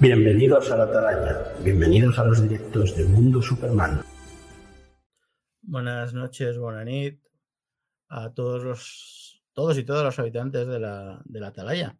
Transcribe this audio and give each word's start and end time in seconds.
Bienvenidos 0.00 0.70
a 0.70 0.76
la 0.76 0.84
Atalaya, 0.84 1.54
bienvenidos 1.64 2.20
a 2.20 2.24
los 2.24 2.40
directos 2.40 2.96
de 2.96 3.04
Mundo 3.04 3.42
Superman. 3.42 4.02
Buenas 5.60 6.14
noches, 6.14 6.56
Bonanit, 6.56 7.20
a 8.08 8.32
todos 8.32 8.62
los 8.62 9.42
todos 9.52 9.76
y 9.76 9.82
todas 9.82 10.04
los 10.04 10.16
habitantes 10.20 10.68
de 10.68 10.78
la, 10.78 11.20
de 11.24 11.40
la 11.40 11.48
Atalaya. 11.48 11.98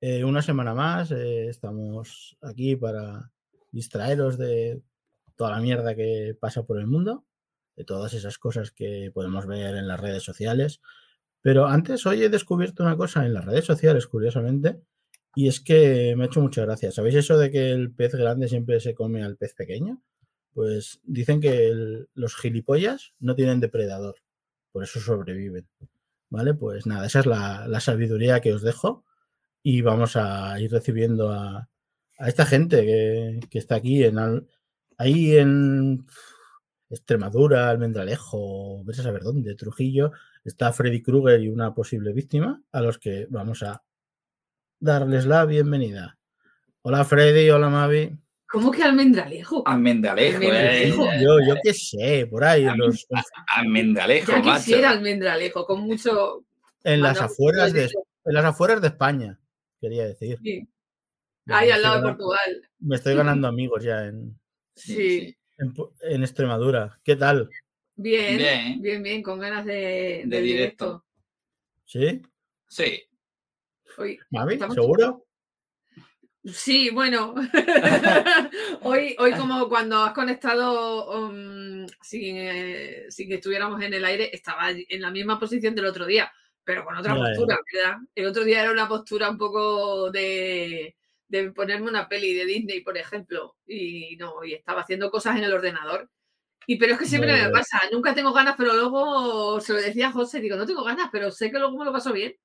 Eh, 0.00 0.24
una 0.24 0.40
semana 0.40 0.72
más 0.72 1.10
eh, 1.10 1.48
estamos 1.48 2.38
aquí 2.40 2.74
para 2.74 3.30
distraeros 3.70 4.38
de 4.38 4.80
toda 5.36 5.50
la 5.50 5.60
mierda 5.60 5.94
que 5.94 6.34
pasa 6.40 6.62
por 6.62 6.78
el 6.78 6.86
mundo, 6.86 7.26
de 7.76 7.84
todas 7.84 8.14
esas 8.14 8.38
cosas 8.38 8.70
que 8.70 9.10
podemos 9.12 9.46
ver 9.46 9.76
en 9.76 9.88
las 9.88 10.00
redes 10.00 10.22
sociales. 10.22 10.80
Pero 11.42 11.66
antes, 11.66 12.06
hoy 12.06 12.22
he 12.22 12.30
descubierto 12.30 12.82
una 12.82 12.96
cosa 12.96 13.26
en 13.26 13.34
las 13.34 13.44
redes 13.44 13.66
sociales, 13.66 14.06
curiosamente, 14.06 14.80
y 15.36 15.46
es 15.46 15.60
que 15.60 16.14
me 16.16 16.24
ha 16.24 16.26
hecho 16.26 16.40
mucha 16.40 16.62
gracia. 16.62 16.90
¿Sabéis 16.90 17.14
eso 17.14 17.38
de 17.38 17.52
que 17.52 17.70
el 17.70 17.92
pez 17.92 18.14
grande 18.16 18.48
siempre 18.48 18.80
se 18.80 18.94
come 18.94 19.22
al 19.22 19.36
pez 19.36 19.54
pequeño? 19.54 20.02
Pues 20.52 21.00
dicen 21.04 21.40
que 21.40 21.72
los 22.14 22.34
gilipollas 22.34 23.12
no 23.20 23.36
tienen 23.36 23.60
depredador, 23.60 24.16
por 24.72 24.82
eso 24.82 24.98
sobreviven. 24.98 25.68
¿Vale? 26.28 26.54
Pues 26.54 26.86
nada, 26.86 27.06
esa 27.06 27.20
es 27.20 27.26
la, 27.26 27.68
la 27.68 27.78
sabiduría 27.80 28.40
que 28.40 28.52
os 28.52 28.62
dejo 28.62 29.04
y 29.62 29.82
vamos 29.82 30.16
a 30.16 30.58
ir 30.60 30.72
recibiendo 30.72 31.30
a, 31.30 31.68
a 32.18 32.28
esta 32.28 32.46
gente 32.46 32.84
que, 32.84 33.40
que 33.48 33.58
está 33.58 33.76
aquí 33.76 34.02
en 34.02 34.18
al- 34.18 34.48
ahí 34.98 35.36
en 35.36 36.06
Extremadura, 36.90 37.68
Almendralejo, 37.70 38.82
vete 38.84 39.00
a 39.00 39.04
saber 39.04 39.22
dónde, 39.22 39.54
Trujillo, 39.54 40.12
está 40.44 40.72
Freddy 40.72 41.02
Krueger 41.02 41.40
y 41.42 41.48
una 41.48 41.74
posible 41.74 42.12
víctima 42.12 42.62
a 42.72 42.80
los 42.80 42.98
que 42.98 43.26
vamos 43.30 43.62
a 43.62 43.82
darles 44.80 45.26
la 45.26 45.44
bienvenida. 45.44 46.18
Hola 46.82 47.04
Freddy, 47.04 47.50
hola 47.50 47.68
Mavi. 47.68 48.10
¿Cómo 48.48 48.70
que 48.70 48.82
almendralejo? 48.82 49.66
Almendralejo, 49.66 50.36
Almendralejo. 50.36 51.04
eh. 51.12 51.20
Yo, 51.22 51.38
yo 51.46 51.54
qué 51.62 51.74
sé, 51.74 52.26
por 52.30 52.44
ahí, 52.44 52.64
los- 52.76 53.06
Almendralejo, 53.54 54.32
Ya 54.32 54.38
macho. 54.42 54.58
quisiera 54.64 54.90
almendralejo, 54.90 55.66
con 55.66 55.80
mucho. 55.82 56.44
en 56.84 57.02
las 57.02 57.20
afueras 57.20 57.72
de, 57.72 57.84
en 57.84 58.34
las 58.34 58.44
afueras 58.44 58.80
de 58.80 58.88
España, 58.88 59.40
quería 59.80 60.06
decir. 60.06 60.38
Sí. 60.42 60.68
Ahí 61.48 61.70
al 61.70 61.82
lado 61.82 61.96
de 61.96 62.02
Portugal. 62.08 62.68
Me 62.78 62.96
estoy 62.96 63.14
ganando 63.16 63.48
amigos 63.48 63.82
ya 63.82 64.04
en, 64.06 64.38
Sí. 64.76 65.36
en, 65.58 66.22
Extremadura. 66.22 66.96
¿Qué 67.02 67.16
tal? 67.16 67.48
Bien, 67.96 68.36
Bien. 68.36 68.82
bien, 68.82 69.02
bien, 69.02 69.22
con 69.22 69.40
ganas 69.40 69.64
de, 69.64 70.22
De 70.26 70.40
directo. 70.40 71.04
¿Sí? 71.84 72.22
Sí. 72.68 73.02
Estamos- 74.54 74.74
¿Seguro? 74.74 75.24
Sí, 76.44 76.90
bueno. 76.90 77.34
hoy, 78.82 79.16
hoy 79.18 79.32
como 79.32 79.68
cuando 79.68 80.04
has 80.04 80.12
conectado 80.12 81.10
um, 81.26 81.86
sin, 82.02 82.36
eh, 82.36 83.06
sin 83.08 83.28
que 83.28 83.34
estuviéramos 83.36 83.82
en 83.82 83.94
el 83.94 84.04
aire, 84.04 84.30
estaba 84.32 84.70
en 84.70 85.00
la 85.00 85.10
misma 85.10 85.40
posición 85.40 85.74
del 85.74 85.86
otro 85.86 86.06
día, 86.06 86.30
pero 86.62 86.84
con 86.84 86.96
otra 86.96 87.14
postura, 87.30 87.58
¿verdad? 87.72 87.96
El 88.14 88.26
otro 88.26 88.44
día 88.44 88.62
era 88.62 88.70
una 88.70 88.86
postura 88.86 89.28
un 89.28 89.38
poco 89.38 90.10
de, 90.12 90.94
de 91.26 91.50
ponerme 91.50 91.88
una 91.88 92.08
peli 92.08 92.32
de 92.34 92.44
Disney, 92.46 92.80
por 92.80 92.96
ejemplo, 92.96 93.56
y 93.66 94.16
no, 94.16 94.44
y 94.44 94.54
estaba 94.54 94.82
haciendo 94.82 95.10
cosas 95.10 95.36
en 95.36 95.44
el 95.44 95.52
ordenador. 95.52 96.08
Y 96.68 96.76
pero 96.78 96.92
es 96.92 96.98
que 97.00 97.06
siempre 97.06 97.32
me 97.32 97.50
pasa, 97.50 97.80
nunca 97.92 98.14
tengo 98.14 98.32
ganas, 98.32 98.54
pero 98.56 98.72
luego 98.72 99.60
se 99.60 99.72
lo 99.72 99.80
decía 99.80 100.08
a 100.08 100.12
José, 100.12 100.40
digo, 100.40 100.56
no 100.56 100.66
tengo 100.66 100.84
ganas, 100.84 101.08
pero 101.10 101.30
sé 101.32 101.50
que 101.50 101.58
luego 101.58 101.76
me 101.76 101.84
lo 101.84 101.92
paso 101.92 102.12
bien. 102.12 102.36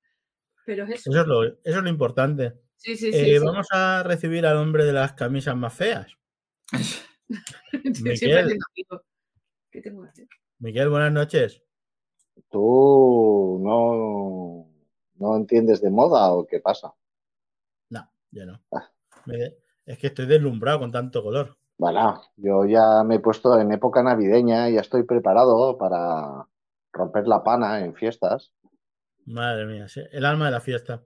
Pero 0.66 0.86
es 0.86 0.92
eso. 0.92 1.12
Eso 1.12 1.22
es 1.22 1.28
lo, 1.28 1.44
eso 1.44 1.58
es 1.64 1.84
lo 1.84 1.90
importante. 1.90 2.54
Sí, 2.76 2.96
sí, 2.96 3.12
sí. 3.12 3.20
Eh, 3.20 3.40
sí. 3.40 3.46
Vamos 3.46 3.68
a 3.72 4.04
recibir 4.04 4.46
al 4.46 4.58
hombre 4.58 4.86
de 4.86 4.94
las 4.94 5.14
camisas 5.14 5.56
más 5.56 5.74
feas. 5.74 6.08
Siempre 7.72 8.02
Miguel. 8.02 8.38
haciendo 8.40 8.66
amigos. 8.72 9.02
¿Qué 9.72 9.82
tengo 9.82 10.04
que 10.04 10.10
hacer? 10.10 10.28
Miguel, 10.60 10.90
buenas 10.90 11.12
noches. 11.12 11.62
¿Tú 12.50 13.60
no, 13.64 14.68
no 15.16 15.36
entiendes 15.36 15.82
de 15.82 15.90
moda 15.90 16.32
o 16.34 16.46
qué 16.46 16.60
pasa? 16.60 16.94
No, 17.90 18.12
ya 18.32 18.46
no. 18.46 18.62
Ah. 18.72 18.90
Es 19.86 19.98
que 19.98 20.08
estoy 20.08 20.26
deslumbrado 20.26 20.80
con 20.80 20.92
tanto 20.92 21.24
color. 21.24 21.58
Bueno, 21.78 22.22
yo 22.36 22.66
ya 22.66 23.04
me 23.04 23.16
he 23.16 23.20
puesto 23.20 23.60
en 23.60 23.72
época 23.72 24.04
navideña, 24.04 24.70
ya 24.70 24.82
estoy 24.82 25.04
preparado 25.04 25.78
para 25.78 26.48
romper 26.94 27.28
la 27.28 27.44
pana 27.44 27.80
en 27.80 27.96
fiestas. 27.96 28.52
Madre 29.26 29.66
mía, 29.66 29.88
sí, 29.88 30.02
el 30.12 30.26
alma 30.26 30.46
de 30.46 30.52
la 30.52 30.62
fiesta. 30.62 31.04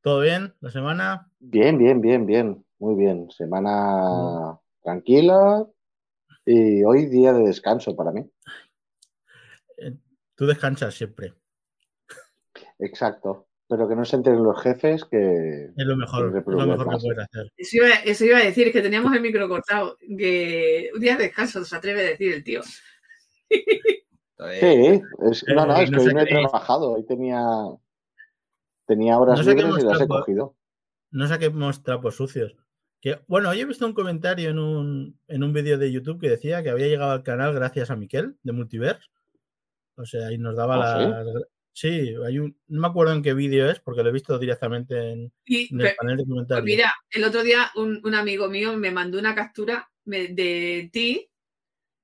¿Todo 0.00 0.20
bien? 0.20 0.54
¿La 0.60 0.70
semana? 0.70 1.30
Bien, 1.38 1.78
bien, 1.78 2.00
bien, 2.00 2.26
bien, 2.26 2.64
muy 2.78 2.94
bien. 2.94 3.30
Semana 3.30 4.58
tranquila 4.82 5.66
y 6.44 6.84
hoy 6.84 7.06
día 7.06 7.32
de 7.32 7.44
descanso 7.44 7.96
para 7.96 8.12
mí. 8.12 8.24
Eh, 9.78 9.96
Tú 10.36 10.46
descansas 10.46 10.94
siempre. 10.94 11.34
Exacto. 12.78 13.48
Pero 13.68 13.88
que 13.88 13.96
no 13.96 14.04
se 14.04 14.14
enteren 14.14 14.44
los 14.44 14.62
jefes 14.62 15.04
que... 15.04 15.72
Es 15.76 15.86
lo 15.86 15.96
mejor, 15.96 16.36
es 16.38 16.46
lo 16.46 16.66
mejor 16.66 16.88
que 16.88 16.96
puedes 17.02 17.18
hacer. 17.18 17.52
Eso 17.56 17.76
iba, 17.78 17.94
eso 18.04 18.24
iba 18.24 18.38
a 18.38 18.44
decir, 18.44 18.70
que 18.70 18.80
teníamos 18.80 19.12
el 19.12 19.20
micro 19.20 19.48
cortado. 19.48 19.98
Que 19.98 20.90
un 20.94 21.00
día 21.00 21.16
de 21.16 21.24
descanso 21.24 21.64
se 21.64 21.74
atreve 21.74 22.00
a 22.02 22.10
decir 22.10 22.32
el 22.32 22.44
tío. 22.44 22.60
Entonces, 24.38 24.60
Sí, 24.60 25.02
es, 25.30 25.44
no, 25.54 25.66
no, 25.66 25.76
Eh, 25.76 25.84
es 25.84 25.90
no 25.90 25.98
que 25.98 26.04
sé 26.04 26.08
hoy 26.10 26.14
no 26.14 26.20
he 26.20 26.26
trabajado, 26.26 26.92
hoy 26.92 27.06
tenía, 27.06 27.40
tenía 28.86 29.18
horas 29.18 29.38
No 29.38 29.44
sé 29.44 29.56
qué 29.56 29.62
libres 29.62 29.84
y 29.84 29.86
las 29.86 30.00
he 30.00 30.06
cogido. 30.08 30.56
No 31.10 31.26
saquemos 31.26 31.82
trapos 31.82 32.16
sucios. 32.16 32.54
Que, 33.00 33.20
bueno, 33.26 33.50
hoy 33.50 33.60
he 33.60 33.64
visto 33.64 33.86
un 33.86 33.92
comentario 33.94 34.50
en 34.50 34.58
un, 34.58 35.18
en 35.28 35.42
un 35.42 35.52
vídeo 35.52 35.78
de 35.78 35.92
YouTube 35.92 36.20
que 36.20 36.30
decía 36.30 36.62
que 36.62 36.70
había 36.70 36.88
llegado 36.88 37.12
al 37.12 37.22
canal 37.22 37.54
gracias 37.54 37.90
a 37.90 37.96
Miquel 37.96 38.36
de 38.42 38.52
Multiverse. 38.52 39.08
O 39.96 40.04
sea, 40.04 40.28
ahí 40.28 40.38
nos 40.38 40.56
daba 40.56 40.76
¿Ah, 40.96 40.98
la. 41.22 41.24
Sí, 41.72 42.14
hay 42.26 42.38
un. 42.38 42.58
No 42.68 42.80
me 42.80 42.88
acuerdo 42.88 43.12
en 43.12 43.22
qué 43.22 43.34
vídeo 43.34 43.70
es, 43.70 43.80
porque 43.80 44.02
lo 44.02 44.08
he 44.08 44.12
visto 44.12 44.38
directamente 44.38 45.12
en, 45.12 45.32
el 45.46 45.68
pero- 45.78 45.94
panel 45.98 46.16
de 46.16 46.22
pues 46.24 46.28
comentarios. 46.28 46.64
mira, 46.64 46.92
el 47.10 47.24
otro 47.24 47.42
día 47.42 47.70
un, 47.76 48.00
un 48.02 48.14
amigo 48.14 48.48
mío 48.48 48.76
me 48.76 48.90
mandó 48.90 49.18
una 49.18 49.34
captura 49.34 49.88
de 50.04 50.88
ti, 50.92 51.28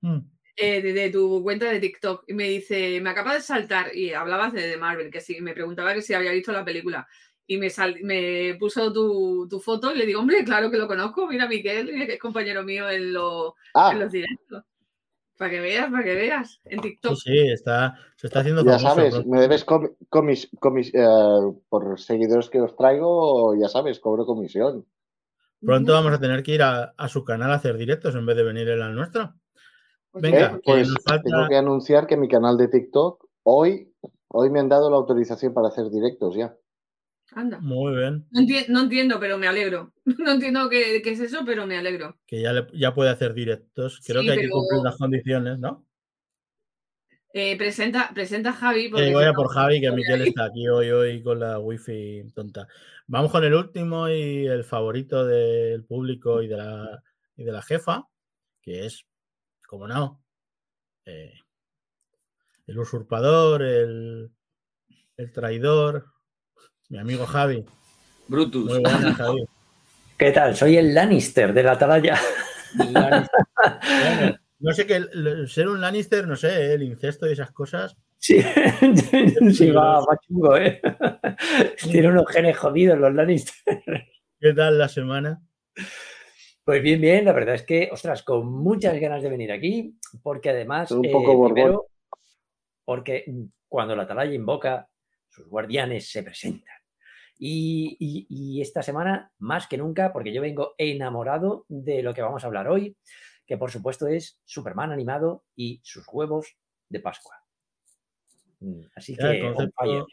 Mm, 0.03 0.19
eh, 0.57 0.83
de, 0.83 0.93
de 0.93 1.11
tu 1.11 1.43
cuenta 1.43 1.67
de 1.71 1.81
TikTok, 1.81 2.25
y 2.29 2.35
me 2.35 2.49
dice, 2.49 3.01
me 3.01 3.11
acaba 3.11 3.35
de 3.35 3.41
saltar, 3.41 3.95
y 3.97 4.13
hablabas 4.13 4.53
de, 4.53 4.67
de 4.67 4.77
Marvel, 4.77 5.11
que 5.11 5.21
sí, 5.21 5.41
me 5.41 5.55
preguntaba 5.55 5.95
que 5.95 6.03
si 6.03 6.15
había 6.15 6.33
visto 6.33 6.53
la 6.53 6.65
película. 6.65 7.07
Y 7.47 7.57
me, 7.59 7.71
sal- 7.71 7.99
me 8.03 8.55
puso 8.59 8.93
tu, 8.93 9.47
tu 9.49 9.59
foto 9.61 9.93
y 9.93 9.99
le 9.99 10.07
digo, 10.07 10.21
hombre, 10.21 10.45
claro 10.45 10.71
que 10.71 10.79
lo 10.79 10.87
conozco, 10.87 11.27
mira 11.27 11.49
Miguel, 11.49 11.89
que 12.07 12.15
es 12.15 12.19
compañero 12.21 12.63
mío 12.63 12.89
en, 12.89 13.13
los 13.13 13.53
Ah, 13.75 13.91
en 13.93 13.99
los 14.01 14.13
directos. 14.13 14.65
Para 15.37 15.51
que 15.51 15.61
veas, 15.61 15.91
para 15.91 16.05
que 16.05 16.15
veas, 16.15 16.61
en 16.67 16.81
TikTok. 16.81 17.17
sí, 17.17 17.51
está, 17.51 17.99
se 18.17 18.29
está 18.29 18.41
haciendo 18.41 18.65
ya 18.65 18.79
famoso. 18.79 18.95
sabes, 18.95 19.27
me 19.27 19.41
debes 19.41 19.67
comi- 19.67 19.93
comis- 20.09 20.49
comis- 20.61 20.93
eh, 20.95 21.59
por 21.69 21.99
seguidores 21.99 22.49
que 22.49 22.61
os 22.61 22.77
traigo, 22.77 23.57
ya 23.57 23.69
sabes, 23.69 23.99
cobro 23.99 24.25
comisión. 24.25 24.87
Pronto 25.61 25.93
vamos 25.93 26.13
a 26.13 26.21
tener 26.21 26.43
que 26.43 26.55
ir 26.55 26.63
a, 26.63 26.95
a 26.97 27.09
su 27.09 27.25
canal 27.25 27.51
a 27.51 27.55
hacer 27.55 27.77
directos 27.77 28.15
en 28.15 28.25
vez 28.27 28.37
de 28.37 28.45
venir 28.45 28.69
él 28.69 28.83
al 28.83 28.95
nuestro. 28.95 29.35
Pues 30.13 30.23
Venga, 30.23 30.53
que 30.57 30.61
Pues 30.65 30.89
nos 30.89 30.99
falta- 31.05 31.23
tengo 31.25 31.49
que 31.49 31.57
anunciar 31.57 32.07
que 32.07 32.17
mi 32.17 32.29
canal 32.29 32.57
de 32.59 32.69
TikTok 32.69 33.25
hoy, 33.45 33.91
hoy 34.29 34.51
me 34.51 34.61
han 34.61 34.69
dado 34.69 34.91
la 34.91 34.97
autorización 34.97 35.55
para 35.55 35.69
hacer 35.69 35.89
directos 35.91 36.37
ya. 36.37 36.55
Anda. 37.35 37.59
Muy 37.61 37.97
bien. 37.97 38.27
No, 38.31 38.41
enti- 38.43 38.69
no 38.69 38.81
entiendo, 38.83 39.19
pero 39.19 39.39
me 39.39 39.49
alegro. 39.49 39.93
No 40.19 40.33
entiendo 40.33 40.69
qué, 40.69 41.01
qué 41.03 41.13
es 41.13 41.21
eso, 41.21 41.41
pero 41.47 41.67
me 41.67 41.79
alegro. 41.79 42.19
Que 42.27 42.43
ya, 42.43 42.53
le- 42.53 42.67
ya 42.75 42.95
puede 42.95 43.09
hacer 43.11 43.33
directos. 43.33 44.01
Creo 44.07 44.21
Sí, 44.21 44.27
que 44.27 44.33
hay 44.35 44.39
que 44.41 44.51
cumplir 44.51 44.83
las 44.83 44.97
condiciones, 44.99 45.59
¿no? 45.59 45.87
Eh, 47.35 47.57
presenta, 47.57 48.11
presenta 48.13 48.51
a 48.51 48.53
Javi. 48.53 48.87
Eh, 48.95 49.13
voy 49.15 49.25
a 49.25 49.29
no- 49.29 49.35
por 49.35 49.49
Javi, 49.49 49.81
que 49.81 49.89
ahí. 49.89 50.29
está 50.29 50.45
aquí 50.45 50.69
hoy, 50.69 50.91
hoy 50.91 51.23
con 51.23 51.41
la 51.41 51.59
wifi 51.59 52.31
tonta. 52.35 52.69
Vamos 53.07 53.33
con 53.33 53.43
el 53.45 53.55
último 53.55 54.11
y 54.11 54.47
el 54.47 54.65
favorito 54.65 55.25
del 55.25 55.85
público 55.85 56.43
y 56.43 56.49
de 56.49 56.57
la, 56.59 57.03
y 57.37 57.45
de 57.45 57.53
la 57.53 57.63
jefa, 57.63 58.07
que 58.61 58.85
es, 58.85 59.07
como 59.73 59.89
no, 59.89 60.23
eh, 61.07 61.33
el 62.67 62.79
usurpador, 62.79 63.63
el, 63.63 64.31
el 65.17 65.33
traidor, 65.33 66.09
mi 66.91 66.99
amigo 66.99 67.25
Javi. 67.25 67.65
Brutus. 68.29 68.67
Muy 68.67 68.81
buenas, 68.81 69.17
Javi. 69.17 69.47
¿Qué 70.19 70.31
tal? 70.31 70.55
Soy 70.55 70.77
el 70.77 70.93
Lannister 70.93 71.55
de 71.55 71.63
la 71.63 71.73
atalaya. 71.73 72.21
Bueno, 72.75 73.27
no 74.61 74.73
sé 74.73 74.87
qué, 74.87 75.05
ser 75.47 75.69
un 75.69 75.81
Lannister, 75.81 76.27
no 76.27 76.37
sé, 76.37 76.73
el 76.73 76.83
incesto 76.83 77.29
y 77.29 77.33
esas 77.33 77.51
cosas. 77.53 77.97
Sí, 78.19 78.43
sí 79.53 79.71
va, 79.71 80.01
va 80.01 80.19
chungo, 80.27 80.57
¿eh? 80.57 80.81
Tiene 81.91 82.09
unos 82.09 82.31
genes 82.31 82.57
jodidos 82.57 82.99
los 82.99 83.15
Lannister. 83.15 83.79
¿Qué 84.41 84.55
tal 84.55 84.79
la 84.79 84.89
semana? 84.89 85.43
Pues 86.65 86.81
bien, 86.83 87.01
bien, 87.01 87.25
la 87.25 87.33
verdad 87.33 87.57
es 87.57 87.65
que, 87.65 87.89
ostras, 87.91 88.23
con 88.23 88.47
muchas 88.47 88.99
ganas 89.01 89.23
de 89.23 89.31
venir 89.31 89.51
aquí, 89.51 89.99
porque 90.23 90.51
además, 90.51 90.91
Un 90.93 91.05
eh, 91.07 91.11
poco 91.11 91.45
primero, 91.45 91.87
porque 92.85 93.25
cuando 93.69 93.97
la 93.97 94.05
atalaya 94.05 94.33
invoca, 94.33 94.89
sus 95.29 95.49
guardianes 95.49 96.11
se 96.11 96.23
presentan. 96.23 96.77
Y, 97.39 97.97
y- 97.99 98.27
y 98.29 98.61
esta 98.61 98.83
semana, 98.83 99.33
más 99.39 99.67
que 99.67 99.77
nunca, 99.79 100.13
porque 100.13 100.33
yo 100.33 100.41
vengo 100.41 100.75
enamorado 100.79 101.65
de 101.69 102.03
lo 102.03 102.15
que 102.15 102.23
vamos 102.23 102.45
a 102.45 102.47
hablar 102.47 102.69
hoy, 102.69 102.97
que 103.47 103.57
por 103.57 103.73
supuesto 103.73 104.07
es 104.07 104.41
Superman 104.45 104.93
animado 104.93 105.45
y 105.57 105.81
sus 105.83 106.07
huevos 106.13 106.57
de 106.89 107.01
Pascua. 107.01 107.35
Mm, 108.61 108.83
Así 108.95 109.17
Ya, 109.17 109.33
que, 109.33 109.41
concepto- 109.41 110.07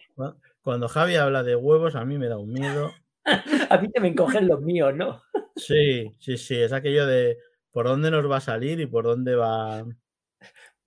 cuando 0.64 0.88
Javi 0.88 1.16
habla 1.18 1.44
de 1.44 1.56
huevos, 1.56 1.96
a 1.96 2.06
mí 2.06 2.18
me 2.18 2.28
da 2.28 2.40
un 2.40 2.52
miedo. 2.52 2.92
a 3.70 3.78
mí 3.80 3.90
te 3.92 4.00
me 4.00 4.08
encogen 4.10 4.48
los 4.48 4.62
míos, 4.62 4.94
¿no? 4.96 5.22
Sí, 5.56 6.16
sí, 6.20 6.38
sí, 6.38 6.56
es 6.56 6.74
aquello 6.74 7.06
de 7.06 7.38
por 7.72 7.86
dónde 7.88 8.12
nos 8.12 8.30
va 8.30 8.38
a 8.38 8.42
salir 8.42 8.80
y 8.80 8.88
por 8.88 9.04
dónde 9.04 9.36
va. 9.36 9.86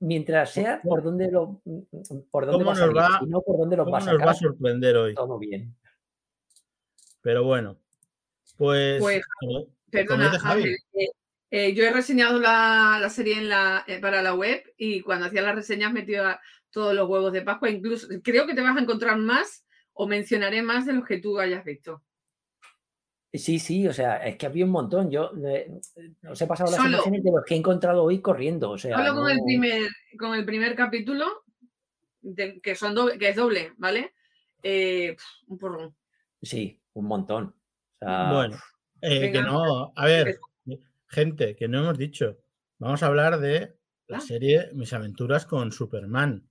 Mientras 0.01 0.51
sea 0.53 0.81
por 0.83 1.03
dónde 1.03 1.31
lo 1.31 1.63
por 2.31 2.47
dónde 2.47 2.65
¿Cómo 2.65 2.67
va 2.67 2.73
a 2.73 2.77
salir, 2.77 2.97
va- 2.97 3.21
y 3.23 3.27
no 3.27 3.41
por 3.43 3.57
dónde 3.59 3.77
lo 3.77 3.85
¿Cómo 3.85 3.97
va 3.97 4.03
a 4.03 4.13
nos 4.13 4.19
va 4.27 4.31
a 4.33 4.35
sorprender 4.35 4.97
hoy? 4.97 5.15
todo 5.15 5.39
bien. 5.39 5.77
Pero 7.21 7.45
bueno, 7.45 7.79
pues. 8.57 9.01
Pues, 9.01 9.23
como- 9.41 9.67
Perdona, 9.91 10.25
dice 10.31 10.39
Javi. 10.41 10.63
Javi, 10.63 10.77
eh, 10.95 11.09
eh, 11.51 11.75
yo 11.75 11.85
he 11.85 11.93
reseñado 11.93 12.41
la, 12.41 12.99
la 13.01 13.11
serie 13.11 13.37
en 13.39 13.49
la, 13.51 13.85
eh, 13.87 14.01
para 14.01 14.23
la 14.23 14.35
web 14.35 14.63
y 14.79 15.03
cuando 15.03 15.27
hacía 15.27 15.43
las 15.43 15.55
reseñas 15.55 15.93
metía 15.93 16.41
todos 16.71 16.95
los 16.95 17.09
huevos 17.09 17.33
de 17.33 17.43
Pascua. 17.43 17.69
Incluso 17.71 18.09
creo 18.25 18.47
que 18.47 18.55
te 18.55 18.63
vas 18.63 18.77
a 18.77 18.81
encontrar 18.81 19.19
más 19.19 19.67
o 19.93 20.07
mencionaré 20.07 20.63
más 20.63 20.87
de 20.87 20.95
los 20.95 21.05
que 21.05 21.19
tú 21.19 21.39
hayas 21.39 21.63
visto. 21.65 22.03
Sí, 23.35 23.59
sí, 23.59 23.89
o 23.89 23.93
sea, 23.95 24.17
es 24.19 24.37
que 24.37 24.45
había 24.47 24.65
un 24.67 24.71
montón. 24.73 25.11
Yo 25.11 25.31
eh, 25.47 25.71
os 26.29 26.41
he 26.43 26.47
pasado 26.47 26.71
las 26.71 26.81
Solo. 26.81 26.97
imágenes 26.97 27.25
de 27.25 27.31
los 27.31 27.45
que 27.47 27.55
he 27.55 27.59
encontrado 27.59 28.05
hoy 28.05 28.21
corriendo. 28.21 28.71
O 28.73 28.79
sea, 28.79 28.97
Solo 28.97 29.15
con 29.21 29.31
el 29.31 29.39
primer, 29.45 29.89
con 30.19 30.35
el 30.35 30.45
primer 30.45 30.75
capítulo, 30.77 31.27
de- 32.21 32.61
que, 32.61 32.75
son 32.75 32.95
doble, 32.95 33.19
que 33.19 33.31
es 33.31 33.37
doble, 33.37 33.73
¿vale? 33.79 34.13
Eh, 34.63 35.17
un 35.47 35.59
porrón. 35.59 35.97
Sí, 36.43 36.81
un 36.93 37.07
montón. 37.07 37.55
O 38.01 38.05
sea, 38.05 38.33
Bueno, 38.33 38.59
eh, 39.01 39.33
que 39.33 39.41
no. 39.43 39.93
A 39.97 40.05
ver, 40.07 40.39
gente, 41.09 41.57
que 41.57 41.69
no 41.69 41.79
hemos 41.81 41.99
dicho. 41.99 42.39
Vamos 42.79 43.03
a 43.03 43.07
hablar 43.07 43.41
de 43.41 43.75
la 44.09 44.19
Ah. 44.19 44.21
serie 44.21 44.69
Mis 44.75 44.93
aventuras 44.93 45.47
con 45.47 45.73
Superman. 45.73 46.49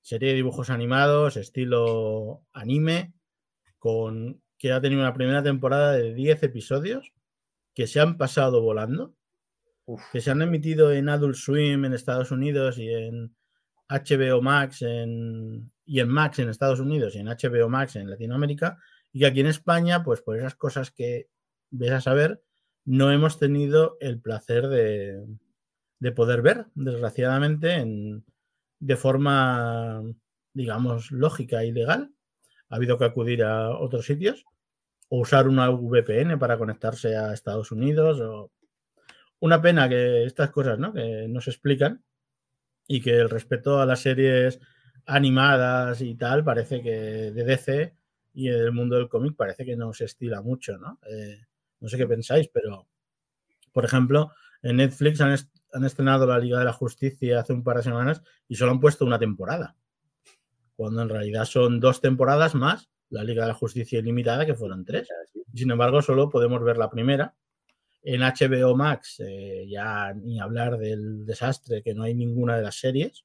Serie 0.00 0.30
de 0.30 0.34
dibujos 0.36 0.70
animados, 0.70 1.36
estilo 1.36 2.44
anime, 2.52 3.12
con 3.78 4.41
que 4.62 4.70
ha 4.70 4.80
tenido 4.80 5.02
una 5.02 5.12
primera 5.12 5.42
temporada 5.42 5.90
de 5.92 6.14
10 6.14 6.40
episodios 6.44 7.12
que 7.74 7.88
se 7.88 7.98
han 7.98 8.16
pasado 8.16 8.62
volando, 8.62 9.16
uf, 9.86 10.00
que 10.12 10.20
se 10.20 10.30
han 10.30 10.40
emitido 10.40 10.92
en 10.92 11.08
Adult 11.08 11.34
Swim 11.34 11.84
en 11.84 11.92
Estados 11.94 12.30
Unidos 12.30 12.78
y 12.78 12.88
en 12.88 13.34
HBO 13.88 14.40
Max 14.40 14.82
en, 14.82 15.72
y 15.84 15.98
en 15.98 16.08
Max 16.08 16.38
en 16.38 16.48
Estados 16.48 16.78
Unidos 16.78 17.16
y 17.16 17.18
en 17.18 17.26
HBO 17.26 17.68
Max 17.68 17.96
en 17.96 18.08
Latinoamérica, 18.08 18.78
y 19.12 19.18
que 19.18 19.26
aquí 19.26 19.40
en 19.40 19.48
España, 19.48 20.04
pues 20.04 20.22
por 20.22 20.38
esas 20.38 20.54
cosas 20.54 20.92
que 20.92 21.28
ves 21.70 21.90
a 21.90 22.00
saber, 22.00 22.40
no 22.84 23.10
hemos 23.10 23.40
tenido 23.40 23.96
el 24.00 24.20
placer 24.20 24.68
de, 24.68 25.26
de 25.98 26.12
poder 26.12 26.40
ver, 26.40 26.66
desgraciadamente, 26.76 27.74
en- 27.74 28.24
de 28.78 28.96
forma, 28.96 30.02
digamos, 30.54 31.10
lógica 31.10 31.64
y 31.64 31.72
legal. 31.72 32.12
Ha 32.72 32.76
habido 32.76 32.98
que 32.98 33.04
acudir 33.04 33.44
a 33.44 33.70
otros 33.78 34.06
sitios 34.06 34.46
o 35.08 35.20
usar 35.20 35.46
una 35.48 35.70
VPN 35.70 36.38
para 36.38 36.58
conectarse 36.58 37.16
a 37.16 37.32
Estados 37.34 37.70
Unidos. 37.70 38.20
O... 38.20 38.50
Una 39.40 39.60
pena 39.62 39.88
que 39.88 40.24
estas 40.24 40.50
cosas 40.50 40.78
¿no? 40.78 40.92
que 40.92 41.26
no 41.28 41.40
se 41.40 41.50
explican 41.50 42.02
y 42.88 43.00
que 43.02 43.12
el 43.18 43.30
respeto 43.30 43.80
a 43.80 43.86
las 43.86 44.00
series 44.00 44.60
animadas 45.06 46.00
y 46.00 46.14
tal 46.14 46.44
parece 46.44 46.82
que 46.82 46.90
de 47.32 47.44
DC 47.44 47.94
y 48.34 48.48
del 48.48 48.72
mundo 48.72 48.96
del 48.96 49.08
cómic 49.08 49.36
parece 49.36 49.64
que 49.64 49.76
no 49.76 49.92
se 49.92 50.04
estila 50.06 50.40
mucho, 50.42 50.78
¿no? 50.78 50.98
Eh, 51.10 51.38
no 51.80 51.88
sé 51.88 51.98
qué 51.98 52.06
pensáis, 52.06 52.48
pero 52.48 52.86
por 53.72 53.84
ejemplo, 53.84 54.32
en 54.62 54.76
Netflix 54.76 55.20
han, 55.20 55.32
est- 55.32 55.54
han 55.72 55.84
estrenado 55.84 56.26
la 56.26 56.38
Liga 56.38 56.58
de 56.58 56.64
la 56.66 56.72
Justicia 56.72 57.40
hace 57.40 57.52
un 57.52 57.64
par 57.64 57.78
de 57.78 57.82
semanas 57.84 58.22
y 58.48 58.56
solo 58.56 58.72
han 58.72 58.80
puesto 58.80 59.04
una 59.04 59.18
temporada, 59.18 59.76
cuando 60.76 61.02
en 61.02 61.08
realidad 61.08 61.44
son 61.44 61.80
dos 61.80 62.00
temporadas 62.00 62.54
más 62.54 62.88
la 63.12 63.22
Liga 63.22 63.42
de 63.42 63.48
la 63.48 63.54
Justicia 63.54 63.98
Ilimitada, 63.98 64.46
que 64.46 64.54
fueron 64.54 64.84
tres. 64.84 65.06
Sin 65.54 65.70
embargo, 65.70 66.00
solo 66.00 66.30
podemos 66.30 66.62
ver 66.64 66.78
la 66.78 66.90
primera. 66.90 67.34
En 68.02 68.22
HBO 68.22 68.74
Max, 68.74 69.20
eh, 69.20 69.66
ya 69.68 70.12
ni 70.14 70.40
hablar 70.40 70.78
del 70.78 71.24
desastre, 71.24 71.82
que 71.82 71.94
no 71.94 72.04
hay 72.04 72.14
ninguna 72.14 72.56
de 72.56 72.62
las 72.62 72.76
series. 72.76 73.24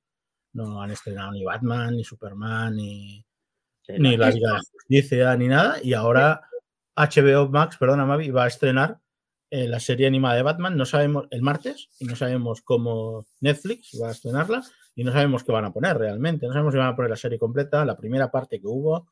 No 0.54 0.82
han 0.82 0.92
estrenado 0.92 1.32
ni 1.32 1.44
Batman, 1.44 1.96
ni 1.96 2.04
Superman, 2.04 2.76
ni, 2.76 3.26
ni 3.88 4.18
la 4.18 4.30
Liga 4.30 4.50
de 4.50 4.54
la 4.56 4.62
Justicia, 4.72 5.36
ni 5.38 5.48
nada. 5.48 5.78
Y 5.82 5.94
ahora 5.94 6.42
HBO 6.96 7.50
Max, 7.50 7.78
perdona 7.78 8.06
Mavi, 8.06 8.30
va 8.30 8.44
a 8.44 8.48
estrenar 8.48 9.00
eh, 9.50 9.68
la 9.68 9.80
serie 9.80 10.06
animada 10.06 10.36
de 10.36 10.44
Batman. 10.44 10.76
No 10.76 10.86
sabemos 10.86 11.28
el 11.32 11.42
martes 11.42 11.88
y 11.98 12.06
no 12.06 12.16
sabemos 12.18 12.62
cómo 12.62 13.26
Netflix 13.40 13.98
va 14.00 14.10
a 14.10 14.12
estrenarla 14.12 14.64
y 14.98 15.04
no 15.06 15.14
sabemos 15.14 15.44
qué 15.46 15.52
van 15.54 15.64
a 15.66 15.72
poner 15.72 15.96
realmente. 15.98 16.46
No 16.48 16.52
sabemos 16.54 16.74
si 16.74 16.78
van 16.80 16.88
a 16.90 16.96
poner 16.96 17.12
la 17.12 17.16
serie 17.16 17.38
completa, 17.40 17.86
la 17.86 17.96
primera 17.96 18.30
parte 18.30 18.60
que 18.60 18.68
hubo. 18.68 19.08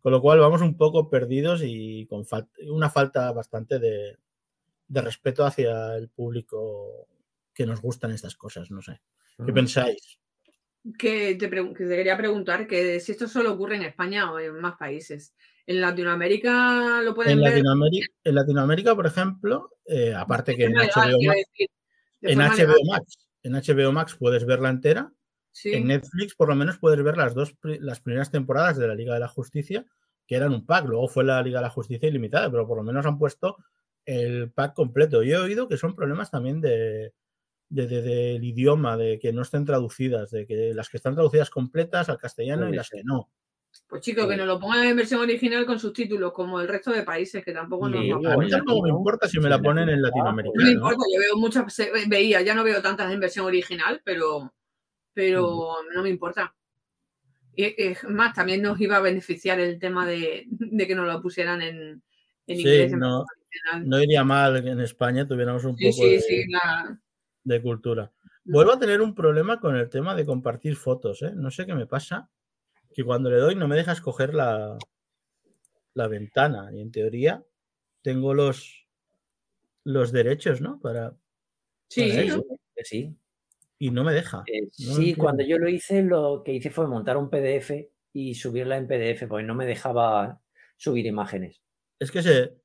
Con 0.00 0.12
lo 0.12 0.20
cual 0.20 0.38
vamos 0.40 0.62
un 0.62 0.76
poco 0.76 1.10
perdidos 1.10 1.60
y 1.64 2.06
con 2.06 2.24
fal- 2.24 2.48
una 2.70 2.88
falta 2.90 3.32
bastante 3.32 3.78
de, 3.78 4.16
de 4.88 5.00
respeto 5.02 5.44
hacia 5.44 5.96
el 5.96 6.08
público 6.08 7.06
que 7.52 7.66
nos 7.66 7.80
gustan 7.82 8.12
estas 8.12 8.34
cosas. 8.36 8.70
No 8.70 8.80
sé. 8.82 9.00
¿Qué 9.36 9.52
Mm. 9.52 9.54
pensáis? 9.54 10.18
Que 10.98 11.34
te, 11.34 11.50
pregun- 11.50 11.74
que 11.74 11.84
te 11.84 11.96
quería 11.96 12.16
preguntar 12.16 12.66
que 12.68 13.00
si 13.00 13.12
esto 13.12 13.26
solo 13.26 13.52
ocurre 13.52 13.76
en 13.76 13.82
España 13.82 14.32
o 14.32 14.38
en 14.38 14.54
más 14.60 14.76
países. 14.76 15.34
En 15.66 15.80
Latinoamérica 15.80 17.02
lo 17.02 17.12
pueden 17.14 17.32
En 17.32 17.40
ver. 17.40 17.50
Latinoamérica, 17.54 18.06
en 18.22 18.34
Latinoamérica, 18.36 18.94
por 18.94 19.06
ejemplo, 19.06 19.70
eh, 19.84 20.14
aparte 20.14 20.54
que 20.56 20.64
en 20.66 20.74
legal, 20.74 20.90
HBO 20.94 21.18
Max, 21.26 21.40
decir, 21.50 21.68
en 22.22 22.38
HBO 22.38 22.84
Max, 22.88 23.18
en 23.42 23.52
HBO 23.54 23.92
Max 23.92 24.14
puedes 24.16 24.46
verla 24.46 24.68
entera. 24.70 25.12
Sí. 25.56 25.72
En 25.72 25.86
Netflix, 25.86 26.34
por 26.34 26.48
lo 26.48 26.54
menos, 26.54 26.76
puedes 26.78 27.02
ver 27.02 27.16
las 27.16 27.34
dos 27.34 27.54
las 27.62 28.00
primeras 28.00 28.30
temporadas 28.30 28.76
de 28.76 28.86
la 28.86 28.94
Liga 28.94 29.14
de 29.14 29.20
la 29.20 29.28
Justicia, 29.28 29.86
que 30.26 30.36
eran 30.36 30.52
un 30.52 30.66
pack. 30.66 30.84
Luego 30.86 31.08
fue 31.08 31.24
la 31.24 31.40
Liga 31.42 31.60
de 31.60 31.64
la 31.64 31.70
Justicia 31.70 32.08
ilimitada, 32.08 32.50
pero 32.50 32.66
por 32.66 32.76
lo 32.76 32.82
menos 32.82 33.06
han 33.06 33.18
puesto 33.18 33.56
el 34.04 34.50
pack 34.52 34.74
completo. 34.74 35.22
Yo 35.22 35.38
he 35.38 35.40
oído 35.40 35.66
que 35.66 35.78
son 35.78 35.94
problemas 35.96 36.30
también 36.30 36.60
de, 36.60 37.12
de- 37.70 37.86
de- 37.86 38.02
del 38.02 38.44
idioma, 38.44 38.96
de 38.98 39.18
que 39.18 39.32
no 39.32 39.42
estén 39.42 39.64
traducidas, 39.64 40.30
de 40.30 40.46
que 40.46 40.72
las 40.74 40.88
que 40.90 40.98
están 40.98 41.14
traducidas 41.14 41.48
completas 41.50 42.08
al 42.10 42.18
castellano 42.18 42.68
y 42.68 42.76
las 42.76 42.90
que 42.90 43.02
no. 43.02 43.30
Pues 43.88 44.00
chicos, 44.02 44.26
que 44.26 44.32
Sí. 44.32 44.38
nos 44.38 44.46
lo 44.46 44.58
pongan 44.58 44.86
en 44.86 44.96
versión 44.96 45.20
original 45.20 45.66
con 45.66 45.78
subtítulos, 45.78 46.32
como 46.32 46.60
el 46.60 46.68
resto 46.68 46.92
de 46.92 47.02
países, 47.02 47.44
que 47.44 47.52
tampoco 47.52 47.88
nos 47.88 48.04
nos- 48.06 48.32
A 48.32 48.36
mí 48.36 48.48
tampoco 48.48 48.82
me 48.84 48.88
importa 48.90 49.28
si 49.28 49.38
me 49.38 49.48
la 49.50 49.56
en 49.56 49.62
ponen 49.62 49.88
en 49.88 50.00
latino, 50.02 50.24
ah, 50.28 50.32
No 50.32 50.36
me 50.64 50.70
importa, 50.70 51.04
yo 51.12 51.20
veo 51.20 51.36
muchas, 51.36 51.64
veía, 52.08 52.40
ya 52.42 52.54
no 52.54 52.64
veo 52.64 52.80
tantas 52.80 53.12
en 53.12 53.20
versión 53.20 53.44
original, 53.46 54.00
pero, 54.04 54.52
pero 55.16 55.76
no 55.94 56.02
me 56.02 56.10
importa. 56.10 56.54
Y 57.54 57.74
es 57.78 58.04
más, 58.04 58.34
también 58.34 58.60
nos 58.60 58.78
iba 58.78 58.96
a 58.98 59.00
beneficiar 59.00 59.58
el 59.58 59.78
tema 59.78 60.06
de, 60.06 60.44
de 60.50 60.86
que 60.86 60.94
nos 60.94 61.06
lo 61.10 61.22
pusieran 61.22 61.62
en, 61.62 62.02
en 62.46 62.56
Sí, 62.58 62.68
en 62.68 62.98
no, 62.98 63.24
no 63.82 64.02
iría 64.02 64.24
mal 64.24 64.62
que 64.62 64.68
en 64.68 64.80
España 64.80 65.26
tuviéramos 65.26 65.64
un 65.64 65.74
Sí, 65.74 65.86
poco 65.86 66.04
sí, 66.04 66.10
de, 66.10 66.20
sí, 66.20 66.44
la- 66.50 67.00
de 67.44 67.62
cultura. 67.62 68.12
Vuelvo 68.44 68.72
a 68.74 68.78
tener 68.78 69.00
un 69.00 69.14
problema 69.14 69.58
con 69.58 69.74
el 69.74 69.88
tema 69.88 70.14
de 70.14 70.26
compartir 70.26 70.76
fotos. 70.76 71.22
¿eh? 71.22 71.32
No 71.34 71.50
sé 71.50 71.64
qué 71.64 71.74
me 71.74 71.86
pasa, 71.86 72.28
que 72.92 73.02
cuando 73.02 73.30
le 73.30 73.38
doy 73.38 73.54
no 73.54 73.66
me 73.68 73.76
deja 73.76 73.92
escoger 73.92 74.34
la, 74.34 74.76
la 75.94 76.08
ventana. 76.08 76.68
Y 76.74 76.82
en 76.82 76.92
teoría 76.92 77.42
tengo 78.02 78.34
los, 78.34 78.86
los 79.84 80.12
derechos, 80.12 80.60
¿no? 80.60 80.78
Para, 80.78 81.14
sí, 81.88 82.02
Para 82.10 82.22
eso. 82.22 82.44
sí. 82.84 83.16
Y 83.78 83.90
no 83.90 84.04
me 84.04 84.12
deja. 84.14 84.42
Eh, 84.46 84.62
No 84.78 84.94
sí, 84.94 85.14
cuando 85.14 85.44
yo 85.44 85.58
lo 85.58 85.68
hice, 85.68 86.02
lo 86.02 86.42
que 86.44 86.52
hice 86.52 86.70
fue 86.70 86.86
montar 86.86 87.16
un 87.16 87.30
PDF 87.30 87.90
y 88.12 88.34
subirla 88.34 88.76
en 88.76 88.86
PDF, 88.88 89.26
porque 89.28 89.44
no 89.44 89.54
me 89.54 89.66
dejaba 89.66 90.40
subir 90.76 91.06
imágenes. 91.06 91.62
Es 91.98 92.10
que 92.10 92.22
se. 92.22 92.56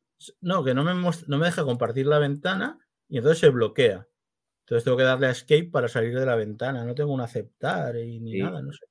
No, 0.42 0.64
que 0.64 0.74
no 0.74 0.84
me, 0.84 0.94
no 0.94 1.38
me 1.38 1.46
deja 1.46 1.64
compartir 1.64 2.06
la 2.08 2.20
ventana 2.20 2.80
y 3.10 3.18
entonces 3.18 3.40
se 3.40 3.50
bloquea. 3.50 4.08
Entonces 4.66 4.84
tengo 4.84 4.96
que 4.98 5.04
darle 5.04 5.28
a 5.28 5.32
escape 5.32 5.70
para 5.72 5.88
salir 5.88 6.18
de 6.18 6.26
la 6.26 6.36
ventana. 6.36 6.86
No 6.86 6.94
tengo 6.96 7.12
un 7.14 7.22
aceptar 7.22 7.96
y 7.98 8.20
ni 8.20 8.34
Sí. 8.34 8.42
nada, 8.42 8.62
no 8.62 8.72
sé. 8.72 8.86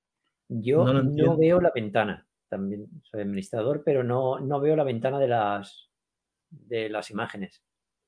Yo 0.49 0.85
No 0.85 1.37
veo 1.39 1.61
la 1.61 1.71
ventana. 1.75 2.27
también 2.49 2.89
soy 3.05 3.21
administrador, 3.21 3.83
pero 3.85 4.03
no, 4.03 4.41
no 4.41 4.61
veo 4.61 4.75
la 4.75 4.83
ventana 4.83 5.21
de 5.21 5.29
las, 5.29 5.89
de 6.51 6.89
las 6.91 7.11
imágenes. 7.13 7.63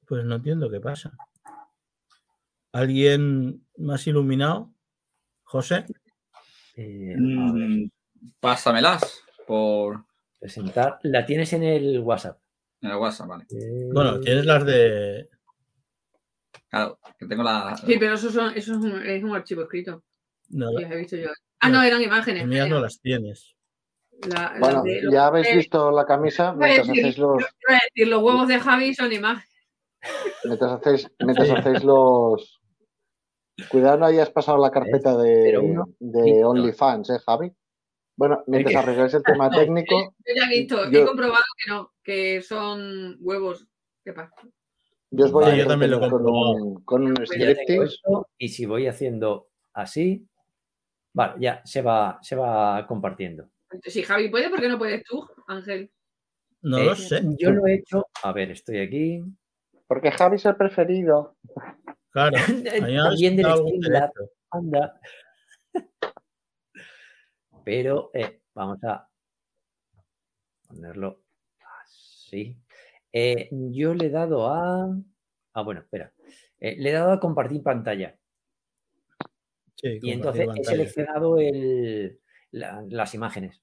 Pues 0.05 0.25
no 0.25 0.35
entiendo 0.35 0.69
qué 0.69 0.81
pasa. 0.81 1.13
¿Alguien 2.73 3.67
más 3.77 4.07
iluminado? 4.07 4.73
¿José? 5.45 5.85
Eh, 6.77 7.15
Mm, 7.19 7.89
pásamelas 8.41 9.23
por 9.47 10.07
presentar. 10.39 10.99
La 11.03 11.27
tienes 11.27 11.53
en 11.53 11.63
el 11.65 12.01
WhatsApp. 12.01 12.39
en 12.81 12.91
el 12.91 12.97
WhatsApp, 12.97 13.29
vale. 13.29 13.45
Bueno, 13.93 14.19
tienes 14.21 14.45
las 14.47 14.65
de. 14.65 15.29
Claro, 16.71 16.99
que 17.19 17.27
tengo 17.27 17.43
la. 17.43 17.77
Sí, 17.77 17.97
pero 18.01 18.15
eso, 18.15 18.31
son, 18.31 18.57
eso 18.57 18.73
es, 18.73 18.79
un, 18.79 19.03
es 19.07 19.23
un 19.23 19.35
archivo 19.37 19.63
escrito. 19.63 20.03
No, 20.49 20.73
Los 20.73 20.83
he 20.91 20.97
visto 20.97 21.17
yo. 21.17 21.29
Ah, 21.61 21.69
no, 21.69 21.83
eran 21.83 22.03
imágenes. 22.03 22.41
las 22.43 22.49
mías 22.49 22.69
no 22.69 22.81
las 22.81 23.01
tienes. 23.01 23.55
La- 24.29 24.51
las 24.53 24.61
Bueno, 24.61 24.83
de- 24.83 25.03
ya 25.13 25.27
habéis 25.27 25.49
eh, 25.49 25.57
visto 25.57 25.91
la 25.91 26.05
camisa 26.07 26.55
mientras 26.55 26.87
decir- 26.89 27.01
hacéis 27.03 27.19
los, 27.19 27.37
decir, 27.69 28.09
los 28.09 28.23
huevos 28.23 28.49
de 28.49 28.59
Javi 28.59 28.95
son 28.95 29.13
imágenes. 29.13 29.49
mientras 30.45 30.73
hacéis, 30.73 31.09
mientras 31.21 31.49
Sí. 31.49 31.55
hacéis 31.55 31.85
los. 31.85 32.62
Cuidado, 33.69 33.99
no 33.99 34.07
hayas 34.07 34.31
pasado 34.31 34.59
la 34.59 34.71
carpeta 34.71 35.17
de, 35.17 36.45
OnlyFans, 36.45 37.11
¿eh, 37.11 37.19
Javi? 37.25 37.53
Bueno, 38.17 38.43
mientras 38.47 38.77
arregláis 38.77 39.15
el 39.15 39.23
tema 39.23 39.51
técnico, 39.51 40.15
Yo 40.27 40.35
ya 40.35 40.47
he 40.47 40.59
visto, 40.59 40.85
he 40.85 41.05
comprobado 41.05 41.43
que 41.57 41.71
no, 41.71 41.93
que 42.03 42.43
son 42.43 43.17
huevos. 43.21 43.67
¿Qué 44.05 44.13
pasa? 44.13 44.35
yo 45.15 45.27
os 45.27 45.33
voy 45.33 45.45
a 45.45 45.55
yo 45.55 45.67
también 45.67 45.91
lo 45.91 46.01
con 46.01 46.27
un, 46.27 46.85
con 46.85 47.05
un 47.05 47.15
Pues 47.15 47.31
esto, 47.33 48.29
y 48.39 48.49
si 48.49 48.65
voy 48.65 48.87
haciendo 48.87 49.51
así, 49.75 50.27
vale, 51.13 51.35
ya 51.39 51.63
se 51.65 51.83
va, 51.83 52.19
se 52.23 52.35
va 52.35 52.87
compartiendo. 52.87 53.51
Si 53.85 54.03
Javi 54.03 54.29
puede, 54.31 54.51
¿por 54.51 54.61
qué 54.61 54.69
no 54.69 54.79
puedes 54.79 55.03
tú, 55.05 55.27
Ángel? 55.47 55.91
No 56.63 56.79
Eh, 56.79 56.85
lo 56.85 56.95
sé. 56.95 57.23
Yo 57.39 57.51
lo 57.51 57.67
he 57.67 57.75
hecho. 57.75 58.07
A 58.23 58.33
ver, 58.33 58.51
estoy 58.51 58.79
aquí. 58.79 59.23
Porque 59.87 60.11
Javi 60.11 60.37
es 60.37 60.45
el 60.47 60.57
preferido. 60.57 61.37
Claro. 62.13 62.37
También 63.11 63.37
del 63.37 63.47
Streamlab, 63.47 64.13
derecho. 64.15 64.33
anda. 64.51 65.01
Pero 67.65 68.11
eh, 68.15 68.43
vamos 68.55 68.79
a 68.85 69.09
ponerlo 70.69 71.23
así. 71.85 72.57
Eh, 73.13 73.49
yo 73.51 73.95
le 73.95 74.07
he 74.07 74.11
dado 74.11 74.49
a. 74.49 74.89
Ah, 75.55 75.63
bueno, 75.63 75.81
espera. 75.81 76.13
Eh, 76.59 76.77
le 76.79 76.91
he 76.91 76.93
dado 76.93 77.13
a 77.13 77.21
compartir 77.21 77.63
pantalla. 77.63 78.19
Sí, 79.77 79.99
Y 80.03 80.11
entonces 80.13 80.49
he 80.57 80.65
seleccionado 80.65 81.39
el, 81.39 82.21
la- 82.53 82.85
las 82.89 83.15
imágenes. 83.15 83.63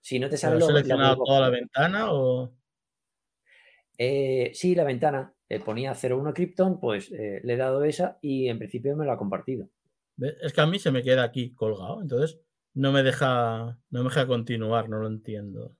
Si 0.00 0.18
no 0.18 0.26
te 0.26 0.30
¿Pero 0.32 0.40
sale 0.40 0.54
¿Has 0.56 0.60
la 0.60 0.66
seleccionado 0.66 1.24
toda 1.24 1.40
la 1.40 1.50
ventana 1.50 2.12
o.? 2.12 2.52
Eh, 3.98 4.50
sí, 4.54 4.74
la 4.74 4.84
ventana. 4.84 5.32
Eh, 5.48 5.60
ponía 5.60 5.94
01 5.94 6.32
Krypton, 6.34 6.80
pues 6.80 7.10
eh, 7.12 7.40
le 7.44 7.54
he 7.54 7.56
dado 7.56 7.84
esa 7.84 8.18
y 8.20 8.48
en 8.48 8.58
principio 8.58 8.96
me 8.96 9.04
lo 9.04 9.12
ha 9.12 9.18
compartido. 9.18 9.68
Es 10.18 10.52
que 10.52 10.60
a 10.60 10.66
mí 10.66 10.78
se 10.78 10.90
me 10.90 11.02
queda 11.02 11.22
aquí 11.24 11.54
colgado, 11.54 12.00
entonces 12.00 12.40
no 12.74 12.90
me 12.92 13.02
deja, 13.02 13.78
no 13.90 13.98
me 14.02 14.04
deja 14.08 14.26
continuar, 14.26 14.88
no 14.88 14.98
lo 14.98 15.06
entiendo. 15.08 15.72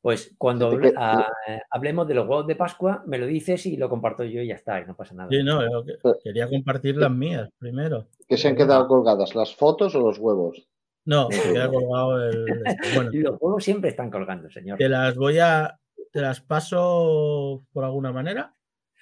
Pues 0.00 0.34
cuando 0.36 0.70
Sí, 0.70 0.76
hable- 0.76 0.90
que- 0.90 0.96
a- 0.98 1.28
hablemos 1.70 2.08
de 2.08 2.14
los 2.14 2.26
huevos 2.26 2.46
de 2.48 2.56
Pascua, 2.56 3.04
me 3.06 3.18
lo 3.18 3.26
dices 3.26 3.64
y 3.66 3.76
lo 3.76 3.88
comparto 3.88 4.24
yo 4.24 4.40
y 4.42 4.48
ya 4.48 4.56
está, 4.56 4.80
y 4.80 4.84
no 4.86 4.96
pasa 4.96 5.14
nada. 5.14 5.28
Sí, 5.30 5.42
no, 5.44 5.62
yo 5.62 5.84
que- 5.84 5.94
Pero- 6.02 6.18
quería 6.24 6.48
compartir 6.48 6.96
las 6.96 7.10
mías 7.12 7.48
primero. 7.58 8.08
Que 8.28 8.36
se 8.36 8.48
han 8.48 8.56
quedado 8.56 8.88
colgadas, 8.88 9.34
las 9.36 9.54
fotos 9.54 9.94
o 9.94 10.00
los 10.00 10.18
huevos. 10.18 10.66
No, 11.04 11.28
se 11.30 11.52
queda 11.52 11.68
colgado 11.68 12.20
el. 12.28 12.46
este. 12.66 12.94
Bueno, 12.96 13.10
Y 13.12 13.18
los 13.20 13.36
huevos 13.40 13.62
siempre 13.62 13.90
están 13.90 14.10
colgando, 14.10 14.50
señor. 14.50 14.78
te 14.78 14.88
las 14.88 15.14
voy 15.16 15.38
a. 15.38 15.78
Te 16.10 16.20
las 16.20 16.40
paso 16.40 17.64
por 17.72 17.84
alguna 17.84 18.12
manera. 18.12 18.54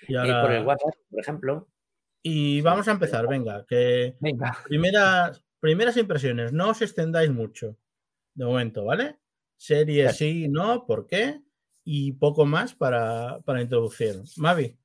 Y, 0.09 0.14
Eh, 0.16 0.33
por 0.42 0.52
el 0.52 0.64
WhatsApp, 0.66 0.95
por 1.11 1.21
ejemplo. 1.21 1.69
y 2.23 2.61
vamos 2.62 2.87
a 2.88 2.92
empezar, 2.92 3.26
venga, 3.28 3.64
que 3.66 4.16
Venga. 4.21 4.57
primeras, 4.69 5.45
primeras 5.61 5.97
impresiones, 5.97 6.52
no 6.52 6.71
os 6.71 6.83
extendáis 6.83 7.30
mucho 7.30 7.76
de 8.35 8.45
momento, 8.45 8.85
¿vale? 8.85 9.19
Serie 9.57 10.11
sí, 10.11 10.49
no, 10.49 10.87
¿por 10.87 11.07
qué? 11.07 11.40
Y 11.85 12.12
poco 12.12 12.47
más 12.47 12.75
para, 12.75 13.40
para 13.45 13.62
introducir. 13.62 14.23
Mavi, 14.37 14.76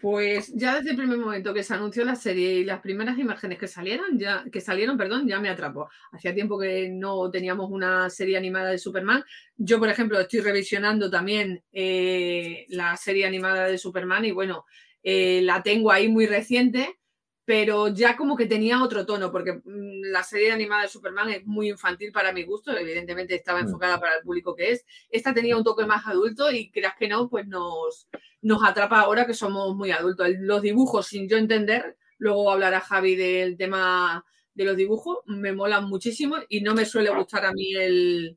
Pues 0.00 0.50
ya 0.54 0.76
desde 0.76 0.92
el 0.92 0.96
primer 0.96 1.18
momento 1.18 1.52
que 1.52 1.62
se 1.62 1.74
anunció 1.74 2.04
la 2.06 2.14
serie 2.16 2.54
y 2.54 2.64
las 2.64 2.80
primeras 2.80 3.18
imágenes 3.18 3.58
que 3.58 3.68
salieron, 3.68 4.18
ya, 4.18 4.44
que 4.50 4.62
salieron, 4.62 4.96
perdón, 4.96 5.28
ya 5.28 5.38
me 5.40 5.50
atrapó. 5.50 5.90
Hacía 6.12 6.34
tiempo 6.34 6.58
que 6.58 6.88
no 6.88 7.30
teníamos 7.30 7.70
una 7.70 8.08
serie 8.08 8.38
animada 8.38 8.70
de 8.70 8.78
Superman. 8.78 9.22
Yo, 9.58 9.78
por 9.78 9.90
ejemplo, 9.90 10.18
estoy 10.18 10.40
revisionando 10.40 11.10
también 11.10 11.62
eh, 11.72 12.64
la 12.70 12.96
serie 12.96 13.26
animada 13.26 13.66
de 13.66 13.76
Superman 13.76 14.24
y 14.24 14.30
bueno, 14.30 14.64
eh, 15.02 15.40
la 15.42 15.62
tengo 15.62 15.92
ahí 15.92 16.08
muy 16.08 16.26
reciente, 16.26 16.98
pero 17.44 17.88
ya 17.88 18.16
como 18.16 18.36
que 18.36 18.46
tenía 18.46 18.82
otro 18.82 19.04
tono, 19.04 19.30
porque 19.30 19.54
mm, 19.64 20.02
la 20.12 20.22
serie 20.22 20.52
animada 20.52 20.82
de 20.82 20.88
Superman 20.88 21.28
es 21.30 21.44
muy 21.46 21.68
infantil 21.68 22.10
para 22.12 22.32
mi 22.32 22.44
gusto, 22.44 22.74
evidentemente 22.74 23.34
estaba 23.34 23.60
Mm. 23.60 23.64
enfocada 23.66 24.00
para 24.00 24.16
el 24.16 24.22
público 24.22 24.54
que 24.54 24.70
es. 24.72 24.86
Esta 25.10 25.34
tenía 25.34 25.56
un 25.58 25.64
toque 25.64 25.84
más 25.84 26.06
adulto 26.06 26.50
y 26.50 26.70
creas 26.70 26.94
que 26.98 27.08
no, 27.08 27.28
pues 27.28 27.46
nos, 27.48 28.08
nos 28.42 28.62
atrapa 28.64 29.00
ahora 29.00 29.26
que 29.26 29.34
somos 29.34 29.74
muy 29.76 29.90
adultos. 29.90 30.26
El- 30.26 30.46
Los 30.46 30.62
dibujos, 30.62 31.06
sin 31.06 31.28
yo 31.28 31.36
entender, 31.36 31.96
luego 32.18 32.50
hablará 32.50 32.80
Javi 32.80 33.14
del 33.16 33.56
tema 33.56 34.24
de 34.54 34.64
los 34.64 34.76
dibujos, 34.76 35.18
me 35.26 35.52
molan 35.52 35.84
muchísimo 35.88 36.36
y 36.48 36.60
no 36.60 36.74
me 36.74 36.84
suele 36.84 37.10
gustar 37.10 37.46
a 37.46 37.52
mí 37.52 37.74
el, 37.74 38.36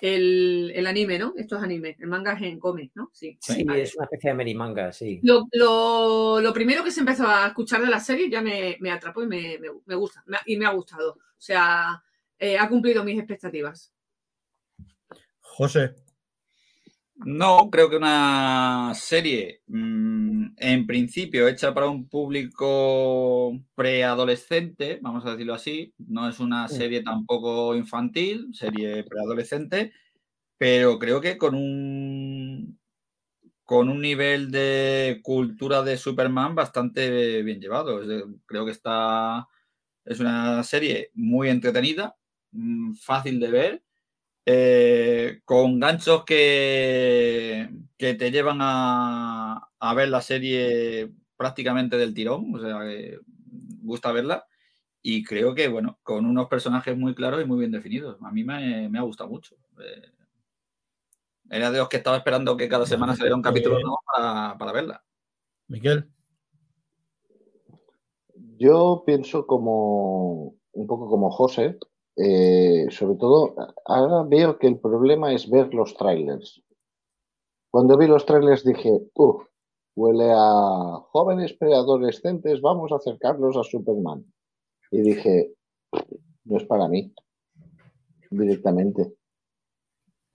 el, 0.00 0.72
el 0.74 0.86
anime, 0.86 1.18
¿no? 1.18 1.34
Esto 1.36 1.56
es 1.56 1.62
anime, 1.62 1.96
el 1.98 2.06
manga 2.06 2.32
es 2.34 2.42
en 2.42 2.58
cómic, 2.60 2.92
¿no? 2.94 3.10
Sí. 3.12 3.36
Sí, 3.40 3.64
vale. 3.64 3.82
es 3.82 3.94
una 3.96 4.04
especie 4.04 4.30
de 4.30 4.34
merimanga, 4.36 4.92
sí. 4.92 5.18
Lo, 5.22 5.46
lo- 5.52 6.40
lo 6.40 6.52
primero 6.52 6.84
que 6.84 6.90
se 6.92 7.00
empezó 7.00 7.26
a 7.26 7.48
escuchar 7.48 7.80
de 7.82 7.88
la 7.88 8.00
serie 8.00 8.30
ya 8.30 8.40
me, 8.40 8.76
me 8.80 8.90
atrapó 8.90 9.22
y 9.22 9.26
me, 9.26 9.58
me- 9.58 9.70
me 9.84 9.94
gusta 9.96 10.22
y 10.46 10.56
me 10.56 10.66
ha 10.66 10.70
gustado. 10.70 11.12
O 11.12 11.40
sea, 11.40 12.02
eh, 12.38 12.56
ha 12.58 12.68
cumplido 12.68 13.02
mis 13.04 13.18
expectativas. 13.18 13.92
José, 15.40 15.96
No, 17.24 17.68
creo 17.70 17.90
que 17.90 17.96
una 17.96 18.92
serie 18.94 19.62
mm, 19.66 20.54
en 20.56 20.86
principio 20.86 21.48
hecha 21.48 21.74
para 21.74 21.88
un 21.88 22.08
público 22.08 23.58
preadolescente, 23.74 25.00
vamos 25.02 25.26
a 25.26 25.32
decirlo 25.32 25.54
así. 25.54 25.92
No 25.98 26.28
es 26.28 26.38
una 26.38 26.68
serie 26.68 27.02
tampoco 27.02 27.74
infantil, 27.74 28.48
serie 28.52 29.02
preadolescente, 29.04 29.92
pero 30.58 30.98
creo 30.98 31.20
que 31.20 31.38
con 31.38 31.54
un 31.54 32.78
con 33.64 33.88
un 33.90 34.00
nivel 34.00 34.50
de 34.50 35.20
cultura 35.22 35.82
de 35.82 35.98
Superman 35.98 36.54
bastante 36.54 37.42
bien 37.42 37.60
llevado. 37.60 38.00
Creo 38.46 38.64
que 38.64 38.72
está 38.72 39.48
es 40.04 40.20
una 40.20 40.62
serie 40.64 41.10
muy 41.14 41.48
entretenida, 41.50 42.16
mm, 42.52 42.94
fácil 42.94 43.40
de 43.40 43.50
ver 43.50 43.84
eh, 44.50 45.42
con 45.44 45.78
ganchos 45.78 46.24
que, 46.24 47.68
que 47.98 48.14
te 48.14 48.30
llevan 48.30 48.60
a, 48.62 49.68
a 49.78 49.94
ver 49.94 50.08
la 50.08 50.22
serie 50.22 51.12
prácticamente 51.36 51.98
del 51.98 52.14
tirón, 52.14 52.54
o 52.54 52.58
sea, 52.58 52.80
que 52.80 53.18
gusta 53.82 54.10
verla. 54.10 54.46
Y 55.02 55.22
creo 55.22 55.54
que, 55.54 55.68
bueno, 55.68 55.98
con 56.02 56.24
unos 56.24 56.48
personajes 56.48 56.96
muy 56.96 57.14
claros 57.14 57.42
y 57.42 57.44
muy 57.44 57.58
bien 57.58 57.72
definidos. 57.72 58.16
A 58.22 58.32
mí 58.32 58.42
me, 58.42 58.88
me 58.88 58.98
ha 58.98 59.02
gustado 59.02 59.28
mucho. 59.28 59.54
Eh, 59.80 60.12
era 61.50 61.70
de 61.70 61.78
los 61.78 61.90
que 61.90 61.98
estaba 61.98 62.16
esperando 62.16 62.56
que 62.56 62.70
cada 62.70 62.86
semana 62.86 63.14
saliera 63.14 63.36
un 63.36 63.42
capítulo 63.42 63.78
Eh, 63.78 63.82
nuevo 63.82 64.00
para, 64.16 64.56
para 64.56 64.72
verla. 64.72 65.04
Miquel, 65.66 66.08
Yo 68.56 69.02
pienso 69.04 69.46
como 69.46 70.54
un 70.72 70.86
poco 70.86 71.10
como 71.10 71.30
José, 71.30 71.76
eh, 72.20 72.86
sobre 72.90 73.16
todo, 73.16 73.54
ahora 73.84 74.24
veo 74.28 74.58
que 74.58 74.66
el 74.66 74.80
problema 74.80 75.32
es 75.32 75.48
ver 75.48 75.72
los 75.72 75.94
trailers. 75.94 76.60
Cuando 77.70 77.96
vi 77.96 78.08
los 78.08 78.26
trailers 78.26 78.64
dije, 78.64 78.90
uff, 79.14 79.46
huele 79.94 80.32
a 80.34 81.00
jóvenes 81.10 81.52
preadolescentes, 81.52 82.60
vamos 82.60 82.90
a 82.90 82.96
acercarlos 82.96 83.56
a 83.56 83.62
Superman. 83.62 84.24
Y 84.90 85.02
dije, 85.02 85.54
no 86.44 86.56
es 86.56 86.64
para 86.64 86.88
mí, 86.88 87.14
directamente. 88.30 89.14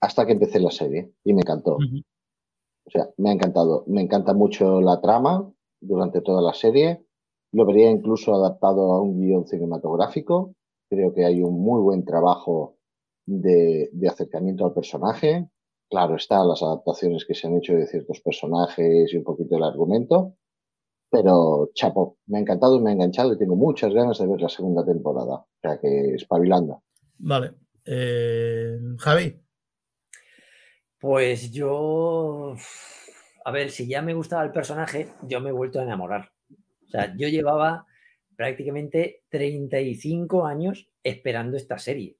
Hasta 0.00 0.24
que 0.24 0.32
empecé 0.32 0.60
la 0.60 0.70
serie 0.70 1.12
y 1.22 1.34
me 1.34 1.40
encantó. 1.40 1.76
O 1.76 2.90
sea, 2.90 3.10
me 3.18 3.30
ha 3.30 3.32
encantado. 3.32 3.84
Me 3.88 4.00
encanta 4.00 4.32
mucho 4.32 4.80
la 4.80 5.00
trama 5.00 5.50
durante 5.80 6.20
toda 6.22 6.40
la 6.40 6.54
serie. 6.54 7.04
Lo 7.52 7.66
vería 7.66 7.90
incluso 7.90 8.34
adaptado 8.34 8.92
a 8.92 9.02
un 9.02 9.20
guion 9.20 9.46
cinematográfico. 9.46 10.54
Creo 10.94 11.12
que 11.12 11.24
hay 11.24 11.42
un 11.42 11.60
muy 11.60 11.80
buen 11.82 12.04
trabajo 12.04 12.78
de, 13.26 13.90
de 13.92 14.08
acercamiento 14.08 14.64
al 14.64 14.74
personaje. 14.74 15.48
Claro 15.88 16.16
está, 16.16 16.44
las 16.44 16.62
adaptaciones 16.62 17.24
que 17.24 17.34
se 17.34 17.46
han 17.46 17.56
hecho 17.56 17.74
de 17.74 17.86
ciertos 17.86 18.20
personajes 18.20 19.12
y 19.12 19.16
un 19.16 19.24
poquito 19.24 19.56
el 19.56 19.64
argumento. 19.64 20.36
Pero, 21.10 21.70
chapo, 21.74 22.18
me 22.26 22.38
ha 22.38 22.40
encantado 22.40 22.76
y 22.76 22.80
me 22.80 22.90
ha 22.90 22.94
enganchado 22.94 23.32
y 23.32 23.38
tengo 23.38 23.54
muchas 23.54 23.92
ganas 23.92 24.18
de 24.18 24.26
ver 24.26 24.40
la 24.40 24.48
segunda 24.48 24.84
temporada. 24.84 25.34
O 25.34 25.48
sea 25.60 25.78
que 25.78 26.14
espabilando. 26.14 26.82
vale. 27.18 27.52
Eh, 27.86 28.78
Javi. 28.98 29.40
Pues 30.98 31.52
yo, 31.52 32.56
a 33.44 33.50
ver, 33.52 33.70
si 33.70 33.86
ya 33.86 34.00
me 34.00 34.14
gustaba 34.14 34.42
el 34.42 34.52
personaje, 34.52 35.08
yo 35.28 35.40
me 35.40 35.50
he 35.50 35.52
vuelto 35.52 35.78
a 35.78 35.82
enamorar. 35.82 36.32
O 36.50 36.88
sea, 36.88 37.14
yo 37.16 37.28
llevaba 37.28 37.86
prácticamente 38.36 39.22
35 39.28 40.46
años 40.46 40.88
esperando 41.02 41.56
esta 41.56 41.78
serie. 41.78 42.16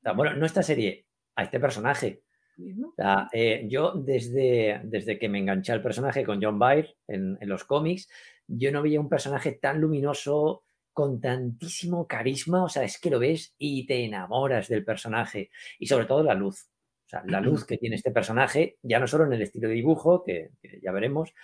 O 0.00 0.02
sea, 0.02 0.12
bueno, 0.12 0.34
no 0.34 0.46
esta 0.46 0.62
serie, 0.62 1.06
a 1.34 1.44
este 1.44 1.60
personaje. 1.60 2.22
O 2.58 2.94
sea, 2.96 3.28
eh, 3.32 3.66
yo 3.68 3.92
desde, 3.92 4.80
desde 4.84 5.18
que 5.18 5.28
me 5.28 5.38
enganché 5.38 5.72
al 5.72 5.82
personaje 5.82 6.24
con 6.24 6.42
John 6.42 6.58
Byrne 6.58 6.94
en, 7.06 7.36
en 7.38 7.48
los 7.48 7.64
cómics, 7.64 8.08
yo 8.46 8.72
no 8.72 8.82
veía 8.82 9.00
un 9.00 9.10
personaje 9.10 9.52
tan 9.52 9.80
luminoso, 9.80 10.62
con 10.96 11.20
tantísimo 11.20 12.06
carisma, 12.06 12.64
o 12.64 12.70
sea, 12.70 12.82
es 12.82 12.98
que 12.98 13.10
lo 13.10 13.18
ves 13.18 13.54
y 13.58 13.86
te 13.86 14.02
enamoras 14.02 14.66
del 14.68 14.82
personaje 14.82 15.50
y 15.78 15.88
sobre 15.88 16.06
todo 16.06 16.22
la 16.22 16.32
luz. 16.32 16.70
O 17.04 17.08
sea, 17.10 17.22
la 17.26 17.42
luz 17.42 17.64
que 17.66 17.76
tiene 17.76 17.96
este 17.96 18.12
personaje, 18.12 18.78
ya 18.80 18.98
no 18.98 19.06
solo 19.06 19.26
en 19.26 19.34
el 19.34 19.42
estilo 19.42 19.68
de 19.68 19.74
dibujo, 19.74 20.24
que, 20.24 20.52
que 20.62 20.80
ya 20.82 20.92
veremos, 20.92 21.34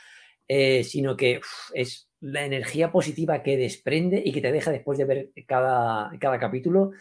eh, 0.49 0.83
sino 0.85 1.19
que 1.19 1.37
uf, 1.37 1.71
es 1.75 2.09
la 2.23 2.45
energía 2.45 2.93
positiva 2.93 3.43
que 3.43 3.57
desprende 3.57 4.23
y 4.25 4.33
que 4.33 4.41
te 4.41 4.53
deja 4.53 4.71
después 4.71 4.97
de 4.97 5.05
ver 5.05 5.33
cada, 5.45 6.17
cada 6.21 6.39
capítulo. 6.39 6.93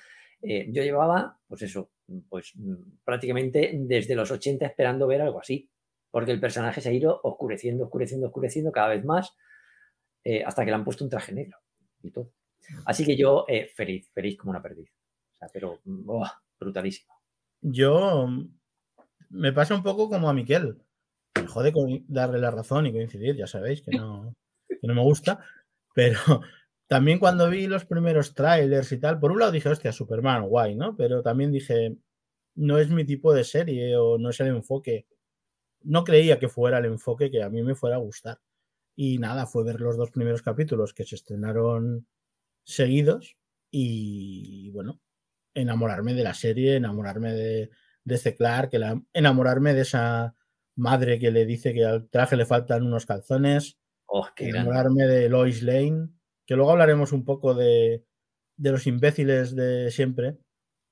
Eh, 0.42 0.68
yo 0.72 0.82
llevaba, 0.82 1.40
pues 1.48 1.62
eso, 1.62 1.92
pues 2.28 2.54
prácticamente 3.04 3.72
desde 3.76 4.16
los 4.16 4.32
80 4.32 4.66
esperando 4.66 5.06
ver 5.06 5.22
algo 5.22 5.40
así, 5.40 5.70
porque 6.10 6.32
el 6.32 6.40
personaje 6.40 6.82
se 6.82 6.90
ha 6.90 6.94
ido 6.94 7.22
oscureciendo, 7.24 7.84
oscureciendo, 7.84 8.28
oscureciendo 8.28 8.72
cada 8.72 8.88
vez 8.88 9.06
más, 9.06 9.38
eh, 10.24 10.44
hasta 10.44 10.66
que 10.66 10.72
le 10.72 10.76
han 10.76 10.84
puesto 10.84 11.04
un 11.04 11.12
traje 11.12 11.34
negro 11.34 11.60
y 12.02 12.10
todo. 12.10 12.32
Así 12.86 13.06
que 13.06 13.16
yo, 13.16 13.46
eh, 13.48 13.68
feliz, 13.76 14.10
feliz 14.12 14.36
como 14.38 14.50
una 14.50 14.62
perdiz. 14.62 14.90
O 15.36 15.38
sea, 15.38 15.50
pero 15.54 15.82
oh, 16.08 16.28
brutalísimo. 16.60 17.14
Yo 17.62 18.28
me 19.30 19.54
pasa 19.54 19.76
un 19.76 19.84
poco 19.84 20.10
como 20.10 20.28
a 20.30 20.34
Miquel. 20.34 20.82
Me 21.36 21.46
jode 21.46 21.72
con 21.72 22.04
darle 22.08 22.40
la 22.40 22.50
razón 22.50 22.88
y 22.88 22.92
coincidir, 22.92 23.36
ya 23.36 23.46
sabéis 23.46 23.84
que 23.84 23.92
no, 23.96 24.36
que 24.82 24.88
no 24.88 24.96
me 24.96 25.04
gusta. 25.04 25.40
Pero 25.94 26.20
también 26.88 27.20
cuando 27.20 27.50
vi 27.50 27.68
los 27.68 27.86
primeros 27.86 28.34
trailers 28.34 28.92
y 28.92 29.00
tal, 29.00 29.20
por 29.20 29.32
un 29.32 29.40
lado 29.40 29.52
dije, 29.52 29.70
hostia, 29.70 29.94
Superman, 29.94 30.48
guay, 30.48 30.76
¿no? 30.76 30.96
Pero 30.98 31.22
también 31.22 31.52
dije, 31.52 31.96
no 32.56 32.80
es 32.80 32.90
mi 32.90 33.06
tipo 33.06 33.34
de 33.34 33.44
serie 33.44 33.96
o 33.98 34.18
no 34.18 34.30
es 34.30 34.40
el 34.40 34.48
enfoque. 34.48 35.08
No 35.84 36.04
creía 36.04 36.40
que 36.40 36.50
fuera 36.50 36.80
el 36.80 36.86
enfoque 36.86 37.32
que 37.32 37.44
a 37.44 37.50
mí 37.50 37.64
me 37.64 37.76
fuera 37.76 37.98
a 37.98 38.00
gustar. 38.00 38.40
Y 38.96 39.20
nada, 39.20 39.48
fue 39.48 39.64
ver 39.64 39.80
los 39.82 39.98
dos 39.98 40.12
primeros 40.12 40.42
capítulos 40.42 40.94
que 40.94 41.06
se 41.06 41.16
estrenaron 41.16 42.08
seguidos 42.64 43.38
y 43.72 44.70
bueno, 44.72 45.00
enamorarme 45.54 46.14
de 46.14 46.24
la 46.24 46.34
serie, 46.34 46.76
enamorarme 46.76 47.34
de, 47.34 47.70
de 48.04 48.16
este 48.16 48.36
Clark, 48.36 48.74
la, 48.74 49.02
enamorarme 49.14 49.74
de 49.74 49.82
esa 49.82 50.36
madre 50.76 51.20
que 51.20 51.32
le 51.32 51.46
dice 51.46 51.74
que 51.74 51.86
al 51.86 52.10
traje 52.10 52.36
le 52.36 52.46
faltan 52.46 52.84
unos 52.86 53.06
calzones, 53.06 53.78
Oh, 54.14 54.28
qué 54.36 54.50
grande. 54.50 54.70
enamorarme 54.70 55.08
de 55.08 55.30
Lois 55.30 55.64
Lane, 55.64 56.10
que 56.46 56.56
luego 56.56 56.72
hablaremos 56.72 57.14
un 57.14 57.24
poco 57.24 57.54
de, 57.54 58.04
de 58.58 58.72
los 58.72 58.86
imbéciles 58.86 59.56
de 59.56 59.90
siempre, 59.90 60.38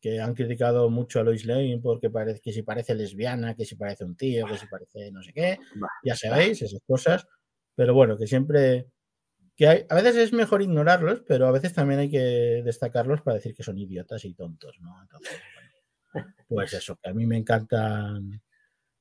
que 0.01 0.21
han 0.21 0.33
criticado 0.33 0.89
mucho 0.89 1.19
a 1.19 1.23
Lois 1.23 1.45
Lane 1.45 1.81
porque 1.83 2.09
parece 2.09 2.39
que 2.39 2.53
si 2.53 2.63
parece 2.63 2.95
lesbiana, 2.95 3.55
que 3.55 3.65
si 3.65 3.75
parece 3.75 4.05
un 4.05 4.15
tío, 4.15 4.47
que 4.47 4.57
si 4.57 4.67
parece 4.67 5.11
no 5.11 5.21
sé 5.21 5.33
qué, 5.33 5.59
Bah, 5.75 5.89
ya 6.01 6.15
sabéis, 6.15 6.61
esas 6.61 6.79
cosas, 6.87 7.27
pero 7.75 7.93
bueno, 7.93 8.17
que 8.17 8.25
siempre 8.25 8.87
que 9.57 9.67
hay, 9.67 9.85
a 9.89 9.95
veces 9.95 10.15
es 10.15 10.31
mejor 10.31 10.61
ignorarlos, 10.61 11.21
pero 11.27 11.45
a 11.45 11.51
veces 11.51 11.73
también 11.73 11.99
hay 11.99 12.09
que 12.09 12.61
destacarlos 12.63 13.21
para 13.21 13.35
decir 13.35 13.53
que 13.53 13.63
son 13.63 13.77
idiotas 13.77 14.23
y 14.23 14.33
tontos, 14.33 14.77
¿no? 14.79 15.01
Entonces, 15.01 15.37
bueno, 16.13 16.33
pues 16.47 16.73
eso, 16.73 16.97
que 17.03 17.09
a 17.09 17.13
mí 17.13 17.25
me 17.25 17.35
encantan 17.35 18.41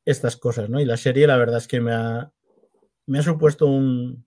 estas 0.05 0.37
cosas, 0.37 0.69
¿no? 0.69 0.81
Y 0.81 0.85
la 0.85 0.97
serie, 0.97 1.29
la 1.29 1.37
verdad 1.37 1.59
es 1.59 1.69
que 1.69 1.81
me 1.81 1.93
ha, 1.93 2.33
me 3.09 3.19
ha 3.19 3.23
supuesto 3.23 3.67
un 3.67 4.27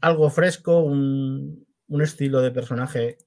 algo 0.00 0.28
fresco, 0.30 0.80
un, 0.80 1.66
un 1.88 2.02
estilo 2.02 2.40
de 2.40 2.50
personaje 2.50 3.18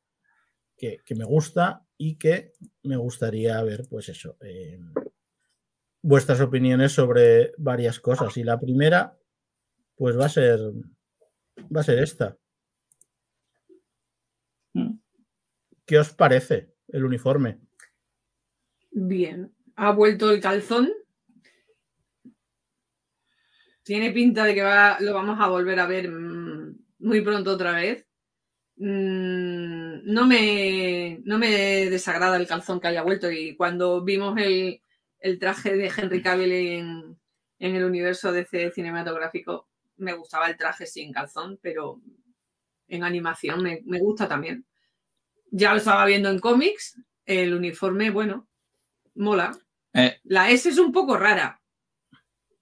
que, 0.76 1.00
que, 1.06 1.16
me 1.16 1.26
gusta 1.26 1.86
y 1.98 2.18
que 2.18 2.54
me 2.84 2.98
gustaría 2.98 3.62
ver, 3.64 3.88
pues 3.90 4.10
eso, 4.10 4.38
vuestras 6.02 6.42
opiniones 6.42 6.92
sobre 6.92 7.54
varias 7.58 8.00
cosas. 8.00 8.38
Y 8.38 8.44
la 8.44 8.60
primera, 8.60 9.18
pues 9.96 10.20
va 10.20 10.26
a 10.26 10.30
ser 10.30 10.60
va 11.76 11.82
a 11.82 11.84
ser 11.84 12.00
esta. 12.00 12.38
¿Qué 15.86 15.98
os 15.98 16.14
parece 16.14 16.74
el 16.90 17.06
uniforme? 17.06 17.60
Bien. 18.92 19.54
Ha 19.76 19.92
vuelto 19.92 20.30
el 20.32 20.42
calzón. 20.42 20.92
Tiene 23.88 24.12
pinta 24.12 24.44
de 24.44 24.54
que 24.54 24.64
va, 24.64 24.98
lo 25.00 25.14
vamos 25.14 25.40
a 25.40 25.48
volver 25.48 25.80
a 25.80 25.88
ver 25.88 26.12
mmm, 26.12 26.78
muy 27.00 27.22
pronto 27.22 27.52
otra 27.52 27.72
vez. 27.72 28.06
Mm, 28.76 30.04
no, 30.04 30.28
me, 30.28 31.22
no 31.24 31.38
me 31.38 31.90
desagrada 31.90 32.36
el 32.36 32.48
calzón 32.48 32.82
que 32.82 32.90
haya 32.90 33.02
vuelto 33.02 33.32
y 33.32 33.56
cuando 33.56 34.04
vimos 34.04 34.38
el, 34.40 34.82
el 35.20 35.40
traje 35.40 35.78
de 35.78 35.90
Henry 35.98 36.22
Cavill 36.22 36.52
en, 36.52 37.18
en 37.60 37.76
el 37.78 37.86
universo 37.86 38.34
DC 38.34 38.72
cinematográfico, 38.72 39.70
me 39.96 40.12
gustaba 40.12 40.50
el 40.50 40.58
traje 40.58 40.86
sin 40.86 41.14
calzón, 41.14 41.58
pero 41.62 42.02
en 42.90 43.06
animación 43.06 43.64
me, 43.64 43.84
me, 43.86 44.00
gusta 44.00 44.28
también. 44.28 44.66
Ya 45.50 45.72
lo 45.72 45.78
estaba 45.78 46.06
viendo 46.06 46.30
en 46.30 46.40
cómics, 46.40 47.02
el 47.24 47.54
uniforme, 47.54 48.10
bueno, 48.10 48.50
mola. 49.16 49.58
Eh, 49.94 50.18
La 50.26 50.50
S 50.50 50.68
es 50.68 50.78
un 50.78 50.92
poco 50.92 51.16
rara, 51.16 51.57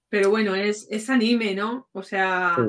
pero 0.08 0.30
bueno, 0.30 0.54
es, 0.54 0.86
es 0.90 1.10
anime, 1.10 1.54
¿no? 1.54 1.88
O 1.92 2.02
sea, 2.02 2.54
Sí, 2.56 2.62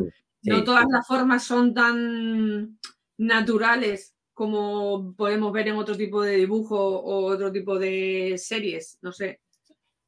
sí, 0.44 0.50
no 0.50 0.64
todas 0.64 0.84
sí. 0.84 0.90
las 0.92 1.08
formas 1.08 1.44
son 1.44 1.74
tan 1.74 2.80
naturales 3.18 4.16
como 4.34 5.16
podemos 5.16 5.52
ver 5.52 5.68
en 5.70 5.76
otro 5.76 5.98
tipo 5.98 6.22
de 6.22 6.36
dibujo 6.36 6.78
o 6.78 7.26
otro 7.26 7.52
tipo 7.52 7.80
de 7.80 8.36
series, 8.38 8.98
no 9.02 9.12
sé. 9.12 9.42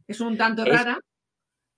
Es 0.08 0.20
un 0.22 0.38
tanto 0.38 0.63
Es- 0.63 0.70
rara. 0.72 1.00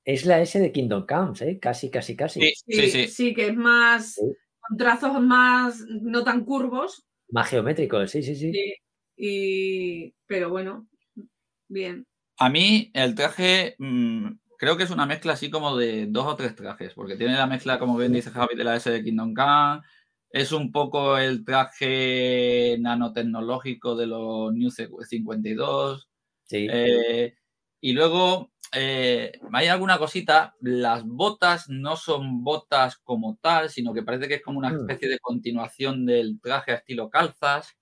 Es 0.03 0.25
la 0.25 0.41
S 0.41 0.59
de 0.59 0.71
Kingdom 0.71 1.05
Comes, 1.05 1.41
¿eh? 1.43 1.59
Casi, 1.61 1.91
casi, 1.91 2.15
casi. 2.15 2.41
Sí, 2.41 2.53
sí, 2.67 2.89
sí. 2.89 3.07
sí, 3.07 3.33
que 3.35 3.47
es 3.49 3.55
más, 3.55 4.15
Sí. 4.15 4.21
con 4.59 4.77
trazos 4.77 5.21
más 5.21 5.79
no 5.87 6.23
tan 6.23 6.43
curvos, 6.43 7.05
Más 7.29 7.49
geométrico, 7.49 8.05
sí, 8.07 8.23
sí, 8.23 8.35
sí. 8.35 8.51
Sí, 8.51 8.73
y, 9.15 10.13
pero 10.25 10.49
bueno, 10.49 10.87
bien. 11.69 12.03
A 12.39 12.49
mí 12.49 12.89
el 12.95 13.13
traje 13.13 13.75
mm, 13.77 14.27
creo 14.61 14.77
que 14.77 14.83
es 14.83 14.91
una 14.91 15.07
mezcla 15.07 15.33
así 15.33 15.49
como 15.49 15.75
de 15.75 16.05
dos 16.05 16.27
o 16.27 16.35
tres 16.35 16.55
trajes, 16.55 16.93
porque 16.93 17.15
tiene 17.15 17.33
la 17.35 17.47
mezcla, 17.47 17.79
como 17.79 17.97
bien 17.97 18.13
dice 18.13 18.29
Javi, 18.29 18.55
de 18.55 18.63
la 18.63 18.75
S 18.75 18.91
de 18.91 19.03
Kingdom 19.03 19.33
Come, 19.33 19.81
es 20.29 20.51
un 20.51 20.71
poco 20.71 21.17
el 21.17 21.43
traje 21.43 22.77
nanotecnológico 22.79 23.95
de 23.95 24.05
los 24.05 24.53
New 24.53 24.69
52, 24.69 26.07
Sí. 26.45 26.67
eh, 26.71 27.33
y 27.81 27.93
luego 27.93 28.51
eh, 28.73 29.31
hay 29.51 29.67
alguna 29.67 29.97
cosita, 29.97 30.55
las 30.61 31.03
botas 31.05 31.67
no 31.67 31.95
son 31.95 32.43
botas 32.43 32.97
como 32.99 33.39
tal, 33.41 33.69
sino 33.71 33.93
que 33.95 34.03
parece 34.03 34.27
que 34.27 34.35
es 34.35 34.41
como 34.43 34.59
una 34.59 34.69
Mm. 34.69 34.81
especie 34.81 35.09
de 35.09 35.17
continuación 35.19 36.05
del 36.05 36.39
traje 36.39 36.71
a 36.73 36.75
estilo 36.75 37.09
calzas 37.09 37.75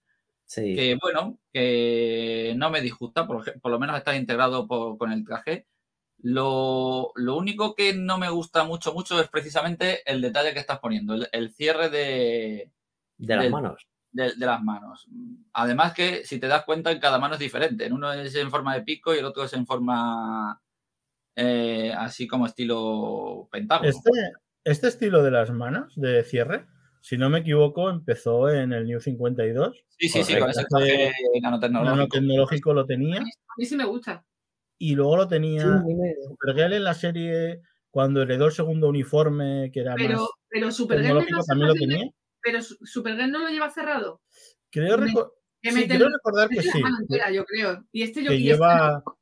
sí. 0.46 0.74
que 0.76 0.98
bueno, 1.02 1.40
que 1.54 2.54
no 2.58 2.70
me 2.72 2.80
disgusta, 2.82 3.28
por, 3.28 3.44
lo 3.70 3.80
menos 3.80 3.98
está 3.98 4.16
integrado 4.16 4.66
por- 4.66 4.98
con 4.98 5.12
el 5.12 5.26
traje. 5.26 5.68
Lo, 6.22 7.12
lo 7.16 7.38
único 7.38 7.76
que 7.76 7.94
no 7.94 8.18
me 8.18 8.30
gusta 8.30 8.64
mucho, 8.66 8.94
mucho 8.94 9.20
es 9.22 9.30
precisamente 9.30 10.02
el 10.12 10.22
detalle 10.22 10.54
que 10.54 10.60
estás 10.60 10.80
poniendo, 10.80 11.14
el, 11.14 11.30
el 11.32 11.54
cierre 11.54 11.90
de, 11.90 12.72
de 13.18 13.36
las 13.36 13.44
del- 13.46 13.52
manos. 13.54 13.88
de- 14.12 14.34
de 14.36 14.46
las 14.46 14.62
manos. 14.62 15.08
Además 15.54 15.94
que, 15.94 16.26
si 16.26 16.40
te 16.40 16.48
das 16.48 16.66
cuenta, 16.66 16.92
en 16.92 17.00
cada 17.00 17.20
mano 17.20 17.36
es 17.36 17.40
diferente. 17.40 17.86
En 17.86 17.94
uno 17.94 18.12
es 18.12 18.36
en 18.36 18.50
forma 18.52 18.76
de 18.76 18.82
pico 18.82 19.16
y 19.16 19.20
el 19.20 19.26
otro 19.26 19.44
es 19.46 19.54
en 19.54 19.66
forma 19.66 20.62
eh, 21.36 21.94
así 21.98 22.28
como 22.28 22.46
estilo 22.48 23.48
pentágono. 23.52 23.90
Este, 23.90 24.12
este 24.66 24.88
estilo 24.90 25.24
de 25.24 25.32
las 25.32 25.52
manos 25.52 25.94
de 25.96 26.24
cierre, 26.24 26.66
si 27.02 27.18
no 27.18 27.30
me 27.30 27.40
equivoco, 27.40 27.90
empezó 27.90 28.50
en 28.50 28.74
el 28.74 28.86
New 28.88 29.00
52. 29.00 29.86
Sí, 29.88 30.10
sí, 30.10 30.24
sí, 30.24 30.38
con 30.38 30.50
ese 30.50 30.66
traje 30.66 31.14
nanotecnológico. 31.42 31.96
Nanotecnológico 31.96 32.74
lo 32.74 32.86
tenía 32.86 33.22
A 33.22 33.54
mí 33.58 33.66
sí 33.66 33.76
me 33.78 33.86
gusta. 33.86 34.26
Y 34.80 34.96
luego 34.96 35.18
lo 35.18 35.24
Sí, 35.24 35.30
tenía 35.30 35.66
me- 35.86 36.16
Supergirl 36.28 36.74
en 36.74 36.84
la 36.84 36.94
serie 36.96 37.62
cuando 37.92 38.22
heredó 38.24 38.46
el 38.48 38.52
segundo 38.52 38.88
uniforme, 38.90 39.70
que 39.72 39.82
era 39.82 39.94
Pero, 39.96 40.20
más 40.22 40.30
pero 40.50 40.72
Supergirl, 40.72 41.08
tecnológico, 41.20 41.44
también 41.46 41.68
lo 41.68 41.74
tenía. 41.76 42.10
pero 42.42 42.62
Su- 42.64 42.78
Supergirl 42.84 43.32
no 43.32 43.40
lo 43.40 43.50
lleva 43.50 43.70
cerrado. 43.70 44.22
Creo, 44.72 44.98
Me- 44.98 45.08
reco- 45.12 45.34
Que 45.62 45.72
sí, 45.74 45.88
creo 45.88 46.08
recordar 46.10 46.48
que 46.50 46.62
sí, 46.64 46.82
entera, 47.02 47.30
yo 47.32 47.44
creo. 47.46 47.84
Y 47.92 48.04
este 48.04 48.24
yo 48.24 48.30
que 48.30 48.36
y 48.38 48.50
este 48.50 48.54
lleva, 48.54 49.04
no. 49.06 49.18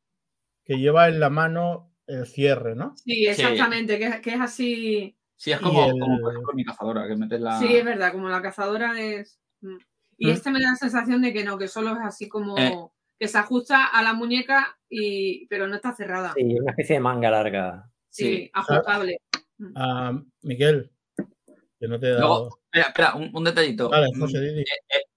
que 0.64 0.76
lleva 0.78 1.08
en 1.10 1.20
la 1.20 1.30
mano 1.32 1.92
el 2.06 2.26
cierre, 2.28 2.76
¿no? 2.76 2.94
Sí, 2.98 3.26
exactamente, 3.26 3.98
que, 3.98 4.06
es- 4.06 4.20
que 4.22 4.34
es 4.36 4.40
así. 4.42 5.18
Sí, 5.36 5.52
es 5.52 5.60
como, 5.60 5.86
el- 5.86 6.00
como 6.00 6.20
por 6.20 6.32
ejemplo 6.34 6.54
mi 6.54 6.64
cazadora, 6.66 7.08
que 7.08 7.16
metes 7.16 7.42
la... 7.42 7.58
Sí, 7.60 7.76
es 7.76 7.84
verdad, 7.86 8.12
como 8.12 8.30
la 8.30 8.42
cazadora 8.42 9.00
es. 9.02 9.40
mm. 9.62 9.78
Y 10.20 10.28
¿Mm? 10.28 10.30
este 10.32 10.50
me 10.52 10.60
da 10.62 10.72
la 10.72 10.76
sensación 10.76 11.22
de 11.22 11.32
que 11.34 11.44
no, 11.44 11.58
que 11.58 11.68
solo 11.68 11.92
es 11.94 12.00
así 12.04 12.28
como 12.28 12.58
Eh. 12.58 12.74
Que 13.20 13.28
se 13.28 13.38
ajusta 13.38 13.86
a 13.86 14.02
la 14.04 14.14
muñeca, 14.14 14.78
y, 14.90 15.48
pero 15.48 15.68
no 15.68 15.76
está 15.76 15.94
cerrada. 15.94 16.34
Sí, 16.36 16.44
una 16.60 16.72
especie 16.72 16.96
de 16.96 17.00
manga 17.02 17.30
larga. 17.32 17.90
Sí, 18.10 18.24
Sí. 18.24 18.52
ajustable. 18.54 19.22
Ah, 19.76 20.14
Miguel, 20.42 20.92
que 21.80 21.88
no 21.88 22.00
te 22.00 22.08
he 22.08 22.12
dado. 22.12 22.20
Luego, 22.28 22.60
espera, 22.66 22.88
espera, 22.88 23.16
un, 23.16 23.32
un 23.34 23.44
detallito. 23.44 23.90
Vale, 23.90 24.08
Mm, 24.14 24.20
José, 24.20 24.40
di, 24.42 24.54
di. 24.56 24.64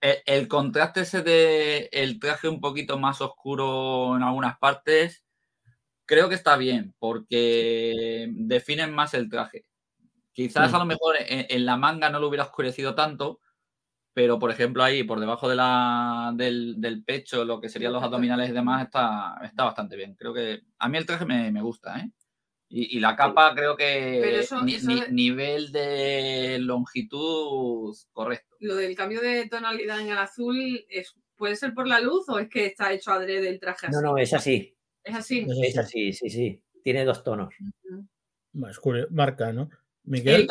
el, 0.01 0.17
el 0.25 0.49
contraste 0.49 1.01
ese 1.03 1.23
de 1.23 1.89
el 1.93 2.19
traje 2.19 2.49
un 2.49 2.61
poquito 2.61 2.99
más 2.99 3.21
oscuro 3.21 4.17
en 4.17 4.23
algunas 4.23 4.59
partes, 4.59 5.25
creo 6.07 6.29
que 6.29 6.35
está 6.35 6.57
bien, 6.57 6.95
porque 6.99 8.29
definen 8.33 8.93
más 8.93 9.15
el 9.15 9.29
traje. 9.29 9.67
Quizás 10.33 10.73
Mm. 10.73 10.75
a 10.75 10.79
lo 10.79 10.85
mejor 10.87 11.17
en, 11.19 11.47
en 11.51 11.67
la 11.67 11.77
manga 11.77 12.09
no 12.11 12.19
lo 12.19 12.29
hubiera 12.29 12.45
oscurecido 12.45 12.95
tanto, 12.95 13.41
pero 14.13 14.39
por 14.39 14.51
ejemplo 14.51 14.83
ahí, 14.83 15.05
por 15.05 15.21
debajo 15.21 15.49
de 15.49 15.57
la, 15.57 16.33
del, 16.35 16.81
del 16.81 17.05
pecho, 17.05 17.45
lo 17.45 17.61
que 17.61 17.69
serían 17.69 17.93
los 17.93 18.03
abdominales 18.03 18.51
y 18.51 18.53
demás, 18.53 18.85
está, 18.85 19.39
está 19.45 19.65
bastante 19.65 19.97
bien. 19.97 20.15
Creo 20.15 20.35
que 20.35 20.63
a 20.79 20.89
mí 20.89 20.99
el 20.99 21.07
traje 21.07 21.25
me, 21.25 21.51
me 21.53 21.63
gusta, 21.63 21.99
¿eh? 22.01 22.11
Y, 22.73 22.97
y 22.97 23.01
la 23.01 23.17
capa 23.17 23.53
creo 23.55 23.77
que 23.77 24.39
eso- 24.39 24.63
ni- 24.63 24.77
eso 24.77 24.87
ni- 24.89 25.01
de- 25.01 25.11
nivel 25.11 25.73
de 25.73 26.59
longitud 26.61 27.97
correcto. 28.13 28.57
Lo 28.61 28.77
del 28.77 28.95
cambio 28.95 29.21
de 29.21 29.49
tonalidad 29.49 30.01
en 30.01 30.11
el 30.11 30.19
azul, 30.19 30.85
es, 30.89 31.15
¿puede 31.35 31.57
ser 31.57 31.75
por 31.75 31.89
la 31.89 32.01
luz 32.01 32.29
o 32.29 32.39
es 32.39 32.49
que 32.49 32.67
está 32.67 32.93
hecho 32.93 33.11
adrede 33.11 33.49
el 33.49 33.59
traje 33.59 33.87
así? 33.87 33.97
No, 33.97 34.01
no, 34.01 34.19
es 34.19 34.33
así. 34.35 34.77
Es 35.03 35.17
así. 35.17 35.47
Es 35.49 35.73
sí. 35.73 35.79
así, 35.79 36.13
sí, 36.13 36.31
sí. 36.31 36.63
Tiene 36.85 37.05
dos 37.05 37.25
tonos. 37.25 37.53
Más 38.53 38.79
marca, 39.11 39.53
¿no? 39.53 39.63
El 39.63 40.11
Miguel, 40.13 40.49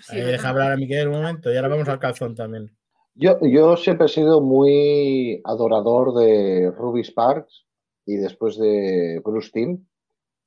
sí, 0.00 0.16
deja 0.16 0.48
hablar 0.48 0.72
a 0.72 0.76
Miguel 0.76 1.08
un 1.08 1.14
momento 1.14 1.52
y 1.52 1.56
ahora 1.56 1.68
vamos 1.68 1.88
al 1.88 1.98
calzón 1.98 2.34
también. 2.34 2.74
Yo, 3.14 3.38
yo 3.42 3.76
siempre 3.76 4.06
he 4.06 4.08
sido 4.08 4.40
muy 4.40 5.40
adorador 5.44 6.14
de 6.14 6.70
Ruby 6.70 7.04
Sparks 7.04 7.66
y 8.06 8.16
después 8.16 8.56
de 8.56 9.20
Bruce 9.22 9.50
Timm, 9.52 9.86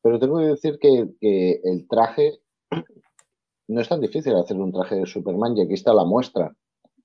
pero 0.02 0.20
tengo 0.20 0.40
que 0.40 0.46
decir 0.46 0.80
que, 0.80 1.10
que 1.20 1.62
el 1.64 1.88
traje 1.88 2.40
no 3.68 3.82
es 3.82 3.88
tan 3.88 4.02
difícil 4.02 4.36
hacer 4.36 4.58
un 4.58 4.72
traje 4.72 4.96
de 4.96 5.06
Superman 5.06 5.56
y 5.56 5.62
aquí 5.62 5.74
está 5.74 5.94
la 5.94 6.06
muestra. 6.06 6.56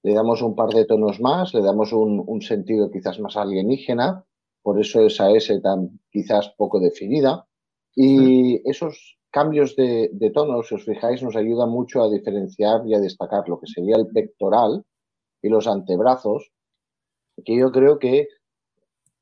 Le 0.02 0.14
damos 0.14 0.40
un 0.40 0.54
par 0.54 0.70
de 0.70 0.86
tonos 0.86 1.20
más, 1.20 1.52
le 1.52 1.60
damos 1.60 1.92
un, 1.92 2.24
un 2.26 2.40
sentido 2.40 2.90
quizás 2.90 3.20
más 3.20 3.36
alienígena, 3.36 4.24
por 4.62 4.80
eso 4.80 5.02
esa 5.02 5.30
S 5.30 5.60
tan 5.60 6.00
quizás 6.10 6.54
poco 6.56 6.80
definida. 6.80 7.46
Y 7.94 8.66
esos 8.68 9.18
cambios 9.30 9.76
de, 9.76 10.08
de 10.12 10.30
tonos, 10.30 10.68
si 10.68 10.74
os 10.74 10.84
fijáis, 10.86 11.22
nos 11.22 11.36
ayudan 11.36 11.68
mucho 11.68 12.02
a 12.02 12.10
diferenciar 12.10 12.86
y 12.86 12.94
a 12.94 12.98
destacar 12.98 13.46
lo 13.46 13.60
que 13.60 13.66
sería 13.66 13.96
el 13.96 14.06
pectoral 14.06 14.84
y 15.42 15.48
los 15.48 15.66
antebrazos, 15.66 16.52
que 17.44 17.56
yo 17.56 17.70
creo 17.72 17.98
que 17.98 18.28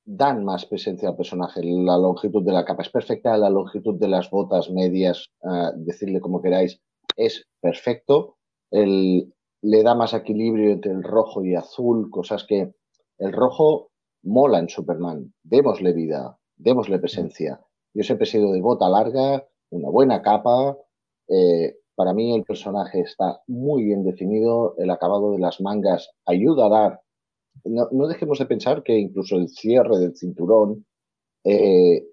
dan 0.04 0.44
más 0.44 0.64
presencia 0.64 1.11
al 1.11 1.16
personaje. 1.16 1.61
La 1.62 1.98
longitud 1.98 2.42
de 2.42 2.52
la 2.52 2.64
capa 2.64 2.83
es 2.83 2.88
perfecta, 2.88 3.37
la 3.37 3.50
longitud 3.50 3.98
de 3.98 4.09
las 4.09 4.31
botas 4.31 4.70
medias, 4.70 5.28
ah, 5.44 5.72
decirle 5.76 6.20
como 6.20 6.40
queráis, 6.40 6.81
es 7.16 7.46
perfecto. 7.61 8.37
Le 8.70 9.83
da 9.83 9.94
más 9.94 10.14
equilibrio 10.14 10.72
entre 10.72 10.92
el 10.92 11.02
rojo 11.02 11.44
y 11.44 11.54
azul, 11.54 12.11
cosas 12.11 12.44
que 12.44 12.72
el 13.18 13.33
rojo 13.33 13.90
mola 14.22 14.61
en 14.61 14.68
Superman. 14.68 15.35
Démosle 15.42 15.92
vida, 15.92 16.38
démosle 16.57 16.98
presencia. 16.98 17.61
Yo 17.92 18.02
siempre 18.04 18.24
he 18.24 18.31
sido 18.31 18.52
de 18.52 18.61
bota 18.61 18.88
larga, 18.88 19.46
una 19.70 19.90
buena 19.90 20.22
capa. 20.22 20.76
eh, 21.28 21.76
para 21.98 22.14
mí 22.14 22.32
el 22.32 22.44
personaje 22.44 23.00
está 23.00 23.42
muy 23.48 23.82
bien 23.82 24.04
definido, 24.04 24.76
el 24.78 24.88
acabado 24.88 25.32
de 25.32 25.40
las 25.40 25.61
mangas 25.61 26.08
ayuda 26.26 26.66
a 26.66 26.68
dar. 26.68 27.00
No, 27.64 27.88
no 27.90 28.06
dejemos 28.06 28.38
de 28.38 28.46
pensar 28.46 28.84
que 28.84 28.96
incluso 28.96 29.34
el 29.34 29.48
cierre 29.48 29.98
del 29.98 30.14
cinturón 30.14 30.87
eh, 31.42 32.06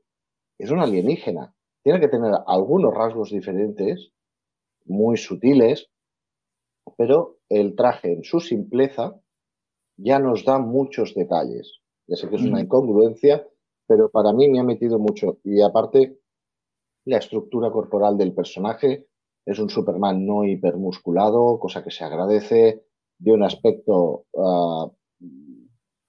es 0.57 0.71
un 0.71 0.79
alienígena. 0.79 1.53
Tiene 1.83 1.99
que 1.99 2.07
tener 2.07 2.33
algunos 2.47 2.95
rasgos 2.95 3.29
diferentes, 3.29 4.09
muy 4.85 5.17
sutiles, 5.17 5.87
pero 6.97 7.37
el 7.47 7.75
traje 7.75 8.13
en 8.13 8.23
su 8.23 8.39
simpleza 8.39 9.21
ya 9.97 10.17
nos 10.17 10.45
da 10.45 10.57
muchos 10.57 11.13
detalles. 11.13 11.79
Ya 12.07 12.15
sé 12.15 12.27
que 12.27 12.37
es 12.37 12.41
una 12.41 12.57
Mm. 12.57 12.65
incongruencia, 12.65 13.47
pero 13.85 14.09
para 14.09 14.33
mí 14.33 14.49
me 14.49 14.59
ha 14.59 14.63
metido 14.63 14.97
mucho. 14.97 15.37
Y 15.43 15.61
aparte, 15.61 16.17
la 17.05 17.17
estructura 17.19 17.69
corporal 17.69 18.17
del 18.17 18.33
personaje 18.33 19.05
es 19.45 19.59
un 19.59 19.69
Superman 19.69 20.25
no 20.25 20.43
hipermusculado, 20.43 21.59
cosa 21.59 21.83
que 21.83 21.91
se 21.91 22.03
agradece, 22.03 22.83
de 23.17 23.31
un 23.31 23.43
aspecto, 23.43 24.25
ah, 24.37 24.91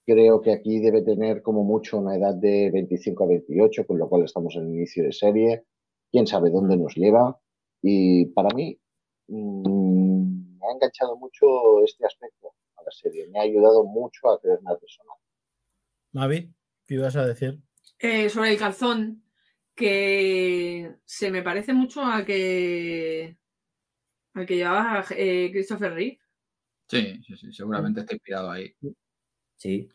creo 0.07 0.41
que 0.41 0.53
aquí 0.53 0.81
debe 0.81 1.03
tener 1.03 1.43
como 1.43 1.65
mucho 1.65 1.99
una 1.99 2.17
edad 2.17 2.35
de 2.35 2.71
25 2.73 3.25
a 3.25 3.27
28, 3.27 3.87
con 3.87 3.99
lo 3.99 4.09
cual 4.09 4.25
estamos 4.25 4.55
en 4.57 4.63
el 4.63 4.75
inicio 4.75 5.05
de 5.05 5.13
serie, 5.13 5.65
quién 6.11 6.27
sabe 6.27 6.51
dónde 6.51 6.77
nos 6.77 6.95
lleva. 6.95 7.39
Y 7.83 8.27
para 8.27 8.55
mí, 8.55 8.79
mm, 9.29 10.59
me 10.59 10.67
ha 10.67 10.73
enganchado 10.73 11.17
mucho 11.17 11.83
este 11.85 12.07
aspecto 12.07 12.55
a 12.77 12.83
la 12.83 12.91
serie, 12.91 13.29
me 13.29 13.39
ha 13.39 13.43
ayudado 13.43 13.85
mucho 13.85 14.31
a 14.31 14.41
creerme 14.41 14.71
al 14.71 14.79
personaje. 14.79 15.21
Mavi, 16.13 16.55
¿qué 16.87 16.95
ibas 16.95 17.17
a 17.17 17.27
decir? 17.27 17.61
Eh, 17.99 18.31
sobre 18.31 18.53
el 18.53 18.59
calzón, 18.59 19.23
que 19.77 20.97
se 21.05 21.31
me 21.31 21.43
parece 21.43 21.73
mucho 21.73 22.03
al 22.05 22.25
que 22.25 23.37
al 24.35 24.47
que 24.47 24.57
llevaba 24.57 25.05
eh, 25.11 25.51
Christopher 25.53 25.93
Reeve. 25.93 26.19
Sí, 26.89 27.21
sí, 27.27 27.37
sí, 27.37 27.53
seguramente 27.53 28.01
está 28.01 28.15
inspirado 28.15 28.51
ahí. 28.51 28.75
Sí. 29.57 29.89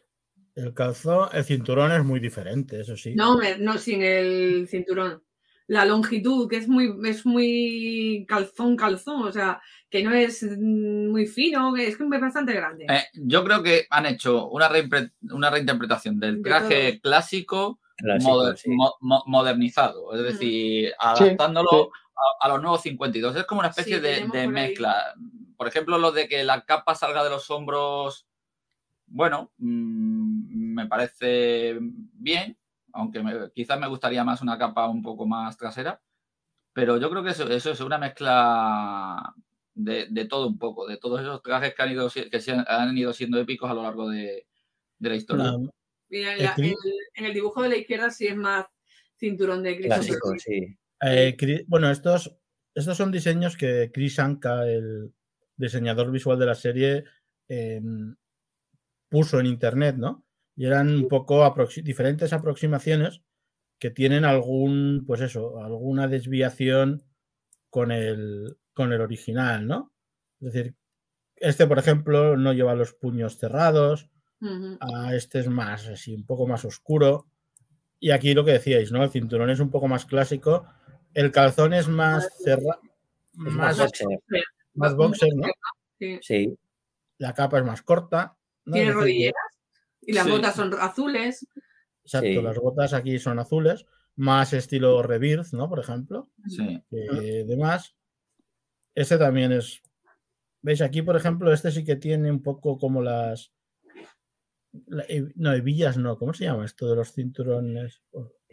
El 0.55 0.73
calzón, 0.73 1.29
el 1.33 1.43
cinturón 1.43 1.91
es 1.91 2.03
muy 2.03 2.19
diferente, 2.19 2.81
eso 2.81 2.95
sí. 2.97 3.15
No, 3.15 3.37
me- 3.37 3.57
no 3.57 3.77
sin 3.77 4.01
el 4.03 4.67
cinturón. 4.69 5.23
La 5.67 5.85
longitud, 5.85 6.49
que 6.49 6.57
es 6.57 6.67
muy, 6.67 6.93
es 7.07 7.25
muy 7.25 8.25
calzón, 8.27 8.75
calzón, 8.75 9.23
o 9.23 9.31
sea, 9.31 9.61
que 9.89 10.03
no 10.03 10.11
es 10.11 10.43
muy 10.57 11.27
fino, 11.27 11.73
que 11.73 11.87
es 11.87 11.95
que 11.97 12.03
es 12.03 12.09
bastante 12.21 12.53
grande. 12.53 12.87
Eh, 12.89 13.03
yo 13.13 13.43
creo 13.45 13.63
que 13.63 13.85
han 13.89 14.05
hecho 14.05 14.49
una, 14.49 14.69
una 15.31 15.49
reinterpretación 15.49 16.19
del 16.19 16.41
De 16.41 16.49
traje 16.49 16.99
clásico, 16.99 17.01
Clásico, 17.01 17.79
moder- 18.03 18.57
sí. 18.57 18.69
mo- 18.69 18.95
mo- 19.01 19.23
modernizado, 19.27 20.13
es 20.15 20.23
decir, 20.23 20.93
adaptándolo 20.99 21.69
sí. 21.71 21.99
A, 22.41 22.45
a 22.45 22.49
los 22.49 22.61
nuevos 22.61 22.81
52. 22.81 23.35
Es 23.35 23.45
como 23.45 23.59
una 23.59 23.69
especie 23.69 23.95
Sí, 23.97 24.01
de, 24.01 24.13
tenemos 24.15 24.33
de 24.33 24.43
por 24.45 24.55
ahí. 24.57 24.67
mezcla. 24.67 25.13
Por 25.57 25.67
ejemplo, 25.67 25.97
lo 25.97 26.11
de 26.11 26.27
que 26.27 26.43
la 26.43 26.61
capa 26.65 26.93
salga 26.95 27.23
de 27.23 27.29
los 27.29 27.49
hombros, 27.49 28.27
bueno, 29.07 29.51
mm, 29.57 30.73
me 30.73 30.87
parece 30.87 31.77
bien, 31.81 32.57
aunque 32.93 33.21
me- 33.23 33.51
quizás 33.53 33.79
me 33.79 33.87
gustaría 33.87 34.23
más 34.23 34.41
una 34.41 34.57
capa 34.57 34.87
un 34.87 35.01
poco 35.01 35.25
más 35.25 35.57
trasera, 35.57 36.01
pero 36.73 36.97
yo 36.97 37.09
creo 37.09 37.23
que 37.23 37.31
eso, 37.31 37.47
eso 37.49 37.71
es 37.71 37.79
una 37.81 37.97
mezcla 37.97 39.33
de, 39.73 40.07
de 40.09 40.25
todo 40.25 40.47
un 40.47 40.57
poco, 40.57 40.87
de 40.87 40.97
todos 40.97 41.21
esos 41.21 41.41
trajes 41.41 41.73
que 41.73 41.81
han 41.81 41.91
ido, 41.91 42.09
si- 42.09 42.29
que 42.29 42.39
se 42.39 42.51
han, 42.53 42.65
han 42.67 42.97
ido 42.97 43.13
siendo 43.13 43.37
épicos 43.39 43.69
a 43.69 43.73
lo 43.73 43.83
largo 43.83 44.09
de, 44.09 44.45
de 44.99 45.09
la 45.09 45.15
historia. 45.15 45.45
Mira, 46.11 46.33
en, 46.33 46.39
el 46.39 46.43
la- 46.45 46.55
cri- 46.55 46.65
en 46.65 46.89
el, 46.89 46.93
en 47.15 47.25
el 47.25 47.33
dibujo 47.33 47.63
de 47.63 47.69
la 47.69 47.77
izquierda 47.77 48.11
sí 48.11 48.27
es 48.27 48.35
más 48.35 48.65
cinturón 49.17 49.63
de 49.63 49.79
Clásico, 49.79 50.35
sí. 50.37 50.77
eh, 51.01 51.65
bueno, 51.67 51.89
estos, 51.89 52.37
estos 52.75 52.97
son 52.97 53.11
diseños 53.11 53.55
que 53.57 53.89
Chris 53.93 54.19
Anka, 54.19 54.67
el 54.67 55.13
diseñador 55.55 56.11
visual 56.11 56.37
de 56.37 56.45
la 56.45 56.55
serie, 56.55 57.03
em, 57.47 58.15
puso 59.09 59.39
en 59.39 59.45
internet, 59.45 59.95
¿no? 59.97 60.25
Y 60.55 60.65
eran 60.65 60.93
un 60.93 61.07
poco 61.07 61.43
aproxi- 61.45 61.81
diferentes 61.83 62.33
aproximaciones 62.33 63.21
que 63.79 63.89
tienen 63.89 64.25
algún, 64.25 65.03
pues 65.07 65.21
eso, 65.21 65.59
alguna 65.63 66.07
desviación 66.07 67.03
con 67.69 67.91
el, 67.91 68.57
con 68.73 68.93
el 68.93 69.01
original, 69.01 69.65
¿no? 69.65 69.91
Es 70.39 70.53
decir, 70.53 70.75
este, 71.37 71.65
por 71.67 71.79
ejemplo, 71.79 72.37
no 72.37 72.53
lleva 72.53 72.75
los 72.75 72.93
puños 72.93 73.37
cerrados, 73.37 74.09
Ujú. 74.41 74.77
a 74.79 75.15
este 75.15 75.39
es 75.39 75.47
más 75.47 75.87
así, 75.87 76.13
un 76.15 76.25
poco 76.25 76.47
más 76.47 76.65
oscuro. 76.65 77.27
Y 77.99 78.11
aquí 78.11 78.33
lo 78.33 78.43
que 78.43 78.53
decíais, 78.53 78.91
¿no? 78.91 79.03
El 79.03 79.11
cinturón 79.11 79.49
es 79.51 79.59
un 79.59 79.69
poco 79.69 79.87
más 79.87 80.05
clásico. 80.05 80.65
El 81.13 81.31
calzón 81.31 81.73
es 81.73 81.87
más 81.87 82.27
cerrado. 82.43 82.81
Más 83.33 83.53
Más, 83.53 83.77
boxer. 83.79 84.07
más 84.73 84.95
boxer, 84.95 85.29
¿no? 85.35 85.47
Sí. 85.99 86.19
Sí. 86.21 86.57
La 87.19 87.33
capa 87.33 87.59
es 87.59 87.65
más 87.65 87.81
corta. 87.83 88.35
¿no? 88.65 88.73
Tiene 88.73 88.91
rodilleras 88.91 89.35
y 90.01 90.13
las 90.13 90.25
Sí. 90.25 90.31
botas 90.31 90.55
son 90.55 90.73
azules. 90.79 91.47
Exacto, 92.03 92.27
Sí. 92.27 92.41
las 92.41 92.57
botas 92.57 92.93
aquí 92.93 93.19
son 93.19 93.37
azules, 93.39 93.85
más 94.15 94.53
estilo 94.53 95.01
Rebirth, 95.03 95.53
¿no? 95.53 95.69
Por 95.69 95.79
ejemplo. 95.79 96.29
Sí. 96.47 96.83
que 96.89 97.43
demás. 97.47 97.95
Este 98.95 99.17
también 99.17 99.51
es. 99.51 99.81
¿Veis? 100.63 100.81
Aquí, 100.81 101.01
por 101.01 101.15
ejemplo, 101.15 101.51
este 101.53 101.71
sí 101.71 101.83
que 101.83 101.95
tiene 101.95 102.29
un 102.31 102.41
poco 102.43 102.77
como 102.77 103.01
las. 103.01 103.51
He- 105.07 105.31
no, 105.35 105.53
hebillas 105.53 105.97
no. 105.97 106.17
¿Cómo 106.17 106.33
se 106.33 106.45
llama 106.45 106.65
esto 106.65 106.89
de 106.89 106.95
los 106.95 107.11
cinturones? 107.13 108.01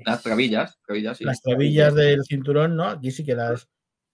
Las 0.04 0.22
trabillas, 0.22 0.78
trabillas, 0.86 1.18
sí. 1.18 1.24
Las 1.24 1.40
trabillas 1.42 1.94
del 1.94 2.24
cinturón, 2.24 2.76
¿no? 2.76 2.84
Aquí 2.84 3.10
sí 3.10 3.24
que 3.24 3.34
las 3.34 3.68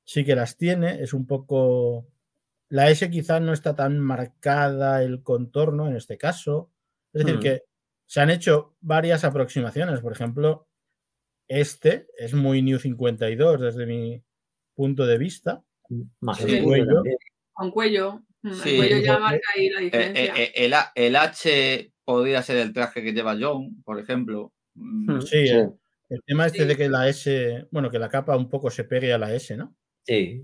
sí 0.04 0.24
que 0.24 0.34
las 0.36 0.56
tiene. 0.56 1.02
Es 1.02 1.12
un 1.14 1.26
poco. 1.26 2.06
La 2.70 2.90
S 2.90 3.08
quizá 3.10 3.40
no 3.40 3.52
está 3.52 3.74
tan 3.76 4.00
marcada 4.00 5.02
el 5.02 5.22
contorno 5.22 5.86
en 5.88 5.96
este 5.96 6.16
caso. 6.18 6.70
Es 7.12 7.24
decir, 7.24 7.38
Mm. 7.38 7.42
que 7.42 7.62
se 8.06 8.20
han 8.20 8.30
hecho 8.30 8.76
varias 8.80 9.24
aproximaciones. 9.24 10.00
Por 10.00 10.12
ejemplo, 10.12 10.66
este 11.48 12.06
es 12.18 12.34
muy 12.34 12.62
New 12.62 12.78
52 12.78 13.60
desde 13.60 13.86
mi 13.86 14.22
punto 14.74 15.06
de 15.06 15.18
vista. 15.18 15.62
Más 16.20 16.38
Sí. 16.38 16.56
el 16.56 16.64
Cuello. 16.64 17.02
Con 17.52 17.70
cuello. 17.70 18.22
Mm, 18.42 18.48
El 18.66 18.76
cuello 18.76 18.98
ya 18.98 19.18
marca 19.18 19.48
ahí 19.56 19.68
la 19.70 19.80
Eh, 19.80 19.84
diferencia. 19.84 20.24
eh, 20.24 20.32
eh, 20.42 20.52
el, 20.56 20.74
A- 20.74 20.92
el 20.94 21.16
H 21.16 21.92
podría 22.04 22.42
ser 22.42 22.58
el 22.58 22.72
traje 22.72 23.02
que 23.02 23.12
lleva 23.12 23.36
John, 23.40 23.82
por 23.84 23.98
ejemplo. 23.98 24.52
Mm, 24.74 25.10
Hmm. 25.16 25.20
Sí, 25.22 25.46
Sí. 25.46 25.54
el, 25.54 25.70
el 26.10 26.22
tema 26.26 26.46
este 26.46 26.60
Sí. 26.62 26.68
de 26.68 26.76
que 26.76 26.88
la 26.88 27.08
S, 27.08 27.66
bueno, 27.70 27.90
que 27.90 27.98
la 27.98 28.08
capa 28.08 28.36
un 28.36 28.48
poco 28.48 28.70
se 28.70 28.84
pegue 28.84 29.12
a 29.12 29.18
la 29.18 29.32
S, 29.34 29.56
¿no? 29.56 29.74
Sí. 30.04 30.42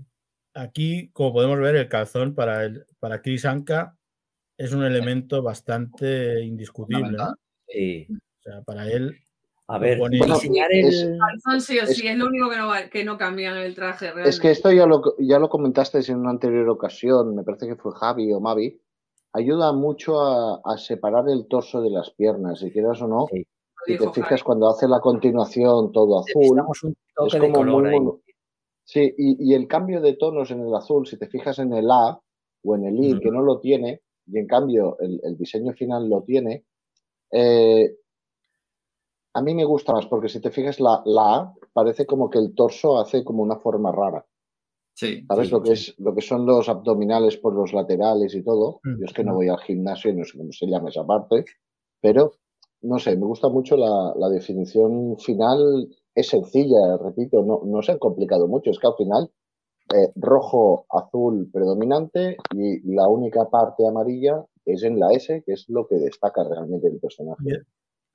Aquí, 0.53 1.09
como 1.13 1.31
podemos 1.33 1.59
ver, 1.59 1.75
el 1.75 1.87
calzón 1.87 2.33
para, 2.35 2.65
el, 2.65 2.85
para 2.99 3.21
Chris 3.21 3.45
Anka 3.45 3.95
es 4.57 4.73
un 4.73 4.83
elemento 4.83 5.41
bastante 5.41 6.41
indiscutible. 6.43 7.17
sí. 7.67 8.07
O 8.09 8.41
sea, 8.43 8.61
para 8.63 8.89
él, 8.91 9.15
A 9.67 9.77
ver, 9.77 9.99
pone- 9.99 10.17
diseñar 10.19 10.67
Es- 10.71 11.03
el. 11.03 11.17
Calzón 11.19 11.61
sí 11.61 11.77
o 11.79 11.85
sí, 11.85 12.07
es 12.07 12.17
lo 12.17 12.25
único 12.25 12.49
que 12.49 12.57
no, 12.57 12.67
va- 12.67 12.89
que 12.89 13.05
no 13.05 13.17
cambia 13.17 13.51
en 13.51 13.57
el 13.57 13.75
traje. 13.75 14.05
Realmente. 14.07 14.29
Es 14.31 14.39
que 14.39 14.49
esto 14.51 14.71
ya 14.71 14.85
lo, 14.87 15.15
ya 15.19 15.37
lo 15.39 15.47
comentasteis 15.47 16.09
en 16.09 16.17
una 16.17 16.31
anterior 16.31 16.67
ocasión, 16.69 17.35
me 17.35 17.43
parece 17.43 17.67
que 17.67 17.75
fue 17.75 17.93
Javi 17.95 18.33
o 18.33 18.39
Mavi. 18.41 18.77
Ayuda 19.33 19.71
mucho 19.71 20.21
a, 20.21 20.61
a 20.63 20.77
separar 20.77 21.29
el 21.29 21.47
torso 21.47 21.81
de 21.81 21.89
las 21.89 22.11
piernas, 22.11 22.59
si 22.59 22.71
quieras 22.71 23.01
o 23.01 23.07
no. 23.07 23.27
Sí. 23.31 23.45
Si 23.85 23.97
te 23.97 24.09
fijas, 24.11 24.29
Javi. 24.29 24.41
cuando 24.43 24.69
hace 24.69 24.87
la 24.87 24.99
continuación 24.99 25.91
todo 25.91 26.19
azul, 26.19 26.41
Necesitamos 26.41 26.83
un 26.83 26.95
toque 27.15 27.27
es 27.27 27.33
de 27.33 27.39
como 27.39 27.53
color 27.53 27.81
muy 27.83 27.89
ahí. 27.89 28.35
Sí, 28.83 29.13
y, 29.17 29.51
y 29.51 29.53
el 29.55 29.67
cambio 29.67 30.01
de 30.01 30.13
tonos 30.13 30.51
en 30.51 30.61
el 30.61 30.75
azul, 30.75 31.07
si 31.07 31.17
te 31.17 31.27
fijas 31.27 31.59
en 31.59 31.73
el 31.73 31.89
A 31.89 32.19
o 32.63 32.75
en 32.75 32.85
el 32.85 33.03
I, 33.03 33.19
que 33.19 33.31
no 33.31 33.41
lo 33.41 33.59
tiene, 33.59 34.01
y 34.27 34.37
en 34.37 34.47
cambio 34.47 34.97
el, 34.99 35.19
el 35.23 35.37
diseño 35.37 35.73
final 35.73 36.09
lo 36.09 36.21
tiene, 36.21 36.65
eh, 37.31 37.95
a 39.33 39.41
mí 39.41 39.55
me 39.55 39.65
gusta 39.65 39.93
más, 39.93 40.05
porque 40.07 40.29
si 40.29 40.41
te 40.41 40.51
fijas 40.51 40.79
la, 40.79 41.01
la 41.05 41.35
A, 41.35 41.53
parece 41.73 42.05
como 42.05 42.29
que 42.29 42.37
el 42.37 42.53
torso 42.53 42.99
hace 42.99 43.23
como 43.23 43.43
una 43.43 43.57
forma 43.57 43.91
rara. 43.91 44.25
Sí. 44.93 45.25
¿Sabes 45.27 45.47
Sí, 45.47 45.53
lo 45.53 45.61
que 45.63 45.75
sí. 45.75 45.91
es 45.91 45.99
lo 45.99 46.13
que 46.13 46.21
son 46.21 46.45
los 46.45 46.69
abdominales 46.69 47.37
por 47.37 47.55
los 47.55 47.73
laterales 47.73 48.35
y 48.35 48.43
todo? 48.43 48.79
Mm, 48.83 48.99
Yo 48.99 49.05
es 49.05 49.13
que 49.13 49.23
no 49.23 49.33
mm. 49.33 49.35
voy 49.35 49.47
al 49.49 49.59
gimnasio 49.59 50.11
y 50.11 50.15
no 50.15 50.23
sé 50.25 50.37
cómo 50.37 50.51
se 50.51 50.67
llama 50.67 50.89
esa 50.89 51.05
parte, 51.05 51.45
pero 52.01 52.33
no 52.81 52.97
sé, 52.99 53.15
me 53.15 53.25
gusta 53.25 53.47
mucho 53.49 53.77
la, 53.77 54.13
la 54.15 54.29
definición 54.29 55.17
final, 55.17 55.87
es 56.15 56.27
sencilla, 56.27 56.97
repito, 56.97 57.43
no, 57.43 57.61
no 57.65 57.81
se 57.81 57.91
han 57.93 57.99
complicado 57.99 58.47
mucho, 58.47 58.71
es 58.71 58.79
que 58.79 58.87
al 58.87 58.95
final 58.97 59.31
eh, 59.93 60.11
rojo, 60.15 60.85
azul 60.89 61.49
predominante 61.51 62.37
y 62.55 62.93
la 62.93 63.07
única 63.07 63.49
parte 63.49 63.87
amarilla 63.87 64.43
es 64.65 64.83
en 64.83 64.99
la 64.99 65.11
S, 65.11 65.43
que 65.45 65.53
es 65.53 65.65
lo 65.69 65.87
que 65.87 65.95
destaca 65.95 66.43
realmente 66.43 66.87
el 66.87 66.99
personaje. 66.99 67.63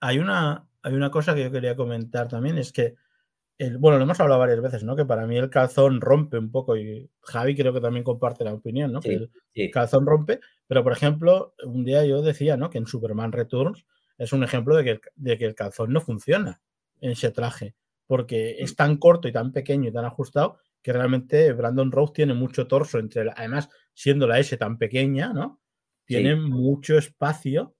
Hay 0.01 0.19
una, 0.19 0.69
hay 0.83 0.95
una 0.95 1.11
cosa 1.11 1.35
que 1.35 1.45
yo 1.45 1.51
quería 1.51 1.77
comentar 1.77 2.29
también, 2.29 2.59
es 2.59 2.73
que, 2.73 2.95
el, 3.59 3.79
bueno, 3.79 3.97
lo 3.99 4.05
hemos 4.05 4.21
hablado 4.21 4.41
varias 4.41 4.61
veces, 4.61 4.85
¿no? 4.85 4.97
Que 4.97 5.05
para 5.05 5.27
mí 5.27 5.37
el 5.37 5.51
calzón 5.51 6.01
rompe 6.01 6.39
un 6.39 6.51
poco, 6.51 6.77
y 6.77 7.09
Javi 7.23 7.55
creo 7.57 7.73
que 7.73 7.81
también 7.81 8.05
comparte 8.05 8.45
la 8.45 8.53
opinión, 8.55 8.93
¿no? 8.93 9.01
Sí, 9.03 9.09
Que 9.09 9.15
el 9.15 9.31
sí. 9.55 9.71
calzón 9.71 10.07
rompe, 10.07 10.41
pero 10.67 10.83
por 10.83 10.93
ejemplo, 10.93 11.55
un 11.65 11.85
día 11.85 12.05
yo 12.05 12.23
decía, 12.23 12.57
¿no? 12.57 12.69
Que 12.71 12.79
en 12.79 12.87
Superman 12.87 13.33
Returns 13.33 13.87
es 14.19 14.33
un 14.33 14.45
ejemplo 14.45 14.77
de 14.77 14.85
que, 14.85 14.91
el- 14.91 15.01
de 15.15 15.39
que 15.39 15.45
el 15.47 15.55
calzón 15.55 15.93
no 15.93 16.01
funciona 16.01 16.61
en 17.01 17.13
ese 17.13 17.31
traje, 17.31 17.75
porque 18.07 18.57
es 18.61 18.77
tan 18.77 18.97
corto 18.99 19.29
y 19.29 19.33
tan 19.33 19.53
pequeño 19.53 19.89
y 19.89 19.93
tan 19.93 20.05
ajustado 20.05 20.59
que 20.83 20.93
realmente 20.93 21.53
Brandon 21.53 21.91
Rose 21.91 22.13
tiene 22.15 22.35
mucho 22.35 22.67
torso 22.67 22.99
entre, 22.99 23.25
la- 23.25 23.35
además, 23.37 23.69
siendo 23.95 24.27
la 24.27 24.39
S 24.39 24.57
tan 24.57 24.79
pequeña, 24.79 25.33
¿no? 25.33 25.61
Tiene 26.05 26.35
Sí. 26.35 26.41
mucho 26.41 26.97
espacio 26.99 27.75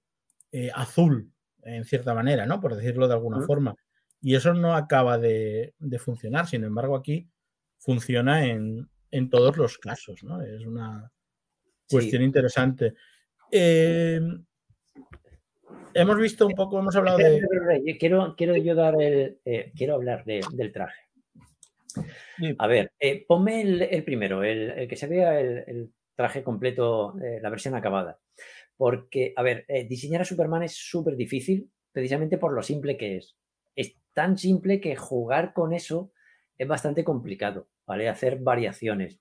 eh, 0.51 0.71
azul, 0.73 1.31
en 1.63 1.83
cierta 1.85 2.13
manera, 2.13 2.45
¿no? 2.45 2.59
Por 2.61 2.75
decirlo 2.75 3.07
de 3.07 3.13
alguna 3.15 3.37
Ujú. 3.37 3.45
forma. 3.47 3.75
Y 4.21 4.35
eso 4.35 4.53
no 4.53 4.75
acaba 4.75 5.17
de, 5.17 5.73
de 5.79 5.99
funcionar. 5.99 6.47
Sin 6.47 6.63
embargo, 6.63 6.95
aquí 6.95 7.29
funciona 7.77 8.45
en, 8.45 8.89
en 9.11 9.29
todos 9.29 9.57
los 9.57 9.77
casos, 9.77 10.23
¿no? 10.23 10.41
Es 10.41 10.65
una 10.65 11.11
Sí. 11.89 11.95
cuestión 11.95 12.21
interesante. 12.23 12.93
Eh, 13.51 14.19
hemos 15.93 16.17
visto 16.17 16.45
un 16.45 16.53
poco, 16.53 16.79
hemos 16.79 16.95
hablado 16.95 17.17
de. 17.17 17.97
quiero, 17.99 18.35
quiero 18.35 18.57
yo 18.57 18.75
dar 18.75 19.01
el. 19.01 19.39
eh, 19.45 19.71
quiero 19.75 19.95
hablar 19.95 20.25
de- 20.25 20.43
del 20.53 20.71
traje. 20.73 20.99
Sí. 22.37 22.55
A 22.59 22.67
ver, 22.67 22.91
eh, 22.99 23.25
ponme 23.27 23.61
el, 23.61 23.81
el 23.81 24.03
primero, 24.03 24.43
el, 24.43 24.71
el 24.71 24.87
que 24.87 24.95
se 24.95 25.07
vea 25.07 25.39
el, 25.39 25.63
el 25.67 25.93
traje 26.15 26.43
completo, 26.43 27.17
eh, 27.21 27.39
la 27.41 27.49
versión 27.49 27.73
acabada. 27.75 28.19
Porque, 28.75 29.33
a 29.35 29.41
ver, 29.41 29.65
diseñar 29.87 30.21
a 30.21 30.25
Superman 30.25 30.61
es 30.63 30.75
súper 30.75 31.15
difícil, 31.15 31.71
precisamente 31.91 32.37
por 32.37 32.53
lo 32.53 32.61
simple 32.61 32.95
que 32.97 33.17
es. 33.17 33.35
Tan 34.17 34.35
simple 34.35 34.81
que 34.81 34.95
jugar 34.95 35.53
con 35.53 35.73
eso 35.73 36.11
es 36.57 36.67
bastante 36.67 37.03
complicado, 37.03 37.67
¿vale? 37.85 38.09
Hacer 38.09 38.39
variaciones. 38.39 39.19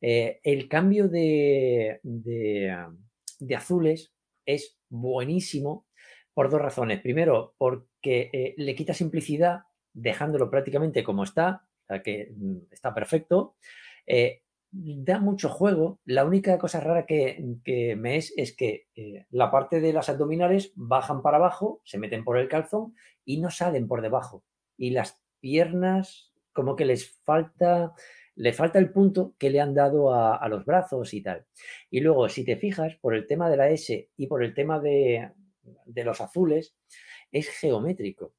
Eh, 0.00 0.40
el 0.42 0.70
cambio 0.70 1.06
de, 1.10 2.00
de 2.02 3.54
azules 3.54 4.14
es 4.46 4.78
buenísimo 4.88 5.86
por 6.32 6.48
dos 6.48 6.62
razones. 6.62 7.02
Primero, 7.02 7.54
porque 7.58 8.30
eh, 8.32 8.54
le 8.56 8.74
quita 8.74 8.94
simplicidad 8.94 9.64
dejándolo 9.92 10.50
prácticamente 10.50 11.04
como 11.04 11.24
está, 11.24 11.66
o 11.84 11.86
sea 11.88 12.02
que 12.02 12.32
mm, 12.34 12.56
está 12.70 12.94
perfecto. 12.94 13.56
Eh, 14.06 14.41
da 14.72 15.20
mucho 15.20 15.48
juego. 15.48 16.00
La 16.04 16.24
única 16.24 16.58
cosa 16.58 16.80
rara 16.80 17.06
que, 17.06 17.38
me 17.96 18.16
es 18.16 18.32
es 18.36 18.56
que 18.56 18.88
eh, 18.96 19.26
la 19.30 19.50
parte 19.50 19.80
de 19.80 19.92
las 19.92 20.08
abdominales 20.08 20.72
bajan 20.74 21.22
para 21.22 21.36
abajo, 21.36 21.80
se 21.84 21.98
meten 21.98 22.24
por 22.24 22.38
el 22.38 22.48
calzón 22.48 22.94
y 23.24 23.40
no 23.40 23.50
salen 23.50 23.86
por 23.86 24.02
debajo. 24.02 24.44
Y 24.76 24.90
las 24.90 25.20
piernas 25.40 26.32
como 26.52 26.76
que 26.76 26.84
les 26.84 27.10
falta, 27.24 27.92
le 28.34 28.52
falta 28.52 28.78
el 28.78 28.90
punto 28.90 29.34
que 29.38 29.50
le 29.50 29.60
han 29.60 29.74
dado 29.74 30.12
a, 30.12 30.36
a 30.36 30.48
los 30.48 30.64
brazos 30.64 31.14
y 31.14 31.22
tal. 31.22 31.46
Y 31.90 32.00
luego, 32.00 32.28
si 32.28 32.44
te 32.44 32.56
fijas, 32.56 32.96
por 32.96 33.14
el 33.14 33.26
tema 33.26 33.50
de 33.50 33.56
la 33.56 33.70
S 33.70 34.10
y 34.16 34.26
por 34.26 34.42
el 34.42 34.54
tema 34.54 34.80
de, 34.80 35.30
de 35.86 36.04
los 36.04 36.20
azules, 36.20 36.74
es 37.30 37.48
geométrico. 37.48 38.34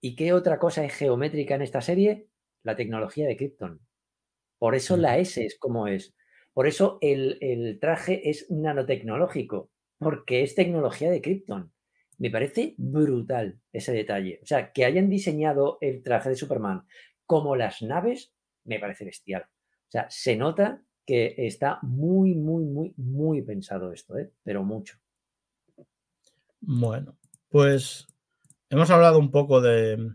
¿Y 0.00 0.16
qué 0.16 0.32
otra 0.32 0.58
cosa 0.58 0.84
es 0.84 0.94
geométrica 0.94 1.54
en 1.54 1.62
esta 1.62 1.80
serie? 1.80 2.28
La 2.62 2.76
tecnología 2.76 3.26
de 3.26 3.36
Krypton. 3.36 3.80
Por 4.64 4.74
eso 4.74 4.96
la 4.96 5.18
S 5.18 5.44
es 5.44 5.58
como 5.58 5.88
es. 5.88 6.14
Por 6.54 6.66
eso 6.66 6.96
el, 7.02 7.36
el 7.42 7.78
traje 7.78 8.30
es 8.30 8.50
nanotecnológico, 8.50 9.70
porque 9.98 10.42
es 10.42 10.54
tecnología 10.54 11.10
de 11.10 11.20
Krypton. 11.20 11.70
Me 12.16 12.30
parece 12.30 12.74
brutal 12.78 13.60
ese 13.74 13.92
detalle. 13.92 14.40
O 14.42 14.46
sea, 14.46 14.72
que 14.72 14.86
hayan 14.86 15.10
diseñado 15.10 15.76
el 15.82 16.02
traje 16.02 16.30
de 16.30 16.36
Superman 16.36 16.86
como 17.26 17.56
las 17.56 17.82
naves, 17.82 18.32
me 18.64 18.78
parece 18.78 19.04
bestial. 19.04 19.42
O 19.42 19.90
sea, 19.90 20.06
se 20.08 20.34
nota 20.34 20.82
que 21.04 21.34
está 21.36 21.78
muy, 21.82 22.34
muy, 22.34 22.64
muy, 22.64 22.94
muy 22.96 23.42
pensado 23.42 23.92
esto, 23.92 24.16
¿eh? 24.16 24.32
pero 24.42 24.64
mucho. 24.64 24.96
Bueno, 26.62 27.18
pues 27.50 28.06
hemos 28.70 28.88
hablado 28.88 29.18
un 29.18 29.30
poco 29.30 29.60
de. 29.60 30.10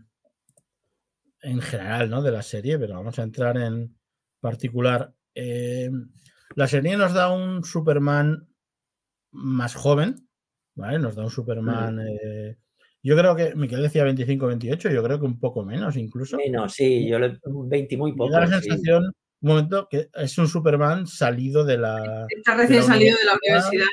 En 1.40 1.60
general, 1.60 2.10
¿no? 2.10 2.20
De 2.20 2.32
la 2.32 2.42
serie, 2.42 2.80
pero 2.80 2.94
vamos 2.94 3.16
a 3.20 3.22
entrar 3.22 3.56
en 3.56 3.99
particular. 4.40 5.12
Eh, 5.34 5.90
la 6.56 6.66
serie 6.66 6.96
nos 6.96 7.12
da 7.14 7.30
un 7.32 7.62
Superman 7.64 8.48
más 9.32 9.74
joven, 9.74 10.28
¿vale? 10.74 10.98
Nos 10.98 11.14
da 11.16 11.24
un 11.24 11.30
Superman. 11.30 12.00
eh, 12.00 12.56
yo 13.02 13.16
creo 13.16 13.34
que. 13.36 13.54
Miquel 13.54 13.82
decía 13.82 14.04
25-28, 14.04 14.92
yo 14.92 15.02
creo 15.02 15.18
que 15.18 15.26
un 15.26 15.38
poco 15.38 15.64
menos 15.64 15.96
incluso. 15.96 16.36
Menos, 16.36 16.74
sí, 16.74 17.08
yo 17.08 17.18
le 17.18 17.38
20 17.44 17.96
muy 17.96 18.10
Me 18.12 18.16
poco. 18.18 18.32
da 18.32 18.40
la 18.40 18.46
sí. 18.46 18.68
sensación, 18.68 19.04
un 19.06 19.48
momento, 19.48 19.86
que 19.90 20.08
es 20.12 20.36
un 20.38 20.48
Superman 20.48 21.06
salido 21.06 21.64
de 21.64 21.78
la. 21.78 22.26
Está 22.28 22.56
recién 22.56 22.80
la 22.80 22.86
salido 22.86 23.16
de 23.16 23.24
la 23.24 23.32
universidad. 23.42 23.86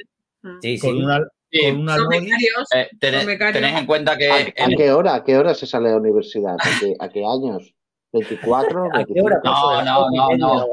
Sí, 0.61 0.79
Con 0.79 0.97
sí. 0.97 1.03
una, 1.03 1.27
Sí, 1.49 1.59
con 1.71 1.79
una 1.79 1.95
Son 1.95 2.09
becarios. 2.09 2.67
eh, 2.75 2.89
tened, 2.99 3.19
Son 3.19 3.27
becarios. 3.27 3.61
tened 3.63 3.77
en 3.79 3.85
cuenta 3.85 4.17
que 4.17 4.29
¿A, 4.29 4.67
qué 4.75 4.91
hora? 4.91 5.15
¿A 5.15 5.23
qué 5.23 5.37
hora 5.37 5.53
se 5.53 5.65
sale 5.65 5.87
a 5.87 5.91
la 5.93 5.97
universidad? 5.97 6.55
¿A 6.59 6.79
qué, 6.79 6.93
a 6.99 7.07
qué 7.09 7.19
años? 7.23 7.73
¿24? 8.11 8.89
¿A 8.93 9.05
qué 9.05 9.21
hora? 9.21 9.39
25? 9.41 9.41
Paso 9.43 9.77
de 9.77 9.83
No, 9.85 10.09
no, 10.11 10.29
no, 10.37 10.55
no. 10.59 10.65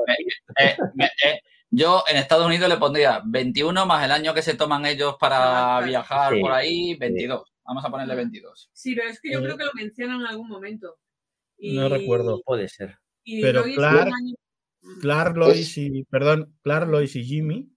Eh, 0.61 0.77
me- 0.94 1.07
eh, 1.07 1.40
yo 1.70 2.05
en 2.09 2.16
Estados 2.18 2.47
Unidos 2.47 2.68
le 2.68 2.77
pondría 2.77 3.20
21 3.25 3.85
más 3.87 4.05
el 4.05 4.12
año 4.12 4.33
que 4.35 4.42
se 4.42 4.55
toman 4.55 4.87
ellos 4.87 5.16
para 5.18 5.79
Ah, 5.79 5.81
viajar 5.81 6.35
Sí. 6.35 6.40
por 6.40 6.53
ahí, 6.53 6.94
22. 6.97 7.53
Vamos 7.64 7.85
a 7.85 7.90
ponerle 7.90 8.14
22. 8.14 8.70
Sí, 8.73 8.94
pero 8.94 9.09
es 9.09 9.20
que 9.20 9.33
yo 9.33 9.40
Eh, 9.40 9.42
creo 9.42 9.57
que 9.57 9.64
lo 9.64 9.73
mencionan 9.75 10.20
en 10.20 10.27
algún 10.27 10.49
momento. 10.49 10.99
Y, 11.59 11.77
No 11.77 11.88
recuerdo. 11.88 12.40
Puede 12.44 12.68
ser. 12.68 12.99
y 13.25 13.40
Pero 13.40 13.61
Lois 13.62 13.77
Clark- 13.77 14.07
un 14.09 14.14
año- 14.14 14.35
Clark, 15.01 15.37
Lois 15.37 15.79
y. 15.79 16.05
Perdón, 16.05 16.55
Clark, 16.62 16.88
Lois 16.90 17.16
y 17.16 17.25
Jimmy, 17.25 17.70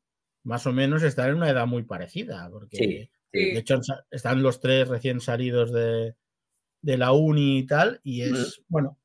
más 0.44 0.68
o 0.68 0.74
menos 0.74 1.04
están 1.04 1.30
en 1.30 1.36
una 1.36 1.50
edad 1.50 1.66
muy 1.66 1.84
parecida. 1.84 2.50
Porque 2.52 2.78
Sí, 2.78 3.10
Sí. 3.32 3.52
de 3.54 3.60
hecho 3.60 3.80
están 4.12 4.44
los 4.44 4.60
tres 4.60 4.88
recién 4.90 5.22
salidos 5.22 5.72
de, 5.72 6.16
de 6.82 6.98
la 6.98 7.14
uni 7.14 7.60
y 7.60 7.66
tal. 7.66 8.00
Y 8.04 8.22
es, 8.24 8.62
bueno, 8.68 8.98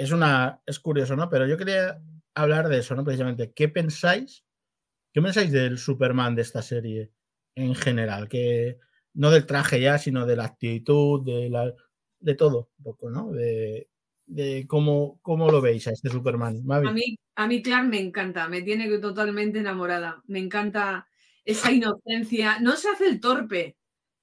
es 0.00 0.12
una. 0.12 0.62
Es 0.64 0.80
curioso, 0.80 1.14
¿no? 1.14 1.28
Pero 1.28 1.46
yo 1.46 1.58
quería 1.58 2.00
hablar 2.34 2.68
de 2.68 2.78
eso, 2.78 2.94
¿no? 2.94 3.04
Precisamente. 3.04 3.52
¿Qué 3.52 3.68
pensáis? 3.68 4.46
¿Qué 5.12 5.20
pensáis 5.20 5.52
del 5.52 5.76
Superman 5.76 6.34
de 6.34 6.42
esta 6.42 6.62
serie 6.62 7.12
en 7.54 7.74
general? 7.74 8.26
¿Qué, 8.26 8.78
no 9.12 9.30
del 9.30 9.44
traje 9.44 9.78
ya, 9.78 9.98
sino 9.98 10.24
de 10.24 10.36
la 10.36 10.44
actitud, 10.46 11.22
de, 11.22 11.50
la, 11.50 11.74
de 12.18 12.34
todo, 12.34 12.70
un 12.78 12.84
poco, 12.84 13.10
¿no? 13.10 13.30
De, 13.30 13.90
de 14.24 14.64
cómo, 14.66 15.18
cómo 15.20 15.50
lo 15.50 15.60
veis 15.60 15.86
a 15.86 15.90
este 15.90 16.08
Superman. 16.08 16.64
Mavi. 16.64 16.88
A 16.88 16.92
mí, 16.92 17.18
a 17.34 17.46
mí, 17.46 17.62
Clark 17.62 17.86
me 17.86 18.00
encanta, 18.00 18.48
me 18.48 18.62
tiene 18.62 18.88
totalmente 19.00 19.58
enamorada. 19.58 20.22
Me 20.26 20.38
encanta 20.38 21.08
esa 21.44 21.72
inocencia. 21.72 22.58
No 22.60 22.74
se 22.76 22.88
hace 22.88 23.06
el 23.06 23.20
torpe, 23.20 23.76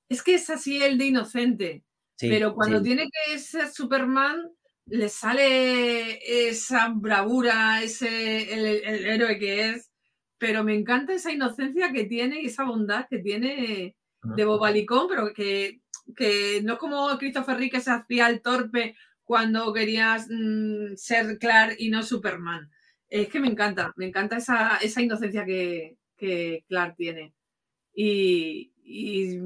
es 0.09 0.23
que 0.23 0.33
es 0.33 0.49
así 0.49 0.81
el 0.81 0.97
de 0.97 1.05
inocente. 1.05 1.83
Sí, 2.15 2.29
pero 2.29 2.55
cuando 2.55 2.79
sí. 2.79 2.85
tiene 2.85 3.07
que 3.11 3.37
ser 3.37 3.69
Superman, 3.69 4.41
le 4.87 5.09
sale 5.09 6.47
esa 6.49 6.89
bravura, 6.93 7.83
ese 7.83 8.53
el, 8.53 8.65
el 8.65 9.05
héroe 9.05 9.37
que 9.39 9.69
es. 9.69 9.91
Pero 10.37 10.63
me 10.63 10.75
encanta 10.75 11.13
esa 11.13 11.31
inocencia 11.31 11.91
que 11.91 12.05
tiene 12.05 12.41
y 12.41 12.45
esa 12.47 12.63
bondad 12.63 13.07
que 13.09 13.19
tiene 13.19 13.95
de 14.23 14.45
bobalicón, 14.45 15.07
pero 15.07 15.33
que, 15.33 15.81
que 16.15 16.61
no 16.63 16.73
es 16.73 16.79
como 16.79 17.17
Christopher 17.17 17.57
Reeve 17.57 17.71
que 17.71 17.81
se 17.81 17.91
hacía 17.91 18.27
el 18.29 18.41
torpe 18.41 18.95
cuando 19.23 19.73
querías 19.73 20.27
mmm, 20.29 20.95
ser 20.95 21.37
Clark 21.37 21.75
y 21.79 21.89
no 21.89 22.03
Superman. 22.03 22.69
Es 23.09 23.29
que 23.29 23.39
me 23.39 23.47
encanta, 23.47 23.93
me 23.95 24.07
encanta 24.07 24.37
esa, 24.37 24.77
esa 24.77 25.01
inocencia 25.01 25.45
que, 25.45 25.97
que, 26.17 26.65
Clark 26.67 26.95
tiene. 26.97 27.33
Y, 27.93 28.71
y, 28.83 29.39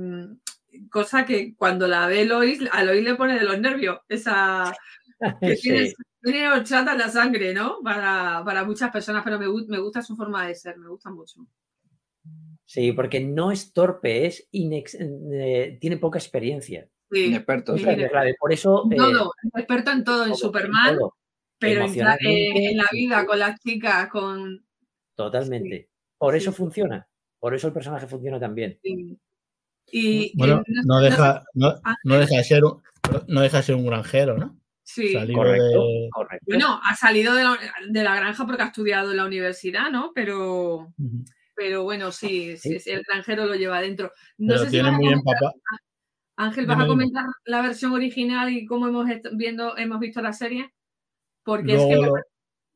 cosa 0.90 1.26
que 1.26 1.56
cuando 1.56 1.88
la 1.88 2.08
ve 2.08 2.26
Lois, 2.26 2.60
a 2.72 2.84
Lois 2.84 3.04
le 3.04 3.16
pone 3.16 3.38
de 3.38 3.46
los 3.46 3.60
nervios, 3.60 4.00
esa 4.10 4.74
que 5.42 5.56
sí. 5.56 5.70
tiene, 5.70 5.94
tiene 6.22 6.48
horchata 6.50 6.94
en 6.94 6.98
la 6.98 7.10
sangre, 7.10 7.54
¿no? 7.54 7.80
Para, 7.84 8.44
para 8.46 8.64
muchas 8.64 8.92
personas, 8.92 9.24
pero 9.24 9.40
me, 9.40 9.48
me, 9.48 9.80
gusta 9.80 10.02
su 10.02 10.16
forma 10.16 10.48
de 10.48 10.56
ser, 10.56 10.78
me 10.78 10.88
gusta 10.88 11.10
mucho. 11.10 11.46
Sí, 12.66 12.94
porque 12.94 13.20
no 13.20 13.52
es 13.52 13.74
torpe, 13.74 14.26
es 14.26 14.48
inex 14.52 14.96
eh, 15.00 15.78
tiene 15.82 15.98
poca 15.98 16.20
experiencia. 16.20 16.88
Sí, 17.12 17.26
inexperto. 17.26 17.78
Sí. 17.78 17.84
Clave. 17.84 18.36
Por 18.40 18.54
eso. 18.54 18.88
Todo, 18.96 19.34
eh, 19.44 19.50
experto 19.56 19.92
en 19.92 20.04
todo, 20.04 20.24
en 20.24 20.30
todo, 20.30 20.38
Superman, 20.38 20.94
en 20.94 21.00
todo. 21.00 21.18
pero 21.60 21.86
en 21.86 21.98
la, 21.98 22.16
eh, 22.16 22.70
en 22.70 22.78
la, 22.78 22.86
vida, 22.90 23.26
con 23.26 23.40
las 23.40 23.60
chicas, 23.60 24.08
con. 24.08 24.66
Totalmente. 25.16 25.82
Sí. 25.82 25.88
Por 26.18 26.36
eso 26.36 26.54
funciona. 26.54 27.06
Por 27.40 27.56
eso 27.56 27.68
el 27.68 27.74
personaje 27.74 28.08
funciona 28.08 28.40
también. 28.40 28.80
Y, 29.92 30.38
bueno, 30.38 30.64
y, 30.66 30.74
no, 30.86 31.02
deja, 31.02 31.44
no, 31.54 31.74
no, 32.04 32.16
deja 32.18 32.38
de 32.38 32.44
ser 32.44 32.64
un, 32.64 32.82
no 33.28 33.42
deja 33.42 33.58
de 33.58 33.64
ser 33.64 33.76
un 33.76 33.86
granjero, 33.86 34.38
¿no? 34.38 34.61
Sí, 34.94 35.14
correcto, 35.14 35.88
de... 35.88 36.10
correcto, 36.12 36.46
Bueno, 36.48 36.80
ha 36.84 36.96
salido 36.96 37.34
de 37.34 37.44
la, 37.44 37.58
de 37.90 38.04
la, 38.04 38.16
granja 38.16 38.46
porque 38.46 38.64
ha 38.64 38.68
estudiado 38.68 39.12
en 39.12 39.18
la 39.18 39.26
universidad, 39.26 39.90
¿no? 39.90 40.12
Pero, 40.14 40.76
uh 40.76 40.94
-huh. 40.98 41.26
pero 41.56 41.84
bueno, 41.84 42.12
sí, 42.12 42.58
sí, 42.58 42.80
sí, 42.80 42.92
el 42.92 43.04
granjero 43.08 43.46
lo 43.46 43.56
lleva 43.56 43.78
adentro. 43.78 44.12
No 44.38 44.54
pero 44.56 44.66
sé 44.66 44.72
tiene 44.72 44.90
si 44.90 44.96
muy 44.96 45.14
empapado. 45.14 45.54
Ángel, 46.36 46.66
¿vas 46.66 46.80
a 46.80 46.88
comentar 46.88 47.26
la 47.46 47.62
versión 47.62 47.94
original 47.94 48.52
y 48.52 48.66
cómo 48.66 48.88
hemos 48.88 49.06
viendo, 49.34 49.78
hemos 49.78 50.00
visto 50.00 50.22
la 50.22 50.34
serie? 50.34 50.74
Porque 51.44 51.74
luego, 51.74 51.84
es 51.84 52.00
que 52.00 52.06
lo, 52.06 52.14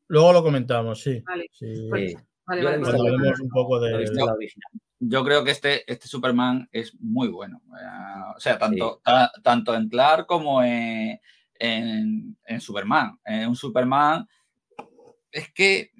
luego 0.08 0.32
lo 0.32 0.42
comentamos, 0.42 1.02
sí. 1.02 1.20
Vale. 1.20 1.46
sí. 1.52 1.86
Pues, 1.90 2.14
vale, 2.46 2.62
Yo 2.62 2.68
vale, 2.68 2.82
Cuando 2.82 3.02
hablemos 3.02 3.40
un 3.40 3.48
poco 3.50 3.80
de. 3.80 3.90
la 3.90 4.32
original. 4.32 4.70
Yo 4.98 5.24
creo 5.24 5.44
que 5.44 5.50
este, 5.50 5.90
este 5.92 6.08
Superman 6.08 6.68
es 6.72 6.94
muy 7.00 7.28
bueno. 7.28 7.60
Eh, 7.78 8.34
o 8.36 8.40
sea, 8.40 8.58
tanto, 8.58 9.00
ta, 9.04 9.30
tanto 9.42 9.74
en 9.74 9.88
Clark 9.88 10.26
como 10.26 10.62
en, 10.62 11.20
en, 11.58 12.36
en 12.46 12.60
Superman. 12.60 13.18
En 13.24 13.48
un 13.48 13.56
Superman 13.56 14.26
es 15.30 15.52
que 15.52 15.90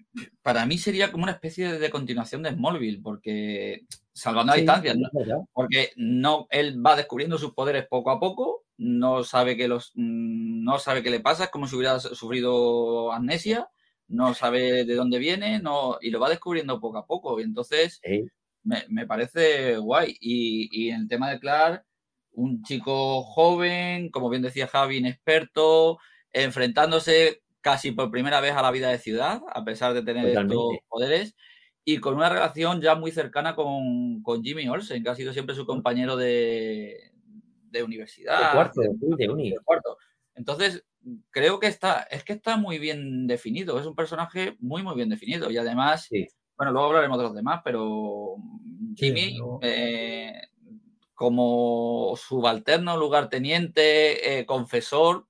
para 0.43 0.65
mí 0.65 0.79
sería 0.79 1.13
como 1.13 1.25
una 1.25 1.33
especie 1.33 1.79
de 1.79 1.91
continuación 1.91 2.43
de 2.43 2.51
Smallville, 2.51 3.03
porque 3.03 3.83
salvando 4.13 4.53
a 4.53 4.55
Sí, 4.55 4.63
distancias, 4.63 4.97
es 4.97 5.01
¿no? 5.27 5.49
porque 5.53 5.91
no, 5.97 6.47
él 6.51 6.85
va 6.85 6.97
descubriendo 6.97 7.37
sus 7.37 7.53
poderes 7.53 7.87
poco 7.87 8.11
a 8.11 8.19
poco, 8.19 8.65
no 8.79 9.25
sabe 9.25 9.57
que 9.57 9.69
los, 9.69 9.93
mm, 9.95 10.65
no 10.65 10.79
sabe 10.79 11.03
qué 11.03 11.11
le 11.11 11.21
pasa, 11.21 11.45
es 11.45 11.51
como 11.51 11.67
si 11.67 11.77
hubiera 11.77 11.99
sufrido 12.01 13.13
amnesia, 13.13 13.69
no 14.09 14.35
sabe 14.35 14.85
de 14.85 14.95
dónde 14.95 15.19
viene, 15.19 15.61
no, 15.61 15.99
y 16.01 16.11
lo 16.11 16.21
va 16.21 16.31
descubriendo 16.31 16.81
poco 16.81 16.99
a 16.99 17.07
poco. 17.07 17.39
Y 17.41 17.43
entonces 17.43 18.01
Sí. 18.03 18.25
me, 18.63 18.85
me 18.89 19.07
parece 19.07 19.77
guay. 19.79 20.17
Y, 20.21 20.69
y 20.71 20.91
en 20.91 21.03
el 21.03 21.09
tema 21.09 21.31
de 21.31 21.41
Clark, 21.41 21.85
un 22.37 22.63
chico 22.63 23.23
joven, 23.23 24.11
como 24.11 24.29
bien 24.31 24.43
decía 24.43 24.67
Javi, 24.67 24.99
inexperto, 24.99 25.99
enfrentándose 26.33 27.43
casi 27.61 27.93
por 27.93 28.11
primera 28.11 28.41
vez 28.41 28.53
a 28.55 28.63
la 28.63 28.71
vida 28.71 28.91
de 28.91 28.99
ciudad, 28.99 29.41
a 29.53 29.65
pesar 29.65 29.93
de 29.95 30.03
tener 30.03 30.27
estos 30.27 30.45
Totalmente. 30.45 30.85
poderes, 30.89 31.37
y 31.85 31.99
con 31.99 32.15
una 32.15 32.29
relación 32.29 32.81
ya 32.81 32.95
muy 32.95 33.11
cercana 33.11 33.55
con, 33.57 34.23
con 34.23 34.43
Jimmy 34.43 34.69
Olsen, 34.69 35.03
que 35.03 35.09
ha 35.11 35.15
sido 35.15 35.33
siempre 35.33 35.55
su 35.55 35.67
compañero 35.67 36.17
de, 36.17 37.11
de 37.71 37.83
universidad. 37.83 38.51
De 38.51 38.55
cuarto, 38.55 38.81
de 38.83 39.29
uni. 39.29 39.51
de 39.51 39.59
cuarto. 39.65 39.97
Entonces, 40.35 40.85
creo 41.31 41.59
que 41.59 41.69
está, 41.69 42.03
es 42.11 42.23
que 42.25 42.35
está 42.35 42.57
muy 42.57 42.79
bien 42.79 43.27
definido, 43.27 43.81
es 43.81 43.87
un 43.87 43.95
personaje 43.95 44.57
muy, 44.61 44.83
muy 44.83 44.95
bien 44.95 45.09
definido. 45.09 45.51
Y 45.51 45.57
además, 45.57 46.07
Sí. 46.11 46.27
bueno, 46.57 46.73
luego 46.73 46.89
hablaremos 46.89 47.19
de 47.19 47.25
los 47.25 47.35
demás, 47.35 47.63
pero 47.65 48.37
Jimmy, 48.95 49.37
Sí, 49.37 49.41
eh, 49.63 50.33
como 51.17 52.15
subalterno, 52.17 52.97
lugarteniente, 52.97 54.39
eh, 54.39 54.47
confesor, 54.47 55.27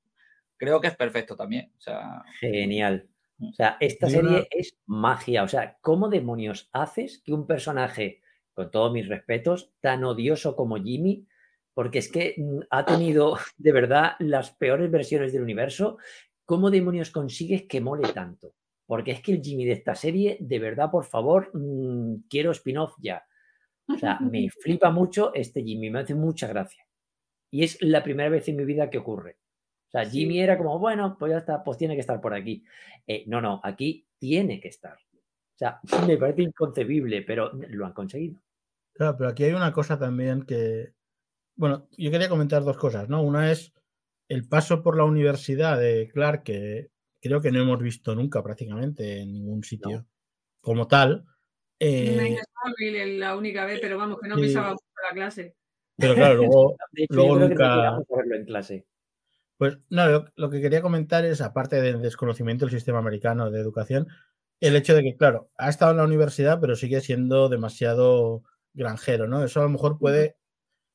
creo 0.58 0.80
que 0.80 0.88
es 0.88 0.96
perfecto 0.96 1.36
también. 1.36 1.72
O 1.78 1.80
sea, 1.80 2.22
Genial. 2.40 3.08
O 3.40 3.52
sea, 3.52 3.76
esta 3.80 4.08
serie 4.08 4.30
una- 4.30 4.46
es 4.50 4.76
magia. 4.86 5.42
O 5.42 5.48
sea, 5.48 5.78
¿cómo 5.80 6.08
demonios 6.08 6.68
haces 6.72 7.22
que 7.24 7.32
un 7.32 7.46
personaje, 7.46 8.20
con 8.52 8.70
todos 8.70 8.92
mis 8.92 9.08
respetos, 9.08 9.70
tan 9.80 10.04
odioso 10.04 10.56
como 10.56 10.76
Jimmy, 10.76 11.26
porque 11.72 11.98
es 12.00 12.10
que 12.10 12.34
mm, 12.36 12.60
ha 12.70 12.84
tenido 12.84 13.36
de 13.58 13.72
verdad 13.72 14.12
las 14.18 14.50
peores 14.50 14.90
versiones 14.90 15.32
del 15.32 15.42
universo, 15.42 15.98
¿cómo 16.44 16.70
demonios 16.70 17.10
consigues 17.10 17.64
que 17.68 17.80
mole 17.80 18.12
tanto? 18.12 18.54
Porque 18.86 19.10
es 19.12 19.20
que 19.20 19.32
el 19.32 19.42
Jimmy 19.42 19.64
de 19.66 19.72
esta 19.72 19.94
serie, 19.94 20.36
de 20.40 20.58
verdad, 20.58 20.90
por 20.90 21.04
favor, 21.04 21.50
mm, 21.54 22.24
quiero 22.28 22.50
spin-off 22.52 22.94
ya. 22.98 23.24
O 23.88 23.98
sea, 23.98 24.18
me 24.20 24.48
flipa 24.62 24.90
mucho 24.90 25.32
este 25.34 25.62
Jimmy, 25.62 25.90
me 25.90 26.00
hace 26.00 26.14
mucha 26.14 26.46
gracia. 26.46 26.86
Y 27.50 27.64
es 27.64 27.80
la 27.80 28.02
primera 28.02 28.28
vez 28.28 28.48
en 28.48 28.56
mi 28.56 28.64
vida 28.64 28.90
que 28.90 28.98
ocurre. 28.98 29.38
O 29.88 29.90
sea, 29.90 30.04
Sí. 30.04 30.20
Jimmy 30.20 30.40
era 30.40 30.58
como, 30.58 30.78
bueno, 30.78 31.16
pues 31.18 31.32
ya 31.32 31.38
está, 31.38 31.62
pues 31.62 31.78
tiene 31.78 31.94
que 31.94 32.00
estar 32.00 32.20
por 32.20 32.34
aquí. 32.34 32.64
Eh, 33.06 33.24
no, 33.26 33.40
no, 33.40 33.60
aquí 33.62 34.06
tiene 34.18 34.60
que 34.60 34.68
estar. 34.68 34.94
O 34.94 35.58
sea, 35.58 35.80
me 36.12 36.18
parece 36.18 36.42
inconcebible, 36.42 37.22
pero 37.22 37.52
lo 37.52 37.86
han 37.86 37.92
conseguido. 37.92 38.40
Claro, 38.92 39.16
pero 39.16 39.30
aquí 39.30 39.44
hay 39.44 39.52
una 39.52 39.72
cosa 39.72 39.98
también 39.98 40.42
que. 40.42 40.92
Bueno, 41.54 41.88
yo 41.96 42.10
quería 42.10 42.28
comentar 42.28 42.64
dos 42.64 42.76
cosas, 42.76 43.08
¿no? 43.08 43.22
Una 43.22 43.50
es 43.50 43.72
el 44.28 44.46
paso 44.46 44.82
por 44.82 44.96
la 44.96 45.04
universidad 45.04 45.78
de 45.78 46.10
Clark, 46.12 46.42
que 46.42 46.90
creo 47.20 47.40
que 47.40 47.50
no 47.50 47.62
hemos 47.62 47.80
visto 47.80 48.14
nunca 48.14 48.42
prácticamente 48.42 49.20
en 49.20 49.32
ningún 49.32 49.64
sitio 49.64 50.06
como 50.60 50.86
tal. 50.86 51.24
Eh, 51.78 52.36
Es 52.78 53.08
la 53.18 53.36
única 53.36 53.64
vez, 53.64 53.78
pero 53.80 53.98
vamos, 53.98 54.18
que 54.20 54.28
no 54.28 54.36
sí. 54.36 54.42
pisaba 54.42 54.70
mucho 54.72 54.84
la 55.08 55.14
clase. 55.14 55.54
pero 55.96 56.14
claro, 56.14 56.34
luego, 56.36 56.76
De 56.92 57.02
hecho, 57.04 57.14
Luego 57.14 57.28
yo 57.40 57.46
creo 57.46 57.48
que 57.48 57.54
nunca- 57.54 57.98
verlo 58.16 58.36
en 58.36 58.44
clase. 58.44 58.86
Pues 59.58 59.78
no, 59.88 60.06
lo, 60.06 60.24
lo 60.36 60.50
que 60.50 60.60
quería 60.60 60.82
comentar 60.82 61.24
es, 61.24 61.40
aparte 61.40 61.80
del 61.80 62.02
desconocimiento 62.02 62.66
del 62.66 62.74
sistema 62.74 62.98
americano 62.98 63.50
de 63.50 63.60
educación, 63.60 64.06
el 64.60 64.76
hecho 64.76 64.94
de 64.94 65.02
que, 65.02 65.16
claro, 65.16 65.50
ha 65.56 65.68
estado 65.70 65.92
en 65.92 65.96
la 65.98 66.04
universidad, 66.04 66.60
pero 66.60 66.76
sigue 66.76 67.00
siendo 67.00 67.48
demasiado 67.48 68.42
granjero, 68.74 69.26
¿no? 69.26 69.42
Eso 69.44 69.60
a 69.60 69.64
lo 69.64 69.70
mejor 69.70 69.98
puede 69.98 70.36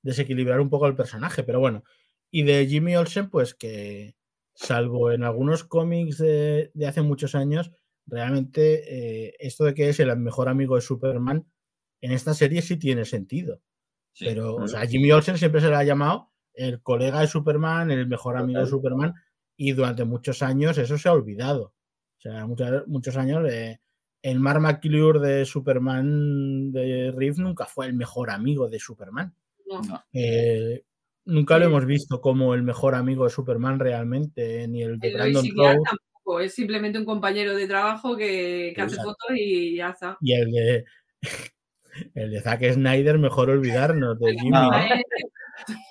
desequilibrar 0.04 0.60
un 0.60 0.70
poco 0.70 0.86
al 0.86 0.96
personaje, 0.96 1.44
pero 1.44 1.60
bueno. 1.60 1.84
Y 2.30 2.44
de 2.44 2.66
Jimmy 2.68 2.96
Olsen, 2.96 3.30
pues 3.30 3.56
que, 3.56 4.16
salvo 4.54 5.12
en 5.12 5.24
algunos 5.24 5.64
cómics 5.64 6.18
de, 6.18 6.72
de 6.74 6.88
hace 6.88 7.02
muchos 7.02 7.36
años, 7.36 7.72
realmente 8.06 9.28
eh, 9.28 9.36
esto 9.40 9.64
de 9.64 9.74
que 9.74 9.90
es 9.90 10.00
el 10.00 10.16
mejor 10.18 10.50
amigo 10.50 10.76
de 10.76 10.82
Superman, 10.82 11.46
en 12.02 12.12
esta 12.12 12.34
serie 12.34 12.62
sí 12.62 12.78
tiene 12.78 13.06
sentido. 13.06 13.62
sí. 14.14 14.26
Pero, 14.26 14.56
o 14.56 14.68
sea, 14.68 14.86
Jimmy 14.86 15.12
Olsen 15.12 15.38
siempre 15.38 15.62
se 15.62 15.70
le 15.70 15.76
ha 15.76 15.84
llamado 15.84 16.32
el 16.54 16.82
colega 16.82 17.22
de 17.22 17.28
Superman, 17.28 17.92
el 17.92 18.08
mejor 18.08 18.36
amigo 18.38 18.60
de. 18.60 18.68
Superman, 18.68 19.14
y 19.56 19.72
durante 19.74 20.04
muchos 20.06 20.42
años 20.42 20.78
eso 20.78 20.98
se 20.98 21.08
ha 21.10 21.14
olvidado. 21.14 21.74
O 22.18 22.22
sea, 22.22 22.46
muchos, 22.46 22.88
muchos 22.88 23.16
años 23.18 23.48
eh, 23.50 23.80
el 24.22 24.40
Mark 24.40 24.60
McClure 24.62 25.20
de 25.20 25.46
Superman 25.46 26.72
de 26.72 27.12
Reeve 27.16 27.38
nunca 27.42 27.66
fue 27.66 27.88
el 27.88 27.94
mejor 27.94 28.30
amigo 28.30 28.68
de 28.70 28.80
Superman. 28.80 29.34
No. 29.68 30.04
Eh, 30.14 30.84
nunca 31.26 31.58
lo 31.58 31.66
Sí. 31.66 31.72
hemos 31.72 31.86
visto 31.86 32.20
como 32.22 32.54
el 32.54 32.64
mejor 32.64 32.94
amigo 32.96 33.24
de 33.24 33.30
Superman 33.32 33.80
realmente, 33.80 34.68
ni 34.68 34.84
el 34.84 35.00
de 35.00 35.08
El 35.08 35.14
Brandon 35.14 35.46
Rowe 35.56 35.84
tampoco, 35.86 36.40
es 36.42 36.54
simplemente 36.54 37.00
un 37.00 37.06
compañero 37.06 37.56
de 37.56 37.68
trabajo 37.68 38.16
que, 38.18 38.74
que 38.76 38.82
hace 38.82 38.98
fotos 38.98 39.30
y 39.36 39.78
ya 39.78 39.90
está. 39.92 40.18
y 40.22 40.34
el 40.34 40.52
de 40.52 40.86
el 42.16 42.32
de 42.32 42.42
Zack 42.42 42.64
Snyder, 42.74 43.18
mejor 43.20 43.50
olvidarnos 43.50 44.20
de 44.20 44.34
Jimmy. 44.34 44.58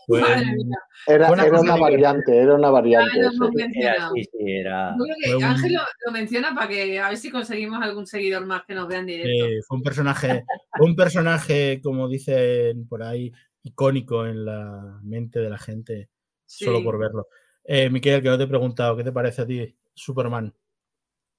Eh, 0.08 0.18
mía, 0.18 0.78
Era, 1.06 1.30
una 1.30 1.44
era 1.44 1.60
una 1.60 1.76
variante, 1.76 2.36
era 2.36 2.54
una 2.56 2.70
variante. 2.70 3.18
hemos 3.20 3.34
Era, 3.34 3.50
mencionado. 3.66 4.12
sí, 4.14 4.24
sí, 4.24 4.38
era. 4.40 4.96
Creo 5.24 5.38
que 5.38 5.44
Ángel 5.44 5.72
lo, 5.74 5.80
lo 6.06 6.12
menciona 6.12 6.54
para 6.54 6.68
que 6.68 6.98
a 6.98 7.08
ver 7.10 7.16
si 7.16 7.30
conseguimos 7.30 7.80
algún 7.82 8.06
seguidor 8.06 8.44
más 8.46 8.64
que 8.64 8.74
nos 8.74 8.88
vean 8.88 9.06
directo. 9.06 9.46
Eh, 9.46 9.60
fue 9.66 9.76
un 9.76 9.82
personaje, 9.84 10.44
fue 10.76 10.86
un 10.86 10.96
personaje, 10.96 11.80
como 11.82 12.08
dicen 12.08 12.88
por 12.88 13.02
ahí, 13.04 13.32
icónico 13.62 14.26
en 14.26 14.44
la 14.44 14.98
mente 15.04 15.38
de 15.38 15.50
la 15.50 15.58
gente 15.58 16.08
solo 16.46 16.78
Sí. 16.78 16.84
por 16.84 16.98
verlo. 16.98 17.28
Eh, 17.64 17.90
Miquel, 17.90 18.22
que 18.22 18.28
no 18.28 18.38
te 18.38 18.44
he 18.44 18.48
preguntado, 18.48 18.96
¿qué 18.96 19.04
te 19.04 19.12
parece 19.12 19.42
a 19.42 19.46
ti 19.46 19.76
Superman? 19.94 20.52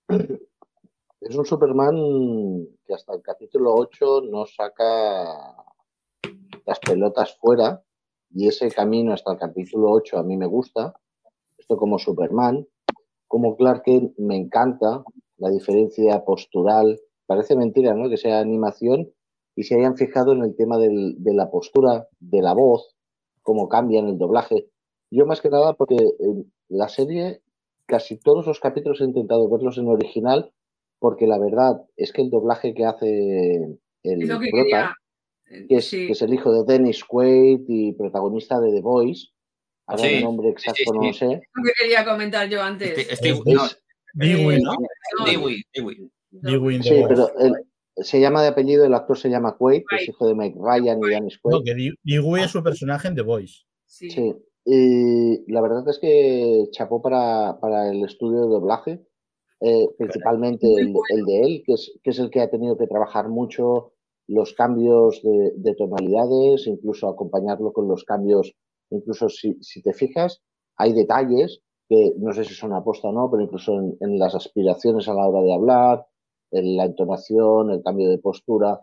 Es 1.22 1.36
un 1.36 1.46
Superman 1.46 1.96
que 2.86 2.94
hasta 2.94 3.14
el 3.14 3.22
capítulo 3.22 3.74
8 3.76 4.22
no 4.22 4.46
saca 4.46 5.56
las 6.66 6.80
pelotas 6.80 7.38
fuera 7.38 7.84
y 8.34 8.48
ese 8.48 8.72
camino 8.72 9.14
hasta 9.14 9.34
el 9.34 9.38
capítulo 9.38 9.92
8 9.92 10.18
a 10.18 10.24
mí 10.24 10.36
me 10.38 10.48
gusta. 10.48 10.94
Esto 11.58 11.78
como 11.78 12.00
Superman. 12.00 12.68
Como 13.28 13.56
Clark 13.56 13.84
Kent 13.84 14.18
me 14.18 14.36
encanta 14.36 15.04
la 15.38 15.50
diferencia 15.50 16.24
postural. 16.26 17.00
Parece 17.28 17.56
mentira, 17.56 17.94
¿no? 17.94 18.10
Que 18.10 18.18
sea 18.18 18.40
animación 18.40 19.12
y 19.56 19.64
se 19.64 19.76
hayan 19.76 19.96
fijado 19.98 20.34
en 20.34 20.42
el 20.44 20.56
tema 20.56 20.78
del- 20.78 21.16
de 21.24 21.34
la 21.34 21.50
postura, 21.52 22.08
de 22.20 22.42
la 22.42 22.54
voz, 22.54 22.96
cómo 23.44 23.70
cambia 23.70 24.00
en 24.00 24.08
el 24.08 24.18
doblaje. 24.18 24.70
Yo 25.12 25.26
más 25.26 25.40
que 25.42 25.50
nada 25.50 25.74
porque 25.74 25.98
en 26.20 26.52
la 26.68 26.90
serie, 26.90 27.42
casi 27.86 28.18
todos 28.18 28.48
los 28.48 28.60
capítulos 28.60 29.02
he 29.02 29.06
intentado 29.06 29.48
verlos 29.50 29.78
en 29.78 29.88
original 29.88 30.52
porque 31.02 31.26
la 31.26 31.40
verdad 31.40 31.82
es 31.98 32.14
que 32.14 32.22
el 32.22 32.30
doblaje 32.30 32.76
que 32.76 32.86
hace 32.86 33.58
el 34.04 34.20
lo 34.28 34.40
que 34.40 34.50
prota, 34.52 34.96
eh, 35.50 35.66
que 35.68 35.78
es, 35.78 35.86
sí. 35.90 36.06
que 36.06 36.12
es 36.14 36.22
el 36.22 36.32
hijo 36.32 36.54
de 36.54 36.64
Dennis 36.72 37.04
Quaid 37.04 37.62
y 37.68 37.94
protagonista 37.94 38.60
de 38.60 38.72
The 38.72 38.82
Voice, 38.82 39.30
ahora 39.88 40.04
Sí, 40.04 40.10
el 40.18 40.24
nombre 40.24 40.50
exacto 40.50 40.78
sí, 40.78 40.92
no 40.94 41.02
lo 41.08 41.12
sí. 41.12 41.20
sé, 41.20 41.26
Es 41.26 41.42
lo 41.56 41.64
que 41.64 41.72
quería 41.82 42.06
comentar 42.06 42.48
yo 42.48 42.62
antes. 42.62 42.90
Este- 42.96 43.14
este- 43.14 43.30
Es- 43.30 43.42
no, 43.46 43.66
es- 43.66 43.82
Dewey, 44.14 44.58
Eh, 44.58 44.62
¿no? 44.62 44.74
no, 45.18 45.26
Dewey, 45.26 45.64
Dewey. 45.74 46.12
Dewey 46.30 46.76
in 46.76 46.82
the 46.84 46.88
sí, 46.90 46.96
Voice. 47.02 47.08
pero 47.08 47.40
el- 47.40 47.56
se 47.96 48.22
llama 48.22 48.44
de 48.44 48.50
apellido, 48.50 48.86
el 48.86 48.94
actor 48.94 49.18
se 49.18 49.30
llama 49.30 49.58
Quaid, 49.58 49.82
que 49.90 49.96
es 49.96 50.08
hijo 50.10 50.28
de 50.28 50.36
Mike 50.36 50.58
Ryan 50.62 51.00
y 51.04 51.10
Dennis 51.10 51.40
Quaid. 51.42 51.56
No, 51.58 51.64
que 51.64 51.76
Dewey 52.04 52.44
es 52.44 52.52
su 52.52 52.62
personaje 52.62 53.08
en 53.08 53.16
The 53.16 53.22
Voice. 53.24 53.64
Sí. 53.88 54.10
Sí, 54.12 54.34
y 54.66 55.52
la 55.52 55.62
verdad 55.62 55.84
es 55.90 55.98
que 56.00 56.66
chapó 56.72 57.02
para, 57.02 57.60
para 57.60 57.90
el 57.90 58.04
estudio 58.06 58.42
de 58.42 58.48
doblaje, 58.48 59.02
eh, 59.62 59.88
principalmente 59.98 60.68
el, 60.68 61.26
de 61.26 61.42
él, 61.42 61.64
que 61.66 61.74
es, 61.74 62.00
que 62.04 62.10
es 62.10 62.20
el 62.20 62.30
que 62.30 62.42
ha 62.42 62.50
tenido 62.50 62.78
que 62.78 62.88
trabajar 62.88 63.30
mucho 63.30 63.94
los 64.28 64.54
cambios 64.54 65.22
de, 65.24 65.54
de 65.56 65.76
tonalidades, 65.76 66.68
incluso 66.68 67.08
acompañarlo 67.08 67.72
con 67.74 67.88
los 67.88 68.04
cambios, 68.04 68.54
incluso 68.90 69.30
si, 69.30 69.58
si 69.62 69.82
te 69.82 69.94
fijas, 69.94 70.42
hay 70.78 70.94
detalles 70.94 71.62
que 71.88 72.14
no 72.18 72.34
sé 72.34 72.46
si 72.46 72.54
son 72.54 72.74
aposta 72.74 73.10
o 73.10 73.12
no, 73.12 73.30
pero 73.30 73.44
incluso 73.44 73.74
en, 73.78 73.98
en 74.00 74.18
las 74.18 74.36
aspiraciones 74.36 75.08
a 75.08 75.14
la 75.14 75.28
hora 75.28 75.42
de 75.42 75.54
hablar, 75.54 76.06
en 76.52 76.76
la 76.78 76.86
entonación, 76.86 77.72
el 77.72 77.84
cambio 77.84 78.10
de 78.10 78.18
postura, 78.18 78.82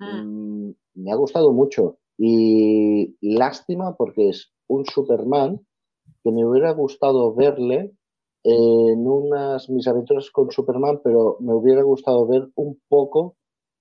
Mm. 0.00 0.68
Mm, 0.68 0.74
me 0.94 1.12
ha 1.12 1.14
gustado 1.14 1.52
mucho 1.52 1.98
y 2.18 3.16
lástima 3.20 3.96
porque 3.96 4.30
es 4.30 4.52
un 4.66 4.84
Superman 4.86 5.60
que 6.22 6.32
me 6.32 6.44
hubiera 6.44 6.72
gustado 6.72 7.34
verle 7.34 7.92
en 8.42 9.06
unas 9.06 9.68
mis 9.68 9.86
aventuras 9.86 10.30
con 10.30 10.50
Superman, 10.50 11.00
pero 11.04 11.36
me 11.40 11.54
hubiera 11.54 11.82
gustado 11.82 12.26
ver 12.26 12.48
un 12.54 12.80
poco 12.88 13.36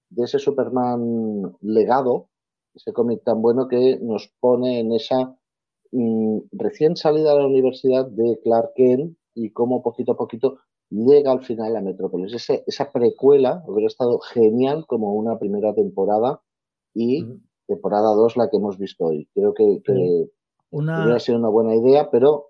de 0.10 0.24
ese 0.26 0.40
Superman 0.40 1.56
legado, 1.62 2.28
ese 2.74 2.92
cómic 2.94 3.24
tan 3.24 3.42
bueno 3.42 3.68
que 3.68 4.00
nos 4.02 4.32
pone 4.40 4.80
en 4.80 4.92
esa 4.92 5.36
mm, 5.92 6.40
recién 6.52 6.96
salida 6.96 7.34
de 7.34 7.40
la 7.40 7.48
universidad 7.48 8.06
de 8.08 8.40
Clark 8.44 8.72
Kent 8.76 9.18
y 9.36 9.52
cómo 9.52 9.82
poquito 9.82 10.14
a 10.14 10.18
poquito 10.18 10.58
llega 10.90 11.32
al 11.32 11.44
final 11.44 11.76
a 11.76 11.82
Metrópolis. 11.82 12.34
Ese- 12.34 12.64
esa 12.68 12.92
precuela 12.92 13.64
hubiera 13.68 13.88
estado 13.88 14.20
genial 14.20 14.86
como 14.88 15.14
una 15.14 15.38
primera 15.40 15.74
temporada 15.74 16.42
y 16.94 17.24
temporada 17.68 18.14
2 18.16 18.36
la 18.38 18.50
que 18.50 18.58
hemos 18.58 18.78
visto 18.80 19.06
hoy. 19.06 19.28
Creo 19.34 19.54
que, 19.54 19.82
que. 19.84 19.94
Una, 20.72 21.04
hubiera 21.04 21.20
sido 21.20 21.38
una 21.40 21.50
buena 21.50 21.76
idea, 21.76 22.10
pero 22.12 22.49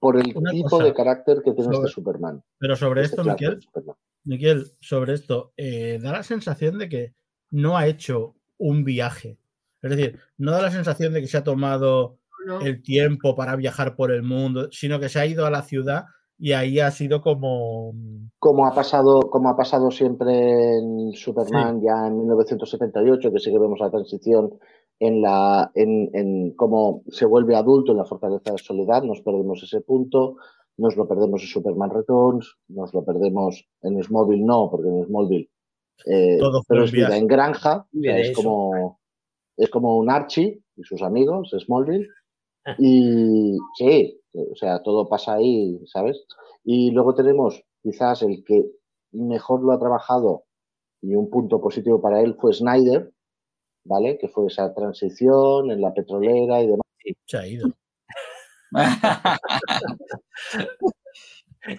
por 0.00 0.16
el 0.16 0.32
Una 0.36 0.50
tipo 0.50 0.68
cosa, 0.70 0.84
de 0.84 0.94
carácter 0.94 1.36
que 1.44 1.52
tiene 1.52 1.64
sobre- 1.72 1.78
este 1.78 1.88
Superman. 1.92 2.42
pero 2.58 2.74
sobre 2.74 3.02
este 3.02 3.16
esto, 3.20 3.30
Miquel. 3.30 3.60
Miquel, 4.24 4.66
sobre 4.80 5.12
esto, 5.14 5.52
eh, 5.56 5.98
da 6.02 6.10
la 6.12 6.22
sensación 6.22 6.78
de 6.78 6.88
que 6.88 7.14
no 7.50 7.76
ha 7.76 7.86
hecho 7.86 8.34
un 8.58 8.82
viaje. 8.84 9.38
Es 9.82 9.90
decir, 9.90 10.18
no 10.38 10.50
da 10.52 10.62
la 10.62 10.70
sensación 10.70 11.12
de 11.12 11.20
que 11.20 11.26
se 11.28 11.36
ha 11.38 11.44
tomado 11.44 12.18
No. 12.46 12.60
el 12.60 12.82
tiempo 12.82 13.34
para 13.36 13.54
viajar 13.56 13.94
por 13.96 14.10
el 14.10 14.22
mundo, 14.22 14.68
sino 14.72 14.98
que 14.98 15.08
se 15.08 15.20
ha 15.20 15.26
ido 15.26 15.46
a 15.46 15.50
la 15.50 15.62
ciudad 15.62 16.04
y 16.38 16.52
ahí 16.52 16.80
ha 16.80 16.90
sido 16.90 17.20
como... 17.20 17.92
Como 18.38 18.66
ha 18.66 18.74
pasado, 18.74 19.20
como 19.30 19.50
ha 19.50 19.56
pasado 19.56 19.90
siempre 19.90 20.78
en 20.78 21.12
Superman 21.12 21.82
ya 21.82 22.06
en 22.06 22.16
1978, 22.18 23.30
que 23.32 23.38
sí 23.38 23.50
que 23.50 23.58
vemos 23.58 23.78
la 23.80 23.90
transición 23.90 24.58
en 25.00 25.22
la 25.22 25.72
en, 25.74 26.10
en 26.12 26.54
cómo 26.54 27.02
se 27.08 27.24
vuelve 27.26 27.56
adulto 27.56 27.92
en 27.92 27.98
la 27.98 28.04
fortaleza 28.04 28.52
de 28.52 28.58
soledad, 28.58 29.02
nos 29.02 29.22
perdemos 29.22 29.62
ese 29.62 29.80
punto, 29.80 30.36
nos 30.76 30.96
lo 30.96 31.08
perdemos 31.08 31.42
en 31.42 31.48
Superman 31.48 31.90
Returns, 31.90 32.56
nos 32.68 32.94
lo 32.94 33.04
perdemos 33.04 33.66
en 33.82 34.02
Smallville 34.02 34.44
no, 34.44 34.70
porque 34.70 34.88
en 34.88 35.04
Smallville 35.06 35.50
eh, 36.06 36.38
pero 36.68 36.84
es 36.84 36.92
vida 36.92 37.16
en 37.16 37.26
granja, 37.26 37.86
o 37.94 38.00
sea, 38.00 38.18
es 38.18 38.36
como 38.36 39.00
es 39.56 39.68
como 39.68 39.98
un 39.98 40.10
Archie 40.10 40.62
y 40.76 40.82
sus 40.84 41.02
amigos, 41.02 41.54
Smallville, 41.58 42.08
y 42.78 43.56
sí, 43.76 44.20
o 44.32 44.54
sea, 44.54 44.82
todo 44.82 45.08
pasa 45.08 45.34
ahí, 45.34 45.80
¿sabes? 45.86 46.24
Y 46.64 46.90
luego 46.90 47.14
tenemos 47.14 47.62
quizás 47.82 48.22
el 48.22 48.44
que 48.44 48.70
mejor 49.12 49.62
lo 49.62 49.72
ha 49.72 49.78
trabajado 49.78 50.44
y 51.02 51.14
un 51.14 51.30
punto 51.30 51.60
positivo 51.60 52.00
para 52.00 52.20
él 52.20 52.36
fue 52.38 52.52
Snyder, 52.52 53.12
¿vale? 53.84 54.18
Que 54.18 54.28
fue 54.28 54.46
esa 54.46 54.72
transición 54.74 55.70
en 55.70 55.80
la 55.80 55.92
petrolera 55.94 56.60
y 56.62 56.66
demás. 56.66 56.80
Se 57.26 57.36
ha 57.38 57.46
ido. 57.46 57.68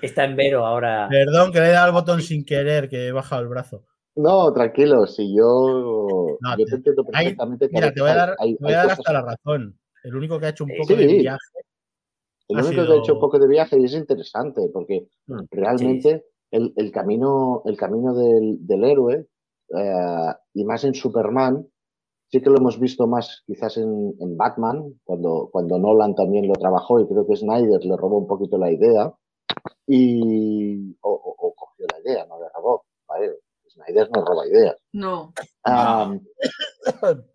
Está 0.02 0.26
en 0.26 0.36
Vero 0.36 0.66
ahora. 0.66 1.08
Perdón, 1.10 1.52
que 1.52 1.60
le 1.60 1.68
he 1.68 1.72
dado 1.72 1.88
al 1.88 1.92
botón 1.94 2.22
sin 2.22 2.46
querer, 2.46 2.88
que 2.90 3.08
he 3.08 3.12
bajado 3.12 3.42
el 3.42 3.48
brazo. 3.48 3.84
No, 4.16 4.52
tranquilo, 4.54 5.08
si 5.08 5.34
yo, 5.36 6.38
No, 6.40 6.58
yo 6.58 6.66
te- 6.66 6.76
entiendo 6.76 7.04
hay- 7.14 7.24
perfectamente 7.36 7.70
que 7.70 7.78
a 7.78 7.80
Mira, 7.82 7.94
te 7.94 8.02
voy 8.02 8.10
a 8.10 8.14
hay- 8.14 8.18
dar, 8.20 8.36
hay- 8.40 8.56
te 8.58 8.64
voy 8.64 8.72
hay 8.72 8.76
a 8.76 8.78
dar 8.78 8.86
cosas- 8.88 9.00
hasta 9.00 9.14
la 9.14 9.22
razón. 9.22 9.80
El 10.04 10.16
único 10.16 10.40
que 10.40 10.46
ha 10.48 10.50
hecho 10.50 10.64
un 10.66 10.70
Sí. 10.72 10.76
poco 10.80 10.96
de 10.96 11.06
viaje 11.08 11.38
El 12.50 12.58
único 12.58 12.86
que 12.86 12.92
ha 12.92 12.96
hecho 12.98 13.14
un 13.14 13.20
poco 13.22 13.40
de 13.40 13.48
viaje 13.48 13.80
y 13.80 13.86
es 13.86 13.94
interesante 13.94 14.62
porque 14.74 15.08
Mm, 15.28 15.40
realmente 15.52 16.26
el, 16.52 16.74
el 16.76 16.92
camino, 16.92 17.62
el 17.66 17.78
camino 17.78 18.14
del, 18.14 18.68
del 18.68 18.84
héroe 18.84 19.26
eh, 19.74 20.34
y 20.54 20.66
más 20.66 20.84
en 20.84 20.94
Superman, 20.94 21.66
Sí 22.32 22.42
que 22.42 22.50
lo 22.50 22.58
hemos 22.58 22.80
visto 22.80 23.08
más 23.08 23.44
quizás 23.46 23.78
en, 23.78 24.14
en, 24.20 24.38
Batman, 24.38 24.94
cuando, 25.04 25.50
cuando 25.52 25.78
Nolan 25.78 26.16
también 26.16 26.48
lo 26.48 26.54
trabajó 26.54 27.00
y 27.02 27.08
creo 27.08 27.28
que 27.28 27.36
Snyder 27.36 27.84
le 27.84 27.98
robó 27.98 28.20
un 28.20 28.28
poquito 28.28 28.58
la 28.58 28.72
idea 28.72 29.14
y 29.86 30.96
o, 31.02 31.12
o, 31.12 31.36
o 31.38 31.54
cogió 31.54 31.86
la 31.92 32.00
idea, 32.00 32.26
no 32.26 32.40
le 32.40 32.48
robó. 32.56 32.86
Vale, 33.06 33.32
Snyder 33.68 34.10
no 34.16 34.24
roba 34.24 34.48
ideas. 34.48 34.78
No. 34.94 35.34
Um, 35.66 36.22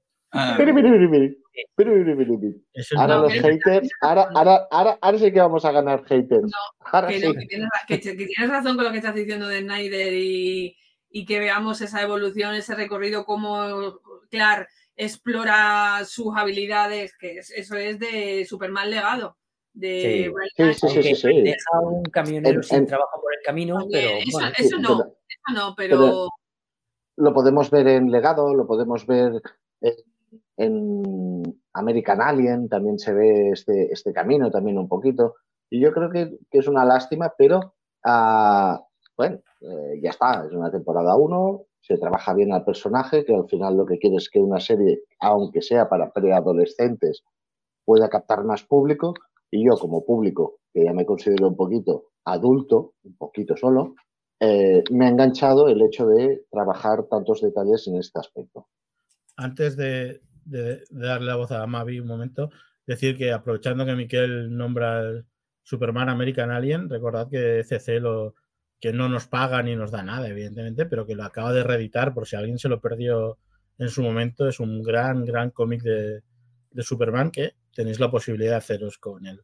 Ahora 2.97 3.19
los 3.19 3.33
haters, 3.33 3.89
ahora, 4.01 4.29
ahora, 4.35 4.67
ahora, 4.71 4.99
ahora 5.01 5.19
sí 5.19 5.33
que 5.33 5.41
vamos 5.41 5.65
a 5.65 5.73
ganar 5.73 6.05
haters. 6.05 6.43
No, 6.43 7.09
que, 7.09 7.21
sí. 7.21 7.27
no, 7.27 7.35
que, 7.35 7.47
tienes, 7.47 7.69
que, 7.87 7.99
tienes, 7.99 8.51
razón 8.51 8.77
con 8.77 8.85
lo 8.85 8.93
que 8.93 8.99
estás 8.99 9.15
diciendo 9.15 9.49
de 9.49 9.61
Snyder 9.61 10.13
y, 10.13 10.77
y 11.09 11.25
que 11.25 11.39
veamos 11.39 11.81
esa 11.81 12.03
evolución, 12.03 12.55
ese 12.55 12.75
recorrido, 12.75 13.25
como 13.25 14.01
Clark 14.31 14.69
explora 14.97 16.05
sus 16.05 16.35
habilidades, 16.37 17.17
que 17.19 17.39
es- 17.39 17.51
eso 17.51 17.77
es 17.77 17.99
de 17.99 18.45
Superman 18.49 18.91
legado. 18.91 19.37
De 19.73 20.33
Sí. 20.57 20.73
Sí, 20.73 20.73
sí, 20.73 20.75
sí, 20.75 20.87
Aunque 20.87 21.03
sí, 21.03 21.15
sí. 21.17 21.43
deja 21.43 21.81
un 21.83 22.03
camionero 22.05 22.57
En- 22.61 22.63
sin 22.63 22.79
en- 22.79 22.87
trabajo 22.87 23.21
por 23.21 23.33
el 23.35 23.41
camino, 23.45 23.77
pero 23.91 24.09
eso, 24.19 24.29
bueno, 24.33 24.49
eso 24.57 24.77
Sí, 24.77 24.83
no, 24.83 24.89
pero- 24.99 25.17
eso 25.29 25.55
no, 25.55 25.75
pero, 25.77 25.99
pero- 25.99 26.29
lo 27.19 27.33
podemos 27.35 27.71
ver 27.71 27.89
en 27.89 28.11
Legado, 28.11 28.55
lo 28.55 28.67
podemos 28.67 29.07
ver 29.07 29.41
en, 29.83 29.95
en 30.57 31.61
American 31.75 32.23
Alien, 32.23 32.69
también 32.69 32.99
se 32.99 33.13
ve 33.13 33.51
este, 33.51 33.93
este 33.93 34.13
camino 34.15 34.51
también 34.51 34.79
un 34.79 34.89
poquito. 34.89 35.35
Y 35.69 35.81
yo 35.81 35.93
creo 35.93 36.11
que, 36.11 36.39
que 36.51 36.59
es 36.59 36.69
una 36.69 36.85
lástima, 36.85 37.33
pero 37.37 37.75
ah, 38.05 38.83
bueno, 39.17 39.41
eh, 39.61 39.99
ya 40.03 40.11
está, 40.11 40.45
es 40.47 40.53
una 40.53 40.71
temporada 40.71 41.17
1, 41.17 41.65
se 41.87 41.99
trabaja 41.99 42.35
bien 42.35 42.53
al 42.53 42.65
personaje, 42.65 43.25
que 43.25 43.35
al 43.35 43.49
final 43.49 43.77
lo 43.77 43.87
que 43.87 43.99
quiere 43.99 44.17
es 44.17 44.29
que 44.29 44.39
una 44.41 44.59
serie, 44.61 45.03
aunque 45.21 45.63
sea 45.63 45.89
para 45.89 46.13
preadolescentes, 46.13 47.23
pueda 47.85 48.09
captar 48.09 48.45
más 48.45 48.65
público. 48.65 49.15
Y 49.51 49.65
yo 49.65 49.77
como 49.77 50.05
público, 50.05 50.59
que 50.75 50.85
ya 50.85 50.93
me 50.93 51.07
considero 51.07 51.49
un 51.49 51.57
poquito 51.57 52.07
adulto, 52.25 52.95
un 53.05 53.17
poquito 53.17 53.57
solo, 53.57 53.95
eh, 54.41 54.83
me 54.91 55.07
ha 55.07 55.09
enganchado 55.09 55.69
el 55.69 55.81
hecho 55.81 56.07
de 56.09 56.45
trabajar 56.51 57.05
tantos 57.05 57.41
detalles 57.41 57.87
en 57.87 57.97
este 57.97 58.19
aspecto. 58.19 58.67
Antes 59.37 59.77
de, 59.77 60.21
de- 60.45 60.83
darle 60.91 61.27
la 61.29 61.37
voz 61.37 61.53
a 61.53 61.67
Mavi 61.67 62.01
un 62.01 62.09
momento, 62.09 62.51
decir 62.87 63.17
que 63.17 63.33
aprovechando 63.33 63.87
que 63.87 63.95
Miquel 63.95 64.55
nombra 64.57 65.01
el 65.01 65.27
Superman 65.63 66.09
American 66.09 66.51
Alien, 66.51 66.89
recordad 66.91 67.29
que 67.31 67.63
CC 67.65 68.01
lo 68.01 68.35
que 68.81 68.93
no 68.93 69.09
nos 69.09 69.27
paga 69.27 69.63
ni 69.63 69.75
nos 69.77 69.91
da 69.91 70.03
nada, 70.03 70.29
evidentemente, 70.29 70.87
pero 70.87 71.07
que 71.07 71.15
lo 71.15 71.25
acaba 71.25 71.53
de 71.53 71.63
reeditar 71.65 72.13
por 72.15 72.27
si 72.27 72.37
alguien 72.37 72.59
se 72.59 72.69
lo 72.69 72.81
perdió 72.81 73.39
en 73.79 73.89
su 73.89 74.03
momento. 74.03 74.49
Es 74.49 74.61
un 74.61 74.83
gran, 74.83 75.25
gran 75.25 75.51
cómic 75.51 75.83
de, 75.83 76.23
de 76.71 76.83
Superman 76.83 77.31
que 77.31 77.55
tenéis 77.75 78.01
la 78.01 78.11
posibilidad 78.11 78.53
de 78.53 78.57
haceros 78.59 78.99
con 78.99 79.27
él 79.27 79.41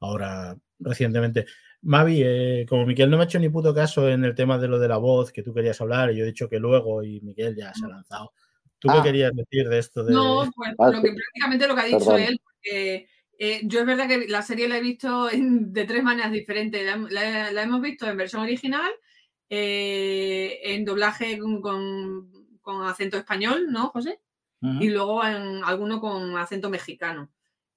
ahora 0.00 0.56
recientemente. 0.78 1.46
Mavi, 1.82 2.22
eh, 2.24 2.66
como 2.68 2.86
Miquel 2.86 3.10
no 3.10 3.16
me 3.16 3.22
ha 3.22 3.26
hecho 3.26 3.38
ni 3.38 3.48
puto 3.48 3.74
caso 3.74 4.08
en 4.08 4.24
el 4.24 4.34
tema 4.34 4.58
de 4.58 4.68
lo 4.68 4.78
de 4.78 4.88
la 4.88 4.98
voz 4.98 5.32
que 5.32 5.42
tú 5.42 5.52
querías 5.54 5.80
hablar, 5.80 6.10
y 6.12 6.16
yo 6.16 6.24
he 6.24 6.28
dicho 6.28 6.48
que 6.48 6.58
luego 6.58 7.02
y 7.02 7.20
Miquel 7.22 7.56
ya 7.56 7.72
se 7.74 7.84
ha 7.86 7.88
lanzado. 7.88 8.32
¿Tú 8.78 8.88
qué 8.88 8.98
Ah. 8.98 9.02
quería 9.02 9.30
decir 9.30 9.68
de 9.68 9.78
esto 9.78 10.04
de 10.04 10.12
No, 10.14 10.50
pues 10.56 10.70
Ah, 10.78 10.90
lo 10.90 11.02
que, 11.02 11.12
prácticamente 11.12 11.68
lo 11.68 11.74
que 11.74 11.80
ha 11.80 11.84
dicho 11.84 11.98
perdón. 11.98 12.20
él, 12.20 12.40
porque 12.42 13.08
eh, 13.42 13.60
yo 13.64 13.80
es 13.80 13.86
verdad 13.86 14.06
que 14.06 14.28
la 14.28 14.42
serie 14.42 14.68
la 14.68 14.76
he 14.76 14.82
visto 14.82 15.30
en- 15.30 15.72
de 15.72 15.84
tres 15.86 16.02
maneras 16.04 16.30
diferentes. 16.30 16.84
La, 16.84 16.96
la- 17.10 17.50
la 17.52 17.62
hemos 17.62 17.80
visto 17.80 18.06
en 18.06 18.16
versión 18.18 18.42
original, 18.42 18.90
eh, 19.48 20.60
en 20.62 20.84
doblaje 20.84 21.38
con, 21.38 21.60
con- 21.62 22.30
con 22.60 22.86
acento 22.86 23.16
español, 23.16 23.66
¿no, 23.70 23.88
José? 23.88 24.20
Y 24.62 24.90
luego 24.90 25.24
en 25.24 25.64
alguno 25.64 25.98
con 26.00 26.36
acento 26.36 26.68
mexicano. 26.68 27.30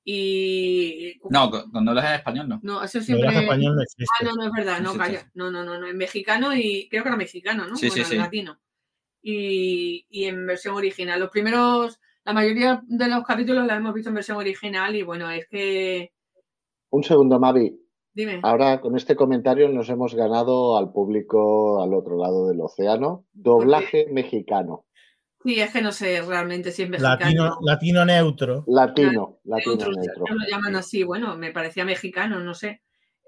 Y 0.03 1.17
No, 1.29 1.49
con- 1.49 1.71
cuando 1.71 1.93
lo 1.93 1.99
es 2.01 2.05
en 2.07 2.13
español 2.15 2.49
no. 2.49 2.59
no, 2.61 2.83
eso 2.83 2.99
siempre. 3.01 3.29
español 3.39 3.75
no 3.77 3.81
existe? 3.81 4.05
Ah, 4.19 4.25
no, 4.25 4.33
no 4.35 4.43
es 4.47 4.51
verdad, 4.51 4.81
no, 4.81 4.93
calla. 4.95 5.31
No, 5.33 5.49
no, 5.49 5.63
no, 5.63 5.79
no, 5.79 5.87
en 5.87 5.95
mexicano 5.97 6.53
y 6.53 6.89
creo 6.89 7.03
que 7.03 7.07
era 7.09 7.15
mexicano, 7.17 7.65
¿no? 7.67 7.77
Sí, 7.77 7.85
sí, 7.89 7.99
Bueno, 8.01 8.05
sí. 8.09 8.15
en 8.15 8.21
latino. 8.21 8.59
Y, 9.21 10.05
y 10.09 10.25
en 10.25 10.45
versión 10.45 10.75
original. 10.75 11.21
Los 11.21 11.29
primeros, 11.29 12.01
la 12.25 12.33
mayoría 12.33 12.81
de 12.85 13.07
los 13.07 13.23
capítulos 13.23 13.65
la 13.65 13.75
hemos 13.75 13.93
visto 13.93 14.09
en 14.09 14.15
versión 14.15 14.37
original 14.37 14.95
y 14.95 15.03
bueno, 15.03 15.29
es 15.29 15.47
que. 15.47 16.11
Un 16.89 17.03
segundo, 17.03 17.39
Mavi. 17.39 17.79
Dime. 18.13 18.39
Ahora 18.43 18.79
con 18.79 18.95
este 18.95 19.15
comentario 19.15 19.67
nos 19.69 19.89
hemos 19.89 20.13
ganado 20.13 20.77
al 20.77 20.91
público 20.91 21.81
al 21.81 21.93
otro 21.93 22.17
lado 22.17 22.47
del 22.47 22.61
océano. 22.61 23.25
Doblaje 23.33 24.07
mexicano. 24.11 24.85
Sí, 25.43 25.59
es 25.59 25.71
que 25.71 25.81
no 25.81 25.91
sé 25.91 26.21
realmente 26.21 26.71
si 26.71 26.83
es 26.83 26.89
mexicano. 26.89 27.17
Latino, 27.19 27.57
latino 27.61 28.05
neutro. 28.05 28.63
Latino. 28.67 29.39
Latino 29.43 29.75
Neutro, 29.75 29.91
neutro. 29.91 30.25
lo 30.29 30.45
llaman 30.49 30.75
así, 30.75 31.03
bueno, 31.03 31.35
me 31.35 31.51
parecía 31.51 31.83
mexicano, 31.83 32.39
no 32.39 32.53
sé. 32.53 32.81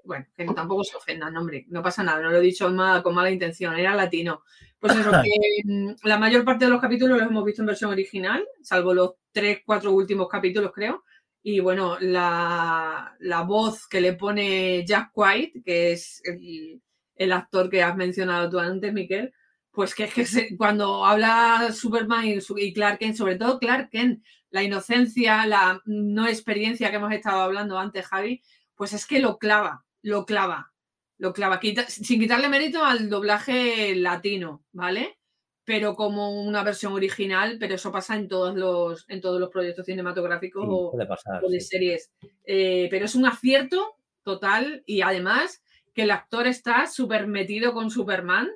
Bueno, 0.06 0.26
que 0.36 0.44
tampoco 0.46 0.84
se 0.84 0.96
ofendan, 0.96 1.36
hombre, 1.36 1.66
no 1.68 1.82
pasa 1.82 2.02
nada, 2.02 2.22
no 2.22 2.30
lo 2.30 2.38
he 2.38 2.40
dicho 2.40 2.70
ma- 2.70 3.02
con 3.02 3.14
mala 3.14 3.30
intención, 3.30 3.74
era 3.76 3.94
latino. 3.94 4.42
Pues 4.78 4.94
eso, 4.96 5.10
que 5.24 5.30
mm, 5.64 5.90
la 6.04 6.18
mayor 6.18 6.44
parte 6.44 6.64
de 6.66 6.70
los 6.70 6.80
capítulos 6.80 7.18
los 7.18 7.28
hemos 7.28 7.44
visto 7.44 7.62
en 7.62 7.66
versión 7.66 7.90
original, 7.90 8.46
salvo 8.62 8.94
los 8.94 9.14
tres, 9.32 9.60
cuatro 9.66 9.92
últimos 9.92 10.28
capítulos, 10.28 10.72
creo. 10.74 11.04
Y 11.42 11.60
bueno, 11.60 11.96
la, 12.00 13.14
la 13.20 13.42
voz 13.42 13.86
que 13.88 14.00
le 14.00 14.14
pone 14.14 14.84
Jack 14.86 15.10
White, 15.14 15.62
que 15.64 15.92
es 15.92 16.20
el, 16.24 16.82
el 17.14 17.32
actor 17.32 17.70
que 17.70 17.82
has 17.82 17.96
mencionado 17.96 18.50
tú 18.50 18.58
antes, 18.58 18.92
Miquel, 18.92 19.32
pues 19.70 19.94
que 19.94 20.04
es 20.04 20.14
que 20.14 20.24
se- 20.26 20.56
cuando 20.56 21.04
habla 21.04 21.70
Superman 21.72 22.26
y, 22.26 22.38
y 22.56 22.72
Clark 22.72 22.98
Kent, 22.98 23.16
sobre 23.16 23.36
todo 23.36 23.58
Clark 23.58 23.90
Kent, 23.90 24.24
la 24.50 24.62
inocencia, 24.62 25.46
la 25.46 25.80
no 25.84 26.26
experiencia 26.26 26.90
que 26.90 26.96
hemos 26.96 27.12
estado 27.12 27.40
hablando 27.40 27.78
antes, 27.78 28.06
Javi, 28.06 28.42
pues 28.74 28.92
es 28.92 29.06
que 29.06 29.20
lo 29.20 29.38
clava, 29.38 29.84
lo 30.06 30.24
clava, 30.24 30.72
lo 31.18 31.32
clava, 31.32 31.58
Quita- 31.58 31.88
sin 31.88 32.20
quitarle 32.20 32.48
mérito 32.48 32.84
al 32.84 33.08
doblaje 33.10 33.94
latino, 33.96 34.64
¿vale? 34.72 35.18
Pero 35.64 35.96
como 35.96 36.42
una 36.42 36.62
versión 36.62 36.92
original, 36.92 37.56
pero 37.58 37.74
eso 37.74 37.90
pasa 37.90 38.14
en 38.14 38.28
todos 38.28 38.54
los, 38.54 39.04
en 39.08 39.20
todos 39.20 39.40
los 39.40 39.50
proyectos 39.50 39.86
cinematográficos 39.86 40.62
Sí, 40.64 40.68
o, 40.70 40.92
puede 40.92 41.06
pasar. 41.06 41.44
o 41.44 41.48
de 41.48 41.58
sí. 41.60 41.66
series. 41.68 42.12
Eh, 42.44 42.86
pero 42.88 43.06
es 43.06 43.16
un 43.16 43.26
acierto 43.26 43.96
total 44.22 44.84
y 44.86 45.00
además 45.00 45.60
que 45.92 46.02
el 46.02 46.12
actor 46.12 46.46
está 46.46 46.86
súper 46.86 47.26
metido 47.26 47.72
con 47.72 47.90
Superman, 47.90 48.48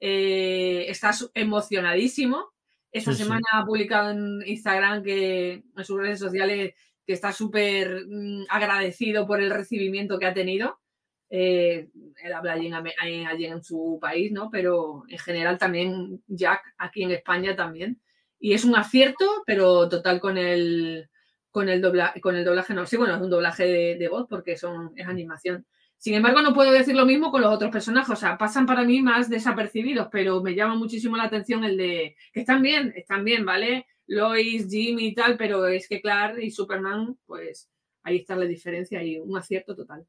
eh, 0.00 0.84
está 0.88 1.12
emocionadísimo. 1.34 2.50
Esta 2.92 3.12
Sí, 3.12 3.18
semana 3.22 3.46
ha 3.52 3.64
publicado 3.64 4.10
en 4.10 4.42
Instagram 4.44 5.02
que 5.02 5.62
en 5.76 5.84
sus 5.84 5.98
redes 5.98 6.18
sociales 6.18 6.74
que 7.06 7.12
está 7.14 7.32
súper 7.32 8.04
mm, 8.08 8.44
agradecido 8.50 9.26
por 9.26 9.40
el 9.40 9.50
recibimiento 9.50 10.18
que 10.18 10.26
ha 10.26 10.34
tenido. 10.34 10.79
Eh, 11.30 11.88
él 12.22 12.32
habla 12.32 12.54
allí 12.54 12.66
en, 12.66 12.74
allí 12.74 13.46
en 13.46 13.62
su 13.62 13.98
país, 14.00 14.32
¿no? 14.32 14.50
Pero 14.50 15.04
en 15.08 15.18
general 15.18 15.58
también 15.58 16.22
Jack 16.26 16.62
aquí 16.76 17.04
en 17.04 17.12
España 17.12 17.56
también. 17.56 18.00
Y 18.38 18.52
es 18.52 18.64
un 18.64 18.74
acierto, 18.74 19.42
pero 19.46 19.88
total 19.88 20.20
con 20.20 20.36
el, 20.36 21.08
con 21.50 21.68
el, 21.68 21.80
dobla, 21.80 22.12
con 22.20 22.36
el 22.36 22.44
doblaje, 22.44 22.74
no, 22.74 22.86
sí, 22.86 22.96
bueno, 22.96 23.14
es 23.14 23.22
un 23.22 23.30
doblaje 23.30 23.64
de, 23.64 23.96
de 23.96 24.08
voz 24.08 24.26
porque 24.28 24.56
son, 24.56 24.92
es 24.96 25.06
animación. 25.06 25.66
Sin 26.00 26.14
embargo, 26.14 26.40
no 26.40 26.54
puedo 26.54 26.72
decir 26.72 26.96
lo 26.96 27.04
mismo 27.04 27.30
con 27.30 27.42
los 27.42 27.52
otros 27.52 27.70
personajes, 27.70 28.10
o 28.10 28.16
sea, 28.16 28.38
pasan 28.38 28.64
para 28.64 28.84
mí 28.84 29.02
más 29.02 29.28
desapercibidos, 29.28 30.08
pero 30.10 30.42
me 30.42 30.54
llama 30.54 30.74
muchísimo 30.74 31.14
la 31.16 31.24
atención 31.24 31.62
el 31.62 31.76
de 31.76 32.16
que 32.32 32.40
están 32.40 32.62
bien, 32.62 32.92
están 32.96 33.22
bien, 33.22 33.44
¿vale? 33.44 33.86
Lois, 34.06 34.66
Jimmy 34.70 35.08
y 35.08 35.14
tal, 35.14 35.36
pero 35.36 35.66
es 35.66 35.86
que 35.86 36.00
Clark 36.00 36.42
y 36.42 36.50
Superman, 36.50 37.18
pues 37.26 37.70
ahí 38.02 38.16
está 38.16 38.34
la 38.34 38.46
diferencia 38.46 39.02
y 39.02 39.18
un 39.18 39.36
acierto 39.36 39.76
total. 39.76 40.06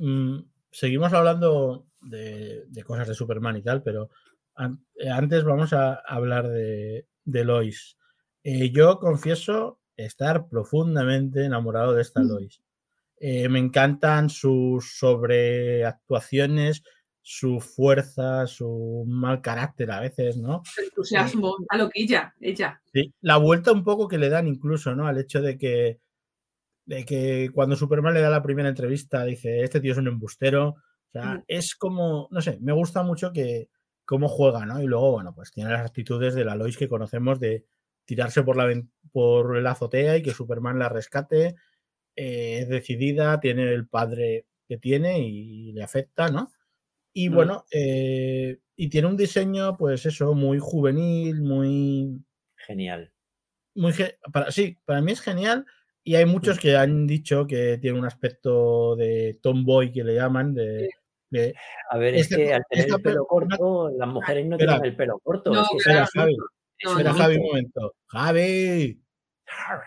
Mm, 0.00 0.40
seguimos 0.70 1.12
hablando 1.12 1.86
de, 2.00 2.64
de 2.68 2.82
cosas 2.84 3.08
de 3.08 3.14
Superman 3.14 3.56
y 3.56 3.62
tal, 3.62 3.82
pero 3.82 4.10
an- 4.54 4.84
eh, 4.96 5.08
antes 5.10 5.44
vamos 5.44 5.72
a 5.72 5.94
hablar 5.94 6.48
de, 6.48 7.06
de 7.24 7.44
Lois. 7.44 7.96
Eh, 8.44 8.70
yo 8.70 8.98
confieso 8.98 9.80
estar 9.96 10.48
profundamente 10.48 11.44
enamorado 11.44 11.92
de 11.94 12.02
esta 12.02 12.20
Mm. 12.20 12.28
Lois. 12.28 12.62
Eh, 13.20 13.48
me 13.48 13.58
encantan 13.58 14.30
sus 14.30 14.96
sobreactuaciones, 14.98 16.82
su 17.20 17.60
fuerza, 17.60 18.46
su 18.46 19.04
mal 19.06 19.42
carácter 19.42 19.90
a 19.90 20.00
veces, 20.00 20.36
¿no? 20.36 20.62
El 20.78 20.84
entusiasmo, 20.84 21.56
la 21.70 21.78
loquilla, 21.78 22.34
ella. 22.40 22.80
Sí, 22.92 23.12
la 23.20 23.36
vuelta 23.36 23.72
un 23.72 23.84
poco 23.84 24.08
que 24.08 24.18
le 24.18 24.28
dan 24.30 24.46
incluso, 24.46 24.94
¿no? 24.94 25.06
Al 25.06 25.18
hecho 25.18 25.42
de 25.42 25.58
que, 25.58 25.98
de 26.88 27.04
que 27.04 27.50
cuando 27.52 27.76
Superman 27.76 28.14
le 28.14 28.22
da 28.22 28.30
la 28.30 28.42
primera 28.42 28.70
entrevista 28.70 29.22
dice, 29.26 29.62
este 29.62 29.78
tío 29.80 29.92
es 29.92 29.98
un 29.98 30.08
embustero. 30.08 30.68
O 30.70 31.10
sea, 31.12 31.34
Mm. 31.34 31.44
es 31.46 31.76
como, 31.76 32.28
no 32.30 32.40
sé, 32.40 32.58
me 32.62 32.72
gusta 32.72 33.02
mucho 33.02 33.30
que 33.30 33.68
cómo 34.06 34.26
juega, 34.28 34.64
¿no? 34.64 34.80
Y 34.82 34.86
luego, 34.86 35.12
bueno, 35.12 35.34
pues 35.34 35.50
tiene 35.52 35.70
las 35.70 35.82
actitudes 35.84 36.34
de 36.34 36.46
la 36.46 36.54
Lois 36.56 36.78
que 36.78 36.88
conocemos 36.88 37.38
de 37.40 37.66
tirarse 38.06 38.42
por 38.42 38.56
la, 38.56 38.66
por 39.12 39.60
la 39.60 39.72
azotea 39.72 40.16
y 40.16 40.22
que 40.22 40.30
Superman 40.32 40.78
la 40.78 40.88
rescate. 40.88 41.56
eh, 42.16 42.60
es 42.62 42.68
decidida, 42.68 43.38
tiene 43.38 43.72
el 43.72 43.86
padre 43.86 44.46
que 44.66 44.76
tiene 44.78 45.20
y 45.20 45.72
le 45.72 45.84
afecta, 45.84 46.30
¿no? 46.30 46.50
Y 47.12 47.28
Mm. 47.30 47.34
bueno, 47.34 47.64
eh, 47.70 48.58
y 48.76 48.88
tiene 48.88 49.06
un 49.08 49.16
diseño, 49.16 49.76
pues 49.76 50.04
eso, 50.06 50.34
muy 50.34 50.58
juvenil, 50.58 51.40
muy 51.42 52.24
Genial. 52.56 53.12
muy 53.76 53.92
ge- 53.92 54.18
para, 54.32 54.50
sí, 54.50 54.78
para 54.84 55.00
mí 55.02 55.12
es 55.12 55.20
genial. 55.20 55.64
Y 56.08 56.14
hay 56.16 56.24
muchos 56.24 56.58
que 56.58 56.74
han 56.74 57.06
dicho 57.06 57.46
que 57.46 57.76
tiene 57.76 57.98
un 57.98 58.06
aspecto 58.06 58.96
de 58.96 59.38
tomboy 59.42 59.92
que 59.92 60.02
le 60.04 60.14
llaman, 60.14 60.54
de, 60.54 60.88
de- 61.28 61.54
A 61.90 61.98
ver, 61.98 62.14
es 62.14 62.22
Este- 62.22 62.36
que 62.36 62.54
al 62.54 62.62
tener 62.70 62.86
el 62.86 63.02
pelo 63.02 63.26
persona- 63.26 63.56
corto, 63.58 63.90
las 63.90 64.08
mujeres 64.08 64.46
no 64.46 64.56
Espera. 64.56 64.72
tienen 64.72 64.90
el 64.90 64.96
pelo 64.96 65.18
corto. 65.22 65.52
No, 65.52 65.60
es 65.64 65.68
que 65.70 65.76
Espera, 65.76 66.04
es 66.04 66.10
Javi, 66.14 66.36
No, 66.84 66.90
espera, 66.92 67.10
no. 67.12 67.18
Javi, 67.18 67.36
un 67.36 67.42
momento. 67.42 67.94
Javi, 68.06 69.02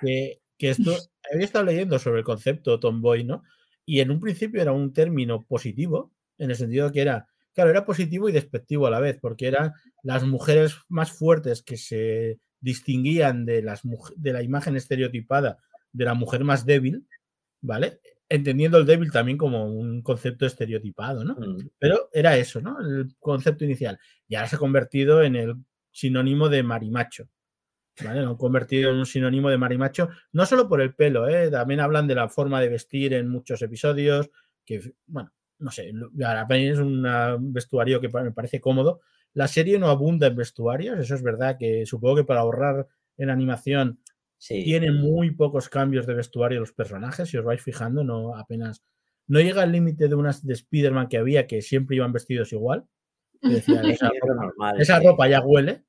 que, 0.02 0.38
que 0.60 0.70
esto 0.70 0.92
había 1.34 1.46
estado 1.46 1.66
leyendo 1.66 1.98
sobre 1.98 2.20
el 2.20 2.24
concepto 2.26 2.80
tomboy, 2.80 3.24
¿no? 3.24 3.42
Y 3.84 4.02
en 4.02 4.12
un 4.12 4.20
principio 4.20 4.62
era 4.62 4.74
un 4.74 4.94
término 4.94 5.42
positivo, 5.48 6.12
en 6.38 6.52
el 6.52 6.56
sentido 6.56 6.92
que 6.92 7.02
era, 7.02 7.28
claro, 7.56 7.72
era 7.72 7.84
positivo 7.84 8.30
y 8.30 8.32
despectivo 8.32 8.86
a 8.86 8.92
la 8.92 9.00
vez, 9.00 9.18
porque 9.20 9.48
eran 9.48 9.74
las 10.04 10.24
mujeres 10.24 10.76
más 10.88 11.12
fuertes 11.12 11.64
que 11.64 11.78
se 11.78 12.38
distinguían 12.60 13.44
de, 13.44 13.64
las, 13.64 13.82
de 14.18 14.34
la 14.34 14.44
imagen 14.44 14.76
estereotipada 14.76 15.58
de 15.92 16.06
la 16.06 16.14
mujer 16.14 16.44
más 16.44 16.66
débil, 16.66 17.06
¿vale? 17.62 18.00
Entendiendo 18.30 18.78
el 18.78 18.86
débil 18.86 19.12
también 19.12 19.38
como 19.38 19.66
un 19.66 20.02
concepto 20.02 20.46
estereotipado, 20.46 21.24
¿no? 21.24 21.36
Mm, 21.36 21.70
Pero 21.78 22.10
era 22.14 22.38
eso, 22.38 22.62
¿no? 22.62 22.80
El 22.80 23.16
concepto 23.20 23.66
inicial. 23.66 24.00
Y 24.28 24.36
ahora 24.36 24.48
se 24.48 24.56
ha 24.56 24.60
convertido 24.60 25.22
en 25.24 25.36
el 25.36 25.56
sinónimo 25.92 26.50
de 26.50 26.64
marimacho. 26.64 27.28
¿Vale? 28.04 28.22
Lo 28.22 28.30
han 28.30 28.38
convertido 28.38 28.90
en 28.90 28.98
un 28.98 29.06
sinónimo 29.06 29.50
de 29.50 29.58
marimacho, 29.58 30.10
no 30.32 30.46
solo 30.46 30.68
por 30.68 30.82
el 30.82 30.96
pelo, 30.96 31.28
¿eh? 31.28 31.52
también 31.52 31.82
hablan 31.82 32.08
de 32.08 32.16
la 32.16 32.30
forma 32.30 32.62
de 32.62 32.70
vestir 32.70 33.14
en 33.14 33.28
muchos 33.28 33.62
episodios, 33.62 34.32
que, 34.66 34.94
bueno, 35.08 35.34
no 35.60 35.72
sé, 35.72 35.90
es 35.90 36.80
un 36.80 37.54
vestuario 37.54 38.00
que 38.00 38.10
me 38.10 38.32
parece 38.32 38.60
cómodo. 38.60 39.02
La 39.34 39.48
serie 39.48 39.78
no 39.78 39.90
abunda 39.90 40.28
en 40.28 40.36
vestuarios, 40.36 41.00
eso 41.00 41.16
es 41.16 41.22
verdad 41.22 41.58
que 41.60 41.86
supongo 41.86 42.18
que 42.18 42.24
para 42.24 42.40
ahorrar 42.40 42.88
en 43.18 43.30
animación 43.30 44.00
Sí. 44.42 44.64
tiene 44.64 44.92
muy 44.92 45.30
pocos 45.30 45.70
cambios 45.70 46.08
de 46.08 46.16
vestuario 46.16 46.60
los 46.60 46.74
personajes, 46.74 47.30
si 47.30 47.38
os 47.38 47.46
vais 47.46 47.62
fijando, 47.62 48.04
no 48.04 48.36
apenas. 48.36 48.84
No 49.28 49.40
llega 49.40 49.62
al 49.62 49.72
límite 49.72 50.08
de 50.08 50.16
unas 50.16 50.44
de 50.44 50.54
Spider-Man 50.54 51.10
que 51.10 51.20
había 51.20 51.46
que 51.46 51.62
siempre 51.62 51.98
iban 51.98 52.12
vestidos 52.12 52.52
igual. 52.52 52.88
decían, 53.44 53.86
esa, 53.86 54.10
ropa, 54.10 54.34
normal, 54.34 54.82
esa 54.82 55.00
sí. 55.00 55.06
ropa 55.06 55.28
ya 55.28 55.42
huele, 55.42 55.84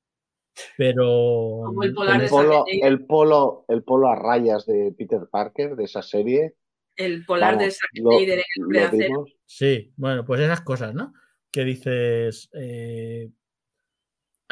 pero. 0.77 1.63
Como 1.65 1.81
el 1.81 1.95
polar 1.95 2.17
El 2.17 2.21
de 2.21 2.29
polo, 2.29 2.51
Zack 2.51 2.83
el, 2.83 3.05
polo, 3.07 3.65
el 3.69 3.83
polo 3.83 4.07
a 4.07 4.15
rayas 4.15 4.67
de 4.67 4.93
Peter 4.95 5.27
Parker, 5.31 5.75
de 5.75 5.85
esa 5.85 6.03
serie. 6.03 6.53
El 6.95 7.25
polar 7.25 7.57
de 7.57 7.65
vamos, 7.65 7.77
Zack 7.79 7.89
Snyder 7.95 8.37
en 8.37 8.75
el 8.75 8.91
de. 8.91 9.09
Sí, 9.47 9.93
bueno, 9.97 10.23
pues 10.25 10.41
esas 10.41 10.61
cosas, 10.61 10.93
¿no? 10.93 11.11
Que 11.51 11.63
dices. 11.65 12.51
eh, 12.53 13.31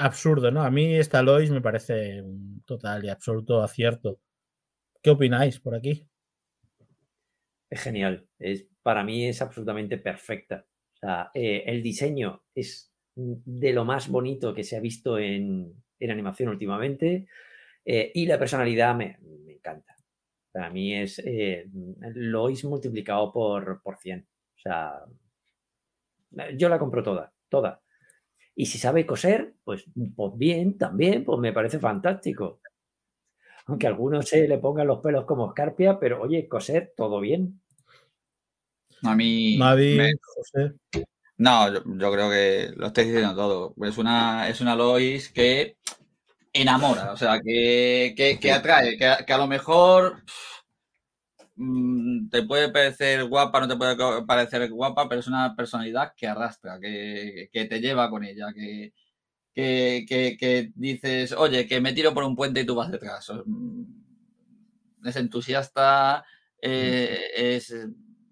absurdo, 0.02 0.52
¿no? 0.52 0.64
A 0.64 0.72
mí 0.72 0.96
esta 0.96 1.22
Lois 1.22 1.50
me 1.52 1.62
parece 1.62 2.22
un 2.22 2.64
total 2.66 3.06
y 3.06 3.10
absoluto 3.10 3.62
acierto. 3.62 4.20
¿Qué 5.02 5.10
opináis 5.10 5.60
por 5.60 5.76
aquí? 5.76 6.08
Es 7.70 7.82
genial. 7.82 8.28
Es, 8.38 8.68
para 8.84 9.04
mí 9.04 9.26
es 9.26 9.42
absolutamente 9.42 9.98
perfecta. 9.98 10.66
O 10.94 10.98
sea, 10.98 11.32
eh, 11.34 11.64
el 11.66 11.82
diseño 11.82 12.44
es 12.54 12.92
de 13.16 13.74
lo 13.74 13.86
más 13.86 14.10
bonito 14.10 14.54
que 14.54 14.64
se 14.64 14.78
ha 14.78 14.80
visto 14.80 15.18
en, 15.18 15.74
en 16.00 16.12
animación 16.12 16.50
últimamente 16.50 17.28
eh, 17.86 18.12
y 18.14 18.26
la 18.26 18.40
personalidad 18.40 18.96
me, 18.96 19.18
me, 19.22 19.54
encanta. 19.54 19.96
Para 20.52 20.70
mí 20.70 20.94
es 20.96 21.20
eh, 21.20 21.68
Lois 22.14 22.64
multiplicado 22.66 23.32
por, 23.32 23.82
por 23.82 23.98
100. 23.98 24.20
O 24.22 24.60
sea, 24.60 25.06
yo 26.56 26.70
la 26.70 26.80
compro 26.80 27.04
toda, 27.04 27.34
toda. 27.50 27.82
Y 28.56 28.66
si 28.66 28.78
sabe 28.78 29.06
coser, 29.06 29.54
pues, 29.64 29.86
pues 30.16 30.32
bien, 30.36 30.78
también, 30.78 31.24
pues 31.24 31.40
me 31.40 31.54
parece 31.54 31.80
fantástico. 31.80 32.60
Aunque 33.68 33.88
a 33.88 33.90
algunos 33.90 34.28
se 34.28 34.48
le 34.48 34.58
pongan 34.58 34.88
los 34.88 35.00
pelos 35.00 35.26
como 35.26 35.48
escarpia, 35.48 36.00
pero 36.00 36.22
oye, 36.22 36.48
coser, 36.48 36.94
todo 36.96 37.20
bien. 37.20 37.62
A 39.04 39.16
mí. 39.16 39.56
Mavi, 39.58 39.96
me- 39.96 40.14
José. 40.22 40.74
No, 41.38 41.74
yo, 41.74 41.82
yo 41.86 42.12
creo 42.12 42.30
que 42.30 42.72
lo 42.76 42.88
estáis 42.88 43.08
diciendo 43.08 43.36
todo. 43.36 43.74
Es 43.88 43.98
una, 43.98 44.48
es 44.50 44.62
una 44.62 44.76
Lois 44.76 45.30
que 45.32 45.78
enamora, 46.54 47.14
o 47.14 47.18
sea, 47.18 47.40
que, 47.42 48.14
que, 48.16 48.38
que 48.40 48.52
atrae, 48.52 48.98
que, 48.98 49.06
a- 49.08 49.26
que 49.26 49.34
a 49.34 49.38
lo 49.38 49.48
mejor 49.48 50.22
te 52.30 52.44
puede 52.44 52.70
parecer 52.72 53.26
guapa, 53.26 53.60
no 53.60 53.68
te 53.68 53.76
puede 53.76 53.96
parecer 54.26 54.70
guapa, 54.72 55.08
pero 55.10 55.20
es 55.22 55.28
una 55.28 55.56
personalidad 55.56 56.14
que 56.16 56.28
arrastra, 56.28 56.80
que, 56.80 57.50
que 57.52 57.66
te 57.66 57.80
lleva 57.80 58.10
con 58.10 58.24
ella, 58.24 58.48
que, 58.54 58.94
que, 59.54 60.06
que, 60.40 60.72
dices, 60.76 61.34
oye, 61.34 61.68
que 61.68 61.82
me 61.82 61.94
tiro 61.94 62.14
por 62.14 62.24
un 62.24 62.36
puente 62.36 62.62
y 62.62 62.66
tú 62.66 62.76
vas 62.76 62.92
detrás. 62.92 63.32
Mm, 63.46 63.84
Es 65.06 65.16
entusiasta, 65.16 66.24
eh, 66.62 67.20
es, 67.36 67.74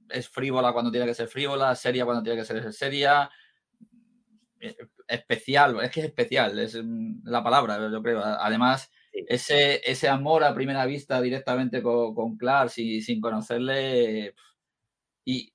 es 0.10 0.30
frívola 0.30 0.72
cuando 0.74 0.92
tiene 0.92 1.06
que 1.08 1.14
ser 1.16 1.28
frívola, 1.28 1.76
seria 1.76 2.06
cuando 2.06 2.24
tiene 2.24 2.40
que 2.40 2.46
ser 2.46 2.72
seria, 2.74 3.30
eh, 4.60 4.76
especial, 5.08 5.80
es 5.82 5.92
que 5.92 6.02
es 6.02 6.06
especial, 6.08 6.60
es 6.60 6.76
mm, 6.82 7.22
la 7.26 7.44
palabra, 7.44 7.90
yo 7.92 8.02
creo. 8.02 8.22
Además. 8.24 8.92
Ese, 9.30 9.82
ese 9.90 10.10
amor 10.10 10.44
a 10.44 10.56
primera 10.56 10.86
vista 10.88 11.22
directamente 11.22 11.84
con, 11.84 12.16
con 12.16 12.38
Clark, 12.38 12.72
sin, 12.72 13.02
sin 13.04 13.22
conocerle, 13.22 14.36
y, 15.26 15.54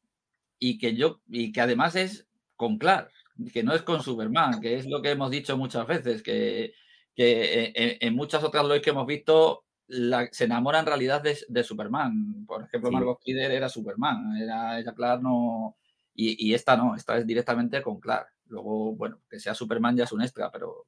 y 0.59 0.79
que 0.79 0.95
yo, 0.97 1.20
y 1.29 1.53
que 1.53 1.61
además 1.62 1.97
es 1.97 2.27
con 2.57 2.79
Clark, 2.79 3.11
que 3.53 3.62
no 3.64 3.75
es 3.75 3.83
con 3.83 4.03
Superman, 4.03 4.61
que 4.61 4.77
es 4.77 4.87
lo 4.87 5.03
que 5.03 5.11
hemos 5.12 5.31
dicho 5.31 5.57
muchas 5.57 5.87
veces, 5.87 6.22
que, 6.22 6.75
que 7.14 7.72
en, 7.75 7.99
en 8.01 8.14
muchas 8.14 8.45
otras 8.45 8.64
Lois 8.66 8.83
que 8.83 8.91
hemos 8.91 9.07
visto 9.07 9.64
la- 9.89 10.29
se 10.33 10.45
enamora 10.45 10.81
en 10.81 10.87
realidad 10.87 11.22
de, 11.22 11.39
de 11.49 11.64
Superman. 11.64 12.47
Por 12.47 12.64
ejemplo, 12.64 12.91
Sí. 12.91 12.95
Margot 12.97 13.20
Kidder 13.22 13.51
era 13.53 13.68
Superman, 13.68 14.37
era 14.41 14.79
ella 14.79 14.95
Clark 14.95 15.22
no. 15.22 15.77
Y, 16.14 16.49
y 16.51 16.55
esta 16.55 16.77
no, 16.77 16.95
esta 16.95 17.18
es 17.18 17.27
directamente 17.27 17.83
con 17.83 18.01
Clark. 18.01 18.29
Luego, 18.49 18.95
bueno, 18.97 19.20
que 19.29 19.41
sea 19.41 19.55
Superman 19.55 19.97
ya 19.97 20.05
es 20.05 20.12
un 20.12 20.22
extra, 20.22 20.51
pero. 20.53 20.87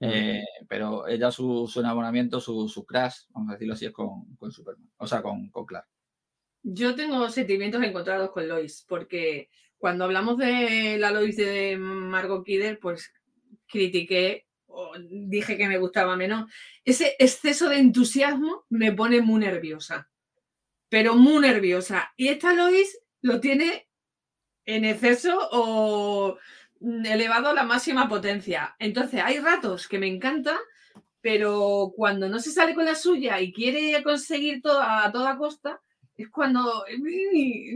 Eh, 0.00 0.44
pero 0.68 1.06
ella, 1.06 1.30
su, 1.30 1.66
su 1.66 1.80
enamoramiento, 1.80 2.40
su, 2.40 2.68
su 2.68 2.84
crush, 2.84 3.26
vamos 3.30 3.50
a 3.50 3.52
decirlo 3.52 3.74
así, 3.74 3.86
es 3.86 3.92
con, 3.92 4.34
con 4.36 4.50
Superman. 4.50 4.90
O 4.98 5.06
sea, 5.06 5.22
con, 5.22 5.50
con 5.50 5.64
Clark. 5.66 5.86
Yo 6.62 6.94
tengo 6.94 7.28
sentimientos 7.30 7.82
encontrados 7.82 8.30
con 8.30 8.48
Lois, 8.48 8.84
porque 8.88 9.50
cuando 9.78 10.04
hablamos 10.04 10.36
de 10.38 10.98
la 10.98 11.10
Lois 11.10 11.36
de 11.36 11.76
Margot 11.78 12.44
Kidder, 12.44 12.78
pues 12.80 13.12
critiqué 13.66 14.46
o 14.66 14.92
dije 14.98 15.56
que 15.56 15.68
me 15.68 15.78
gustaba 15.78 16.16
menos. 16.16 16.50
Ese 16.84 17.14
exceso 17.18 17.68
de 17.68 17.78
entusiasmo 17.78 18.64
me 18.68 18.92
pone 18.92 19.20
muy 19.20 19.40
nerviosa, 19.40 20.10
pero 20.88 21.14
muy 21.14 21.40
nerviosa. 21.40 22.12
Y 22.16 22.28
esta 22.28 22.52
Lois 22.52 23.00
lo 23.22 23.40
tiene 23.40 23.88
en 24.64 24.84
exceso 24.84 25.38
o 25.52 26.36
elevado 26.80 27.48
a 27.48 27.54
la 27.54 27.64
máxima 27.64 28.08
potencia. 28.08 28.74
Entonces, 28.78 29.20
hay 29.22 29.38
ratos 29.38 29.88
que 29.88 29.98
me 29.98 30.06
encanta, 30.06 30.58
pero 31.20 31.92
cuando 31.96 32.28
no 32.28 32.38
se 32.38 32.50
sale 32.50 32.74
con 32.74 32.84
la 32.84 32.94
suya 32.94 33.40
y 33.40 33.52
quiere 33.52 34.02
conseguir 34.02 34.62
todo 34.62 34.80
a 34.80 35.10
toda 35.12 35.36
costa, 35.36 35.80
es 36.16 36.30
cuando 36.30 36.84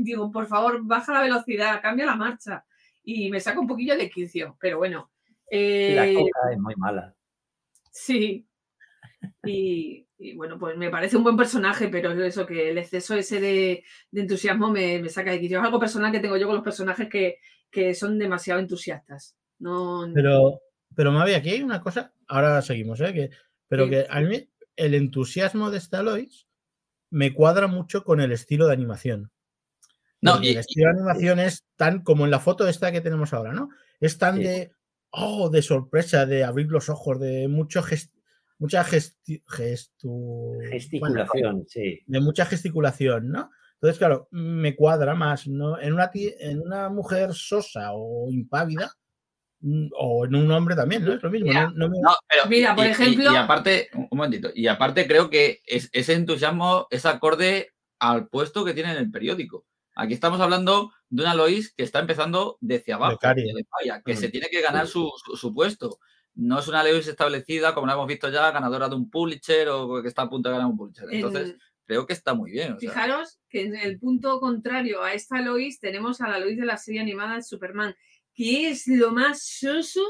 digo, 0.01 0.30
por 0.30 0.46
favor, 0.46 0.80
baja 0.82 1.12
la 1.12 1.22
velocidad, 1.22 1.82
cambia 1.82 2.07
la 2.07 2.16
marcha. 2.16 2.64
Y 3.03 3.30
me 3.30 3.40
saca 3.40 3.61
un 3.61 3.66
poquillo 3.66 3.96
de 3.96 4.11
quicio, 4.11 4.57
pero 4.61 4.78
bueno. 4.78 5.11
La 5.51 6.07
eh, 6.07 6.14
coca 6.14 6.53
es 6.53 6.59
muy 6.59 6.74
mala. 6.76 7.14
Sí. 7.90 8.46
Y, 9.44 10.07
y 10.22 10.34
bueno, 10.36 10.58
pues 10.58 10.76
me 10.76 10.90
parece 10.90 11.16
un 11.16 11.24
buen 11.24 11.36
personaje, 11.36 11.88
pero 11.88 12.12
eso 12.22 12.44
que 12.46 12.70
el 12.70 12.78
exceso 12.78 13.14
ese 13.14 13.40
de, 13.40 13.84
de 14.10 14.20
entusiasmo 14.20 14.70
me, 14.70 15.00
me 15.00 15.08
saca 15.08 15.30
de 15.30 15.40
quicio. 15.40 15.58
Es 15.58 15.64
algo 15.64 15.80
personal 15.80 16.12
que 16.12 16.20
tengo 16.20 16.36
yo 16.36 16.46
con 16.46 16.56
los 16.56 16.64
personajes 16.64 17.08
que, 17.08 17.38
que 17.70 17.94
son 17.94 18.18
demasiado 18.18 18.60
entusiastas. 18.60 19.34
No, 19.58 20.06
Pero, 20.14 20.60
pero 20.94 21.10
Mavi, 21.12 21.32
aquí 21.34 21.50
hay 21.50 21.62
una 21.62 21.80
cosa, 21.80 22.12
ahora 22.28 22.60
seguimos, 22.62 23.00
¿eh? 23.00 23.12
Que, 23.14 23.30
pero 23.66 23.84
Sí. 23.84 23.90
que 23.90 24.06
a 24.08 24.20
mí 24.20 24.48
el 24.76 24.94
entusiasmo 24.94 25.70
de 25.70 25.78
esta 25.78 26.02
Lois 26.02 26.46
me 27.10 27.32
cuadra 27.32 27.66
mucho 27.66 28.04
con 28.04 28.20
el 28.20 28.32
estilo 28.32 28.66
de 28.66 28.74
animación. 28.74 29.30
No, 30.20 30.38
y- 30.42 30.50
el 30.50 30.58
estilo 30.58 30.86
de 30.88 30.98
animación 30.98 31.38
es 31.40 31.64
tan 31.76 32.02
como 32.02 32.24
en 32.26 32.30
la 32.30 32.40
foto 32.40 32.68
esta 32.68 32.92
que 32.92 33.00
tenemos 33.00 33.32
ahora, 33.32 33.52
¿no? 33.52 33.70
Es 34.00 34.18
tan 34.18 34.36
Sí. 34.36 34.42
de, 34.44 34.72
oh, 35.10 35.48
de 35.48 35.62
sorpresa, 35.62 36.26
de 36.26 36.44
abrir 36.44 36.66
los 36.66 36.88
ojos, 36.90 37.18
de 37.20 37.48
mucho 37.48 37.82
gest- 37.82 38.12
mucha 38.61 38.84
gesti- 38.84 39.42
gestu- 39.44 40.54
bueno, 40.54 40.70
Gesticulación, 40.70 41.64
sí. 41.66 42.00
de 42.06 42.20
mucha 42.20 42.46
gesticulación, 42.46 43.28
¿no? 43.30 43.50
Entonces, 43.74 43.98
claro, 43.98 44.28
me 44.30 44.76
cuadra 44.76 45.14
más, 45.14 45.48
¿no? 45.48 45.80
En 45.80 45.94
una, 45.94 46.11
en 46.14 46.61
una 46.61 46.88
mujer 46.90 47.32
sosa 47.32 47.90
o 47.94 48.30
impávida, 48.30 48.92
mm, 49.61 49.88
o 49.98 50.26
en 50.26 50.34
un 50.34 50.50
hombre 50.52 50.76
también, 50.76 51.04
¿no? 51.04 51.14
Es 51.14 51.22
lo 51.22 51.30
mismo. 51.30 51.48
Mira, 51.48 51.64
no- 51.64 51.72
no 51.74 51.88
me- 51.88 51.98
No, 52.02 52.11
pero, 52.28 52.42
Mira, 52.48 52.74
por 52.76 52.84
y- 52.86 52.88
ejemplo- 52.90 53.32
Y, 53.32 53.36
aparte, 53.36 53.88
un 53.94 54.08
momentito, 54.12 54.50
y 54.54 54.66
aparte 54.68 55.06
creo 55.08 55.30
que 55.30 55.62
es- 55.66 55.88
ese 55.92 56.12
entusiasmo 56.12 56.86
es 56.90 57.06
acorde 57.06 57.70
al 57.98 58.28
puesto 58.28 58.64
que 58.64 58.74
tiene 58.74 58.92
en 58.92 58.98
el 58.98 59.11
periódico. 59.11 59.66
Aquí 59.96 60.14
estamos 60.14 60.40
hablando 60.40 60.92
de 61.08 61.22
una 61.22 61.34
Lois 61.34 61.74
que 61.74 61.82
está 61.82 61.98
empezando 61.98 62.56
desde 62.61 62.92
abajo, 62.92 63.18
de 63.34 63.64
falla, 63.68 64.02
que 64.04 64.12
Mm. 64.12 64.16
se 64.16 64.28
tiene 64.28 64.48
que 64.50 64.61
ganar 64.62 64.86
su, 64.86 65.11
su- 65.24 65.36
su 65.36 65.52
puesto. 65.54 65.98
No 66.41 66.59
es 66.59 66.68
una 66.68 66.82
Lois 66.82 67.07
establecida, 67.07 67.74
como 67.74 67.86
la 67.86 67.93
hemos 67.93 68.07
visto 68.07 68.30
ya, 68.30 68.51
ganadora 68.51 68.88
de 68.88 68.95
un 68.95 69.11
Pulitzer 69.11 69.68
o 69.68 70.01
que 70.03 70.09
está 70.09 70.22
a 70.22 70.30
punto 70.30 70.49
de 70.49 70.55
ganar 70.55 70.70
un 70.70 70.76
Pulitzer. 70.76 71.07
Entonces, 71.11 71.51
en- 71.51 71.59
creo 71.84 72.07
que 72.07 72.14
está 72.14 72.34
muy 72.34 72.51
bien. 72.51 72.72
o 72.72 72.80
sea, 72.80 72.91
Fijaros 72.91 73.41
que 73.49 73.62
en 73.62 73.74
el 73.76 73.99
punto 73.99 74.41
contrario 74.41 75.03
a 75.03 75.12
esta 75.12 75.41
Lois 75.43 75.80
tenemos 75.80 76.20
a 76.20 76.28
la 76.28 76.38
Lois 76.38 76.57
de 76.57 76.64
la 76.64 76.76
serie 76.76 77.01
animada 77.01 77.34
de 77.36 77.43
Superman, 77.43 77.95
que 78.34 78.70
es 78.70 78.86
lo 78.86 79.11
más 79.12 79.43
soso 79.45 80.01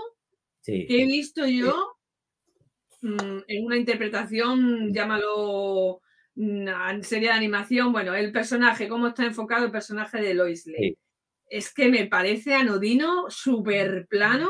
sí. 0.60 0.86
que 0.86 1.02
he 1.02 1.06
visto 1.06 1.46
yo 1.46 1.96
mm, 3.00 3.38
en 3.48 3.64
una 3.64 3.76
interpretación, 3.76 4.92
llámalo 4.92 6.00
mm, 6.34 7.00
serie 7.02 7.28
de 7.28 7.34
animación, 7.34 7.92
bueno, 7.92 8.14
el 8.14 8.30
personaje, 8.30 8.88
cómo 8.88 9.08
está 9.08 9.24
enfocado 9.24 9.64
el 9.64 9.72
personaje 9.72 10.20
de 10.20 10.34
Lois 10.34 10.66
Lane. 10.66 10.78
Sí. 10.78 10.98
Es 11.46 11.74
que 11.74 11.88
me 11.88 12.06
parece 12.06 12.54
anodino, 12.54 13.24
súper 13.28 14.06
plano. 14.06 14.48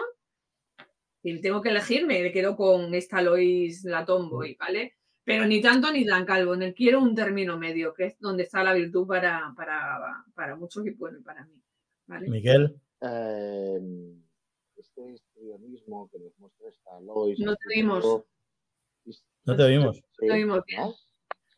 Y 1.23 1.41
tengo 1.41 1.61
que 1.61 1.69
elegir, 1.69 2.07
me 2.07 2.33
quedo 2.33 2.57
con 2.57 2.95
esta 2.95 3.21
Lois 3.21 3.85
la 3.85 4.05
Tomboy, 4.05 4.57
¿vale? 4.59 4.95
Pero 5.23 5.47
ni 5.47 5.61
tanto 5.61 5.93
ni 5.93 6.07
tan 6.07 6.25
calvo, 6.25 6.57
no 6.57 6.73
quiero 6.75 7.01
un 7.01 7.15
término 7.15 7.59
medio, 7.59 7.93
que 7.93 8.07
es 8.07 8.19
donde 8.19 8.45
está 8.45 8.65
la 8.65 8.73
virtud 8.73 9.07
para, 9.07 9.53
para, 9.57 10.25
para 10.35 10.57
muchos 10.57 10.87
y 10.87 10.91
bueno, 10.91 11.19
para 11.23 11.45
mí. 11.45 11.61
¿vale? 12.07 12.29
Miguel, 12.29 12.81
Eh, 13.03 13.81
este 14.77 15.13
histrionismo 15.13 16.09
que 16.11 16.19
nos 16.19 16.39
muestra 16.39 16.69
esta 16.69 17.01
Lois. 17.01 17.39
No 17.39 17.55
te 17.57 17.67
oímos. 17.75 18.03
tipo- 18.05 18.27
no 19.45 19.57
te 19.57 19.63
oímos. 19.63 19.97
Sí, 20.19 20.27
Lo 20.27 20.35
oímos 20.35 20.65
bien. 20.67 20.81
¿no? 20.83 20.95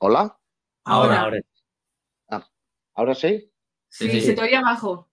¿Hola? 0.01 0.39
Ahora, 0.85 1.21
Ahora. 1.23 1.41
ahora. 2.29 2.49
¿Ahora 2.95 3.15
sí? 3.15 3.51
sí, 3.89 4.05
Sí, 4.09 4.11
sí, 4.11 4.27
se 4.27 4.33
te 4.35 4.43
oye 4.43 4.57
abajo. 4.57 5.09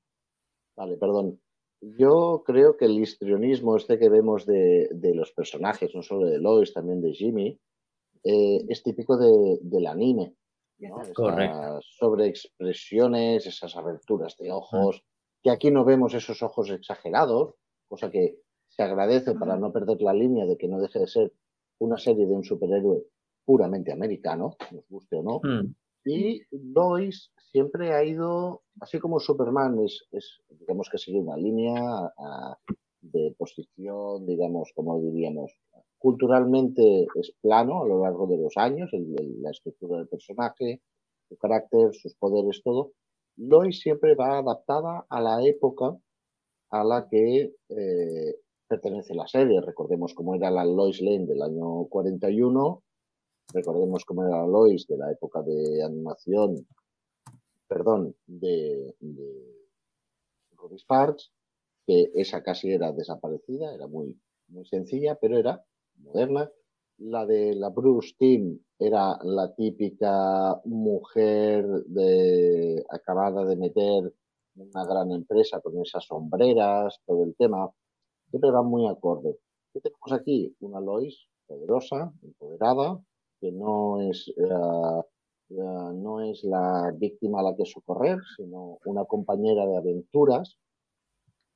Vale, 0.75 0.97
perdón. 0.97 1.39
Yo 1.81 2.43
creo 2.45 2.75
que 2.77 2.85
el 2.85 2.99
histrionismo 2.99 3.75
este 3.77 3.97
que 3.97 4.09
vemos 4.09 4.45
de, 4.45 4.89
de 4.91 5.15
los 5.15 5.31
personajes, 5.31 5.95
no 5.95 6.01
solo 6.03 6.25
de 6.27 6.39
Lois, 6.39 6.73
también 6.73 7.01
de 7.01 7.13
Jimmy, 7.13 7.57
eh, 8.23 8.65
es 8.67 8.83
típico 8.83 9.17
de- 9.17 9.59
del 9.61 9.87
anime. 9.87 10.35
¿no? 10.81 10.95
Correcto. 11.13 11.79
sobreexpresiones, 11.81 13.45
esas 13.45 13.75
aberturas 13.75 14.37
de 14.37 14.51
ojos, 14.51 15.03
que 15.43 15.51
aquí 15.51 15.71
no 15.71 15.83
vemos 15.85 16.13
esos 16.13 16.41
ojos 16.41 16.69
exagerados, 16.69 17.55
cosa 17.87 18.09
que 18.09 18.39
se 18.69 18.83
agradece 18.83 19.33
para 19.35 19.57
no 19.57 19.73
perder 19.73 20.01
la 20.01 20.13
línea 20.13 20.45
de 20.45 20.57
que 20.57 20.67
no 20.69 20.79
deje 20.79 20.99
de 20.99 21.07
ser 21.07 21.33
una 21.79 21.97
serie 21.97 22.25
de 22.25 22.33
un 22.33 22.43
superhéroe 22.43 23.03
puramente 23.45 23.91
americano, 23.91 24.55
nos 24.71 24.87
guste 24.87 25.17
o 25.17 25.23
no. 25.23 25.41
Mm, 25.43 25.73
Y 26.05 26.41
Lois 26.51 27.31
siempre 27.51 27.93
ha 27.93 28.03
ido, 28.03 28.61
así 28.81 28.99
como 28.99 29.19
Superman 29.19 29.79
es, 29.85 30.07
es 30.11 30.41
digamos 30.59 30.89
que 30.89 30.97
sigue 30.97 31.19
una 31.19 31.37
línea 31.37 31.81
ah, 32.17 32.57
de 33.01 33.33
posición, 33.37 34.25
digamos, 34.25 34.71
como 34.75 34.99
diríamos, 35.01 35.51
culturalmente 35.97 37.07
es 37.15 37.33
plano 37.41 37.83
a 37.83 37.87
lo 37.87 38.03
largo 38.03 38.27
de 38.27 38.37
los 38.37 38.55
años, 38.57 38.89
el- 38.93 39.41
la 39.41 39.51
estructura 39.51 39.97
del 39.97 40.07
personaje, 40.07 40.81
su 41.27 41.37
carácter, 41.37 41.93
sus 41.93 42.15
poderes, 42.15 42.61
todo. 42.63 42.91
Lois 43.37 43.79
siempre 43.79 44.15
va 44.15 44.39
adaptada 44.39 45.05
a 45.09 45.21
la 45.21 45.43
época 45.45 45.97
a 46.71 46.83
la 46.83 47.07
que 47.09 47.53
eh, 47.69 48.35
pertenece 48.67 49.15
la 49.15 49.27
serie. 49.27 49.61
Recordemos 49.61 50.13
cómo 50.13 50.35
era 50.35 50.51
la 50.51 50.65
Lois 50.65 51.01
Lane 51.01 51.25
del 51.25 51.41
año 51.41 51.85
41, 51.85 52.83
recordemos 53.53 54.05
cómo 54.05 54.23
era 54.25 54.39
la 54.41 54.47
Lois 54.47 54.87
de 54.87 54.97
la 54.97 55.11
época 55.11 55.41
de 55.43 55.83
animación, 55.83 56.67
perdón, 57.69 58.15
de, 58.25 58.95
de 58.99 59.67
Ruby 60.57 60.79
Sparks, 60.79 61.31
que 61.85 62.11
esa 62.15 62.43
casi 62.43 62.71
era 62.71 62.91
desaparecida, 62.91 63.73
era 63.73 63.87
muy, 63.87 64.19
muy 64.49 64.65
sencilla, 64.65 65.15
pero 65.15 65.37
era 65.37 65.63
moderna. 65.95 66.51
La 66.97 67.25
de 67.25 67.55
la 67.55 67.69
Bruce 67.69 68.13
Team 68.17 68.59
era 68.77 69.17
la 69.23 69.53
típica 69.55 70.59
mujer 70.65 71.65
de, 71.85 72.83
acabada 72.89 73.45
de 73.45 73.55
meter 73.55 74.13
una 74.55 74.85
gran 74.85 75.11
empresa 75.11 75.61
con 75.61 75.79
esas 75.81 76.03
sombreras, 76.05 76.99
todo 77.05 77.23
el 77.23 77.35
tema. 77.35 77.69
Siempre 78.29 78.51
va 78.51 78.63
muy 78.63 78.87
acorde. 78.87 79.37
¿Qué 79.71 79.79
tenemos 79.79 80.11
aquí? 80.11 80.53
Una 80.59 80.81
Lois 80.81 81.27
poderosa, 81.47 82.11
empoderada, 82.21 82.99
que 83.39 83.51
no 83.51 84.01
es, 84.01 84.27
eh, 84.37 85.03
eh, 85.49 85.55
no 85.55 86.21
es 86.21 86.43
la 86.43 86.93
víctima 86.95 87.39
a 87.39 87.43
la 87.43 87.55
que 87.55 87.65
socorrer, 87.65 88.19
sino 88.37 88.77
una 88.85 89.05
compañera 89.05 89.65
de 89.65 89.77
aventuras 89.77 90.57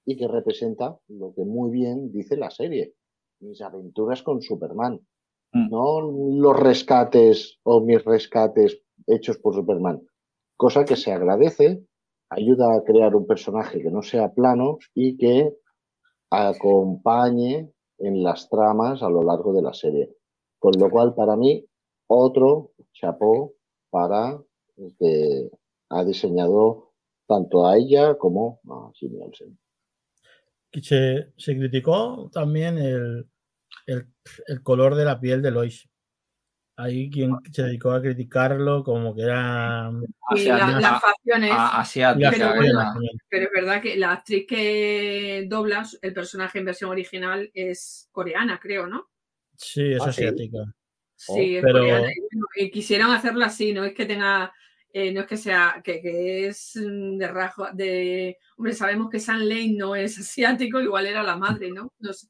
y 0.06 0.18
que 0.18 0.28
representa 0.28 0.98
lo 1.08 1.34
que 1.34 1.46
muy 1.46 1.72
bien 1.72 2.12
dice 2.12 2.36
la 2.36 2.50
serie, 2.50 2.96
mis 3.40 3.62
aventuras 3.62 4.24
con 4.24 4.42
Superman. 4.42 5.00
Mm. 5.54 5.70
No 5.70 6.02
los 6.02 6.60
rescates 6.60 7.60
o 7.64 7.82
mis 7.82 8.04
rescates 8.04 8.82
hechos 9.06 9.38
por 9.38 9.54
Superman. 9.54 10.02
Cosa 10.58 10.86
que 10.86 10.96
se 10.96 11.12
agradece, 11.12 11.84
ayuda 12.30 12.76
a 12.76 12.84
crear 12.84 13.16
un 13.16 13.28
personaje 13.28 13.82
que 13.82 13.92
no 13.92 14.02
sea 14.02 14.34
plano 14.34 14.80
y 14.96 15.18
que 15.18 15.56
acompañe 16.32 17.72
en 18.00 18.24
las 18.24 18.50
tramas 18.50 19.04
a 19.04 19.10
lo 19.10 19.22
largo 19.22 19.54
de 19.54 19.62
la 19.62 19.74
serie. 19.74 20.16
Con 20.58 20.74
lo 20.80 20.90
cual, 20.90 21.14
para 21.14 21.36
mí, 21.36 21.66
otro 22.08 22.72
chapó 22.94 23.54
para 23.94 24.40
el 24.78 24.96
que 24.98 25.50
ha 25.90 26.04
diseñado 26.04 26.94
tanto 27.28 27.68
a 27.68 27.78
ella 27.78 28.16
como 28.18 28.60
a 28.68 28.92
Jimmy 28.96 29.22
Olsen. 29.22 29.58
Se, 30.82 31.32
se 31.38 31.56
criticó 31.56 32.32
también 32.34 32.80
el, 32.80 33.28
el- 33.86 34.08
el 34.48 34.64
color 34.64 34.96
de 34.96 35.06
la 35.06 35.20
piel 35.20 35.44
de 35.44 35.52
Lois. 35.52 35.88
Hay 36.76 37.12
quien 37.12 37.38
se 37.52 37.62
dedicó 37.62 37.92
a 37.92 38.02
criticarlo 38.02 38.84
como 38.84 39.14
que 39.14 39.22
era 39.22 39.92
Y 40.36 40.46
la- 40.46 40.80
las 40.80 41.02
facciones. 41.02 41.52
a- 41.52 41.80
asiática, 41.80 42.32
Pero 42.32 42.56
bueno, 42.56 42.80
Pero 43.30 43.46
es 43.46 43.52
verdad 43.54 43.80
que 43.84 43.96
la 43.96 44.14
actriz 44.14 44.48
que 44.48 45.46
dobla 45.48 45.86
el 46.02 46.14
personaje 46.14 46.58
en 46.58 46.66
versión 46.66 46.90
original 46.90 47.52
es 47.54 48.10
coreana, 48.12 48.60
creo, 48.60 48.88
¿no? 48.88 49.08
Sí, 49.56 49.94
es 49.94 50.02
Ah, 50.02 50.12
sí. 50.12 50.26
asiática. 50.26 50.64
Sí, 51.26 51.56
es 51.58 51.64
pero- 51.64 51.80
coreana. 51.80 52.12
Y, 52.12 52.20
bueno, 52.22 52.46
y 52.56 52.72
quisieron 52.72 53.12
hacerlo 53.12 53.46
así, 53.46 53.74
no 53.74 53.84
es 53.84 53.94
que 53.94 54.06
tenga, 54.06 54.54
eh, 54.92 55.12
no 55.12 55.22
es 55.22 55.28
que 55.28 55.38
sea, 55.38 55.82
que, 55.84 56.02
que 56.02 56.48
es 56.48 56.76
mm, 56.76 57.18
de 57.18 57.28
rajo, 57.28 57.68
de, 57.74 58.38
hombre, 58.58 58.74
sabemos 58.74 59.10
que 59.10 59.20
Sam 59.20 59.40
Lane 59.42 59.74
no 59.78 59.96
es 59.96 60.18
asiático, 60.20 60.80
igual 60.82 61.06
era 61.08 61.24
la 61.24 61.36
madre, 61.38 61.72
¿no? 61.72 61.92
No 62.00 62.14
sé. 62.14 62.28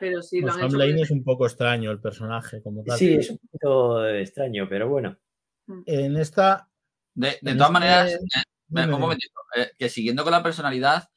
Pero 0.00 0.20
sí, 0.20 0.40
lo 0.40 0.52
han 0.52 0.64
hecho. 0.64 0.76
Lane 0.76 1.00
es 1.02 1.10
un 1.12 1.22
poco 1.22 1.46
extraño 1.46 1.90
el 1.92 2.00
personaje 2.00 2.60
como 2.60 2.82
tal. 2.82 2.98
Sí, 2.98 3.14
es 3.14 3.30
un 3.30 3.38
poquito 3.38 4.08
extraño, 4.08 4.66
pero 4.68 4.88
bueno. 4.88 5.16
En 5.86 6.16
esta. 6.16 6.68
De, 7.14 7.38
de 7.40 7.50
en 7.52 7.56
todas 7.58 7.70
este- 7.70 7.72
maneras, 7.72 8.12
eh, 8.12 9.60
eh, 9.60 9.70
que 9.78 9.88
siguiendo 9.88 10.24
con 10.24 10.32
la 10.32 10.42
personalidad, 10.42 11.08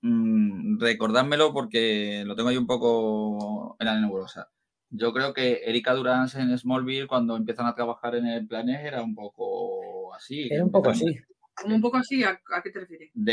mm, 0.00 0.80
recordádmelo 0.80 1.52
porque 1.52 2.22
lo 2.24 2.34
tengo 2.34 2.48
ahí 2.48 2.56
un 2.56 2.66
poco 2.66 3.76
en 3.78 3.86
la 3.86 4.00
nebulosa. 4.00 4.50
Yo 4.90 5.12
creo 5.12 5.32
que 5.34 5.62
Erika 5.64 5.92
Durance 5.94 6.38
en 6.40 6.56
Smallville, 6.56 7.06
cuando 7.08 7.36
empiezan 7.36 7.66
a 7.66 7.74
trabajar 7.74 8.14
en 8.14 8.26
el 8.26 8.46
Planet, 8.46 8.84
era 8.84 9.02
un 9.02 9.14
poco 9.14 10.14
así. 10.14 10.48
Era 10.50 10.64
un 10.64 10.70
poco 10.70 10.90
así. 10.90 11.04
Como 11.56 11.76
un 11.76 11.80
poco 11.80 11.98
así, 11.98 12.24
¿a, 12.24 12.30
a 12.52 12.62
qué 12.62 12.70
te 12.70 12.80
refieres? 12.80 13.10
De, 13.14 13.32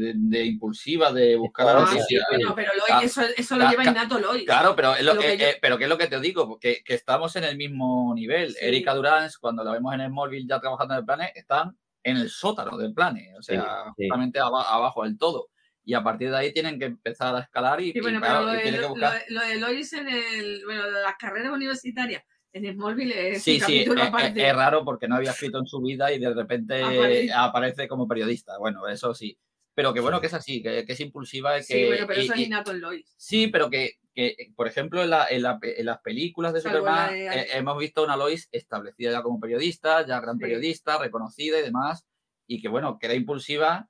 de- 0.00 0.12
de 0.16 0.44
impulsiva, 0.46 1.12
de 1.12 1.36
buscar 1.36 1.66
la 1.66 1.72
Ah, 1.72 1.84
Ah, 1.84 1.86
sí, 1.92 1.98
noticia. 1.98 2.26
bueno, 2.30 2.54
pero 2.56 2.70
Lois, 2.72 2.84
Ca- 2.88 3.02
eso, 3.02 3.22
eso 3.36 3.56
lo 3.56 3.70
lleva 3.70 3.84
innato 3.84 4.18
Lois. 4.18 4.44
Claro, 4.44 4.74
pero, 4.74 4.96
es 4.96 5.04
lo, 5.04 5.14
Lo 5.14 5.20
que 5.20 5.32
eh, 5.34 5.38
yo- 5.38 5.46
eh, 5.46 5.58
pero 5.62 5.78
¿qué 5.78 5.84
es 5.84 5.90
lo 5.90 5.96
que 5.98 6.08
te 6.08 6.18
digo? 6.20 6.58
Que, 6.58 6.82
que 6.84 6.94
estamos 6.94 7.36
en 7.36 7.44
el 7.44 7.56
mismo 7.56 8.12
nivel. 8.16 8.50
Sí. 8.52 8.58
Erika 8.62 8.94
Durance, 8.94 9.36
cuando 9.40 9.62
la 9.62 9.70
vemos 9.72 9.94
en 9.94 10.00
Smallville 10.08 10.48
ya 10.48 10.60
trabajando 10.60 10.94
en 10.94 10.98
el 11.00 11.06
Planet, 11.06 11.30
están 11.36 11.76
en 12.02 12.16
el 12.16 12.30
sótano 12.30 12.76
del 12.76 12.92
Planet, 12.94 13.28
o 13.38 13.42
sea, 13.42 13.62
Sí, 13.62 13.68
sí. 13.96 14.02
justamente 14.08 14.40
aba- 14.40 14.68
abajo 14.68 15.04
del 15.04 15.16
todo. 15.16 15.48
Y 15.84 15.94
a 15.94 16.02
partir 16.02 16.30
de 16.30 16.36
ahí 16.36 16.52
tienen 16.52 16.78
que 16.78 16.84
empezar 16.86 17.34
a 17.34 17.40
escalar 17.40 17.80
y, 17.80 17.92
Sí, 17.92 17.98
y 17.98 18.00
bueno, 18.00 18.20
claro, 18.20 18.46
pero 18.46 18.52
lo 18.54 18.60
y 18.60 18.62
que 18.62 18.78
lo, 18.80 18.88
buscar. 18.90 19.22
lo 19.28 19.40
de 19.40 19.56
Lois 19.58 19.92
en 19.94 20.08
el, 20.08 20.62
bueno, 20.64 20.84
de 20.84 21.02
las 21.02 21.16
carreras 21.18 21.52
universitarias 21.52 22.22
en 22.52 22.72
Smallville 22.74 23.30
es 23.30 23.42
Sí, 23.42 23.54
un 23.54 23.60
sí, 23.60 23.62
capítulo 23.78 24.02
es, 24.02 24.08
aparte. 24.08 24.46
es 24.48 24.54
raro 24.54 24.84
porque 24.84 25.08
no 25.08 25.16
había 25.16 25.30
escrito 25.32 25.58
en 25.58 25.66
su 25.66 25.80
vida 25.80 26.12
y 26.12 26.18
de 26.20 26.32
repente 26.34 26.82
Aparece. 26.82 27.32
aparece 27.32 27.88
como 27.88 28.06
periodista. 28.06 28.58
Bueno, 28.58 28.86
eso 28.88 29.12
sí. 29.14 29.36
Pero 29.74 29.94
que 29.94 30.00
bueno, 30.00 30.20
que 30.20 30.26
es 30.26 30.34
así, 30.34 30.62
que, 30.62 30.84
que 30.84 30.92
es 30.92 31.00
impulsiva 31.00 31.56
y 31.58 31.60
que. 31.60 31.64
sí, 31.66 31.86
bueno, 31.86 32.06
pero 32.06 32.20
y- 32.20 32.24
eso 32.24 32.34
es 32.34 32.40
y- 32.40 32.44
innato 32.44 32.70
en 32.72 32.80
Lois. 32.82 33.14
Sí, 33.16 33.46
pero 33.46 33.70
que, 33.70 33.92
que, 34.14 34.36
por 34.54 34.68
ejemplo, 34.68 35.02
en, 35.02 35.08
la- 35.10 35.26
en 35.30 35.40
la 35.42 35.58
en 35.62 35.86
las 35.86 35.98
películas 36.00 36.52
de 36.52 36.60
Salvo 36.60 36.78
Superman 36.80 37.10
de- 37.14 37.26
eh, 37.26 37.46
hemos 37.54 37.78
visto 37.78 38.02
a 38.02 38.04
una 38.04 38.16
Lois 38.18 38.48
establecida 38.52 39.10
ya 39.12 39.22
como 39.22 39.40
periodista, 39.40 40.06
ya 40.06 40.20
gran 40.20 40.36
Sí. 40.36 40.42
periodista, 40.42 40.98
reconocida 40.98 41.58
y 41.58 41.62
demás, 41.62 42.06
y 42.46 42.60
que 42.60 42.68
bueno, 42.68 42.98
que 42.98 43.06
era 43.06 43.14
impulsiva, 43.14 43.88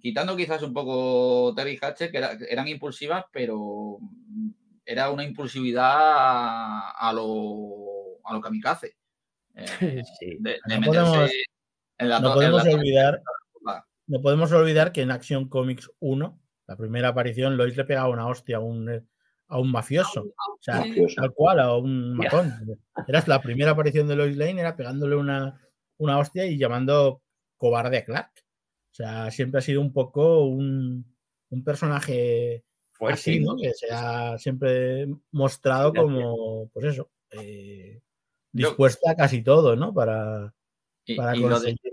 quitando 0.00 0.36
quizás 0.36 0.62
un 0.62 0.72
poco 0.72 1.54
Terry 1.54 1.78
Hatcher, 1.80 2.10
que 2.10 2.18
era- 2.18 2.36
eran 2.48 2.68
impulsivas, 2.68 3.24
pero 3.32 3.98
mm, 4.00 4.50
era 4.84 5.10
una 5.10 5.24
impulsividad 5.24 5.90
a, 5.94 6.90
a 7.08 7.12
lo, 7.12 8.18
a 8.24 8.32
lo 8.34 8.40
kamikaze. 8.40 8.96
Eh, 9.54 10.02
Sí. 10.20 10.36
de, 10.40 10.58
de 10.66 10.78
No 10.78 10.86
podemos- 10.86 11.30
en 11.98 12.08
la 12.08 12.20
No 12.20 12.28
to- 12.28 12.42
en 12.42 12.50
podemos 12.50 12.64
la- 12.64 12.74
olvidar. 12.78 13.22
No 14.08 14.20
podemos 14.20 14.50
olvidar 14.52 14.92
que 14.92 15.02
en 15.02 15.10
Action 15.12 15.48
Comics 15.48 15.88
1, 16.00 16.38
la 16.66 16.76
primera 16.76 17.08
aparición, 17.08 17.56
Lois 17.56 17.76
le 17.76 17.84
pegaba 17.84 18.08
una 18.08 18.26
hostia 18.26 18.56
a 18.56 18.60
un, 18.60 18.90
a 19.48 19.58
un 19.58 19.70
mafioso. 19.70 20.22
O 20.22 20.58
sea. 20.60 20.76
Mafioso. 20.80 21.14
tal 21.16 21.32
cual, 21.32 21.60
a 21.60 21.76
un 21.76 22.14
matón. 22.16 22.52
Era 23.06 23.22
la 23.26 23.40
primera 23.40 23.70
aparición 23.70 24.08
de 24.08 24.16
Lois 24.16 24.36
Lane, 24.36 24.60
era 24.60 24.76
pegándole 24.76 25.14
una, 25.16 25.58
una 25.98 26.18
hostia 26.18 26.44
y 26.46 26.58
llamando 26.58 27.22
cobarde 27.56 27.98
a 27.98 28.04
Clark. 28.04 28.32
O 28.92 28.94
sea, 28.94 29.30
siempre 29.30 29.58
ha 29.58 29.62
sido 29.62 29.80
un 29.80 29.92
poco 29.92 30.44
un, 30.44 31.04
un 31.50 31.64
personaje 31.64 32.62
Fuerte, 32.92 33.14
así, 33.14 33.40
¿no? 33.40 33.56
Que 33.56 33.72
se 33.72 33.86
ha 33.90 34.38
siempre 34.38 35.06
mostrado 35.30 35.94
como, 35.94 36.68
pues 36.68 36.86
eso, 36.86 37.10
eh, 37.30 38.02
dispuesta 38.52 39.12
a 39.12 39.16
casi 39.16 39.42
todo, 39.42 39.74
¿no? 39.76 39.94
Para, 39.94 40.54
y- 41.06 41.16
para 41.16 41.34
y 41.34 41.40
lo 41.40 41.48
de- 41.48 41.52
conseguir 41.54 41.92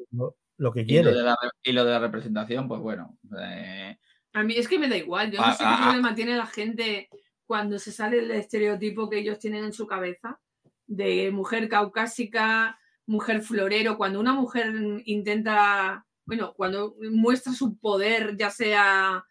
lo, 0.58 0.72
que 0.74 0.82
y 0.82 0.84
lo 0.84 0.88
quiere. 0.88 1.14
de 1.14 1.24
la 1.24 1.38
re- 1.42 1.50
y 1.64 1.72
lo 1.72 1.86
de 1.86 1.92
la 1.92 2.00
representación, 2.00 2.68
pues 2.68 2.82
bueno. 2.82 3.18
eh, 3.42 3.98
A 4.34 4.44
mí 4.44 4.56
es 4.58 4.68
que 4.68 4.78
me 4.78 4.90
da 4.90 4.98
igual. 4.98 5.32
Yo 5.32 5.40
no 5.40 5.46
sé 5.48 5.52
ah, 5.52 5.56
qué 5.58 5.64
ah. 5.66 5.84
problema 5.86 6.14
tiene 6.16 6.36
la 6.36 6.48
gente 6.48 7.08
cuando 7.46 7.80
se 7.80 7.94
sale 7.94 8.20
el 8.20 8.30
estereotipo 8.32 9.10
que 9.10 9.20
ellos 9.20 9.40
tienen 9.40 9.64
en 9.64 9.74
su 9.74 9.88
cabeza 9.88 10.40
de 10.86 11.32
mujer 11.32 11.70
caucásica, 11.70 12.78
mujer 13.06 13.42
florero. 13.42 13.98
Cuando 13.98 14.20
una 14.20 14.34
mujer 14.34 14.74
intenta, 15.06 16.06
bueno, 16.30 16.54
cuando 16.54 16.96
muestra 17.12 17.52
su 17.54 17.78
poder, 17.80 18.38
ya 18.38 18.52
sea 18.52 19.26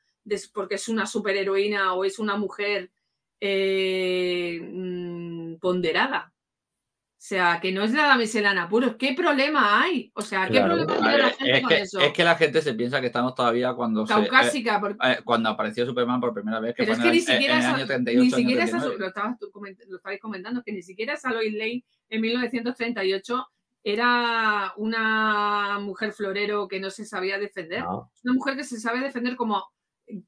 porque 0.53 0.74
es 0.74 0.88
una 0.88 1.07
superheroína 1.07 1.94
o 1.94 2.05
es 2.05 2.18
una 2.18 2.36
mujer 2.36 2.90
eh, 3.40 4.61
mm, 4.61 5.57
ponderada. 5.61 6.32
O 6.34 7.20
sea, 7.20 7.59
que 7.61 7.72
no 7.72 7.82
es 7.82 7.92
la 7.92 8.07
damisela 8.09 8.51
en 8.53 8.59
apuros. 8.59 8.96
¿Qué 8.96 9.12
problema 9.14 9.82
hay? 9.82 10.11
O 10.14 10.22
sea, 10.22 10.46
¿qué 10.46 10.55
Claro. 10.59 10.84
problema 10.86 10.96
tiene 10.99 11.18
la 11.18 11.30
gente 11.30 11.53
es, 11.57 11.61
con 11.62 11.68
que, 11.68 11.78
eso? 11.78 12.01
es 12.01 12.12
que 12.12 12.24
la 12.24 12.34
gente 12.36 12.62
se 12.62 12.74
piensa 12.74 13.01
que 13.01 13.07
estamos 13.09 13.34
todavía 13.34 13.74
cuando 13.74 14.07
se, 14.07 14.12
eh, 14.12 14.16
Caucásica, 14.16 14.80
porque 14.80 14.96
eh, 15.05 15.18
cuando 15.24 15.49
apareció 15.51 15.86
Superman 15.86 16.20
por 16.20 16.32
primera 16.34 16.61
vez, 16.61 16.74
que 16.74 16.82
Pero 16.82 16.92
es 16.94 16.99
que 17.01 17.11
ni 17.11 17.20
siquiera 17.20 17.55
el 17.55 17.61
esa, 17.61 17.74
año 17.74 17.86
38, 17.86 18.20
ni 18.20 18.26
año 18.28 18.36
siquiera 18.36 18.64
esa- 18.64 18.78
39. 18.78 18.99
lo, 19.01 19.07
estabas 19.09 19.38
tú 19.38 19.51
coment- 19.53 19.84
lo 19.88 19.96
estabais 19.96 20.20
comentando, 20.20 20.62
que 20.64 20.72
ni 20.72 20.82
siquiera 20.82 21.14
esa 21.14 21.32
Lois 21.32 21.53
Lane 21.55 21.84
en 22.11 22.20
1938 22.20 23.46
era 23.93 24.72
una 24.76 25.78
mujer 25.80 26.12
florero 26.12 26.68
que 26.68 26.80
no 26.80 26.91
se 26.91 27.05
sabía 27.05 27.39
defender. 27.39 27.82
No, 27.82 28.11
Una 28.24 28.34
mujer 28.34 28.57
que 28.57 28.64
se 28.64 28.78
sabe 28.80 29.01
defender 29.01 29.36
como, 29.36 29.64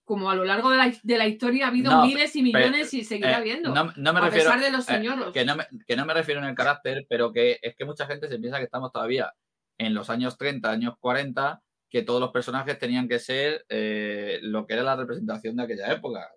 como 0.05 0.31
a 0.31 0.35
lo 0.35 0.45
largo 0.45 0.71
de 0.71 0.77
la, 0.77 0.93
de 1.03 1.19
la 1.19 1.27
historia 1.27 1.67
ha 1.67 1.69
habido 1.69 1.91
No, 1.91 2.07
miles 2.07 2.35
y 2.37 2.43
millones 2.43 2.93
y 2.95 3.05
seguirá 3.05 3.33
Eh, 3.33 3.35
habiendo. 3.35 3.75
no, 3.75 3.93
no 3.97 4.13
me 4.13 4.19
a 4.21 4.23
refiero, 4.25 4.51
pesar 4.51 4.61
de 4.61 4.71
los 4.71 4.89
eh, 4.89 4.93
señoros. 4.95 5.33
que, 5.33 5.45
no 5.45 5.57
me, 5.57 5.67
que 5.87 5.97
no 5.97 6.05
me 6.07 6.15
refiero 6.15 6.41
en 6.41 6.47
el 6.49 6.55
carácter, 6.55 7.07
pero 7.09 7.33
que 7.33 7.59
es 7.63 7.75
que 7.77 7.85
mucha 7.85 8.07
gente 8.07 8.29
se 8.29 8.39
piensa 8.39 8.59
que 8.59 8.65
estamos 8.65 8.93
todavía 8.93 9.33
en 9.79 9.95
los 9.95 10.11
años 10.11 10.37
30, 10.37 10.71
años 10.71 10.95
40, 11.01 11.63
que 11.89 12.03
todos 12.03 12.21
los 12.21 12.31
personajes 12.31 12.79
tenían 12.79 13.09
que 13.09 13.19
ser 13.19 13.65
eh, 13.69 14.39
lo 14.43 14.67
que 14.67 14.75
era 14.75 14.83
la 14.83 14.95
representación 14.97 15.57
de 15.57 15.63
aquella 15.65 15.91
época. 15.93 16.29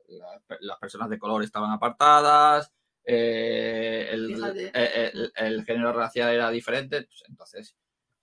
Las 0.61 0.79
personas 0.79 1.09
de 1.09 1.19
color 1.19 1.43
estaban 1.43 1.71
apartadas, 1.71 2.71
eh, 3.05 4.07
el, 4.11 4.27
Fíjate. 4.35 4.71
eh, 4.73 5.11
el- 5.13 5.31
el 5.35 5.65
género 5.65 5.93
racial 5.93 6.33
era 6.33 6.49
diferente. 6.51 7.01
pues, 7.03 7.23
entonces, 7.29 7.75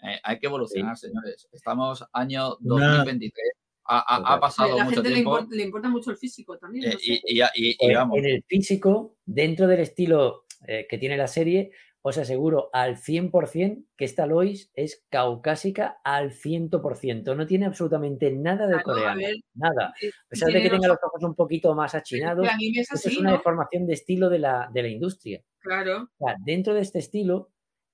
eh, 0.03 0.19
hay 0.23 0.39
que 0.39 0.47
evolucionar, 0.47 0.97
señores. 0.97 1.49
Estamos 1.53 2.05
año 2.13 2.57
Una- 2.61 2.87
2023. 3.05 3.53
Ha, 3.93 3.99
ha- 3.99 4.35
ha 4.35 4.41
pasado 4.41 4.77
la 4.77 4.85
mucho 4.85 4.97
gente 4.97 5.09
le 5.09 5.15
tiempo. 5.17 5.37
importa, 5.39 5.57
le 5.57 5.63
importa 5.65 5.89
mucho 5.89 6.11
el 6.13 6.17
físico 6.17 6.57
también. 6.59 6.85
eh, 6.85 6.93
no 6.93 6.99
sé. 6.99 7.05
y, 7.07 7.13
y- 7.15 7.43
y- 7.43 7.71
y 7.71 7.77
Pues, 7.79 7.97
vamos, 7.97 8.19
en 8.19 8.25
el 8.27 8.45
físico, 8.47 9.17
dentro 9.25 9.67
del 9.67 9.81
estilo 9.81 10.45
eh, 10.67 10.87
que 10.89 10.99
tiene 10.99 11.17
la 11.17 11.27
serie, 11.27 11.73
os 12.03 12.17
aseguro 12.19 12.71
al 12.73 12.97
100% 12.97 13.85
que 13.97 14.05
esta 14.07 14.27
Lois 14.27 14.71
es 14.75 15.05
caucásica 15.11 15.99
al 16.03 16.33
100%. 16.33 17.35
No 17.37 17.47
tiene 17.47 17.67
absolutamente 17.67 18.31
nada 18.31 18.67
de 18.67 18.75
Claro, 18.83 18.91
a 18.91 18.95
coreano. 18.95 19.21
ver, 19.21 19.35
Nada. 19.55 19.87
A 19.89 20.29
pesar 20.29 20.51
de 20.53 20.63
que 20.63 20.71
tenga 20.71 20.89
los 20.89 20.99
ojos 21.03 21.23
un 21.25 21.35
poquito 21.35 21.75
más 21.75 21.95
achinados, 21.95 22.47
es 22.75 23.07
es 23.07 23.19
una 23.19 23.31
¿no? 23.31 23.37
deformación 23.37 23.87
de 23.87 23.93
estilo 23.95 24.31
de 24.31 24.39
la, 24.39 24.71
de 24.73 24.83
la 24.83 24.89
industria. 24.89 25.43
Claro. 25.59 26.09
O 26.19 26.27
sea, 26.27 26.37
dentro 26.45 26.73
de 26.75 26.81
este 26.81 26.99
estilo, 27.01 27.51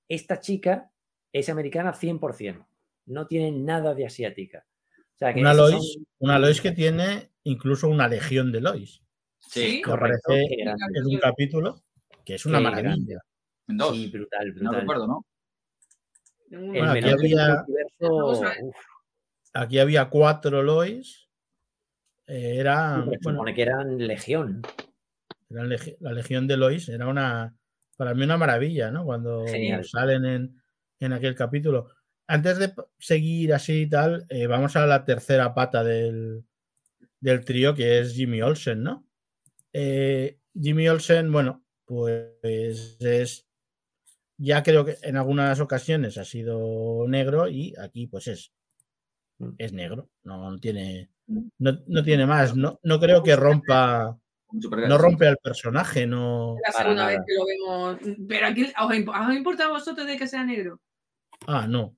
esta 0.08 0.38
chica 0.40 0.92
es 1.32 1.48
americana 1.48 1.92
100%. 1.92 2.64
No 3.06 3.26
tiene 3.26 3.50
nada 3.52 3.94
de 3.94 4.06
asiática. 4.06 4.66
O 5.14 5.18
sea, 5.18 5.34
que 5.34 5.40
Una 5.40 5.54
Lois, 5.54 5.72
son- 5.94 6.06
una 6.20 6.38
Lois 6.38 6.60
que 6.60 6.72
tiene 6.72 7.30
incluso 7.44 7.88
una 7.88 8.06
legión 8.06 8.52
de 8.52 8.60
Lois. 8.60 9.02
sí, 9.38 9.80
Correcto, 9.82 10.32
en 10.32 11.06
un 11.06 11.18
capítulo 11.18 11.82
que 12.24 12.34
es 12.34 12.46
una 12.46 12.58
Qué 12.58 12.64
maravilla. 12.64 13.20
En 13.68 13.76
dos. 13.76 13.94
Sí, 13.96 14.08
brutal, 14.08 14.48
no 14.48 14.54
brutal. 14.54 14.80
recuerdo, 14.80 15.06
¿no? 15.06 15.26
Un- 16.50 16.76
El 16.76 16.82
Bueno, 16.86 16.92
aquí 16.92 17.08
había- 17.10 17.64
Aquí 19.52 19.78
había 19.78 20.08
cuatro 20.10 20.62
Lois. 20.62 21.28
eh, 22.26 22.56
Era, 22.58 22.96
se 22.96 23.02
bueno, 23.04 23.18
supone 23.38 23.54
que 23.54 23.62
eran 23.62 23.98
legión. 24.06 24.62
era 25.48 25.62
legi- 25.64 25.96
la 26.00 26.12
legión 26.12 26.46
de 26.48 26.56
Lois 26.56 26.88
era 26.88 27.06
una, 27.06 27.54
para 27.96 28.14
mí 28.14 28.24
una 28.24 28.36
maravilla, 28.36 28.90
¿no? 28.90 29.04
Cuando 29.04 29.46
Genial. 29.46 29.84
salen 29.84 30.24
en, 30.24 30.62
en 31.00 31.12
aquel 31.12 31.34
capítulo. 31.36 31.88
Antes 32.26 32.58
de 32.58 32.72
seguir 32.98 33.54
así 33.54 33.82
y 33.82 33.88
tal, 33.88 34.26
eh, 34.28 34.46
vamos 34.48 34.74
a 34.76 34.86
la 34.86 35.04
tercera 35.04 35.54
pata 35.54 35.84
del, 35.84 36.44
del 37.20 37.44
trío, 37.44 37.74
que 37.74 38.00
es 38.00 38.12
Jimmy 38.14 38.42
Olsen, 38.42 38.82
¿no? 38.82 39.06
Eh, 39.72 40.38
Jimmy 40.60 40.88
Olsen, 40.88 41.30
bueno, 41.30 41.64
pues 41.84 42.96
es, 43.00 43.45
ya 44.38 44.62
creo 44.62 44.84
que 44.84 44.96
en 45.02 45.16
algunas 45.16 45.60
ocasiones 45.60 46.18
ha 46.18 46.24
sido 46.24 47.06
negro 47.08 47.48
y 47.48 47.74
aquí 47.78 48.06
pues 48.06 48.26
es, 48.28 48.52
Mm. 49.38 49.50
es 49.58 49.72
negro, 49.74 50.08
no, 50.24 50.50
no 50.50 50.58
tiene, 50.58 51.10
no, 51.58 51.78
no 51.86 52.02
tiene 52.02 52.24
más, 52.24 52.56
no, 52.56 52.80
no 52.82 52.98
creo 52.98 53.22
que 53.22 53.36
rompa, 53.36 54.18
no 54.50 54.96
rompe 54.96 55.28
al 55.28 55.36
personaje, 55.36 56.06
no... 56.06 56.56
la 56.66 56.72
segunda 56.72 57.06
vez 57.08 57.18
que 57.26 57.34
lo 57.34 57.44
vemos. 57.44 58.16
Pero 58.26 58.46
aquí, 58.46 58.62
¿os, 58.64 58.90
imp- 58.94 59.10
os 59.10 59.14
ha 59.28 59.34
importado 59.34 59.70
a 59.70 59.72
vosotros 59.74 60.06
de 60.06 60.16
que 60.16 60.26
sea 60.26 60.42
negro? 60.42 60.80
Ah, 61.46 61.66
no. 61.68 61.94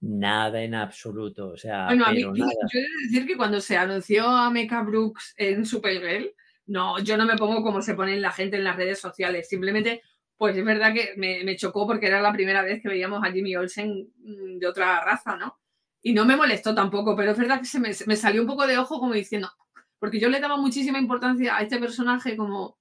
Nada 0.00 0.62
en 0.62 0.74
absoluto. 0.74 1.48
O 1.52 1.56
sea, 1.56 1.86
Bueno, 1.86 2.04
a 2.04 2.12
mí, 2.12 2.22
nada. 2.24 2.34
yo 2.34 2.44
he 2.78 2.82
de 2.82 2.88
decir 3.06 3.26
que 3.26 3.36
cuando 3.38 3.58
se 3.62 3.76
anunció 3.78 4.26
a 4.28 4.50
Mecha 4.50 4.82
Brooks 4.82 5.32
en 5.38 5.64
Supergirl, 5.64 6.30
no, 6.66 6.98
yo 6.98 7.16
no 7.16 7.24
me 7.24 7.36
pongo 7.36 7.62
como 7.62 7.80
se 7.80 7.94
ponen 7.94 8.20
la 8.20 8.32
gente 8.32 8.56
en 8.58 8.64
las 8.64 8.76
redes 8.76 8.98
sociales. 9.00 9.48
Simplemente, 9.48 10.02
pues 10.42 10.56
es 10.56 10.64
verdad 10.64 10.92
que 10.92 11.14
me, 11.16 11.44
me 11.44 11.56
chocó 11.56 11.86
porque 11.86 12.06
era 12.08 12.20
la 12.20 12.32
primera 12.32 12.62
vez 12.62 12.82
que 12.82 12.88
veíamos 12.88 13.22
a 13.24 13.30
Jimmy 13.30 13.54
Olsen 13.56 14.08
mm, 14.18 14.58
de 14.58 14.66
otra 14.66 15.00
raza, 15.04 15.36
¿no? 15.36 15.60
Y 16.02 16.12
no 16.12 16.24
me 16.24 16.36
molestó 16.36 16.74
tampoco, 16.74 17.14
pero 17.14 17.30
es 17.30 17.38
verdad 17.38 17.60
que 17.60 17.66
se 17.66 17.78
me, 17.80 17.94
salió 18.16 18.42
un 18.42 18.48
poco 18.48 18.66
de 18.66 18.76
ojo 18.76 18.98
como 18.98 19.14
diciendo, 19.14 19.48
porque 20.00 20.18
yo 20.18 20.28
le 20.28 20.40
daba 20.40 20.56
muchísima 20.56 20.98
importancia 20.98 21.56
a 21.56 21.62
este 21.62 21.78
personaje 21.78 22.36
como, 22.36 22.78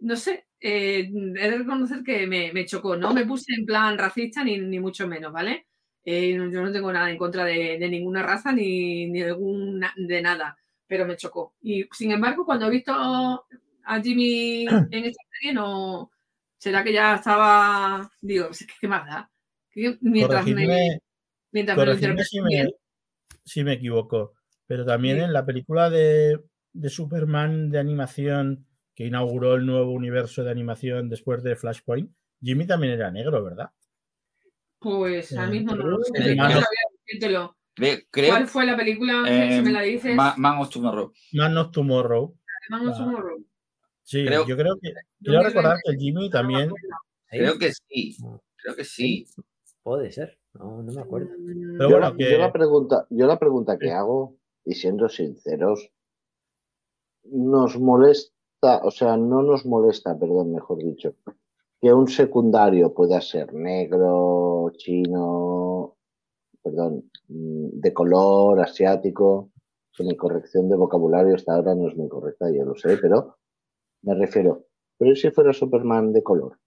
no 0.00 0.16
sé, 0.16 0.48
eh, 0.60 1.10
he 1.10 1.50
de 1.50 1.58
reconocer 1.58 2.02
que 2.04 2.26
me, 2.26 2.52
me 2.52 2.66
chocó. 2.66 2.96
No 2.96 3.14
me 3.14 3.24
puse 3.26 3.54
en 3.58 3.64
plan 3.66 3.96
racista 3.98 4.44
ni, 4.44 4.58
ni 4.58 4.78
mucho 4.80 5.08
menos, 5.08 5.32
¿vale? 5.32 5.68
Eh, 6.04 6.32
yo 6.34 6.62
no 6.62 6.72
tengo 6.72 6.92
nada 6.92 7.10
en 7.10 7.18
contra 7.18 7.44
de, 7.44 7.78
de 7.78 7.88
ninguna 7.88 8.22
raza 8.22 8.52
ni, 8.52 9.06
ni 9.10 9.20
de, 9.20 9.28
alguna- 9.30 9.94
de 9.96 10.22
nada, 10.22 10.56
pero 10.86 11.06
me 11.06 11.16
chocó. 11.16 11.54
Y 11.62 11.84
sin 11.92 12.12
embargo, 12.12 12.44
cuando 12.44 12.66
he 12.66 12.70
visto 12.70 12.92
a 13.84 14.00
Jimmy 14.02 14.66
en 14.90 15.04
esta 15.04 15.22
serie, 15.32 15.54
no. 15.54 16.10
¿Será 16.58 16.82
que 16.84 16.92
ya 16.92 17.14
estaba.? 17.14 18.10
Digo, 18.20 18.48
es 18.50 18.66
que 18.66 18.74
qué 18.80 18.88
más 18.88 19.06
da. 19.06 19.30
Que 19.70 19.96
mientras 20.00 20.46
me, 20.46 21.00
mientras 21.52 21.78
me 21.86 22.24
si, 22.24 22.40
me, 22.40 22.68
si 23.44 23.64
me 23.64 23.74
equivoco, 23.74 24.34
pero 24.66 24.84
también 24.84 25.18
Sí. 25.18 25.22
en 25.24 25.32
la 25.32 25.46
película 25.46 25.88
de, 25.88 26.40
de 26.72 26.88
Superman 26.90 27.70
de 27.70 27.78
animación 27.78 28.66
que 28.94 29.06
inauguró 29.06 29.54
el 29.54 29.64
nuevo 29.64 29.92
universo 29.92 30.42
de 30.42 30.50
animación 30.50 31.08
después 31.08 31.42
de 31.44 31.54
Flashpoint, 31.54 32.10
Jimmy 32.42 32.66
también 32.66 32.94
era 32.94 33.10
negro, 33.10 33.44
¿verdad? 33.44 33.70
pues 34.80 35.32
ahora 35.32 35.48
Eh, 35.48 35.50
mismo 35.50 35.74
no 35.74 35.86
lo 35.86 35.98
sé. 36.04 36.34
No 36.36 36.44
sabría 36.44 36.64
decírtelo. 37.06 37.56
Creo, 37.74 38.30
¿Cuál 38.30 38.48
fue 38.48 38.66
la 38.66 38.76
película? 38.76 39.22
eh, 39.28 39.56
si 39.56 39.62
me 39.62 39.70
la 39.72 39.82
dices. 39.82 40.14
Ma- 40.16 40.34
Man 40.36 40.58
of 40.58 40.70
Tomorrow. 40.70 41.12
Man 41.32 41.56
of 41.56 41.70
Tomorrow. 41.70 42.36
Man 42.70 42.88
of 42.88 42.94
ah, 42.94 42.98
Tomorrow. 42.98 43.44
Sí, 44.08 44.24
Creo- 44.24 44.46
yo 44.46 44.56
creo 44.56 44.78
que 44.80 44.94
quiero 45.22 45.42
recordar 45.42 45.76
que 45.84 45.90
el 45.92 45.98
Jimmy 45.98 46.30
también. 46.30 46.72
Creo 47.28 47.58
que 47.58 47.72
sí. 47.74 48.16
Creo 48.56 48.74
que 48.74 48.84
sí. 48.84 49.26
Puede 49.82 50.10
ser. 50.10 50.38
No, 50.54 50.82
no 50.82 50.90
me 50.94 51.02
acuerdo. 51.02 51.28
Pero 51.76 51.90
yo, 51.90 51.98
bueno, 51.98 52.16
que- 52.16 52.30
yo 52.32 52.38
la 52.38 52.50
pregunta, 52.50 53.06
yo 53.10 53.26
la 53.26 53.38
pregunta 53.38 53.76
que 53.78 53.90
hago, 53.92 54.38
y 54.64 54.72
siendo 54.76 55.10
sinceros, 55.10 55.90
nos 57.24 57.78
molesta, 57.78 58.80
o 58.82 58.90
sea, 58.90 59.18
no 59.18 59.42
nos 59.42 59.66
molesta, 59.66 60.18
perdón, 60.18 60.52
mejor 60.52 60.78
dicho, 60.82 61.14
que 61.78 61.92
un 61.92 62.08
secundario 62.08 62.94
pueda 62.94 63.20
ser 63.20 63.52
negro, 63.52 64.72
chino, 64.78 65.98
perdón, 66.62 67.10
mm, 67.28 67.68
de 67.78 67.92
color, 67.92 68.58
asiático, 68.60 69.50
que 69.94 70.02
mi 70.04 70.16
corrección 70.16 70.70
de 70.70 70.76
vocabulario 70.76 71.34
hasta 71.34 71.54
ahora 71.54 71.74
no 71.74 71.88
es 71.88 71.94
muy 71.96 72.08
correcta, 72.08 72.50
ya 72.50 72.64
lo 72.64 72.74
sé, 72.74 72.96
pero 72.96 73.36
me 74.02 74.14
refiero, 74.14 74.66
pero 74.98 75.12
¿y 75.12 75.16
si 75.16 75.30
fuera 75.30 75.52
Superman 75.52 76.12
de 76.12 76.22
color? 76.22 76.58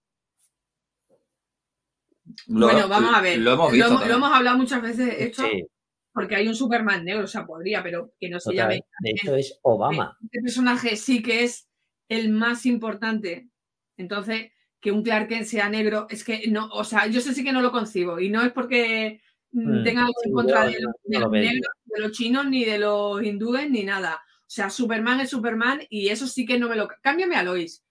Lo- 2.46 2.66
bueno, 2.66 2.88
vamos 2.88 3.14
a 3.14 3.20
ver. 3.20 3.38
Lo 3.38 3.52
hemos 3.52 3.72
visto. 3.72 3.84
lo, 3.84 3.88
hemos, 3.90 4.00
también. 4.02 4.20
lo 4.20 4.26
hemos 4.26 4.36
hablado 4.38 4.58
muchas 4.58 4.82
veces 4.82 5.14
esto, 5.18 5.42
Sí, 5.42 5.66
porque 6.12 6.36
hay 6.36 6.46
un 6.48 6.54
Superman 6.54 7.04
negro, 7.04 7.24
o 7.24 7.26
sea, 7.26 7.44
podría, 7.46 7.82
pero 7.82 8.12
que 8.18 8.28
no 8.28 8.38
se 8.38 8.50
total. 8.50 8.56
llame. 8.70 8.84
De 9.00 9.10
hecho, 9.10 9.34
es 9.36 9.58
Obama. 9.62 10.16
Este 10.22 10.40
personaje 10.42 10.96
sí 10.96 11.22
que 11.22 11.44
es 11.44 11.68
el 12.08 12.30
más 12.30 12.64
importante. 12.66 13.48
Entonces, 13.96 14.52
que 14.80 14.90
un 14.92 15.02
Clark 15.02 15.28
Kent 15.28 15.44
sea 15.46 15.68
negro, 15.68 16.06
es 16.10 16.24
que 16.24 16.48
no, 16.48 16.68
o 16.68 16.84
sea, 16.84 17.06
yo 17.06 17.20
sé 17.20 17.34
sí 17.34 17.44
que 17.44 17.52
no 17.52 17.60
lo 17.62 17.70
concibo. 17.72 18.18
Y 18.20 18.28
no 18.30 18.42
es 18.42 18.52
porque 18.52 19.20
mm, 19.52 19.80
Mm, 19.80 19.84
tenga 19.84 20.00
algo 20.02 20.14
en 20.24 20.32
contra 20.32 20.64
de, 20.66 20.80
los- 20.80 20.82
no 20.82 20.92
de 21.04 21.14
lo 21.18 21.20
los 21.22 21.30
veo. 21.30 21.42
negros, 21.42 21.68
de 21.84 22.00
los 22.00 22.12
chinos, 22.12 22.46
ni 22.46 22.64
de 22.64 22.78
los 22.78 23.22
hindúes, 23.22 23.70
ni 23.70 23.84
nada. 23.84 24.20
O 24.52 24.54
sea, 24.54 24.68
Superman 24.68 25.18
es 25.20 25.30
Superman 25.30 25.80
y 25.88 26.10
eso 26.10 26.26
sí 26.26 26.44
que 26.44 26.58
no 26.58 26.68
me 26.68 26.76
lo. 26.76 26.86
Cámbiame 27.00 27.36
a 27.36 27.42
Lois. 27.42 27.82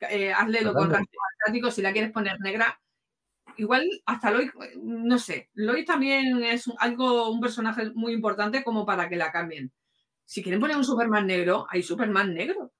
Eh, 0.00 0.32
hazle 0.32 0.62
lo 0.62 0.72
con 0.74 0.92
asiáticos 1.44 1.74
si 1.76 1.80
la 1.80 1.92
quieres 1.92 2.10
poner 2.10 2.40
negra. 2.40 2.80
Igual 3.56 3.88
hasta 4.04 4.32
Lois, 4.32 4.50
no 4.82 5.16
sé. 5.20 5.48
Lois 5.54 5.84
también 5.86 6.42
es 6.42 6.66
un- 6.66 6.74
algo, 6.80 7.30
un 7.30 7.40
personaje 7.40 7.88
muy 7.94 8.12
importante 8.14 8.64
como 8.64 8.84
para 8.84 9.08
que 9.08 9.14
la 9.14 9.30
cambien. 9.30 9.70
Si 10.24 10.42
quieren 10.42 10.58
poner 10.60 10.76
un 10.76 10.82
Superman 10.82 11.28
negro, 11.28 11.68
hay 11.70 11.84
Superman 11.84 12.34
negro. 12.34 12.72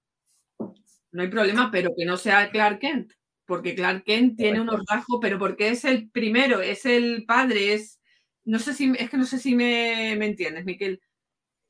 No 1.12 1.22
hay 1.22 1.28
problema, 1.28 1.70
pero 1.70 1.92
que 1.96 2.04
no 2.04 2.16
sea 2.16 2.50
Clark 2.50 2.80
Kent. 2.80 3.12
Porque 3.46 3.76
Clark 3.76 4.02
Kent 4.02 4.36
tiene 4.36 4.60
unos 4.60 4.80
rasgos, 4.88 5.20
pero 5.22 5.38
porque 5.38 5.68
es 5.68 5.84
el 5.84 6.10
primero, 6.10 6.60
es 6.60 6.86
el 6.86 7.24
padre, 7.24 7.74
es. 7.74 8.00
No 8.44 8.58
sé 8.58 8.74
si, 8.74 8.92
es 8.98 9.08
que 9.10 9.16
no 9.16 9.26
sé 9.26 9.38
si 9.38 9.54
me, 9.54 10.16
me 10.18 10.26
entiendes, 10.26 10.64
Miquel. 10.64 11.00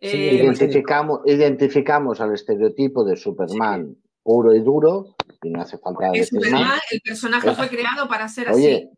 Sí, 0.01 0.07
Eh, 0.09 0.34
Identificamos, 0.44 1.20
identificamos 1.26 2.20
al 2.20 2.32
estereotipo 2.34 3.05
de 3.05 3.16
Superman 3.16 3.94
puro 4.22 4.55
y 4.55 4.61
duro, 4.61 5.14
y 5.42 5.51
no 5.51 5.61
hace 5.62 5.78
falta 5.78 6.07
porque 6.07 6.20
decir 6.20 6.38
Superman, 6.40 6.62
más. 6.68 6.80
el 6.90 7.01
personaje 7.03 7.55
fue 7.55 7.68
creado 7.68 8.09
para 8.09 8.28
ser 8.28 8.48
así. 8.48 8.61
Oye, 8.61 8.90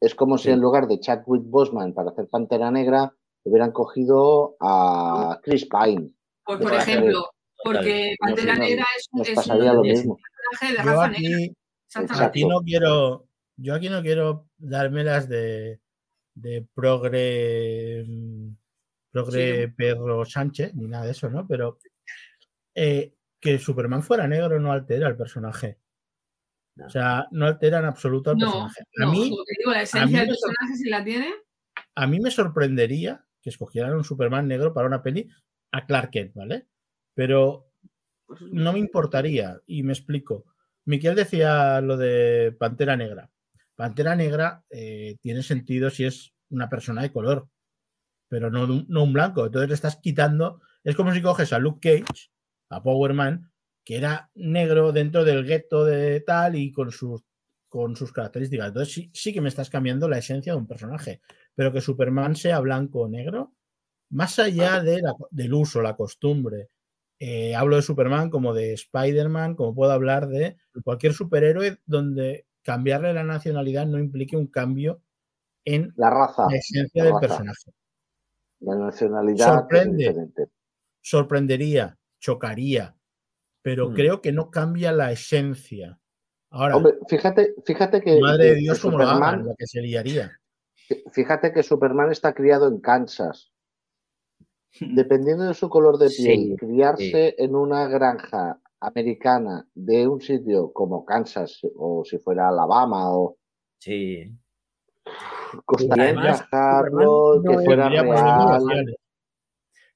es 0.00 0.14
como 0.14 0.38
si 0.38 0.50
en 0.50 0.60
lugar 0.60 0.86
de 0.88 0.98
Chadwick 0.98 1.42
Boseman 1.44 1.92
para 1.92 2.10
hacer 2.10 2.26
Pantera 2.28 2.70
Negra, 2.70 3.12
hubieran 3.44 3.72
cogido 3.72 4.56
a 4.60 5.38
Chris 5.42 5.66
Pine. 5.66 6.10
Pues, 6.44 6.58
por 6.60 6.74
ejemplo, 6.74 7.30
porque 7.62 8.14
Pantera 8.18 8.54
no, 8.54 8.60
Negra 8.64 8.84
es 8.96 9.28
es 9.28 9.34
pasaría 9.36 9.70
un 9.72 9.76
lo 9.78 9.84
es- 9.84 9.98
mismo. 9.98 10.16
personaje 10.50 10.76
de 10.76 10.82
raza 10.90 11.04
aquí, 11.06 11.28
negra. 11.28 12.26
Aquí 12.26 12.44
no 12.46 12.60
quiero, 12.62 13.26
yo 13.56 13.74
aquí 13.74 13.88
no 13.88 14.02
quiero 14.02 14.46
dármelas 14.58 15.28
de, 15.28 15.80
de 16.34 16.66
progre, 16.74 18.04
progre 19.10 19.68
Pedro 19.68 20.24
Sánchez, 20.24 20.74
ni 20.74 20.86
nada 20.86 21.04
de 21.04 21.12
eso, 21.12 21.28
¿no? 21.30 21.46
Pero 21.46 21.78
eh, 22.74 23.14
que 23.40 23.58
Superman 23.58 24.02
fuera 24.02 24.28
negro 24.28 24.60
no 24.60 24.72
altera 24.72 25.06
al 25.06 25.16
personaje. 25.16 25.78
No. 26.76 26.86
O 26.86 26.90
sea, 26.90 27.26
no 27.32 27.46
altera 27.46 27.78
en 27.78 27.86
absoluto 27.86 28.30
al 28.30 28.38
No, 28.38 28.46
personaje. 28.46 28.80
A 28.80 29.04
no, 29.04 29.12
mí, 29.12 29.30
que 29.30 29.54
digo, 29.58 29.72
la 29.72 29.82
esencia 29.82 30.20
del 30.20 30.28
personaje, 30.28 30.76
si 30.76 30.88
la 30.88 31.04
tiene, 31.04 31.32
a 31.94 32.06
mí 32.06 32.20
me 32.20 32.30
sorprendería 32.30 33.24
que 33.42 33.50
escogieran 33.50 33.94
un 33.94 34.04
Superman 34.04 34.46
negro 34.46 34.72
para 34.72 34.86
una 34.86 35.02
peli 35.02 35.28
a 35.72 35.86
Clark 35.86 36.10
Kent, 36.10 36.34
¿vale? 36.34 36.66
Pero 37.14 37.72
no 38.52 38.72
me 38.72 38.78
importaría, 38.78 39.60
y 39.66 39.82
me 39.82 39.92
explico. 39.92 40.44
Miquel 40.84 41.14
decía 41.14 41.80
lo 41.80 41.96
de 41.96 42.54
Pantera 42.58 42.96
Negra. 42.96 43.30
Pantera 43.74 44.14
Negra 44.14 44.64
eh, 44.70 45.16
tiene 45.20 45.42
sentido 45.42 45.90
si 45.90 46.04
es 46.04 46.32
una 46.50 46.68
persona 46.68 47.02
de 47.02 47.12
color, 47.12 47.48
pero 48.30 48.48
no, 48.50 48.62
un- 48.64 48.86
no 48.88 49.02
un 49.02 49.12
blanco. 49.12 49.44
Entonces 49.44 49.68
le 49.68 49.74
estás 49.74 49.96
quitando. 49.96 50.62
Es 50.84 50.94
como 50.96 51.12
si 51.12 51.20
coges 51.20 51.52
a 51.52 51.58
Luke 51.58 51.80
Cage, 52.06 52.30
a 52.70 52.82
Power 52.82 53.12
Man, 53.12 53.50
que 53.84 53.96
era 53.96 54.30
negro 54.34 54.92
dentro 54.92 55.24
del 55.24 55.44
gueto 55.44 55.84
de 55.84 56.20
tal 56.20 56.54
y 56.54 56.70
con 56.70 56.92
sus, 56.92 57.22
con 57.68 57.96
sus 57.96 58.12
características. 58.12 58.68
Entonces 58.68 58.94
sí, 58.94 59.10
sí 59.12 59.32
que 59.34 59.40
me 59.40 59.48
estás 59.48 59.68
cambiando 59.68 60.08
la 60.08 60.18
esencia 60.18 60.52
de 60.52 60.58
un 60.58 60.68
personaje. 60.68 61.20
Pero 61.56 61.72
que 61.72 61.80
Superman 61.80 62.36
sea 62.36 62.60
blanco 62.60 63.00
o 63.00 63.08
negro, 63.08 63.52
más 64.10 64.38
allá 64.38 64.80
de 64.80 65.02
la- 65.02 65.14
del 65.30 65.52
uso, 65.52 65.82
la 65.82 65.96
costumbre, 65.96 66.68
eh, 67.18 67.54
hablo 67.56 67.74
de 67.76 67.82
Superman 67.82 68.30
como 68.30 68.54
de 68.54 68.72
Spider-Man, 68.74 69.56
como 69.56 69.74
puedo 69.74 69.90
hablar 69.92 70.28
de 70.28 70.56
cualquier 70.84 71.12
superhéroe 71.14 71.78
donde 71.84 72.46
cambiarle 72.62 73.12
la 73.12 73.24
nacionalidad 73.24 73.86
no 73.86 73.98
implique 73.98 74.36
un 74.36 74.46
cambio 74.46 75.02
en 75.64 75.92
La 75.96 76.10
raza, 76.10 76.46
la 76.48 76.56
esencia 76.56 77.02
la 77.02 77.10
del 77.10 77.14
raza. 77.14 77.26
personaje. 77.28 77.72
La 78.60 78.74
nacionalidad 78.76 79.54
Sorprende. 79.54 80.04
es 80.04 80.08
diferente. 80.08 80.46
Sorprendería, 81.02 81.98
chocaría, 82.20 82.94
pero 83.62 83.90
Mm. 83.90 83.94
creo 83.94 84.20
que 84.20 84.32
no 84.32 84.50
cambia 84.50 84.92
la 84.92 85.12
esencia. 85.12 85.98
Ahora, 86.50 86.76
Hombre, 86.76 86.94
fíjate, 87.08 87.54
fíjate 87.64 88.00
que, 88.00 88.20
madre 88.20 88.46
de 88.50 88.54
Dios, 88.56 88.78
que 88.78 88.82
como 88.82 88.98
Superman, 88.98 89.46
la 89.46 89.54
que 89.56 89.66
se 89.66 89.80
liaría. 89.80 90.30
fíjate 91.12 91.52
que 91.52 91.62
Superman 91.62 92.10
está 92.10 92.34
criado 92.34 92.66
en 92.68 92.80
Kansas. 92.80 93.52
Dependiendo 94.80 95.44
de 95.44 95.54
su 95.54 95.68
color 95.68 95.98
de 95.98 96.06
piel, 96.08 96.50
Sí, 96.50 96.56
criarse 96.56 97.34
en 97.38 97.54
una 97.56 97.88
granja 97.88 98.60
americana 98.80 99.66
de 99.74 100.06
un 100.08 100.20
sitio 100.20 100.72
como 100.72 101.04
Kansas 101.04 101.60
o 101.76 102.04
si 102.04 102.18
fuera 102.18 102.48
Alabama 102.48 103.12
o 103.14 103.36
Sí. 103.78 104.32
Costaría 105.64 106.04
además, 106.04 106.38
Superman 106.38 107.04
no 107.04 107.42
que 107.42 107.54
es- 107.54 107.64
fuera 107.64 107.88
real. 107.88 108.06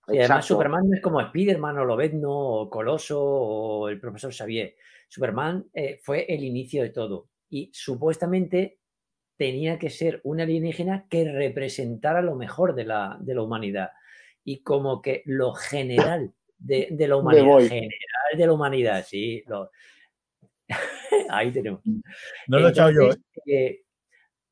Y 0.07 0.19
además 0.19 0.23
Exacto. 0.23 0.47
Superman 0.47 0.89
no 0.91 0.97
es 0.97 1.03
como 1.03 1.21
Spiderman 1.23 1.79
o 1.79 1.85
Lobezno 1.85 2.31
o 2.31 2.69
Coloso 2.71 3.23
o 3.23 3.89
el 3.89 3.99
profesor 3.99 4.33
Xavier. 4.35 4.77
Superman 5.09 5.67
eh, 5.73 5.99
fue 6.03 6.27
el 6.29 6.45
inicio 6.45 6.83
de 6.83 6.91
todo 6.91 7.29
y 7.49 7.71
supuestamente 7.73 8.79
tenía 9.37 9.79
que 9.79 9.89
ser 9.91 10.21
un 10.25 10.41
alienígena 10.41 11.07
que 11.09 11.31
representara 11.33 12.21
lo 12.21 12.35
mejor 12.35 12.75
de 12.75 12.85
la, 12.85 13.17
de 13.21 13.35
la 13.35 13.43
humanidad 13.43 13.91
y 14.45 14.63
como 14.63 15.01
que 15.01 15.23
lo 15.25 15.55
general 15.55 16.35
de, 16.59 16.89
de 16.91 17.09
la 17.09 17.17
humanidad, 17.17 17.59
general 17.61 18.37
de 18.37 18.47
la 18.47 18.53
humanidad, 18.53 19.05
sí, 19.07 19.43
lo- 19.47 19.71
ahí 21.31 21.51
tenemos. 21.51 21.81
No 22.47 22.59
lo 22.59 22.69
he 22.69 22.71
echado 22.71 22.91
yo. 22.91 23.11
¿eh? 23.11 23.17
Eh, 23.47 23.84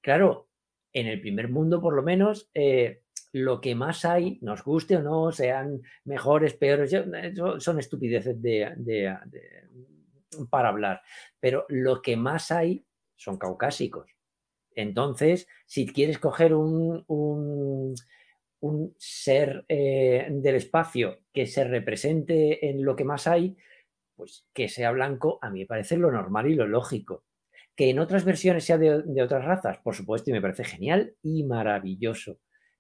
claro, 0.03 0.49
en 0.93 1.07
el 1.07 1.21
primer 1.21 1.49
mundo, 1.49 1.81
por 1.81 1.95
lo 1.95 2.03
menos, 2.03 2.51
eh, 2.55 3.03
lo 3.33 3.61
que 3.63 3.75
más 3.75 4.05
hay, 4.05 4.39
nos 4.43 4.63
guste 4.65 4.97
o 4.97 5.03
no, 5.03 5.33
sean 5.33 5.83
mejores, 6.05 6.55
peores, 6.55 6.93
eso 6.93 7.61
son 7.61 7.79
estupideces 7.79 8.41
de, 8.43 8.73
de- 8.77 9.17
de- 9.27 9.69
para 10.51 10.69
hablar, 10.69 11.03
pero 11.41 11.67
lo 11.69 12.03
que 12.03 12.17
más 12.17 12.51
hay 12.51 12.85
son 13.17 13.39
caucásicos. 13.39 14.11
Entonces, 14.75 15.49
si 15.67 15.87
quieres 15.87 16.19
coger 16.19 16.55
un 16.55 17.05
ser 18.99 19.65
eh, 19.69 20.27
del 20.31 20.55
espacio 20.57 21.19
que 21.33 21.47
se 21.47 21.65
represente 21.65 22.69
en 22.69 22.85
lo 22.85 22.95
que 22.97 23.05
más 23.05 23.27
hay, 23.27 23.57
pues 24.17 24.47
que 24.55 24.69
sea 24.69 24.93
blanco, 24.93 25.39
a 25.43 25.51
mí 25.51 25.61
me 25.61 25.67
parece 25.67 25.97
lo 25.97 26.13
normal 26.13 26.49
y 26.51 26.55
lo 26.55 26.67
lógico. 26.67 27.25
Que 27.83 27.91
en 27.91 27.99
otras 27.99 28.25
versiones 28.25 28.63
sea 28.65 28.79
de, 28.79 29.03
de 29.05 29.23
otras 29.25 29.45
razas, 29.45 29.79
por 29.79 29.97
supuesto, 29.97 30.31
y 30.31 30.33
me 30.33 30.41
parece 30.41 30.63
genial 30.63 31.17
y 31.21 31.43
maravilloso. 31.43 32.39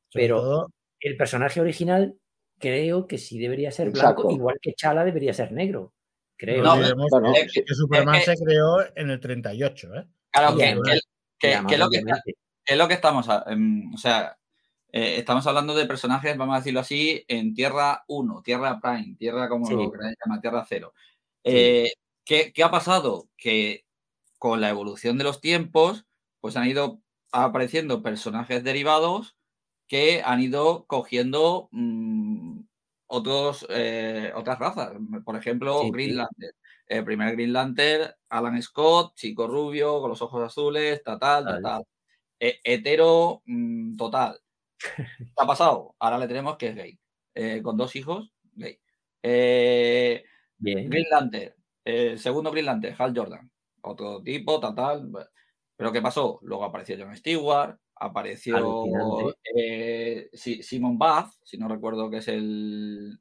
Sobre 0.08 0.24
Pero 0.26 0.36
todo, 0.36 0.70
el 1.00 1.16
personaje 1.16 1.60
original 1.60 2.14
creo 2.60 3.08
que 3.08 3.18
sí 3.18 3.40
debería 3.40 3.72
ser 3.72 3.90
blanco, 3.90 4.30
igual 4.30 4.58
que 4.62 4.74
Chala 4.74 5.04
debería 5.04 5.34
ser 5.34 5.50
negro. 5.50 5.92
Creo. 6.36 6.58
no 6.58 6.68
No, 6.68 6.72
olvidemos 6.74 7.08
bueno, 7.10 7.32
que, 7.34 7.74
Superman 7.74 8.14
Es 8.14 8.26
que- 8.26 8.36
se 8.36 8.44
creó 8.44 8.76
en 8.94 9.10
el 9.10 9.18
38, 9.18 9.92
¿eh? 9.96 10.06
Claro, 10.30 10.54
Y 10.54 10.58
que, 10.58 10.64
que- 11.40 11.52
es 11.74 11.78
lo 11.80 11.90
que 11.90 12.04
es 12.64 12.76
lo 12.78 12.86
que 12.86 12.94
estamos, 12.94 13.28
a- 13.28 13.42
em, 13.48 13.92
o 13.92 13.98
sea, 13.98 14.38
eh, 14.92 15.16
estamos 15.18 15.44
hablando 15.48 15.74
de 15.74 15.86
personajes, 15.86 16.36
vamos 16.36 16.54
a 16.54 16.58
decirlo 16.58 16.78
así, 16.78 17.24
en 17.26 17.54
Tierra 17.54 18.04
1, 18.06 18.40
Tierra 18.44 18.78
Prime, 18.80 19.16
Tierra 19.18 19.48
como 19.48 19.66
Sí. 19.66 19.74
lo 19.74 19.90
queráis 19.90 20.14
llamar, 20.24 20.40
Tierra 20.40 20.64
0. 20.68 20.92
Sí. 20.96 21.40
Eh, 21.42 21.92
¿qué, 22.24 22.52
qué 22.52 22.62
ha 22.62 22.70
pasado? 22.70 23.28
Que 23.36 23.84
con 24.42 24.60
la 24.60 24.70
evolución 24.70 25.18
de 25.18 25.22
los 25.22 25.40
tiempos, 25.40 26.04
pues 26.40 26.56
han 26.56 26.66
ido 26.66 27.00
apareciendo 27.30 28.02
personajes 28.02 28.64
derivados 28.64 29.36
que 29.86 30.20
han 30.24 30.40
ido 30.40 30.84
cogiendo 30.88 31.68
mm, 31.70 32.62
otros, 33.06 33.64
eh, 33.70 34.32
otras 34.34 34.58
razas. 34.58 34.94
Por 35.24 35.36
ejemplo, 35.36 35.78
Sí, 35.82 35.84
sí. 35.86 35.92
Green 35.92 36.16
Lantern. 36.16 36.56
El 36.88 37.04
primer 37.04 37.36
Green 37.36 37.52
Lantern, 37.52 38.10
Alan 38.30 38.60
Scott, 38.60 39.14
chico 39.14 39.46
rubio, 39.46 40.00
con 40.00 40.10
los 40.10 40.20
ojos 40.22 40.42
azules, 40.42 41.04
tal, 41.04 41.20
tal, 41.20 41.62
tal. 41.62 41.84
Eh, 42.40 42.58
hetero 42.64 43.42
mm, 43.46 43.96
total. 43.96 44.40
¿Qué 44.96 45.24
ha 45.36 45.46
pasado? 45.46 45.94
Ahora 46.00 46.18
le 46.18 46.26
tenemos 46.26 46.56
que 46.56 46.66
es 46.66 46.74
gay. 46.74 46.98
Eh, 47.32 47.62
con 47.62 47.76
dos 47.76 47.94
hijos, 47.94 48.32
gay. 48.54 48.76
Eh, 49.22 50.24
bien. 50.58 50.90
Green 50.90 51.06
Lantern, 51.12 51.54
eh, 51.84 52.18
segundo 52.18 52.50
Green 52.50 52.66
Lantern, 52.66 52.96
Hal 52.98 53.16
Jordan. 53.16 53.51
Otro 53.82 54.22
tipo, 54.22 54.58
tal, 54.60 54.74
tal. 54.74 55.10
Pero 55.76 55.92
¿qué 55.92 56.00
pasó? 56.00 56.38
Luego 56.42 56.64
apareció 56.64 56.96
John 56.98 57.16
Stewart, 57.16 57.76
apareció 57.96 58.56
eh, 59.56 60.28
Si- 60.32 60.62
Simon 60.62 60.98
Bath, 60.98 61.32
si 61.42 61.58
no 61.58 61.68
recuerdo 61.68 62.10
que 62.10 62.18
es 62.18 62.28
el. 62.28 63.18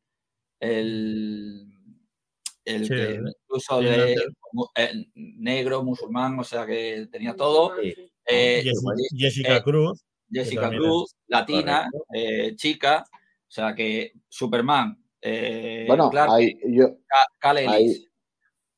El. 0.59 1.68
El 2.64 2.84
Sí, 2.86 2.93
que 2.93 3.01
el- 3.16 3.34
incluso 3.43 3.82
de 3.82 4.16
mu- 4.53 4.68
eh, 4.76 5.05
negro, 5.16 5.84
musulmán, 5.84 6.38
o 6.39 6.43
sea 6.43 6.66
que 6.68 7.07
tenía 7.12 7.36
todo. 7.36 7.76
Sí. 7.82 7.93
Eh, 8.26 8.62
Jessica, 8.64 8.80
igual. 8.80 8.97
Jessica 9.18 9.57
eh, 9.57 9.64
Cruz, 9.64 10.05
Jessica 10.32 10.70
Cruz, 10.70 11.16
latina, 11.28 11.89
eh, 12.14 12.55
chica, 12.55 13.03
o 13.12 13.49
sea 13.51 13.74
que 13.74 14.14
Superman, 14.30 15.03
eh, 15.22 15.86
Bueno, 15.88 16.12
Clark 16.12 16.32
hay, 16.34 16.55
yo, 16.68 16.97
Ellis. 17.57 18.11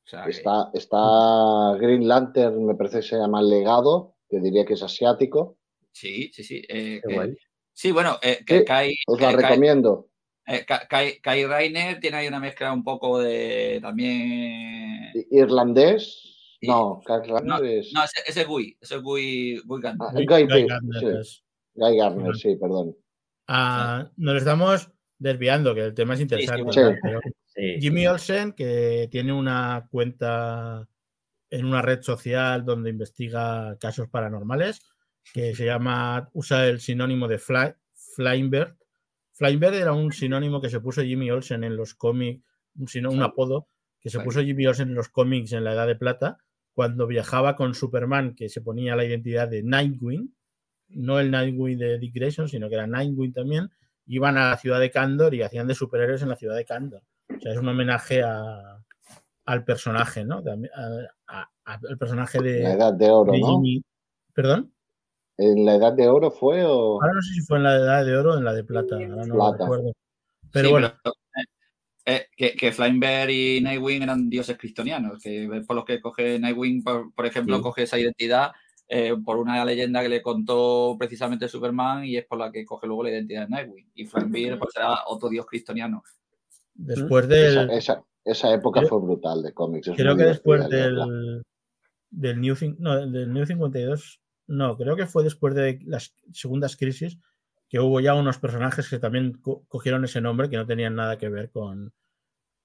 O 0.04 0.08
sea 0.08 0.24
que- 0.24 0.30
está, 0.30 1.76
Green 1.80 2.06
Lantern, 2.06 2.64
me 2.66 2.74
parece 2.74 2.98
que 2.98 3.02
se 3.02 3.16
llama 3.16 3.42
Legado, 3.42 4.16
que 4.28 4.40
diría 4.40 4.64
que 4.64 4.74
es 4.74 4.82
asiático. 4.82 5.56
sí, 5.92 6.30
sí, 6.34 6.42
sí. 6.44 6.62
eh, 6.68 7.00
que- 7.06 7.36
sí, 7.72 7.92
bueno, 7.92 8.18
eh, 8.22 8.44
que 8.46 8.58
Sí, 8.60 8.64
Kai, 8.64 8.94
Os 9.06 9.20
la 9.20 9.30
eh, 9.30 9.34
Kai- 9.36 9.42
recomiendo. 9.42 10.08
eh, 10.46 10.64
Ka- 10.66 10.86
Kai- 10.88 11.20
Kai 11.20 11.46
Rainer 11.46 12.00
tiene 12.00 12.16
ahí 12.18 12.28
una 12.28 12.40
mezcla 12.40 12.72
un 12.72 12.82
poco 12.84 13.18
de 13.20 13.78
también. 13.80 15.12
Irlandés. 15.30 16.30
Y- 16.60 16.66
No, 16.68 17.00
Kyle 17.04 17.22
Rayner 17.28 17.64
es. 17.64 17.92
No, 17.92 18.02
ese, 18.04 18.22
ese 18.26 18.40
es 18.42 18.46
Gui, 18.48 18.76
ese 18.80 18.94
es 18.96 19.02
Gui, 19.02 19.60
Gui 19.64 19.80
Gardner. 19.82 20.08
Ah, 20.08 20.12
Guy- 20.14 20.26
Guy 20.26 20.42
Guy 20.46 20.66
Gardner 20.66 21.00
sí. 21.00 21.06
es- 21.20 21.44
Guy 21.74 21.96
Gardner, 21.98 22.36
sí, 22.36 22.56
perdón. 22.56 22.96
Ah, 23.48 24.10
nos 24.16 24.36
estamos 24.36 24.90
desviando, 25.18 25.74
que 25.74 25.82
el 25.82 25.94
tema 25.94 26.14
es 26.14 26.20
interesante. 26.20 26.62
bueno. 26.62 26.72
Sí. 26.72 26.80
tal, 26.80 26.98
pero 27.02 27.20
Sí. 27.54 27.76
Jimmy 27.80 28.06
Olsen, 28.06 28.52
que 28.52 29.08
tiene 29.10 29.32
una 29.32 29.86
cuenta 29.90 30.88
en 31.50 31.64
una 31.66 31.82
red 31.82 32.02
social 32.02 32.64
donde 32.64 32.90
investiga 32.90 33.76
casos 33.78 34.08
paranormales, 34.08 34.82
que 35.32 35.54
se 35.54 35.64
llama, 35.66 36.28
usa 36.32 36.66
el 36.68 36.80
sinónimo 36.80 37.28
de 37.28 37.38
fly, 37.38 37.72
Flying 37.94 38.50
Bird. 38.50 38.76
Flying 39.32 39.60
Bird 39.60 39.74
era 39.74 39.92
un 39.92 40.12
sinónimo 40.12 40.60
que 40.60 40.68
se 40.68 40.80
puso 40.80 41.02
Jimmy 41.02 41.30
Olsen 41.30 41.64
en 41.64 41.76
los 41.76 41.94
cómics, 41.94 42.42
un, 42.76 42.88
sino- 42.88 43.10
un 43.10 43.22
apodo 43.22 43.68
que 44.00 44.10
se 44.10 44.18
puso 44.20 44.42
Jimmy 44.42 44.66
Olsen 44.66 44.88
en 44.88 44.94
los 44.96 45.08
cómics 45.08 45.52
en 45.52 45.64
la 45.64 45.72
Edad 45.72 45.86
de 45.86 45.96
Plata, 45.96 46.38
cuando 46.74 47.06
viajaba 47.06 47.54
con 47.56 47.74
Superman, 47.74 48.34
que 48.34 48.48
se 48.48 48.60
ponía 48.60 48.96
la 48.96 49.04
identidad 49.04 49.48
de 49.48 49.62
Nightwing, 49.62 50.34
no 50.88 51.18
el 51.20 51.30
Nightwing 51.30 51.78
de 51.78 51.98
Dick 51.98 52.14
Grayson, 52.14 52.48
sino 52.48 52.68
que 52.68 52.74
era 52.74 52.86
Nightwing 52.86 53.32
también, 53.32 53.70
iban 54.06 54.36
a 54.36 54.50
la 54.50 54.56
ciudad 54.58 54.80
de 54.80 54.90
Kandor 54.90 55.34
y 55.34 55.42
hacían 55.42 55.66
de 55.68 55.74
superhéroes 55.74 56.20
en 56.22 56.28
la 56.28 56.36
ciudad 56.36 56.56
de 56.56 56.64
Kandor. 56.64 57.02
O 57.30 57.40
sea, 57.40 57.52
es 57.52 57.58
un 57.58 57.68
homenaje 57.68 58.22
a- 58.22 58.78
al 59.46 59.64
personaje, 59.64 60.24
¿no? 60.24 60.36
A- 60.38 61.06
a- 61.28 61.50
a- 61.66 61.80
al 61.88 61.98
personaje 61.98 62.40
de, 62.40 62.60
La 62.62 62.72
edad 62.74 62.92
de 62.94 63.10
oro, 63.10 63.32
de 63.32 63.40
¿no? 63.40 63.62
¿Perdón? 64.32 64.72
¿En 65.36 65.64
la 65.64 65.74
edad 65.76 65.92
de 65.92 66.08
oro 66.08 66.30
fue 66.30 66.64
o.? 66.64 67.00
Ahora 67.02 67.12
no 67.14 67.22
sé 67.22 67.34
si 67.34 67.40
fue 67.42 67.56
en 67.58 67.64
la 67.64 67.74
edad 67.76 68.04
de 68.04 68.16
oro 68.16 68.34
o 68.34 68.38
en 68.38 68.44
la 68.44 68.52
de 68.54 68.64
plata, 68.64 68.94
ahora 68.96 69.08
no 69.08 69.26
lo 69.26 69.34
Plata. 69.34 69.64
recuerdo. 69.64 69.92
Pero 70.52 70.66
Sí, 70.68 70.72
bueno, 70.72 70.92
pero, 71.02 71.14
eh, 71.36 71.44
eh, 72.06 72.26
que, 72.36 72.54
que 72.54 72.72
Flying 72.72 73.00
Bear 73.00 73.30
y 73.30 73.60
Nightwing 73.60 74.02
eran 74.02 74.28
dioses 74.30 74.56
cristianos, 74.56 75.20
que 75.22 75.44
es 75.44 75.66
por 75.66 75.74
los 75.76 75.84
que 75.84 76.00
coge 76.00 76.38
Nightwing, 76.38 76.82
por, 76.84 77.12
por 77.14 77.26
ejemplo, 77.26 77.56
Sí. 77.56 77.62
coge 77.62 77.82
esa 77.84 77.98
identidad 77.98 78.52
eh, 78.86 79.14
por 79.24 79.38
una 79.38 79.64
leyenda 79.64 80.02
que 80.02 80.10
le 80.10 80.20
contó 80.22 80.94
precisamente 80.98 81.48
Superman 81.48 82.04
y 82.04 82.18
es 82.18 82.26
por 82.26 82.38
la 82.38 82.52
que 82.52 82.66
coge 82.66 82.86
luego 82.86 83.02
la 83.02 83.10
identidad 83.10 83.44
de 83.44 83.48
Nightwing. 83.48 83.90
Y 83.94 84.04
Frank 84.04 84.28
Mir 84.28 84.58
pues, 84.58 84.74
será 84.74 85.04
otro 85.06 85.30
dios 85.30 85.46
cristiano. 85.46 86.02
Después 86.74 87.28
del. 87.28 87.70
Esa, 87.70 87.74
esa, 87.74 88.04
esa 88.24 88.52
época 88.54 88.80
Creo- 88.80 88.90
fue 88.90 89.00
brutal 89.00 89.42
de 89.42 89.52
cómics. 89.52 89.88
es 89.88 89.96
Creo 89.96 90.16
que 90.16 90.24
después 90.24 90.68
del, 90.68 91.42
del, 92.10 92.40
New, 92.40 92.54
cin- 92.54 92.76
no, 92.78 93.06
del 93.06 93.32
New 93.32 93.46
52, 93.46 94.20
no, 94.48 94.76
creo 94.76 94.96
que 94.96 95.06
fue 95.06 95.24
después 95.24 95.54
de 95.54 95.78
las 95.86 96.14
segundas 96.32 96.76
crisis 96.76 97.18
que 97.68 97.80
hubo 97.80 97.98
ya 98.00 98.14
unos 98.14 98.38
personajes 98.38 98.88
que 98.88 98.98
también 98.98 99.32
co- 99.40 99.64
cogieron 99.68 100.04
ese 100.04 100.20
nombre 100.20 100.48
que 100.50 100.56
no 100.56 100.66
tenían 100.66 100.94
nada 100.94 101.16
que 101.18 101.28
ver 101.28 101.50
con, 101.50 101.92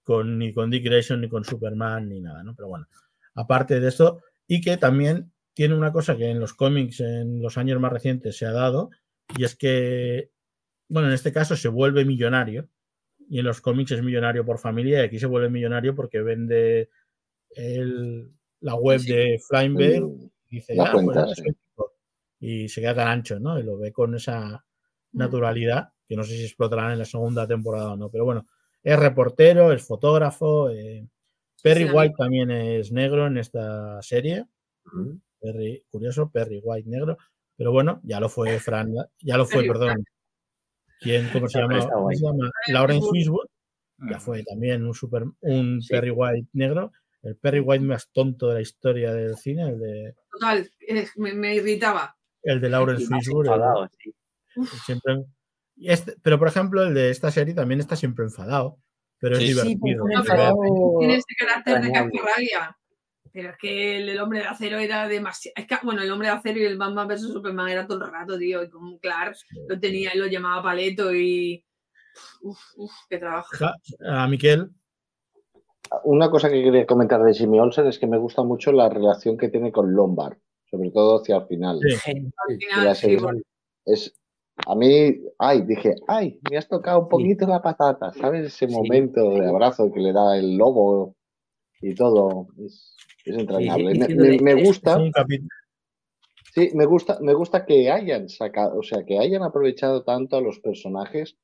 con 0.04 0.38
ni 0.38 0.54
con 0.54 0.70
Dick 0.70 0.84
Grayson 0.86 1.22
ni 1.22 1.30
con 1.30 1.44
Superman 1.46 2.10
ni 2.10 2.20
nada, 2.20 2.44
¿no? 2.44 2.54
Pero 2.56 2.68
bueno, 2.68 2.88
aparte 3.36 3.80
de 3.80 3.88
esto, 3.88 4.22
y 4.48 4.62
que 4.62 4.78
también 4.78 5.32
tiene 5.54 5.76
una 5.76 5.92
cosa 5.92 6.16
que 6.16 6.30
en 6.30 6.40
los 6.40 6.54
cómics 6.54 7.00
en 7.00 7.42
los 7.42 7.58
años 7.58 7.80
más 7.80 7.92
recientes 7.94 8.38
se 8.38 8.46
ha 8.46 8.52
dado, 8.52 8.90
y 9.38 9.44
es 9.44 9.56
que, 9.56 10.32
bueno, 10.88 11.08
en 11.08 11.14
este 11.14 11.32
caso 11.32 11.56
se 11.56 11.70
vuelve 11.70 12.06
millonario, 12.06 12.68
y 13.30 13.40
en 13.40 13.46
los 13.46 13.62
cómics 13.62 13.92
es 13.92 14.04
millonario 14.04 14.44
por 14.46 14.58
familia, 14.60 15.02
y 15.02 15.06
aquí 15.06 15.20
se 15.20 15.28
vuelve 15.28 15.50
millonario 15.50 15.96
porque 15.96 16.22
vende 16.22 16.90
el- 17.52 18.30
la 18.62 18.76
web 18.76 19.00
Sí. 19.00 19.14
de 19.14 19.40
Flying 19.48 19.74
Mm, 19.74 20.30
y 20.50 20.56
dice, 20.58 20.76
la 20.76 20.86
"Ah, 20.86 20.92
pues 20.94 21.04
cuenta, 21.06 21.20
ahora 21.22 21.36
sí. 21.36 21.42
soy 21.44 21.52
rico". 21.52 21.94
y 22.42 22.70
se 22.70 22.82
queda 22.82 22.96
tan 22.96 23.08
ancho, 23.10 23.40
¿no? 23.40 23.60
Y 23.60 23.64
lo 23.64 23.78
ve 23.78 23.92
con 23.94 24.16
esa 24.16 24.66
naturalidad, 25.14 25.90
que 26.08 26.16
no 26.16 26.24
sé 26.24 26.36
si 26.38 26.46
explotarán 26.46 26.94
en 26.94 27.00
la 27.00 27.06
segunda 27.06 27.48
temporada 27.48 27.94
o 27.94 27.98
no, 27.98 28.10
pero 28.12 28.26
bueno, 28.26 28.46
es 28.84 28.98
reportero, 29.00 29.72
es 29.74 29.84
fotógrafo, 29.86 30.70
eh, 30.70 31.08
Perry 31.64 31.86
Sí, 31.86 31.92
White 31.94 32.16
también 32.18 32.52
es 32.52 32.92
negro 32.94 33.28
en 33.28 33.38
esta 33.38 34.02
serie, 34.02 34.46
Ujú. 34.86 35.20
Perry, 35.42 35.84
curioso, 35.92 36.32
Perry 36.32 36.62
White 36.64 36.90
negro, 36.90 37.18
pero 37.58 37.72
bueno, 37.74 38.00
ya 38.04 38.20
lo 38.22 38.30
fue 38.30 38.60
Fran, 38.60 38.94
ya 39.22 39.38
lo 39.38 39.46
fue, 39.46 39.64
Perry 39.64 39.68
perdón. 39.70 40.06
¿Quién, 41.00 41.30
cómo 41.32 41.48
se 41.48 41.60
llama? 41.60 41.80
¿Cómo 41.90 42.10
se 42.12 42.24
llama? 42.24 42.52
Lawrence 42.68 43.08
Fishburne. 43.12 43.50
Ya 44.10 44.20
fue 44.20 44.44
también 44.44 44.86
un 44.86 44.94
super, 44.94 45.24
un 45.42 45.82
Sí. 45.82 45.90
Perry 45.90 46.12
White 46.12 46.48
negro, 46.54 46.92
el 47.22 47.36
Perry 47.36 47.60
White 47.60 47.84
más 47.84 48.10
tonto 48.12 48.48
de 48.48 48.54
la 48.56 48.62
historia 48.62 49.14
del 49.14 49.36
cine, 49.36 49.64
el 49.70 49.80
de, 49.80 50.16
Total, 50.32 50.70
eh, 50.88 51.06
me, 51.18 51.34
me 51.34 51.56
irritaba. 51.56 52.16
el 52.44 52.62
de 52.62 52.70
Lawrence 52.70 53.08
Fishburne. 53.08 53.52
enfadado, 53.52 53.90
sí. 54.02 54.14
siempre, 54.86 55.26
este- 55.82 56.16
pero 56.24 56.40
por 56.40 56.48
ejemplo, 56.48 56.82
el 56.84 56.94
de 56.94 57.10
esta 57.10 57.30
serie 57.30 57.54
también 57.54 57.82
está 57.82 57.98
siempre 57.98 58.24
enfadado, 58.24 58.78
pero 59.20 59.36
es 59.36 59.42
Sí. 59.42 59.48
Sí, 59.54 59.54
divertido. 59.76 60.04
un 60.06 60.12
No, 60.12 60.20
enfadado 60.22 60.56
Tiene 61.00 61.16
ese 61.16 61.36
carácter 61.38 61.82
de 61.82 61.92
cascarrabia. 61.92 62.78
Pero 63.32 63.50
es 63.52 63.58
que 63.58 63.98
el, 63.98 64.10
el 64.10 64.20
hombre 64.20 64.40
de 64.40 64.46
acero 64.46 64.78
era 64.80 65.08
demasiado. 65.08 65.54
Es 65.58 65.68
que, 65.68 65.76
bueno, 65.84 66.02
el 66.02 66.12
hombre 66.12 66.28
de 66.30 66.34
acero 66.34 66.60
y 66.60 66.66
el 66.66 66.78
Batman 66.78 67.08
vs 67.08 67.22
Superman 67.34 67.70
era 67.70 67.86
todo 67.88 68.06
el 68.06 68.12
rato, 68.12 68.38
tío. 68.38 68.64
Y 68.64 68.70
como 68.70 69.00
Clark 69.00 69.36
lo 69.68 69.80
tenía 69.80 70.14
y 70.14 70.18
lo 70.18 70.28
llamaba 70.28 70.64
paleto 70.64 71.14
y. 71.14 71.64
Uf, 72.42 72.60
uf, 72.78 72.92
qué 73.10 73.18
trabajo. 73.18 73.50
A 74.08 74.28
Miquel, 74.28 74.70
Una 76.04 76.30
cosa 76.30 76.50
que 76.50 76.62
quería 76.64 76.86
comentar 76.86 77.24
de 77.24 77.34
Jimmy 77.34 77.60
Olsen 77.60 77.88
es 77.88 77.98
que 78.00 78.08
me 78.08 78.18
gusta 78.18 78.44
mucho 78.44 78.72
la 78.72 78.90
relación 78.90 79.38
que 79.38 79.50
tiene 79.50 79.72
con 79.72 79.94
Lombard, 79.94 80.38
sobre 80.70 80.92
todo 80.92 81.22
hacia 81.22 81.38
el 81.38 81.48
final. 81.48 81.80
Sí. 81.82 82.12
Al 82.48 82.58
final, 82.58 82.96
sí, 82.96 83.16
bueno, 83.16 83.40
Es, 83.86 84.14
a 84.68 84.76
mí, 84.76 85.16
ay, 85.40 85.62
dije, 85.62 85.96
ay, 86.08 86.40
me 86.50 86.58
has 86.58 86.68
tocado 86.68 87.00
un 87.00 87.06
Sí. 87.06 87.10
poquito 87.12 87.48
la 87.48 87.62
patata, 87.62 88.12
¿sabes? 88.14 88.46
Ese 88.48 88.68
Sí. 88.68 88.74
momento 88.74 89.30
de 89.32 89.48
abrazo 89.48 89.92
que 89.92 90.00
le 90.00 90.12
da 90.12 90.38
el 90.38 90.58
lobo 90.58 91.16
y 91.82 91.94
todo. 91.96 92.48
Es, 92.66 92.96
es 93.26 93.38
entrañable. 93.38 93.96
Sí, 93.96 94.16
Me- 94.16 94.64
gusta, 94.64 94.98
sí, 96.54 96.72
me 96.74 96.86
gusta, 96.86 97.20
me 97.22 97.34
gusta 97.34 97.66
que 97.66 97.90
hayan 97.92 98.30
sacado, 98.30 98.80
o 98.80 98.84
sea, 98.84 99.06
que 99.06 99.20
hayan 99.20 99.44
aprovechado 99.44 100.04
tanto 100.04 100.36
a 100.38 100.42
los 100.42 100.60
personajes. 100.60 101.38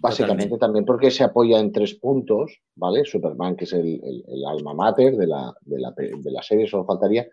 Básicamente 0.00 0.44
Totalmente. 0.44 0.58
también 0.60 0.84
porque 0.84 1.10
se 1.10 1.24
apoya 1.24 1.58
en 1.58 1.72
tres 1.72 1.94
puntos, 1.94 2.60
¿vale? 2.76 3.04
Superman, 3.04 3.56
que 3.56 3.64
es 3.64 3.72
el, 3.72 4.00
el- 4.04 4.24
el 4.28 4.44
alma 4.46 4.72
mater 4.72 5.16
de 5.16 5.26
la, 5.26 5.52
de, 5.62 5.80
la, 5.80 5.92
de 5.96 6.30
la 6.30 6.40
serie, 6.42 6.68
solo 6.68 6.84
faltaría. 6.84 7.26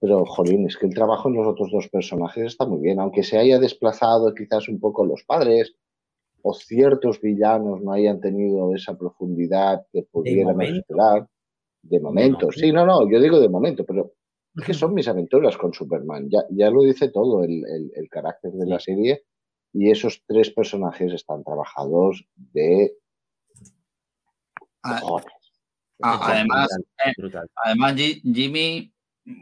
Pero, 0.00 0.24
jolín, 0.26 0.66
es 0.66 0.76
que 0.76 0.86
el 0.86 0.94
trabajo 0.94 1.28
en 1.28 1.36
los 1.36 1.46
otros 1.46 1.70
dos 1.72 1.88
personajes 1.88 2.44
está 2.46 2.66
muy 2.66 2.80
bien, 2.80 2.98
aunque 3.00 3.22
se 3.22 3.38
haya 3.38 3.58
desplazado 3.60 4.34
quizás 4.34 4.68
un 4.68 4.78
poco 4.80 5.04
los 5.06 5.22
padres 5.24 5.74
o 6.42 6.54
ciertos 6.54 7.20
villanos 7.20 7.82
no 7.82 7.92
hayan 7.92 8.20
tenido 8.20 8.74
esa 8.74 8.96
profundidad 8.98 9.86
que 9.92 10.02
momento. 10.52 10.80
esperar. 10.80 11.28
De 11.82 12.00
momento, 12.00 12.38
momento. 12.46 12.52
sí, 12.58 12.72
no, 12.72 12.84
no, 12.84 13.10
yo 13.10 13.20
digo 13.20 13.38
de 13.40 13.48
momento, 13.48 13.84
pero 13.84 14.12
es 14.56 14.64
que 14.64 14.74
son 14.74 14.94
mis 14.94 15.08
aventuras 15.08 15.56
con 15.56 15.72
Superman, 15.72 16.28
ya, 16.28 16.40
ya 16.50 16.70
lo 16.70 16.82
dice 16.82 17.10
todo 17.10 17.44
el, 17.44 17.64
el- 17.66 17.92
el 17.94 18.08
carácter 18.08 18.52
de 18.52 18.66
la 18.66 18.80
serie 18.80 19.22
y 19.72 19.90
esos 19.90 20.22
tres 20.26 20.50
personajes 20.50 21.12
están 21.12 21.44
trabajados 21.44 22.24
de 22.36 22.94
Ah. 24.82 25.00
Ah, 26.00 26.20
además, 26.22 26.68
eh. 27.04 27.12
Además, 27.64 27.94
Ji- 27.96 28.22
Jimmy 28.32 28.92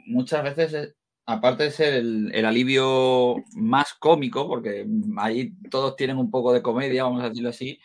muchas 0.07 0.43
veces, 0.43 0.73
es- 0.73 0.97
aparte 1.27 1.65
de 1.65 1.71
ser 1.71 1.95
el, 1.95 2.31
el 2.35 2.45
alivio 2.47 3.37
más 3.55 3.93
cómico, 3.95 4.49
porque 4.49 4.87
ahí 5.19 5.53
todos 5.71 5.97
tienen 5.97 6.17
un 6.17 6.31
poco 6.31 6.53
de 6.55 6.63
comedia, 6.63 7.05
vamos 7.05 7.23
a 7.23 7.29
decirlo 7.29 7.51
así, 7.51 7.79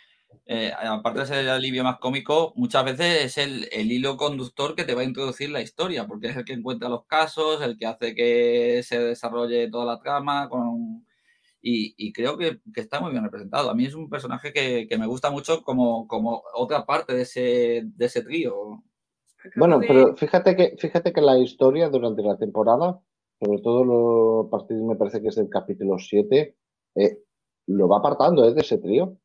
eh, 0.53 0.73
aparte 0.75 1.21
de 1.21 1.25
ser 1.27 1.37
el 1.37 1.49
alivio 1.49 1.81
más 1.81 1.97
cómico, 1.99 2.51
muchas 2.57 2.83
veces 2.83 3.23
es 3.23 3.37
el, 3.37 3.69
el 3.71 3.89
hilo 3.89 4.17
conductor 4.17 4.75
que 4.75 4.83
te 4.83 4.93
va 4.93 5.01
a 5.01 5.05
introducir 5.05 5.49
la 5.49 5.61
historia, 5.61 6.07
porque 6.07 6.27
es 6.27 6.35
el 6.35 6.43
que 6.43 6.51
encuentra 6.51 6.89
los 6.89 7.05
casos, 7.05 7.61
el 7.61 7.77
que 7.77 7.85
hace 7.85 8.13
que 8.13 8.81
se 8.83 8.99
desarrolle 8.99 9.69
toda 9.69 9.85
la 9.85 9.99
trama, 9.99 10.49
con, 10.49 11.05
y, 11.61 11.93
y 11.95 12.11
creo 12.11 12.37
que, 12.37 12.59
que 12.73 12.81
está 12.81 12.99
muy 12.99 13.11
bien 13.11 13.23
representado. 13.23 13.69
A 13.69 13.73
mí 13.73 13.85
es 13.85 13.93
un 13.93 14.09
personaje 14.09 14.51
que, 14.51 14.87
que 14.89 14.97
me 14.97 15.07
gusta 15.07 15.31
mucho 15.31 15.63
como, 15.63 16.05
como 16.05 16.43
otra 16.53 16.85
parte 16.85 17.15
de 17.15 17.21
ese, 17.21 17.83
de 17.85 18.05
ese 18.05 18.21
trío. 18.21 18.83
Bueno, 19.55 19.79
pero 19.79 20.17
fíjate 20.17 20.57
que, 20.57 20.75
fíjate 20.77 21.13
que 21.13 21.21
la 21.21 21.37
historia 21.37 21.87
durante 21.87 22.23
la 22.23 22.37
temporada, 22.37 22.99
sobre 23.39 23.61
todo 23.61 23.85
lo, 23.85 24.47
a 24.47 24.49
partir, 24.49 24.75
me 24.77 24.97
parece 24.97 25.21
que 25.21 25.29
es 25.29 25.35
del 25.35 25.47
capítulo 25.47 25.97
7, 25.97 26.57
eh, 26.95 27.19
lo 27.67 27.87
va 27.87 27.99
apartando 27.99 28.45
eh, 28.45 28.53
de 28.53 28.59
ese 28.59 28.77
trío. 28.77 29.17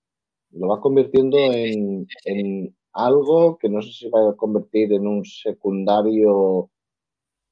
Lo 0.52 0.68
va 0.68 0.80
convirtiendo 0.80 1.38
en, 1.38 2.06
en 2.24 2.74
algo 2.92 3.58
que 3.58 3.68
no 3.68 3.82
sé 3.82 3.92
si 3.92 4.08
va 4.08 4.30
a 4.30 4.36
convertir 4.36 4.92
en 4.92 5.06
un 5.06 5.24
secundario. 5.24 6.70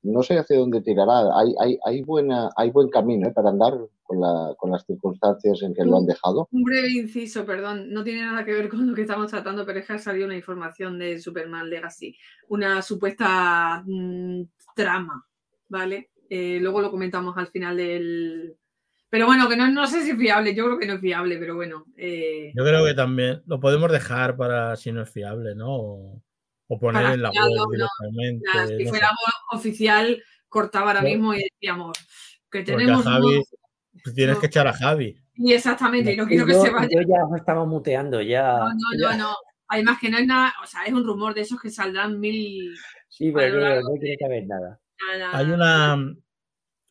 No 0.03 0.23
sé 0.23 0.39
hacia 0.39 0.59
dónde 0.59 0.83
tirará. 0.83 1.39
Hay, 1.39 1.55
hay, 1.61 1.79
hay, 1.85 2.03
buena, 2.03 2.51
hay 2.57 2.71
buen 2.71 2.89
camino 2.89 3.29
eh, 3.29 3.33
para 3.33 3.51
andar 3.51 3.75
con, 4.03 4.21
la, 4.21 4.55
con 4.59 4.71
las 4.71 4.85
circunstancias 4.85 5.63
en 5.63 5.75
que 5.75 5.85
lo 5.85 5.97
han 5.97 6.07
dejado. 6.07 6.49
Un 6.51 6.63
breve 6.63 6.91
inciso, 6.91 7.45
perdón, 7.45 7.91
no 7.91 8.05
tiene 8.05 8.23
nada 8.23 8.45
que 8.45 8.53
ver 8.53 8.69
con 8.69 8.87
lo 8.87 8.95
que 8.95 9.03
estamos 9.03 9.31
tratando, 9.31 9.65
pero 9.65 9.79
es 9.79 9.87
que 9.87 9.95
ha 9.95 9.99
salido 9.99 10.27
una 10.27 10.37
información 10.37 10.99
de 10.99 11.19
Superman 11.19 11.71
Legacy, 11.71 12.17
una 12.49 12.83
supuesta 12.83 13.83
mm, 13.87 14.43
trama, 14.75 15.27
¿vale? 15.69 16.11
Eh, 16.29 16.59
luego 16.61 16.81
lo 16.81 16.91
comentamos 16.91 17.37
al 17.37 17.49
final 17.49 17.77
del... 17.77 18.57
Pero 19.15 19.27
bueno, 19.27 19.49
que 19.49 19.57
no, 19.57 19.69
no 19.71 19.87
sé 19.87 20.03
si 20.03 20.11
es 20.11 20.19
fiable, 20.19 20.57
yo 20.57 20.65
creo 20.65 20.77
que 20.77 20.89
no 20.89 20.95
es 20.95 21.01
fiable, 21.01 21.39
pero 21.39 21.55
bueno. 21.55 21.85
eh, 21.97 22.51
Yo 22.53 22.65
creo 22.65 22.85
que 22.85 22.95
también 22.95 23.43
lo 23.47 23.61
podemos 23.61 23.93
dejar 23.93 24.37
para 24.37 24.75
si 24.75 24.91
no 24.91 25.03
es 25.03 25.09
fiable, 25.09 25.55
¿no? 25.55 25.69
O, 25.71 26.23
o 26.67 26.79
poner 26.81 27.03
Para 27.03 27.15
en 27.15 27.23
la 27.23 27.31
fiarlo, 27.31 27.51
web 27.69 27.79
no. 27.79 27.87
directamente. 28.11 28.45
si 28.51 28.59
no 28.59 28.67
sé. 28.83 28.89
fuera 28.89 29.11
oficial, 29.53 30.21
cortaba 30.49 30.89
ahora 30.89 31.03
No. 31.03 31.09
mismo 31.11 31.33
y 31.33 31.45
decíamos 31.45 31.97
que 32.51 32.65
tenemos... 32.65 33.05
Javi 33.05 33.27
unos- 33.37 33.55
pues 34.03 34.15
tienes 34.17 34.35
no. 34.35 34.41
que 34.41 34.47
echar 34.49 34.67
a 34.67 34.73
Javi. 34.73 35.17
Y 35.37 35.53
exactamente, 35.53 36.13
y 36.13 36.17
no 36.17 36.27
quiero 36.27 36.45
que 36.47 36.53
yo, 36.55 36.63
se 36.63 36.71
vaya. 36.71 36.89
yo 36.91 37.01
ya 37.03 37.25
os 37.25 37.37
estaba 37.39 37.65
muteando, 37.65 38.21
ya. 38.21 38.53
No, 38.59 38.69
no, 38.71 38.75
ya- 39.01 39.17
no, 39.17 39.29
no. 39.29 39.35
Además 39.69 39.99
que 40.01 40.11
no 40.11 40.19
es 40.19 40.27
nada, 40.27 40.53
o 40.61 40.67
sea, 40.67 40.87
es 40.87 40.93
un 40.93 41.05
rumor 41.07 41.35
de 41.35 41.43
esos 41.43 41.61
que 41.61 41.71
saldrán 41.71 42.19
mil... 42.19 42.75
Sí, 43.09 43.31
pero 43.33 43.61
no, 43.61 43.81
no 43.81 44.01
tiene 44.01 44.17
que 44.19 44.25
haber 44.25 44.45
nada. 44.49 44.81
nada- 45.19 45.39
Hay 45.39 45.47
una, 45.53 46.15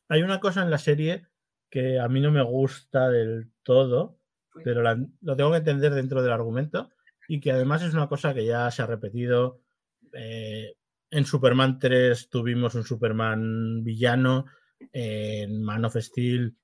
hay 0.07 0.21
una 0.21 0.39
cosa 0.39 0.61
en 0.63 0.71
la 0.71 0.77
serie 0.77 1.27
que 1.73 1.99
a 1.99 2.07
mí 2.07 2.21
no 2.21 2.31
me 2.31 2.43
gusta 2.43 3.09
del 3.09 3.49
todo, 3.63 4.19
pero 4.63 4.83
la- 4.83 5.03
lo 5.21 5.35
tengo 5.35 5.49
que 5.49 5.57
entender 5.57 5.91
dentro 5.95 6.21
del 6.21 6.31
argumento 6.31 6.91
y 7.27 7.39
que 7.39 7.51
además 7.51 7.81
es 7.81 7.95
una 7.95 8.07
cosa 8.07 8.31
que 8.35 8.45
ya 8.45 8.69
se 8.69 8.83
ha 8.83 8.85
repetido. 8.85 9.59
eh, 10.15 10.75
en 11.09 11.25
Superman 11.25 11.79
3 11.79 12.29
tuvimos 12.29 12.75
un 12.75 12.83
Superman 12.83 13.83
villano, 13.83 14.45
en 14.91 15.63
Man 15.63 15.85
of 15.85 15.95
Steel 15.97 16.55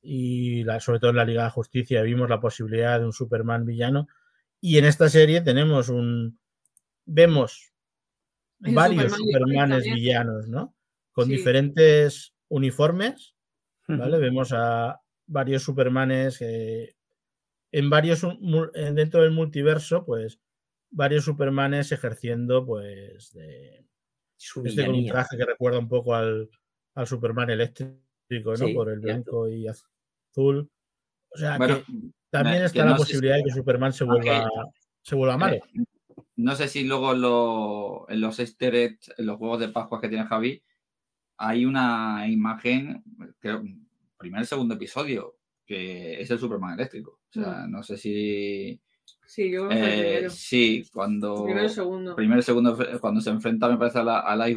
y 0.00 0.64
la- 0.64 0.80
sobre 0.80 0.98
todo 1.00 1.10
en 1.10 1.16
la 1.16 1.26
Liga 1.26 1.44
de 1.44 1.50
Justicia 1.50 2.00
vimos 2.00 2.30
la 2.30 2.40
posibilidad 2.40 2.98
de 2.98 3.04
un 3.04 3.12
Superman 3.12 3.66
villano 3.66 4.08
y 4.62 4.78
en 4.78 4.86
esta 4.86 5.10
serie 5.10 5.42
tenemos 5.42 5.90
un 5.90 6.38
vemos 7.04 7.70
varios 8.60 9.12
Superman 9.12 9.70
Supermanes 9.70 9.84
villanos, 9.84 10.48
¿no? 10.48 10.74
Con 11.12 11.26
Sí. 11.26 11.32
diferentes 11.32 12.32
uniformes, 12.48 13.34
¿vale? 13.88 14.18
Vemos 14.18 14.52
a 14.52 15.00
varios 15.26 15.62
Supermanes 15.62 16.40
eh, 16.42 16.96
en 17.72 17.90
varios 17.90 18.26
dentro 18.94 19.22
del 19.22 19.32
multiverso, 19.32 20.04
pues 20.04 20.40
varios 20.90 21.24
Supermanes 21.24 21.92
ejerciendo, 21.92 22.64
pues, 22.64 23.32
de, 23.32 23.84
Su 24.36 24.64
este 24.64 24.86
con 24.86 24.94
un 24.94 25.06
traje 25.06 25.36
que 25.36 25.44
recuerda 25.44 25.78
un 25.78 25.88
poco 25.88 26.14
al, 26.14 26.48
al 26.94 27.06
Superman 27.06 27.50
eléctrico, 27.50 28.00
¿no? 28.50 28.56
Sí, 28.56 28.72
Por 28.74 28.88
el 28.90 29.00
cierto. 29.00 29.42
blanco 29.42 29.48
y 29.48 29.66
azul. 29.68 30.70
O 31.28 31.38
sea 31.38 31.58
Bueno, 31.58 31.78
que 31.84 31.92
también 32.30 32.60
me- 32.60 32.64
está 32.66 32.80
que 32.80 32.84
la 32.84 32.90
no 32.92 32.96
posibilidad 32.96 33.36
si- 33.36 33.42
de 33.42 33.48
que 33.48 33.54
Superman 33.54 33.92
se 33.92 34.04
vuelva, 34.04 34.48
se 35.02 35.14
vuelva 35.14 35.36
malo. 35.36 35.56
Eh, 35.56 35.60
no 36.36 36.54
sé 36.54 36.68
si 36.68 36.84
luego 36.84 37.12
los, 37.14 38.08
en 38.08 38.20
los 38.20 38.38
easter 38.38 38.74
eggs, 38.74 39.12
en 39.18 39.26
los 39.26 39.36
juegos 39.38 39.60
de 39.60 39.68
Pascua 39.68 40.00
que 40.00 40.08
tiene 40.08 40.24
Javi, 40.26 40.62
hay 41.38 41.64
una 41.64 42.26
imagen, 42.28 43.02
creo, 43.38 43.62
primer 44.16 44.46
segundo 44.46 44.74
episodio, 44.74 45.36
que 45.64 46.20
es 46.20 46.30
el 46.30 46.38
Superman 46.38 46.74
eléctrico. 46.74 47.20
O 47.30 47.32
sea, 47.32 47.66
no 47.68 47.82
sé 47.82 47.96
si. 47.96 48.80
Sí, 49.26 49.50
yo 49.50 49.70
eh, 49.70 50.18
primero. 50.18 50.30
sí, 50.30 50.84
cuando. 50.92 51.44
Primero, 51.44 51.68
segundo. 51.68 52.16
Primero 52.16 52.40
y 52.40 52.42
segundo, 52.42 52.78
cuando 53.00 53.20
se 53.20 53.30
enfrenta, 53.30 53.68
me 53.68 53.76
parece, 53.76 53.98
a 53.98 54.04
la, 54.04 54.20
a 54.20 54.48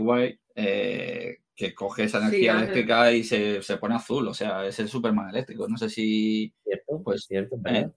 eh, 0.56 1.38
que 1.56 1.74
coge 1.74 2.04
esa 2.04 2.20
Sí, 2.20 2.26
energía 2.28 2.54
hace- 2.54 2.64
eléctrica 2.64 3.12
y 3.12 3.24
se, 3.24 3.62
se 3.62 3.78
pone 3.78 3.96
azul. 3.96 4.28
O 4.28 4.34
sea, 4.34 4.66
es 4.66 4.80
el 4.80 4.88
Superman 4.88 5.30
eléctrico. 5.30 5.68
No 5.68 5.78
sé 5.78 5.90
si. 5.90 6.54
¿Cierto? 6.64 7.02
Pues, 7.04 7.26
cierto, 7.26 7.58
eh, 7.66 7.90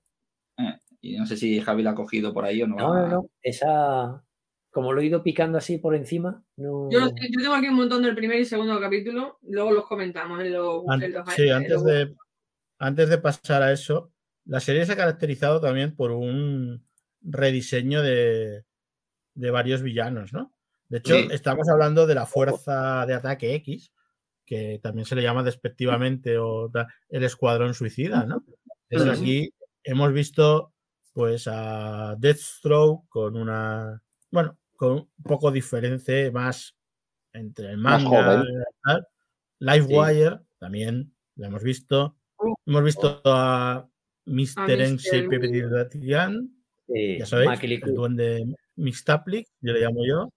y 1.01 1.17
no 1.17 1.27
sé 1.27 1.37
si 1.37 1.61
Javi 1.61 1.83
la 1.83 1.91
ha 1.91 1.95
cogido 1.95 2.33
por 2.33 2.45
ahí 2.45 2.63
o 2.63 2.67
no. 2.67 2.77
No, 2.77 2.95
no, 2.95 3.09
no. 3.09 3.31
Esa. 3.43 4.25
Como 4.73 4.93
lo 4.93 5.01
he 5.01 5.05
ido 5.07 5.23
picando 5.23 5.59
así 5.59 5.77
por 5.79 5.95
encima, 5.95 6.43
no. 6.57 6.91
Yo, 6.91 6.99
yo 7.01 7.41
tengo 7.43 7.55
aquí 7.55 7.69
un 7.69 7.75
montón 7.77 8.03
del 8.03 8.15
primer 8.17 8.41
y 8.41 8.45
segundo 8.47 8.81
capítulo, 8.81 9.39
luego 9.43 9.71
los 9.71 9.87
comentamos 9.87 10.41
en 10.41 10.53
los. 10.55 10.83
An- 10.89 11.03
en 11.03 11.13
los- 11.13 11.29
sí, 11.35 11.43
en 11.43 11.53
antes 11.53 11.73
los- 11.73 11.85
de, 11.85 12.15
antes 12.79 13.09
de 13.11 13.19
pasar 13.19 13.63
a 13.63 13.71
eso, 13.71 14.11
la 14.47 14.61
serie 14.61 14.85
se 14.87 14.93
ha 14.93 14.97
caracterizado 14.97 15.61
también 15.61 15.95
por 15.95 16.11
un 16.11 16.83
rediseño 17.21 18.03
de, 18.03 18.65
de 19.35 19.51
varios 19.51 19.83
villanos, 19.83 20.33
¿no? 20.33 20.53
De 20.89 20.99
hecho, 20.99 21.15
Sí. 21.17 21.29
estamos 21.31 21.69
hablando 21.69 22.07
de 22.07 22.15
la 22.15 22.27
fuerza 22.27 23.05
de 23.07 23.15
ataque 23.15 23.55
X, 23.57 23.93
que 24.47 24.81
también 24.83 25.05
se 25.05 25.15
le 25.17 25.23
llama 25.23 25.43
despectivamente 25.43 26.39
o 26.39 26.71
el 27.11 27.25
escuadrón 27.25 27.75
suicida, 27.75 28.25
¿no? 28.27 28.43
Entonces 28.89 29.21
aquí 29.21 29.53
hemos 29.85 30.13
visto 30.15 30.73
pues 31.13 31.47
a 31.47 32.17
Deathstroke 32.19 33.07
con 33.11 33.37
una, 33.37 34.03
bueno, 34.31 34.59
con 34.77 34.93
un 34.93 35.09
poco 35.23 35.51
diferente 35.51 36.31
más 36.31 36.75
entre 37.33 37.71
el 37.71 37.79
Más 37.79 38.03
manga 38.03 38.25
joven. 38.39 38.43
y 38.53 38.83
tal. 38.85 39.07
Livewire 39.61 40.41
también 40.59 41.15
lo 41.37 41.47
hemos 41.47 41.63
visto. 41.63 42.17
Hemos 42.67 42.85
visto 42.85 43.21
a 43.25 43.89
Mr. 44.27 44.63
Mr. 44.67 44.81
Encyclopedian, 44.81 46.51
Sí, 46.89 47.19
ya 47.19 47.27
sabéis, 47.27 47.61
el 47.63 47.95
duende 47.95 48.45
Mixtaplic, 48.77 49.49
yo 49.61 49.73
le 49.73 49.81
llamo 49.81 50.05
yo. 50.07 50.29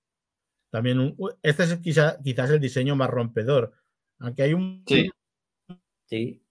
También 0.71 0.99
un- 0.99 1.15
este 1.41 1.63
es 1.63 1.79
quizá- 1.79 2.17
quizás 2.23 2.49
el 2.51 2.59
diseño 2.59 2.95
más 2.95 3.09
rompedor. 3.09 3.73
Aunque 4.19 4.43
hay 4.43 4.53
un, 4.53 4.83
Sí. 4.87 5.09
Sí. 6.07 6.43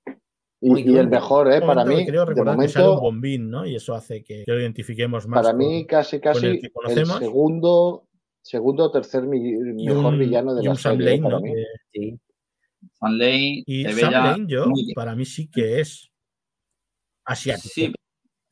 Y, 0.67 0.93
y 0.93 0.97
el 0.97 1.09
mejor, 1.09 1.53
¿eh? 1.53 1.61
Para 1.61 1.83
momento 1.85 1.99
mí, 2.01 2.07
creo 2.07 2.21
de 2.25 2.27
recordar 2.31 2.59
que 2.59 2.69
sale 2.69 2.85
un 2.87 2.91
momento, 2.95 3.03
bombín, 3.03 3.51
¿no? 3.51 3.67
Y 3.67 3.75
eso 3.77 3.95
hace 3.95 4.23
que, 4.25 4.45
lo 4.47 4.59
identifiquemos 4.59 5.27
más. 5.29 5.43
para 5.43 5.51
con- 5.55 5.59
mí 5.59 5.87
casi, 5.87 6.17
el 6.17 6.23
casi 6.23 6.47
el 6.47 6.73
conocemos. 6.73 7.19
segundo, 7.19 8.07
segundo 8.41 8.85
o 8.85 8.91
tercer 8.91 9.25
mi- 9.25 9.41
mejor 9.43 10.15
un, 10.15 10.19
villano 10.19 10.55
de 10.55 10.63
y 10.63 10.65
la 10.65 10.71
un 10.71 10.77
serie, 10.79 11.07
¿eh? 11.07 11.11
Lane, 11.19 11.23
para 11.23 11.35
¿no? 11.35 11.41
mí. 11.43 11.53
Que- 11.53 11.65
Sí. 11.93 12.19
Sam 13.01 13.13
Lane 13.19 13.63
y 13.67 13.85
Sam 13.85 14.13
Lane, 14.13 14.45
yo, 14.49 14.65
para 14.95 15.15
mí 15.15 15.25
sí 15.25 15.49
que 15.51 15.81
es 15.81 16.11
asiático. 17.25 17.69
Sí, 17.75 17.93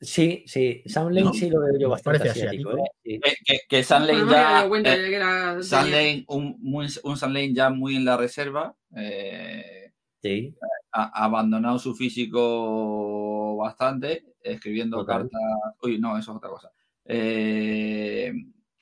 Sí, 0.01 0.43
sí. 0.47 0.83
Sam 0.85 1.07
Lane 1.13 1.27
¿No? 1.27 1.33
sí 1.33 1.49
lo 1.49 1.61
veo 1.61 1.79
yo 1.79 1.89
bastante 1.89 2.19
parece 2.19 2.39
asiático. 2.41 2.71
asiático. 2.71 2.85
¿eh? 2.85 2.91
Sí. 3.05 3.19
que, 3.21 3.33
que, 3.45 3.59
que 3.69 3.83
Sam 3.83 4.01
No 4.01 4.07
Lane 4.07 4.21
había 4.21 4.61
ya. 4.63 4.67
cuenta 4.67 4.93
eh. 4.95 5.63
Sam 5.63 5.85
Lane, 5.91 6.25
un, 6.27 6.57
muy- 6.59 6.87
un 7.05 7.15
Sam 7.17 7.31
Lane 7.31 7.53
ya 7.53 7.69
muy 7.69 7.95
en 7.95 8.03
la 8.05 8.17
reserva. 8.17 8.75
eh, 8.97 9.82
Sí. 10.23 10.55
ha 10.93 11.25
abandonado 11.25 11.77
su 11.79 11.95
físico 11.95 13.57
bastante, 13.57 14.25
escribiendo 14.41 14.97
Total. 14.99 15.23
cartas. 15.29 15.41
Uy, 15.81 15.99
no, 15.99 16.17
eso 16.17 16.31
es 16.31 16.37
otra 16.37 16.49
cosa. 16.49 16.71
Eh, 17.05 18.31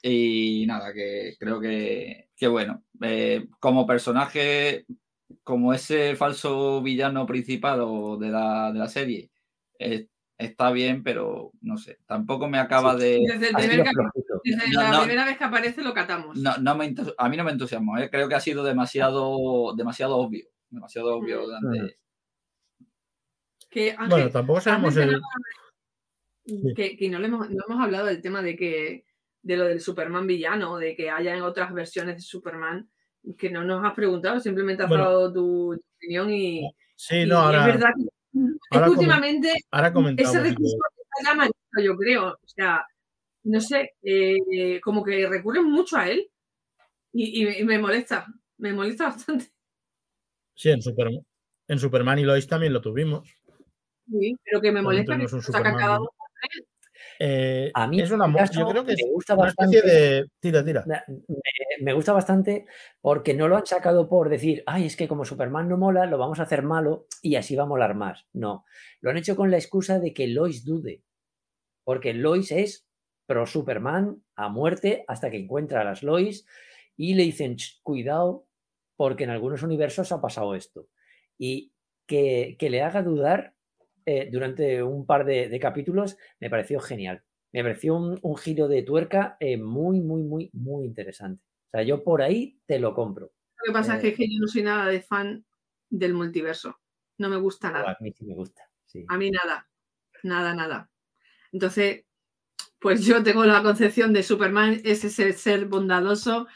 y 0.04 0.66
nada, 0.68 0.94
que 0.94 1.36
creo 1.40 1.60
que, 1.60 2.30
que 2.36 2.48
bueno, 2.48 2.84
eh, 3.02 3.48
como 3.60 3.86
personaje, 3.88 4.86
como 5.44 5.74
ese 5.74 6.16
falso 6.16 6.82
villano 6.82 7.26
principal 7.26 7.80
o 7.82 8.18
de 8.18 8.30
la, 8.30 8.72
de 8.72 8.80
la 8.80 8.88
serie, 8.88 9.32
eh, 9.80 10.08
está 10.38 10.72
bien, 10.72 11.04
pero 11.04 11.52
no 11.62 11.78
sé, 11.78 12.00
tampoco 12.06 12.48
me 12.48 12.60
acaba 12.60 12.96
de. 12.96 13.20
Desde 13.28 13.50
el 13.50 13.56
primer 13.56 13.88
flojito. 13.88 14.42
desde 14.44 14.72
No, 14.72 14.82
la 14.82 14.92
no. 14.92 15.00
primera 15.02 15.26
vez 15.26 15.38
que 15.38 15.44
aparece 15.44 15.82
lo 15.82 15.94
catamos. 15.94 16.38
No, 16.38 16.58
no 16.58 16.76
me 16.76 16.94
a 17.18 17.30
mí 17.30 17.38
no 17.38 17.44
me 17.44 17.52
entusiasmó, 17.52 17.98
¿eh? 17.98 18.10
creo 18.12 18.28
que 18.30 18.36
ha 18.36 18.40
sido 18.40 18.64
demasiado, 18.64 19.74
demasiado 19.76 20.18
obvio. 20.18 20.46
Demasiado 20.72 21.16
obvio 21.18 21.42
durante. 21.46 21.98
Que, 23.70 23.92
Ángel, 23.92 24.10
Bueno, 24.10 24.30
tampoco 24.32 24.62
sabemos 24.62 24.96
el. 24.98 25.20
que, 26.76 26.98
que 26.98 27.10
no, 27.10 27.20
le 27.20 27.28
hemos, 27.28 27.50
no 27.50 27.64
hemos 27.68 27.84
hablado 27.84 28.08
del 28.08 28.22
tema 28.22 28.42
de 28.42 28.56
que 28.56 29.06
de 29.44 29.58
lo 29.58 29.66
del 29.66 29.82
Superman 29.82 30.28
villano, 30.28 30.78
de 30.78 30.96
que 30.96 31.10
haya 31.10 31.36
en 31.36 31.42
otras 31.42 31.74
versiones 31.74 32.16
de 32.16 32.22
Superman, 32.22 32.90
que 33.38 33.50
no 33.50 33.64
nos 33.64 33.84
has 33.86 33.94
preguntado, 33.94 34.40
simplemente 34.40 34.84
has 34.84 34.90
Bueno. 34.90 35.06
dado 35.06 35.34
tu, 35.34 35.76
tu 35.76 35.84
opinión 35.98 36.30
y, 36.32 36.72
Sí, 36.96 37.18
y- 37.18 37.26
no, 37.26 37.36
y 37.36 37.46
ahora, 37.46 37.60
es 37.68 37.74
verdad 37.74 37.90
que, 37.96 38.04
es 38.04 38.50
ahora 38.72 38.86
que 38.86 38.92
comen- 38.92 38.98
últimamente 38.98 39.54
ahora 39.72 39.88
ese 40.18 40.40
recurso 40.40 40.76
está 40.76 41.30
ya 41.32 41.36
manchado, 41.36 41.84
yo 41.84 41.96
creo. 41.98 42.28
O 42.34 42.48
sea, 42.48 42.86
no 43.44 43.60
sé, 43.60 43.92
eh, 44.04 44.80
como 44.82 45.04
que 45.04 45.28
recurren 45.28 45.66
mucho 45.66 45.98
a 45.98 46.08
él 46.10 46.30
y 47.14 47.46
me 47.66 47.78
molesta, 47.80 48.26
me 48.58 48.74
molesta 48.74 49.06
bastante. 49.06 49.52
Sí, 50.62 50.70
en 50.70 50.80
Superman, 50.80 51.26
en 51.70 51.80
Superman 51.80 52.20
y 52.20 52.24
Lois 52.24 52.46
también 52.48 52.72
lo 52.72 52.82
tuvimos. 52.82 53.28
Sí, 54.08 54.38
pero 54.44 54.62
que 54.62 54.72
me 54.72 54.84
molesta 54.84 55.18
que 55.18 55.24
un 55.24 55.42
sacan 55.42 55.74
cada 55.76 55.98
Superman. 55.98 56.02
uno. 56.02 56.10
Eh, 57.18 57.72
A 57.74 57.88
mí, 57.88 58.00
es 58.00 58.12
una, 58.12 58.28
mi 58.28 58.34
mo- 58.34 58.38
caso, 58.38 58.60
yo 58.60 58.68
creo 58.68 58.86
que 58.86 58.92
es 58.94 59.04
me 59.04 59.12
gusta 59.12 59.34
una 59.34 59.48
especie 59.50 59.82
bastante. 59.82 60.00
de. 60.00 60.28
Tira, 60.40 60.64
tira. 60.64 60.84
Me, 60.86 61.02
me 61.82 61.94
gusta 61.94 62.14
bastante 62.14 62.68
porque 63.02 63.34
no 63.34 63.48
lo 63.48 63.58
han 63.58 63.66
sacado 63.66 64.08
por 64.08 64.30
decir, 64.30 64.62
ay, 64.68 64.86
es 64.86 64.96
que 64.96 65.08
como 65.08 65.26
Superman 65.26 65.68
no 65.68 65.78
mola, 65.78 66.06
lo 66.06 66.20
vamos 66.20 66.40
a 66.40 66.44
hacer 66.44 66.62
malo 66.62 67.08
y 67.24 67.38
así 67.38 67.56
va 67.56 67.64
a 67.64 67.68
molar 67.68 67.96
más. 67.96 68.28
No, 68.32 68.64
lo 69.00 69.10
han 69.10 69.18
hecho 69.18 69.36
con 69.36 69.50
la 69.50 69.58
excusa 69.58 69.98
de 70.00 70.14
que 70.14 70.28
Lois 70.28 70.64
dude, 70.64 71.02
porque 71.84 72.14
Lois 72.14 72.52
es 72.52 72.86
pro 73.26 73.48
Superman 73.48 74.24
a 74.36 74.50
muerte 74.50 75.06
hasta 75.08 75.32
que 75.32 75.38
encuentra 75.38 75.82
a 75.82 75.86
las 75.86 76.04
Lois 76.04 76.46
y 76.98 77.16
le 77.16 77.24
dicen, 77.24 77.56
"Ch, 77.56 77.80
cuidado, 77.82 78.46
porque 79.02 79.24
en 79.24 79.32
algunos 79.32 79.64
universos 79.64 80.12
ha 80.12 80.22
pasado 80.22 80.54
esto. 80.54 80.88
Y 81.36 81.74
que, 82.06 82.56
que 82.60 82.70
le 82.70 82.84
haga 82.84 83.02
dudar 83.02 83.56
eh, 84.06 84.30
durante 84.32 84.84
un 84.84 85.08
par 85.08 85.26
de, 85.26 85.50
de 85.50 85.60
capítulos 85.60 86.18
me 86.40 86.52
pareció 86.52 86.80
genial. 86.80 87.24
Me 87.52 87.64
pareció 87.64 87.96
un, 87.96 88.20
un 88.22 88.38
giro 88.38 88.68
de 88.68 88.84
tuerca 88.84 89.38
eh, 89.40 89.58
muy, 89.58 90.02
muy, 90.02 90.22
muy, 90.22 90.52
muy 90.54 90.86
interesante. 90.86 91.42
O 91.66 91.70
sea, 91.72 91.82
yo 91.82 92.04
por 92.04 92.22
ahí 92.22 92.60
te 92.68 92.78
lo 92.78 92.94
compro. 92.94 93.32
Lo 93.58 93.66
que 93.66 93.74
pasa 93.74 93.96
Eh. 93.96 94.10
es 94.10 94.16
que 94.16 94.28
yo 94.30 94.38
no 94.40 94.48
soy 94.48 94.62
nada 94.62 94.86
de 94.86 95.02
fan 95.02 95.44
del 95.90 96.14
multiverso. 96.14 96.78
No 97.18 97.28
me 97.28 97.38
gusta 97.38 97.72
nada. 97.72 97.94
a 97.94 97.98
mí 98.02 98.14
sí 98.14 98.24
me 98.24 98.36
gusta. 98.36 98.62
sí. 98.86 99.04
A 99.10 99.18
mí 99.18 99.32
nada. 99.32 99.68
Nada, 100.22 100.54
nada. 100.54 100.92
Entonces, 101.52 102.06
pues 102.82 103.06
yo 103.06 103.22
tengo 103.24 103.46
la 103.46 103.62
concepción 103.62 104.12
de 104.12 104.24
Superman 104.24 104.82
es 104.84 105.04
ese 105.06 105.32
ser 105.34 105.66
bondadoso 105.68 106.48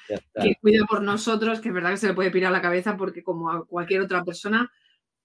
que 0.41 0.55
cuida 0.59 0.85
por 0.89 1.01
nosotros, 1.03 1.61
que 1.61 1.69
es 1.69 1.73
verdad 1.75 1.91
que 1.91 1.97
se 1.97 2.07
le 2.07 2.13
puede 2.15 2.31
pirar 2.31 2.51
la 2.51 2.61
cabeza 2.61 2.97
porque 2.97 3.23
como 3.23 3.51
a 3.51 3.65
cualquier 3.65 4.01
otra 4.01 4.23
persona, 4.23 4.69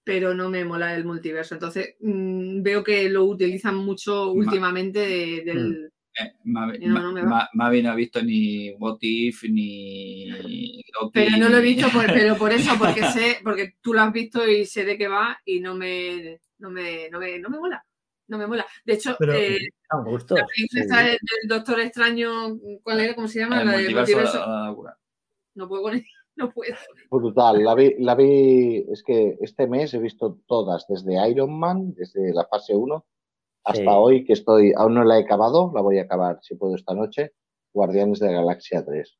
pero 0.03 0.33
no 0.33 0.49
me 0.49 0.63
mola 0.63 0.95
el 0.95 1.03
multiverso. 1.05 1.55
Entonces, 1.55 1.95
mm, 1.99 2.61
veo 2.61 2.83
que 2.83 3.09
lo 3.09 3.25
utilizan 3.25 3.75
mucho 3.75 4.31
últimamente 4.31 4.99
de- 4.99 5.41
del... 5.43 5.91
Eh, 6.19 6.33
Mavi, 6.43 6.79
No, 6.85 7.11
no. 7.13 7.23
Ma- 7.25 7.49
Mavi 7.53 7.81
no 7.81 7.91
ha 7.91 7.95
visto 7.95 8.21
ni 8.21 8.71
What 8.73 8.97
If 9.01 9.43
ni 9.43 10.27
Loki, 10.29 10.83
Pero 11.13 11.37
no 11.37 11.49
lo 11.49 11.57
he 11.57 11.61
visto, 11.61 11.89
por, 11.89 12.05
pero 12.13 12.37
por 12.37 12.51
eso, 12.51 12.77
porque 12.77 13.05
sé, 13.05 13.39
porque 13.43 13.75
tú 13.81 13.93
lo 13.93 14.01
has 14.01 14.11
visto 14.13 14.47
y 14.47 14.65
sé 14.65 14.83
de 14.85 14.97
qué 14.97 15.07
va 15.07 15.39
y 15.45 15.61
no 15.61 15.73
me, 15.73 16.39
no 16.59 16.69
me, 16.69 17.09
no 17.09 17.19
me, 17.19 17.39
no 17.39 17.49
me 17.49 17.59
mola. 17.59 17.83
No 18.31 18.37
me 18.37 18.47
mola. 18.47 18.65
De 18.85 18.93
hecho, 18.93 19.13
Pero- 19.19 19.33
eh, 19.33 19.57
Son 19.89 20.05
gustos. 20.05 20.39
la 20.39 20.45
película 20.45 20.81
sí. 20.81 20.87
esta 20.87 20.97
del, 21.03 21.17
del 21.19 21.49
Doctor 21.49 21.79
Extraño, 21.81 22.57
¿cuál 22.81 23.01
era? 23.01 23.13
¿Cómo 23.13 23.27
se 23.27 23.39
llama? 23.39 23.59
el 23.61 23.67
la 23.67 23.77
del 23.77 23.93
multiverso 23.93 24.37
la. 24.39 24.97
No 25.55 25.67
puedo 25.67 25.83
con 25.83 26.01
no 26.37 26.49
puedo. 26.49 26.75
Brutal. 27.09 27.61
La 27.61 27.75
vi, 27.75 27.95
la 27.99 28.15
vi, 28.15 28.85
es 28.89 29.03
que 29.03 29.37
este 29.41 29.67
mes 29.67 29.93
he 29.93 29.99
visto 29.99 30.39
todas, 30.47 30.87
desde 30.87 31.29
Iron 31.29 31.59
Man, 31.59 31.93
desde 31.93 32.33
la 32.33 32.45
fase 32.45 32.73
1, 32.73 33.05
hasta 33.65 33.81
Sí. 33.81 33.85
hoy 33.89 34.23
que 34.23 34.31
estoy, 34.31 34.71
aún 34.77 34.93
no 34.93 35.03
la 35.03 35.19
he 35.19 35.23
acabado, 35.23 35.69
la 35.75 35.81
voy 35.81 35.99
a 35.99 36.03
acabar 36.03 36.39
si 36.41 36.55
puedo 36.55 36.75
esta 36.75 36.93
noche, 36.93 37.33
Guardianes 37.73 38.19
de 38.19 38.27
la 38.27 38.33
Galaxia 38.39 38.85
3. 38.85 39.19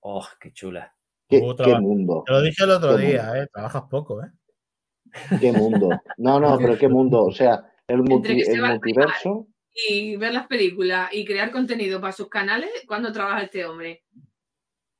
Oh, 0.00 0.26
qué 0.40 0.52
chula. 0.52 0.92
¿Qué, 1.28 1.40
mundo? 1.80 2.24
Te 2.26 2.32
lo 2.32 2.42
dije 2.42 2.64
el 2.64 2.70
otro 2.72 2.96
Qué 2.96 3.06
día, 3.06 3.32
¿eh? 3.36 3.46
Trabajas 3.52 3.84
poco, 3.88 4.20
¿eh? 4.24 4.30
¿Qué 5.40 5.52
mundo? 5.52 5.90
No, 6.16 6.40
no, 6.40 6.58
pero 6.58 6.76
qué 6.76 6.88
mundo. 6.88 7.24
O 7.24 7.30
sea, 7.32 7.64
el, 7.88 8.00
Entre 8.00 8.14
multi- 8.14 8.44
que 8.44 8.52
el 8.52 8.62
multiverso, 8.62 9.48
Y 9.88 10.16
ver 10.16 10.32
las 10.34 10.46
películas 10.46 11.08
y 11.12 11.24
crear 11.24 11.50
contenido 11.50 12.00
para 12.00 12.12
sus 12.12 12.28
canales, 12.28 12.70
¿cuándo 12.86 13.12
trabaja 13.12 13.42
este 13.42 13.64
hombre? 13.64 14.02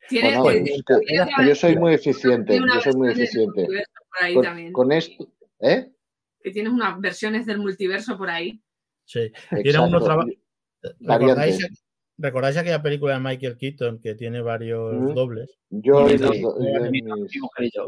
Tiene, 0.09 0.39
Bueno, 0.39 0.65
tiene- 0.65 0.71
es 0.71 0.83
que 0.85 1.07
tiene 1.07 1.23
otra 1.25 1.47
yo 1.47 1.55
soy 1.55 1.77
muy 1.77 1.95
eficiente, 1.95 2.57
yo 2.59 2.81
soy 2.81 2.95
muy 2.95 3.09
eficiente. 3.11 3.61
multiverso 3.63 3.93
por 4.11 4.25
ahí 4.25 4.35
Con, 4.35 4.43
también. 4.45 4.73
con 4.73 4.93
esto, 4.93 5.29
¿eh? 5.61 5.93
Que 6.43 6.51
tienes 6.53 6.73
unas 6.73 6.99
versiones 7.01 7.45
del 7.45 7.59
multiverso 7.59 8.17
por 8.17 8.31
ahí. 8.31 8.63
Sí. 9.05 9.31
Tiene 9.63 9.81
uno. 9.81 9.99
¿Recordáis, 11.01 11.67
¿Recordáis 12.17 12.57
aquella 12.57 12.83
película 12.83 13.15
de 13.15 13.21
Michael 13.21 13.57
Keaton 13.59 14.01
que 14.01 14.15
tiene 14.15 14.41
varios 14.41 14.95
Ujú. 14.95 15.13
dobles? 15.13 15.59
Yo 15.71 16.09
y 16.09 16.19
mi 16.91 17.03
mujer 17.03 17.65
y 17.65 17.71
yo. 17.75 17.87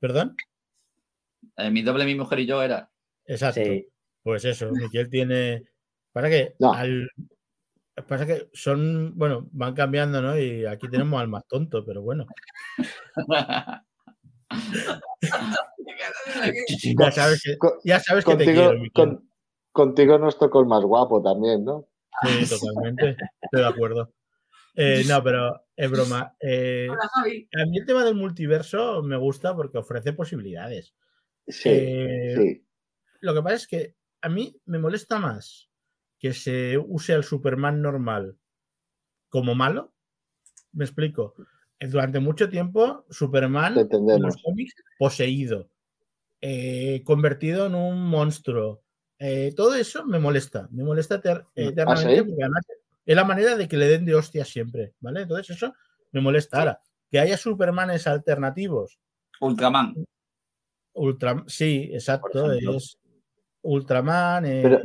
¿Perdón? 0.00 0.36
Eh, 1.56 1.70
mi 1.70 1.82
doble, 1.82 2.04
mi 2.04 2.14
mujer 2.16 2.40
y 2.40 2.46
yo 2.46 2.62
era. 2.62 2.90
Exacto. 3.28 3.60
Sí. 3.62 3.86
Pues 4.22 4.44
eso, 4.44 4.70
Miquel 4.72 5.08
tiene. 5.08 5.62
Para 6.12 6.28
que 6.28 6.54
No. 6.58 6.72
al. 6.72 7.08
Pasa 8.08 8.26
que 8.26 8.48
son, 8.52 9.12
bueno, 9.16 9.48
van 9.52 9.74
cambiando, 9.74 10.20
¿no? 10.22 10.38
Y 10.38 10.64
aquí 10.66 10.88
tenemos 10.88 11.20
al 11.20 11.28
más 11.28 11.46
tonto, 11.48 11.84
pero 11.84 12.00
bueno. 12.02 12.26
Ya 16.98 17.10
sabes 17.12 17.42
que, 17.42 17.56
ya 17.84 18.00
sabes 18.00 18.24
que 18.24 18.36
te 18.36 18.44
contigo, 18.44 18.62
quiero, 18.68 18.78
Miquel. 18.80 18.90
con- 18.92 19.28
contigo 19.72 20.18
nos 20.18 20.38
tocó 20.38 20.60
el 20.60 20.66
más 20.66 20.82
guapo 20.84 21.22
también, 21.22 21.64
¿no? 21.64 21.88
Sí, 22.22 22.48
totalmente. 22.48 23.16
Estoy 23.42 23.60
de 23.60 23.66
acuerdo. 23.66 24.12
Eh, 24.74 25.02
no, 25.08 25.22
pero 25.22 25.60
es 25.76 25.90
broma. 25.90 26.34
Eh, 26.40 26.86
Hola, 26.90 27.08
Javi. 27.14 27.48
a 27.60 27.66
mí 27.66 27.78
el 27.78 27.86
tema 27.86 28.04
del 28.04 28.14
multiverso 28.14 29.02
me 29.02 29.16
gusta 29.16 29.54
porque 29.56 29.78
ofrece 29.78 30.12
posibilidades. 30.12 30.94
Sí, 31.46 31.68
Eh, 31.72 32.34
sí. 32.36 32.67
Lo 33.20 33.34
que 33.34 33.42
pasa 33.42 33.54
es 33.56 33.66
que 33.66 33.94
a 34.20 34.28
mí 34.28 34.60
me 34.66 34.78
molesta 34.78 35.18
más 35.18 35.68
que 36.18 36.32
se 36.32 36.76
use 36.78 37.12
al 37.12 37.24
Superman 37.24 37.80
normal 37.80 38.36
como 39.28 39.54
malo. 39.54 39.92
Me 40.72 40.84
explico. 40.84 41.34
Eh, 41.78 41.86
Durante 41.86 42.18
mucho 42.20 42.48
tiempo, 42.48 43.04
Superman 43.10 43.78
en 43.78 44.22
los 44.22 44.42
cómics 44.42 44.74
poseído, 44.98 45.70
eh, 46.40 47.02
convertido 47.04 47.66
en 47.66 47.74
un 47.74 48.04
monstruo. 48.06 48.82
Eh, 49.18 49.52
todo 49.56 49.74
eso 49.74 50.04
me 50.06 50.18
molesta. 50.18 50.68
Me 50.70 50.84
molesta 50.84 51.20
eter- 51.20 51.44
eternamente 51.54 52.16
sí? 52.16 52.22
porque 52.22 52.42
además 52.42 52.64
es 53.06 53.16
la 53.16 53.24
manera 53.24 53.56
de 53.56 53.68
que 53.68 53.76
le 53.76 53.86
den 53.88 54.04
de 54.04 54.14
hostia 54.14 54.44
siempre. 54.44 54.94
¿Vale? 55.00 55.22
Entonces 55.22 55.56
eso 55.56 55.74
me 56.12 56.20
molesta. 56.20 56.58
Ahora, 56.58 56.80
que 57.10 57.18
haya 57.18 57.36
Supermanes 57.36 58.06
alternativos 58.06 58.98
Ultraman. 59.40 59.94
Ultra, 60.94 61.44
sí, 61.46 61.90
exacto, 61.92 62.50
es 62.52 62.97
Ultraman. 63.68 64.44
eh, 64.46 64.60
Pero- 64.62 64.82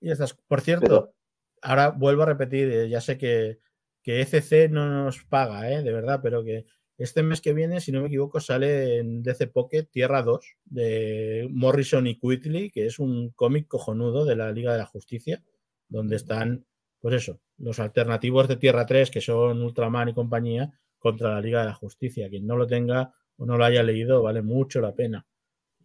y 0.00 0.10
estas, 0.10 0.34
por 0.34 0.60
cierto, 0.60 0.86
Pero, 0.86 1.14
ahora 1.62 1.90
vuelvo 1.90 2.22
a 2.22 2.26
repetir, 2.26 2.70
eh, 2.70 2.88
ya 2.88 3.00
sé 3.00 3.16
que, 3.18 3.58
que 4.02 4.20
ECC 4.20 4.68
no 4.70 5.04
nos 5.04 5.24
paga, 5.24 5.70
eh, 5.72 5.82
de 5.82 5.92
verdad, 5.92 6.20
pero 6.22 6.44
que 6.44 6.64
este 6.98 7.22
mes 7.22 7.40
que 7.40 7.52
viene, 7.52 7.80
si 7.80 7.92
no 7.92 8.00
me 8.00 8.06
equivoco, 8.06 8.40
sale 8.40 8.98
en 8.98 9.22
DC 9.22 9.48
Pocket 9.48 9.84
Tierra 9.90 10.22
2 10.22 10.56
de 10.64 11.46
Morrison 11.50 12.06
y 12.06 12.16
Quigley, 12.18 12.70
que 12.70 12.86
es 12.86 12.98
un 12.98 13.30
cómic 13.30 13.66
cojonudo 13.68 14.24
de 14.24 14.36
la 14.36 14.50
Liga 14.52 14.72
de 14.72 14.78
la 14.78 14.86
Justicia, 14.86 15.42
donde 15.88 16.16
están, 16.16 16.64
pues 17.00 17.14
eso, 17.16 17.40
los 17.58 17.78
alternativos 17.80 18.48
de 18.48 18.56
Tierra 18.56 18.86
3, 18.86 19.10
que 19.10 19.20
son 19.20 19.62
Ultraman 19.62 20.08
y 20.10 20.14
compañía, 20.14 20.70
contra 20.98 21.32
la 21.34 21.40
Liga 21.40 21.60
de 21.60 21.66
la 21.66 21.74
Justicia. 21.74 22.28
Quien 22.30 22.46
no 22.46 22.56
lo 22.56 22.66
tenga 22.66 23.12
o 23.36 23.44
no 23.44 23.56
lo 23.58 23.64
haya 23.64 23.82
leído, 23.82 24.22
vale 24.22 24.40
mucho 24.42 24.80
la 24.80 24.94
pena. 24.94 25.26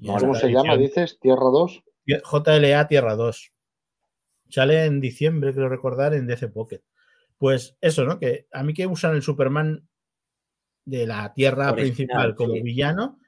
¿Cómo 0.05 0.17
¿Cómo 0.19 0.33
esta 0.35 0.47
se 0.47 0.53
llama? 0.53 0.77
Dices, 0.77 1.19
Tierra 1.19 1.43
2. 1.51 1.83
JLA 2.05 2.87
Tierra 2.87 3.15
2. 3.15 3.51
Sale 4.49 4.85
en 4.85 4.99
diciembre, 4.99 5.53
creo 5.53 5.69
recordar, 5.69 6.13
en 6.13 6.27
DC 6.27 6.49
Pocket. 6.49 6.81
Pues 7.37 7.77
eso, 7.81 8.03
¿no? 8.05 8.19
Que 8.19 8.47
a 8.51 8.63
mí 8.63 8.73
que 8.73 8.85
usan 8.87 9.15
el 9.15 9.21
Superman 9.21 9.87
de 10.85 11.07
la 11.07 11.33
Tierra 11.33 11.71
Original, 11.71 11.75
principal 11.95 12.35
como 12.35 12.53
sí. 12.55 12.61
villano, 12.61 13.19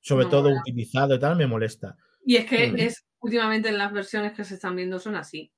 sobre 0.00 0.24
No 0.24 0.30
todo 0.30 0.48
mola. 0.48 0.60
utilizado 0.60 1.14
y 1.14 1.18
tal, 1.20 1.36
me 1.36 1.46
molesta. 1.46 1.96
Y 2.24 2.36
es 2.36 2.46
que 2.46 2.72
Mm. 2.72 2.78
es 2.78 3.04
últimamente 3.20 3.68
en 3.68 3.78
las 3.78 3.92
versiones 3.92 4.32
que 4.32 4.44
se 4.44 4.54
están 4.54 4.74
viendo 4.76 4.98
son 4.98 5.14
así. 5.16 5.52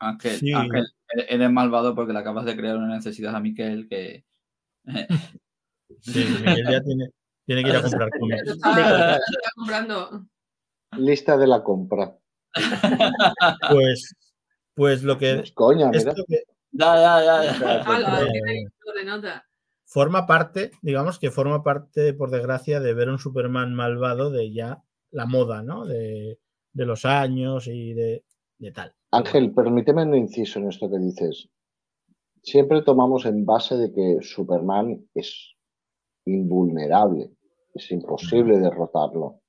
Ángel, 0.00 0.36
Sí. 0.38 0.52
Ángel, 0.52 0.84
eres- 1.28 1.50
malvado 1.50 1.94
porque 1.94 2.12
le 2.12 2.18
acabas 2.18 2.44
de 2.46 2.56
crear 2.56 2.76
una 2.76 2.96
necesidad 2.96 3.36
a 3.36 3.40
Miquel 3.40 3.88
que. 3.88 4.24
Sí, 6.00 6.24
Miguel 6.40 6.66
ya 6.68 6.80
tiene, 6.84 7.10
tiene 7.46 7.62
que 7.62 7.70
ir 7.70 7.76
a 7.76 7.82
comprar 7.82 8.10
cómics. 8.18 8.48
Estaba 8.48 9.18
comprando. 9.56 10.26
Lista 10.98 11.36
de 11.36 11.46
la 11.46 11.62
compra. 11.62 12.16
Pues, 13.70 14.14
pues 14.74 15.02
lo 15.02 15.16
que, 15.18 15.40
es 15.40 15.52
coña, 15.52 15.86
mira. 15.88 15.98
esto 15.98 16.24
que 16.28 16.34
Eh, 16.36 16.44
todo 18.84 18.94
de 18.94 19.04
nota. 19.04 19.46
forma 19.84 20.26
parte, 20.26 20.70
digamos 20.82 21.18
que 21.18 21.30
forma 21.30 21.62
parte, 21.62 22.12
por 22.14 22.30
desgracia, 22.30 22.80
de 22.80 22.94
ver 22.94 23.08
un 23.08 23.18
Superman 23.18 23.74
malvado 23.74 24.30
de 24.30 24.52
ya 24.52 24.82
la 25.10 25.26
moda, 25.26 25.62
¿no? 25.62 25.84
De, 25.86 26.38
de 26.72 26.86
los 26.86 27.04
años 27.04 27.66
y 27.68 27.92
de, 27.94 28.24
de 28.58 28.72
tal. 28.72 28.94
Ángel, 29.10 29.52
permíteme 29.54 30.02
un 30.04 30.14
inciso 30.14 30.58
en 30.58 30.68
esto 30.68 30.90
que 30.90 30.98
dices. 30.98 31.48
Siempre 32.42 32.82
tomamos 32.82 33.24
en 33.26 33.44
base 33.44 33.76
de 33.76 33.92
que 33.92 34.18
Superman 34.22 35.06
es 35.14 35.54
invulnerable, 36.26 37.30
es 37.74 37.90
imposible 37.90 38.58
derrotarlo. 38.58 39.40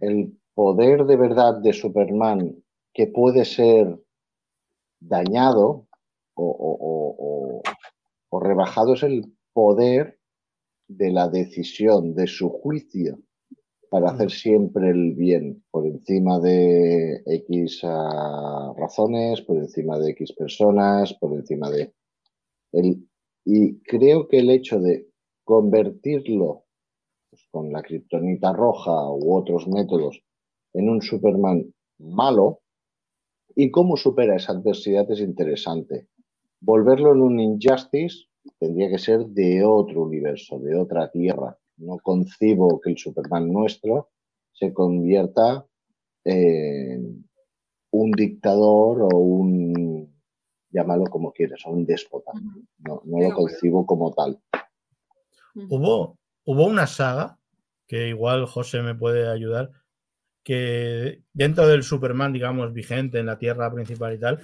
El 0.00 0.38
poder 0.54 1.04
de 1.04 1.16
verdad 1.16 1.60
de 1.60 1.72
Superman 1.72 2.54
que 2.92 3.08
puede 3.08 3.44
ser 3.44 3.98
dañado 5.00 5.86
o, 6.34 6.44
o- 6.44 6.78
o- 6.90 7.16
o- 7.58 7.62
o 8.30 8.40
rebajado 8.40 8.94
es 8.94 9.02
el 9.02 9.24
poder 9.52 10.18
de 10.88 11.10
la 11.10 11.28
decisión, 11.28 12.14
de 12.14 12.26
su 12.26 12.48
juicio 12.50 13.18
para 13.90 14.10
hacer 14.10 14.30
siempre 14.30 14.90
el 14.90 15.14
bien 15.14 15.64
por 15.70 15.86
encima 15.86 16.40
de 16.40 17.22
X 17.26 17.80
ah, 17.84 18.74
razones, 18.76 19.40
por 19.42 19.56
encima 19.58 19.98
de 19.98 20.10
X 20.12 20.32
personas, 20.32 21.14
por 21.14 21.32
encima 21.34 21.70
de... 21.70 21.94
El, 22.72 23.08
y 23.44 23.78
creo 23.82 24.26
que 24.28 24.38
el 24.40 24.50
hecho 24.50 24.80
de 24.80 25.08
convertirlo 25.44 26.64
pues, 27.30 27.46
con 27.50 27.72
la 27.72 27.82
kriptonita 27.82 28.52
roja 28.52 29.10
u 29.10 29.34
otros 29.34 29.68
métodos 29.68 30.22
en 30.72 30.88
un 30.88 31.02
Superman 31.02 31.72
malo 31.98 32.60
y 33.54 33.70
cómo 33.70 33.96
supera 33.96 34.36
esa 34.36 34.52
adversidad 34.52 35.10
es 35.10 35.20
interesante. 35.20 36.08
Volverlo 36.60 37.12
en 37.12 37.20
un 37.22 37.40
Injustice 37.40 38.26
tendría 38.58 38.88
que 38.88 38.98
ser 38.98 39.26
de 39.26 39.64
otro 39.64 40.02
universo, 40.02 40.58
de 40.58 40.76
otra 40.76 41.10
tierra. 41.10 41.56
No 41.76 41.98
concibo 42.02 42.80
que 42.80 42.90
el 42.90 42.98
Superman 42.98 43.52
nuestro 43.52 44.10
se 44.52 44.72
convierta 44.72 45.66
en 46.24 47.28
un 47.90 48.10
dictador 48.12 49.02
o 49.02 49.18
un, 49.18 50.14
llámalo 50.70 51.04
como 51.04 51.32
quieras, 51.32 51.60
o 51.66 51.70
un 51.70 51.86
déspota. 51.86 52.32
No, 52.78 53.02
no 53.04 53.20
lo 53.20 53.34
concibo 53.34 53.86
como 53.86 54.12
tal. 54.12 54.40
Hubo, 55.54 56.18
hubo 56.44 56.66
una 56.66 56.86
saga, 56.86 57.38
que 57.86 58.08
igual 58.08 58.46
José 58.46 58.82
me 58.82 58.94
puede 58.94 59.28
ayudar, 59.28 59.70
que 60.42 61.22
dentro 61.32 61.66
del 61.66 61.82
Superman, 61.82 62.32
digamos, 62.32 62.72
vigente 62.72 63.18
en 63.18 63.26
la 63.26 63.38
Tierra 63.38 63.72
principal 63.72 64.14
y 64.14 64.18
tal, 64.18 64.40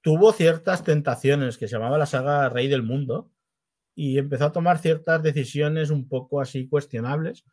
tuvo 0.00 0.32
ciertas 0.32 0.84
tentaciones 0.84 1.58
que 1.58 1.68
se 1.68 1.76
llamaba 1.76 1.98
la 1.98 2.06
saga 2.06 2.48
Rey 2.48 2.68
del 2.68 2.82
Mundo 2.82 3.30
y 3.94 4.18
empezó 4.18 4.46
a 4.46 4.52
tomar 4.52 4.78
ciertas 4.78 5.22
decisiones 5.22 5.90
un 5.90 6.08
poco 6.08 6.40
así 6.40 6.68
cuestionables 6.68 7.44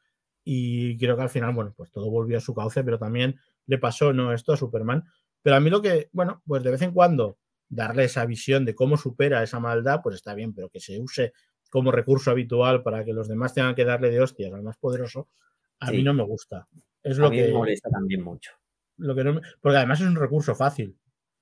y 0.43 0.97
creo 0.97 1.15
que 1.15 1.23
al 1.23 1.29
final, 1.29 1.53
bueno, 1.55 1.73
pues 1.75 1.91
todo 1.91 2.09
volvió 2.11 2.37
a 2.37 2.41
su 2.41 2.53
cauce, 2.53 2.83
pero 2.83 2.99
también 2.99 3.39
le 3.65 3.79
pasó, 3.79 4.13
¿no? 4.13 4.31
Esto 4.31 4.53
a 4.53 4.57
Superman. 4.57 5.03
Pero 5.41 5.55
a 5.55 5.59
mí 5.59 5.69
lo 5.69 5.81
que, 5.81 6.09
bueno, 6.11 6.43
pues 6.45 6.63
de 6.63 6.71
vez 6.71 6.81
en 6.83 6.91
cuando 6.91 7.39
darle 7.67 8.03
esa 8.03 8.25
visión 8.25 8.63
de 8.63 8.75
cómo 8.75 8.95
supera 8.95 9.41
esa 9.41 9.59
maldad, 9.59 10.01
pues 10.03 10.15
está 10.15 10.35
bien, 10.35 10.53
pero 10.53 10.69
que 10.69 10.79
se 10.79 10.99
use 10.99 11.33
como 11.75 11.91
recurso 11.91 12.31
habitual 12.31 12.81
para 12.83 13.03
que 13.03 13.11
los 13.11 13.27
demás 13.27 13.53
tengan 13.53 13.75
que 13.75 13.83
darle 13.83 14.09
de 14.09 14.21
hostias 14.21 14.53
al 14.53 14.63
más 14.63 14.77
poderoso, 14.77 15.27
a 15.81 15.87
Sí. 15.89 15.97
mí 15.97 16.03
no 16.03 16.13
me 16.13 16.23
gusta. 16.23 16.69
Es 17.03 17.19
A 17.19 17.23
lo 17.23 17.29
mí 17.29 17.35
que, 17.35 17.47
me 17.47 17.53
molesta 17.53 17.89
también 17.89 18.23
mucho. 18.23 18.51
lo 18.97 19.13
que 19.13 19.25
no 19.25 19.33
me- 19.33 19.41
porque 19.59 19.75
además 19.77 19.99
es 19.99 20.07
un 20.07 20.15
recurso 20.15 20.55
fácil. 20.55 20.97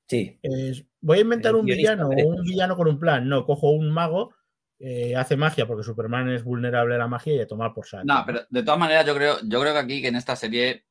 Sí, 0.08 0.40
Es, 0.42 0.84
voy 1.02 1.20
a 1.20 1.22
inventar 1.22 1.52
El 1.52 1.58
un 1.58 1.66
villano 1.68 2.08
o 2.10 2.28
un 2.36 2.44
villano 2.44 2.76
con 2.76 2.88
un 2.88 3.00
plan. 3.00 3.30
No, 3.30 3.46
cojo 3.46 3.70
un 3.70 3.92
mago, 3.92 4.34
eh, 4.80 5.16
hace 5.16 5.38
magia 5.38 5.68
porque 5.68 5.84
Superman 5.84 6.30
es 6.30 6.44
vulnerable 6.44 6.96
a 6.96 6.98
la 6.98 7.08
magia 7.08 7.36
y 7.36 7.40
a 7.40 7.48
tomar 7.48 7.74
por 7.76 7.86
saco. 7.86 8.04
No, 8.06 8.24
pero 8.26 8.42
de 8.50 8.64
todas 8.64 8.80
maneras, 8.80 9.06
yo 9.06 9.14
creo, 9.16 9.38
yo 9.48 9.62
creo 9.62 9.72
que 9.74 9.80
aquí, 9.80 10.02
que 10.02 10.08
en 10.08 10.16
esta 10.16 10.36
serie, 10.36 10.86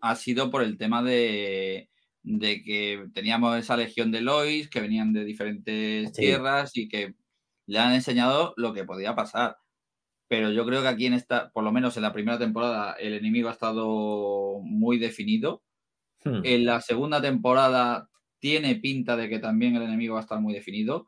ha 0.00 0.14
sido 0.14 0.48
por 0.50 0.62
el 0.62 0.78
tema 0.78 1.02
de, 1.02 1.90
de 2.22 2.62
que 2.62 3.08
teníamos 3.12 3.58
esa 3.58 3.76
legión 3.76 4.12
de 4.12 4.20
Lois 4.20 4.68
que 4.70 4.80
venían 4.80 5.12
de 5.12 5.24
diferentes 5.24 6.10
Sí. 6.14 6.22
tierras 6.22 6.70
y 6.76 6.88
que 6.88 7.14
le 7.66 7.78
han 7.78 7.94
enseñado 7.94 8.54
lo 8.56 8.72
que 8.72 8.84
podía 8.84 9.14
pasar. 9.14 9.58
Pero 10.28 10.50
yo 10.50 10.66
creo 10.66 10.82
que 10.82 10.88
aquí 10.88 11.06
en 11.06 11.14
esta, 11.14 11.50
por 11.50 11.64
lo 11.64 11.72
menos 11.72 11.96
en 11.96 12.02
la 12.02 12.12
primera 12.12 12.38
temporada, 12.38 12.94
el 12.94 13.14
enemigo 13.14 13.48
ha 13.48 13.52
estado 13.52 14.60
muy 14.62 14.98
definido. 14.98 15.62
Hmm. 16.24 16.40
En 16.44 16.64
la 16.66 16.80
segunda 16.80 17.20
temporada 17.22 18.08
tiene 18.40 18.76
pinta 18.76 19.16
de 19.16 19.28
que 19.28 19.38
también 19.38 19.76
el 19.76 19.82
enemigo 19.82 20.14
va 20.14 20.20
a 20.20 20.22
estar 20.22 20.40
muy 20.40 20.54
definido. 20.54 21.06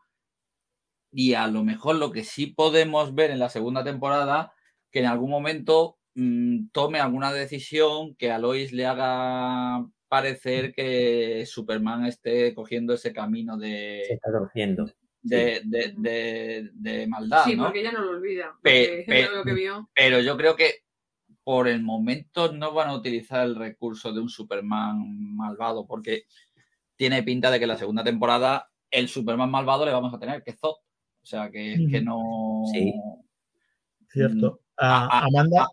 y 1.10 1.34
a 1.34 1.46
lo 1.48 1.64
mejor 1.64 1.96
lo 1.96 2.12
que 2.12 2.24
sí 2.24 2.48
podemos 2.48 3.14
ver 3.14 3.30
en 3.30 3.38
la 3.38 3.48
segunda 3.48 3.82
temporada, 3.84 4.52
que 4.92 5.00
en 5.00 5.06
algún 5.06 5.30
momento 5.30 5.98
mm, 6.14 6.68
tome 6.72 7.00
alguna 7.00 7.32
decisión 7.32 8.14
que 8.16 8.30
a 8.30 8.38
Lois 8.38 8.72
le 8.72 8.86
haga 8.86 9.86
parecer 10.08 10.72
que 10.74 11.44
Superman 11.46 12.06
esté 12.06 12.54
cogiendo 12.54 12.94
ese 12.94 13.12
camino 13.12 13.56
de... 13.58 14.02
Se 14.06 14.14
está 14.14 14.30
torciendo. 14.30 14.86
De, 15.20 15.60
de, 15.64 15.94
de, 15.96 16.70
de 16.74 17.06
maldad. 17.06 17.44
Sí, 17.44 17.56
¿no? 17.56 17.64
porque 17.64 17.80
ella 17.80 17.92
no 17.92 18.00
lo 18.02 18.10
olvida. 18.10 18.56
Pe- 18.62 19.04
pe- 19.06 19.28
lo 19.34 19.44
que 19.44 19.52
vio. 19.52 19.90
Pero 19.94 20.20
yo 20.20 20.36
creo 20.36 20.54
que 20.56 20.84
por 21.42 21.66
el 21.68 21.82
momento 21.82 22.52
no 22.52 22.72
van 22.72 22.88
a 22.90 22.94
utilizar 22.94 23.44
el 23.44 23.56
recurso 23.56 24.12
de 24.12 24.20
un 24.20 24.28
Superman 24.28 25.34
malvado, 25.36 25.86
porque 25.86 26.24
tiene 26.96 27.22
pinta 27.22 27.50
de 27.50 27.58
que 27.58 27.66
la 27.66 27.76
segunda 27.76 28.04
temporada 28.04 28.70
el 28.90 29.08
Superman 29.08 29.50
malvado 29.50 29.84
le 29.84 29.92
vamos 29.92 30.12
a 30.14 30.18
tener, 30.18 30.42
que 30.42 30.50
es 30.52 30.58
Zod. 30.60 30.76
O 31.20 31.26
sea, 31.26 31.50
que, 31.50 31.86
que 31.90 31.98
Ujú. 31.98 32.04
no. 32.04 32.62
Sí. 32.72 32.94
Cierto. 34.08 34.60
A- 34.76 35.04
A- 35.04 35.18
a- 35.20 35.24
Amanda, 35.26 35.68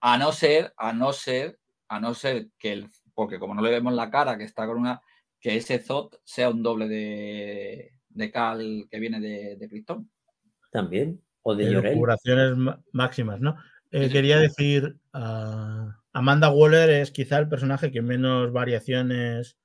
A 0.00 0.18
no 0.18 0.32
ser, 0.32 0.72
a 0.76 0.92
no 0.92 1.12
ser, 1.12 1.58
a 1.88 2.00
no 2.00 2.14
ser 2.14 2.48
que 2.58 2.72
el. 2.72 2.88
Porque 3.14 3.38
como 3.38 3.54
no 3.54 3.62
le 3.62 3.70
vemos 3.70 3.92
la 3.92 4.10
cara, 4.10 4.38
que 4.38 4.44
está 4.44 4.66
con 4.66 4.78
una. 4.78 5.00
Que 5.40 5.56
ese 5.56 5.78
Zod 5.78 6.14
sea 6.24 6.50
un 6.50 6.62
doble 6.62 6.86
de, 6.88 7.92
de 8.10 8.30
Cal 8.30 8.86
que 8.90 8.98
viene 9.00 9.20
de, 9.20 9.56
de 9.56 9.68
Krypton. 9.68 10.10
También. 10.70 11.20
O 11.42 11.54
de 11.54 11.72
Llorel. 11.72 11.98
máximas, 12.92 13.40
¿no? 13.40 13.56
Eh, 13.90 14.02
Sí, 14.02 14.06
sí. 14.06 14.12
quería 14.12 14.38
decir, 14.38 14.96
ah, 15.12 15.96
Amanda 16.12 16.50
Waller 16.50 16.90
es 16.90 17.10
quizá 17.10 17.38
el 17.38 17.48
personaje 17.48 17.90
que 17.90 18.02
menos 18.02 18.52
variaciones 18.52 19.56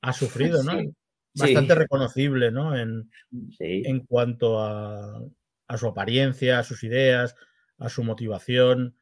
ha 0.00 0.12
sufrido, 0.12 0.62
¿no? 0.62 0.72
Sí. 0.78 0.90
Bastante 1.34 1.74
Sí. 1.74 1.78
reconocible, 1.78 2.50
¿no? 2.50 2.76
En, 2.76 3.10
Sí. 3.56 3.82
en 3.84 4.00
cuanto 4.06 4.58
a, 4.60 5.22
a 5.68 5.76
su 5.78 5.86
apariencia, 5.86 6.58
a 6.58 6.64
sus 6.64 6.82
ideas, 6.82 7.36
a 7.78 7.88
su 7.88 8.02
motivación. 8.02 8.96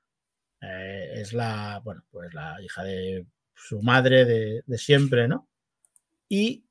Eh, 0.60 1.12
es 1.20 1.32
la, 1.32 1.80
bueno, 1.84 2.02
pues 2.10 2.34
la 2.34 2.60
hija 2.62 2.82
de 2.82 3.26
su 3.54 3.80
madre 3.82 4.24
de, 4.24 4.62
de 4.66 4.78
siempre, 4.78 5.28
¿no? 5.28 5.48
Y 6.28 6.65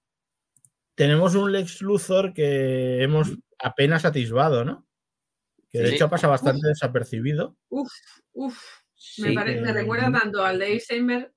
tenemos 0.96 1.36
un 1.36 1.52
Lex 1.52 1.82
Luthor 1.82 2.34
que 2.34 3.04
hemos 3.04 3.30
apenas 3.60 4.06
atisbado, 4.06 4.66
¿no? 4.66 4.88
Que 5.70 5.80
de 5.80 5.90
Sí. 5.90 5.96
hecho 5.96 6.10
pasa 6.10 6.28
bastante 6.28 6.68
desapercibido. 6.68 7.58
Uf, 7.70 7.92
uf. 8.34 8.58
Me, 9.20 9.30
Sí. 9.30 9.36
pare- 9.36 9.62
me 9.62 9.72
recuerda 9.74 10.12
tanto 10.12 10.44
al 10.44 10.58
de 10.60 10.68
Eisenberg. 10.74 11.32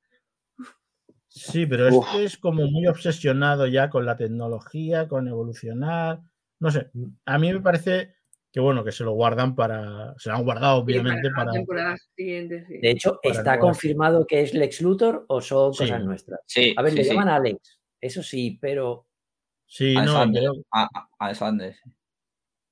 Sí, 1.29 1.67
pero 1.67 1.89
Uf. 1.95 2.07
este 2.07 2.25
es 2.25 2.39
como 2.39 2.67
muy 2.67 2.87
obsesionado 2.87 3.67
ya 3.67 3.91
con 3.91 4.07
la 4.07 4.17
tecnología, 4.17 5.07
con 5.09 5.29
evolucionar. 5.29 6.21
No 6.59 6.71
sé, 6.71 6.91
a 7.27 7.39
mí 7.39 7.53
me 7.53 7.61
parece 7.61 8.15
que 8.51 8.61
bueno, 8.61 8.83
que 8.83 8.93
se 8.93 9.05
lo 9.05 9.13
guardan 9.13 9.55
para. 9.55 10.15
Se 10.19 10.31
lo 10.31 10.37
han 10.37 10.45
guardado, 10.45 10.79
obviamente, 10.79 11.29
para 11.31 11.37
para. 11.37 11.47
la 11.47 11.53
temporada 11.53 11.97
siguiente. 12.17 12.65
sí. 12.67 12.79
De 12.79 12.91
hecho, 12.91 13.21
Para 13.23 13.35
¿está 13.35 13.57
nuevas- 13.57 13.61
confirmado 13.61 14.27
que 14.27 14.41
es 14.41 14.55
Lex 14.55 14.81
Luthor 14.81 15.27
o 15.29 15.41
son 15.41 15.75
Sí. 15.75 15.81
cosas 15.85 16.03
nuestras? 16.03 16.41
Sí. 16.47 16.75
A 16.77 16.83
ver, 16.83 16.93
sí, 16.93 16.97
le 16.99 17.05
sí. 17.05 17.11
llaman 17.11 17.29
Alex. 17.29 17.79
Eso 18.01 18.23
sí, 18.23 18.59
pero 18.61 19.07
Sí, 19.69 19.95
no, 19.95 20.01
Alexander. 20.01 20.41
creo, 20.43 20.53
A, 20.73 20.83
a- 20.85 21.09
Alexander. 21.19 21.77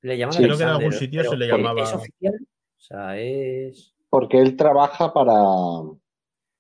le 0.02 0.18
llaman 0.18 0.32
Sí, 0.32 0.42
creo 0.42 0.56
que 0.56 0.62
en 0.62 0.68
algún 0.70 0.92
sitio 0.92 1.22
se 1.24 1.36
le 1.36 1.44
¿es- 1.46 1.52
llamaba- 1.52 1.82
¿Es 1.82 1.92
oficial? 1.94 2.34
O 2.42 2.80
sea, 2.80 3.18
es 3.18 3.94
Porque 4.08 4.40
él 4.40 4.56
trabaja 4.56 5.12
para. 5.12 5.34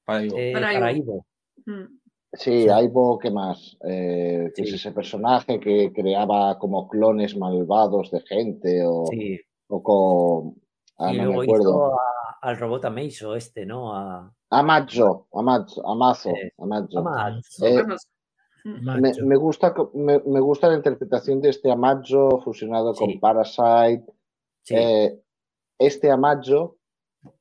Para 0.04 0.24
Ivo. 0.24 0.36
eh, 0.38 0.52
Para 0.52 0.72
para 0.72 0.92
Ivo. 0.92 1.26
Ivo. 1.66 1.74
Mm. 1.76 1.98
Sí, 2.32 2.62
Sí. 2.64 2.68
Aibo, 2.68 3.18
¿qué 3.18 3.30
más? 3.30 3.78
Eh, 3.88 4.52
que 4.54 4.62
es 4.62 4.68
Sí. 4.68 4.74
ese 4.74 4.92
personaje 4.92 5.58
que 5.58 5.90
creaba 5.92 6.58
como 6.58 6.86
clones 6.86 7.34
malvados 7.36 8.10
de 8.10 8.20
gente 8.20 8.82
o, 8.84 9.06
Sí. 9.06 9.40
o 9.68 9.82
con. 9.82 10.60
Ah, 10.98 11.12
y 11.14 11.18
no 11.18 11.24
luego 11.24 11.38
me 11.40 11.44
acuerdo. 11.46 11.62
hizo 11.70 11.94
a- 11.94 12.38
al 12.42 12.58
robot 12.58 12.84
Ameiso 12.84 13.34
este, 13.36 13.64
¿no? 13.64 13.94
A, 13.94 14.32
Amazo, 14.50 15.28
Amazo, 15.32 15.86
Amazo, 15.88 16.30
Eh, 16.30 16.52
Amazo. 16.58 16.98
Ama- 16.98 17.40
Eh. 17.62 17.82
Me, 19.24 19.36
gusta, 19.36 19.74
me, 19.94 20.20
me 20.26 20.40
gusta 20.40 20.68
la 20.68 20.76
interpretación 20.76 21.40
de 21.40 21.50
este 21.50 21.70
Amazo 21.70 22.40
fusionado 22.42 22.94
Sí. 22.94 23.04
con 23.04 23.20
Parasite. 23.20 24.04
sí, 24.62 24.74
Eh, 24.76 25.20
este 25.78 26.10
Amazo, 26.10 26.78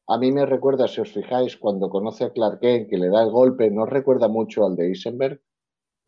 a 0.08 0.18
mí 0.18 0.32
me 0.32 0.46
recuerda, 0.46 0.88
si 0.88 1.02
os 1.02 1.12
fijáis, 1.12 1.58
cuando 1.58 1.90
conoce 1.90 2.26
a 2.26 2.32
Clark 2.32 2.60
Kent, 2.60 2.90
que 2.90 2.98
le 2.98 3.10
da 3.10 3.24
el 3.24 3.32
golpe, 3.32 3.72
no 3.72 3.86
recuerda 3.86 4.28
mucho 4.28 4.66
al 4.66 4.76
de 4.76 4.88
Eisenberg. 4.88 5.42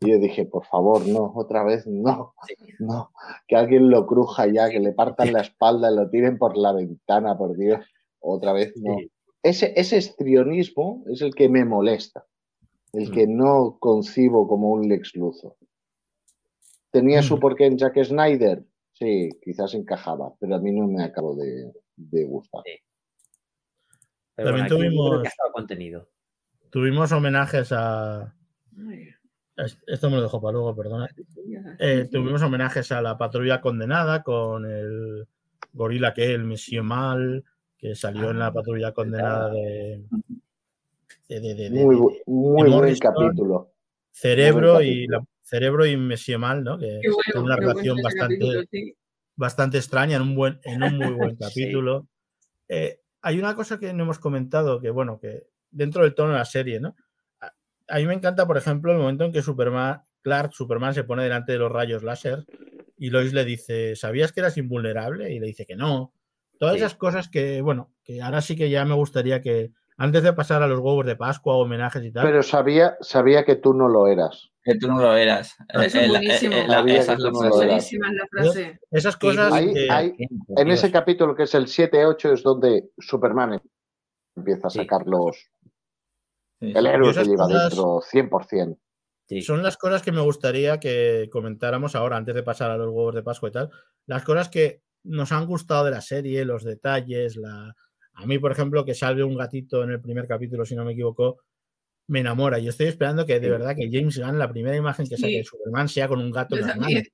Y 0.00 0.10
yo 0.12 0.18
dije, 0.20 0.44
por 0.44 0.64
favor, 0.64 1.04
no, 1.08 1.32
otra 1.34 1.64
vez, 1.64 1.84
no, 1.88 2.32
no, 2.78 3.10
que 3.48 3.56
alguien 3.56 3.90
lo 3.90 4.06
cruja 4.06 4.46
ya, 4.46 4.70
que 4.70 4.78
le 4.78 4.92
partan 4.92 5.32
la 5.32 5.40
espalda, 5.50 5.90
lo 5.90 6.08
tiren 6.08 6.38
por 6.38 6.56
la 6.56 6.72
ventana, 6.72 7.36
por 7.36 7.56
Dios, 7.56 7.84
otra 8.20 8.52
vez, 8.52 8.72
no. 8.76 8.96
Ese, 9.42 9.72
ese 9.76 9.96
estrionismo 9.96 11.02
es 11.08 11.20
el 11.22 11.34
que 11.34 11.48
me 11.48 11.64
molesta, 11.64 12.26
el 12.92 13.08
Mm. 13.10 13.12
que 13.12 13.26
no 13.26 13.76
concibo 13.78 14.46
como 14.48 14.70
un 14.70 14.88
Lex 14.88 15.14
Luthor. 15.16 15.56
¿Tenía 16.90 17.22
su 17.22 17.36
Mm. 17.36 17.40
porqué 17.40 17.66
en 17.66 17.78
Jack 17.78 18.02
Snyder? 18.04 18.64
Sí, 18.92 19.28
quizás 19.42 19.74
encajaba, 19.74 20.32
pero 20.40 20.56
a 20.56 20.58
mí 20.58 20.72
no 20.72 20.86
me 20.88 21.04
acabo 21.04 21.34
de, 21.36 21.72
de 21.96 22.24
gustar. 22.24 22.62
Pero 24.34 24.48
También 24.50 24.66
bueno, 24.66 24.76
tuvimos- 24.76 25.22
que 25.22 25.28
contenido. 25.52 26.08
Tuvimos 26.70 27.12
homenajes 27.12 27.72
a. 27.72 28.34
Es- 29.56 29.82
Esto 29.86 30.08
me 30.10 30.16
lo 30.16 30.22
dejo 30.22 30.40
para 30.40 30.52
luego, 30.52 30.74
perdona. 30.76 31.08
Eh, 31.78 32.08
tuvimos 32.10 32.42
homenajes 32.42 32.92
a 32.92 33.02
la 33.02 33.16
patrulla 33.18 33.60
condenada 33.60 34.22
con 34.22 34.64
el 34.66 35.26
gorila 35.72 36.14
que 36.14 36.32
el 36.32 36.44
Monsieur 36.44 36.84
Mal, 36.84 37.44
que 37.76 37.94
salió 37.96 38.30
en 38.30 38.38
la 38.38 38.46
Ah, 38.48 38.52
patrulla 38.52 38.92
condenada 38.92 39.50
de. 39.50 40.04
De- 41.28 41.40
de- 41.40 41.54
de- 41.54 41.70
de- 41.70 41.84
Muy, 41.84 41.96
de- 41.96 42.22
muy 42.26 42.70
buen 42.70 42.96
capítulo. 42.98 43.72
Cerebro 44.10 44.74
buen 44.74 44.86
y 44.86 44.90
capítulo. 45.06 45.18
la, 45.18 45.24
Cerebro 45.42 45.86
y 45.86 45.96
Monsieur 45.96 46.38
Mal, 46.38 46.62
¿no? 46.64 46.78
Que 46.78 47.00
bueno, 47.34 47.46
una 47.46 47.56
qué 47.56 47.64
bueno 47.64 47.72
relación 47.74 47.98
ese 47.98 48.02
bastante, 48.04 48.38
capítulo, 48.38 48.62
sí. 48.70 48.94
bastante 49.36 49.78
extraña 49.78 50.16
en 50.16 50.22
un 50.22 50.34
buen, 50.34 50.60
en 50.64 50.82
un 50.82 50.96
muy 50.98 51.12
buen 51.12 51.30
Sí. 51.38 51.38
capítulo. 51.40 52.06
Eh, 52.68 53.00
hay 53.22 53.38
una 53.38 53.54
cosa 53.54 53.78
que 53.78 53.92
no 53.92 54.04
hemos 54.04 54.18
comentado, 54.18 54.80
que 54.80 54.90
bueno, 54.90 55.18
que 55.20 55.46
dentro 55.70 56.02
del 56.02 56.14
tono 56.14 56.32
de 56.32 56.38
la 56.38 56.44
serie, 56.44 56.80
¿no? 56.80 56.96
A, 57.40 57.52
a 57.88 57.96
mí 57.98 58.06
me 58.06 58.14
encanta, 58.14 58.46
por 58.46 58.56
ejemplo, 58.56 58.92
el 58.92 58.98
momento 58.98 59.24
en 59.24 59.32
que 59.32 59.42
Superman, 59.42 60.00
Clark, 60.22 60.52
Superman 60.52 60.94
se 60.94 61.04
pone 61.04 61.22
delante 61.22 61.52
de 61.52 61.58
los 61.58 61.72
rayos 61.72 62.02
láser 62.02 62.44
y 62.96 63.10
Lois 63.10 63.32
le 63.32 63.44
dice, 63.44 63.96
¿sabías 63.96 64.32
que 64.32 64.40
eras 64.40 64.56
invulnerable? 64.58 65.32
Y 65.32 65.38
le 65.38 65.46
dice 65.46 65.64
que 65.66 65.76
no. 65.76 66.12
Todas 66.58 66.74
Sí. 66.74 66.80
esas 66.80 66.94
cosas 66.96 67.28
que, 67.28 67.60
bueno, 67.62 67.92
que 68.04 68.20
ahora 68.20 68.40
sí 68.42 68.56
que 68.56 68.68
ya 68.68 68.84
me 68.84 68.94
gustaría 68.94 69.40
que, 69.40 69.70
antes 69.98 70.22
de 70.22 70.32
pasar 70.32 70.62
a 70.62 70.66
los 70.68 70.78
huevos 70.78 71.04
de 71.04 71.16
Pascua 71.16 71.54
o 71.56 71.62
homenajes 71.62 72.02
y 72.04 72.10
tal, 72.12 72.24
Pero 72.24 72.42
sabía, 72.42 72.96
sabía 73.00 73.44
que 73.44 73.56
tú 73.56 73.74
no 73.74 73.88
lo 73.88 74.06
eras. 74.06 74.50
Que 74.62 74.76
tú 74.76 74.86
no 74.88 74.98
lo 75.00 75.14
eras. 75.16 75.56
Eso 75.68 75.80
es 75.82 75.94
Eh, 75.94 76.02
la- 76.06 76.08
buenísimo. 76.20 76.54
eh, 76.56 76.96
esa 76.96 77.12
es 77.14 77.18
la 77.20 77.30
frase. 77.32 77.46
eras. 77.46 77.56
Buenísima 77.56 78.12
la 78.12 78.26
frase. 78.30 78.80
esas 78.90 79.16
cosas 79.16 79.52
Ahí- 79.52 79.74
que- 79.74 79.90
ahí- 79.90 80.14
En 80.56 80.68
ese 80.70 80.90
capítulo 80.92 81.34
que 81.34 81.42
es 81.42 81.54
el 81.54 81.66
7-8 81.66 82.32
es 82.32 82.42
donde 82.42 82.90
Superman 82.98 83.60
empieza 84.36 84.68
a 84.68 84.70
Sí. 84.70 84.78
sacar 84.78 85.06
los... 85.06 85.36
Sí, 86.60 86.72
El 86.74 86.86
héroe 86.86 87.12
que 87.14 87.24
lleva 87.24 87.44
cosas- 87.44 87.70
dentro 87.70 88.00
100%. 88.02 88.78
Sí. 89.28 89.42
Son 89.42 89.62
las 89.62 89.76
cosas 89.76 90.02
que 90.02 90.12
me 90.12 90.20
gustaría 90.22 90.78
que 90.80 91.28
comentáramos 91.30 91.94
ahora, 91.94 92.16
antes 92.16 92.34
de 92.34 92.42
pasar 92.42 92.70
a 92.70 92.76
los 92.78 92.88
huevos 92.88 93.14
de 93.14 93.22
Pascua 93.22 93.48
y 93.50 93.52
tal. 93.52 93.70
Las 94.06 94.24
cosas 94.24 94.48
que 94.48 94.82
nos 95.04 95.32
han 95.32 95.46
gustado 95.46 95.84
de 95.84 95.90
la 95.92 96.00
serie, 96.00 96.44
los 96.44 96.64
detalles, 96.64 97.36
la... 97.36 97.74
A 98.18 98.26
mí, 98.26 98.38
por 98.38 98.52
ejemplo, 98.52 98.84
que 98.84 98.94
salve 98.94 99.22
un 99.24 99.36
gatito 99.36 99.82
en 99.84 99.90
el 99.90 100.00
primer 100.00 100.26
capítulo, 100.26 100.64
si 100.64 100.74
no 100.74 100.84
me 100.84 100.92
equivoco, 100.92 101.40
me 102.08 102.20
enamora. 102.20 102.58
Yo 102.58 102.70
estoy 102.70 102.86
esperando 102.86 103.24
que 103.26 103.38
de 103.40 103.50
verdad 103.50 103.76
que 103.76 103.88
James 103.90 104.18
Gunn, 104.18 104.38
la 104.38 104.50
primera 104.50 104.76
imagen 104.76 105.06
que 105.06 105.16
saque 105.16 105.32
Sí. 105.32 105.38
de 105.38 105.44
Superman 105.44 105.88
sea 105.88 106.08
con 106.08 106.20
un 106.20 106.30
gato 106.30 106.56
en 106.56 106.62
las 106.62 106.70
también. 106.72 106.94
manos. 106.98 107.08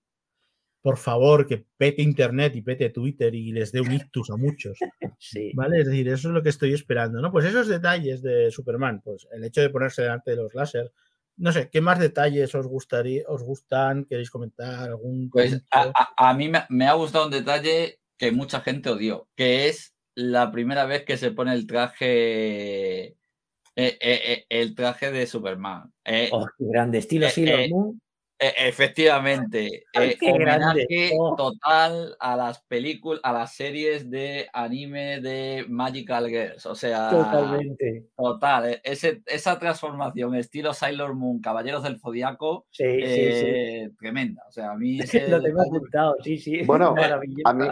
Por 0.83 0.99
favor, 0.99 1.47
que 1.47 1.65
pete 1.79 2.03
internet 2.03 2.55
y 2.57 2.63
pete 2.63 2.91
Twitter 2.91 3.35
y 3.35 3.53
les 3.53 3.73
dé 3.73 3.81
un 3.81 3.93
ictus 3.93 4.31
a 4.31 4.37
muchos. 4.37 4.79
Sí. 5.19 5.51
¿Vale? 5.55 5.81
Es 5.81 5.87
decir, 5.87 6.07
eso 6.09 6.29
es 6.29 6.35
lo 6.35 6.43
que 6.43 6.51
estoy 6.51 6.75
esperando, 6.75 7.21
¿no? 7.23 7.33
Pues 7.33 7.47
esos 7.47 7.69
detalles 7.69 8.21
de 8.23 8.51
Superman, 8.51 9.01
pues 9.03 9.27
el 9.33 9.45
hecho 9.45 9.63
de 9.63 9.71
ponerse 9.71 10.03
delante 10.03 10.33
de 10.33 10.37
los 10.37 10.55
láser. 10.55 10.93
No 11.37 11.53
sé, 11.53 11.71
¿qué 11.71 11.81
más 11.81 11.99
detalles 11.99 12.55
os 12.55 12.67
gustaría, 12.67 13.25
os 13.29 13.43
gustan? 13.43 14.05
¿Queréis 14.05 14.31
comentar? 14.31 14.91
¿Algún 14.91 15.31
Pues 15.31 15.51
punto? 15.53 15.67
a, 15.73 15.93
a- 16.19 16.31
a 16.31 16.35
mí 16.35 16.49
me, 16.49 16.61
me 16.69 16.87
ha 16.87 16.93
gustado 16.93 17.25
un 17.25 17.31
detalle 17.33 17.99
que 18.19 18.31
mucha 18.31 18.61
gente 18.61 18.91
odió, 18.91 19.27
que 19.35 19.69
es 19.69 19.94
la 20.17 20.51
primera 20.53 20.85
vez 20.87 21.05
que 21.05 21.17
se 21.17 21.31
pone 21.33 21.53
el 21.53 21.67
traje 21.67 23.07
eh, 23.07 23.17
eh, 23.77 23.97
eh, 24.01 24.47
el 24.49 24.75
traje 24.75 25.11
de 25.11 25.27
Superman. 25.27 25.93
Eh, 26.05 26.29
Oh, 26.33 26.47
qué 26.59 26.65
grande. 26.69 26.99
Estilo 26.99 27.29
Sailor 27.29 27.69
Moon. 27.71 28.01
E- 28.39 28.69
efectivamente, 28.69 29.85
Ay, 29.95 30.11
eh, 30.11 30.17
qué 30.19 30.33
grande. 30.33 30.85
homenaje 30.85 31.11
Oh. 31.19 31.35
total 31.37 32.17
a 32.19 32.37
las 32.37 32.63
películas, 32.65 33.21
a 33.23 33.33
las 33.33 33.55
series 33.55 34.11
de 34.11 34.49
anime 34.53 35.21
de 35.21 35.65
Magical 35.69 36.29
Girls. 36.29 36.67
O 36.67 36.75
sea, 36.75 37.11
Totalmente. 37.11 38.07
total, 38.17 38.81
ese- 38.83 39.23
esa 39.27 39.59
transformación 39.59 40.35
estilo 40.35 40.75
Sailor 40.75 41.15
Moon, 41.15 41.41
Caballeros 41.41 41.85
del 41.85 41.99
Zodiaco, 42.01 42.67
Sí, 42.71 42.85
sí, 43.03 43.33
sí. 43.33 43.97
tremenda. 43.99 44.43
O 44.49 44.53
sea, 44.53 44.73
a 44.73 44.77
mí 44.77 44.99
ese 45.27 45.29
Lo 45.29 45.41
tengo 45.43 45.63
apuntado, 45.63 46.17
sí, 46.23 46.37
sí. 46.39 46.63
Bueno, 46.65 46.95
maravilloso. 46.95 47.43
A 47.49 47.55
mí, 47.55 47.67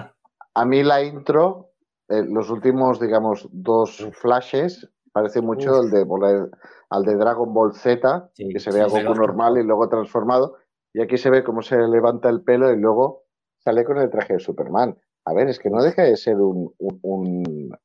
a 0.55 0.65
mí 0.65 0.83
la 0.85 1.03
intro, 1.03 1.72
eh, 2.09 2.23
los 2.29 2.51
últimos, 2.51 3.01
digamos, 3.01 3.49
dos 3.53 4.09
flashes, 4.13 4.89
parece 5.13 5.41
mucho 5.41 5.79
Uf. 5.79 5.85
el 5.85 5.91
de, 5.91 6.05
volar- 6.05 6.51
al 6.91 7.05
de 7.05 7.17
Dragon 7.17 7.53
Ball 7.55 7.75
Z, 7.75 8.31
Sí, 8.35 8.49
que 8.51 8.59
se 8.59 8.71
ve 8.73 8.81
a 8.83 8.89
sí, 8.89 8.91
Goku 8.91 9.15
normal 9.15 9.59
y 9.59 9.63
luego 9.65 9.89
transformado. 9.89 10.57
Y 10.93 11.01
aquí 11.01 11.17
se 11.17 11.31
ve 11.31 11.43
cómo 11.45 11.63
se 11.63 11.77
levanta 11.77 12.29
el 12.29 12.43
pelo 12.43 12.71
y 12.73 12.77
luego 12.79 13.25
sale 13.59 13.85
con 13.85 13.99
el 13.99 14.11
traje 14.11 14.35
de 14.35 14.41
Superman. 14.41 14.97
A 15.25 15.33
ver, 15.33 15.49
es 15.49 15.59
que 15.59 15.71
no 15.71 15.83
deja 15.83 16.03
de 16.03 16.17
ser 16.17 16.37
un, 16.37 16.75
un- 16.79 17.01
un 17.03 17.79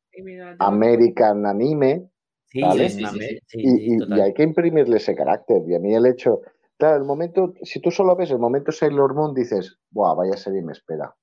American 0.60 1.46
anime 1.46 2.10
Sí, 2.50 2.62
¿vale? 2.62 2.90
sí, 2.90 3.06
Sí, 3.46 3.60
y, 3.60 3.70
sí, 3.70 3.98
y- 4.00 4.16
y 4.18 4.20
hay 4.22 4.34
que 4.34 4.44
imprimirle 4.44 4.98
ese 4.98 5.16
carácter. 5.16 5.62
Y 5.68 5.76
a 5.76 5.80
mí 5.80 5.94
el 5.94 6.06
hecho, 6.06 6.42
claro, 6.78 6.96
el 6.98 7.04
momento, 7.04 7.54
si 7.64 7.82
tú 7.82 7.92
solo 7.92 8.16
ves 8.16 8.32
el 8.32 8.40
momento 8.40 8.72
Sailor 8.72 9.14
Moon, 9.14 9.34
dices, 9.34 9.78
¡buah, 9.92 10.14
vaya 10.16 10.38
serie 10.38 10.62
me 10.62 10.72
espera! 10.72 11.14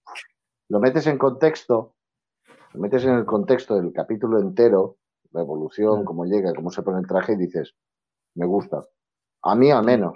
Lo 0.68 0.80
metes 0.80 1.06
en 1.06 1.16
contexto, 1.18 1.94
metes 2.74 3.04
en 3.04 3.14
el 3.14 3.24
contexto 3.24 3.76
del 3.76 3.92
capítulo 3.92 4.38
entero, 4.40 4.98
la 5.32 5.40
evolución, 5.42 6.04
cómo 6.04 6.24
llega, 6.24 6.52
cómo 6.54 6.70
se 6.70 6.82
pone 6.82 7.00
el 7.00 7.06
traje, 7.06 7.32
y 7.32 7.36
dices, 7.36 7.74
me 8.34 8.46
gusta. 8.46 8.84
A 9.42 9.54
mí 9.54 9.70
al 9.70 9.84
menos, 9.84 10.14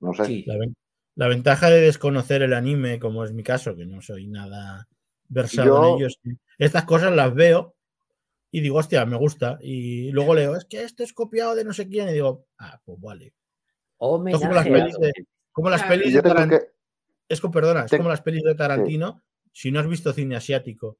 no 0.00 0.12
sé. 0.14 0.24
Sí. 0.24 0.44
La, 0.46 0.56
ven- 0.58 0.76
la 1.16 1.28
ventaja 1.28 1.68
de 1.70 1.80
desconocer 1.80 2.42
el 2.42 2.52
anime, 2.54 2.98
como 3.00 3.24
es 3.24 3.32
mi 3.32 3.42
caso, 3.42 3.74
que 3.74 3.86
no 3.86 4.00
soy 4.02 4.26
nada 4.28 4.86
versado 5.28 5.66
Yo- 5.68 5.88
en 5.88 5.96
ellos, 5.96 6.20
estas 6.58 6.84
cosas 6.84 7.14
las 7.14 7.34
veo 7.34 7.74
y 8.50 8.60
digo, 8.60 8.78
hostia, 8.78 9.04
me 9.04 9.16
gusta. 9.16 9.58
Y 9.60 10.10
luego 10.12 10.34
leo, 10.34 10.56
es 10.56 10.64
que 10.64 10.82
esto 10.84 11.02
es 11.02 11.12
copiado 11.12 11.54
de 11.54 11.64
no 11.64 11.72
sé 11.72 11.88
quién. 11.88 12.08
Y 12.08 12.12
digo, 12.12 12.46
ah, 12.58 12.80
pues 12.84 12.98
vale. 13.00 13.34
Como 14.40 14.54
las 14.54 14.66
pelis 14.66 14.98
de- 14.98 15.12
Como 15.52 15.70
las 15.70 15.82
pelis 15.82 16.14
de 16.14 16.22
Tarantino. 16.22 16.60
que, 16.60 16.66
Es 17.28 17.40
que, 17.40 17.48
perdona, 17.48 17.84
es 17.84 17.90
como 17.90 18.08
las 18.08 18.22
pelis 18.22 18.42
de 18.44 18.54
Tarantino. 18.54 19.22
Si 19.52 19.72
no 19.72 19.80
has 19.80 19.88
visto 19.88 20.12
cine 20.12 20.36
asiático, 20.36 20.98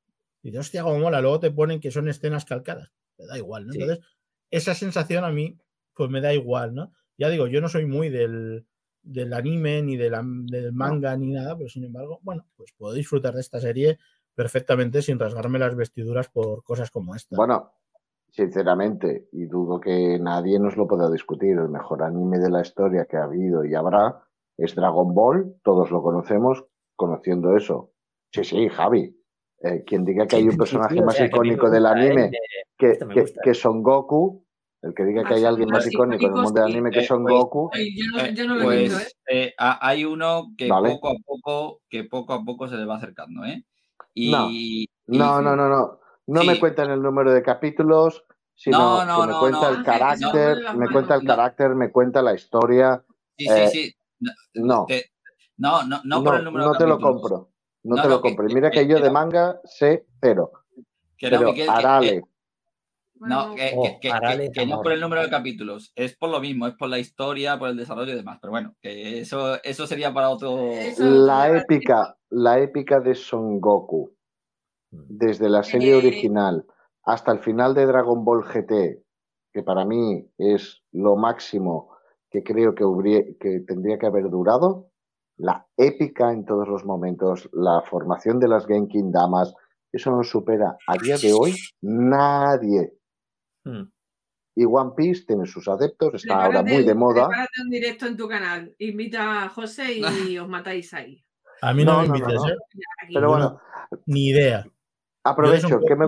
y 0.49 0.51
dices, 0.51 0.67
hostia, 0.67 0.83
cómo 0.83 0.99
mola. 0.99 1.21
Luego 1.21 1.41
te 1.41 1.51
ponen 1.51 1.81
que 1.81 1.91
son 1.91 2.09
escenas 2.09 2.45
calcadas. 2.45 2.93
Te 3.17 3.27
da 3.27 3.37
igual, 3.37 3.67
¿no? 3.67 3.73
Sí. 3.73 3.81
Entonces, 3.81 4.05
esa 4.51 4.75
sensación 4.75 5.25
a 5.25 5.31
mí, 5.31 5.59
pues 5.95 6.11
me 6.11 6.21
da 6.21 6.33
igual, 6.33 6.75
¿no? 6.75 6.93
Ya 7.17 7.29
digo, 7.29 7.47
yo 7.49 7.61
no 7.61 7.69
soy 7.69 7.85
muy 7.87 8.09
del, 8.09 8.67
del 9.03 9.33
anime, 9.33 9.83
ni 9.83 9.97
de 9.97 10.11
la- 10.11 10.23
del 10.25 10.73
manga, 10.73 11.17
ni 11.17 11.33
nada, 11.33 11.57
pero 11.57 11.69
sin 11.69 11.85
embargo, 11.85 12.21
bueno, 12.23 12.47
pues 12.57 12.73
puedo 12.77 12.95
disfrutar 12.95 13.35
de 13.35 13.41
esta 13.41 13.61
serie 13.61 13.99
perfectamente 14.35 15.03
sin 15.03 15.19
rasgarme 15.19 15.59
las 15.59 15.75
vestiduras 15.75 16.29
por 16.29 16.63
cosas 16.63 16.91
como 16.91 17.15
esta. 17.17 17.37
bueno, 17.37 17.73
sinceramente, 18.31 19.29
y 19.33 19.47
dudo 19.47 19.81
que 19.81 20.19
nadie 20.21 20.59
nos 20.61 20.77
lo 20.77 20.87
pueda 20.87 21.11
discutir, 21.11 21.59
el 21.59 21.69
mejor 21.69 22.03
anime 22.05 22.39
de 22.39 22.51
la 22.51 22.61
historia 22.63 23.07
que 23.07 23.17
ha 23.17 23.25
habido 23.25 23.65
y 23.65 23.75
habrá 23.75 24.23
es 24.57 24.75
Dragon 24.75 25.13
Ball, 25.15 25.57
todos 25.65 25.91
lo 25.91 26.03
conocemos, 26.03 26.65
conociendo 26.95 27.57
eso. 27.57 27.93
Sí, 28.33 28.45
sí, 28.45 28.69
Javi. 28.69 29.18
Eh, 29.61 29.83
quien 29.85 30.05
diga 30.05 30.27
que 30.27 30.37
hay 30.37 30.49
un 30.49 30.57
personaje 30.57 31.03
más 31.03 31.19
icónico 31.21 31.69
del 31.69 31.85
¿eh? 31.87 31.89
anime 31.89 32.31
De- 32.79 33.35
que, 33.43 33.55
Son 33.55 33.83
Goku, 33.83 34.45
el 34.83 34.95
que 34.95 35.05
diga 35.05 35.25
que 35.25 35.35
hay 35.35 35.45
alguien 35.45 35.69
más 35.69 35.85
icónico 35.87 36.27
en 36.27 36.33
el 36.33 36.41
mundo 36.41 36.61
del 36.61 36.71
anime 36.71 36.93
que. 36.93 37.03
Son 37.03 37.25
Goku, 37.25 37.71
Ay, 37.73 37.91
yo, 37.97 38.05
no, 38.17 38.25
Eh, 38.25 38.35
yo 38.35 38.47
no 38.47 38.55
lo 38.55 38.61
he 38.63 38.65
pues, 38.65 38.93
¿eh? 39.03 39.15
eh, 39.31 39.55
hay 39.59 40.05
uno 40.05 40.53
que 40.57 40.69
Vale. 40.69 40.91
poco 40.91 41.09
a 41.09 41.15
poco, 41.25 41.81
que 41.89 42.05
poco 42.05 42.35
a 42.35 42.45
poco 42.45 42.69
se 42.69 42.77
le 42.77 42.85
va 42.85 42.97
acercando, 42.97 43.45
¿eh? 43.45 43.65
Y, 44.15 44.31
No. 44.31 44.49
y- 44.51 44.87
no, 45.09 45.43
no, 45.43 45.57
no, 45.57 45.69
no. 45.69 45.99
No 46.29 46.45
me 46.45 46.61
cuentan 46.61 46.91
el 46.91 47.03
número 47.03 47.33
de 47.33 47.43
capítulos, 47.43 48.25
sino 48.55 48.79
No, 48.79 49.05
no, 49.07 49.15
que 49.23 49.27
me 49.27 49.33
no, 49.33 49.41
cuenta 49.41 49.71
no. 49.71 49.77
el 49.77 49.83
carácter, 49.83 50.59
me 50.77 50.89
cuenta 50.89 51.15
el 51.17 51.25
carácter, 51.25 51.75
me 51.75 51.91
cuenta 51.91 52.23
la 52.23 52.35
historia. 52.35 53.03
Sí, 53.37 53.47
Eh, 53.49 53.69
sí, 53.69 53.85
sí. 53.89 53.95
No, 54.21 54.33
No, 54.55 54.87
te- 54.87 55.11
no, 55.57 55.83
no, 55.85 56.01
no 56.05 56.23
por 56.23 56.37
el 56.37 56.45
número 56.45 56.65
no 56.65 56.73
de 56.73 56.79
te 56.79 56.87
lo 56.87 57.01
compro. 57.01 57.51
No, 57.89 57.97
No, 57.97 58.03
te 58.03 58.09
no, 58.09 58.21
lo. 58.21 58.29
Y 58.29 58.37
que- 58.37 58.55
mira 58.55 58.71
que 58.71 58.81
que- 58.81 58.87
yo 58.87 58.97
que 58.97 59.03
de 59.03 59.09
no. 59.09 59.15
manga 59.15 59.61
sé 59.65 60.07
cero. 60.21 60.53
Que 61.17 61.31
no, 61.31 61.39
Pero 61.39 61.53
Miguel, 61.53 61.67
que- 61.67 61.73
Arale, 61.73 62.09
que- 62.11 62.23
no, 63.21 63.55
que, 63.55 63.73
Oh, 63.75 63.83
que- 63.83 63.99
que- 64.01 64.13
Arale 64.13 64.51
que 64.53 64.67
no 64.67 64.83
por 64.83 64.93
el 64.93 65.01
número 65.01 65.23
de 65.23 65.31
capítulos, 65.31 65.93
es 65.97 66.15
por 66.17 66.29
lo 66.31 66.39
mismo, 66.39 66.67
es 66.67 66.75
por 66.75 66.89
la 66.91 66.99
historia, 66.99 67.59
por 67.59 67.71
el 67.71 67.77
desarrollo 67.77 68.13
y 68.13 68.17
demás. 68.17 68.39
Pero 68.41 68.51
bueno, 68.51 68.77
que 68.83 69.21
eso, 69.21 69.61
eso 69.65 69.87
sería 69.87 70.13
para 70.13 70.29
otro. 70.29 70.71
La 70.99 71.49
épica, 71.57 72.17
la 72.29 72.59
épica 72.61 73.01
de 73.01 73.15
Son 73.15 73.59
Goku, 73.59 74.13
desde 74.91 75.49
la 75.49 75.63
serie 75.63 75.93
Eh, 75.93 75.97
original 75.97 76.65
hasta 77.05 77.33
el 77.33 77.39
final 77.41 77.75
de 77.75 77.87
Dragon 77.87 78.23
Ball 78.25 78.45
GT, 78.45 79.03
que 79.53 79.63
para 79.63 79.85
mí 79.87 80.31
es 80.37 80.83
lo 80.93 81.17
máximo 81.17 81.97
que 82.31 82.43
creo 82.45 82.75
que, 82.75 82.85
hubrie- 82.85 83.39
que 83.41 83.61
tendría 83.61 83.99
que 83.99 84.07
haber 84.07 84.29
durado, 84.29 84.91
la 85.39 85.67
épica 85.77 86.33
en 86.33 86.45
todos 86.45 86.69
los 86.69 86.85
momentos, 86.85 87.49
la 87.53 87.83
formación 87.83 88.39
de 88.41 88.49
las 88.49 88.67
Genkin 88.67 89.11
Damas, 89.13 89.55
eso 89.93 90.11
no 90.11 90.23
supera 90.23 90.77
a 90.87 90.97
día 90.99 91.17
de 91.17 91.33
hoy 91.33 91.55
nadie. 91.81 92.93
Mm. 93.65 93.85
Y 94.57 94.65
One 94.65 94.93
Piece 94.97 95.25
tiene 95.27 95.47
sus 95.47 95.69
adeptos, 95.69 96.15
está 96.15 96.45
ahora 96.45 96.63
muy 96.63 96.83
de 96.85 96.95
moda. 96.95 97.29
Prepárate 97.29 97.63
un 97.63 97.71
directo 97.71 98.07
en 98.07 98.17
tu 98.17 98.27
canal. 98.29 98.75
Invita 98.79 99.45
a 99.45 99.49
José 99.49 99.95
y 99.95 100.03
os 100.39 100.49
matáis 100.49 100.93
ahí. 100.95 101.25
a 101.63 101.73
mí 101.73 101.85
no, 101.85 102.03
no, 102.05 102.13
me 102.13 102.19
no, 102.19 102.29
no. 102.29 102.49
¿eh? 102.49 102.57
Pero 103.15 103.29
bueno, 103.31 103.61
Ni 104.07 104.29
idea, 104.31 104.67
aprovecho, 105.25 105.81
¿qué 105.87 105.95
me, 105.95 106.07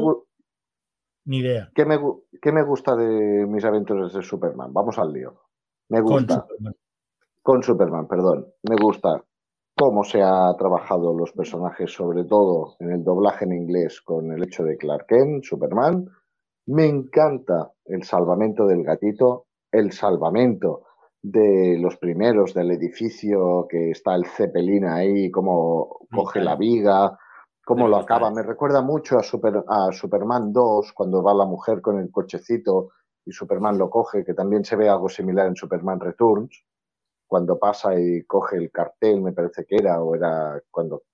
ni 1.26 1.38
idea. 1.38 1.70
qué 1.74 1.84
me 1.84 1.96
gu- 1.98 2.24
qué 2.42 2.50
me 2.50 2.62
gusta 2.64 2.96
de 2.96 3.46
mis 3.46 3.64
aventuras 3.64 4.12
de 4.12 4.22
Superman? 4.22 4.72
Vamos 4.74 4.98
al 4.98 5.12
lío. 5.12 5.40
Me 5.88 6.00
Con 6.02 6.08
gusta. 6.24 6.42
Superman. 6.42 6.74
Con 7.42 7.62
Superman, 7.62 8.06
perdón. 8.06 8.46
Me 8.68 8.76
gusta 8.76 9.22
cómo 9.76 10.04
se 10.04 10.22
ha 10.22 10.54
trabajado 10.58 11.16
los 11.16 11.32
personajes, 11.32 11.92
sobre 11.92 12.24
todo 12.24 12.76
en 12.80 12.92
el 12.92 13.02
doblaje 13.04 13.44
en 13.44 13.52
inglés, 13.52 14.00
con 14.02 14.30
el 14.32 14.42
hecho 14.42 14.62
de 14.62 14.76
Clark 14.76 15.06
Kent, 15.06 15.44
Superman. 15.44 16.06
Me 16.66 16.86
encanta 16.86 17.72
el 17.86 18.02
salvamento 18.04 18.66
del 18.66 18.84
gatito, 18.84 19.46
el 19.72 19.92
salvamento 19.92 20.84
de 21.22 21.78
los 21.78 21.96
primeros 21.96 22.54
del 22.54 22.70
edificio 22.72 23.66
que 23.68 23.90
está 23.90 24.14
el 24.14 24.26
Zeppelin 24.26 24.86
ahí, 24.86 25.30
cómo 25.30 26.00
coge 26.14 26.40
la 26.40 26.56
viga, 26.56 27.18
cómo 27.64 27.88
lo 27.88 27.96
acaba. 27.96 28.30
Me 28.30 28.42
recuerda 28.42 28.82
mucho 28.82 29.18
a, 29.18 29.22
Super- 29.22 29.64
a 29.66 29.92
Superman 29.92 30.52
2, 30.52 30.92
cuando 30.92 31.22
va 31.22 31.34
la 31.34 31.46
mujer 31.46 31.80
con 31.80 31.98
el 31.98 32.10
cochecito 32.10 32.90
y 33.24 33.32
Superman 33.32 33.76
lo 33.78 33.90
coge, 33.90 34.24
que 34.24 34.34
también 34.34 34.64
se 34.64 34.76
ve 34.76 34.88
algo 34.88 35.08
similar 35.08 35.46
en 35.46 35.56
Superman 35.56 36.00
Returns 36.00 36.64
cuando 37.30 37.60
pasa 37.60 37.94
y 37.98 38.24
coge 38.24 38.56
el 38.56 38.72
cartel, 38.72 39.22
me 39.22 39.32
parece 39.32 39.64
que 39.64 39.76
era, 39.76 40.02
o 40.02 40.16
era 40.16 40.60
cuando 40.68 41.04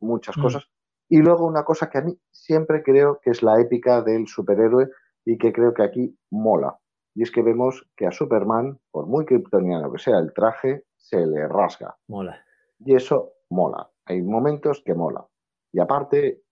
muchas 0.00 0.36
Mm. 0.36 0.42
cosas. 0.42 0.64
Y 1.08 1.18
luego 1.18 1.46
una 1.46 1.64
cosa 1.64 1.88
que 1.88 1.98
a 1.98 2.02
mí 2.02 2.18
siempre 2.32 2.82
creo 2.82 3.20
que 3.22 3.30
es 3.30 3.40
la 3.40 3.60
épica 3.60 4.02
del 4.02 4.26
superhéroe 4.26 4.88
y 5.24 5.38
que 5.38 5.52
creo 5.52 5.72
que 5.72 5.84
aquí 5.84 6.18
mola. 6.32 6.76
Y 7.14 7.22
es 7.22 7.30
que 7.30 7.42
vemos 7.42 7.88
que 7.96 8.06
a 8.08 8.10
Superman, 8.10 8.80
por 8.90 9.06
muy 9.06 9.24
kryptoniano 9.24 9.92
que 9.92 9.98
sea 9.98 10.18
el 10.18 10.32
traje, 10.34 10.84
se 10.96 11.24
le 11.24 11.46
rasga. 11.46 11.96
Mola. 12.08 12.44
Y 12.80 12.96
eso 12.96 13.34
mola. 13.50 13.88
Hay 14.06 14.22
momentos 14.22 14.82
que 14.84 14.94
mola. 14.94 15.24
Y 15.72 15.78
aparte, 15.78 16.42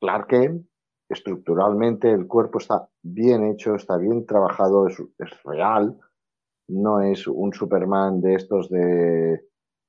Clark 0.00 0.28
Kent, 0.28 0.64
estructuralmente 1.08 2.10
el 2.12 2.28
cuerpo 2.28 2.58
está 2.58 2.88
bien 3.02 3.44
hecho, 3.46 3.74
está 3.74 3.96
bien 3.96 4.26
trabajado, 4.26 4.86
es, 4.86 5.00
es 5.18 5.42
real. 5.42 5.98
No 6.68 7.00
es 7.00 7.26
un 7.26 7.52
Superman 7.52 8.20
de 8.20 8.34
estos 8.34 8.68
de, 8.68 9.40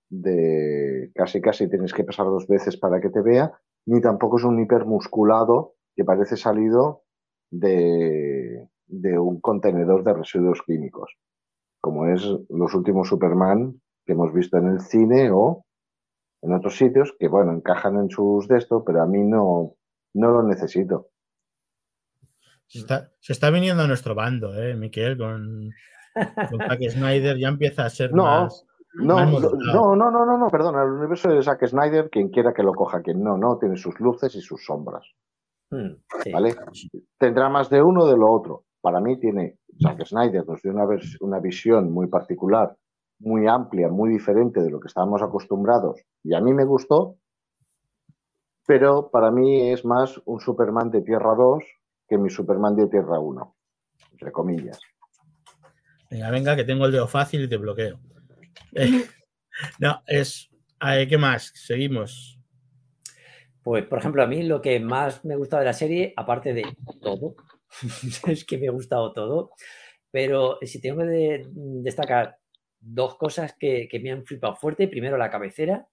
de 0.09 1.11
casi 1.13 1.41
casi 1.41 1.69
tienes 1.69 1.93
que 1.93 2.03
pasar 2.03 2.25
dos 2.25 2.47
veces 2.47 2.77
para 2.77 2.99
que 2.99 3.09
te 3.09 3.21
vea, 3.21 3.51
ni 3.85 4.01
tampoco 4.01 4.37
es 4.37 4.43
un 4.43 4.59
hipermusculado 4.59 5.75
que 5.95 6.03
parece 6.03 6.37
salido 6.37 7.03
de, 7.51 8.67
de 8.87 9.19
un 9.19 9.39
contenedor 9.39 10.03
de 10.03 10.13
residuos 10.13 10.61
químicos, 10.65 11.17
como 11.81 12.07
es 12.07 12.23
los 12.49 12.73
últimos 12.73 13.07
Superman 13.07 13.81
que 14.05 14.13
hemos 14.13 14.33
visto 14.33 14.57
en 14.57 14.67
el 14.67 14.81
cine 14.81 15.29
o 15.31 15.65
en 16.41 16.53
otros 16.53 16.77
sitios 16.77 17.15
que, 17.19 17.27
bueno, 17.27 17.53
encajan 17.53 17.97
en 17.97 18.09
sus 18.09 18.47
de 18.47 18.57
esto, 18.57 18.83
pero 18.83 19.03
a 19.03 19.05
mí 19.05 19.23
no, 19.23 19.75
no 20.13 20.31
lo 20.31 20.43
necesito. 20.43 21.09
Se 22.67 22.79
está, 22.79 23.11
se 23.19 23.33
está 23.33 23.49
viniendo 23.49 23.83
a 23.83 23.87
nuestro 23.87 24.15
bando, 24.15 24.55
¿eh, 24.55 24.75
Miquel? 24.75 25.17
Con, 25.17 25.71
con 26.49 26.59
Zack 26.59 26.89
Snyder 26.89 27.37
ya 27.37 27.47
empieza 27.49 27.85
a 27.85 27.89
ser 27.89 28.13
No, 28.13 28.23
más. 28.23 28.65
No, 28.93 29.15
Más 29.15 29.29
no, 29.31 29.95
no, 29.95 30.09
no, 30.11 30.37
no, 30.37 30.47
perdona, 30.47 30.81
el 30.83 30.91
universo 30.91 31.29
de 31.29 31.43
Zack 31.43 31.67
Snyder, 31.67 32.09
quien 32.09 32.29
quiera 32.29 32.53
que 32.53 32.63
lo 32.63 32.73
coja, 32.73 33.01
quien 33.01 33.23
no, 33.23 33.37
no, 33.37 33.57
tiene 33.57 33.77
sus 33.77 33.99
luces 33.99 34.35
y 34.35 34.41
sus 34.41 34.63
sombras, 34.65 35.05
Mm, 35.71 35.93
sí. 36.23 36.31
¿vale? 36.31 36.55
Tendrá 37.19 37.47
más 37.47 37.69
de 37.69 37.83
uno 37.83 38.07
de 38.07 38.17
lo 38.17 38.31
otro. 38.31 38.63
Para 38.81 38.99
mí 38.99 39.19
tiene, 39.19 39.59
Zack 39.79 40.03
Snyder 40.03 40.43
nos 40.47 40.59
dio 40.63 40.71
una, 40.71 40.87
una 41.21 41.39
visión 41.39 41.91
muy 41.91 42.07
particular 42.07 42.75
muy 43.19 43.47
amplia, 43.47 43.89
muy 43.89 44.09
diferente 44.09 44.61
de 44.61 44.69
lo 44.71 44.79
que 44.79 44.87
estábamos 44.87 45.21
acostumbrados, 45.21 46.01
y 46.23 46.33
a 46.33 46.41
mí 46.41 46.53
me 46.53 46.65
gustó, 46.65 47.15
pero 48.65 49.09
para 49.09 49.31
mí 49.31 49.71
es 49.71 49.83
más 49.83 50.21
un 50.25 50.39
Superman 50.39 50.89
de 50.89 51.01
Tierra 51.01 51.35
2 51.35 51.63
que 52.07 52.17
mi 52.17 52.29
Superman 52.29 52.75
de 52.75 52.87
Tierra 52.87 53.19
1, 53.19 53.55
entre 54.11 54.31
comillas. 54.31 54.79
Venga, 56.09 56.31
venga, 56.31 56.55
que 56.55 56.63
tengo 56.63 56.85
el 56.85 56.91
dedo 56.91 57.07
fácil 57.07 57.43
y 57.43 57.47
te 57.47 57.57
bloqueo. 57.57 57.99
Eh, 58.73 59.05
no, 59.79 60.01
es. 60.07 60.49
ver, 60.81 61.07
¿Qué 61.07 61.17
más? 61.17 61.51
Seguimos. 61.55 62.39
Pues, 63.63 63.85
por 63.85 63.99
ejemplo, 63.99 64.23
a 64.23 64.27
mí 64.27 64.43
lo 64.43 64.61
que 64.61 64.79
más 64.79 65.23
me 65.25 65.35
gusta 65.35 65.59
de 65.59 65.65
la 65.65 65.73
serie, 65.73 66.13
aparte 66.15 66.53
de 66.53 66.65
todo, 67.01 67.35
es 68.27 68.45
que 68.45 68.57
me 68.57 68.67
ha 68.67 68.71
gustado 68.71 69.13
todo, 69.13 69.51
pero 70.11 70.57
si 70.61 70.81
tengo 70.81 71.01
que 71.01 71.07
de- 71.07 71.47
destacar 71.83 72.37
dos 72.79 73.15
cosas 73.17 73.55
que, 73.59 73.87
que 73.87 73.99
me 73.99 74.11
han 74.11 74.25
flipado 74.25 74.55
fuerte, 74.55 74.87
primero 74.87 75.17
la 75.17 75.29
cabecera, 75.29 75.87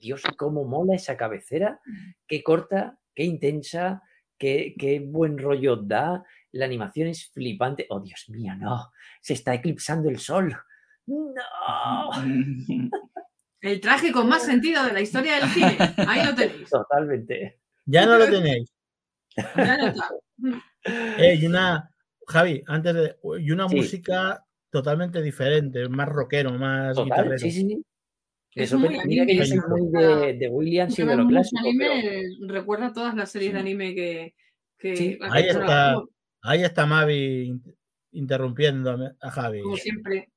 Dios, 0.00 0.22
cómo 0.36 0.64
mola 0.64 0.96
esa 0.96 1.16
cabecera, 1.16 1.80
qué 2.26 2.42
corta, 2.42 2.98
qué 3.14 3.24
intensa, 3.24 4.02
qué, 4.36 4.74
qué 4.78 5.00
buen 5.00 5.38
rollo 5.38 5.76
da, 5.76 6.24
la 6.52 6.64
animación 6.66 7.08
es 7.08 7.28
flipante, 7.30 7.86
oh 7.90 8.00
Dios 8.00 8.24
mío, 8.28 8.54
no, 8.56 8.92
se 9.20 9.32
está 9.34 9.54
eclipsando 9.54 10.08
el 10.08 10.18
sol, 10.18 10.54
no, 11.06 12.10
El 13.60 13.80
traje 13.80 14.10
con 14.10 14.28
más 14.28 14.44
sentido 14.44 14.84
de 14.84 14.92
la 14.92 15.00
historia 15.00 15.36
del 15.36 15.48
cine. 15.50 15.76
Ahí 16.08 16.26
lo 16.26 16.34
tenéis. 16.34 16.68
totalmente. 16.68 17.60
Ya 17.86 18.04
no 18.06 18.18
lo 18.18 18.26
tenéis. 18.28 18.68
Ya 19.36 19.76
no 19.78 19.86
está. 19.88 20.10
Eh, 20.84 21.36
y 21.40 21.46
una. 21.46 21.88
Javi, 22.26 22.60
antes 22.66 22.92
de. 22.94 23.16
Y 23.40 23.52
una 23.52 23.68
Sí. 23.68 23.76
música 23.76 24.44
totalmente 24.68 25.22
diferente, 25.22 25.88
más 25.88 26.08
rockero, 26.08 26.50
más 26.58 26.96
Total, 26.96 27.04
guitarrero. 27.04 27.38
sí, 27.38 27.52
sí, 27.52 27.60
sí. 27.68 27.84
Me 28.56 28.62
Es 28.64 28.72
muy 28.74 28.98
Mira 29.06 29.24
que 29.26 29.36
yo 29.36 29.46
soy 29.46 29.60
muy 29.68 29.90
de, 29.92 30.32
de 30.34 30.48
Williams 30.48 30.98
y 30.98 31.04
de 31.04 31.16
lo 31.16 31.26
clásico, 31.28 31.62
pero 31.78 31.92
anime, 31.92 32.22
recuerda 32.48 32.92
todas 32.92 33.14
las 33.14 33.30
series 33.30 33.52
de 33.52 33.60
anime 33.60 33.94
que. 33.94 34.34
que 34.78 35.18
Ahí 35.30 35.44
hecho 35.44 35.60
está, 35.60 35.94
como- 35.94 36.08
ahí 36.42 36.62
está 36.62 36.86
Mavi 36.86 37.42
in- 37.44 37.76
interrumpiendo 38.12 38.96
a- 39.20 39.30
Javi. 39.30 39.60
Como 39.62 39.76
siempre. 39.76 40.28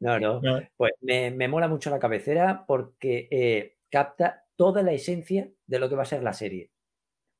no, 0.00 0.18
no. 0.18 0.40
No, 0.40 0.60
Pues 0.76 0.92
me, 1.00 1.30
me 1.30 1.48
mola 1.48 1.68
mucho 1.68 1.90
la 1.90 1.98
cabecera 1.98 2.64
porque 2.66 3.28
eh, 3.30 3.76
capta 3.90 4.44
toda 4.56 4.82
la 4.82 4.92
esencia 4.92 5.50
de 5.66 5.78
lo 5.78 5.88
que 5.88 5.94
va 5.94 6.02
a 6.02 6.06
ser 6.06 6.22
la 6.22 6.32
serie. 6.32 6.70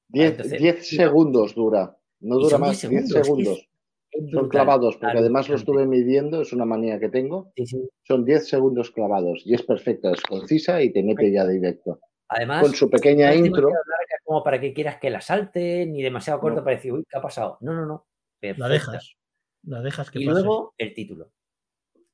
Diez, 0.09 0.33
Entonces, 0.33 0.61
diez 0.61 0.77
no. 0.77 0.83
segundos 1.05 1.55
dura, 1.55 1.97
no 2.21 2.37
dura 2.39 2.59
más, 2.59 2.81
10 2.83 2.91
10 3.11 3.25
segundos, 3.25 3.69
Son 4.31 4.49
clavados, 4.49 4.97
porque 4.97 5.19
además 5.19 5.49
lo 5.49 5.57
estuve 5.57 5.87
midiendo, 5.87 6.43
es 6.43 6.53
una 6.53 6.65
manía 6.65 7.01
que 7.01 7.09
tengo. 7.09 7.53
Sí, 7.57 7.67
sí. 7.67 7.89
Son 8.03 8.25
10 8.25 8.47
segundos 8.49 8.91
clavados 8.93 9.43
y 9.45 9.55
es 9.55 9.63
perfecta, 9.63 10.13
es 10.13 10.21
concisa 10.23 10.81
y 10.83 10.93
te 10.93 11.03
mete 11.03 11.33
ya 11.33 11.47
directo. 11.47 11.99
Además, 12.29 12.63
Con 12.63 12.75
su 12.75 12.89
pequeña 12.91 13.29
no 13.31 13.35
intro, 13.47 13.69
larga 13.69 14.15
como 14.25 14.43
para 14.43 14.61
que 14.61 14.73
quieras 14.73 14.99
que 14.99 15.11
la 15.11 15.21
salte, 15.21 15.87
ni 15.87 16.03
demasiado 16.03 16.41
corta 16.41 16.61
No. 16.61 16.65
para 16.65 16.77
decir, 16.77 16.93
uy, 16.93 17.05
¿qué 17.09 17.19
ha 17.19 17.23
pasado? 17.23 17.59
No, 17.61 17.73
no, 17.75 17.87
no. 17.87 18.07
la 18.41 18.69
dejas. 18.69 19.17
La 19.63 19.81
dejas 19.81 20.11
que 20.11 20.21
Y 20.21 20.27
pase. 20.27 20.41
luego 20.41 20.75
el 20.79 20.95
título. 20.95 21.31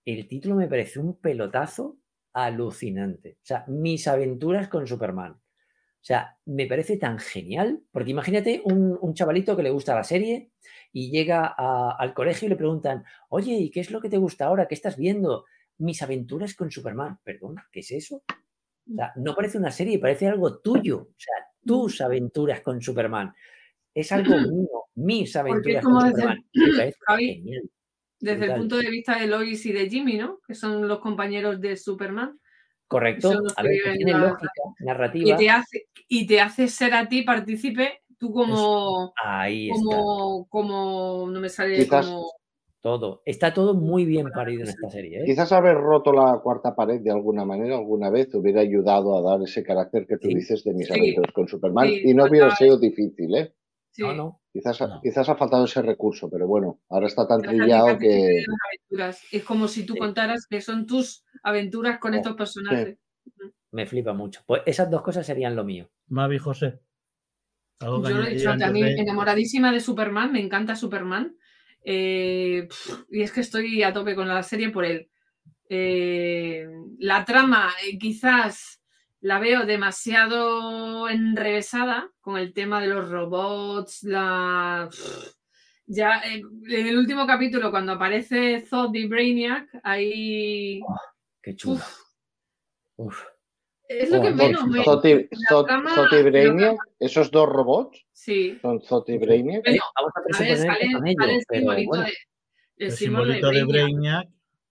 El 0.04 0.26
título 0.28 0.54
me 0.56 0.68
parece 0.68 0.98
un 1.00 1.18
pelotazo 1.20 1.96
alucinante. 2.32 3.32
O 3.42 3.44
sea, 3.46 3.64
mis 3.68 4.06
aventuras 4.08 4.68
con 4.68 4.86
Superman. 4.86 5.32
O 5.32 6.02
sea, 6.02 6.38
me 6.46 6.66
parece 6.66 6.96
tan 6.96 7.18
genial, 7.18 7.82
porque 7.92 8.10
imagínate 8.12 8.62
un, 8.64 8.96
un 9.00 9.14
chavalito 9.14 9.54
que 9.56 9.62
le 9.62 9.70
gusta 9.70 9.94
la 9.94 10.04
serie 10.04 10.50
y 10.92 11.10
llega 11.10 11.54
a- 11.56 11.94
al 11.98 12.14
colegio 12.14 12.46
y 12.46 12.48
le 12.48 12.56
preguntan, 12.56 13.04
oye, 13.28 13.52
¿y 13.52 13.70
qué 13.70 13.80
es 13.80 13.90
lo 13.90 14.00
que 14.00 14.08
te 14.08 14.16
gusta 14.16 14.46
ahora? 14.46 14.66
¿Qué 14.66 14.74
estás 14.74 14.96
viendo? 14.96 15.44
Mis 15.78 16.02
aventuras 16.02 16.54
con 16.54 16.70
Superman. 16.70 17.18
Perdona, 17.22 17.68
¿qué 17.70 17.80
es 17.80 17.90
eso? 17.90 18.22
O 18.92 18.94
sea, 18.94 19.12
no 19.16 19.34
parece 19.34 19.58
una 19.58 19.70
serie, 19.70 19.98
parece 19.98 20.26
algo 20.28 20.58
tuyo. 20.58 20.98
O 21.02 21.14
sea, 21.16 21.34
tus 21.64 22.00
aventuras 22.00 22.60
con 22.60 22.80
Superman. 22.80 23.32
Es 23.94 24.12
algo 24.12 24.36
mío, 24.38 24.68
mis 24.94 25.34
aventuras 25.36 25.84
como 25.84 26.00
con 26.00 26.08
desde- 26.08 26.20
Superman. 26.22 26.44
Me 26.54 26.72
parece 26.76 26.98
Javi, 27.06 27.34
genial. 27.34 27.70
Desde 28.20 28.44
el 28.46 28.54
punto 28.54 28.76
de 28.76 28.90
vista 28.90 29.18
de 29.18 29.26
Lois 29.26 29.64
y 29.64 29.72
de 29.72 29.88
Jimmy, 29.88 30.16
¿no? 30.18 30.40
Que 30.46 30.54
son 30.54 30.86
los 30.86 30.98
compañeros 31.00 31.60
de 31.60 31.76
Superman. 31.76 32.38
Correcto. 32.86 33.32
A 33.56 33.62
ver, 33.62 33.72
que 33.84 33.92
tiene 33.96 34.12
la- 34.12 34.18
lógica 34.18 34.50
Y 34.80 34.84
narrativa. 34.84 35.36
te 35.36 35.50
hace, 35.50 35.86
y 36.08 36.26
te 36.26 36.40
hace 36.40 36.68
ser 36.68 36.92
a 36.94 37.08
ti 37.08 37.22
partícipe, 37.22 38.02
tú 38.18 38.32
como, 38.32 39.12
Ahí 39.24 39.70
está. 39.70 39.96
como, 39.96 40.46
como, 40.48 41.28
no 41.30 41.40
me 41.40 41.48
sale 41.48 41.76
Quizás- 41.76 42.06
como, 42.06 42.30
Todo. 42.82 43.20
Está 43.26 43.52
todo 43.52 43.74
muy 43.74 44.06
bien 44.06 44.30
parido 44.34 44.62
en 44.62 44.68
esta 44.68 44.88
serie. 44.88 45.18
¿eh? 45.20 45.24
quizás 45.26 45.52
haber 45.52 45.76
roto 45.76 46.12
la 46.12 46.40
cuarta 46.42 46.74
pared 46.74 47.00
de 47.00 47.10
alguna 47.10 47.44
manera, 47.44 47.76
alguna 47.76 48.08
vez, 48.08 48.34
hubiera 48.34 48.62
ayudado 48.62 49.16
a 49.18 49.30
dar 49.30 49.42
ese 49.46 49.62
carácter 49.62 50.06
que 50.06 50.16
tú 50.16 50.28
Sí. 50.28 50.34
dices 50.34 50.64
de 50.64 50.72
mis 50.72 50.86
Sí. 50.88 50.94
aventuras 50.98 51.32
con 51.32 51.46
Superman. 51.46 51.86
Sí, 51.88 52.02
y 52.06 52.14
no 52.14 52.24
hubiera 52.24 52.54
sido 52.56 52.78
difícil, 52.78 53.34
¿eh? 53.36 53.54
sí, 53.90 54.02
No, 54.02 54.14
no. 54.14 54.40
Quizás, 54.52 54.80
No. 54.80 55.00
quizás 55.02 55.28
ha 55.28 55.36
faltado 55.36 55.64
ese 55.66 55.82
recurso, 55.82 56.28
pero 56.30 56.46
bueno, 56.46 56.80
ahora 56.88 57.06
está 57.06 57.28
tan 57.28 57.42
trillado 57.42 57.98
que... 57.98 58.44
Es 59.30 59.44
como 59.44 59.68
si 59.68 59.84
tú 59.84 59.92
Sí. 59.94 59.98
contaras 59.98 60.46
que 60.48 60.60
son 60.60 60.86
tus 60.86 61.24
aventuras 61.42 61.98
con 61.98 62.14
Oh, 62.14 62.16
estos 62.16 62.34
personajes. 62.34 62.98
Me 63.72 63.86
flipa 63.86 64.12
mucho. 64.14 64.40
Pues 64.46 64.62
esas 64.66 64.90
dos 64.90 65.02
cosas 65.02 65.26
serían 65.26 65.54
lo 65.54 65.64
mío. 65.64 65.88
Mavi 66.08 66.38
José. 66.38 66.80
¿Algo 67.80 68.02
que 68.02 68.10
Yo 68.10 68.16
lo 68.18 68.26
he 68.26 68.30
dicho 68.34 68.56
también, 68.58 68.96
de- 68.96 69.02
enamoradísima 69.02 69.70
de 69.72 69.80
Superman, 69.80 70.32
me 70.32 70.40
encanta 70.40 70.74
Superman. 70.76 71.36
Eh, 71.84 72.68
y 73.10 73.22
es 73.22 73.32
que 73.32 73.40
estoy 73.40 73.82
a 73.82 73.92
tope 73.92 74.14
con 74.14 74.28
la 74.28 74.42
serie 74.42 74.70
por 74.70 74.84
él. 74.84 75.08
Eh, 75.68 76.66
la 76.98 77.24
trama 77.24 77.72
eh, 77.84 77.96
quizás 77.98 78.82
la 79.20 79.38
veo 79.38 79.66
demasiado 79.66 81.08
enrevesada 81.08 82.10
con 82.20 82.38
el 82.38 82.52
tema 82.52 82.80
de 82.80 82.88
los 82.88 83.08
robots, 83.08 84.02
la... 84.02 84.88
Ya 85.86 86.20
eh, 86.20 86.40
en 86.68 86.86
el 86.86 86.96
último 86.96 87.26
capítulo, 87.26 87.70
cuando 87.70 87.92
aparece 87.92 88.64
Zod 88.66 88.94
y 88.94 89.06
Brainiac, 89.06 89.68
ahí... 89.82 90.80
Qué 91.42 91.54
chulo. 91.56 91.80
uf, 92.96 93.16
Uf. 93.16 93.24
Es 93.98 94.10
lo 94.10 94.22
que 94.22 94.30
menos 94.30 94.66
me... 94.66 94.84
Zot 94.84 95.04
y, 95.04 95.14
la 95.14 95.20
Zot- 95.50 95.66
trama- 95.66 95.94
Zot 95.94 96.12
y 96.12 96.22
Brainiac, 96.22 96.76
esos 96.98 97.30
dos 97.30 97.48
robots 97.48 98.06
Sí. 98.12 98.58
son 98.62 98.80
Zot 98.82 99.08
y 99.08 99.18
Brainiac. 99.18 99.64
Bueno, 99.64 99.82
Vamos 99.96 100.12
a 100.14 100.22
presuponer 100.22 100.54
que 100.56 100.62
sale, 100.62 100.92
son 100.92 101.06
ellos, 101.06 101.16
sale 101.20 101.34
el 101.36 101.42
pero 101.48 101.60
simbolito 101.60 101.88
bueno, 101.88 102.04
de, 102.04 102.84
el 102.84 102.92
simbolito 102.92 103.50
de 103.50 103.64
Brainiac, 103.64 104.28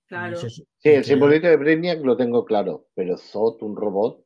Claro. 0.07 0.37
Sí, 0.37 0.63
el 0.83 1.03
simbolito 1.03 1.47
de 1.47 1.57
Brainiac 1.57 1.99
lo 2.03 2.17
tengo 2.17 2.43
claro, 2.45 2.87
pero 2.95 3.17
Zot, 3.17 3.61
un 3.61 3.75
robot. 3.75 4.23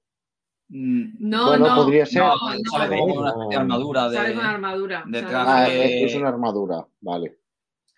Mm, 0.69 1.15
No, 1.19 1.47
Bueno, 1.47 1.67
no, 1.67 1.75
podría 1.75 2.05
ser. 2.05 2.21
no, 2.21 2.29
No, 2.35 2.53
no, 2.53 2.59
sale 2.71 3.01
una 3.01 3.31
no. 3.33 3.49
de 3.49 3.55
armadura 3.57 4.09
de. 4.09 4.15
sale 4.17 4.33
con 4.33 4.45
armadura. 4.45 5.03
de 5.07 5.19
sale 5.19 5.29
traje. 5.29 5.45
con- 5.45 5.53
Ah, 5.55 6.05
es 6.05 6.15
una 6.15 6.29
armadura, 6.29 6.87
vale. 7.01 7.37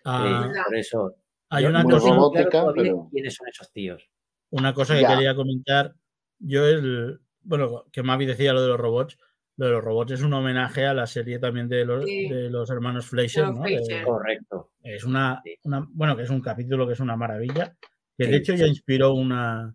Ah, 0.04 0.48
sí, 0.52 0.60
por 0.64 0.76
eso. 0.76 1.14
hay 1.50 1.64
una 1.66 1.84
cosa, 1.84 1.98
claro 2.00 2.14
robótica, 2.16 2.66
pero- 2.74 3.08
quiénes 3.12 3.34
son 3.34 3.48
esos 3.48 3.70
tíos. 3.72 4.08
una 4.50 4.74
cosa 4.74 4.94
que 4.94 5.02
Ya. 5.02 5.08
quería 5.14 5.34
comentar. 5.36 5.94
Yo, 6.38 6.66
el, 6.66 7.20
bueno, 7.42 7.84
que 7.92 8.02
Mavi 8.02 8.26
decía 8.26 8.52
lo 8.52 8.62
de 8.62 8.68
los 8.68 8.78
robots. 8.80 9.18
Lo 9.58 9.66
de 9.66 9.72
los 9.72 9.82
robots 9.82 10.12
es 10.12 10.22
un 10.22 10.34
homenaje 10.34 10.84
a 10.84 10.92
la 10.92 11.06
serie 11.06 11.38
también 11.38 11.66
de 11.68 11.84
los, 11.86 12.04
Sí. 12.04 12.28
de 12.28 12.50
los 12.50 12.68
hermanos 12.70 13.06
Fleischer, 13.06 13.46
¿no? 13.46 13.62
De- 13.62 13.76
Fleischer. 13.78 14.04
Correcto. 14.04 14.72
es 14.82 15.02
una, 15.04 15.40
Sí. 15.44 15.56
una- 15.64 15.84
bueno, 15.90 16.16
que 16.16 16.22
es 16.24 16.30
un 16.30 16.40
capítulo 16.40 16.86
que 16.86 16.92
es 16.92 17.00
una 17.00 17.16
maravilla. 17.16 17.74
Que 18.16 18.26
Sí, 18.26 18.30
de 18.30 18.36
hecho 18.36 18.52
sí. 18.52 18.58
ya 18.60 18.66
inspiró 18.66 19.14
una, 19.14 19.74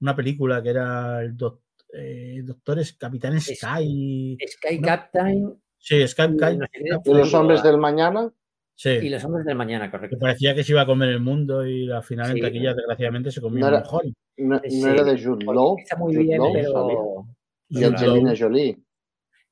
una 0.00 0.16
película 0.16 0.62
que 0.62 0.68
era 0.70 1.22
el 1.22 1.36
doc- 1.36 1.62
eh, 1.94 2.42
Doctores 2.44 2.92
Capitán 2.94 3.40
Sky. 3.40 4.36
Sky 4.46 4.78
No. 4.80 4.86
Captain 4.86 5.54
Sí, 5.78 6.06
Sky. 6.06 6.36
qué, 6.38 6.58
¿Y 7.04 7.14
los 7.14 7.32
hombres 7.34 7.62
del 7.62 7.78
mañana? 7.78 8.30
sí, 8.74 8.90
y 8.90 9.08
los 9.08 9.24
hombres 9.24 9.44
del 9.46 9.56
mañana, 9.56 9.86
que 9.86 9.90
correcto. 9.92 10.18
parecía 10.18 10.54
que 10.54 10.64
se 10.64 10.72
iba 10.72 10.82
a 10.82 10.86
comer 10.86 11.08
el 11.10 11.20
mundo 11.20 11.66
y 11.66 11.90
al 11.90 12.02
final 12.02 12.30
en 12.36 12.40
taquilla 12.42 12.74
desgraciadamente 12.74 13.30
se 13.30 13.40
comió 13.40 13.60
No 13.60 13.66
un 13.68 13.72
era- 13.74 13.82
mojón. 13.82 14.14
No, 14.36 14.60
Sí. 14.64 14.80
no 14.80 14.88
era 14.88 15.04
de 15.04 15.22
Jude 15.22 15.44
Law. 15.44 15.70
empieza 15.72 15.96
muy 15.96 16.14
Jude 16.14 16.24
bien, 16.24 16.38
Law, 16.38 16.52
pero. 16.52 17.26
Y 17.68 17.84
Angelina. 17.84 18.34
Jolie. 18.38 18.78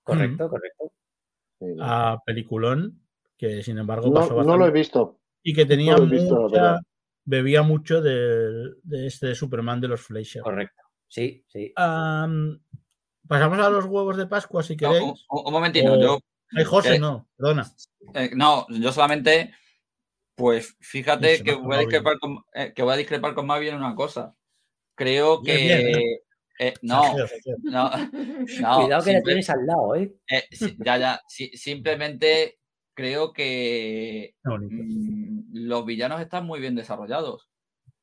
Correcto, 0.03 0.49
correcto. 0.49 0.93
Sí, 1.59 1.67
no. 1.77 1.85
a 1.85 2.23
peliculón 2.25 3.01
que 3.37 3.63
sin 3.63 3.77
embargo 3.79 4.09
No, 4.09 4.15
pasó 4.15 4.31
no 4.31 4.37
bastante 4.37 4.59
lo 4.59 4.67
he 4.67 4.71
visto. 4.71 5.21
y 5.43 5.53
que 5.55 5.67
tenía 5.67 5.95
visto, 5.97 6.41
mucha 6.49 6.81
bebía 7.25 7.63
mucho 7.63 8.01
de, 8.01 8.73
de 8.83 9.07
este 9.07 9.35
Superman 9.35 9.81
de 9.81 9.89
los 9.89 10.01
Fleischer. 10.01 10.43
Correcto. 10.43 10.83
Sí, 11.07 11.45
sí. 11.49 11.73
Am, 11.77 12.61
pasamos 13.29 13.59
a 13.59 13.69
los 13.71 13.85
huevos 13.85 14.17
de 14.17 14.27
Pascua 14.27 14.63
si 14.63 14.75
no, 14.77 14.89
un, 14.89 14.95
queréis. 14.95 15.27
un- 15.29 15.53
momentito, 15.53 15.93
O- 15.93 16.01
yo. 16.01 16.19
Ay, 16.57 16.65
José, 16.65 16.95
eh, 16.97 16.99
no, 16.99 17.29
perdona. 17.37 17.71
eh, 18.15 18.31
no, 18.35 18.67
yo 18.71 18.91
solamente. 18.93 19.53
Pues 20.35 20.75
fíjate 20.81 21.43
que 21.43 21.55
voy, 21.55 21.77
a 21.77 21.81
discrepar 21.81 22.19
con, 22.19 22.39
eh, 22.55 22.73
que 22.75 22.83
voy 22.83 22.95
a 22.95 22.97
discrepar 22.97 23.35
con 23.35 23.47
Mavi 23.47 23.69
en 23.69 23.77
una 23.77 23.95
cosa. 23.95 24.35
Creo 25.01 25.41
que. 25.41 25.57
Bien, 25.57 25.87
bien, 25.87 25.99
¿eh? 25.99 26.23
eh, 26.59 26.75
no. 26.83 27.01
Cuidado 28.77 29.03
que 29.03 29.13
la 29.15 29.23
tienes 29.23 29.49
al 29.49 29.65
lado, 29.65 29.95
¿eh? 29.95 30.15
eh, 30.31 30.45
ya, 30.85 30.99
ya. 30.99 31.23
simplemente 31.27 32.59
creo 32.93 33.33
que 33.33 34.35
mm, 34.45 35.53
los 35.55 35.87
villanos 35.87 36.21
están 36.21 36.45
muy 36.45 36.61
bien 36.61 36.75
desarrollados. 36.75 37.49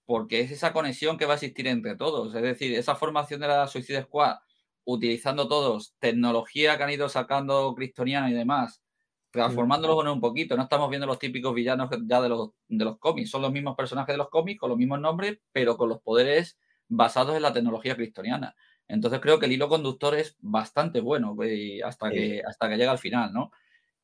porque 0.05 0.39
es 0.39 0.49
esa 0.49 0.73
conexión 0.73 1.19
que 1.19 1.27
va 1.27 1.33
a 1.33 1.35
existir 1.35 1.67
entre 1.67 1.95
todos. 1.97 2.33
Es 2.33 2.41
decir, 2.41 2.73
esa 2.73 2.95
formación 2.95 3.41
de 3.41 3.47
la 3.47 3.67
Suicide 3.67 4.01
Squad, 4.05 4.37
utilizando 4.83 5.47
todos 5.47 5.93
tecnología 5.99 6.77
que 6.77 6.83
han 6.83 6.89
ido 6.89 7.09
sacando 7.09 7.75
Cristoniana 7.75 8.31
y 8.31 8.33
demás, 8.33 8.81
transformándolos 9.29 10.03
en 10.03 10.13
un 10.13 10.21
poquito. 10.21 10.57
No 10.57 10.63
estamos 10.63 10.89
viendo 10.89 11.05
los 11.05 11.19
típicos 11.19 11.53
villanos 11.53 11.91
ya 12.07 12.21
de 12.21 12.29
los, 12.29 12.53
de 12.67 12.85
los 12.85 12.97
cómics. 12.97 13.29
Son 13.29 13.43
los 13.43 13.51
mismos 13.51 13.75
personajes 13.75 14.13
de 14.13 14.17
los 14.17 14.29
cómics, 14.29 14.59
con 14.59 14.69
los 14.71 14.79
mismos 14.79 14.99
nombres, 14.99 15.37
pero 15.51 15.77
con 15.77 15.89
los 15.89 16.01
poderes 16.01 16.57
basados 16.87 17.35
en 17.35 17.41
la 17.41 17.53
tecnología 17.53 17.95
cristoniana. 17.95 18.55
Entonces 18.87 19.19
creo 19.19 19.39
que 19.39 19.47
el 19.47 19.51
hilo 19.51 19.69
conductor 19.69 20.15
es 20.15 20.37
bastante 20.39 21.01
bueno 21.01 21.35
hasta, 21.83 22.09
que, 22.09 22.41
hasta 22.47 22.69
que 22.69 22.77
llega 22.77 22.91
al 22.91 22.99
final, 22.99 23.33
¿no? 23.33 23.51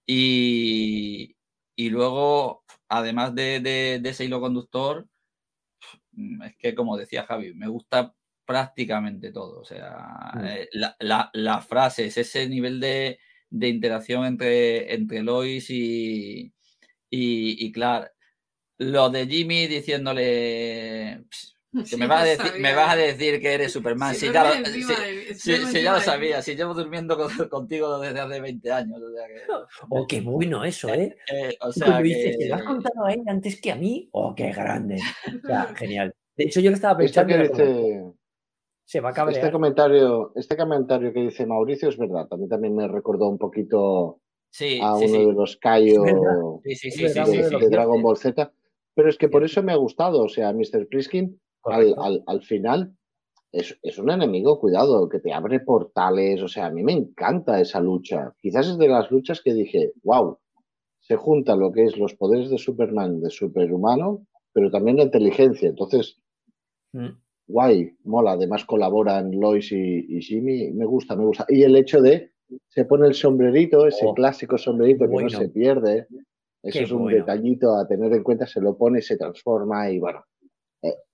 Y, 0.06 1.36
luego, 1.78 2.64
además 2.90 3.34
de, 3.36 4.02
ese 4.04 4.26
hilo 4.26 4.42
conductor, 4.42 5.08
mm, 6.12 6.44
es 6.44 6.58
que 6.58 6.76
como 6.76 6.98
decía 6.98 7.26
Javi, 7.26 7.54
me 7.54 7.68
gusta 7.68 8.14
prácticamente 8.46 9.32
todo. 9.32 9.62
O 9.62 9.66
sea, 9.66 10.32
mm. 10.36 10.46
eh, 10.46 10.70
las 11.00 11.68
frases, 11.68 12.18
ese 12.18 12.50
nivel 12.50 12.80
de, 12.80 13.20
interacción 13.52 14.26
entre, 14.26 14.94
entre 14.94 15.24
Lois 15.24 15.70
y, 15.70 16.54
y, 17.10 17.66
y 17.66 17.72
Clark. 17.72 18.12
Lo 18.80 19.10
de 19.10 19.28
Jimmy 19.28 19.68
diciéndole, 19.68 21.24
me, 21.98 22.08
vas 22.08 22.22
a 22.22 22.26
decir, 22.26 22.62
me, 22.62 22.76
vas 22.76 22.94
a 22.94 22.96
decir, 22.96 23.42
que 23.42 23.54
eres 23.54 23.72
Superman. 23.74 24.14
si, 24.14 24.32
ya, 24.32 24.44
lo, 25.94 26.00
sabía, 26.00 26.42
si 26.42 26.56
llevo 26.56 26.74
durmiendo 26.74 27.18
contigo 27.50 28.00
desde 28.00 28.20
hace 28.20 28.40
20 28.40 28.72
años. 28.72 29.02
Oh, 29.90 30.06
qué 30.08 30.22
bueno 30.22 30.64
eso, 30.64 30.94
¿eh? 30.94 31.18
eh 31.32 31.58
o 31.62 31.72
sea, 31.72 31.98
que... 31.98 32.04
dices, 32.04 32.38
¿te 32.38 32.50
lo 32.50 32.56
has 32.56 32.64
contado 32.64 33.06
a 33.06 33.14
él 33.14 33.24
antes 33.28 33.60
que 33.60 33.72
a 33.72 33.76
mí? 33.76 34.08
Oh, 34.12 34.36
qué 34.36 34.52
grande. 34.52 35.00
O 35.44 35.48
sea, 35.48 35.74
genial. 35.76 36.14
De 36.36 36.46
hecho, 36.46 36.60
yo 36.60 36.70
lo 36.70 36.76
estaba 36.76 36.98
pensando. 36.98 37.34
se 38.86 39.00
va 39.00 39.10
a 39.10 39.14
cabrear. 39.14 39.40
Este 39.40 39.52
comentario, 39.52 40.32
este 40.36 40.56
comentario 40.56 41.12
que 41.12 41.22
dice 41.22 41.46
Mauricio 41.46 41.90
es 41.90 41.98
verdad. 41.98 42.28
A 42.30 42.38
mí 42.38 42.48
también 42.48 42.76
me 42.76 42.88
recordó 42.88 43.30
un 43.30 43.38
poquito 43.38 44.22
a 44.82 44.96
uno 44.96 45.28
de 45.28 45.34
los 45.34 45.58
Kaio 45.58 46.04
de, 46.04 47.70
Dragon 47.70 48.02
Ball 48.02 48.18
Z. 48.18 48.52
Pero 48.96 49.10
es 49.10 49.18
que 49.18 49.28
por 49.28 49.44
eso 49.44 49.64
me 49.64 49.72
ha 49.72 49.78
gustado. 49.78 50.24
O 50.24 50.30
sea, 50.30 50.54
Mr. 50.54 50.88
Pliskin 50.88 51.40
al, 51.66 52.42
final 52.42 52.96
es, 53.52 53.78
es, 53.82 53.98
un 53.98 54.12
enemigo, 54.12 54.60
cuidado, 54.60 55.08
que 55.08 55.20
te 55.20 55.34
abre 55.34 55.60
portales. 55.60 56.42
O 56.42 56.48
sea, 56.48 56.68
a 56.68 56.72
mí 56.72 56.84
me 56.84 56.94
encanta 56.94 57.60
esa 57.60 57.80
lucha. 57.80 58.34
Quizás 58.42 58.68
es 58.68 58.78
de 58.78 58.88
las 58.88 59.10
luchas 59.12 59.42
que 59.42 59.54
dije, 59.54 59.94
wow, 60.04 60.38
se 61.04 61.18
junta 61.18 61.56
lo 61.56 61.72
que 61.72 61.84
es 61.86 61.98
los 61.98 62.14
poderes 62.16 62.50
de 62.50 62.58
Superman, 62.58 63.22
de 63.22 63.30
superhumano, 63.30 64.26
pero 64.54 64.72
también 64.72 64.98
la 64.98 65.04
inteligencia. 65.04 65.70
Entonces, 65.70 66.18
mm. 66.94 67.10
guay, 67.48 67.96
mola. 68.06 68.32
Además 68.32 68.66
colaboran 68.66 69.32
Lois 69.32 69.72
y, 69.72 70.22
Jimmy. 70.22 70.72
Me 70.72 70.86
gusta, 70.86 71.16
me 71.16 71.26
gusta. 71.26 71.46
Y 71.50 71.64
el 71.64 71.76
hecho 71.76 72.02
de 72.02 72.32
se 72.70 72.86
pone 72.86 73.08
el 73.08 73.16
sombrerito, 73.16 73.88
ese 73.88 74.06
oh, 74.06 74.14
clásico 74.14 74.58
sombrerito 74.58 75.10
que 75.10 75.24
no 75.24 75.30
se 75.30 75.50
pierde. 75.50 76.08
Eso 76.62 76.80
es 76.80 76.92
un 76.92 77.08
detallito 77.08 77.76
a 77.76 77.86
tener 77.86 78.14
en 78.14 78.24
cuenta. 78.24 78.48
Se 78.48 78.62
lo 78.62 78.78
pone, 78.78 79.02
se 79.02 79.18
transforma 79.18 79.90
y 79.92 80.00
bueno, 80.00 80.24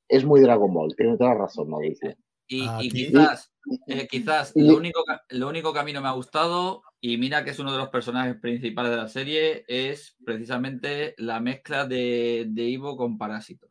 es 0.10 0.26
muy 0.26 0.42
Dragon 0.42 0.74
Ball, 0.74 0.96
tiene 0.96 1.18
toda 1.18 1.34
la 1.34 1.42
razón, 1.42 1.70
Mauricio. 1.70 2.16
Y, 2.48 2.66
ah, 2.68 2.80
quizás, 2.82 3.54
eh, 3.86 4.08
quizás 4.10 4.54
lo, 4.56 4.76
único, 4.76 5.04
lo 5.30 5.48
único 5.48 5.72
que 5.72 5.80
a 5.80 5.84
mí 5.84 5.94
no 5.94 6.02
me 6.02 6.08
ha 6.08 6.14
gustado, 6.14 6.82
y 7.00 7.18
mira 7.18 7.44
que 7.44 7.52
es 7.52 7.60
uno 7.60 7.72
de 7.72 7.78
los 7.78 7.90
personajes 7.90 8.36
principales 8.42 8.92
de 8.92 8.98
la 8.98 9.08
serie, 9.08 9.66
es 9.68 10.18
precisamente 10.26 11.14
la 11.18 11.40
mezcla 11.40 11.86
de, 11.86 12.48
de 12.50 12.64
Ivo 12.64 12.98
con 12.98 13.20
Parásito. 13.20 13.68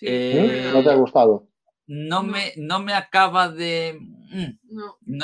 Eh, 0.00 0.70
¿No 0.72 0.82
te 0.82 0.90
ha 0.90 0.94
gustado? 0.94 1.48
No 1.86 2.22
me, 2.22 2.52
no 2.56 2.80
me 2.80 2.94
acaba 2.94 3.48
de, 3.48 3.98
mm, 4.00 5.18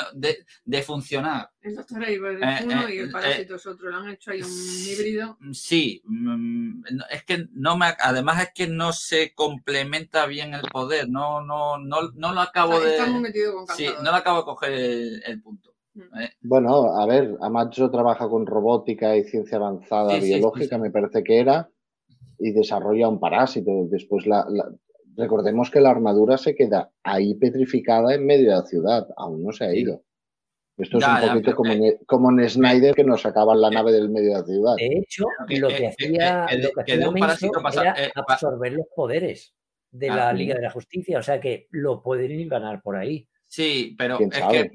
de, 0.65 0.81
funcionar. 0.83 1.49
El 1.61 1.75
Doctor 1.75 2.07
Ivo 2.07 2.27
es 2.27 2.41
eh, 2.41 2.63
uno 2.65 2.89
y 2.89 2.97
el 2.99 3.09
eh, 3.09 3.11
Parásito 3.11 3.55
es 3.55 3.65
otro. 3.65 3.89
Lo 3.89 3.97
han 3.97 4.09
hecho 4.09 4.31
ahí 4.31 4.41
un 4.41 4.49
híbrido. 4.49 5.37
Mm, 5.39 5.53
sí, 5.53 6.01
mm, 6.05 6.83
es 7.09 7.23
que 7.23 7.47
no 7.53 7.77
me, 7.77 7.87
además 7.99 8.43
es 8.43 8.49
que 8.53 8.67
no 8.67 8.93
se 8.93 9.33
complementa 9.33 10.27
bien 10.27 10.53
el 10.53 10.61
poder. 10.71 11.09
No, 11.09 11.41
no, 11.41 11.77
no, 11.79 12.11
no 12.13 12.33
lo 12.33 12.41
acabo 12.41 12.79
de. 12.79 12.97
sí, 13.75 13.87
no 14.03 14.11
lo 14.11 14.17
acabo 14.17 14.39
de 14.39 14.45
coger 14.45 14.71
el, 15.25 15.41
punto. 15.41 15.73
¿eh? 15.95 16.29
Bueno, 16.41 16.99
a 16.99 17.05
ver, 17.07 17.37
Amacho 17.41 17.89
trabaja 17.89 18.29
con 18.29 18.45
robótica 18.45 19.17
y 19.17 19.23
ciencia 19.23 19.57
avanzada 19.57 20.19
biológica, 20.19 20.77
me 20.77 20.91
parece 20.91 21.23
que 21.23 21.39
era, 21.39 21.69
y 22.37 22.51
desarrolla 22.51 23.09
un 23.09 23.19
parásito. 23.19 23.87
Después 23.89 24.27
la, 24.27 24.45
Recordemos 25.15 25.69
que 25.69 25.81
la 25.81 25.91
armadura 25.91 26.37
se 26.37 26.55
queda 26.55 26.91
ahí 27.03 27.35
petrificada 27.35 28.13
en 28.13 28.25
medio 28.25 28.49
de 28.49 28.55
la 28.55 28.63
ciudad, 28.63 29.07
aún 29.17 29.43
no 29.43 29.51
se 29.51 29.65
ha 29.65 29.73
ido. 29.73 30.03
Esto 30.77 30.97
es 30.97 31.05
un 31.05 31.29
poquito 31.29 31.55
como, 31.55 31.73
en, 31.73 31.97
como 32.05 32.31
en 32.31 32.49
Snyder 32.49 32.95
que 32.95 33.03
nos 33.03 33.21
sacaban 33.21 33.61
la 33.61 33.69
nave 33.69 33.91
del 33.91 34.09
medio 34.09 34.29
de 34.29 34.39
la 34.39 34.45
ciudad. 34.45 34.75
De 34.77 34.97
hecho, 34.97 35.25
lo 35.49 35.67
que 35.67 35.87
hacía, 35.87 36.47
era 36.47 38.11
absorber 38.15 38.73
los 38.73 38.87
poderes 38.95 39.53
de 39.91 40.07
la 40.07 40.33
Liga 40.33 40.55
de 40.55 40.61
la 40.61 40.71
Justicia, 40.71 41.19
o 41.19 41.23
sea 41.23 41.39
que 41.39 41.67
lo 41.71 42.01
pueden 42.01 42.47
ganar 42.47 42.81
por 42.81 42.95
ahí. 42.95 43.27
Sí, 43.47 43.95
pero 43.97 44.17
es 44.19 44.41
eh, 44.53 44.71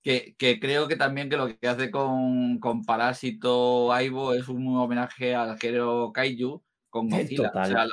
que, 0.00 0.36
que, 0.38 0.60
creo 0.60 0.86
que 0.86 0.96
también 0.96 1.28
que 1.28 1.36
lo 1.36 1.48
que 1.48 1.66
hace 1.66 1.90
con, 1.90 2.58
con 2.60 2.84
Parásito 2.84 3.92
Aibo 3.92 4.32
es 4.32 4.48
un 4.48 4.76
homenaje 4.76 5.34
al 5.34 5.58
género 5.58 6.12
Kaiju, 6.12 6.62
con 6.98 7.08
Godzilla. 7.10 7.52
o 7.54 7.66
sea, 7.66 7.86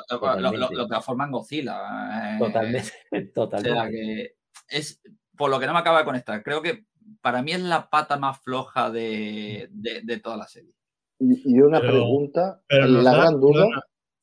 lo, 0.72 0.88
transforma 0.88 1.26
en 1.26 1.32
Godzilla. 1.32 2.36
Eh, 2.36 2.40
totalmente. 2.40 2.92
totalmente. 3.34 3.92
que 3.92 4.36
es 4.78 5.02
por 5.36 5.50
lo 5.50 5.60
que 5.60 5.68
no 5.68 5.74
me 5.74 5.80
acaba 5.80 6.00
de 6.00 6.06
conectar. 6.06 6.42
Creo 6.44 6.62
que 6.62 6.86
para 7.22 7.42
mí 7.42 7.52
es 7.52 7.62
la 7.62 7.90
pata 7.90 8.18
más 8.18 8.40
floja 8.42 8.90
de, 8.90 9.70
de, 9.72 10.20
toda 10.20 10.38
la 10.38 10.48
serie. 10.48 10.74
Y, 11.20 11.60
una 11.60 11.80
pregunta, 11.80 12.62
la 12.70 13.14
gran 13.14 13.40
duda. 13.40 13.68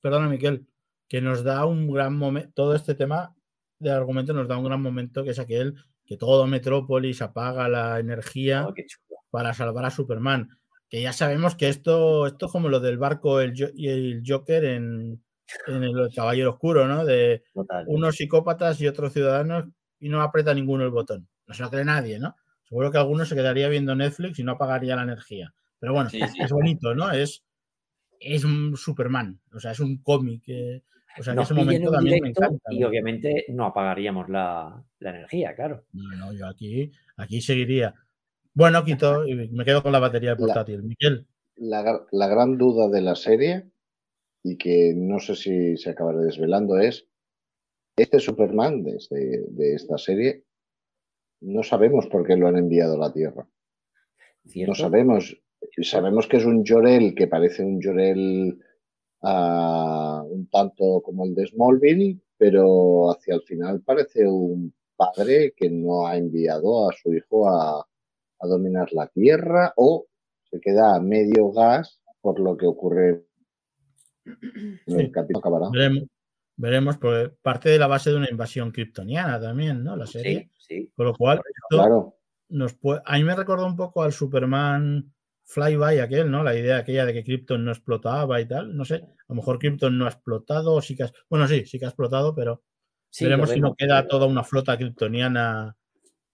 Perdona, 0.00 0.28
Miquel, 0.28 0.66
que 1.08 1.20
nos 1.20 1.44
da 1.44 1.64
un 1.64 1.92
gran 1.92 2.16
momento, 2.16 2.50
todo 2.54 2.74
este 2.74 2.94
tema 2.94 3.34
de 3.78 3.90
argumento 3.90 4.32
nos 4.32 4.48
da 4.48 4.58
un 4.58 4.64
gran 4.64 4.80
momento 4.80 5.24
que 5.24 5.30
es 5.30 5.38
aquel 5.38 5.74
que 6.04 6.16
todo 6.16 6.46
Metrópolis 6.46 7.22
apaga 7.22 7.68
la 7.68 7.98
energía 7.98 8.66
oh, 8.66 8.74
para 9.30 9.54
salvar 9.54 9.84
a 9.84 9.90
Superman 9.90 10.48
que 10.92 11.00
ya 11.00 11.14
sabemos 11.14 11.56
que 11.56 11.70
esto, 11.70 12.26
esto 12.26 12.46
es 12.46 12.52
como 12.52 12.68
lo 12.68 12.78
del 12.78 12.98
barco 12.98 13.42
y 13.42 13.88
el 13.88 14.22
Joker 14.26 14.62
en, 14.62 15.24
el 15.66 16.08
Caballero 16.14 16.50
Oscuro, 16.50 16.86
¿no? 16.86 17.06
De 17.06 17.44
unos 17.86 18.16
psicópatas 18.16 18.78
y 18.78 18.86
otros 18.86 19.14
ciudadanos 19.14 19.68
y 19.98 20.10
no 20.10 20.20
aprieta 20.20 20.52
ninguno 20.52 20.84
el 20.84 20.90
botón. 20.90 21.26
No 21.46 21.54
se 21.54 21.62
lo 21.62 21.70
cree 21.70 21.86
nadie, 21.86 22.18
¿no? 22.18 22.36
Seguro 22.68 22.92
que 22.92 22.98
alguno 22.98 23.24
se 23.24 23.34
quedaría 23.34 23.70
viendo 23.70 23.94
Netflix 23.94 24.38
y 24.38 24.44
no 24.44 24.52
apagaría 24.52 24.94
la 24.94 25.04
energía. 25.04 25.54
Pero 25.78 25.94
bueno, 25.94 26.10
es 26.12 26.50
bonito, 26.50 26.94
¿no? 26.94 27.10
Es, 27.10 27.42
es 28.20 28.44
un 28.44 28.76
Superman, 28.76 29.40
o 29.54 29.60
sea, 29.60 29.70
es 29.70 29.80
un 29.80 29.96
cómic. 30.02 30.42
o 31.18 31.22
sea, 31.22 31.32
en 31.32 31.38
ese 31.38 31.54
momento 31.54 31.90
también 31.90 32.22
me 32.22 32.28
encanta. 32.28 32.70
Y 32.70 32.84
obviamente 32.84 33.46
no 33.48 33.64
apagaríamos 33.64 34.28
la, 34.28 34.84
la 34.98 35.10
energía, 35.10 35.54
claro. 35.54 35.86
No, 35.94 36.14
no, 36.16 36.32
yo 36.34 36.46
aquí, 36.48 36.92
aquí 37.16 37.40
seguiría. 37.40 37.94
Bueno, 38.54 38.84
quito 38.84 39.26
y 39.26 39.34
me 39.34 39.64
quedo 39.64 39.82
con 39.82 39.92
la 39.92 39.98
batería 39.98 40.36
portátil. 40.36 40.82
Miguel. 40.82 41.26
La, 41.56 42.28
gran 42.28 42.58
duda 42.58 42.88
de 42.88 43.00
la 43.00 43.14
serie, 43.14 43.70
y 44.42 44.58
que 44.58 44.92
no 44.96 45.18
sé 45.18 45.36
si 45.36 45.76
se 45.76 45.90
acabará 45.90 46.18
desvelando, 46.18 46.78
es 46.78 47.06
este 47.96 48.18
Superman 48.18 48.82
de, 48.82 48.96
este, 48.96 49.44
de 49.48 49.74
esta 49.74 49.96
serie, 49.96 50.44
no 51.40 51.62
sabemos 51.62 52.06
por 52.08 52.26
qué 52.26 52.36
lo 52.36 52.48
han 52.48 52.56
enviado 52.56 52.94
a 52.94 53.08
la 53.08 53.12
Tierra. 53.12 53.48
No 54.44 54.74
sabemos. 54.74 55.40
Sabemos 55.82 56.26
que 56.26 56.38
es 56.38 56.44
un 56.44 56.64
Llorel 56.64 57.14
que 57.14 57.28
parece 57.28 57.62
un 57.62 57.80
Llorel 57.80 58.58
ah, 59.22 60.24
un 60.28 60.48
tanto 60.48 61.00
como 61.02 61.24
el 61.24 61.34
de 61.34 61.46
Smallville, 61.46 62.20
pero 62.36 63.12
hacia 63.12 63.36
el 63.36 63.42
final 63.42 63.80
parece 63.82 64.26
un 64.26 64.74
padre 64.96 65.54
que 65.56 65.70
no 65.70 66.06
ha 66.06 66.16
enviado 66.16 66.90
a 66.90 66.92
su 66.94 67.14
hijo 67.14 67.48
a, 67.48 67.86
a 68.42 68.46
dominar 68.46 68.92
la 68.92 69.06
Tierra 69.06 69.72
o 69.76 70.06
se 70.50 70.60
queda 70.60 70.96
a 70.96 71.00
medio 71.00 71.50
gas 71.52 72.00
por 72.20 72.40
lo 72.40 72.56
que 72.56 72.66
ocurre 72.66 73.24
en 74.24 74.36
el 75.00 75.10
capítulo 75.10 75.38
acabará. 75.38 75.70
Veremos, 75.72 76.04
veremos, 76.56 76.96
porque 76.98 77.34
parte 77.42 77.70
de 77.70 77.78
la 77.78 77.86
base 77.86 78.10
de 78.10 78.16
una 78.16 78.30
invasión 78.30 78.70
kryptoniana 78.70 79.40
también, 79.40 79.82
¿no? 79.82 79.96
La 79.96 80.06
serie. 80.06 80.50
Sí, 80.58 80.90
Con 80.94 81.06
lo 81.06 81.14
cual, 81.14 81.40
claro. 81.68 82.16
nos 82.48 82.74
puede, 82.74 83.00
a 83.04 83.16
mí 83.16 83.24
me 83.24 83.34
recordó 83.34 83.66
un 83.66 83.76
poco 83.76 84.02
al 84.02 84.12
Superman 84.12 85.12
Flyby 85.44 85.98
aquel, 85.98 86.30
¿no? 86.30 86.42
La 86.44 86.56
idea 86.56 86.78
aquella 86.78 87.04
de 87.04 87.12
que 87.12 87.24
Krypton 87.24 87.64
no 87.64 87.72
explotaba 87.72 88.40
y 88.40 88.46
tal. 88.46 88.76
No 88.76 88.84
sé, 88.84 88.96
a 88.96 89.24
lo 89.28 89.34
mejor 89.36 89.58
Krypton 89.58 89.96
no 89.98 90.06
ha 90.06 90.10
explotado, 90.10 90.80
sí 90.80 90.96
que 90.96 91.06
bueno, 91.28 91.46
sí, 91.48 91.66
sí 91.66 91.78
que 91.78 91.84
ha 91.84 91.88
explotado, 91.88 92.34
pero 92.34 92.62
veremos 93.20 93.50
si 93.50 93.60
no 93.60 93.74
queda 93.74 94.06
toda 94.06 94.26
una 94.26 94.44
flota 94.44 94.76
kryptoniana 94.76 95.76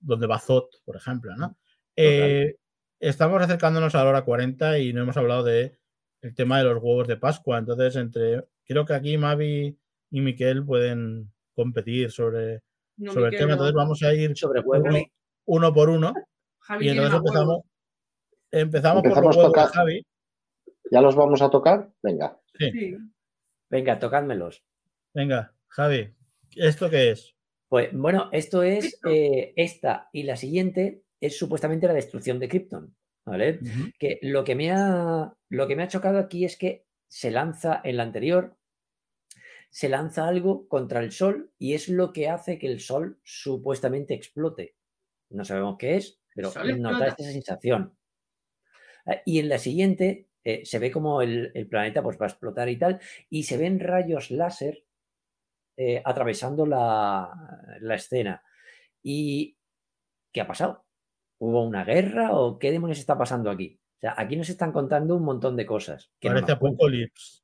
donde 0.00 0.26
va 0.26 0.38
Zod, 0.38 0.66
por 0.84 0.96
ejemplo, 0.96 1.34
¿no? 1.36 1.56
Eh, 2.00 2.54
estamos 3.00 3.42
acercándonos 3.42 3.94
a 3.94 4.04
la 4.04 4.10
hora 4.10 4.22
40 4.24 4.78
y 4.78 4.92
no 4.92 5.02
hemos 5.02 5.16
hablado 5.16 5.42
de 5.42 5.78
el 6.20 6.34
tema 6.34 6.58
de 6.58 6.64
los 6.64 6.82
huevos 6.82 7.08
de 7.08 7.16
Pascua. 7.16 7.58
Entonces, 7.58 7.96
entre 7.96 8.44
creo 8.64 8.84
que 8.84 8.94
aquí 8.94 9.18
Mavi 9.18 9.76
y 10.10 10.20
Miquel 10.20 10.64
pueden 10.64 11.32
competir 11.54 12.10
sobre, 12.12 12.62
No, 12.96 13.12
sobre 13.12 13.30
el 13.30 13.36
tema. 13.36 13.46
no. 13.48 13.52
Entonces 13.54 13.74
vamos 13.74 14.02
a 14.02 14.14
ir 14.14 14.36
Sobre 14.36 14.60
uno, 15.44 15.72
por 15.74 15.88
uno 15.88 16.14
Javi 16.60 16.86
y 16.86 16.88
entonces 16.90 17.14
huevos. 17.14 17.28
empezamos, 17.30 17.62
empezamos 18.52 19.02
por 19.02 19.10
los 19.10 19.18
Empezamos 19.18 19.36
juegos 19.36 19.72
de 19.72 19.78
Javi. 19.78 20.06
¿Ya 20.90 21.00
los 21.00 21.16
vamos 21.16 21.42
a 21.42 21.50
tocar? 21.50 21.90
Venga. 22.02 22.38
Sí. 22.58 22.96
Venga, 23.70 23.98
tocádmelos. 23.98 24.62
Venga, 25.14 25.52
Javi, 25.68 26.14
¿esto 26.56 26.88
qué 26.88 27.10
es? 27.10 27.34
Pues 27.68 27.90
bueno, 27.92 28.28
esto 28.32 28.62
es 28.62 28.98
eh, 29.06 29.52
esta 29.56 30.08
y 30.12 30.22
la 30.22 30.36
siguiente 30.36 31.02
es 31.20 31.38
supuestamente 31.38 31.86
la 31.86 31.94
destrucción 31.94 32.38
de 32.38 32.48
Krypton. 32.48 32.96
¿Vale? 33.24 33.60
Que 33.98 34.18
lo 34.22 34.42
que 34.42 34.54
me 34.54 34.70
ha, 34.72 35.36
lo 35.50 35.68
que 35.68 35.76
me 35.76 35.82
ha 35.82 35.88
chocado 35.88 36.18
aquí 36.18 36.46
es 36.46 36.56
que 36.56 36.86
se 37.08 37.30
lanza 37.30 37.78
en 37.84 37.98
la 37.98 38.04
anterior, 38.04 38.56
se 39.70 39.90
lanza 39.90 40.26
algo 40.26 40.66
contra 40.66 41.00
el 41.00 41.12
Sol 41.12 41.52
y 41.58 41.74
es 41.74 41.88
lo 41.90 42.12
que 42.12 42.28
hace 42.30 42.58
que 42.58 42.68
el 42.68 42.80
Sol 42.80 43.20
supuestamente 43.22 44.14
explote. 44.14 44.76
No 45.28 45.44
sabemos 45.44 45.76
qué 45.78 45.96
es, 45.96 46.22
pero 46.34 46.56
nos 46.78 46.98
da 46.98 47.08
esa 47.08 47.30
sensación. 47.30 47.98
Ah, 49.06 49.20
Y 49.24 49.40
en 49.40 49.48
la 49.48 49.58
siguiente 49.58 50.28
eh, 50.44 50.64
se 50.64 50.78
ve 50.78 50.90
como 50.90 51.20
el, 51.22 51.50
el 51.54 51.68
planeta 51.68 52.02
pues, 52.02 52.18
va 52.18 52.26
a 52.26 52.28
explotar 52.30 52.68
y 52.68 52.78
tal, 52.78 53.00
y 53.28 53.42
se 53.42 53.58
ven 53.58 53.80
rayos 53.80 54.30
láser 54.30 54.84
eh, 55.76 56.02
atravesando 56.04 56.66
la, 56.66 57.30
la 57.80 57.94
escena. 57.94 58.42
¿Y 59.02 59.58
qué 60.32 60.40
ha 60.42 60.46
pasado? 60.46 60.87
¿Hubo 61.38 61.64
una 61.64 61.84
guerra 61.84 62.32
o 62.32 62.58
qué 62.58 62.70
demonios 62.70 62.98
está 62.98 63.16
pasando 63.16 63.50
aquí? 63.50 63.78
O 63.98 64.00
sea, 64.00 64.14
aquí 64.16 64.36
nos 64.36 64.48
están 64.48 64.72
contando 64.72 65.16
un 65.16 65.24
montón 65.24 65.56
de 65.56 65.66
cosas. 65.66 66.10
Que 66.20 66.28
no 66.28 66.34
Parece 66.36 66.58
cuentan. 66.58 66.74
Apocalypse. 66.74 67.42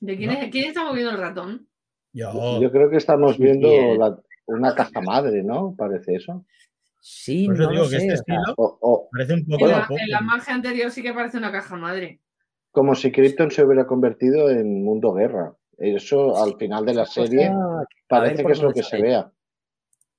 ¿De 0.00 0.16
quién, 0.16 0.30
¿No? 0.32 0.38
es- 0.38 0.50
quién 0.50 0.68
está 0.68 0.84
moviendo 0.84 1.10
el 1.10 1.18
ratón? 1.18 1.68
Yo, 2.12 2.60
Yo 2.60 2.70
creo 2.70 2.88
que 2.90 2.96
estamos 2.96 3.36
Sí, 3.36 3.42
viendo 3.42 3.68
la- 3.96 4.18
una 4.46 4.74
caja 4.74 5.00
madre, 5.00 5.42
¿no? 5.42 5.74
Parece 5.76 6.14
eso. 6.16 6.44
Sí, 7.00 7.46
por 7.46 7.54
eso 7.54 7.62
no 7.64 7.70
digo 7.70 7.82
lo 7.84 7.90
que 7.90 7.96
sé, 8.00 8.06
este 8.06 8.14
estilo 8.14 8.54
O, 8.56 8.78
o 8.80 9.08
parece 9.12 9.34
un 9.34 9.46
poco 9.46 9.64
En 9.66 9.70
la, 9.70 9.86
en 9.90 10.10
la 10.10 10.20
magia 10.20 10.54
anterior 10.54 10.90
sí 10.90 11.02
que 11.02 11.12
parece 11.12 11.36
una 11.38 11.52
caja 11.52 11.76
madre. 11.76 12.20
como 12.70 12.94
si 12.94 13.10
Krypton 13.12 13.50
se 13.50 13.62
hubiera 13.64 13.86
convertido 13.86 14.50
en 14.50 14.84
mundo 14.84 15.12
guerra. 15.12 15.54
Eso 15.78 16.42
al 16.42 16.56
final 16.56 16.84
de 16.86 16.94
la 16.94 17.04
cosa 17.04 17.24
serie 17.26 17.50
parece 18.08 18.44
que 18.44 18.52
es 18.52 18.62
lo 18.62 18.72
que 18.72 18.82
se 18.82 19.00
vea. 19.00 19.30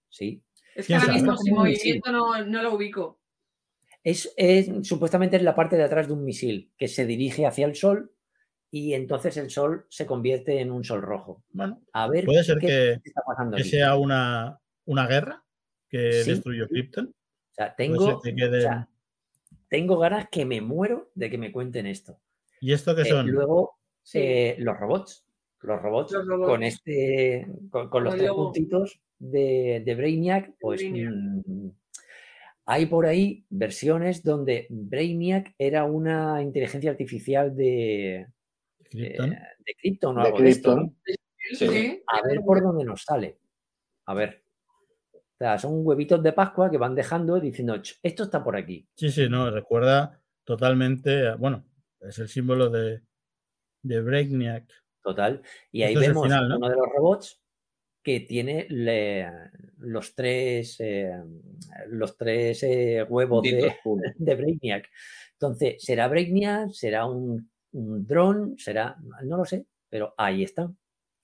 Sí. 0.10 0.41
Es 0.80 0.88
que 0.88 0.93
¿Quién 0.93 1.01
ahora 1.01 1.14
mismo 1.14 1.38
sin 1.38 1.56
movimiento 1.56 2.11
no, 2.11 2.45
no 2.45 2.64
lo 2.64 2.73
ubico. 2.76 3.19
Es, 4.03 4.34
es- 4.38 4.69
supuestamente 4.88 5.35
es 5.35 5.43
la 5.43 5.56
parte 5.56 5.76
de 5.76 5.84
atrás 5.84 6.07
de 6.07 6.14
un 6.14 6.23
misil 6.23 6.72
que 6.77 6.88
se 6.88 7.06
dirige 7.06 7.45
hacia 7.45 7.65
el 7.65 7.76
sol 7.76 8.14
y 8.72 8.93
entonces 8.93 9.35
el 9.38 9.49
sol 9.49 9.85
se 9.89 10.06
convierte 10.06 10.61
en 10.61 10.72
un 10.72 10.84
sol 10.84 11.01
rojo. 11.01 11.43
Bueno, 11.51 11.81
A 11.91 12.07
ver 12.07 12.26
puede 12.26 12.43
ser 12.43 12.60
qué 12.60 12.68
que, 12.68 12.91
está 13.03 13.22
pasando 13.26 13.57
que 13.57 13.64
aquí. 13.64 13.72
sea 13.72 13.95
una, 13.97 14.60
una 14.85 15.07
guerra 15.07 15.43
que 15.89 16.23
Sí, 16.23 16.31
destruyó. 16.31 16.68
Krypton. 16.68 17.07
O 17.07 17.53
sea, 17.53 17.76
tengo, 17.76 18.18
o 18.18 18.22
sea, 18.22 18.88
tengo 19.68 19.97
ganas 19.97 20.30
que 20.30 20.45
me 20.45 20.61
muero 20.61 21.11
de 21.15 21.30
que 21.30 21.38
me 21.38 21.51
cuenten 21.51 21.88
esto. 21.88 22.19
¿Y 22.61 22.72
esto 22.72 22.95
qué 22.95 23.01
Eh, 23.01 23.06
son? 23.06 23.27
luego, 23.30 23.80
Sí. 24.03 24.19
eh, 24.22 24.56
los 24.60 24.77
robots. 24.77 25.26
Los 25.61 25.81
robots, 25.81 26.11
Los 26.14 26.26
robots. 26.27 26.49
con 26.49 26.64
este, 26.64 27.48
con, 27.69 27.90
con 27.90 28.03
los 28.06 28.15
tres 28.15 28.31
puntitos 28.31 29.02
de, 29.18 29.81
de 29.86 29.95
Brainiac, 29.95 30.53
pues 30.60 30.80
Brainiac. 30.81 31.11
mm, 31.14 31.69
hay 32.65 32.86
por 32.86 33.06
ahí 33.06 33.45
versiones 33.49 34.23
donde 34.23 34.68
Brainiac 34.69 35.53
era 35.57 35.84
una 35.86 36.41
inteligencia 36.41 36.91
artificial 36.91 37.56
de, 37.56 38.27
Krypton. 38.90 39.34
eh, 39.34 39.40
de 39.65 39.73
Krypton 39.81 40.18
o 40.18 40.22
De 40.22 40.27
algo 40.27 40.40
de 40.41 40.49
esto, 40.49 40.76
¿no? 40.76 40.95
Sí. 41.53 42.03
A 42.07 42.22
ver 42.27 42.40
por 42.45 42.61
dónde 42.61 42.86
nos 42.86 43.03
sale. 43.03 43.40
A 44.06 44.14
ver. 44.14 44.44
O 45.14 45.38
sea, 45.40 45.57
son 45.57 45.86
huevitos 45.86 46.22
de 46.22 46.34
Pascua 46.34 46.69
que 46.69 46.77
van 46.77 46.94
dejando 46.95 47.40
diciendo, 47.40 47.76
"Ch, 47.81 47.99
esto 48.03 48.23
está 48.23 48.44
por 48.44 48.56
aquí. 48.56 48.88
Sí, 48.95 49.10
sí, 49.10 49.27
no, 49.30 49.49
recuerda 49.49 50.22
totalmente, 50.44 51.27
a- 51.30 51.36
bueno, 51.36 51.65
es 52.02 52.19
el 52.19 52.27
símbolo 52.27 52.69
de, 52.69 53.02
de 53.81 54.02
Brainiac. 54.02 54.65
Total. 55.03 55.41
Y 55.71 55.84
ahí 55.84 55.93
Esto 55.93 55.99
vemos 56.07 56.23
final, 56.23 56.49
¿no? 56.49 56.57
uno 56.57 56.69
de 56.69 56.76
los 56.76 56.88
robots 56.95 57.41
que 58.03 58.21
tiene 58.21 58.65
le- 58.69 59.27
los 59.80 60.15
tres, 60.15 60.77
eh, 60.80 61.11
los 61.88 62.15
tres 62.17 62.63
eh, 62.63 63.03
huevos 63.03 63.43
de, 63.43 63.73
de 64.17 64.35
Brainiac. 64.35 64.89
Entonces, 65.34 65.76
¿será 65.84 66.07
Brainiac? 66.07 66.69
¿Será 66.71 67.05
un, 67.05 67.49
un 67.73 68.05
dron? 68.05 68.55
¿Será? 68.57 68.95
No 69.23 69.38
lo 69.38 69.45
sé, 69.45 69.65
pero 69.89 70.13
ahí 70.17 70.43
están. 70.43 70.77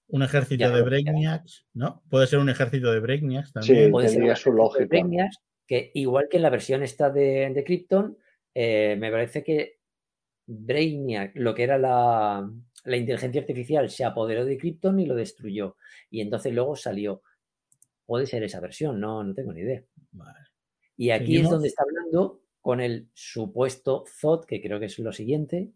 Un 0.08 0.22
ejército 0.24 0.62
Ya, 0.62 0.70
de. 0.70 0.82
Brainiacs, 0.84 1.66
¿no? 1.74 2.04
Puede 2.10 2.28
ser 2.28 2.40
un 2.40 2.50
ejército 2.50 2.92
de 2.92 3.00
Brainiacs 3.00 3.48
Sí, 3.48 3.54
también. 3.54 3.92
Puede 3.92 4.10
ser 4.10 4.38
su 4.38 4.52
lógica. 4.54 4.86
Brainiacs, 4.86 5.38
que 5.68 5.92
igual 5.96 6.28
que 6.30 6.38
en 6.38 6.44
la 6.44 6.50
versión 6.52 6.84
esta 6.84 7.10
de, 7.10 7.52
de 7.54 7.64
Krypton, 7.64 8.18
eh, 8.54 8.96
me 9.00 9.12
parece 9.12 9.44
que 9.44 9.80
Brainiac, 10.46 11.32
lo 11.36 11.56
que 11.56 11.64
era 11.64 11.78
la, 11.80 12.48
la 12.86 12.98
inteligencia 12.98 13.42
artificial, 13.42 13.90
se 13.90 14.04
apoderó 14.06 14.46
de 14.46 14.58
Krypton 14.58 15.00
y 15.00 15.06
lo 15.06 15.16
destruyó. 15.16 15.76
Y 16.10 16.22
entonces 16.22 16.54
luego 16.54 16.76
salió. 16.76 17.22
Puede 18.06 18.26
ser 18.28 18.44
esa 18.44 18.60
versión, 18.60 19.00
no, 19.00 19.24
no 19.24 19.34
tengo 19.34 19.52
ni 19.54 19.62
idea. 19.62 19.84
Vale. 20.12 20.40
Y 20.98 21.10
aquí 21.10 21.26
Seguimos. 21.26 21.46
es 21.46 21.52
donde 21.52 21.68
está 21.70 21.84
hablando 21.84 22.42
con 22.62 22.80
el 22.80 23.10
supuesto 23.14 24.06
Zod, 24.08 24.46
que 24.46 24.62
creo 24.62 24.80
que 24.80 24.86
es 24.86 24.98
lo 25.00 25.12
siguiente. 25.12 25.72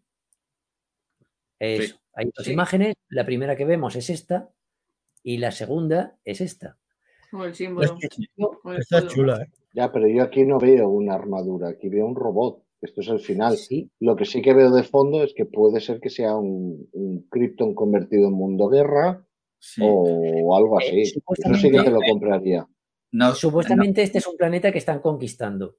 Eso. 1.59 1.97
Hay 2.13 2.31
dos 2.35 2.45
Sí. 2.45 2.53
imágenes. 2.53 2.95
La 3.09 3.25
primera 3.25 3.55
que 3.55 3.65
vemos 3.65 3.95
es 3.95 4.09
esta 4.09 4.49
y 5.23 5.37
la 5.37 5.51
segunda 5.51 6.17
es 6.23 6.41
esta. 6.41 6.77
Con 7.31 7.41
el 7.43 7.53
símbolo. 7.55 7.97
con 8.61 8.73
el 8.75 8.81
Esta 8.81 8.97
es 8.99 9.03
escudo. 9.05 9.15
chula, 9.15 9.43
¿eh? 9.43 9.51
Ya, 9.73 9.91
pero 9.91 10.07
yo 10.07 10.23
aquí 10.23 10.43
no 10.45 10.57
veo 10.59 10.89
una 10.89 11.13
armadura, 11.15 11.69
aquí 11.69 11.89
veo 11.89 12.05
un 12.05 12.15
robot. 12.15 12.63
Esto 12.81 13.01
es 13.01 13.07
el 13.09 13.19
final. 13.19 13.57
Sí, 13.57 13.89
Lo 13.99 14.15
que 14.15 14.25
sí 14.25 14.41
que 14.41 14.53
veo 14.53 14.71
de 14.71 14.83
fondo 14.83 15.23
es 15.23 15.33
que 15.35 15.45
puede 15.45 15.81
ser 15.81 15.99
que 15.99 16.09
sea 16.09 16.35
un, 16.37 16.87
un 16.93 17.27
Krypton 17.29 17.75
convertido 17.75 18.27
en 18.29 18.33
mundo 18.33 18.67
guerra 18.69 19.25
Sí. 19.61 19.81
o 19.83 20.55
algo 20.55 20.79
Eh, 20.79 20.85
así. 20.87 21.01
Eso 21.01 21.09
sí 21.09 21.13
que 21.13 21.19
supuestamente- 21.19 21.83
te 21.83 21.91
lo 21.91 21.99
compraría. 22.07 22.67
No, 23.11 23.33
Supuestamente 23.35 24.01
este 24.03 24.19
es 24.19 24.27
un 24.27 24.37
planeta 24.37 24.71
que 24.71 24.77
están 24.77 24.99
conquistando. 25.01 25.75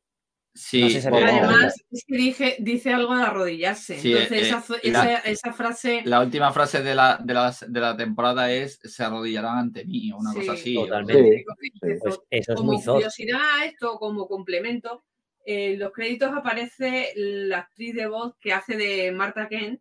sí, 0.52 0.81
no 0.82 0.89
eh. 1.18 1.24
Además, 1.24 1.74
es 1.93 2.05
que 2.05 2.16
dije- 2.16 2.56
dice 2.59 2.93
algo 2.93 3.16
de 3.16 3.22
arrodillarse. 3.22 3.98
Sí, 3.98 4.10
Entonces, 4.12 4.32
eh, 4.43 4.47
esa, 4.48 4.60
fu- 4.60 4.72
la- 4.74 4.78
esa- 4.82 5.18
esa 5.20 5.52
frase. 5.52 6.02
la 6.05 6.20
última 6.20 6.52
frase 6.52 6.82
de 6.82 6.94
la, 6.97 7.18
de, 7.24 7.32
la, 7.35 7.55
de 7.68 7.81
la 7.81 7.97
temporada 7.97 8.52
es 8.52 8.81
se 8.82 9.02
arrodillarán 9.05 9.59
ante 9.59 9.85
mí 9.86 10.10
o 10.12 10.18
una 10.18 10.32
cosa 10.35 10.56
Sí, 10.56 10.60
así. 10.60 10.74
totalmente. 10.74 11.39
Sí. 11.39 11.44
Pues 11.81 12.01
Zod. 12.02 12.22
eso 12.31 12.52
es 12.52 12.59
como 12.59 12.72
muy 12.72 12.82
curiosidad 12.85 13.64
esto, 13.64 13.97
como 14.01 14.27
complemento, 14.27 15.05
en 15.45 15.79
los 15.79 15.93
créditos 15.93 16.31
aparece 16.33 17.12
la 17.17 17.59
actriz 17.61 17.95
de 17.95 18.07
voz 18.07 18.35
que 18.41 18.53
hace 18.53 18.77
de 18.77 19.11
Marta 19.12 19.49
Kent, 19.49 19.81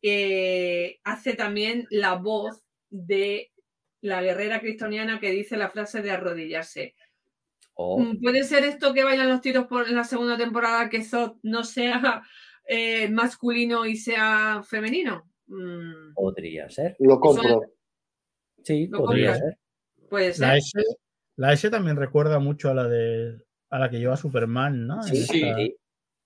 que 0.00 1.00
hace 1.04 1.34
también 1.34 1.86
la 1.90 2.14
voz 2.14 2.62
de 2.90 3.50
la 4.00 4.22
guerrera 4.22 4.60
cristoniana 4.60 5.18
que 5.18 5.30
dice 5.30 5.56
la 5.56 5.70
frase 5.70 6.02
de 6.02 6.10
arrodillarse. 6.10 6.94
O 7.74 7.98
Mm, 7.98 8.20
¿Puede 8.22 8.44
ser 8.44 8.64
esto 8.64 8.94
que 8.94 9.04
vayan 9.04 9.28
los 9.28 9.40
tiros 9.40 9.66
por 9.66 9.88
en 9.88 9.96
la 9.96 10.04
segunda 10.04 10.36
temporada 10.38 10.88
que 10.88 11.02
Zod 11.04 11.36
no 11.42 11.64
sea 11.64 12.22
eh, 12.68 13.08
masculino 13.08 13.84
y 13.86 13.96
sea 13.96 14.62
femenino? 14.68 15.30
Mm, 15.46 16.14
podría 16.14 16.68
ser. 16.70 16.96
Lo 17.00 17.18
compro. 17.20 17.62
Sí, 18.64 18.86
Lo 18.88 18.98
podría 18.98 19.32
compras. 19.32 19.38
ser. 19.50 19.58
puede 20.08 20.32
ser. 20.32 20.46
La 20.48 20.56
S, 20.56 20.70
la 21.36 21.52
S 21.52 21.70
también 21.70 21.96
recuerda 21.96 22.38
mucho 22.38 22.70
a 22.70 22.74
la 22.74 22.88
de 22.88 23.42
a 23.70 23.78
la 23.78 23.90
que 23.90 23.98
lleva 23.98 24.16
Superman, 24.16 24.86
¿no? 24.86 25.02
Sí, 25.02 25.16
sí. 25.16 25.42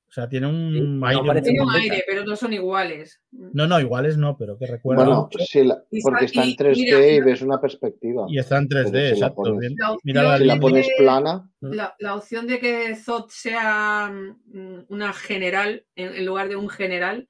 O 0.09 0.13
sea, 0.13 0.29
tiene 0.29 0.49
un 0.49 0.73
Sí, 0.75 0.81
no 0.81 1.07
aire. 1.07 1.23
muy- 1.23 1.43
Tiene 1.43 1.61
un 1.63 1.71
aire, 1.71 2.05
pero 2.05 2.25
no 2.25 2.35
son 2.35 2.53
iguales. 2.53 3.21
No, 3.31 3.69
no, 3.69 3.79
iguales 3.79 4.17
no, 4.19 4.37
pero 4.37 4.59
que 4.59 4.67
recuerda 4.67 5.05
Bueno, 5.05 5.23
mucho. 5.23 5.39
sí, 5.45 5.63
la- 5.63 5.81
porque 6.03 6.25
está 6.25 6.43
en 6.43 6.49
y 6.49 6.57
3D 6.57 6.83
mira, 6.85 7.07
y 7.07 7.21
ves 7.21 7.43
una 7.43 7.61
perspectiva. 7.61 8.27
Y 8.29 8.39
está 8.41 8.59
en 8.59 8.69
3D, 8.69 8.83
Como 9.11 9.15
si 9.15 9.21
la 9.21 9.27
exacto. 9.29 9.43
pones- 9.43 9.73
Mira 10.03 10.23
la 10.25 10.39
Si 10.39 10.45
la 10.47 10.57
pones 10.59 10.87
de- 10.89 10.93
plana, 10.99 11.49
La, 11.61 11.95
la 12.01 12.17
opción 12.17 12.49
de 12.49 12.59
que 12.59 12.97
Zod 12.97 13.29
sea 13.29 14.11
mm, 14.13 14.87
una 14.89 15.13
general 15.13 15.87
en, 15.95 16.13
en 16.17 16.27
lugar 16.27 16.49
de 16.49 16.57
un 16.57 16.69
general, 16.69 17.29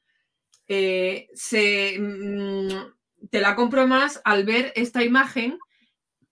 eh, 0.66 1.28
se, 1.34 1.98
mm, 2.00 3.28
te 3.28 3.40
la 3.42 3.54
compro 3.56 3.86
más 3.86 4.22
al 4.24 4.44
ver 4.46 4.72
esta 4.74 5.04
imagen, 5.04 5.58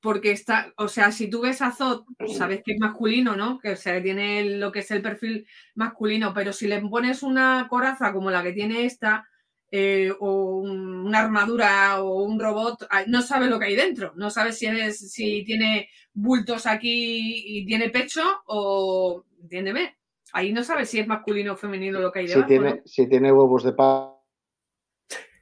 porque 0.01 0.31
está, 0.31 0.73
o 0.77 0.89
sea, 0.89 1.11
si 1.12 1.29
tú 1.29 1.41
ves 1.43 1.61
a 1.62 1.73
Zod, 1.73 2.05
sabes 2.37 2.62
que 2.65 2.73
es 2.75 2.79
masculino, 2.81 3.35
¿no? 3.37 3.59
Que 3.59 3.70
o 3.73 3.77
sea, 3.77 4.01
tiene 4.03 4.45
lo 4.59 4.70
que 4.70 4.81
es 4.81 4.91
el 4.91 5.03
perfil 5.03 5.47
masculino, 5.75 6.33
pero 6.33 6.53
si 6.53 6.69
le 6.69 6.81
pones 6.81 7.23
una 7.23 7.66
coraza 7.69 8.12
como 8.12 8.31
la 8.31 8.43
que 8.43 8.53
tiene 8.53 8.85
esta, 8.85 9.27
eh, 9.70 10.12
o 10.20 10.57
un- 10.61 11.05
una 11.07 11.19
armadura 11.20 12.01
o 12.03 12.23
un 12.23 12.39
robot, 12.41 12.87
ah, 12.91 13.03
no 13.07 13.23
sabes 13.23 13.51
lo 13.51 13.59
que 13.59 13.66
hay 13.66 13.77
dentro, 13.77 14.12
no 14.16 14.31
sabes 14.31 14.57
si, 14.59 14.66
es, 14.66 15.11
si 15.12 15.45
tiene 15.45 15.89
bultos 16.15 16.66
aquí 16.66 17.59
y 17.59 17.66
tiene 17.66 17.91
pecho 17.91 18.23
o, 18.47 19.25
entiéndeme, 19.43 19.97
ahí 20.33 20.53
no 20.53 20.62
sabes 20.62 20.89
si 20.91 21.01
es 21.01 21.07
masculino 21.07 21.53
o 21.55 21.57
femenino 21.57 22.01
lo 22.01 22.11
que 22.12 22.20
hay 22.20 22.29
si 22.29 22.35
debajo. 22.35 22.49
tiene, 22.49 22.70
¿no? 22.77 22.83
si 22.87 23.09
tiene 23.09 23.33
huevos 23.33 23.62
de 23.65 23.73
pa- 23.73 24.15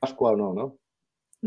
Pascua 0.01 0.31
o 0.33 0.37
no, 0.37 0.53
¿no? 0.55 0.79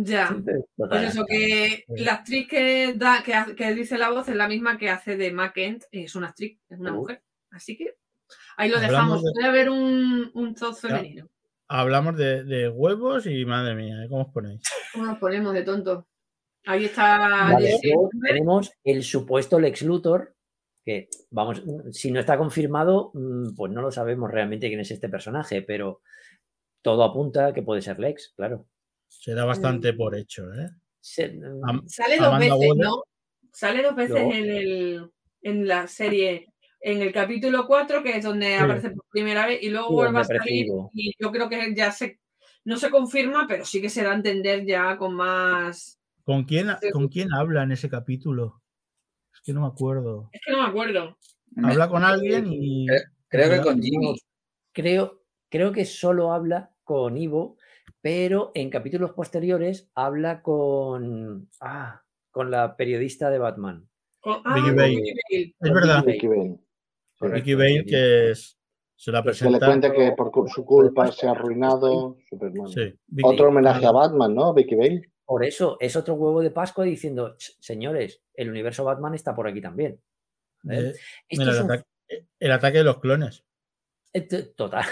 Ya. 0.01 0.35
Pues 0.77 1.03
eso, 1.09 1.25
que 1.25 1.83
la 1.89 2.13
actriz 2.15 2.47
que, 2.47 2.93
da, 2.95 3.21
que, 3.55 3.73
dice 3.75 3.97
la 3.97 4.09
voz 4.11 4.29
es 4.29 4.35
la 4.35 4.47
misma 4.47 4.77
que 4.77 4.89
hace 4.89 5.17
de 5.17 5.31
Ma 5.31 5.51
Kent, 5.51 5.83
es 5.91 6.15
una 6.15 6.27
actriz, 6.27 6.57
es 6.69 6.79
una 6.79 6.91
Uh. 6.93 6.95
mujer. 6.95 7.21
Así 7.51 7.75
que 7.77 7.95
ahí 8.57 8.69
lo 8.69 8.77
Hablamos 8.77 8.91
dejamos. 8.91 9.23
de- 9.23 9.31
Puede 9.33 9.47
haber 9.47 9.69
un, 9.69 10.31
un 10.33 10.55
top 10.55 10.75
femenino. 10.75 11.27
Hablamos 11.67 12.15
de, 12.17 12.43
de 12.45 12.69
huevos 12.69 13.25
y 13.25 13.45
madre 13.45 13.75
mía, 13.75 14.03
¿eh? 14.03 14.07
¿cómo 14.09 14.21
os 14.23 14.33
ponéis? 14.33 14.61
¿Cómo 14.93 15.05
nos 15.05 15.17
ponemos 15.19 15.53
de 15.53 15.63
tonto? 15.63 16.07
Ahí 16.65 16.85
está 16.85 17.17
Vale, 17.53 17.79
tenemos 18.27 18.71
el 18.83 19.03
supuesto 19.03 19.59
Lex 19.59 19.81
Luthor, 19.83 20.35
que 20.85 21.09
vamos, 21.29 21.61
si 21.91 22.11
no 22.11 22.19
está 22.19 22.37
confirmado, 22.37 23.11
mm, 23.13 23.55
pues 23.55 23.71
no 23.71 23.81
lo 23.81 23.91
sabemos 23.91 24.31
realmente 24.31 24.67
quién 24.67 24.79
es 24.79 24.91
este 24.91 25.09
personaje, 25.09 25.61
pero 25.61 26.01
todo 26.81 27.03
apunta 27.03 27.47
a 27.47 27.53
que 27.53 27.61
puede 27.63 27.81
ser 27.81 27.99
Lex, 27.99 28.33
claro. 28.35 28.65
Se 29.09 29.33
da 29.33 29.43
bastante 29.45 29.93
por 29.93 30.15
hecho, 30.15 30.51
¿eh? 30.53 30.69
Se- 31.01 31.39
Am- 31.67 31.87
Sale 31.87 32.17
dos 32.17 32.27
Amanda 32.27 32.45
veces, 32.55 32.69
Waller. 32.69 32.85
¿no? 32.85 33.03
Sale 33.51 33.83
dos 33.83 33.95
veces 33.95 34.17
en, 34.17 34.49
el, 34.49 35.11
en 35.41 35.67
la 35.67 35.87
serie, 35.87 36.53
en 36.79 37.01
el 37.01 37.11
capítulo 37.11 37.65
4, 37.67 38.03
que 38.03 38.17
es 38.17 38.23
donde 38.23 38.47
Sí. 38.47 38.53
aparece 38.63 38.91
por 38.91 39.05
primera 39.09 39.45
vez, 39.47 39.61
y 39.61 39.69
luego 39.69 39.87
Sí, 39.89 39.93
vuelve 39.95 40.19
a 40.19 40.23
salir. 40.23 40.67
Y 40.93 41.13
yo 41.19 41.31
creo 41.31 41.49
que 41.49 41.73
ya 41.75 41.91
se, 41.91 42.19
no 42.63 42.77
se 42.77 42.89
confirma, 42.89 43.45
pero 43.47 43.65
sí 43.65 43.81
que 43.81 43.89
se 43.89 44.03
da 44.03 44.11
a 44.11 44.15
entender 44.15 44.65
ya 44.65 44.97
con 44.97 45.15
más. 45.15 45.99
¿Con 46.23 46.43
quién, 46.43 46.67
Sí. 46.81 46.91
¿Con 46.91 47.07
quién 47.07 47.33
habla 47.33 47.63
en 47.63 47.71
ese 47.71 47.89
capítulo? 47.89 48.61
Es 49.33 49.41
que 49.41 49.53
no 49.53 49.61
me 49.61 49.67
acuerdo. 49.67 50.29
Es 50.31 50.41
que 50.45 50.51
no 50.51 50.61
me 50.61 50.67
acuerdo. 50.69 51.17
Habla 51.63 51.89
con 51.89 52.03
alguien 52.03 52.45
y. 52.47 52.89
Eh, 52.89 53.01
Creo 53.27 53.49
que 53.51 53.61
con 53.61 53.81
Jimmy. 53.81 54.15
creo, 54.71 55.23
creo 55.49 55.71
que 55.71 55.85
solo 55.85 56.31
habla 56.33 56.71
con 56.83 57.17
Ivo, 57.17 57.57
pero 58.01 58.51
en 58.55 58.69
capítulos 58.69 59.11
posteriores 59.11 59.89
habla 59.95 60.41
con, 60.41 61.49
ah, 61.61 62.01
con 62.31 62.51
la 62.51 62.75
periodista 62.77 63.29
de 63.29 63.39
Batman. 63.39 63.87
Con- 64.19 64.41
Vicky 64.53 64.71
Bale. 64.71 64.89
Vicky 64.95 65.13
Bale. 65.31 65.55
Es 65.59 65.73
verdad. 65.73 66.03
Vicky 66.05 66.27
Bale. 66.27 66.59
Vicky 67.21 67.53
Bale, 67.55 67.85
que 67.85 68.31
es, 68.31 68.57
se 68.95 69.11
la 69.11 69.19
Que 69.21 69.27
le 69.27 69.31
presenta. 69.31 69.65
cuenta 69.65 69.91
que 69.93 70.11
por 70.13 70.49
su 70.49 70.65
culpa 70.65 71.11
se 71.11 71.27
ha 71.27 71.31
arruinado 71.31 72.17
Superman. 72.29 72.67
Sí, 72.69 72.93
Vicky- 73.07 73.27
Otro 73.29 73.49
homenaje 73.49 73.85
a 73.85 73.91
Batman, 73.91 74.33
¿no? 74.35 74.53
Vicky 74.53 74.75
Bale. 74.75 75.11
Por 75.25 75.43
eso 75.45 75.77
es 75.79 75.95
otro 75.95 76.15
huevo 76.15 76.41
de 76.41 76.49
Pascua 76.51 76.85
diciendo, 76.85 77.35
"Ch, 77.37 77.55
señores, 77.59 78.21
el 78.33 78.49
universo 78.49 78.83
Batman 78.83 79.13
está 79.13 79.35
por 79.35 79.47
aquí 79.47 79.61
también. 79.61 80.01
mira, 80.63 80.89
es 80.89 80.99
el, 81.29 81.41
un- 81.47 81.49
ataque, 81.71 81.85
el 82.39 82.51
ataque 82.51 82.77
de 82.79 82.83
los 82.83 82.99
clones. 82.99 83.45
total. 84.55 84.85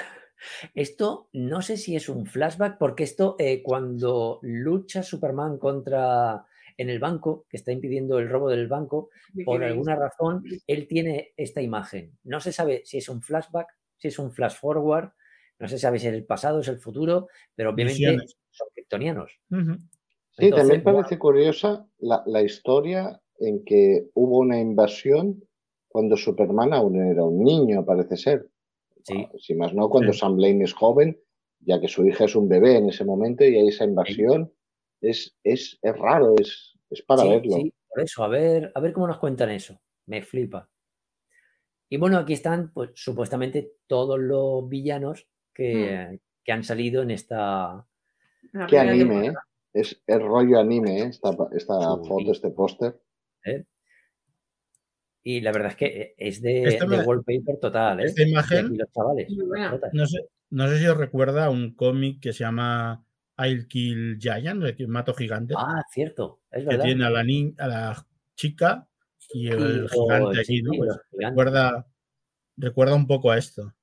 Esto 0.73 1.29
no 1.33 1.61
sé 1.61 1.77
si 1.77 1.95
es 1.95 2.09
un 2.09 2.25
flashback, 2.25 2.77
porque 2.77 3.03
esto 3.03 3.35
eh, 3.39 3.61
cuando 3.63 4.39
lucha 4.41 5.03
Superman 5.03 5.57
contra 5.57 6.45
en 6.77 6.89
el 6.89 6.99
banco, 6.99 7.45
que 7.49 7.57
está 7.57 7.71
impidiendo 7.71 8.19
el 8.19 8.29
robo 8.29 8.49
del 8.49 8.67
banco, 8.67 9.09
por 9.43 9.63
alguna 9.63 9.95
razón, 9.95 10.43
él 10.67 10.87
tiene 10.87 11.33
esta 11.35 11.61
imagen. 11.61 12.17
No 12.23 12.39
se 12.39 12.51
sabe 12.51 12.83
si 12.85 12.99
es 12.99 13.09
un 13.09 13.21
flashback, 13.21 13.67
si 13.97 14.09
es 14.09 14.19
un 14.19 14.31
flash 14.31 14.57
forward, 14.57 15.09
no 15.59 15.67
se 15.67 15.79
sabe 15.79 15.97
si 15.97 16.07
es 16.07 16.13
el 16.13 16.25
pasado, 16.25 16.59
es 16.59 16.67
el 16.67 16.77
futuro, 16.77 17.29
pero 17.55 17.71
obviamente 17.71 17.99
Visiones. 17.99 18.37
son 18.51 18.67
kryptonianos. 18.75 19.31
Sí, 19.49 19.55
Entonces, 20.45 20.51
también 20.51 20.83
parece 20.83 21.17
curiosa 21.17 21.87
la, 21.97 22.21
la 22.27 22.43
historia 22.43 23.19
en 23.39 23.63
que 23.65 24.09
hubo 24.13 24.37
una 24.37 24.59
invasión 24.59 25.43
cuando 25.87 26.15
Superman 26.15 26.73
aún 26.73 27.01
era 27.01 27.23
un 27.23 27.43
niño, 27.43 27.83
parece 27.83 28.17
ser. 28.17 28.47
Sí, 29.07 29.27
Si 29.39 29.55
más 29.55 29.73
no, 29.73 29.89
cuando 29.89 30.13
Sí. 30.13 30.19
Sam 30.19 30.35
Blaine 30.35 30.63
es 30.63 30.73
joven, 30.73 31.19
ya 31.59 31.79
que 31.81 31.87
su 31.87 32.05
hija 32.05 32.25
es 32.25 32.35
un 32.35 32.47
bebé 32.47 32.77
en 32.77 32.89
ese 32.89 33.03
momento 33.05 33.43
y 33.43 33.55
hay 33.57 33.67
esa 33.69 33.85
invasión. 33.85 34.53
Es, 35.01 35.35
es, 35.43 35.77
es 35.81 35.97
raro, 35.97 36.35
es, 36.39 36.75
es 36.89 37.01
para 37.03 37.21
sí, 37.23 37.29
verlo. 37.29 37.55
sí, 37.57 37.73
por 37.89 38.03
eso, 38.03 38.23
a 38.23 38.27
ver, 38.27 38.71
a 38.75 38.79
ver 38.79 38.93
cómo 38.93 39.07
nos 39.07 39.17
cuentan 39.19 39.49
eso. 39.51 39.79
Me 40.05 40.21
flipa. 40.23 40.69
Y 41.89 41.97
bueno, 41.97 42.17
aquí 42.17 42.33
están, 42.33 42.71
pues, 42.73 42.91
supuestamente 42.95 43.73
todos 43.87 44.19
los 44.19 44.67
villanos 44.67 45.27
que, 45.53 46.19
que 46.43 46.51
han 46.51 46.63
salido 46.63 47.01
en 47.03 47.11
esta. 47.11 47.85
Qué 48.69 48.77
anime, 48.79 49.27
¿eh? 49.27 49.33
Es 49.73 50.01
el 50.07 50.21
rollo 50.21 50.59
anime, 50.59 50.99
¿eh? 51.01 51.05
esta, 51.09 51.29
esta 51.51 51.79
Sí. 51.79 52.07
foto, 52.07 52.31
este 52.31 52.49
póster. 52.49 52.99
¿eh? 53.45 53.63
Y 55.29 55.41
la 55.41 55.51
verdad 55.51 55.71
es 55.71 55.75
que 55.75 56.15
es 56.17 56.41
de, 56.41 56.63
Esta 56.63 56.85
de 56.85 56.97
me- 56.99 57.03
wallpaper 57.03 57.57
total, 57.59 57.99
¿eh? 57.99 58.03
esta 58.05 58.23
imagen- 58.23 58.77
los 58.77 58.89
chavales. 58.93 59.27
Los. 59.29 59.81
No 59.91 60.05
sé, 60.07 60.19
no 60.51 60.69
sé 60.69 60.79
si 60.79 60.85
os 60.87 60.95
recuerda 60.95 61.49
un 61.49 61.75
cómic 61.75 62.21
que 62.21 62.31
se 62.31 62.45
llama 62.45 63.03
I'll 63.37 63.67
Kill 63.67 64.17
Giant, 64.21 64.63
de 64.63 64.73
que 64.73 64.87
mato 64.87 65.13
gigantes, 65.13 65.57
Ah, 65.59 65.83
cierto, 65.91 66.39
es 66.49 66.65
que 66.65 66.77
tiene 66.77 67.05
a 67.05 67.09
la, 67.09 67.23
ni- 67.23 67.53
a 67.57 67.67
la 67.67 68.07
chica 68.35 68.87
y 69.33 69.49
el 69.49 69.89
gigante 69.89 70.39
aquí, 70.39 70.57
sí, 70.59 70.61
¿no? 70.61 70.71
Pues 70.77 70.97
recuerda, 71.11 71.85
recuerda 72.55 72.95
un 72.95 73.05
poco 73.05 73.29
a 73.31 73.37
esto. 73.37 73.73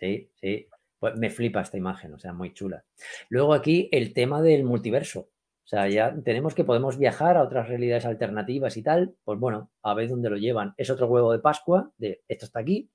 Sí, 0.00 0.32
sí. 0.34 0.66
Pues 0.98 1.14
me 1.14 1.30
flipa 1.30 1.60
esta 1.60 1.76
imagen, 1.76 2.12
o 2.14 2.18
sea, 2.18 2.32
muy 2.32 2.52
chula. 2.54 2.84
Luego 3.28 3.54
aquí 3.54 3.88
el 3.92 4.12
tema 4.12 4.42
del 4.42 4.64
multiverso. 4.64 5.30
O 5.68 5.70
sea, 5.70 5.86
ya 5.86 6.16
tenemos 6.24 6.54
que 6.54 6.64
podemos 6.64 6.96
viajar 6.96 7.36
a 7.36 7.42
otras 7.42 7.68
realidades 7.68 8.06
alternativas 8.06 8.78
y 8.78 8.82
tal. 8.82 9.14
Pues 9.22 9.38
bueno, 9.38 9.70
a 9.82 9.92
ver 9.92 10.08
dónde 10.08 10.30
lo 10.30 10.38
llevan. 10.38 10.72
Es 10.78 10.88
otro 10.88 11.08
huevo 11.08 11.30
de 11.30 11.40
Pascua 11.40 11.92
de 11.98 12.22
esto 12.26 12.46
está 12.46 12.60
aquí, 12.60 12.90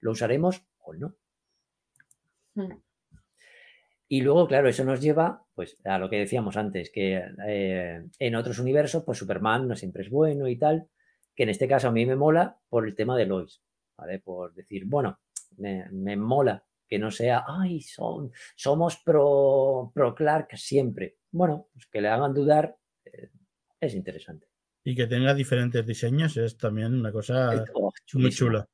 lo 0.00 0.12
usaremos 0.12 0.62
o 0.78 0.94
no. 0.94 1.16
Mm. 2.54 2.74
Y 4.06 4.20
luego, 4.20 4.46
claro, 4.46 4.68
eso 4.68 4.84
nos 4.84 5.00
lleva 5.00 5.44
pues 5.56 5.76
a 5.84 5.98
lo 5.98 6.08
que 6.08 6.20
decíamos 6.20 6.56
antes, 6.56 6.92
que 6.92 7.24
eh, 7.44 8.04
en 8.20 8.36
otros 8.36 8.60
universos, 8.60 9.02
pues 9.02 9.18
Superman 9.18 9.66
no 9.66 9.74
siempre 9.74 10.04
es 10.04 10.10
bueno 10.10 10.46
y 10.46 10.56
tal, 10.56 10.86
que 11.34 11.42
en 11.42 11.48
este 11.48 11.66
caso 11.66 11.88
a 11.88 11.92
mí 11.92 12.06
me 12.06 12.14
mola 12.14 12.56
por 12.68 12.86
el 12.86 12.94
tema 12.94 13.16
de 13.16 13.26
Lois, 13.26 13.64
¿vale? 13.96 14.20
Por 14.20 14.54
decir, 14.54 14.84
bueno, 14.86 15.18
me, 15.56 15.88
me 15.90 16.16
mola 16.16 16.62
que 16.92 16.98
no 16.98 17.10
sea, 17.10 17.46
ay, 17.48 17.80
son, 17.80 18.30
somos 18.54 18.98
pro, 18.98 19.90
pro 19.94 20.14
Clark 20.14 20.58
siempre. 20.58 21.16
Bueno, 21.30 21.70
pues 21.72 21.86
que 21.86 22.02
le 22.02 22.08
hagan 22.08 22.34
dudar 22.34 22.76
eh, 23.06 23.30
es 23.80 23.94
interesante. 23.94 24.46
Y 24.84 24.94
que 24.94 25.06
tenga 25.06 25.32
diferentes 25.32 25.86
diseños 25.86 26.36
es 26.36 26.58
también 26.58 26.92
una 26.92 27.10
cosa 27.10 27.64
oh, 27.72 27.90
muy 28.12 28.28
chula. 28.28 28.68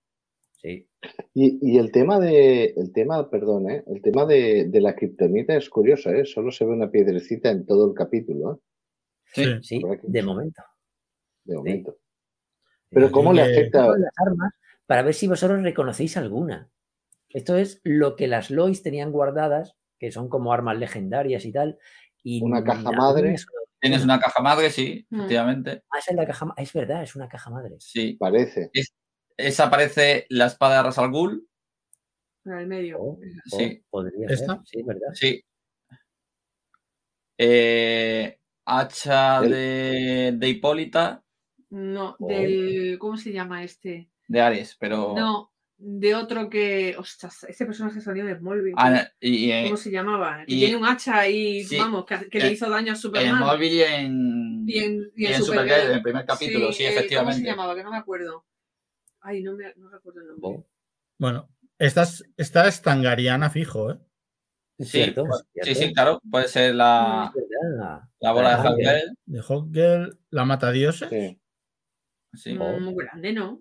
Sí, 0.56 0.84
Y, 1.32 1.74
y 1.74 1.78
el 1.78 1.92
tema 1.92 2.18
de, 2.18 2.74
el 2.76 2.92
tema, 2.92 3.30
perdón, 3.30 3.70
¿eh? 3.70 3.84
el 3.86 4.02
tema 4.02 4.26
de, 4.26 4.64
de 4.64 4.80
la 4.80 4.96
kriptonita 4.96 5.54
es 5.54 5.70
curioso, 5.70 6.10
¿eh? 6.10 6.24
Solo 6.24 6.50
se 6.50 6.64
ve 6.64 6.72
una 6.72 6.90
piedrecita 6.90 7.52
en 7.52 7.66
todo 7.66 7.86
el 7.86 7.94
capítulo, 7.94 8.54
¿eh? 8.54 8.58
Sí. 9.26 9.44
Sí. 9.62 9.82
de 10.02 10.22
momento. 10.24 10.64
De 11.44 11.54
momento. 11.54 11.98
Pero. 12.90 13.12
¿cómo 13.12 13.32
le 13.32 13.42
afecta? 13.42 13.86
Las 13.96 14.12
armas 14.16 14.52
para 14.88 15.02
ver 15.02 15.14
si 15.14 15.28
vosotros 15.28 15.62
reconocéis 15.62 16.16
alguna. 16.16 16.68
Esto 17.30 17.56
es 17.56 17.80
lo 17.84 18.16
que 18.16 18.26
las 18.28 18.50
Lois 18.50 18.82
tenían 18.82 19.12
guardadas, 19.12 19.76
que 19.98 20.10
son 20.12 20.28
como 20.28 20.52
armas 20.52 20.78
legendarias 20.78 21.44
y 21.44 21.52
tal. 21.52 21.78
Y 22.22 22.42
Una 22.42 22.64
caja 22.64 22.90
madre. 22.92 23.36
Tienes 23.80 24.02
una 24.02 24.18
caja 24.18 24.42
madre, 24.42 24.70
sí, 24.70 25.06
Mm. 25.10 25.16
efectivamente. 25.16 25.82
Ah, 25.90 25.98
esa 25.98 26.10
es 26.10 26.16
la 26.16 26.26
caja 26.26 26.52
Es 26.56 26.72
verdad, 26.72 27.02
es 27.02 27.14
una 27.14 27.28
caja 27.28 27.50
madre. 27.50 27.76
Sí. 27.78 28.14
Parece. 28.18 28.70
Esa 29.36 29.64
aparece 29.66 30.26
la 30.30 30.46
espada 30.46 30.78
de 30.78 30.82
Ras 30.82 30.98
al 30.98 31.10
Ghul. 31.12 31.46
En 32.44 32.52
el 32.54 32.66
medio. 32.66 32.98
Oh, 33.00 33.18
oh, 33.52 33.58
Sí. 33.58 33.84
podría 33.90 34.26
¿Esta? 34.28 34.54
ser, 34.56 34.66
sí, 34.66 34.82
verdad. 34.82 35.08
Sí. 35.14 35.44
Eh, 37.38 38.38
hacha 38.64 39.38
El- 39.44 39.50
de, 39.50 40.32
de 40.36 40.48
Hipólita 40.48 41.22
No, 41.70 42.16
Oh. 42.18 42.26
del. 42.26 42.96
¿Cómo 42.98 43.16
se 43.16 43.32
llama 43.32 43.62
este? 43.62 44.10
de 44.26 44.40
Ares, 44.40 44.76
pero. 44.80 45.14
No, 45.14 45.52
de 45.78 46.14
otro 46.14 46.50
que. 46.50 46.96
Ostras, 46.98 47.44
este 47.44 47.64
personaje 47.66 48.00
salió 48.00 48.24
de 48.26 48.36
Smallville. 48.36 48.74
Ah, 48.76 49.08
y, 49.20 49.50
eh, 49.50 49.62
¿Cómo 49.64 49.76
se 49.76 49.90
llamaba? 49.90 50.44
Que 50.44 50.52
y- 50.54 50.58
tiene 50.60 50.76
un 50.76 50.84
hacha 50.84 51.26
y 51.28 51.62
sí, 51.64 51.78
vamos, 51.78 52.04
que, 52.04 52.28
que 52.28 52.38
eh, 52.38 52.42
le 52.42 52.52
hizo 52.52 52.68
daño 52.68 52.92
a 52.92 52.94
en 52.94 53.00
Superman. 53.00 53.38
móvil 53.40 53.72
y 53.72 53.82
en, 53.82 54.64
y 54.68 54.78
en, 54.78 55.12
y 55.16 55.22
y 55.22 55.26
en 55.26 55.32
en 55.34 55.42
Supergirl. 55.42 55.68
Supergirl, 55.68 55.90
en 55.90 55.96
el 55.96 56.02
primer 56.02 56.26
capítulo, 56.26 56.72
sí, 56.72 56.82
eh, 56.84 56.86
¿Cómo 56.88 56.94
se 56.94 56.98
efectivamente. 56.98 57.46
llamaba? 57.48 57.74
Que 57.74 57.84
no 57.84 57.90
me 57.90 57.96
acuerdo. 57.96 58.44
Ay, 59.20 59.42
no, 59.42 59.52
me, 59.54 59.72
no 59.76 59.88
recuerdo 59.88 60.20
el 60.20 60.26
nombre. 60.28 60.64
Bueno, 61.18 61.48
esta 61.78 62.02
es, 62.02 62.24
esta 62.36 62.66
es 62.68 62.82
tangariana 62.82 63.50
fijo, 63.50 63.90
¿eh? 63.92 63.98
Sí, 64.80 64.84
cierto, 64.86 65.24
pues, 65.26 65.40
es 65.54 65.66
sí, 65.66 65.74
cierto. 65.74 65.88
sí, 65.88 65.92
claro. 65.94 66.20
Puede 66.30 66.46
ser 66.48 66.74
la, 66.76 67.32
la 68.20 68.32
bola 68.32 68.50
de 68.50 68.54
Ah, 68.54 68.62
Hawkgirl. 68.62 69.16
De 69.26 69.42
Hawkgirl, 69.42 70.18
la 70.30 70.44
matadioses, 70.44 71.08
Sí, 71.10 71.40
Sí. 72.34 72.54
Mm, 72.54 72.82
Muy 72.84 72.94
grande, 73.04 73.32
¿no? 73.32 73.60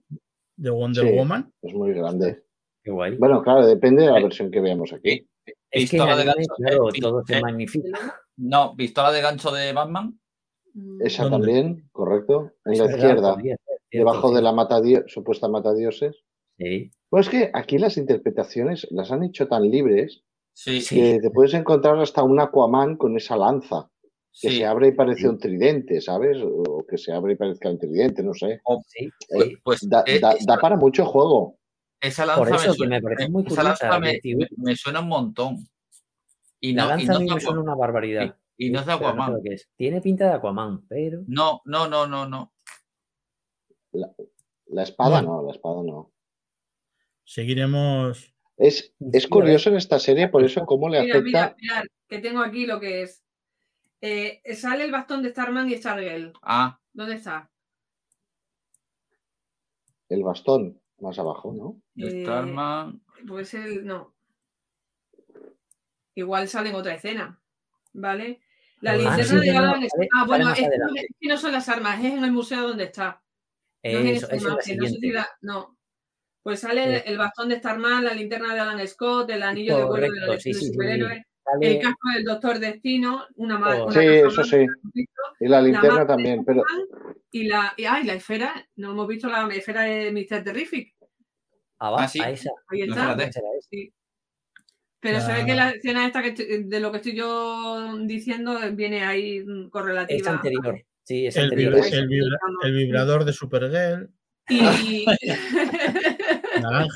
De 0.58 0.70
Wonder 0.70 1.08
Sí. 1.08 1.16
Woman. 1.16 1.54
es 1.62 1.74
muy 1.74 1.94
grande. 1.94 2.44
Qué 2.84 2.92
guay. 2.92 3.16
Bueno, 3.18 3.42
claro, 3.44 3.66
depende 3.66 4.04
de 4.04 4.12
la 4.12 4.20
Eh, 4.20 4.24
versión 4.24 4.52
que 4.52 4.60
veamos 4.60 4.92
aquí. 4.94 5.10
es 5.12 5.22
que 5.46 5.54
en 5.72 5.82
pistola 5.82 6.16
de 6.18 6.26
gancho, 6.26 6.54
claro, 6.58 6.90
eh, 6.90 7.00
todo 7.02 7.24
se 7.26 7.38
eh, 7.38 7.42
magnifica. 7.42 8.16
No, 8.38 8.76
pistola 8.76 9.12
de 9.12 9.22
gancho 9.22 9.52
de 9.52 9.74
Batman. 9.74 10.20
Mm, 10.74 11.02
Esa 11.02 11.24
¿Dónde? 11.24 11.38
también, 11.48 11.90
correcto. 11.92 12.52
En 12.66 12.74
Es 12.74 12.80
la 12.80 12.86
izquierda, 12.92 13.36
debajo 13.92 14.30
sí. 14.30 14.36
de 14.36 14.42
la 14.42 15.04
supuesta 15.08 15.48
matadioses. 15.48 16.16
Sí, 16.58 16.92
Pues 17.10 17.28
es 17.28 17.32
que 17.32 17.52
aquí 17.54 17.78
las 17.78 17.98
interpretaciones 17.98 18.88
las 18.92 19.12
han 19.12 19.24
hecho 19.24 19.48
tan 19.48 19.70
libres 19.70 20.24
Sí, 20.54 20.82
Sí. 20.82 20.96
que 20.96 21.20
te 21.20 21.30
puedes 21.30 21.54
encontrar 21.54 22.00
hasta 22.00 22.24
un 22.24 22.40
Aquaman 22.40 22.98
con 22.98 23.16
esa 23.16 23.38
lanza. 23.38 23.90
Que 24.40 24.50
Sí. 24.50 24.58
se 24.58 24.66
abre 24.66 24.90
y 24.90 24.92
parece 24.92 25.28
un 25.28 25.38
tridente, 25.40 26.00
¿sabes? 26.02 26.38
O 26.44 26.86
que 26.88 26.98
se 26.98 27.12
abre 27.12 27.34
y 27.34 27.36
parezca 27.36 27.70
un 27.70 27.80
tridente, 27.80 28.22
no 28.24 28.34
sé. 28.34 28.62
O- 28.66 28.82
Sí, 28.88 29.06
Eh, 29.30 29.42
sí. 29.44 29.56
pues 29.64 29.88
Da, 29.90 30.04
eh, 30.06 30.20
da- 30.20 30.34
esa, 30.34 30.46
da 30.56 30.60
para 30.60 30.76
mucho 30.76 31.06
juego. 31.06 31.58
esa 32.00 32.24
Por 32.36 32.50
lanza, 32.50 32.56
eso 32.56 32.66
me 32.66 32.72
que 32.72 32.78
suena, 32.78 32.96
me 32.98 33.02
parece 33.02 33.30
muy 33.30 33.44
esa 33.48 33.64
lanza 33.64 34.00
me, 34.00 34.76
suena 34.76 35.00
un 35.00 35.08
montón. 35.08 35.58
Y 36.60 36.74
La 36.74 36.84
no, 36.84 36.88
y 36.88 36.90
lanza 37.06 37.12
a 37.12 37.14
no 37.16 37.20
mí 37.22 37.28
es 37.30 37.34
me 37.36 37.42
suena 37.42 37.62
una 37.62 37.76
barbaridad. 37.76 38.36
Y 38.58 38.70
no 38.72 38.80
es 38.80 38.86
de 38.86 38.92
no 38.92 38.98
Aquaman. 38.98 39.34
lo 39.34 39.42
que 39.44 39.54
es. 39.56 39.70
Tiene 39.76 40.02
pinta 40.02 40.26
de 40.26 40.34
Aquaman, 40.34 40.86
pero 40.88 41.24
No, 41.28 41.62
no, 41.66 41.88
no, 41.88 42.06
no, 42.08 42.28
no. 42.28 42.54
La 44.68 44.84
espada 44.84 45.22
Bueno. 45.22 45.42
no, 45.42 45.48
la 45.48 45.52
espada 45.54 45.82
no. 45.84 46.12
Seguiremos. 47.24 48.34
Es, 48.58 48.94
es 49.14 49.28
curioso 49.28 49.70
en 49.70 49.76
esta 49.78 50.00
serie, 50.00 50.28
por 50.30 50.44
eso, 50.44 50.66
cómo 50.66 50.90
le 50.90 51.02
Mira, 51.02 51.22
mira, 51.22 51.44
afecta. 51.44 51.58
mirad, 51.62 51.84
que 52.08 52.20
tengo 52.20 52.42
aquí 52.42 52.66
lo 52.66 52.80
que 52.80 53.04
es. 53.04 53.24
Eh, 54.02 54.42
sale 54.56 54.84
el 54.84 54.92
bastón 54.92 55.24
de 55.24 55.30
Starman 55.32 55.70
y 55.70 55.76
Stargirl. 55.78 56.34
Ah, 56.42 56.80
¿Dónde 56.94 57.16
está? 57.16 57.50
El 60.10 60.24
bastón 60.24 60.80
más 61.00 61.18
abajo, 61.20 61.54
¿no? 61.54 61.82
Eh, 61.96 62.24
Starman. 62.24 63.02
Pues 63.28 63.54
el. 63.54 63.86
No. 63.86 64.14
Igual 66.16 66.48
sale 66.48 66.70
en 66.70 66.76
otra 66.76 66.94
escena. 66.96 67.40
¿Vale? 67.94 68.42
La 68.82 68.92
Ah, 68.92 68.96
linterna 68.98 69.24
sí, 69.24 69.36
de 69.48 69.54
no, 69.54 69.76
no, 69.76 69.88
Ah, 70.16 70.26
bueno, 70.28 70.52
es, 70.52 70.60
que 71.20 71.28
no 71.28 71.38
son 71.38 71.52
las 71.52 71.68
armas, 71.68 72.00
es 72.04 72.14
en 72.14 72.24
el 72.24 72.32
museo 72.32 72.68
donde 72.68 72.84
está. 72.84 73.24
No 73.84 73.90
es 73.90 73.96
en 73.96 74.08
eso, 74.08 74.26
esta 74.26 74.36
eso 74.36 74.60
es 74.60 74.68
la 74.68 75.08
imagen, 75.08 75.26
no. 75.42 75.78
Pues 76.44 76.60
sale 76.60 77.00
Sí. 77.00 77.04
el 77.08 77.18
bastón 77.18 77.50
de 77.50 77.58
Starman, 77.58 78.06
la 78.06 78.14
linterna 78.14 78.54
de 78.54 78.60
Alan 78.60 78.88
Scott, 78.88 79.30
el 79.32 79.42
anillo 79.42 79.78
de 79.78 79.84
vuelo 79.86 80.32
de 80.32 80.40
sí. 80.40 80.54
Superhéroes, 80.54 81.26
Sale- 81.52 81.78
el 81.78 81.82
casco 81.82 82.10
del 82.14 82.24
Doctor 82.26 82.60
Destino, 82.60 83.26
una 83.36 83.58
más. 83.58 83.80
Oh. 83.80 83.92
Sí, 83.92 84.00
eso 84.06 84.44
sí. 84.44 84.66
Y 85.40 85.48
la 85.48 85.62
linterna 85.62 86.06
también, 86.06 86.44
pero 86.44 86.64
Y 87.32 87.44
la, 87.46 87.74
y, 87.78 87.86
ay, 87.86 88.04
la 88.04 88.14
esfera, 88.16 88.54
no 88.76 88.92
hemos 88.92 89.08
visto 89.08 89.28
la 89.30 89.48
esfera 89.54 89.82
de 89.84 90.12
Mr. 90.12 90.44
Terrific. 90.44 90.94
abajo, 91.80 92.04
Ah, 92.04 92.08
sí. 92.08 92.20
Ahí 92.22 92.34
está. 92.34 92.52
Pero 95.00 95.22
se 95.22 95.32
ve 95.32 95.40
La- 95.40 95.46
que 95.46 95.56
la 95.56 95.70
escena 95.70 96.06
esta 96.08 96.22
que 96.24 96.30
estoy- 96.30 96.64
de 96.64 96.80
lo 96.80 96.92
que 96.92 96.98
estoy 96.98 97.16
yo 97.16 97.98
diciendo 98.06 98.60
viene 98.74 99.06
ahí 99.06 99.44
mm, 99.46 99.70
correlativa. 99.70 100.18
Es 100.20 100.28
anterior. 100.28 100.82
Sí, 101.04 101.28
es 101.28 101.38
El, 101.38 101.44
anterior. 101.46 101.76
vibra- 101.76 101.88
el 101.98 102.08
vibra- 102.08 102.40
el 102.64 102.74
vibrador 102.76 103.24
de 103.26 103.34
Supergirl. 103.34 104.10
Y. 104.50 105.06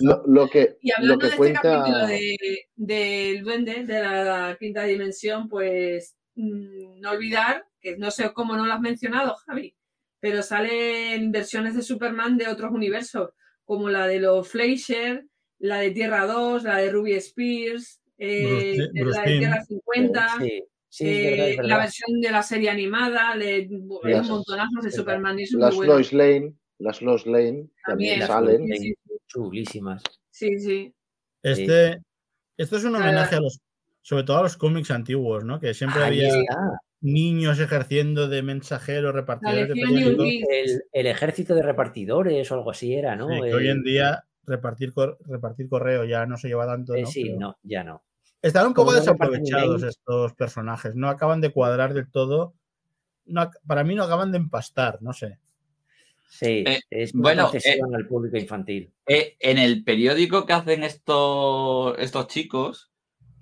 lo, 0.01 0.23
lo 0.27 0.47
que, 0.49 0.77
y 0.81 0.89
lo 0.89 0.95
hablando 0.97 1.17
que 1.19 1.25
de 1.25 1.29
este 1.29 1.37
cuenta. 1.37 1.61
capítulo 1.61 2.07
de- 2.07 2.65
del 2.75 3.43
duende, 3.43 3.83
de 3.85 3.99
la 4.01 4.57
quinta 4.59 4.83
dimensión, 4.83 5.47
pues 5.49 6.15
mm, 6.35 6.99
no 7.01 7.11
olvidar, 7.11 7.65
que 7.79 7.97
no 7.97 8.11
sé 8.11 8.31
cómo 8.33 8.55
no 8.55 8.65
lo 8.65 8.73
has 8.73 8.81
mencionado, 8.81 9.35
Javi, 9.45 9.75
pero 10.19 10.41
salen 10.43 11.31
versiones 11.31 11.75
de 11.75 11.81
Superman 11.81 12.37
de 12.37 12.47
otros 12.47 12.71
universos, 12.71 13.31
como 13.65 13.89
la 13.89 14.07
de 14.07 14.19
los 14.19 14.47
Fleischer, 14.47 15.25
la 15.59 15.77
de 15.79 15.91
Tierra 15.91 16.25
2, 16.25 16.63
la 16.63 16.77
de 16.77 16.91
Ruby 16.91 17.13
Spears, 17.13 18.01
eh, 18.17 18.75
Bruce- 18.75 18.89
Bruce 19.01 19.17
la 19.19 19.25
de. 19.25 19.37
Tierra 19.39 19.65
50. 19.65 20.27
Sí, 20.39 20.63
sí, 20.89 21.07
es 21.09 21.17
eh, 21.17 21.29
verdad, 21.31 21.47
es 21.49 21.57
la 21.67 21.77
versión 21.77 22.21
de 22.21 22.31
la 22.31 22.43
serie 22.43 22.69
animada, 22.69 23.33
un 23.69 23.87
montonazo 24.27 24.81
de 24.81 24.91
Superman 24.91 25.39
y 25.39 25.43
es 25.43 25.53
muy 25.53 25.61
Las 25.61 25.75
bueno. 25.75 25.93
Lois 25.93 26.13
Lane, 26.13 26.53
las 26.79 27.01
Lois 27.01 27.25
Lane 27.25 27.69
también, 27.85 28.19
También. 28.19 28.27
salen. 28.27 28.67
Sí, 28.67 28.77
sí, 28.77 28.95
Chulísimas. 29.31 30.03
Sí, 30.29 30.59
sí. 30.59 30.93
Este, 31.43 32.01
esto 32.57 32.77
es 32.77 32.83
un 32.83 32.95
homenaje 32.95 33.35
a 33.35 33.39
los, 33.39 33.59
sobre 34.01 34.23
todo 34.23 34.37
a 34.39 34.43
los 34.43 34.57
cómics 34.57 34.91
antiguos, 34.91 35.43
¿no? 35.43 35.59
Que 35.59 35.73
siempre 35.73 36.01
Ahí 36.03 36.19
había 36.23 36.39
está. 36.39 36.79
niños 37.01 37.59
ejerciendo 37.59 38.27
de 38.27 38.43
mensajeros, 38.43 39.13
repartidores 39.13 39.67
de 39.69 39.73
El, 39.73 40.83
el 40.91 41.07
ejército 41.07 41.55
de 41.55 41.63
repartidores 41.63 42.51
o 42.51 42.55
algo 42.55 42.71
así 42.71 42.93
era, 42.93 43.15
¿no? 43.15 43.27
Sí, 43.29 43.41
que 43.41 43.53
hoy 43.53 43.67
en 43.69 43.83
día 43.83 44.23
repartir, 44.45 44.93
cor- 44.93 45.17
repartir 45.25 45.69
correo 45.69 46.03
ya 46.03 46.25
no 46.25 46.37
se 46.37 46.47
lleva 46.49 46.65
tanto. 46.65 46.93
eh, 46.95 47.01
¿no? 47.03 47.07
sí, 47.07 47.23
Pero 47.23 47.39
no, 47.39 47.57
ya 47.63 47.83
no. 47.83 48.03
Están 48.41 48.67
un 48.67 48.73
poco 48.73 48.93
desaprovechados 48.93 49.83
estos 49.83 50.33
personajes. 50.33 50.95
No 50.95 51.09
acaban 51.09 51.41
de 51.41 51.51
cuadrar 51.51 51.93
del 51.93 52.09
todo. 52.09 52.55
No, 53.25 53.49
para 53.67 53.83
mí 53.83 53.93
no 53.93 54.03
acaban 54.03 54.31
de 54.31 54.39
empastar, 54.39 54.99
no 55.01 55.13
sé. 55.13 55.37
Sí, 56.31 56.63
Eh, 56.65 56.79
es 56.89 57.13
una 57.13 57.23
bueno, 57.23 57.49
concesión 57.49 57.93
al 57.93 58.07
público 58.07 58.37
infantil. 58.37 58.89
Eh, 59.05 59.35
en 59.37 59.57
el 59.57 59.83
periódico 59.83 60.45
que 60.45 60.53
hacen 60.53 60.83
estos, 60.83 61.99
estos 61.99 62.27
chicos, 62.27 62.89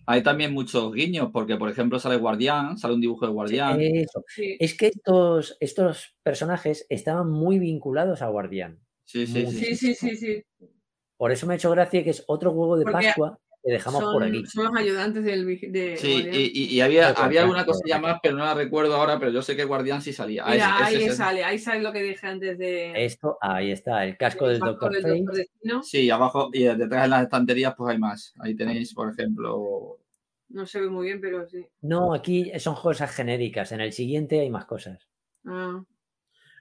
hay 0.08 0.24
también 0.24 0.54
muchos 0.54 0.92
guiños, 0.92 1.30
porque 1.32 1.56
por 1.56 1.70
ejemplo 1.70 2.00
sale 2.00 2.18
Guardián, 2.18 2.80
sale 2.80 2.96
un 2.96 3.02
dibujo 3.02 3.28
de 3.28 3.32
Guardián. 3.32 3.80
Eso. 3.80 4.26
sí. 4.28 4.58
Es 4.60 4.76
que 4.76 4.88
estos, 4.88 5.56
estos 5.60 6.16
personajes 6.24 6.88
estaban 6.90 7.30
muy 7.30 7.60
vinculados 7.60 8.24
a 8.24 8.28
Guardián. 8.30 8.80
Sí, 9.06 9.28
sí, 9.28 9.46
sí. 9.46 9.66
Sí, 9.66 9.76
sí, 9.76 9.94
sí, 9.94 10.16
sí. 10.16 10.44
Por 11.16 11.32
eso 11.32 11.46
me 11.46 11.54
ha 11.54 11.58
hecho 11.58 11.70
gracia 11.70 12.04
que 12.04 12.10
es 12.10 12.24
otro 12.26 12.52
huevo 12.52 12.76
de 12.76 12.86
Porque 12.86 13.06
Pascua 13.06 13.40
que 13.64 13.72
dejamos 13.74 14.02
por 14.04 14.24
aquí. 14.24 14.46
Son, 14.46 14.64
son 14.64 14.66
los 14.74 14.82
ayudantes 14.82 15.24
del 15.24 15.46
de 15.46 15.98
Sí, 15.98 16.28
y, 16.32 16.52
y- 16.64 16.76
y 16.76 16.82
había, 16.82 17.10
había 17.10 17.42
alguna 17.42 17.66
cosilla 17.66 18.00
más, 18.00 18.20
pero 18.24 18.38
no 18.38 18.46
la 18.46 18.54
recuerdo 18.54 18.96
ahora, 18.96 19.20
pero 19.20 19.32
yo 19.32 19.42
sé 19.42 19.56
que 19.56 19.66
Guardián 19.66 20.02
sí 20.02 20.14
salía. 20.14 20.44
Ah, 20.46 20.52
Mira, 20.52 20.76
ese- 20.76 20.84
ahí 20.98 21.04
ese 21.04 21.16
sale, 21.16 21.44
ahí 21.44 21.60
sale 21.60 21.82
lo 21.82 21.92
que 21.92 22.02
dije 22.02 22.26
antes 22.26 22.58
de. 22.58 22.94
Esto, 23.06 23.38
ahí 23.42 23.72
está, 23.72 24.06
el 24.06 24.18
casco 24.18 24.48
del 24.48 24.60
del 24.60 24.70
casco 24.70 24.72
Doctor 24.86 24.92
del 24.94 25.02
Fate. 25.04 25.18
Doctor 25.20 25.36
Destino. 25.36 25.84
Sí, 25.84 26.10
abajo 26.10 26.50
y 26.54 26.64
detrás 26.64 27.04
en 27.06 27.10
las 27.12 27.24
estanterías 27.24 27.74
pues 27.78 27.92
hay 27.92 28.00
más. 28.00 28.34
Ahí 28.40 28.56
tenéis, 28.56 28.94
por 28.94 29.12
ejemplo, 29.12 29.98
No 30.50 30.66
se 30.66 30.80
ve 30.82 30.90
muy 30.90 31.08
bien, 31.08 31.20
pero 31.22 31.48
sí. 31.48 31.66
No, 31.82 32.14
aquí 32.14 32.52
son 32.60 32.76
cosas 32.76 33.14
genéricas. 33.14 33.72
En 33.72 33.82
el 33.82 33.92
siguiente 33.92 34.40
hay 34.40 34.50
más 34.50 34.66
cosas. 34.66 35.08
Ah, 35.46 35.84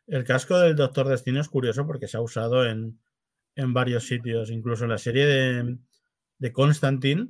El 0.09 0.25
casco 0.25 0.59
del 0.59 0.75
Doctor 0.75 1.07
Destino 1.09 1.41
es 1.41 1.49
curioso 1.49 1.87
porque 1.87 2.09
se 2.09 2.17
ha 2.17 2.21
usado 2.21 2.67
en, 2.67 2.99
en 3.55 3.73
varios 3.73 4.07
sitios. 4.07 4.51
Incluso 4.51 4.85
en 4.85 4.91
la 4.91 4.99
serie 4.99 5.25
de, 5.27 5.79
de 6.39 6.53
Constantine 6.53 7.29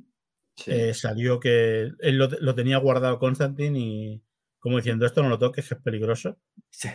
sí. 0.55 0.71
eh, 0.71 0.93
salió 0.93 1.39
que 1.39 1.91
él 1.99 2.17
lo, 2.17 2.27
lo 2.27 2.55
tenía 2.55 2.77
guardado 2.77 3.19
Constantine 3.19 3.77
y 3.79 4.23
como 4.59 4.77
diciendo 4.77 5.05
esto 5.05 5.23
no 5.23 5.29
lo 5.29 5.39
toques, 5.39 5.67
que 5.69 5.75
es 5.75 5.81
peligroso. 5.81 6.37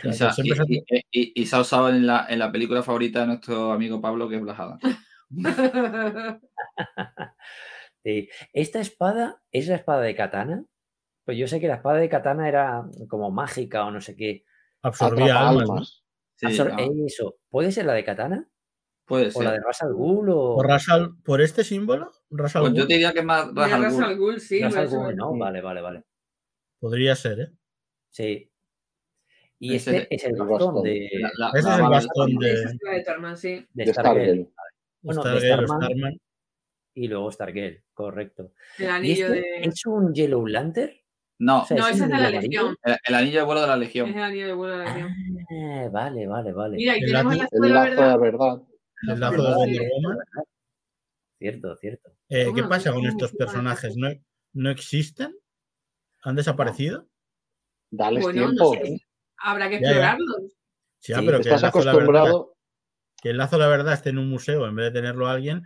y, 0.04 0.12
se, 0.12 0.24
ha- 0.24 0.32
siempre 0.32 0.58
y- 0.68 0.80
se- 0.86 1.04
y- 1.10 1.22
y- 1.22 1.32
y 1.42 1.46
se 1.46 1.56
ha 1.56 1.60
usado 1.60 1.88
en 1.88 2.06
la, 2.06 2.26
en 2.28 2.38
la 2.38 2.52
película 2.52 2.82
favorita 2.82 3.20
de 3.20 3.26
nuestro 3.28 3.72
amigo 3.72 4.00
Pablo, 4.00 4.28
que 4.28 4.36
es. 4.36 4.42
Sí. 8.04 8.28
Esta 8.52 8.80
espada 8.80 9.42
es 9.50 9.66
la 9.66 9.76
espada 9.76 10.02
de 10.02 10.14
katana. 10.14 10.64
Pues 11.24 11.38
yo 11.38 11.46
sé 11.48 11.58
que 11.58 11.68
la 11.68 11.76
espada 11.76 11.96
de 11.98 12.10
katana 12.10 12.46
era 12.48 12.84
como 13.08 13.30
mágica 13.30 13.86
o 13.86 13.90
no 13.90 14.02
sé 14.02 14.14
qué. 14.14 14.44
Absorbía 14.82 15.48
almas. 15.48 15.70
almas. 15.70 16.04
Sí, 16.36 16.46
Absor- 16.48 16.74
ah, 16.78 16.86
Eso. 17.06 17.36
¿Puede 17.48 17.72
ser 17.72 17.86
la 17.86 17.94
de 17.94 18.04
katana? 18.04 18.46
Puede 19.04 19.30
¿O 19.34 19.42
la 19.42 19.52
de 19.52 19.56
ser. 19.58 19.64
Ras 19.66 19.82
al 19.82 19.94
Ghul? 19.94 20.28
O... 20.30 20.54
¿Por, 20.56 20.66
Ras 20.66 20.88
al- 20.88 21.16
por 21.24 21.40
este 21.40 21.64
símbolo? 21.64 22.12
Ras 22.30 22.56
al 22.56 22.62
Pues 22.62 22.74
yo 22.74 22.86
te 22.86 22.94
diría 22.94 23.12
que 23.12 23.20
es 23.20 23.24
más 23.24 23.54
Ra's 23.54 23.72
al 23.72 23.82
Ra's 23.82 23.94
Ghul. 23.94 24.04
al 24.04 24.16
Ghul, 24.18 24.40
sí. 24.40 24.60
Ras 24.62 24.76
al 24.76 24.88
Ghul, 24.88 25.10
es. 25.10 25.16
¿no? 25.16 25.32
Sí. 25.32 25.38
Vale, 25.38 25.60
vale, 25.60 25.80
vale. 25.80 26.02
Podría 26.80 27.14
ser, 27.16 27.40
¿eh? 27.40 27.48
Sí. 28.10 28.50
Y 29.58 29.76
Ese 29.76 29.96
este 29.98 30.14
es 30.16 30.24
el 30.24 30.36
bastón 30.36 30.82
de, 30.82 31.08
La- 31.20 31.30
la- 31.38 31.50
Ese 31.58 31.68
la 31.68 31.74
es 31.74 31.80
el 31.80 31.88
bastón 31.88 32.34
de, 32.36 32.52
Esa 32.52 32.68
es 32.70 32.78
la 32.82 32.90
de 32.92 33.00
Starman, 33.02 33.36
sí. 33.36 33.66
de 33.72 33.84
De 33.84 33.92
Stargirl. 33.94 34.48
Bueno, 35.02 35.22
de 35.22 35.30
Stargirl 35.30 35.52
o 35.64 35.66
Starman. 35.66 35.82
Starman. 35.90 36.20
Y 36.96 37.08
luego 37.08 37.32
Stargirl, 37.32 37.82
correcto. 37.94 38.52
El 38.78 38.84
¿Y 38.84 38.88
anillo 38.88 39.26
este 39.26 39.40
de. 39.40 39.60
es 39.62 39.86
un 39.86 40.12
Yellow 40.14 40.46
Lantern? 40.46 40.92
No, 41.38 41.62
O 41.62 41.64
sea, 41.66 41.76
No, 41.76 41.88
¿es 41.88 41.94
ese 41.96 42.04
es 42.04 42.10
de 42.10 42.16
la? 42.18 42.30
Legión. 42.30 42.76
el, 42.84 42.96
el 43.08 43.14
anillo 43.14 43.38
de 43.40 43.44
vuelo 43.46 43.60
de 43.62 43.66
la 43.66 43.74
Es 43.74 43.80
Legión. 43.80 44.08
el 44.10 44.22
anillo 44.22 44.46
de 44.46 44.52
vuelo 44.52 44.78
de 44.78 44.84
la 44.84 44.92
Legión. 44.94 45.10
Ah, 45.50 45.88
vale, 45.92 46.26
vale, 46.26 46.52
vale. 46.52 46.76
Mira, 46.76 46.96
y 46.96 47.00
El 47.00 47.06
tenemos 47.06 47.32
el 47.34 47.38
lazo- 47.40 47.50
lazo 47.50 47.60
de 47.62 47.66
El 47.68 47.74
la 47.74 47.84
lazo 47.88 48.02
de 48.02 48.08
la 48.08 48.16
verdad. 48.18 48.62
El 49.02 49.20
lazo 49.20 49.42
de 49.42 49.54
Wonder. 49.54 49.82
Woman. 49.92 50.18
Cierto, 51.38 51.76
cierto. 51.76 52.10
Eh, 52.28 52.50
¿Qué 52.54 52.62
pasa 52.64 52.92
con 52.92 53.04
estos 53.06 53.32
personajes? 53.32 53.96
¿No, 53.96 54.08
¿No 54.54 54.70
existen? 54.70 55.36
¿Han 56.22 56.36
desaparecido? 56.36 57.08
Dales 57.90 58.22
Bueno, 58.22 58.52
no 58.52 58.70
tiempo. 58.72 58.74
sé. 58.74 59.06
Habrá 59.38 59.68
que 59.68 59.76
explorarlos. 59.76 60.36
Sí, 61.00 61.12
ah, 61.12 61.20
Sí, 61.20 61.26
pero 61.26 61.38
que 61.40 61.48
el, 61.48 61.54
Estás 61.54 61.62
lazo 61.62 61.78
de 61.80 61.84
la 61.84 61.92
verdad, 61.92 62.08
acostumbrado. 62.22 62.56
que 63.22 63.30
el 63.30 63.36
lazo 63.36 63.58
la 63.58 63.68
verdad 63.68 63.92
esté 63.94 64.10
en 64.10 64.18
un 64.18 64.30
museo 64.30 64.66
en 64.66 64.74
vez 64.76 64.86
de 64.86 65.00
tenerlo 65.00 65.26
alguien. 65.28 65.62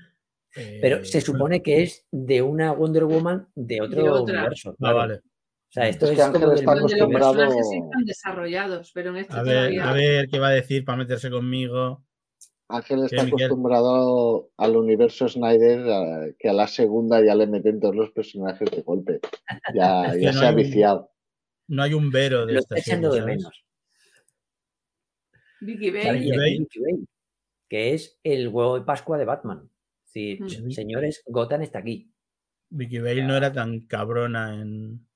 eh, 0.57 0.79
Pero 0.83 1.05
se 1.05 1.19
bueno, 1.21 1.27
supone 1.27 1.63
que 1.63 1.83
es 1.85 2.07
de 2.11 2.43
una 2.43 2.73
Wonder 2.73 3.05
Woman 3.05 3.49
de 3.55 3.81
otro 3.83 4.25
De 4.25 4.33
universo. 4.33 4.75
ah, 4.83 4.93
vale. 4.93 5.15
O 5.17 5.71
sea, 5.71 5.87
esto 5.89 6.07
Es 6.07 6.13
es, 6.13 6.17
que 6.17 6.23
Ángel 6.23 6.41
como 6.41 6.55
está 6.55 6.75
los 6.75 6.93
personajes 6.95 7.67
están 7.73 8.05
desarrollados, 8.05 8.91
pero 8.93 9.11
en 9.11 9.17
este 9.19 9.35
A 9.37 9.43
ver, 9.43 9.55
todavía. 9.55 9.89
a 9.91 9.93
ver 9.93 10.29
qué 10.29 10.39
va 10.39 10.49
a 10.49 10.53
decir 10.53 10.85
para 10.85 10.99
meterse 10.99 11.31
conmigo. 11.31 12.05
Ángel 12.71 13.05
está 13.05 13.25
Miguel? 13.25 13.45
acostumbrado 13.47 14.51
al 14.59 14.77
universo 14.77 15.27
Snyder 15.29 15.89
a- 15.91 16.27
que 16.39 16.49
a 16.49 16.53
la 16.53 16.67
segunda 16.69 17.25
ya 17.25 17.35
le 17.35 17.47
meten 17.47 17.81
todos 17.81 17.97
los 17.97 18.11
personajes 18.11 18.71
de 18.71 18.83
golpe. 18.83 19.21
Ya, 19.75 20.05
Es 20.07 20.13
que 20.15 20.21
ya 20.23 20.33
no 20.33 20.39
se 20.39 20.45
ha 20.45 20.49
hay 20.49 20.55
un- 20.55 20.63
viciado. 20.63 21.11
No 21.69 21.83
hay 21.83 21.95
un 21.95 22.11
vero 22.11 22.47
de 22.47 22.53
Lo 22.55 22.59
esta 22.61 22.77
está 22.77 22.91
echando 22.93 23.13
de 23.13 23.23
menos. 23.25 23.65
Vicky 25.61 25.91
Bale, 25.91 26.67
que 27.69 27.95
es 27.95 28.19
el 28.23 28.49
huevo 28.49 28.79
de 28.79 28.85
Pascua 28.85 29.19
de 29.19 29.25
Batman. 29.25 29.69
Sí, 30.05 30.39
Mm. 30.41 30.71
señores, 30.71 31.23
Gotham 31.27 31.63
está 31.63 31.81
aquí. 31.81 32.11
Vicky 32.71 32.99
Bale 33.01 33.25
no 33.25 33.37
era 33.37 33.53
tan 33.53 33.81
cabrona 33.81 34.55
en. 34.55 35.07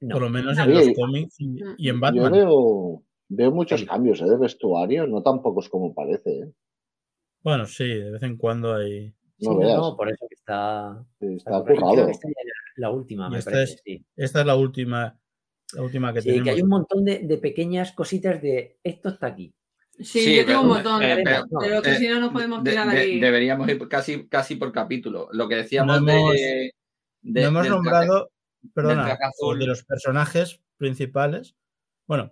No. 0.00 0.12
Por 0.14 0.22
lo 0.22 0.30
menos 0.30 0.56
en 0.58 0.64
Sí. 0.66 0.70
los 0.70 0.96
cómics 0.96 1.34
y, 1.40 1.56
y 1.76 1.88
en 1.88 1.96
Yo 1.96 2.00
Batman. 2.00 2.32
veo, 2.32 3.02
veo 3.28 3.50
muchos 3.50 3.80
Sí. 3.80 3.86
cambios 3.86 4.20
¿eh? 4.20 4.24
de 4.26 4.36
vestuario, 4.36 5.06
no 5.06 5.22
tan 5.22 5.42
pocos 5.42 5.68
como 5.68 5.94
parece. 5.94 6.30
¿eh? 6.40 6.52
Bueno, 7.42 7.66
sí, 7.66 7.86
de 7.86 8.10
vez 8.12 8.22
en 8.22 8.36
cuando 8.36 8.74
hay. 8.74 9.10
Sí, 9.38 9.46
No 9.46 9.52
no, 9.52 9.58
veas. 9.60 9.76
no, 9.78 9.96
por 9.96 10.08
eso 10.10 10.26
que 10.28 10.34
está, 10.34 11.04
Está 11.20 11.58
está 11.58 11.64
que 11.64 11.72
esta 11.74 12.28
ya 12.28 12.32
era 12.42 12.52
la 12.76 12.90
última, 12.90 13.30
me 13.30 13.38
esta 13.38 13.50
parece, 13.52 13.74
es- 13.74 13.82
sí. 13.84 14.04
Esta 14.16 14.40
es 14.40 14.46
la 14.46 14.56
última, 14.56 15.20
la 15.74 15.82
última 15.82 16.12
que 16.12 16.22
Sí, 16.22 16.28
tenemos. 16.28 16.44
que 16.44 16.50
hay 16.50 16.62
un 16.62 16.68
montón 16.68 17.04
de, 17.04 17.18
de 17.20 17.38
pequeñas 17.38 17.92
cositas 17.92 18.42
de 18.42 18.78
esto 18.82 19.10
está 19.10 19.28
aquí. 19.28 19.54
Sí, 20.00 20.20
Sí, 20.20 20.36
yo 20.36 20.46
tengo 20.46 20.62
un 20.62 20.68
montón. 20.68 21.02
eh, 21.02 21.20
pero, 21.24 21.44
pero- 21.60 21.82
que 21.82 21.90
eh, 21.90 21.96
si 21.96 22.08
no 22.08 22.20
nos 22.20 22.32
podemos 22.32 22.62
De- 22.64 22.70
tirar 22.70 22.90
de- 22.90 22.98
ahí. 22.98 23.20
deberíamos 23.20 23.68
ir 23.68 23.88
casi, 23.88 24.28
casi 24.28 24.54
por 24.56 24.72
capítulo. 24.72 25.28
Lo 25.32 25.48
que 25.48 25.56
decíamos 25.56 26.00
No 26.02 26.08
hemos- 26.12 26.32
de, 26.34 26.72
de- 27.22 27.42
no 27.42 27.48
hemos 27.48 27.68
nombrado, 27.68 28.30
perdona, 28.74 29.16
de 29.58 29.66
los 29.66 29.84
personajes 29.84 30.60
principales. 30.76 31.54
Bueno, 32.06 32.30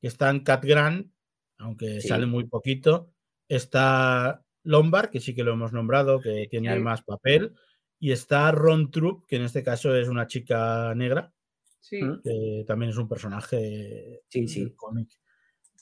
que 0.00 0.08
están 0.08 0.40
Cat 0.40 0.64
Grant, 0.64 1.12
aunque 1.58 2.00
Sí. 2.00 2.08
sale 2.08 2.26
muy 2.26 2.44
poquito. 2.44 3.12
Está 3.48 4.44
Lombard, 4.64 5.10
que 5.10 5.20
sí 5.20 5.34
que 5.34 5.44
lo 5.44 5.52
hemos 5.52 5.72
nombrado, 5.72 6.20
que 6.20 6.46
tiene 6.50 6.72
Sí. 6.74 6.80
más 6.80 7.02
papel. 7.02 7.52
Y 7.98 8.12
está 8.12 8.50
Ron 8.52 8.90
Troop, 8.90 9.26
que 9.26 9.36
en 9.36 9.42
este 9.42 9.62
caso 9.62 9.94
es 9.94 10.08
una 10.08 10.26
chica 10.26 10.94
negra, 10.94 11.32
Sí. 11.80 12.02
Mm. 12.02 12.22
que 12.22 12.64
también 12.66 12.90
es 12.90 12.96
un 12.96 13.08
personaje 13.08 14.22
Sí, 14.28 14.72
cómic. 14.76 15.08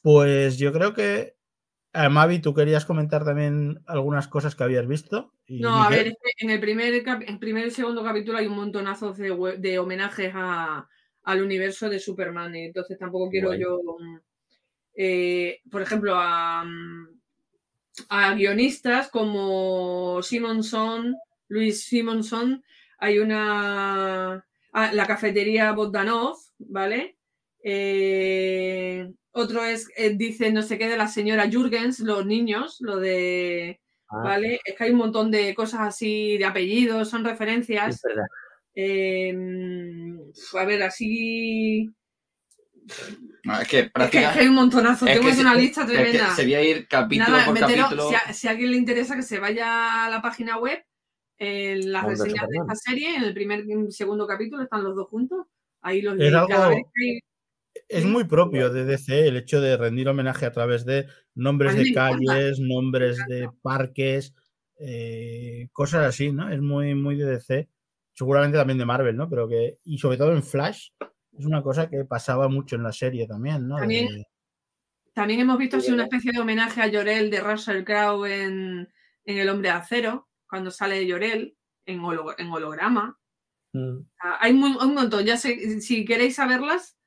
Pues 0.03 0.59
yo 0.59 0.73
creo 0.73 0.95
que, 0.95 1.37
eh, 1.93 2.09
Mavi, 2.09 2.41
tú 2.41 2.55
querías 2.55 2.85
comentar 2.85 3.25
también 3.25 3.81
algunas 3.87 4.27
cosas 4.29 4.55
que 4.55 4.65
habías 4.65 4.87
visto. 4.87 5.33
y 5.51 5.61
No, 5.61 5.83
a 5.83 5.89
ver, 5.89 6.15
en 6.41 6.51
el 6.51 6.61
primer, 6.61 6.93
en 6.93 7.23
el 7.27 7.39
primer 7.39 7.67
y 7.67 7.71
segundo 7.71 8.05
capítulo 8.05 8.37
hay 8.37 8.47
un 8.47 8.57
montonazo 8.57 9.15
de 9.15 9.79
homenajes 9.79 10.31
a- 10.35 10.87
al 11.29 11.43
universo 11.43 11.89
de 11.91 11.99
Superman. 12.01 12.55
Y 12.57 12.65
entonces 12.67 12.99
tampoco 12.99 13.29
quiero 13.31 13.49
Guay. 13.49 13.61
yo. 13.61 13.81
mm, 13.99 14.19
eh, 14.95 15.61
por 15.71 15.83
ejemplo, 15.83 16.15
a, 16.17 16.65
mm, 16.65 17.21
a 18.09 18.35
guionistas 18.35 19.11
como 19.11 20.23
Simonson, 20.23 21.17
Luis 21.49 21.85
Simonson. 21.85 22.63
Hay 22.99 23.19
una. 23.19 24.45
ah, 24.73 24.93
la 24.93 25.07
cafetería 25.07 25.73
Bogdanov, 25.73 26.37
¿vale? 26.59 27.19
Eh, 27.63 29.13
otro 29.33 29.65
es, 29.65 29.89
eh, 29.97 30.15
dice 30.17 30.51
no 30.53 30.63
sé 30.63 30.79
qué 30.79 30.89
de 30.89 30.97
la 30.97 31.09
señora 31.09 31.49
Jürgens, 31.51 32.01
los 32.01 32.25
niños, 32.27 32.77
lo 32.81 32.97
de. 32.99 33.81
Ah, 34.11 34.23
¿Vale? 34.23 34.61
Es 34.65 34.75
que 34.77 34.85
hay 34.85 34.91
un 34.93 34.99
montón 34.99 35.31
de 35.31 35.55
cosas 35.55 35.81
así, 35.83 36.39
de 36.39 36.45
apellidos, 36.47 37.11
son 37.11 37.25
es 37.91 37.97
referencias. 37.97 38.01
verdad. 38.03 38.27
Eh, 38.81 39.33
mm, 39.35 40.21
a 40.57 40.65
ver, 40.65 40.83
así. 40.85 41.91
No, 43.45 43.61
es 43.61 43.69
que 43.69 43.79
Es 43.81 43.85
que, 43.87 43.91
prácticamente. 43.91 44.19
es 44.31 44.35
que 44.35 44.41
hay 44.41 44.47
un 44.49 44.55
montonazo, 44.55 45.05
es 45.07 45.15
tengo 45.15 45.27
que 45.29 45.35
se- 45.35 45.41
una 45.41 45.55
lista 45.57 45.83
es 45.83 45.87
que 45.89 45.95
tremenda. 45.97 46.35
sería 46.37 46.63
ir 46.63 46.87
capítulo 46.87 47.31
Nada, 47.31 47.45
por 47.47 47.55
meteros- 47.55 47.85
capítulo. 47.91 48.09
si, 48.09 48.15
a, 48.15 48.33
si 48.33 48.47
a 48.47 48.51
alguien 48.53 48.71
le 48.71 48.77
interesa 48.77 49.17
que 49.17 49.23
se 49.23 49.39
vaya 49.41 50.07
a 50.07 50.11
la 50.11 50.23
página 50.23 50.59
web, 50.59 50.79
en 51.39 51.93
las 51.93 52.05
Mundo 52.05 52.25
reseñas 52.25 52.49
de 52.49 52.57
esta 52.57 52.75
serie, 52.77 53.17
en 53.17 53.25
el 53.25 53.35
primer 53.35 53.65
y 53.69 53.91
segundo 53.93 54.27
capítulo 54.27 54.63
están 54.63 54.85
los 54.85 54.95
dos 54.95 55.09
juntos. 55.09 55.47
Ahí 55.83 56.01
los 56.03 56.15
Es 56.15 56.21
leí. 56.21 56.31
Cada 56.31 56.67
algo- 56.67 56.69
vez 56.77 56.85
que 56.95 57.05
hay- 57.11 57.21
Es 57.89 58.05
muy 58.05 58.25
propio 58.25 58.71
de 58.71 58.85
DC 58.85 59.29
el 59.29 59.37
hecho 59.37 59.61
de 59.61 59.77
rendir 59.77 60.09
homenaje 60.09 60.47
a 60.47 60.53
través 60.53 60.85
de 60.85 61.07
nombres 61.35 61.75
de 61.77 61.93
calles, 61.93 62.59
nombres 62.61 63.19
de 63.29 63.49
parques, 63.63 64.35
eh, 64.81 65.69
cosas 65.73 66.07
así, 66.07 66.33
¿no? 66.33 66.49
Es 66.51 66.61
muy, 66.61 66.95
muy 66.95 67.17
de 67.17 67.27
DC. 67.27 67.69
Seguramente 68.19 68.59
también 68.59 68.79
de 68.79 68.85
Marvel, 68.85 69.17
¿no? 69.17 69.31
Pero 69.31 69.49
que, 69.49 69.77
y 69.85 69.97
sobre 69.97 70.17
todo 70.17 70.33
en 70.33 70.43
Flash, 70.43 70.89
es 71.39 71.47
una 71.47 71.63
cosa 71.63 71.89
que 71.89 72.05
pasaba 72.05 72.49
mucho 72.49 72.75
en 72.75 72.83
la 72.83 72.91
serie 72.91 73.29
también, 73.29 73.69
¿no? 73.69 73.77
También- 73.77 74.09
De- 74.09 74.27
También 75.15 75.39
hemos 75.39 75.57
visto 75.57 75.79
Sí, 75.79 75.87
así 75.87 75.93
una 75.93 76.03
especie 76.03 76.33
de 76.33 76.41
homenaje 76.41 76.81
a 76.83 76.89
Llorel 76.89 77.31
de 77.31 77.39
Russell 77.41 77.85
Crowe 77.85 78.25
en, 78.27 78.89
en 79.25 79.39
El 79.39 79.49
Hombre 79.49 79.69
de 79.69 79.75
Acero, 79.77 80.29
cuando 80.49 80.73
sale 80.73 81.07
Llorel 81.07 81.57
en, 81.87 82.01
holo- 82.01 82.35
en 82.37 82.51
holograma. 82.51 83.17
Mm. 83.73 83.99
Hay 84.41 84.53
muy- 84.53 84.77
un 84.85 84.95
montón. 84.95 85.25
Ya 85.25 85.37
sé, 85.37 85.81
si 85.81 86.05
queréis 86.05 86.35
saberlas, 86.35 86.98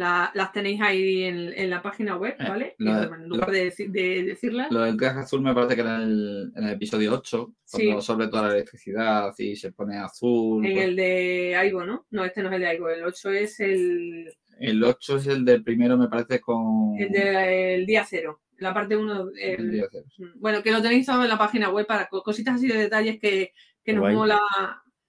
la- 0.00 0.30
las 0.34 0.50
tenéis 0.52 0.80
ahí 0.80 1.22
en, 1.24 1.52
en 1.52 1.70
la 1.70 1.80
página 1.82 2.16
web, 2.16 2.34
Eh, 2.38 2.44
¿vale? 2.48 2.74
lo 2.78 2.94
de- 2.94 3.06
en 3.06 3.28
lugar 3.28 3.50
de, 3.50 3.70
deci- 3.70 3.90
de 3.90 4.24
decirlas. 4.24 4.70
Lo 4.72 4.80
del 4.80 4.96
traje 4.96 5.20
azul 5.20 5.42
me 5.42 5.54
parece 5.54 5.74
que 5.76 5.80
era 5.82 5.96
en 5.96 6.02
el, 6.02 6.52
en 6.56 6.64
el 6.64 6.70
episodio 6.72 7.12
8, 7.14 7.54
cuando 7.70 7.88
Sí. 7.90 7.90
absorbe 7.90 8.28
toda 8.28 8.48
la 8.48 8.54
electricidad 8.54 9.32
y 9.38 9.54
se 9.56 9.72
pone 9.72 9.96
azul. 9.98 10.64
En 10.66 10.72
pues- 10.72 10.84
el 10.86 10.96
de 10.96 11.54
Aigo, 11.56 11.84
¿no? 11.84 12.06
No, 12.10 12.24
este 12.24 12.42
no 12.42 12.48
es 12.48 12.54
el 12.56 12.60
de 12.62 12.66
Aigo. 12.66 12.88
El 12.88 13.04
8 13.04 13.30
es 13.30 13.60
el, 13.60 14.32
El 14.58 14.82
8 14.84 15.16
es 15.18 15.26
el 15.28 15.44
del 15.44 15.62
primero, 15.62 15.96
me 15.96 16.08
parece, 16.08 16.40
con. 16.40 16.94
el 16.98 17.10
del 17.10 17.86
día 17.86 18.04
cero. 18.08 18.40
La 18.58 18.74
parte 18.74 18.94
1. 18.96 19.30
el 19.40 19.70
día 19.70 19.84
cero. 19.90 20.04
Bueno, 20.36 20.62
que 20.62 20.70
lo 20.72 20.82
tenéis 20.82 21.06
todo 21.06 21.22
en 21.22 21.28
la 21.30 21.38
página 21.38 21.70
web 21.70 21.86
para 21.86 22.08
co- 22.08 22.22
cositas 22.22 22.56
así 22.56 22.66
de 22.68 22.76
detalles 22.76 23.18
que, 23.18 23.52
que 23.82 23.92
nos 23.94 24.02
Guay. 24.02 24.14
mola. 24.16 24.38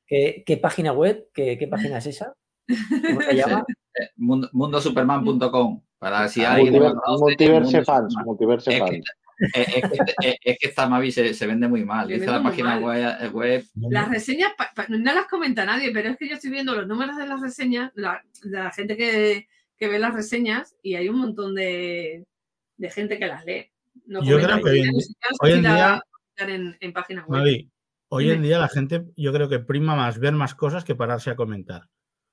¿Qué, 0.08 0.44
qué 0.46 0.58
página 0.58 0.92
web? 0.94 1.28
¿Qué, 1.34 1.58
qué 1.58 1.68
página 1.68 1.98
es 1.98 2.06
esa? 2.08 2.34
¿Cómo 2.68 3.22
se 3.22 3.36
llama? 3.36 3.64
Eh, 3.96 4.10
mundo- 4.18 4.50
mundosuperman.com. 4.54 5.82
Para 6.00 6.28
si 6.28 6.44
Ah, 6.44 6.54
alguien. 6.54 6.74
no 6.74 6.80
Multiver- 6.80 7.20
multiverse 7.20 7.84
fans, 7.84 8.16
multiverse 8.26 8.72
Es 8.76 8.82
que, 8.82 8.88
fans. 8.88 9.06
es, 9.54 9.68
es 9.68 9.82
que, 9.84 10.28
es- 10.30 10.36
es 10.44 10.58
que 10.60 10.68
esta 10.68 10.88
Mavi 10.90 11.12
se, 11.12 11.34
se 11.36 11.46
vende 11.48 11.68
muy 11.68 11.86
mal. 11.86 12.08
Vende 12.08 12.26
la 12.26 12.40
muy 12.40 12.50
página 12.52 12.80
mal. 12.80 12.84
web, 12.84 13.34
web 13.34 13.64
Las 13.90 14.10
reseñas, 14.10 14.52
pa- 14.58 14.72
pa- 14.76 14.88
no 14.90 14.98
las 15.14 15.28
comenta 15.28 15.64
nadie, 15.66 15.92
pero 15.94 16.10
es 16.10 16.18
que 16.18 16.28
yo 16.28 16.36
estoy 16.36 16.50
viendo 16.50 16.74
los 16.76 16.88
números 16.88 17.18
de 17.18 17.28
las 17.28 17.40
reseñas, 17.40 17.92
la, 17.96 18.22
de 18.44 18.58
la 18.58 18.72
gente 18.72 18.98
que, 18.98 19.48
que 19.78 19.88
ve 19.88 20.00
las 20.00 20.14
reseñas, 20.16 20.76
y 20.82 20.96
hay 20.96 21.08
un 21.10 21.20
montón 21.20 21.54
de, 21.54 22.26
de 22.78 22.90
gente 22.90 23.20
que 23.20 23.28
las 23.28 23.46
lee. 23.46 23.68
No 24.06 24.24
Yo 24.24 24.40
creo 24.40 24.58
que 24.64 24.70
hoy 25.42 25.52
en- 25.52 25.62
día- 25.62 26.02
en, 26.38 26.78
en 26.80 26.94
páginas 26.94 27.28
web. 27.28 27.40
Mavi, 27.42 27.70
hoy 28.10 28.32
en 28.32 28.42
día 28.42 28.58
la 28.58 28.70
gente, 28.70 29.04
yo 29.16 29.32
creo 29.34 29.50
que 29.50 29.60
prima 29.60 29.96
más 29.96 30.18
ver 30.18 30.34
más 30.34 30.56
cosas 30.56 30.84
que 30.84 30.96
pararse 30.96 31.30
a 31.30 31.36
comentar. 31.36 31.84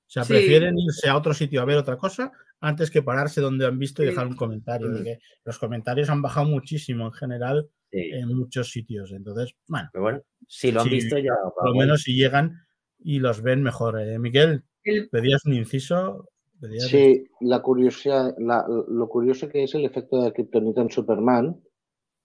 O 0.08 0.10
sea, 0.10 0.24
Sí. 0.24 0.32
prefieren 0.32 0.78
irse 0.78 1.08
a 1.08 1.16
otro 1.16 1.34
sitio 1.34 1.60
a 1.60 1.66
ver 1.66 1.76
otra 1.76 1.98
cosa 1.98 2.32
antes 2.60 2.90
que 2.90 3.02
pararse 3.02 3.42
donde 3.42 3.66
han 3.66 3.78
visto 3.78 4.02
y 4.02 4.06
Sí. 4.06 4.10
dejar 4.10 4.26
un 4.26 4.36
comentario. 4.36 4.88
Porque 4.90 5.18
los 5.44 5.58
comentarios 5.58 6.08
han 6.08 6.22
bajado 6.22 6.46
muchísimo 6.48 7.04
en 7.06 7.12
general 7.12 7.68
Sí, 7.92 8.10
en 8.12 8.28
muchos 8.36 8.70
sitios. 8.70 9.12
Entonces, 9.12 9.54
bueno, 9.66 9.88
pero 9.92 10.02
bueno, 10.02 10.20
si 10.46 10.72
lo 10.72 10.80
han 10.82 10.88
visto 10.90 11.18
ya. 11.18 11.32
por 11.54 11.68
lo 11.70 11.74
menos 11.74 12.02
si 12.02 12.14
llegan 12.16 12.54
y 12.98 13.18
los 13.18 13.42
ven 13.42 13.62
mejor. 13.62 14.00
Eh, 14.00 14.18
Miguel, 14.18 14.64
El- 14.84 15.08
pedías 15.10 15.44
un 15.46 15.54
inciso. 15.54 16.26
Pedías 16.60 16.84
Sí, 16.88 17.24
la 17.40 17.60
curiosidad, 17.62 18.34
la- 18.38 18.66
lo 18.88 19.08
curioso 19.08 19.48
que 19.48 19.62
es 19.64 19.74
el 19.74 19.84
efecto 19.84 20.22
de 20.22 20.32
Kryptonita 20.32 20.80
en 20.82 20.90
Superman, 20.90 21.60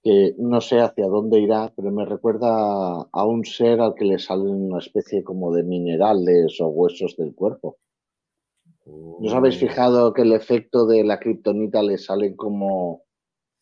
que 0.04 0.36
no 0.38 0.60
sé 0.62 0.82
hacia 0.82 1.08
dónde 1.08 1.40
irá, 1.40 1.72
pero 1.76 1.92
me 1.92 2.06
recuerda 2.06 2.50
a 3.12 3.26
un 3.26 3.46
ser 3.46 3.80
al 3.82 3.96
que 3.96 4.06
le 4.06 4.20
salen 4.20 4.72
una 4.72 4.80
especie 4.80 5.24
como 5.24 5.54
de 5.54 5.64
minerales 5.64 6.60
o 6.62 6.68
huesos 6.68 7.16
del 7.18 7.34
cuerpo. 7.34 7.78
¿No 8.86 9.28
os 9.30 9.34
habéis 9.34 9.56
Uh, 9.56 9.60
fijado 9.60 10.14
que 10.14 10.24
el 10.24 10.34
efecto 10.34 10.86
de 10.86 11.04
la 11.06 11.20
Kryptonita 11.20 11.82
le 11.82 11.98
salen 11.98 12.36
como 12.36 13.04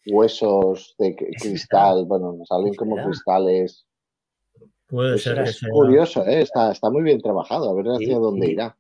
huesos 0.08 0.96
de 0.98 1.16
cristal? 1.16 2.06
Bueno, 2.06 2.36
le 2.40 2.46
salen 2.46 2.74
como 2.74 2.96
cristales. 3.06 3.86
Puede 4.88 5.16
Es, 5.16 5.24
ser 5.24 5.36
que 5.44 5.50
es 5.52 5.62
curioso, 5.72 6.26
¿eh? 6.26 6.42
está, 6.42 6.72
está 6.72 6.90
muy 6.90 7.04
bien 7.04 7.22
trabajado, 7.22 7.70
a 7.70 7.74
ver 7.76 7.86
Sí, 7.98 8.06
hacia 8.06 8.18
dónde 8.18 8.48
sí. 8.48 8.52
irá. 8.54 8.78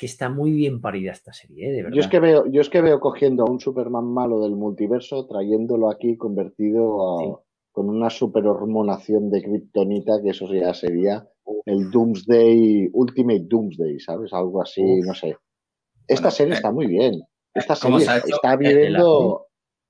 Que 0.00 0.06
está 0.06 0.30
muy 0.30 0.50
bien 0.52 0.80
parida 0.80 1.12
esta 1.12 1.30
serie, 1.34 1.68
¿eh? 1.68 1.72
de 1.72 1.82
verdad. 1.82 1.94
Yo 1.94 2.00
es 2.00 2.08
que 2.08 2.20
veo, 2.20 2.46
yo 2.46 2.62
es 2.62 2.70
que 2.70 2.80
veo 2.80 3.00
cogiendo 3.00 3.44
a 3.44 3.50
un 3.50 3.60
Superman 3.60 4.06
malo 4.06 4.40
del 4.40 4.56
multiverso, 4.56 5.26
trayéndolo 5.26 5.90
aquí 5.90 6.16
convertido 6.16 7.18
a- 7.18 7.22
Sí. 7.22 7.30
con 7.70 7.90
una 7.90 8.08
superhormonación 8.08 9.30
de 9.30 9.42
kriptonita, 9.42 10.22
que 10.22 10.30
eso 10.30 10.50
ya 10.52 10.72
sería 10.72 11.28
el 11.66 11.90
Doomsday, 11.90 12.88
Ultimate 12.94 13.44
Doomsday, 13.46 14.00
¿sabes? 14.00 14.32
Algo 14.32 14.62
así, 14.62 14.80
Uf. 14.82 15.04
no 15.06 15.14
sé. 15.14 15.36
Esta 16.08 16.22
Bueno, 16.22 16.30
serie 16.30 16.52
eh, 16.54 16.56
está 16.56 16.72
muy 16.72 16.86
bien. 16.86 17.20
Esta 17.54 17.76
¿cómo 17.80 18.00
serie 18.00 18.20
se 18.22 18.32
ha 18.32 18.34
está 18.36 18.56
viviendo. 18.56 19.46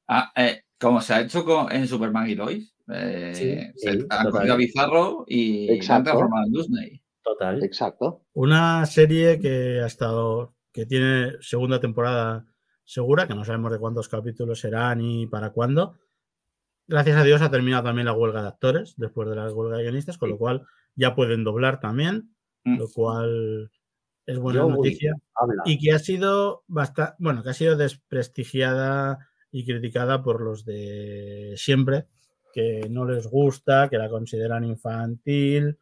Ah, 0.08 0.32
eh, 0.36 0.62
como 0.80 1.00
se 1.00 1.14
ha 1.14 1.20
hecho 1.20 1.44
con- 1.44 1.70
en 1.70 1.86
Superman 1.86 2.28
y 2.28 2.34
Lois. 2.34 2.74
eh, 2.92 3.30
Sí, 3.32 3.80
se 3.80 3.92
sí, 3.92 3.98
total. 4.00 4.30
cogido 4.32 4.54
a 4.54 4.56
Bizarro 4.56 5.24
y 5.28 5.68
lo 5.86 5.94
han 5.94 6.02
transformado 6.02 6.46
en 6.46 6.52
Disney. 6.52 6.99
Total. 7.22 7.62
Exacto. 7.62 8.22
Una 8.32 8.86
serie 8.86 9.38
que 9.40 9.80
ha 9.82 9.86
estado, 9.86 10.54
que 10.72 10.86
tiene 10.86 11.32
segunda 11.40 11.80
temporada 11.80 12.46
segura, 12.84 13.26
que 13.26 13.34
no 13.34 13.44
sabemos 13.44 13.72
de 13.72 13.78
cuántos 13.78 14.08
capítulos 14.08 14.60
será 14.60 14.94
ni 14.94 15.26
para 15.26 15.50
cuándo. 15.50 15.98
Gracias 16.88 17.16
a 17.16 17.22
Dios 17.24 17.40
ha 17.42 17.50
terminado 17.50 17.84
también 17.84 18.06
la 18.06 18.12
huelga 18.14 18.42
de 18.42 18.48
actores 18.48 18.94
después 18.96 19.28
de 19.28 19.36
la 19.36 19.52
huelga 19.52 19.76
de 19.76 19.84
guionistas, 19.84 20.18
con 20.18 20.30
lo 20.30 20.38
cual 20.38 20.66
ya 20.96 21.14
pueden 21.14 21.44
doblar 21.44 21.78
también, 21.80 22.34
Mm. 22.64 22.78
lo 22.78 22.88
cual 22.88 23.70
es 24.26 24.38
buena 24.38 24.60
Yo 24.60 24.68
noticia. 24.70 25.14
Y 25.64 25.78
que 25.78 25.92
ha 25.92 25.98
sido 25.98 26.62
bastante, 26.66 27.14
bueno, 27.18 27.42
que 27.42 27.50
ha 27.50 27.54
sido 27.54 27.76
desprestigiada 27.76 29.18
y 29.50 29.64
criticada 29.64 30.22
por 30.22 30.40
los 30.42 30.64
de 30.64 31.54
siempre, 31.56 32.06
que 32.52 32.86
no 32.90 33.04
les 33.06 33.26
gusta, 33.28 33.88
que 33.88 33.96
la 33.98 34.10
consideran 34.10 34.64
infantil, 34.64 35.78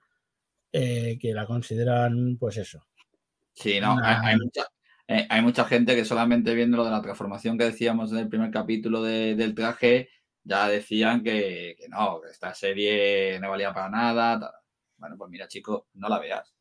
eh, 0.72 1.18
que 1.20 1.32
la 1.34 1.46
consideran, 1.46 2.36
pues 2.38 2.56
eso. 2.58 2.84
Sí, 3.52 3.80
no, 3.80 3.96
hay, 4.02 4.36
mucha, 4.36 4.66
eh, 5.08 5.26
hay 5.28 5.42
mucha 5.42 5.64
gente 5.64 5.96
que 5.96 6.04
solamente 6.04 6.54
viendo 6.54 6.76
lo 6.76 6.84
de 6.84 6.90
la 6.90 7.02
transformación 7.02 7.58
que 7.58 7.64
decíamos 7.64 8.12
en 8.12 8.18
el 8.18 8.28
primer 8.28 8.50
capítulo 8.50 9.02
de- 9.02 9.34
del 9.34 9.54
traje, 9.54 10.10
ya 10.44 10.68
decían 10.68 11.22
que, 11.24 11.74
que 11.78 11.88
no, 11.88 12.20
que 12.20 12.30
esta 12.30 12.54
serie 12.54 13.38
no 13.40 13.50
valía 13.50 13.72
para 13.74 13.90
nada. 13.90 14.38
tal. 14.40 14.50
Bueno, 14.96 15.16
pues 15.18 15.30
mira, 15.30 15.48
chico, 15.48 15.88
no 15.94 16.08
la 16.08 16.18
veas. 16.18 16.54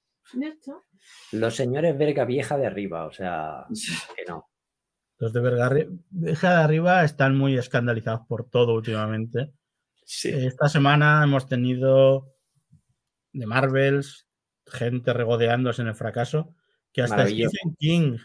Los 1.31 1.55
señores 1.55 1.97
verga 1.97 2.25
vieja 2.25 2.57
de 2.57 2.65
arriba, 2.65 3.05
o 3.05 3.11
sea, 3.13 3.65
que 4.15 4.25
no. 4.27 4.49
Los 5.19 5.33
de 5.33 5.39
Vergarri- 5.41 6.03
Verja 6.09 6.57
de 6.57 6.63
arriba 6.63 7.03
están 7.03 7.35
muy 7.37 7.57
escandalizados 7.57 8.21
por 8.27 8.49
todo 8.49 8.73
últimamente. 8.75 9.53
Sí. 10.05 10.29
Esta 10.29 10.67
semana 10.69 11.21
hemos 11.23 11.47
tenido 11.47 12.33
de 13.37 13.45
Marvels, 13.45 14.27
gente 14.65 15.13
regodeándose 15.13 15.81
en 15.81 15.87
el 15.89 15.95
fracaso, 15.95 16.53
que 16.91 17.01
hasta. 17.01 17.25
Stephen 17.27 17.75
King 17.77 18.17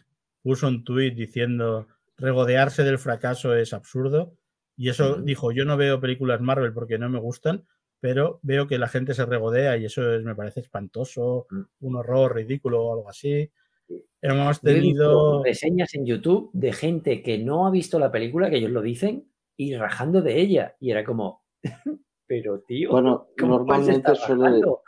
puso 0.43 0.67
un 0.69 0.85
tuit 0.85 1.15
diciendo 1.15 1.87
regodearse 2.17 2.83
del 2.85 2.99
fracaso 2.99 3.55
es 3.55 3.73
absurdo. 3.73 4.35
Y 4.77 4.89
eso 4.89 5.17
dijo, 5.17 5.53
yo 5.53 5.65
no 5.65 5.77
veo 5.77 6.01
películas 6.01 6.41
Marvel 6.41 6.73
porque 6.73 6.99
no 6.99 7.09
me 7.11 7.19
gustan, 7.21 7.65
pero 8.01 8.41
veo 8.43 8.67
que 8.67 8.79
la 8.79 8.89
gente 8.89 9.13
se 9.15 9.27
regodea 9.27 9.77
y 9.77 9.85
eso 9.85 10.15
es- 10.15 10.25
me 10.25 10.35
parece 10.35 10.61
espantoso, 10.61 11.47
Mm. 11.51 11.61
un 11.81 11.97
horror 11.97 12.35
ridículo 12.35 12.83
o 12.83 12.95
algo 12.95 13.09
así. 13.11 13.51
Sí. 13.87 14.05
Hemos 14.23 14.61
tenido... 14.61 15.43
reseñas 15.45 15.95
en 15.95 16.07
YouTube 16.07 16.51
de 16.55 16.73
gente 16.73 17.23
que 17.23 17.39
no 17.39 17.67
ha 17.67 17.71
visto 17.71 17.99
la 17.99 18.11
película, 18.11 18.49
que 18.49 18.57
ellos 18.57 18.71
lo 18.71 18.81
dicen, 18.81 19.29
y 19.57 19.77
rajando 19.77 20.23
de 20.23 20.41
ella. 20.41 20.75
Y 20.81 20.91
era 20.91 21.05
como, 21.05 21.45
pero 22.27 22.61
tío, 22.61 22.91
Bueno, 22.91 23.29
¿cómo 23.39 23.65
puedes 23.67 23.87
normalmente 23.87 24.13
estar 24.13 24.17
suele, 24.17 24.45
rajando? 24.45 24.83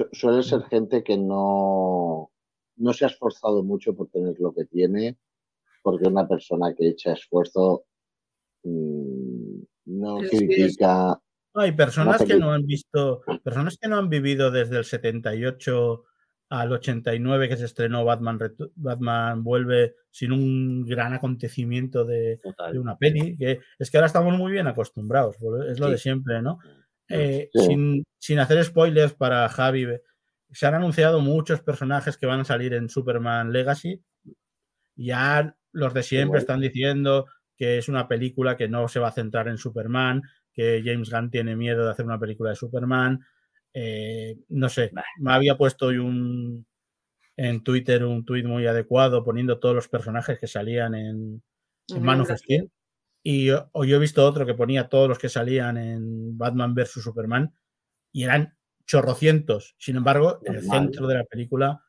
Su- 0.00 0.08
suele 0.12 0.42
ser 0.42 0.62
gente 0.64 1.02
que 1.02 1.16
no, 1.16 2.30
no 2.76 2.92
se 2.92 3.04
ha 3.04 3.08
esforzado 3.08 3.62
mucho 3.62 3.94
por 3.94 4.08
tener 4.08 4.38
lo 4.38 4.52
que 4.52 4.64
tiene, 4.64 5.16
porque 5.82 6.08
una 6.08 6.26
persona 6.28 6.74
que 6.74 6.88
echa 6.88 7.12
esfuerzo 7.12 7.84
mm, 8.62 9.62
no 9.86 10.22
es 10.22 10.32
es- 10.32 10.38
critica. 10.40 11.20
Hay 11.54 11.72
personas 11.72 12.22
que 12.22 12.36
no 12.38 12.52
han 12.52 12.64
visto, 12.64 13.22
personas 13.42 13.76
que 13.76 13.88
no 13.88 13.96
han 13.96 14.08
vivido 14.08 14.52
desde 14.52 14.78
el 14.78 14.84
78 14.84 16.04
al 16.48 16.72
89 16.72 17.48
que 17.48 17.56
se 17.56 17.64
estrenó 17.64 18.04
Batman, 18.04 18.38
Batman 18.76 19.42
vuelve 19.42 19.96
sin 20.12 20.30
un 20.32 20.84
gran 20.84 21.12
acontecimiento 21.12 22.04
de, 22.04 22.40
una 22.78 22.96
peli, 22.96 23.36
que 23.36 23.58
es 23.80 23.90
que 23.90 23.96
ahora 23.96 24.06
estamos 24.06 24.36
muy 24.38 24.52
bien 24.52 24.68
acostumbrados, 24.68 25.36
es 25.68 25.80
lo 25.80 25.86
Sí. 25.86 25.92
de 25.92 25.98
siempre, 25.98 26.40
¿no? 26.40 26.58
Eh, 27.10 27.50
Sí. 27.52 27.66
sin, 27.66 28.04
sin 28.18 28.38
hacer 28.38 28.64
spoilers 28.64 29.14
para 29.14 29.48
Javi, 29.48 29.86
se 30.52 30.66
han 30.66 30.74
anunciado 30.74 31.20
muchos 31.20 31.60
personajes 31.62 32.16
que 32.16 32.26
van 32.26 32.40
a 32.40 32.44
salir 32.44 32.74
en 32.74 32.88
Superman 32.88 33.52
Legacy. 33.52 34.02
Ya 34.96 35.56
los 35.72 35.94
de 35.94 36.02
siempre 36.02 36.40
están 36.40 36.60
diciendo 36.60 37.26
que 37.56 37.78
es 37.78 37.88
una 37.88 38.08
película 38.08 38.56
que 38.56 38.68
no 38.68 38.88
se 38.88 39.00
va 39.00 39.08
a 39.08 39.12
centrar 39.12 39.48
en 39.48 39.58
Superman, 39.58 40.22
que 40.52 40.82
James 40.84 41.10
Gunn 41.10 41.30
tiene 41.30 41.56
miedo 41.56 41.84
de 41.84 41.90
hacer 41.92 42.04
una 42.06 42.18
película 42.18 42.50
de 42.50 42.56
Superman. 42.56 43.20
Eh, 43.74 44.36
no 44.48 44.68
sé, 44.68 44.90
me 45.18 45.32
había 45.32 45.56
puesto 45.56 45.86
hoy 45.86 45.98
un 45.98 46.66
en 47.36 47.62
Twitter 47.62 48.04
un 48.04 48.24
tuit 48.24 48.44
muy 48.44 48.66
adecuado 48.66 49.24
poniendo 49.24 49.58
todos 49.58 49.74
los 49.74 49.88
personajes 49.88 50.38
que 50.38 50.46
salían 50.46 50.94
en, 50.94 51.42
en 51.88 52.02
Man 52.02 52.20
of. 52.20 52.30
Steel. 52.30 52.70
Y 53.22 53.46
yo, 53.46 53.68
o 53.72 53.84
yo 53.84 53.96
he 53.96 54.00
visto 54.00 54.24
otro 54.26 54.46
que 54.46 54.54
ponía 54.54 54.88
todos 54.88 55.08
los 55.08 55.18
que 55.18 55.28
salían 55.28 55.76
en 55.76 56.38
Batman 56.38 56.74
vs 56.74 57.02
Superman 57.02 57.52
y 58.12 58.24
eran 58.24 58.56
chorrocientos. 58.86 59.74
Sin 59.78 59.96
embargo, 59.96 60.40
el 60.44 60.62
centro 60.62 61.06
de 61.06 61.14
la 61.16 61.24
película 61.24 61.82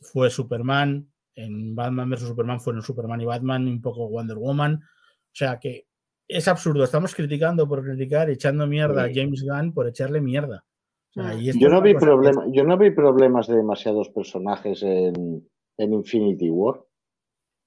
fue 0.00 0.28
Superman. 0.30 1.08
En 1.34 1.74
Batman 1.74 2.10
vs 2.10 2.20
Superman 2.28 2.60
fueron 2.60 2.82
Superman 2.82 3.20
y 3.20 3.24
Batman, 3.26 3.66
un 3.68 3.80
poco 3.80 4.08
Wonder 4.08 4.36
Woman. 4.36 4.74
O 4.74 5.34
sea 5.34 5.58
que 5.58 5.86
es 6.28 6.48
absurdo. 6.48 6.82
Estamos 6.84 7.14
criticando 7.14 7.68
por 7.68 7.82
criticar, 7.84 8.28
echando 8.28 8.66
mierda 8.66 9.04
Sí. 9.06 9.10
a 9.10 9.22
James 9.22 9.42
Gunn 9.44 9.72
por 9.72 9.86
echarle 9.88 10.20
mierda. 10.20 10.64
O 11.10 11.22
sea, 11.22 11.34
Mm. 11.34 11.40
y 11.40 11.60
Yo 11.60 11.68
no 11.68 11.80
vi 11.80 11.92
que 11.92 11.98
problema, 12.00 12.44
yo 12.50 12.64
no 12.64 12.76
vi 12.76 12.90
problemas 12.90 13.46
de 13.46 13.56
demasiados 13.56 14.08
personajes 14.10 14.82
en, 14.82 15.46
en 15.78 15.92
Infinity 15.92 16.50
War. 16.50 16.80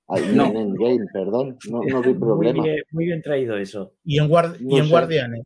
Ay, 0.08 0.24
No. 0.34 0.46
En 0.46 0.58
Endgame, 0.58 1.06
perdón. 1.12 1.58
No, 1.70 1.82
no 1.84 2.02
vi 2.02 2.10
Muy 2.14 2.20
problema. 2.20 2.64
bien, 2.64 2.84
muy 2.92 3.06
bien 3.06 3.22
traído 3.22 3.58
eso. 3.58 3.94
Y 4.04 4.20
en, 4.20 4.30
Guard- 4.30 4.58
y 4.60 4.78
en. 4.80 4.90
Guardianes. 4.90 5.46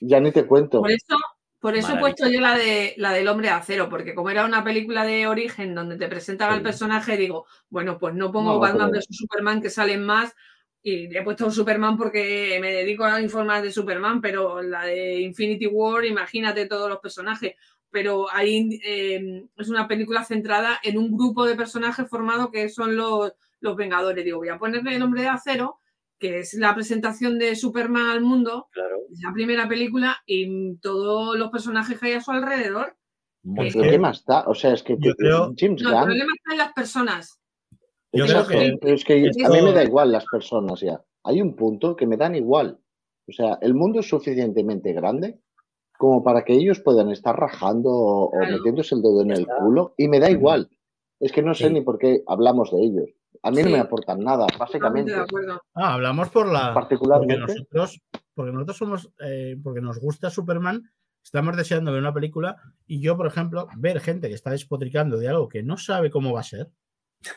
Ya 0.00 0.20
ni 0.20 0.30
te 0.30 0.44
cuento. 0.46 0.80
Por 0.80 0.90
eso, 0.92 1.16
por 1.58 1.76
eso 1.76 1.94
he 1.94 1.98
puesto 1.98 2.28
yo 2.28 2.40
la 2.40 2.56
de 2.56 2.94
la 2.98 3.12
del 3.12 3.26
hombre 3.26 3.48
de 3.48 3.54
acero, 3.54 3.88
porque 3.88 4.14
como 4.14 4.30
era 4.30 4.44
una 4.44 4.62
película 4.62 5.04
de 5.04 5.26
origen 5.26 5.74
donde 5.74 5.96
te 5.96 6.06
presentaba 6.06 6.54
el 6.54 6.62
personaje, 6.62 7.16
digo, 7.16 7.46
bueno, 7.68 7.98
pues 7.98 8.14
no 8.14 8.30
pongo 8.30 8.52
No, 8.52 8.58
Batman 8.60 8.92
vs 8.92 9.06
Superman 9.10 9.60
que 9.60 9.70
salen 9.70 10.04
más. 10.04 10.34
Y 10.80 11.14
he 11.16 11.22
puesto 11.22 11.50
Superman 11.50 11.96
porque 11.98 12.56
me 12.60 12.72
dedico 12.72 13.04
a 13.04 13.20
informar 13.20 13.62
de 13.62 13.72
Superman, 13.72 14.20
pero 14.20 14.62
la 14.62 14.84
de 14.84 15.20
Infinity 15.20 15.66
War, 15.66 16.04
imagínate 16.04 16.66
todos 16.66 16.88
los 16.88 17.00
personajes. 17.00 17.54
Pero 17.90 18.30
ahí 18.32 18.78
eh, 18.84 19.44
es 19.56 19.68
una 19.68 19.88
película 19.88 20.22
centrada 20.24 20.78
en 20.84 20.96
un 20.96 21.16
grupo 21.16 21.44
de 21.44 21.56
personajes 21.56 22.08
formado 22.08 22.52
que 22.52 22.68
son 22.68 22.94
los, 22.94 23.32
los 23.60 23.76
Vengadores. 23.76 24.24
Digo, 24.24 24.38
voy 24.38 24.48
a 24.48 24.58
ponerle 24.58 24.96
el 24.96 25.02
hombre 25.02 25.22
de 25.22 25.28
acero, 25.28 25.78
que 26.18 26.40
es 26.40 26.54
la 26.54 26.74
presentación 26.74 27.38
de 27.38 27.54
Superman 27.56 28.06
al 28.10 28.20
mundo, 28.22 28.68
Claro. 28.72 28.96
es 29.12 29.20
la 29.22 29.32
primera 29.32 29.68
película 29.68 30.16
y 30.26 30.76
todos 30.78 31.36
los 31.38 31.50
personajes 31.50 31.98
que 31.98 32.06
hay 32.06 32.12
a 32.14 32.20
su 32.20 32.30
alrededor. 32.32 32.96
Muy 33.44 33.68
Es 33.68 33.74
Pero 33.74 33.84
que- 33.84 33.90
¿qué 33.92 33.98
más 33.98 34.24
da? 34.24 34.44
O 34.48 34.54
sea, 34.54 34.72
es 34.74 34.82
que 34.82 34.96
yo 34.98 35.14
creo- 35.14 35.52
James 35.56 35.82
No, 35.82 35.90
el 35.90 36.04
problema 36.04 36.32
está 36.36 36.52
en 36.52 36.58
las 36.58 36.72
personas. 36.72 37.40
Yo 38.12 38.24
creo 38.24 38.40
Exacto, 38.40 38.50
que 38.52 38.78
pero 38.80 38.94
es 38.94 39.04
que 39.04 39.12
a 39.44 39.48
mí 39.50 39.62
me 39.62 39.72
da 39.72 39.84
igual 39.84 40.10
las 40.12 40.24
personas 40.26 40.80
ya. 40.80 41.00
Hay 41.24 41.40
un 41.42 41.54
punto 41.54 41.94
que 41.94 42.06
me 42.06 42.16
dan 42.16 42.34
igual. 42.34 42.78
O 43.28 43.32
sea, 43.32 43.58
el 43.60 43.74
mundo 43.74 44.00
es 44.00 44.08
suficientemente 44.08 44.92
grande 44.94 45.38
como 45.98 46.22
para 46.24 46.42
que 46.44 46.54
ellos 46.54 46.80
puedan 46.80 47.10
estar 47.10 47.38
rajando 47.38 47.90
o, 47.90 48.30
metiéndose 48.38 48.94
el 48.94 49.02
dedo 49.02 49.20
en 49.22 49.32
el 49.32 49.40
está. 49.42 49.56
culo 49.58 49.94
y 49.98 50.08
me 50.08 50.20
da 50.20 50.30
igual. 50.30 50.70
Es 51.20 51.32
que 51.32 51.42
no 51.42 51.54
sé 51.54 51.68
Sí. 51.68 51.74
ni 51.74 51.80
por 51.82 51.98
qué 51.98 52.22
hablamos 52.26 52.70
de 52.72 52.82
ellos. 52.82 53.10
A 53.42 53.50
mí 53.50 53.62
no 53.62 53.70
me 53.70 53.78
aportan 53.78 54.20
nada, 54.20 54.46
básicamente. 54.58 55.12
de 55.12 55.20
acuerdo. 55.20 55.62
Ah, 55.74 55.94
hablamos 55.94 56.28
por 56.30 56.46
la. 56.46 56.72
Porque 56.74 56.96
Particularmente. 56.96 57.38
nosotros, 57.38 58.00
porque 58.34 58.52
nosotros 58.52 58.76
somos. 58.76 59.10
eh, 59.20 59.56
porque 59.62 59.80
nos 59.80 59.98
gusta 59.98 60.30
Superman, 60.30 60.90
estamos 61.22 61.56
deseando 61.56 61.92
ver 61.92 62.00
una 62.00 62.12
película. 62.14 62.56
Y 62.86 63.00
yo, 63.00 63.16
por 63.16 63.26
ejemplo, 63.26 63.68
ver 63.76 64.00
gente 64.00 64.28
que 64.28 64.34
está 64.34 64.50
despotricando 64.50 65.18
de 65.18 65.28
algo 65.28 65.48
que 65.48 65.62
no 65.62 65.76
sabe 65.76 66.10
cómo 66.10 66.32
va 66.32 66.40
a 66.40 66.44
ser. 66.44 66.70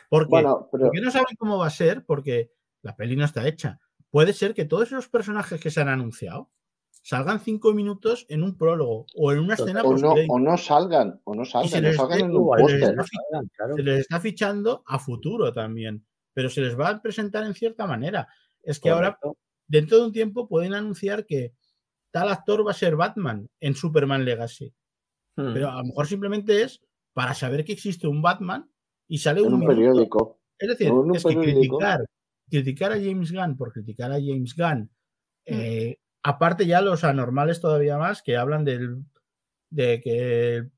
Porque, 0.08 0.30
Bueno, 0.30 0.68
pero 0.70 0.84
porque 0.84 1.00
no 1.00 1.10
sabe 1.10 1.26
cómo 1.38 1.58
va 1.58 1.66
a 1.66 1.70
ser, 1.70 2.04
porque 2.04 2.50
la 2.82 2.94
peli 2.96 3.16
no 3.16 3.24
está 3.24 3.46
hecha. 3.46 3.78
Puede 4.10 4.32
ser 4.32 4.54
que 4.54 4.64
todos 4.64 4.88
esos 4.88 5.08
personajes 5.08 5.60
que 5.60 5.70
se 5.70 5.80
han 5.80 5.88
anunciado 5.88 6.50
salgan 7.02 7.40
cinco 7.40 7.74
minutos 7.74 8.24
en 8.28 8.42
un 8.42 8.56
prólogo 8.56 9.06
o 9.16 9.32
en 9.32 9.40
una 9.40 9.54
escena 9.54 9.82
o 9.82 9.92
no, 9.92 10.00
post-crédito. 10.00 10.32
o 10.32 10.38
no 10.38 10.56
salgan, 10.56 11.20
o 11.24 11.34
no 11.34 11.44
salgan, 11.44 11.68
se 11.70 11.80
no 11.82 11.88
les 11.88 11.96
salgan 11.96 12.20
en 12.20 12.36
un 12.36 12.68
se 12.68 12.78
les 12.78 12.90
claro. 13.56 13.76
se 13.76 13.82
les 13.82 14.00
está 14.00 14.20
fichando 14.20 14.82
a 14.86 14.98
futuro 14.98 15.52
también, 15.52 16.06
pero 16.32 16.48
se 16.48 16.60
les 16.60 16.78
va 16.78 16.88
a 16.88 17.02
presentar 17.02 17.44
en 17.44 17.54
cierta 17.54 17.86
manera. 17.86 18.28
Es 18.62 18.78
que 18.78 18.90
ahora 18.90 19.18
dentro 19.66 19.98
de 19.98 20.06
un 20.06 20.12
tiempo 20.12 20.48
pueden 20.48 20.74
anunciar 20.74 21.26
que 21.26 21.54
tal 22.12 22.28
actor 22.28 22.66
va 22.66 22.70
a 22.70 22.74
ser 22.74 22.94
Batman 22.94 23.48
en 23.58 23.74
Superman 23.74 24.24
Legacy. 24.24 24.72
Hmm. 25.36 25.52
Pero 25.54 25.70
a 25.70 25.78
lo 25.78 25.84
mejor 25.84 26.06
simplemente 26.06 26.62
es 26.62 26.80
para 27.12 27.34
saber 27.34 27.64
que 27.64 27.72
existe 27.72 28.06
un 28.06 28.22
Batman 28.22 28.70
y 29.08 29.18
sale 29.18 29.40
En 29.40 29.48
un, 29.48 29.54
un 29.54 29.66
periódico. 29.66 30.40
Es 30.58 30.68
decir, 30.68 30.92
es 31.14 31.24
que 31.24 31.36
criticar, 31.36 32.04
criticar 32.48 32.92
a 32.92 32.96
James 32.96 33.32
Gunn 33.32 33.56
por 33.56 33.72
criticar 33.72 34.12
a 34.12 34.20
James 34.20 34.54
Gunn, 34.56 34.88
Mm. 35.46 35.54
eh, 35.54 35.98
aparte 36.22 36.66
ya 36.66 36.80
los 36.80 37.04
anormales 37.04 37.60
todavía 37.60 37.98
más 37.98 38.22
que 38.22 38.36
hablan 38.36 38.64
del 38.64 38.98
de 39.70 40.00
que 40.00 40.68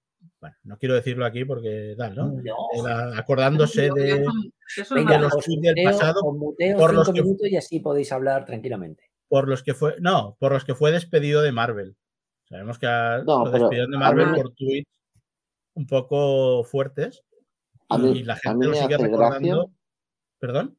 bueno, 0.40 0.56
no 0.64 0.78
quiero 0.78 0.94
decirlo 0.94 1.24
aquí 1.24 1.44
porque 1.44 1.94
tal, 1.96 2.14
¿no? 2.14 2.28
No. 2.28 2.84
La- 2.86 3.18
acordándose 3.18 3.90
de, 3.94 4.24
son 4.84 4.96
Venga, 4.98 5.14
de 5.14 5.18
los 5.20 5.34
os 5.34 5.44
tweets 5.44 5.62
del 5.62 5.74
muteo, 5.74 5.84
pasado 5.90 6.32
muteo 6.32 6.76
por 6.78 6.94
los 6.94 7.10
que- 7.10 7.22
minutos 7.22 7.48
y 7.48 7.56
así 7.56 7.80
podéis 7.80 8.12
hablar 8.12 8.44
tranquilamente. 8.44 9.10
por 9.28 9.48
los 9.48 9.62
que 9.62 9.74
fue, 9.74 9.96
no, 10.00 10.36
por 10.38 10.52
los 10.52 10.64
que 10.64 10.74
fue 10.74 10.92
despedido 10.92 11.40
de 11.42 11.50
Marvel. 11.52 11.96
Sabemos 12.48 12.78
que 12.78 12.86
a- 12.86 13.22
No, 13.26 13.44
lo 13.46 13.50
despidieron 13.50 13.90
de 13.90 13.96
Marvel 13.98 14.30
mí- 14.30 14.36
por 14.36 14.52
tweets 14.54 14.88
un 15.74 15.86
poco 15.86 16.62
fuertes 16.64 17.22
y 17.90 18.22
la 18.22 18.36
gente 18.36 18.66
lo 18.66 18.74
sigue 18.74 18.96
recordando. 18.98 19.56
gracia. 19.56 19.74
¿Perdón? 20.38 20.78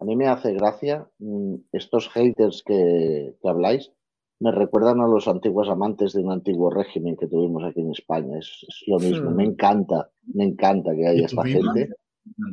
A 0.00 0.04
mí 0.04 0.16
me 0.16 0.28
hace 0.28 0.52
gracia 0.54 1.08
mm, 1.18 1.54
estos 1.72 2.08
haters 2.10 2.62
que, 2.64 3.36
que 3.40 3.48
habláis. 3.48 3.92
Me 4.38 4.50
recuerdan 4.52 5.00
a 5.00 5.06
los 5.06 5.28
antiguos 5.28 5.68
amantes 5.68 6.14
de 6.14 6.22
un 6.22 6.32
antiguo 6.32 6.70
régimen 6.70 7.16
que 7.16 7.26
tuvimos 7.26 7.62
aquí 7.64 7.80
en 7.80 7.90
España. 7.90 8.38
Es, 8.38 8.64
es 8.66 8.84
lo 8.86 8.98
mismo. 8.98 9.30
Me 9.30 9.44
encanta, 9.44 10.10
me 10.32 10.44
encanta 10.44 10.92
que 10.94 11.06
haya 11.06 11.20
¿Y 11.20 11.24
esta 11.24 11.44
gente. 11.44 11.90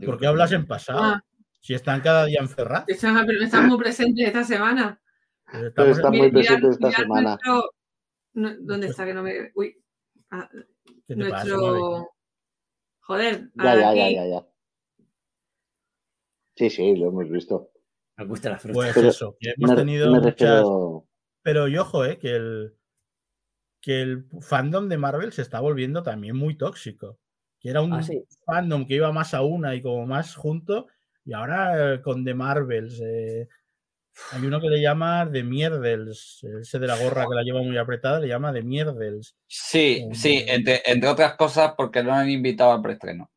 ¿Por 0.05 0.19
qué 0.19 0.27
hablas 0.27 0.51
en 0.51 0.67
pasado? 0.67 0.99
Ah, 1.01 1.23
Si 1.61 1.73
están 1.73 2.01
cada 2.01 2.25
día 2.25 2.39
en 2.41 2.49
Ferraz. 2.49 2.83
están, 2.87 3.17
están 3.41 3.67
muy 3.67 3.77
presentes 3.77 4.27
esta 4.27 4.43
semana. 4.43 5.01
Pero 5.49 5.67
estamos 5.69 5.97
está 5.97 6.07
en- 6.09 6.17
muy 6.17 6.27
Mirad- 6.27 6.33
presente 6.33 6.67
esta 6.69 6.87
mirad 6.87 6.99
semana. 6.99 7.29
nuestro- 7.45 7.71
no, 8.33 8.49
¿Dónde 8.59 8.87
está 8.87 9.05
que 9.05 9.13
no 9.13 9.23
me.? 9.23 9.51
Uy. 9.55 9.73
Ah, 10.29 10.49
¿Qué 11.07 11.15
te 11.15 11.29
pasa, 11.29 11.47
Mavi? 11.55 11.57
nuestro. 11.79 12.09
Joder. 12.99 13.49
Ya, 13.55 13.75
ya, 13.93 13.93
ya, 14.11 14.25
ya. 14.27 14.47
Sí, 16.57 16.69
sí, 16.69 16.95
lo 16.95 17.07
hemos 17.09 17.29
visto. 17.29 17.71
Nos 18.17 18.27
gusta 18.27 18.49
la 18.49 18.59
fruta. 18.59 18.73
Pues 18.73 18.93
Pero 18.95 19.07
eso, 19.09 19.37
que 19.39 19.53
hemos 19.55 19.69
Me, 19.71 19.75
tenido 19.77 20.11
me 20.11 20.19
muchas. 20.19 20.39
refiero. 20.39 21.05
Pero 21.43 21.67
y 21.67 21.77
ojo, 21.77 22.03
eh, 22.03 22.17
que 22.17 22.35
el, 22.35 22.73
que 23.81 24.01
el 24.01 24.25
fandom 24.41 24.89
de 24.89 24.97
Marvel 24.97 25.31
se 25.31 25.43
está 25.43 25.59
volviendo 25.59 26.03
también 26.03 26.35
muy 26.35 26.57
tóxico. 26.57 27.19
Que 27.59 27.69
era 27.69 27.81
un 27.81 27.93
Ah, 27.93 28.03
sí. 28.03 28.23
fandom 28.45 28.85
que 28.85 28.95
iba 28.95 29.11
más 29.11 29.33
a 29.33 29.41
una 29.43 29.75
y 29.75 29.81
como 29.81 30.05
más 30.05 30.35
junto, 30.35 30.87
y 31.25 31.33
ahora 31.33 31.93
eh, 31.95 32.01
con 32.01 32.25
The 32.25 32.33
Marvels. 32.33 32.99
eh, 33.01 33.47
hay 34.31 34.45
uno 34.45 34.59
que 34.59 34.69
le 34.69 34.81
llama 34.81 35.29
The 35.31 35.43
Mierdels, 35.43 36.43
ese 36.61 36.79
de 36.79 36.87
la 36.87 36.97
gorra 36.97 37.25
que 37.29 37.35
la 37.35 37.43
lleva 37.43 37.61
muy 37.61 37.77
apretada, 37.77 38.19
le 38.19 38.27
llama 38.27 38.51
The 38.51 38.63
Mierdels. 38.63 39.35
Sí, 39.47 40.07
sí, 40.13 40.39
Hombre. 40.39 40.55
entre, 40.55 40.81
entre 40.85 41.09
otras 41.09 41.35
cosas 41.35 41.73
porque 41.77 42.01
no 42.03 42.13
han 42.13 42.27
invitado 42.29 42.71
al 42.71 42.81
preestreno. 42.81 43.29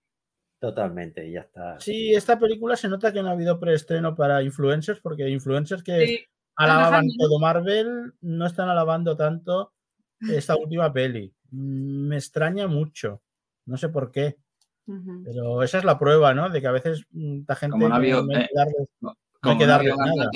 Totalmente, 0.61 1.27
y 1.27 1.33
ya 1.33 1.41
está. 1.41 1.81
Sí, 1.81 2.13
esta 2.15 2.39
película 2.39 2.77
se 2.77 2.87
nota 2.87 3.11
que 3.13 3.23
no 3.23 3.31
ha 3.31 3.33
habido 3.33 3.59
preestreno 3.59 4.15
para 4.15 4.43
influencers, 4.43 5.01
porque 5.01 5.27
influencers 5.31 5.83
que 5.83 6.07
Sí, 6.07 6.21
alababan 6.55 7.07
todo 7.19 7.39
Marvel 7.41 8.13
no 8.21 8.47
están 8.47 8.69
alabando 8.69 9.17
tanto 9.17 9.73
esta 10.21 10.55
última 10.57 10.93
peli. 10.93 11.33
Mm, 11.51 12.09
Me 12.09 12.17
extraña 12.17 12.67
mucho. 12.67 13.23
No 13.65 13.79
sé 13.79 13.89
por 13.89 14.11
qué, 14.11 14.37
pero 15.25 15.63
esa 15.63 15.79
es 15.79 15.85
la 15.85 15.99
prueba, 15.99 16.35
¿no? 16.35 16.51
De 16.51 16.61
que 16.61 16.67
a 16.67 16.73
veces 16.73 17.05
mm, 17.11 17.41
esta 17.41 17.57
gente 17.57 17.73
Como 17.73 17.89
no 17.89 17.95
ha 17.95 17.99
habido, 17.99 18.23
no 18.23 18.37
hay 18.37 18.43
eh, 18.43 18.49
que 18.49 18.55
No 19.01 19.17
hay 19.43 19.59
no, 19.59 19.67
darle 19.67 19.93
había 19.93 20.05
nada. 20.05 20.31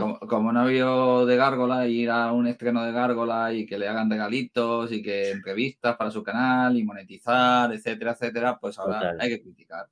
Como, 0.00 0.18
como 0.20 0.52
no 0.52 0.60
había 0.60 0.86
de 1.26 1.36
Gárgola, 1.36 1.86
ir 1.86 2.10
a 2.10 2.32
un 2.32 2.46
estreno 2.46 2.82
de 2.84 2.92
Gárgola 2.92 3.52
y 3.52 3.66
que 3.66 3.78
le 3.78 3.86
hagan 3.88 4.10
regalitos 4.10 4.90
y 4.92 5.02
que 5.02 5.30
entrevistas 5.30 5.96
para 5.96 6.10
su 6.10 6.22
canal 6.22 6.76
y 6.76 6.84
monetizar, 6.84 7.72
etcétera, 7.72 8.12
etcétera, 8.12 8.58
pues 8.58 8.78
ahora 8.78 8.98
Total. 9.00 9.20
hay 9.20 9.28
que 9.28 9.42
criticar. 9.42 9.86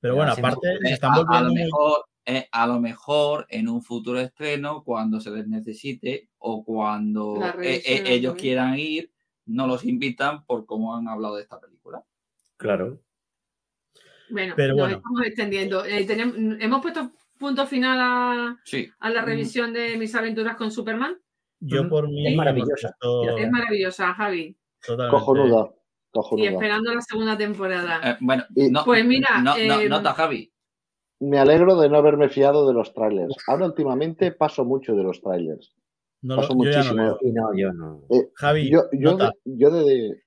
Pero 0.00 0.14
Ya, 0.14 0.16
bueno, 0.18 0.32
aparte 0.32 0.68
Eh, 0.74 0.78
se 0.82 0.92
están 0.94 1.12
a, 1.28 1.40
lo 1.42 1.52
mejor, 1.52 2.04
eh, 2.26 2.48
a 2.50 2.66
lo 2.66 2.80
mejor 2.80 3.46
en 3.48 3.68
un 3.68 3.82
futuro 3.82 4.18
estreno, 4.20 4.82
cuando 4.84 5.20
se 5.20 5.30
les 5.30 5.46
necesite 5.48 6.28
o 6.38 6.64
cuando 6.64 7.40
eh, 7.62 7.82
eh, 7.84 8.02
ellos 8.06 8.32
también. 8.32 8.36
quieran 8.36 8.78
ir, 8.78 9.12
no 9.46 9.66
los 9.66 9.84
invitan 9.84 10.44
por 10.44 10.66
cómo 10.66 10.96
han 10.96 11.08
hablado 11.08 11.36
de 11.36 11.42
esta 11.42 11.60
película. 11.60 12.02
Claro. 12.56 13.00
Bueno, 14.30 14.54
Pero 14.56 14.74
nos 14.74 14.78
bueno. 14.84 14.96
estamos 14.96 15.22
extendiendo. 15.26 15.84
Eh, 15.84 16.04
tenemos- 16.06 16.36
hemos 16.60 16.80
puesto 16.80 17.10
punto 17.42 17.66
final 17.66 17.98
a, 18.00 18.56
Sí. 18.64 18.88
a 19.00 19.10
la 19.10 19.20
Mm. 19.20 19.26
revisión 19.26 19.72
de 19.74 19.98
mis 19.98 20.14
aventuras 20.14 20.56
con 20.56 20.70
Superman. 20.70 21.18
Yo 21.60 21.86
por 21.88 22.08
mí 22.08 22.26
Es 22.26 22.34
maravillosa. 22.36 22.96
Es 23.38 23.50
maravillosa, 23.50 24.14
Javi. 24.14 24.56
totalmente- 24.84 25.18
Cojonuda. 25.18 25.70
Y 25.70 26.10
Cojonuda. 26.14 26.50
esperando 26.50 26.94
la 26.94 27.00
segunda 27.02 27.36
temporada. 27.38 28.00
Eh, 28.12 28.16
bueno, 28.20 28.44
Y- 28.56 28.70
no, 28.70 28.84
Pues 28.84 29.04
mira, 29.04 29.28
no- 29.42 29.54
no- 29.54 29.80
eh, 29.80 29.88
nota, 29.88 30.14
Javi. 30.14 30.50
Me 31.20 31.38
alegro 31.38 31.78
de 31.80 31.88
no 31.88 31.98
haberme 31.98 32.28
fiado 32.30 32.66
de 32.66 32.74
los 32.74 32.92
trailers. 32.94 33.36
Ahora 33.46 33.66
últimamente 33.66 34.32
paso 34.32 34.64
mucho 34.64 34.94
de 34.94 35.02
los 35.02 35.20
trailers. 35.20 35.74
no 36.24 36.36
lo- 36.36 36.42
paso 36.42 36.54
yo 36.54 36.70
ya 36.70 36.70
no 36.70 36.76
muchísimo. 36.78 37.02
veo. 37.02 37.18
Y 37.22 37.32
no, 37.32 37.56
yo 37.56 37.72
no. 37.72 38.02
Javi, 38.36 38.70
Yo, 38.70 38.84
yo, 38.92 39.10
nota. 39.12 39.32
de, 39.44 39.56
yo 39.58 39.70
de- 39.72 40.22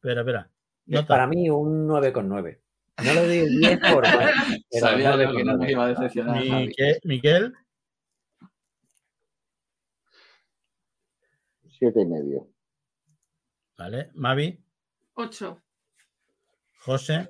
Espera, 0.00 0.20
espera. 0.22 0.50
Nota. 0.86 1.06
Para 1.06 1.26
mí 1.26 1.50
un 1.50 1.86
9,9. 1.86 2.60
No 3.04 3.14
le 3.14 3.20
doy 3.26 3.38
el 3.38 3.60
10 3.60 3.78
por 3.80 4.02
mal, 4.02 4.34
pero 4.70 4.86
Sabía 4.86 5.12
yo 5.12 5.32
que 5.32 5.44
no 5.44 5.52
9,9. 5.54 5.58
me 5.58 5.70
iba 5.72 5.84
a 5.84 5.88
decepcionar. 5.88 6.36
Miquel, 6.42 7.00
Miquel, 7.04 7.54
siete 11.78 12.00
y 12.02 12.06
medio. 12.06 12.48
¿vale? 13.76 14.10
Mavi, 14.14 14.58
Ocho. 15.14 15.62
José, 16.80 17.28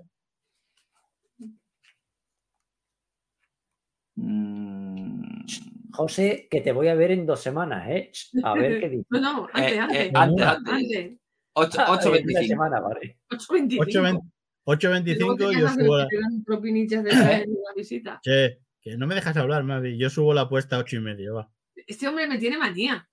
Mm, 4.21 5.45
José, 5.93 6.49
que 6.51 6.61
te 6.61 6.73
voy 6.73 6.89
a 6.89 6.95
ver 6.97 7.13
en 7.13 7.25
dos 7.25 7.41
semanas, 7.41 7.89
¿eh? 7.89 8.11
A 8.43 8.55
ver 8.55 8.81
qué 8.81 8.89
dices. 8.89 9.07
No, 9.11 9.21
no, 9.21 9.49
antes, 9.53 9.73
eh, 9.75 9.79
antes. 9.79 9.97
eh, 10.01 10.11
antes, 10.15 10.47
antes. 10.47 10.73
antes. 10.75 11.19
Ocho- 11.55 11.79
Ah, 11.79 11.99
en 12.03 12.09
una 12.09 12.19
8.25. 12.41 12.47
semana, 12.49 12.81
vale. 12.81 13.19
8.25. 13.31 14.27
8.25 14.69 15.57
Y 15.57 15.61
yo 15.61 15.69
subo 15.69 15.97
la... 15.97 16.05
de 16.05 16.11
que 17.47 17.47
visita. 17.75 18.21
Che, 18.23 18.59
no 18.97 19.07
me 19.07 19.15
dejas 19.15 19.37
hablar, 19.37 19.65
Mavi. 19.65 19.97
Yo 19.97 20.11
subo 20.11 20.35
la 20.35 20.43
apuesta 20.43 20.77
a 20.77 20.81
8 20.81 20.97
y 20.97 21.01
medio, 21.01 21.35
va. 21.35 21.51
Este 21.87 22.07
hombre 22.07 22.27
me 22.27 22.39
tiene 22.39 22.59
manía. 22.59 23.09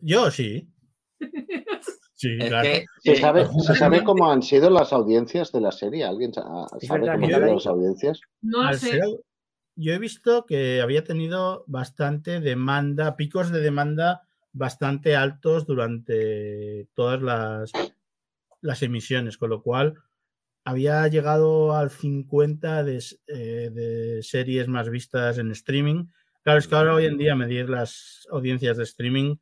Yo 0.00 0.30
sí. 0.30 0.68
Sí, 2.20 2.36
Es 2.36 2.48
claro. 2.48 2.68
que, 2.68 2.84
¿Se 2.98 3.12
eh, 3.12 3.16
sabe, 3.16 3.46
¿Se 3.64 3.76
sabe 3.76 4.02
cómo 4.02 4.28
han 4.28 4.42
sido 4.42 4.70
las 4.70 4.92
audiencias 4.92 5.52
de 5.52 5.60
la 5.60 5.70
serie? 5.70 6.04
¿Alguien 6.04 6.32
sabe 6.34 6.50
verdad 6.90 7.14
cómo 7.14 7.26
han 7.26 7.30
sido 7.30 7.54
las 7.54 7.66
audiencias? 7.68 8.20
No 8.42 8.64
lo 8.64 8.72
sé. 8.72 8.88
ser- 8.88 9.04
yo 9.76 9.92
he 9.92 9.98
visto 10.00 10.44
que 10.44 10.80
había 10.80 11.04
tenido 11.04 11.62
bastante 11.68 12.40
demanda, 12.40 13.14
picos 13.14 13.52
de 13.52 13.60
demanda 13.60 14.26
bastante 14.52 15.14
altos 15.14 15.64
durante 15.64 16.88
todas 16.94 17.22
las, 17.22 17.70
las 18.62 18.82
emisiones, 18.82 19.38
con 19.38 19.50
lo 19.50 19.62
cual 19.62 19.94
había 20.68 21.08
llegado 21.08 21.74
al 21.74 21.88
50 21.88 22.84
de, 22.84 23.02
eh, 23.26 23.70
de 23.72 24.22
series 24.22 24.68
más 24.68 24.90
vistas 24.90 25.38
en 25.38 25.50
streaming. 25.50 26.08
Claro, 26.42 26.58
es 26.58 26.68
que 26.68 26.74
ahora 26.74 26.94
hoy 26.94 27.06
en 27.06 27.16
día 27.16 27.34
medir 27.34 27.70
las 27.70 28.28
audiencias 28.30 28.76
de 28.76 28.84
streaming 28.84 29.36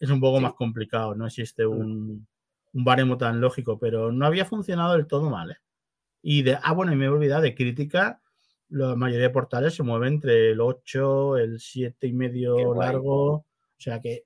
es 0.00 0.08
un 0.08 0.18
poco 0.18 0.40
más 0.40 0.54
complicado, 0.54 1.14
no 1.14 1.26
existe 1.26 1.66
un, 1.66 2.26
un 2.72 2.84
baremo 2.84 3.18
tan 3.18 3.38
lógico, 3.38 3.78
pero 3.78 4.12
no 4.12 4.24
había 4.24 4.46
funcionado 4.46 4.94
del 4.94 5.06
todo 5.06 5.28
mal. 5.28 5.50
¿eh? 5.50 5.56
Y 6.22 6.42
de, 6.42 6.56
ah, 6.62 6.72
bueno, 6.72 6.94
y 6.94 6.96
me 6.96 7.04
he 7.04 7.08
olvidado 7.08 7.42
de 7.42 7.54
crítica, 7.54 8.22
la 8.70 8.96
mayoría 8.96 9.26
de 9.26 9.30
portales 9.30 9.74
se 9.74 9.82
mueven 9.82 10.14
entre 10.14 10.52
el 10.52 10.60
8, 10.62 11.36
el 11.36 11.60
7 11.60 12.06
y 12.06 12.12
medio 12.14 12.74
largo, 12.74 13.32
o 13.34 13.46
sea 13.76 14.00
que 14.00 14.24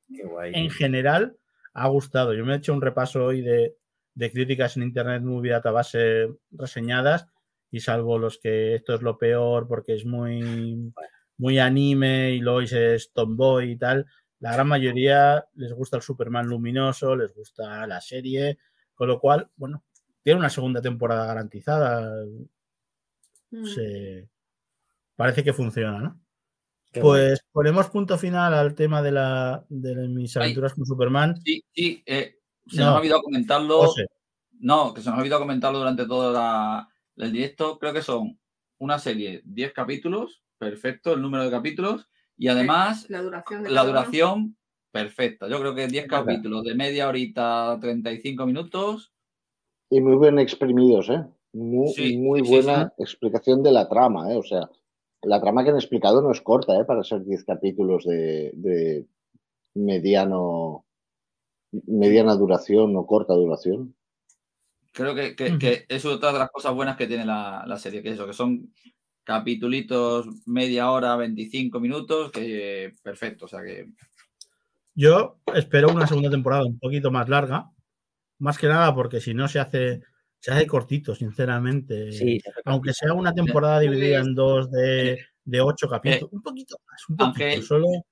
en 0.52 0.70
general 0.70 1.36
ha 1.74 1.88
gustado. 1.88 2.34
Yo 2.34 2.44
me 2.44 2.54
he 2.54 2.56
hecho 2.58 2.72
un 2.72 2.82
repaso 2.82 3.24
hoy 3.24 3.40
de, 3.40 3.74
de 4.16 4.32
críticas 4.32 4.76
en 4.76 4.82
Internet 4.82 5.22
Movie 5.22 5.52
Database 5.52 6.28
reseñadas 6.50 7.28
y 7.70 7.80
salvo 7.80 8.18
los 8.18 8.38
que 8.38 8.74
esto 8.74 8.94
es 8.94 9.02
lo 9.02 9.18
peor 9.18 9.68
porque 9.68 9.94
es 9.94 10.06
muy, 10.06 10.92
muy 11.36 11.58
anime 11.58 12.32
y 12.32 12.40
Lois 12.40 12.72
es 12.72 13.12
tomboy 13.12 13.72
y 13.72 13.76
tal, 13.76 14.06
la 14.40 14.54
gran 14.54 14.68
mayoría 14.68 15.46
les 15.54 15.72
gusta 15.72 15.98
el 15.98 16.02
Superman 16.02 16.46
luminoso, 16.46 17.14
les 17.14 17.34
gusta 17.34 17.86
la 17.86 18.00
serie, 18.00 18.58
con 18.94 19.08
lo 19.08 19.20
cual, 19.20 19.50
bueno, 19.56 19.84
tiene 20.22 20.38
una 20.38 20.50
segunda 20.50 20.80
temporada 20.80 21.26
garantizada. 21.26 22.24
Mm. 23.50 23.64
Se... 23.66 24.28
Parece 25.14 25.44
que 25.44 25.52
funciona, 25.52 26.00
¿no? 26.00 26.20
Qué. 26.92 27.00
Pues 27.00 27.44
ponemos 27.52 27.90
punto 27.90 28.16
final 28.16 28.54
al 28.54 28.74
tema 28.74 29.02
de, 29.02 29.12
la, 29.12 29.64
de 29.68 30.08
mis 30.08 30.36
Ay. 30.36 30.44
aventuras 30.44 30.74
con 30.74 30.86
Superman. 30.86 31.36
sí, 31.42 31.62
sí, 31.72 32.02
eh, 32.06 32.35
se 32.66 32.78
No. 32.80 32.86
nos 32.86 32.94
ha 32.94 32.98
olvidado 32.98 33.22
comentarlo. 33.22 33.78
José, 33.86 34.06
No, 34.58 34.94
que 34.94 35.02
se 35.02 35.08
nos 35.10 35.18
ha 35.18 35.20
olvidado 35.20 35.42
comentarlo 35.42 35.78
durante 35.78 36.06
todo 36.06 36.32
la- 36.32 36.88
el 37.16 37.30
directo. 37.32 37.78
Creo 37.78 37.92
que 37.92 38.00
son 38.02 38.38
una 38.78 38.98
serie, 38.98 39.42
10 39.44 39.72
capítulos, 39.72 40.42
perfecto 40.58 41.12
el 41.12 41.20
número 41.22 41.44
de 41.44 41.50
capítulos, 41.50 42.08
y 42.38 42.48
además 42.48 43.08
La 43.10 43.20
duración 43.22 43.62
de 43.62 43.68
la 43.70 43.74
cada 43.82 43.90
uno. 43.90 43.98
duración, 44.00 44.56
perfecta. 44.90 45.46
Yo 45.48 45.60
creo 45.60 45.74
que 45.74 45.86
10 45.88 46.04
Es 46.04 46.10
verdad. 46.10 46.24
capítulos 46.24 46.64
de 46.64 46.74
media 46.74 47.06
horita, 47.08 47.76
35 47.80 48.46
minutos. 48.46 49.12
Y 49.90 50.00
muy 50.00 50.16
bien 50.18 50.38
exprimidos, 50.38 51.10
¿eh? 51.10 51.22
Muy, 51.52 51.88
Sí, 51.88 52.16
muy 52.16 52.40
sí, 52.40 52.46
sí, 52.46 52.52
buena 52.52 52.92
explicación 52.98 53.62
de 53.62 53.72
la 53.72 53.88
trama, 53.88 54.32
¿eh? 54.32 54.36
O 54.36 54.42
sea, 54.42 54.68
la 55.22 55.40
trama 55.40 55.64
que 55.64 55.70
han 55.70 55.76
explicado 55.76 56.22
no 56.22 56.30
es 56.32 56.40
corta, 56.40 56.78
¿eh? 56.80 56.84
Para 56.86 57.04
ser 57.04 57.24
10 57.24 57.44
capítulos 57.44 58.04
de, 58.04 58.52
de 58.54 59.06
mediano 59.74 60.85
mediana 61.86 62.34
duración 62.34 62.96
o 62.96 63.06
corta 63.06 63.34
duración. 63.34 63.94
Creo 64.92 65.14
que, 65.14 65.36
que- 65.36 65.58
que 65.58 65.84
es 65.88 66.04
otra 66.04 66.32
de 66.32 66.38
las 66.38 66.50
cosas 66.50 66.74
buenas 66.74 66.96
que 66.96 67.06
tiene 67.06 67.26
la, 67.26 67.64
la 67.66 67.78
serie, 67.78 68.02
que 68.02 68.10
eso, 68.10 68.26
que 68.26 68.32
son 68.32 68.72
capitulitos 69.24 70.26
media 70.46 70.90
hora, 70.90 71.16
25 71.16 71.80
minutos, 71.80 72.30
que 72.30 72.94
perfecto. 73.02 73.44
O 73.46 73.48
sea 73.48 73.62
que 73.62 73.88
yo 74.94 75.38
espero 75.54 75.88
una 75.92 76.06
segunda 76.06 76.30
temporada 76.30 76.64
un 76.64 76.78
poquito 76.78 77.10
más 77.10 77.28
larga, 77.28 77.70
más 78.38 78.56
que 78.56 78.68
nada 78.68 78.94
porque 78.94 79.20
si 79.20 79.34
no 79.34 79.48
se 79.48 79.58
hace, 79.58 80.00
se 80.38 80.52
hace 80.52 80.66
cortito, 80.66 81.14
sinceramente. 81.14 82.12
Sí, 82.12 82.40
Aunque 82.64 82.94
sea 82.94 83.12
una 83.12 83.34
temporada 83.34 83.80
dividida 83.80 84.20
en 84.20 84.34
dos 84.34 84.70
de, 84.70 85.18
de 85.44 85.60
ocho 85.60 85.88
capítulos, 85.88 86.32
un 86.32 86.42
poquito 86.42 86.76
más, 86.88 87.08
un 87.08 87.16
poquito, 87.16 87.44
aunque- 87.44 87.62
solo 87.62 87.86
eh, 87.88 88.02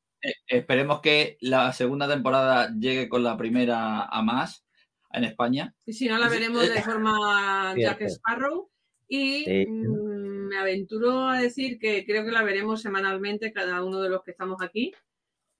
esperemos 0.46 1.00
que 1.00 1.36
la 1.40 1.72
segunda 1.72 2.08
temporada 2.08 2.72
llegue 2.78 3.08
con 3.08 3.22
la 3.22 3.36
primera 3.36 4.04
a 4.04 4.22
más 4.22 4.64
en 5.12 5.24
España. 5.24 5.74
Y 5.86 5.92
si 5.92 6.08
no, 6.08 6.18
la 6.18 6.28
veremos 6.28 6.64
eh, 6.64 6.72
de 6.72 6.82
forma 6.82 7.74
Jack. 7.76 8.02
Sparrow. 8.02 8.70
Y 9.08 9.44
Sí. 9.44 9.66
mm, 9.68 10.48
me 10.48 10.58
aventuro 10.58 11.28
a 11.28 11.38
decir 11.40 11.78
que 11.78 12.04
creo 12.06 12.24
que 12.24 12.32
la 12.32 12.42
veremos 12.42 12.82
semanalmente 12.82 13.52
cada 13.52 13.84
uno 13.84 14.00
de 14.00 14.08
los 14.08 14.22
que 14.22 14.32
estamos 14.32 14.60
aquí. 14.62 14.92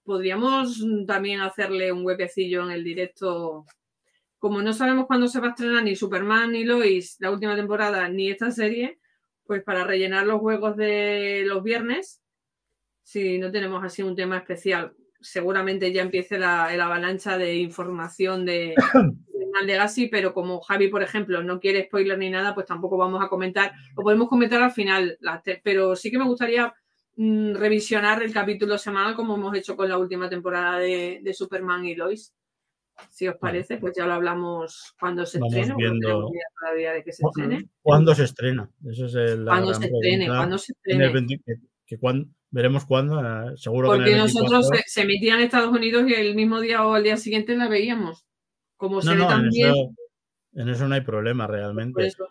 Podríamos 0.03 0.83
también 1.07 1.41
hacerle 1.41 1.91
un 1.91 2.05
huequecillo 2.05 2.63
en 2.63 2.71
el 2.71 2.83
directo. 2.83 3.65
Como 4.37 4.61
no 4.61 4.73
sabemos 4.73 5.07
cuándo 5.07 5.27
se 5.27 5.39
va 5.39 5.47
a 5.47 5.49
estrenar 5.51 5.83
ni 5.83 5.95
Superman 5.95 6.51
ni 6.51 6.63
Lois, 6.63 7.15
la 7.19 7.31
última 7.31 7.55
temporada, 7.55 8.07
ni 8.09 8.29
esta 8.29 8.51
serie, 8.51 8.99
pues 9.45 9.63
para 9.63 9.83
rellenar 9.83 10.27
los 10.27 10.39
juegos 10.39 10.75
de 10.77 11.43
los 11.45 11.63
viernes, 11.63 12.21
si 13.05 13.37
no 13.37 13.51
tenemos 13.51 13.83
así 13.83 14.01
un 14.01 14.15
tema 14.15 14.37
especial, 14.37 14.93
seguramente 15.21 15.91
ya 15.93 16.01
empiece 16.01 16.39
la, 16.39 16.73
el 16.73 16.81
avalancha 16.81 17.37
de 17.37 17.55
información 17.55 18.45
de, 18.45 18.73
de 19.27 19.65
Legacy, 19.65 20.07
pero 20.07 20.33
como 20.33 20.59
Javi, 20.61 20.87
por 20.87 21.03
ejemplo, 21.03 21.43
no 21.43 21.59
quiere 21.59 21.85
spoiler 21.85 22.17
ni 22.17 22.29
nada, 22.31 22.53
pues 22.55 22.65
tampoco 22.65 22.97
vamos 22.97 23.23
a 23.23 23.29
comentar. 23.29 23.71
Lo 23.95 24.03
podemos 24.03 24.27
comentar 24.27 24.61
al 24.61 24.71
final, 24.71 25.17
pero 25.63 25.95
sí 25.95 26.09
que 26.09 26.17
me 26.17 26.25
gustaría 26.25 26.73
mm, 27.15 27.53
revisionar 27.55 28.23
el 28.23 28.33
capítulo 28.33 28.77
semanal 28.79 29.15
como 29.15 29.35
hemos 29.35 29.55
hecho 29.55 29.75
con 29.77 29.87
la 29.87 29.97
última 29.99 30.27
temporada 30.27 30.79
de, 30.79 31.19
de 31.23 31.33
Superman 31.33 31.85
y 31.85 31.95
Lois. 31.95 32.33
Si 33.11 33.27
os 33.27 33.35
parece, 33.35 33.77
pues 33.77 33.93
ya 33.95 34.05
lo 34.07 34.13
hablamos 34.13 34.95
cuando 34.99 35.25
se 35.25 35.37
Vamos 35.37 35.53
estrene. 35.53 35.75
viendo- 35.77 36.29
todavía 36.59 36.93
de 36.93 37.03
que 37.03 37.11
se 37.11 37.23
estrene. 37.25 37.69
¿Cuándo 37.81 38.15
se 38.15 38.23
estrena? 38.23 38.69
Esa 38.89 39.05
es 39.05 39.15
el- 39.15 39.43
Cuando 39.45 39.67
gran 39.69 39.81
se 39.81 39.87
estrene, 39.87 40.27
cuando 40.27 40.57
se 40.57 40.73
En 40.85 41.01
el 41.01 41.07
estrene. 41.07 41.13
20 41.27 41.43
que- 41.45 41.67
que 41.85 41.97
cuándo- 41.99 42.29
veremos 42.55 42.85
cuándo, 42.85 43.19
eh, 43.19 43.57
seguro 43.57 43.89
que 43.89 43.95
en 43.97 43.99
Porque 44.03 44.13
el 44.13 44.17
nosotros 44.19 44.69
24. 44.69 44.77
se, 44.77 44.83
se 44.89 45.01
emitían 45.01 45.39
en 45.39 45.43
Estados 45.43 45.75
Unidos 45.75 46.05
y 46.07 46.13
el 46.13 46.35
mismo 46.35 46.61
día 46.61 46.87
o 46.87 46.93
al 46.93 47.03
día 47.03 47.17
siguiente 47.17 47.53
la 47.57 47.67
veíamos. 47.67 48.25
Como 48.77 49.01
se 49.01 49.09
No, 49.09 49.11
ve 49.13 49.17
no, 49.19 49.23
en 49.25 49.29
también, 49.29 49.71
eso, 49.71 49.89
en 50.53 50.69
eso 50.69 50.87
no 50.87 50.95
hay 50.95 51.01
problema 51.01 51.47
por 51.47 51.55
realmente. 51.55 52.05
eso. 52.07 52.27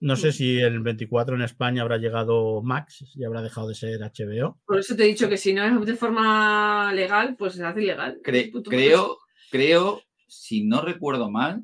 No 0.00 0.16
sé 0.16 0.32
si 0.32 0.58
el 0.60 0.80
24 0.80 1.36
en 1.36 1.42
España 1.42 1.82
habrá 1.82 1.96
llegado 1.96 2.60
Max 2.62 3.04
y 3.14 3.24
habrá 3.24 3.40
dejado 3.40 3.68
de 3.68 3.74
ser 3.76 4.00
HBO. 4.00 4.58
Por 4.66 4.78
eso 4.80 4.96
te 4.96 5.04
he 5.04 5.06
dicho 5.06 5.28
que 5.28 5.36
si 5.36 5.52
no 5.54 5.64
es 5.64 5.86
de 5.86 5.94
forma 5.94 6.92
legal, 6.92 7.36
pues 7.36 7.54
se 7.54 7.64
hace 7.64 7.82
ilegal. 7.82 8.20
Cre- 8.22 8.50
creo, 8.68 9.18
creo, 9.50 10.00
si 10.26 10.64
no 10.64 10.82
recuerdo 10.82 11.30
mal, 11.30 11.62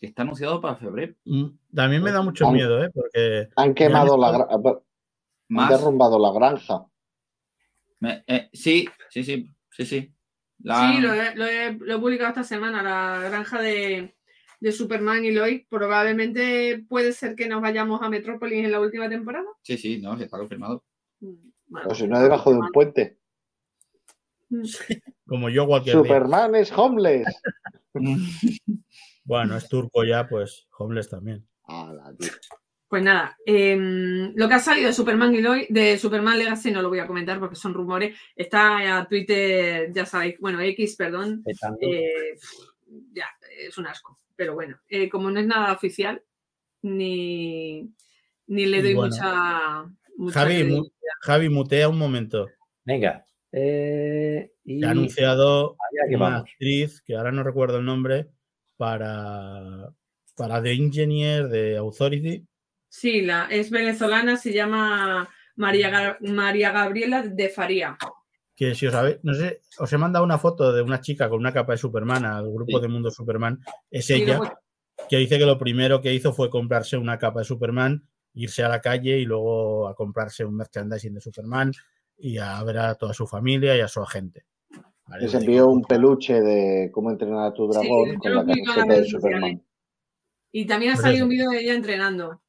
que 0.00 0.06
está 0.06 0.22
anunciado 0.22 0.60
para 0.62 0.76
febrero. 0.76 1.14
Mm, 1.26 1.46
También 1.74 2.02
me 2.02 2.10
da 2.10 2.22
mucho 2.22 2.44
Vamos. 2.44 2.56
miedo, 2.58 2.82
¿eh? 2.84 2.90
Porque 2.92 3.48
Han 3.56 3.74
quemado 3.74 4.16
la 4.16 4.46
han 5.54 5.68
derrumbado 5.68 6.18
la 6.18 6.32
granja. 6.32 6.86
Me- 8.02 8.24
eh, 8.26 8.50
sí, 8.52 8.88
sí, 9.10 9.22
sí, 9.22 9.48
sí, 9.70 9.86
sí. 9.86 10.12
La- 10.64 10.80
Sí, 10.80 11.00
lo 11.00 11.12
he, 11.14 11.34
lo 11.36 11.46
he- 11.46 11.72
lo 11.72 11.94
he 11.96 11.98
publicado 12.00 12.30
esta 12.30 12.42
semana, 12.44 12.82
la 12.82 13.28
granja 13.28 13.60
de, 13.60 14.14
de 14.60 14.72
Superman 14.72 15.24
y 15.24 15.30
Lois. 15.30 15.64
Probablemente 15.68 16.84
puede 16.88 17.12
ser 17.12 17.36
que 17.36 17.46
nos 17.48 17.62
vayamos 17.62 18.02
a 18.02 18.08
Metrópolis 18.08 18.64
en 18.64 18.72
la 18.72 18.80
última 18.80 19.08
temporada. 19.08 19.46
sí, 19.62 19.76
sí, 19.78 19.98
no, 20.00 20.14
está 20.20 20.36
confirmado. 20.38 20.84
Mm, 21.20 21.34
bueno, 21.68 21.88
O 21.90 21.94
si 21.94 22.08
no, 22.08 22.20
debajo 22.20 22.50
de 22.52 22.58
un 22.58 22.70
puente. 22.72 23.18
mm, 24.50 24.62
como 25.26 25.48
yo 25.48 25.66
cualquier 25.68 25.94
día. 26.02 26.02
Superman 26.02 26.54
es 26.56 26.72
homeless. 26.72 27.26
Bueno, 29.24 29.56
es 29.56 29.68
turco 29.68 30.02
ya, 30.02 30.28
pues 30.28 30.66
homeless 30.76 31.08
también. 31.08 31.46
Ala, 31.62 32.12
tío. 32.18 32.28
Pues 32.92 33.02
nada, 33.02 33.38
em, 33.46 34.34
lo 34.34 34.46
que 34.48 34.54
ha 34.54 34.58
salido 34.58 34.88
de 34.88 34.92
Superman 34.92 35.34
y 35.34 35.40
Lois, 35.40 35.66
de 35.70 35.96
Superman 35.96 36.38
Legacy 36.38 36.70
no 36.70 36.82
lo 36.82 36.90
voy 36.90 36.98
a 36.98 37.06
comentar 37.06 37.40
porque 37.40 37.56
son 37.56 37.72
rumores. 37.72 38.14
Está 38.36 38.98
a 38.98 39.08
Twitter, 39.08 39.90
ya 39.94 40.04
sabéis, 40.04 40.38
bueno, 40.40 40.60
X, 40.60 40.96
perdón, 40.96 41.42
eh, 41.80 42.34
ya, 43.14 43.24
es 43.66 43.78
un 43.78 43.86
asco. 43.86 44.18
Pero 44.36 44.52
bueno, 44.52 44.78
eh, 44.90 45.08
como 45.08 45.30
no 45.30 45.40
es 45.40 45.46
nada 45.46 45.72
oficial, 45.72 46.22
ni, 46.82 47.90
ni 48.48 48.66
le 48.66 48.82
doy 48.82 48.92
bueno. 48.92 49.14
mucha, 49.16 49.86
mucha 50.18 50.40
Javi, 50.40 50.64
mu-. 50.64 50.84
Javi, 51.22 51.48
mutea 51.48 51.88
un 51.88 51.96
momento. 51.96 52.50
Venga. 52.84 53.24
eh, 53.52 54.52
y 54.66 54.84
ha 54.84 54.90
anunciado 54.90 55.76
allá 55.80 56.10
que 56.10 56.16
una 56.16 56.24
vamos. 56.26 56.40
actriz, 56.50 57.00
que 57.00 57.16
ahora 57.16 57.32
no 57.32 57.42
recuerdo 57.42 57.78
el 57.78 57.86
nombre, 57.86 58.28
para, 58.76 59.94
para 60.36 60.62
The 60.62 60.72
Engineer 60.74 61.48
de 61.48 61.78
Authority. 61.78 62.46
Sí, 62.94 63.22
la, 63.22 63.46
es 63.50 63.70
venezolana, 63.70 64.36
se 64.36 64.52
llama 64.52 65.26
María, 65.56 66.18
María 66.20 66.72
Gabriela 66.72 67.22
de 67.22 67.48
Faría. 67.48 67.96
Que 68.54 68.74
si 68.74 68.86
os 68.86 68.92
sabéis, 68.92 69.16
no 69.22 69.32
sé, 69.32 69.62
os 69.78 69.90
he 69.90 69.96
mandado 69.96 70.22
una 70.26 70.36
foto 70.36 70.70
de 70.74 70.82
una 70.82 71.00
chica 71.00 71.26
con 71.30 71.38
una 71.38 71.54
capa 71.54 71.72
de 71.72 71.78
Superman 71.78 72.26
al 72.26 72.52
grupo 72.52 72.76
Sí. 72.76 72.82
de 72.82 72.88
Mundo 72.88 73.10
Superman. 73.10 73.58
Es 73.90 74.10
ella 74.10 74.38
que 75.08 75.16
dice 75.16 75.38
que 75.38 75.46
lo 75.46 75.56
primero 75.56 76.02
que 76.02 76.12
hizo 76.12 76.34
fue 76.34 76.50
comprarse 76.50 76.98
una 76.98 77.18
capa 77.18 77.38
de 77.38 77.46
Superman, 77.46 78.06
irse 78.34 78.62
a 78.62 78.68
la 78.68 78.82
calle 78.82 79.18
y 79.18 79.24
luego 79.24 79.88
a 79.88 79.94
comprarse 79.94 80.44
un 80.44 80.54
merchandising 80.56 81.14
de 81.14 81.20
Superman 81.22 81.72
y 82.18 82.36
a 82.36 82.62
ver 82.62 82.76
a 82.76 82.94
toda 82.96 83.14
su 83.14 83.26
familia 83.26 83.74
y 83.74 83.80
a 83.80 83.88
su 83.88 84.02
agente. 84.02 84.44
Vale, 85.06 85.22
Les 85.24 85.32
envió 85.32 85.66
un 85.68 85.82
peluche 85.82 86.42
de 86.42 86.90
cómo 86.92 87.10
entrenar 87.10 87.46
a 87.46 87.54
tu 87.54 87.66
dragón 87.68 88.16
con 88.16 88.34
la 88.34 88.44
camiseta 88.44 88.84
de. 88.84 89.04
Superman. 89.06 89.62
Y 90.52 90.66
también 90.66 90.92
ha 90.92 90.96
Por 90.96 91.04
salido 91.04 91.24
un 91.24 91.30
vídeo 91.30 91.48
de 91.48 91.60
ella 91.60 91.72
entrenando. 91.72 92.41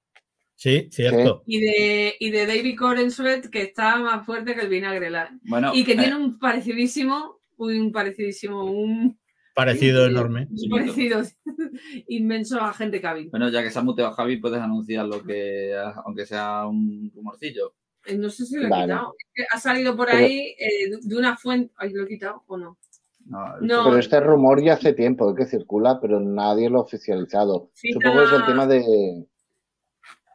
Sí, 0.63 0.87
cierto. 0.91 1.43
Y 1.45 1.59
de, 1.59 2.15
y 2.19 2.31
de 2.31 2.45
David 2.47 2.77
Corenswet, 2.79 3.49
que 3.49 3.63
está 3.63 3.97
más 3.97 4.25
fuerte 4.25 4.55
que 4.55 4.61
el 4.61 4.69
vinagre. 4.69 5.09
la- 5.09 5.29
Bueno, 5.43 5.71
y 5.73 5.83
que 5.83 5.91
eh, 5.91 5.97
tiene 5.97 6.15
un 6.15 6.39
parecidísimo, 6.39 7.41
un 7.57 7.91
parecidísimo, 7.91 8.63
un, 8.63 9.19
Parecido 9.53 10.05
Sí. 10.05 10.11
enorme. 10.11 10.47
parecido 10.71 11.21
inmenso 12.07 12.61
a 12.61 12.73
gente 12.73 13.01
Cavill. 13.01 13.29
bueno, 13.29 13.49
ya 13.49 13.61
que 13.61 13.71
se 13.71 13.77
ha 13.79 13.83
muteado 13.83 14.13
Javi, 14.13 14.37
puedes 14.37 14.59
anunciar 14.61 15.05
lo 15.05 15.21
que, 15.21 15.73
aunque 16.05 16.25
sea 16.25 16.65
un 16.65 17.11
rumorcillo. 17.13 17.73
Eh, 18.05 18.17
No 18.17 18.29
sé 18.29 18.45
si 18.45 18.55
lo 18.55 18.67
he 18.67 18.69
Vale. 18.69 18.85
quitado. 18.85 19.15
Ha 19.51 19.59
salido 19.59 19.95
por 19.97 20.07
Pero- 20.07 20.19
ahí 20.19 20.55
eh, 20.57 20.89
de- 20.91 20.99
de 21.01 21.15
una 21.17 21.35
fuente. 21.35 21.73
Ay, 21.77 21.91
¿lo 21.91 22.03
he 22.03 22.07
quitado 22.07 22.41
o 22.47 22.57
no? 22.57 22.77
No, 23.25 23.59
No. 23.59 23.83
Pero 23.85 23.97
este 23.99 24.19
rumor 24.21 24.63
ya 24.63 24.73
hace 24.73 24.93
tiempo 24.93 25.35
que 25.35 25.45
circula, 25.45 25.99
pero 26.01 26.19
nadie 26.21 26.69
lo 26.69 26.79
ha 26.79 26.83
oficializado. 26.83 27.69
Cita- 27.73 27.93
Supongo 28.01 28.19
que 28.21 28.25
es 28.35 28.41
el 28.41 28.45
tema 28.45 28.65
de, 28.67 29.25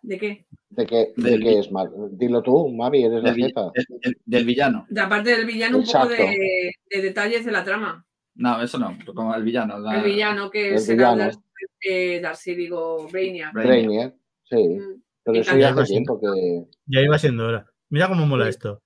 ¿De 0.03 0.19
qué? 0.19 0.47
de 0.71 0.87
que, 0.87 1.13
de 1.17 1.39
que 1.41 1.59
es 1.59 1.73
mal. 1.73 1.91
Dilo 2.13 2.43
tú, 2.43 2.69
Mavi, 2.71 3.05
eres 3.05 3.23
la 3.23 3.33
del, 3.33 3.47
jefa. 3.47 3.71
del- 4.27 4.45
villano. 4.45 4.87
De 4.91 5.01
aparte 5.01 5.31
del 5.31 5.47
villano, 5.47 5.79
un 5.79 5.85
poco 5.85 5.99
Exacto. 6.11 6.23
de, 6.23 6.73
de 6.91 7.03
detalles 7.03 7.45
de 7.45 7.53
la 7.53 7.65
trama. 7.65 8.05
No, 8.35 8.63
eso 8.63 8.79
no, 8.79 8.97
como 9.15 9.35
el 9.35 9.43
villano. 9.43 9.79
la- 9.79 9.97
El 9.99 10.05
villano 10.05 10.51
que 10.51 10.75
El 10.75 10.79
será 10.81 11.13
villano. 11.15 11.25
Darcy, 11.25 11.41
eh, 11.89 12.21
Darcy, 12.21 12.55
digo, 12.55 13.09
Brainiac. 13.09 14.15
Sí. 14.45 14.57
Mm. 14.57 15.03
Pero 15.25 15.41
eso 15.41 15.57
ya 15.57 15.71
hace 15.71 15.85
tiempo 15.85 16.21
que. 16.21 16.65
Ya 16.87 17.01
iba 17.01 17.19
siendo 17.19 17.47
hora. 17.47 17.67
Mira 17.91 18.09
cómo 18.09 18.27
mola 18.27 18.45
Sí. 18.45 18.51
esto. 18.51 18.83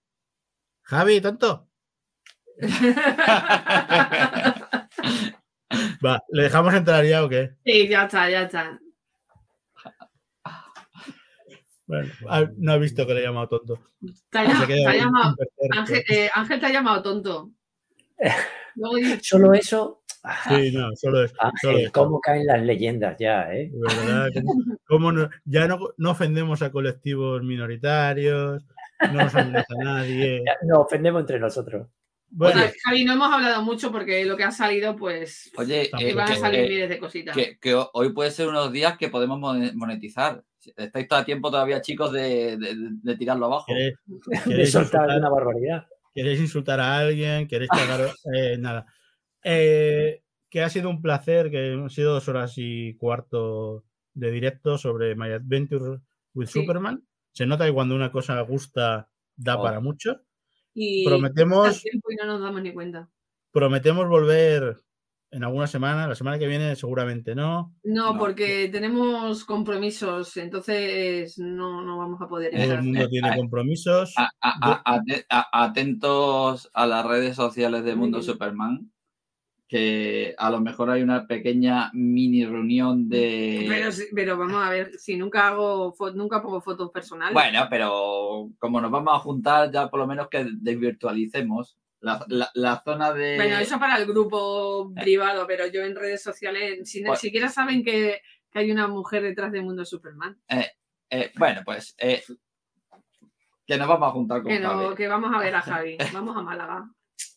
Javi, 0.83 1.21
tonto. 1.21 1.69
Va, 6.05 6.23
¿le 6.31 6.43
dejamos 6.45 6.75
entrar 6.75 7.05
ya 7.05 7.25
o 7.25 7.29
qué? 7.29 7.51
sí, 7.65 7.89
ya 7.89 8.05
está, 8.05 8.29
ya 8.31 8.43
está. 8.43 8.79
Bueno, 11.93 12.13
ah, 12.29 12.47
no 12.57 12.73
ha 12.73 12.79
visto 12.79 13.07
que 13.07 13.13
le 13.13 13.21
he 13.21 13.25
llamado 13.25 13.49
tonto. 13.49 13.79
Te 14.31 14.39
ha, 14.39 14.47
Se 14.47 14.51
llam- 14.53 14.67
queda 14.67 14.77
te 14.79 14.87
ha 14.87 14.91
ahí 14.93 14.99
llamado, 15.01 15.31
impertérrito. 15.31 15.79
Ángel, 15.81 16.05
eh, 16.09 16.31
Ángel 16.35 16.61
te 16.61 16.67
ha 16.67 16.71
llamado 16.73 17.03
tonto. 17.03 17.51
Solo 19.23 19.53
eso. 19.55 20.03
Sí, 20.49 20.71
no, 20.73 20.89
solo 20.95 21.25
es. 21.25 21.33
Solo 21.33 21.51
Ángel, 21.73 21.87
es. 21.87 21.91
cómo 21.91 22.21
caen 22.21 22.47
las 22.47 22.63
leyendas 22.63 23.17
ya, 23.19 23.53
¿eh? 23.53 23.71
Verdad, 23.75 24.31
¿cómo- 24.35 24.65
cómo 24.87 25.13
no- 25.13 25.29
ya 25.45 25.67
no, 25.67 25.79
no 25.99 26.11
ofendemos 26.13 26.63
a 26.63 26.71
colectivos 26.71 27.43
minoritarios, 27.43 28.65
no 29.13 29.25
ofendemos 29.27 29.65
a 29.69 29.85
nadie. 29.85 30.45
Nos 30.63 30.79
ofendemos 30.79 31.21
entre 31.23 31.41
nosotros. 31.41 31.89
Bueno, 32.31 32.63
Javi, 32.85 33.05
no 33.05 33.13
hemos 33.13 33.31
hablado 33.31 33.63
mucho 33.63 33.93
porque 33.93 34.25
lo 34.25 34.37
que 34.39 34.45
ha 34.45 34.51
salido, 34.53 34.97
pues, 34.97 35.51
Oye, 35.59 35.83
eh, 35.83 35.91
que 35.99 36.15
van 36.15 36.33
a 36.33 36.37
salir 36.37 36.61
eh, 36.61 36.69
miles 36.69 36.89
de 36.89 36.99
cositas. 36.99 37.35
que- 37.37 37.59
que 37.59 37.75
hoy 37.93 38.13
puede 38.15 38.31
ser 38.31 38.49
unos 38.49 38.73
días 38.73 38.97
que 38.97 39.09
podemos 39.11 39.39
mon- 39.39 39.77
monetizar. 39.77 40.43
Estáis 40.77 41.09
todo 41.09 41.19
a 41.19 41.25
tiempo 41.25 41.51
todavía, 41.51 41.81
chicos, 41.81 42.13
de, 42.13 42.57
de- 42.57 42.75
de 43.03 43.17
tirarlo 43.17 43.47
abajo. 43.47 43.67
¿queréis, 43.67 43.95
De 44.47 44.67
soltar 44.67 44.83
insultar, 44.83 45.11
alguna 45.11 45.31
barbaridad. 45.31 45.87
queréis 46.15 46.41
insultar 46.41 46.81
a 46.81 46.99
alguien? 46.99 47.49
¿Queréis 47.49 47.71
cagar? 47.71 48.11
Eh, 48.35 48.57
nada. 48.59 48.87
Eh, 49.45 50.23
que 50.49 50.63
ha 50.63 50.69
sido 50.69 50.91
un 50.91 51.01
placer, 51.03 51.51
que 51.51 51.73
han 51.73 51.91
sido 51.91 52.13
dos 52.15 52.29
horas 52.29 52.55
y 52.57 52.95
cuarto 52.97 53.85
de 54.15 54.31
directo 54.31 54.77
sobre 54.79 55.15
My 55.17 55.31
Adventure 55.33 56.01
with 56.35 56.47
Sí. 56.49 56.61
Superman. 56.61 57.03
Se 57.33 57.47
nota 57.47 57.65
que 57.67 57.73
cuando 57.73 57.95
una 57.95 58.11
cosa 58.13 58.39
gusta 58.43 59.09
da 59.37 59.57
Oh. 59.59 59.63
para 59.63 59.81
mucho. 59.81 60.21
y 60.75 61.05
prometemos- 61.07 61.83
y 61.85 62.17
no 62.17 62.27
nos 62.27 62.41
damos 62.41 62.63
ni 62.63 62.73
cuenta. 62.73 63.09
Prometemos 63.51 64.09
volver 64.09 64.77
en 65.33 65.43
alguna 65.45 65.67
semana. 65.67 66.07
La 66.07 66.15
semana 66.15 66.39
que 66.39 66.47
viene 66.47 66.77
seguramente 66.77 67.35
no. 67.35 67.75
No, 67.83 68.13
No. 68.13 68.19
porque 68.19 68.69
tenemos 68.71 69.45
compromisos, 69.45 70.37
entonces 70.37 71.39
no, 71.39 71.83
no 71.83 71.99
vamos 71.99 72.21
a 72.21 72.29
poder 72.29 72.53
Todo 72.53 72.75
el 72.75 72.83
mundo 72.83 73.09
tiene 73.09 73.35
compromisos. 73.37 74.13
A- 74.17 74.31
a- 74.41 74.71
a- 74.85 74.95
ate- 74.97 75.27
a- 75.31 75.65
atentos 75.65 76.71
a 76.75 76.87
las 76.87 77.05
redes 77.07 77.35
sociales 77.37 77.83
de 77.85 77.97
Mundo. 77.97 78.23
Superman, 78.23 78.91
que 79.69 80.35
a 80.37 80.51
lo 80.51 80.61
mejor 80.61 80.91
hay 80.91 81.03
una 81.03 81.27
pequeña 81.27 81.91
mini 81.95 82.45
reunión 82.45 83.09
de... 83.09 83.65
Pero, 83.67 83.89
pero 84.15 84.37
vamos 84.37 84.63
a 84.63 84.69
ver, 84.69 84.93
si 84.99 85.17
nunca 85.17 85.49
hago 85.49 85.95
nunca 86.15 86.43
pongo 86.43 86.61
fotos 86.61 86.91
personales. 86.91 87.33
Bueno, 87.33 87.67
pero 87.71 88.51
como 88.59 88.83
nos 88.83 88.91
vamos 88.91 89.15
a 89.15 89.19
juntar, 89.21 89.73
ya 89.73 89.89
por 89.89 90.01
lo 90.01 90.07
menos 90.07 90.29
que 90.29 90.47
desvirtualicemos 90.61 91.79
la, 92.03 92.25
la- 92.29 92.51
la 92.55 92.83
zona 92.85 93.13
de... 93.13 93.37
Bueno, 93.37 93.59
eso 93.59 93.79
para 93.79 93.97
el 93.97 94.07
grupo 94.07 94.93
privado, 94.95 95.47
pero 95.47 95.67
yo 95.67 95.81
en 95.83 95.97
redes 95.97 96.23
sociales, 96.23 96.81
si 96.89 97.01
ni 97.01 97.07
Pues- 97.07 97.21
siquiera 97.21 97.49
saben 97.49 97.83
que, 97.83 98.21
que 98.51 98.59
hay 98.59 98.71
una 98.71 98.87
mujer 98.89 99.23
detrás 99.23 99.51
de 99.53 99.63
Mundo 99.63 99.85
Superman. 99.85 100.39
eh, 100.49 101.33
bueno, 101.37 101.63
pues 101.65 101.95
eh, 101.99 102.23
que 103.67 103.77
nos 103.77 103.89
vamos 103.89 104.09
a 104.09 104.13
juntar 104.13 104.43
con 104.43 104.51
Que, 104.53 104.61
no- 104.61 104.69
Javi. 104.71 104.95
que 104.97 105.09
vamos 105.09 105.31
a 105.35 105.39
ver 105.39 105.55
a 105.55 105.63
Javi. 105.63 105.97
Vamos 106.13 106.37
a 106.37 106.43
Málaga. 106.43 106.91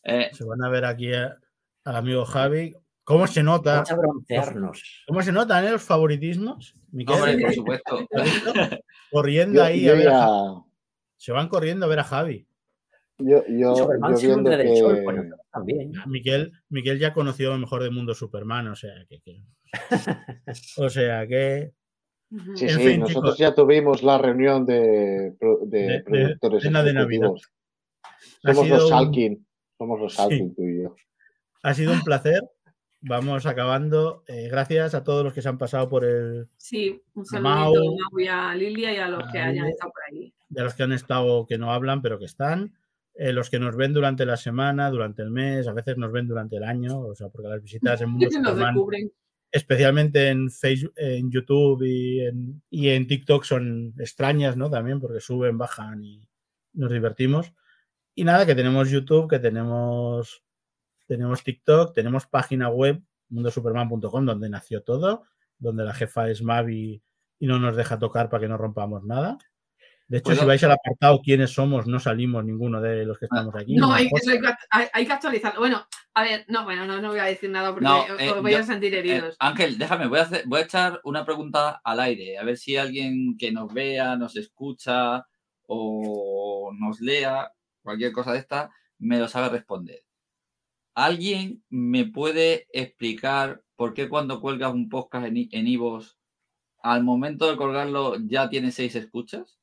Eh, 0.03 0.29
Se 0.33 0.43
van 0.43 0.63
a 0.63 0.69
ver 0.69 0.85
aquí 0.85 1.13
a- 1.13 1.37
al 1.83 1.95
amigo 1.95 2.25
Javi. 2.25 2.73
¿Cómo 3.03 3.27
se 3.27 3.43
nota? 3.43 3.73
Vamos 3.75 3.91
a 3.91 3.95
broncearnos. 3.97 5.03
¿Cómo 5.07 5.21
se 5.21 5.31
notan 5.31 5.63
eh, 5.65 5.71
los 5.71 5.83
favoritismos? 5.83 6.73
Miquel? 6.91 7.15
hombre, 7.15 7.37
por 7.39 7.53
supuesto. 7.53 8.07
corriendo 9.11 9.59
Yo, 9.59 9.63
ahí 9.63 9.83
yo 9.83 9.91
a 9.91 9.95
ver 9.95 10.07
a 10.09 10.19
Javi. 10.21 10.61
Se 11.17 11.31
van 11.31 11.47
corriendo 11.47 11.85
a 11.85 11.89
ver 11.89 11.99
a 11.99 12.03
Javi. 12.03 12.47
Yo, 13.17 13.43
yo, 13.47 13.75
Superman 13.75 14.11
yo 14.13 14.17
sol, 14.19 14.43
que- 14.43 14.63
nosotros 14.65 15.39
también. 15.51 15.91
Miquel, 16.07 16.51
Miquel 16.69 16.99
ya 16.99 17.13
conoció 17.13 17.51
lo 17.51 17.57
mejor 17.57 17.81
del 17.83 17.91
mundo 17.91 18.13
Superman, 18.13 18.67
o 18.67 18.75
sea 18.75 18.93
que. 19.09 19.19
que- 19.21 19.41
o 20.77 20.89
sea 20.89 21.27
que. 21.27 21.71
Sí, 22.55 22.65
En 22.65 22.69
sí, 22.71 22.75
fin, 22.87 22.99
nosotros 23.01 23.35
chicos. 23.35 23.37
ya 23.37 23.53
tuvimos 23.55 24.03
la 24.03 24.17
reunión 24.17 24.65
de, 24.65 25.35
de 25.39 25.57
De- 25.65 25.87
de- 25.87 26.03
productores 26.03 26.63
cena 26.63 26.83
de 26.83 26.93
Navidad. 26.93 27.31
Somos 28.41 28.63
sido 28.65 28.75
los 28.77 28.83
un- 28.85 28.89
Salkin, 28.89 29.47
somos 29.77 29.99
los 29.99 30.11
Sí. 30.13 30.17
Salkin 30.17 30.55
tú 30.55 30.63
y 30.63 30.83
yo. 30.83 30.95
Ha 31.63 31.73
sido 31.73 31.93
un 31.93 32.01
placer. 32.01 32.41
Vamos 33.01 33.45
acabando. 33.45 34.23
Eh, 34.27 34.47
gracias 34.49 34.95
a 34.95 35.03
todos 35.03 35.23
los 35.23 35.33
que 35.33 35.41
se 35.43 35.49
han 35.49 35.59
pasado 35.59 35.87
por 35.87 36.03
el. 36.03 36.47
Sí, 36.57 37.01
un 37.13 37.21
A 37.21 37.25
saludito 37.25 37.49
Mau, 37.49 37.75
a 38.17 38.23
y 38.23 38.27
a 38.27 38.55
Lilia 38.55 38.93
y 38.93 38.97
a 38.97 39.07
los 39.07 39.23
a 39.23 39.31
que 39.31 39.37
hayan 39.37 39.53
Lilia. 39.53 39.69
estado 39.69 39.91
por 39.91 40.01
ahí. 40.11 40.33
de 40.49 40.63
los 40.63 40.73
que 40.73 40.83
han 40.83 40.91
estado, 40.91 41.45
que 41.47 41.57
no 41.57 41.71
hablan, 41.71 42.01
pero 42.01 42.17
que 42.17 42.25
están. 42.25 42.73
Eh, 43.15 43.31
los 43.31 43.49
que 43.49 43.59
nos 43.59 43.75
ven 43.77 43.93
durante 43.93 44.25
la 44.25 44.35
semana, 44.35 44.89
durante 44.89 45.21
el 45.21 45.31
mes, 45.31 45.67
a 45.67 45.73
veces 45.73 45.97
nos 45.97 46.11
ven 46.11 46.27
durante 46.27 46.57
el 46.57 46.63
año, 46.63 46.99
o 46.99 47.15
sea, 47.15 47.29
porque 47.29 47.47
las 47.47 47.61
visitas 47.61 48.01
en 48.01 48.09
Mundo 48.11 48.29
Superman, 48.29 48.75
especialmente 49.51 50.27
en 50.27 50.51
Facebook, 50.51 50.93
en 50.97 51.31
YouTube 51.31 51.81
y 51.83 52.19
en, 52.25 52.61
y 52.69 52.89
en 52.89 53.07
TikTok 53.07 53.45
son 53.45 53.93
extrañas, 53.97 54.57
¿no? 54.57 54.69
También 54.69 54.99
porque 54.99 55.21
suben, 55.21 55.57
bajan 55.57 56.03
y 56.03 56.27
nos 56.73 56.91
divertimos. 56.91 57.53
Y 58.15 58.25
nada, 58.25 58.45
que 58.45 58.53
tenemos 58.53 58.89
YouTube, 58.89 59.29
que 59.29 59.39
tenemos, 59.39 60.43
tenemos 61.07 61.41
TikTok, 61.41 61.93
tenemos 61.93 62.25
página 62.27 62.67
web, 62.69 63.01
mundosuperman.com, 63.29 64.25
donde 64.25 64.49
nació 64.49 64.83
todo, 64.83 65.23
donde 65.57 65.85
la 65.85 65.93
jefa 65.93 66.29
es 66.29 66.43
Mavi 66.43 67.01
y 67.39 67.47
no 67.47 67.59
nos 67.59 67.77
deja 67.77 67.97
tocar 67.97 68.29
para 68.29 68.41
que 68.41 68.49
no 68.49 68.57
rompamos 68.57 69.05
nada. 69.05 69.37
De 70.07 70.18
hecho, 70.19 70.26
Pues 70.26 70.40
si 70.40 70.45
vais 70.45 70.64
al 70.64 70.72
apartado 70.72 71.19
quiénes 71.23 71.52
somos, 71.52 71.88
no 71.88 71.99
salimos 71.99 72.45
ninguno 72.45 72.80
de 72.80 73.06
los 73.06 73.18
que 73.18 73.26
estamos 73.26 73.56
aquí. 73.56 73.76
No, 73.76 73.91
hay 73.91 74.07
que, 74.07 74.32
hay 74.69 74.88
hay- 74.94 75.07
actualizarlo. 75.07 75.60
Bueno, 75.60 75.84
a 76.14 76.22
ver, 76.23 76.45
no, 76.48 76.64
bueno, 76.64 76.86
no, 76.86 77.02
no 77.02 77.10
voy 77.10 77.18
a 77.19 77.23
decir 77.23 77.49
nada 77.49 77.72
porque 77.72 77.86
No, 77.86 78.03
os 78.03 78.22
eh, 78.22 78.30
os 78.30 78.41
voy 78.41 78.53
a 78.53 78.61
sentir 78.64 78.94
eh, 78.94 78.99
heridos. 78.99 79.36
Ángel, 79.40 79.80
déjame, 79.80 80.06
voy 80.07 80.19
a, 80.19 80.22
hacer, 80.22 80.44
voy 80.45 80.60
a 80.60 80.64
echar 80.65 81.02
una 81.06 81.26
pregunta 81.26 81.82
al 81.84 81.99
aire, 81.99 82.38
a 82.38 82.44
ver 82.44 82.56
si 82.57 82.77
alguien 82.77 83.36
que 83.40 83.52
nos 83.52 83.73
vea, 83.73 84.15
nos 84.15 84.36
escucha 84.38 85.26
o 85.68 86.72
nos 86.77 87.02
lea, 87.02 87.52
cualquier 87.82 88.11
cosa 88.11 88.32
de 88.34 88.40
esta, 88.40 88.69
me 88.99 89.18
lo 89.18 89.27
sabe 89.27 89.49
responder. 89.49 90.02
¿Alguien 90.94 91.64
me 91.69 92.06
puede 92.06 92.68
explicar 92.72 93.64
por 93.76 93.94
qué 93.94 94.07
cuando 94.07 94.40
cuelgas 94.40 94.72
un 94.73 94.88
podcast 94.88 95.26
en, 95.26 95.38
i- 95.38 95.49
en 95.52 95.68
iVoox, 95.68 96.15
al 96.84 97.03
momento 97.03 97.49
de 97.49 97.57
colgarlo 97.57 98.18
ya 98.27 98.49
tiene 98.49 98.72
seis 98.72 98.95
escuchas? 98.95 99.57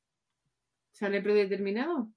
¿Sale 1.03 1.21
predeterminado? 1.21 2.07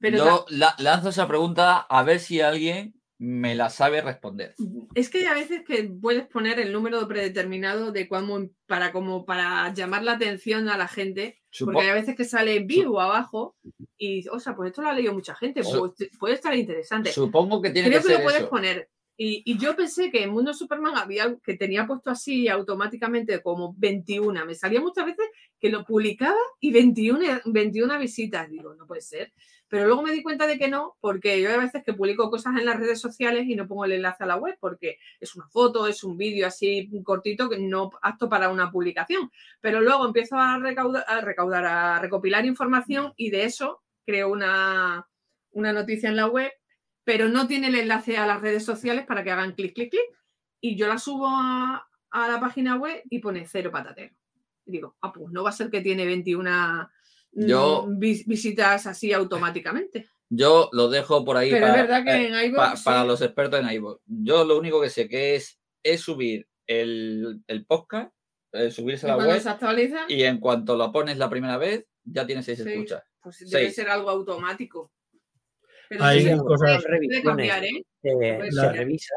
Pero 0.00 0.16
Yo 0.18 0.46
la- 0.48 0.74
lanzo 0.80 1.10
esa 1.10 1.28
pregunta 1.28 1.78
a 1.78 2.02
ver 2.02 2.18
si 2.18 2.40
alguien 2.40 3.00
me 3.18 3.54
la 3.54 3.70
sabe 3.70 4.00
responder. 4.02 4.56
Es 4.96 5.08
que 5.10 5.18
hay 5.18 5.24
a 5.26 5.34
veces 5.34 5.62
que 5.64 5.84
puedes 5.84 6.26
poner 6.26 6.58
el 6.58 6.72
número 6.72 7.06
predeterminado 7.06 7.92
de 7.92 8.08
cómo 8.08 8.48
para 8.66 8.90
como 8.90 9.24
para 9.24 9.72
llamar 9.72 10.02
la 10.02 10.14
atención 10.14 10.68
a 10.68 10.76
la 10.76 10.88
gente, 10.88 11.38
Supo- 11.52 11.66
porque 11.66 11.82
hay 11.82 11.90
a 11.90 11.94
veces 12.00 12.16
que 12.16 12.24
sale 12.24 12.58
vivo 12.64 13.00
abajo 13.00 13.54
y, 13.96 14.26
o 14.26 14.40
sea, 14.40 14.56
pues 14.56 14.70
esto 14.70 14.82
lo 14.82 14.88
ha 14.88 14.94
leído 14.94 15.14
mucha 15.14 15.36
gente, 15.36 15.62
Su- 15.62 15.94
pues, 15.96 16.10
puede 16.18 16.34
estar 16.34 16.56
interesante. 16.56 17.12
supongo 17.12 17.62
que 17.62 17.70
tiene 17.70 17.90
Creo 17.90 18.00
que 18.00 18.06
que, 18.08 18.12
ser 18.14 18.18
lo 18.22 18.24
puedes 18.24 18.40
eso. 18.40 18.50
poner. 18.50 18.88
Y, 19.16 19.42
y 19.44 19.56
yo 19.58 19.76
pensé 19.76 20.10
que 20.10 20.24
en 20.24 20.30
Mundo 20.30 20.52
Superman 20.52 20.96
había 20.96 21.36
que 21.44 21.54
tenía 21.56 21.86
puesto 21.86 22.10
así 22.10 22.48
automáticamente 22.48 23.40
como 23.40 23.72
21. 23.76 24.46
Me 24.46 24.54
salía 24.56 24.80
muchas 24.80 25.04
veces 25.04 25.26
que 25.60 25.68
lo 25.70 25.84
publicaba 25.84 26.38
y 26.58 26.72
21, 26.72 27.42
21 27.44 27.98
visitas. 27.98 28.48
Digo, 28.48 28.74
no 28.74 28.86
puede 28.86 29.02
ser. 29.02 29.32
Pero 29.68 29.86
luego 29.86 30.02
me 30.02 30.12
di 30.12 30.22
cuenta 30.22 30.46
de 30.46 30.58
que 30.58 30.68
no, 30.68 30.96
porque 31.00 31.40
yo 31.40 31.50
hay 31.50 31.58
veces 31.58 31.84
que 31.84 31.92
publico 31.92 32.28
cosas 32.30 32.56
en 32.58 32.64
las 32.64 32.78
redes 32.78 33.00
sociales 33.00 33.46
y 33.46 33.54
no 33.54 33.68
pongo 33.68 33.84
el 33.84 33.92
enlace 33.92 34.24
a 34.24 34.26
la 34.26 34.36
web 34.36 34.56
porque 34.58 34.98
es 35.20 35.36
una 35.36 35.46
foto, 35.48 35.86
es 35.86 36.02
un 36.02 36.16
vídeo 36.16 36.46
así 36.46 36.90
cortito 37.04 37.48
que 37.48 37.58
no 37.58 37.90
apto 38.02 38.28
para 38.28 38.50
una 38.50 38.72
publicación. 38.72 39.30
Pero 39.60 39.80
luego 39.80 40.06
empiezo 40.06 40.36
a 40.36 40.58
recaudar, 40.58 41.04
a, 41.06 41.20
recaudar, 41.20 41.64
a 41.64 41.98
recopilar 42.00 42.44
información 42.46 43.12
y 43.16 43.30
de 43.30 43.44
eso 43.44 43.82
creo 44.04 44.30
una, 44.30 45.06
una 45.52 45.72
noticia 45.72 46.08
en 46.08 46.16
la 46.16 46.26
web 46.26 46.50
pero 47.04 47.28
no 47.28 47.48
tiene 47.48 47.68
el 47.68 47.74
enlace 47.74 48.16
a 48.18 48.26
las 48.26 48.40
redes 48.40 48.64
sociales 48.64 49.04
para 49.04 49.24
que 49.24 49.30
hagan 49.32 49.54
clic, 49.54 49.74
clic, 49.74 49.90
clic. 49.90 50.02
Y 50.60 50.76
yo 50.76 50.86
la 50.86 50.98
subo 50.98 51.26
a, 51.28 51.88
a 52.10 52.28
la 52.28 52.38
página 52.38 52.76
web 52.76 53.02
y 53.10 53.18
pone 53.18 53.46
cero 53.46 53.70
patatero. 53.72 54.14
Digo, 54.70 54.96
ah, 55.02 55.12
pues 55.12 55.26
no 55.32 55.42
va 55.42 55.50
a 55.50 55.52
ser 55.52 55.70
que 55.70 55.80
tiene 55.80 56.04
21 56.06 56.88
mm, 57.32 57.46
Yo- 57.46 57.86
vis- 57.90 58.26
visitas 58.26 58.86
así 58.86 59.12
automáticamente. 59.12 60.08
Yo 60.28 60.68
lo 60.72 60.88
dejo 60.88 61.24
por 61.24 61.36
ahí 61.36 61.50
Pero 61.50 61.66
para, 61.66 61.74
es 61.80 61.88
verdad 61.88 62.04
que 62.04 62.10
eh, 62.10 62.28
en 62.28 62.50
iVoox 62.50 62.56
pa- 62.70 62.76
sí. 62.76 62.82
para 62.84 63.04
los 63.04 63.20
expertos 63.20 63.60
en 63.60 63.70
iVoox. 63.70 64.00
Yo 64.06 64.44
lo 64.44 64.58
único 64.58 64.80
que 64.80 64.88
sé 64.90 65.08
que 65.08 65.34
es, 65.34 65.58
es 65.82 66.00
subir 66.00 66.46
el, 66.68 67.42
el 67.48 67.66
podcast, 67.66 68.12
eh, 68.52 68.70
subirse 68.70 69.06
a 69.10 69.16
la 69.16 69.26
web 69.26 69.40
se 69.40 69.48
actualiza, 69.48 70.04
y 70.08 70.22
en 70.22 70.38
cuanto 70.38 70.76
lo 70.76 70.92
pones 70.92 71.18
la 71.18 71.28
primera 71.28 71.56
vez, 71.56 71.84
ya 72.04 72.26
tienes 72.26 72.44
seis 72.44 72.62
Sí. 72.62 72.68
escuchas. 72.70 73.02
pues 73.22 73.38
debe 73.40 73.64
seis. 73.64 73.74
ser 73.74 73.88
algo 73.90 74.08
automático. 74.08 74.92
Pero 75.88 76.04
Hay 76.04 76.22
sí 76.22 76.36
cosas- 76.38 76.84
puede- 76.84 77.22
cambiar, 77.22 77.64
¿eh? 77.64 77.84
eh, 78.04 78.38
revisa 78.72 79.14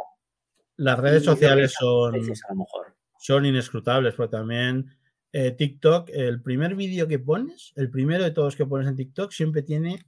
Las 0.77 0.99
redes 0.99 1.23
sociales 1.23 1.73
son. 1.77 2.15
a 2.15 2.17
veces, 2.17 2.41
a 2.49 2.53
lo 2.53 2.59
mejor. 2.61 2.95
son 3.19 3.45
inescrutables, 3.45 4.15
porque 4.15 4.32
también 4.32 4.85
eh, 5.34 5.52
TikTok, 5.52 6.10
el 6.14 6.42
primer 6.42 6.76
vídeo 6.76 7.08
que 7.08 7.20
pones, 7.20 7.74
el 7.76 7.90
primero 7.90 8.24
de 8.24 8.32
todos 8.32 8.56
que 8.56 8.66
pones 8.66 8.88
en 8.88 8.95
TikTok, 8.95 9.32
siempre 9.32 9.62
tiene 9.64 10.06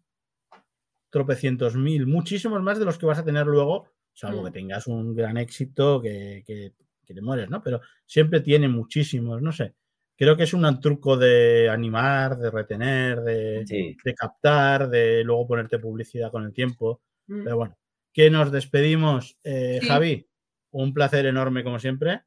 tropecientos 1.09 1.75
mil, 1.75 2.07
muchísimos 2.07 2.61
más 2.61 2.79
de 2.79 2.85
los 2.85 2.97
que 2.97 3.05
vas 3.05 3.19
a 3.19 3.23
tener 3.25 3.45
luego, 3.47 3.87
salvo 4.13 4.41
Mm. 4.41 4.45
que 4.45 4.51
tengas 4.51 4.87
un 4.87 5.15
gran 5.15 5.37
éxito 5.37 6.01
que, 6.01 6.43
que, 6.45 6.73
que 7.05 7.13
te 7.13 7.21
mueres, 7.21 7.49
¿no? 7.49 7.61
Pero 7.63 7.81
siempre 8.05 8.41
tiene 8.41 8.67
muchísimos, 8.67 9.41
no 9.41 9.51
sé. 9.51 9.73
Creo 10.17 10.37
que 10.37 10.43
es 10.43 10.53
un 10.53 10.79
truco 10.79 11.17
de 11.17 11.69
animar, 11.69 12.37
de 12.37 12.49
retener, 12.49 13.21
de, 13.21 13.63
Sí. 13.67 13.97
de 14.03 14.13
captar, 14.13 14.89
de 14.89 15.23
luego 15.23 15.47
ponerte 15.47 15.79
publicidad 15.79 16.31
con 16.31 16.45
el 16.45 16.53
tiempo. 16.53 17.01
Mm. 17.27 17.43
Pero 17.43 17.57
bueno, 17.57 17.77
que 18.13 18.29
nos 18.29 18.51
despedimos. 18.51 19.37
Eh, 19.43 19.79
Sí. 19.81 19.87
Javi, 19.87 20.27
un 20.71 20.93
placer 20.93 21.25
enorme 21.25 21.63
como 21.63 21.79
siempre. 21.79 22.21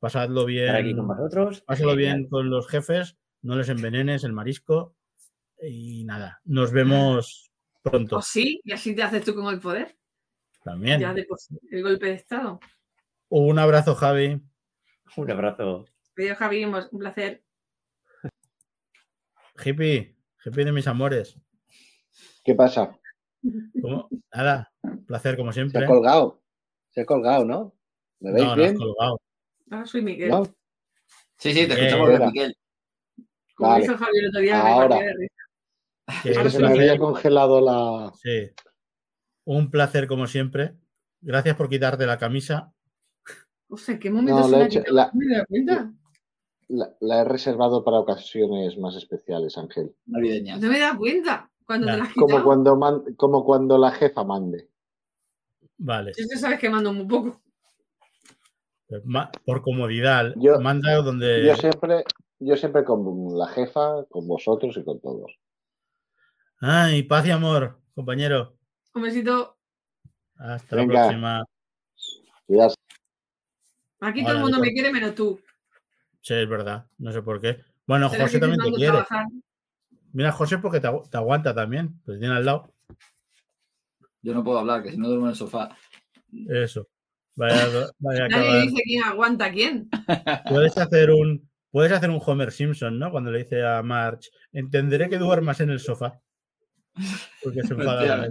Pasadlo 0.00 0.46
bien. 0.46 0.74
Aquí 0.74 0.94
con 0.96 1.06
vosotros. 1.06 1.62
Bien 1.96 2.26
los 2.30 2.66
jefes, 2.68 3.16
no 3.42 3.54
les 3.54 3.68
envenenes 3.68 4.24
el 4.24 4.32
marisco. 4.32 4.96
Y 5.62 6.04
nada, 6.04 6.40
nos 6.44 6.72
vemos 6.72 7.52
pronto 7.82 8.16
O 8.16 8.22
sí, 8.22 8.62
y 8.64 8.72
así 8.72 8.94
te 8.94 9.02
haces 9.02 9.22
tú 9.24 9.34
con 9.34 9.52
el 9.52 9.60
poder. 9.60 9.94
también. 10.64 11.00
Ya 11.00 11.12
de 11.12 11.26
el 11.70 11.82
golpe 11.82 12.06
de 12.06 12.14
Estado. 12.14 12.58
Un 13.28 13.58
abrazo, 13.58 13.94
Javi. 13.94 14.40
Un 15.16 15.30
abrazo. 15.30 15.84
Pero 16.14 16.34
Javi, 16.34 16.64
un 16.64 16.98
placer. 16.98 17.44
Hippie, 19.62 20.16
hippie 20.44 20.64
de 20.64 20.72
mis 20.72 20.86
amores. 20.86 21.38
¿Qué 22.42 22.54
pasa? 22.54 22.98
¿Cómo? 23.82 24.08
Nada, 24.34 24.72
placer 25.06 25.36
como 25.36 25.52
Se 25.52 25.60
siempre. 25.60 25.84
ha 25.84 25.86
colgado. 25.86 26.42
Se 26.90 27.02
ha 27.02 27.06
colgado, 27.06 27.44
¿no? 27.44 27.74
¿Me 28.20 28.32
veis 28.32 28.46
No, 28.46 28.56
no 28.56 28.62
has 28.64 28.70
bien? 28.70 28.76
colgado. 28.78 29.20
Ahora 29.70 29.86
soy 29.86 30.02
Miguel. 30.02 30.28
¿No? 30.30 30.44
Sí, 31.38 31.52
sí, 31.54 31.66
te 31.66 31.72
escuchamos 31.72 32.08
bien. 32.08 32.22
Miguel. 32.26 32.56
Como 33.54 33.70
Vale. 33.70 33.84
hizo 33.84 33.96
Javi 33.96 34.18
el 34.18 34.28
otro 34.28 34.40
día, 34.40 34.62
me 34.64 34.70
Ahora. 34.70 34.88
partí 34.88 35.04
de 35.06 35.14
risa. 35.14 35.34
Que 36.44 36.50
se 36.50 36.58
me 36.58 36.68
había 36.68 36.98
congelado 36.98 37.60
la. 37.60 38.12
sí. 38.20 38.50
Un 39.44 39.70
placer 39.70 40.06
como 40.06 40.26
siempre. 40.26 40.74
Gracias 41.20 41.56
por 41.56 41.68
quitarte 41.68 42.06
la 42.06 42.18
camisa. 42.18 42.72
O 43.68 43.76
sea, 43.76 43.94
¿en 43.94 44.00
qué 44.00 44.10
momento 44.10 44.38
No, 44.40 44.44
se 44.44 44.50
la 44.50 44.58
la 44.58 44.64
he 44.64 44.66
hecho- 44.66 44.82
la- 44.88 45.10
¿Me 45.14 45.24
he 45.26 45.28
dado 45.34 45.46
cuenta? 45.48 45.92
La, 46.68 46.96
la 47.00 47.20
he 47.20 47.24
reservado 47.24 47.84
para 47.84 47.98
ocasiones 47.98 48.78
más 48.78 48.96
especiales, 48.96 49.56
Ángel. 49.58 49.94
Navideñas. 50.06 50.60
No 50.60 50.68
me 50.68 50.76
he 50.76 50.80
dado 50.80 50.98
cuenta 50.98 51.50
cuando 51.64 51.86
te 51.86 51.96
la 51.96 52.04
has 52.04 52.14
Como 52.14 52.42
cuando, 52.44 52.76
man- 52.76 53.02
como 53.16 53.44
cuando 53.44 53.76
la 53.78 53.90
jefa 53.92 54.24
mande. 54.24 54.68
Vale. 55.78 56.12
Que 56.16 56.24
sabes 56.36 56.58
que 56.58 56.70
mando 56.70 56.92
muy 56.92 57.06
poco. 57.06 57.40
Por 59.44 59.62
comodidad, 59.62 60.32
Yo- 60.36 60.60
manda 60.60 60.94
donde. 60.96 61.46
Yo 61.46 61.54
siempre, 61.56 62.04
yo 62.38 62.56
siempre 62.56 62.84
con 62.84 63.38
la 63.38 63.46
jefa, 63.48 64.04
con 64.08 64.26
vosotros 64.26 64.76
y 64.76 64.84
con 64.84 65.00
todos. 65.00 65.32
Ay, 66.60 67.02
paz 67.04 67.26
y 67.26 67.30
amor, 67.30 67.80
compañero. 67.94 68.56
Un 68.94 69.02
besito. 69.02 69.56
Hasta 70.36 70.76
Venga. 70.76 70.94
la 70.94 71.00
próxima. 71.02 71.44
Cuidaos. 72.46 72.74
Aquí 74.00 74.22
todo 74.24 74.34
el 74.36 74.40
mundo 74.40 74.58
me 74.58 74.72
quiere 74.72 74.92
menos 74.92 75.14
tú. 75.14 75.40
Sí, 76.22 76.34
es 76.34 76.48
verdad. 76.48 76.86
No 76.98 77.12
sé 77.12 77.22
por 77.22 77.40
qué. 77.40 77.62
Bueno, 77.86 78.08
José 78.08 78.38
también 78.40 78.60
te 78.60 78.72
quiere. 78.72 78.92
trabajar. 78.92 79.26
Mira, 80.12 80.32
José, 80.32 80.58
porque 80.58 80.80
te, 80.80 80.88
agu- 80.88 81.08
te 81.08 81.16
aguanta 81.16 81.54
también. 81.54 82.00
Pues 82.04 82.18
tiene 82.18 82.34
al 82.34 82.44
lado. 82.44 82.74
Yo 84.22 84.34
no 84.34 84.42
puedo 84.44 84.58
hablar, 84.58 84.82
que 84.82 84.90
si 84.90 84.98
no 84.98 85.08
duermo 85.08 85.26
en 85.26 85.30
el 85.30 85.36
sofá. 85.36 85.76
Eso. 86.48 86.88
Vaya, 87.36 87.90
vaya 87.98 88.28
Nadie 88.28 88.62
dice 88.62 88.82
quién 88.84 89.02
aguanta 89.04 89.46
a 89.46 89.52
quién. 89.52 89.88
Puedes 90.48 90.76
hacer 90.76 91.10
un. 91.10 91.48
Puedes 91.70 91.92
hacer 91.92 92.10
un 92.10 92.20
Homer 92.24 92.50
Simpson, 92.50 92.98
¿no? 92.98 93.10
Cuando 93.12 93.30
le 93.30 93.38
dice 93.38 93.64
a 93.64 93.80
Marge, 93.82 94.28
entenderé 94.52 95.08
que 95.08 95.18
duermas 95.18 95.60
en 95.60 95.70
el 95.70 95.78
sofá. 95.78 96.20
Porque 97.42 97.62
se 97.62 97.74
enfada. 97.74 98.28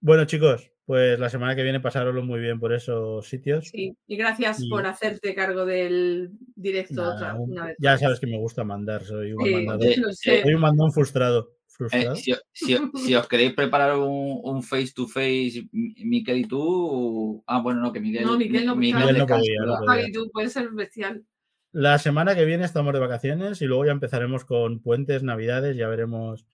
Bueno, 0.00 0.24
chicos, 0.24 0.70
pues 0.86 1.18
la 1.18 1.28
semana 1.28 1.54
que 1.54 1.62
viene 1.62 1.80
pasároslo 1.80 2.22
muy 2.22 2.40
bien 2.40 2.58
por 2.58 2.72
esos 2.72 3.26
sitios. 3.28 3.68
Sí, 3.68 3.94
y 4.06 4.16
gracias 4.16 4.60
Y- 4.62 4.68
por 4.70 4.86
hacerte 4.86 5.34
cargo 5.34 5.66
del 5.66 6.30
directo 6.56 6.94
Nada, 7.02 7.14
otra 7.14 7.34
una 7.34 7.66
vez. 7.66 7.76
ya 7.78 7.98
sabes 7.98 8.18
que 8.20 8.26
me 8.26 8.38
gusta 8.38 8.64
mandar, 8.64 9.02
soy 9.04 9.32
un 9.32 9.44
Sí, 9.44 9.54
mandador. 9.54 9.94
Soy 10.14 10.54
un 10.54 10.60
mandón 10.60 10.92
frustrado. 10.92 11.53
Eh, 11.74 11.76
¿Frustrado? 11.76 12.14
si, 12.16 12.32
si- 12.52 12.76
si 12.94 13.14
os 13.16 13.26
queréis 13.26 13.52
preparar 13.54 13.96
un, 13.98 14.40
un 14.44 14.62
face 14.62 14.92
to 14.94 15.08
face, 15.08 15.68
Miquel 15.72 16.38
y 16.38 16.44
tú. 16.44 17.42
Ah, 17.46 17.60
bueno, 17.60 17.80
no, 17.80 17.92
que 17.92 18.00
Miguel. 18.00 18.24
No, 18.24 18.38
Miquel 18.38 18.64
no, 18.64 18.76
Miguel 18.76 19.00
Miguel 19.00 19.18
no 19.18 19.26
podía, 19.26 19.60
no 19.60 19.66
¿verdad? 19.66 19.78
podía. 19.86 20.00
Javi, 20.02 20.12
tú 20.12 20.30
puedes 20.32 20.52
ser 20.52 20.70
bestial. 20.70 21.24
La 21.72 21.98
semana 21.98 22.36
que 22.36 22.44
viene 22.44 22.64
estamos 22.64 22.92
de 22.92 23.00
vacaciones 23.00 23.60
y 23.60 23.64
luego 23.64 23.86
ya 23.86 23.90
empezaremos 23.92 24.44
con 24.44 24.80
puentes, 24.80 25.24
navidades, 25.24 25.76
ya 25.76 25.88
veremos 25.88 26.46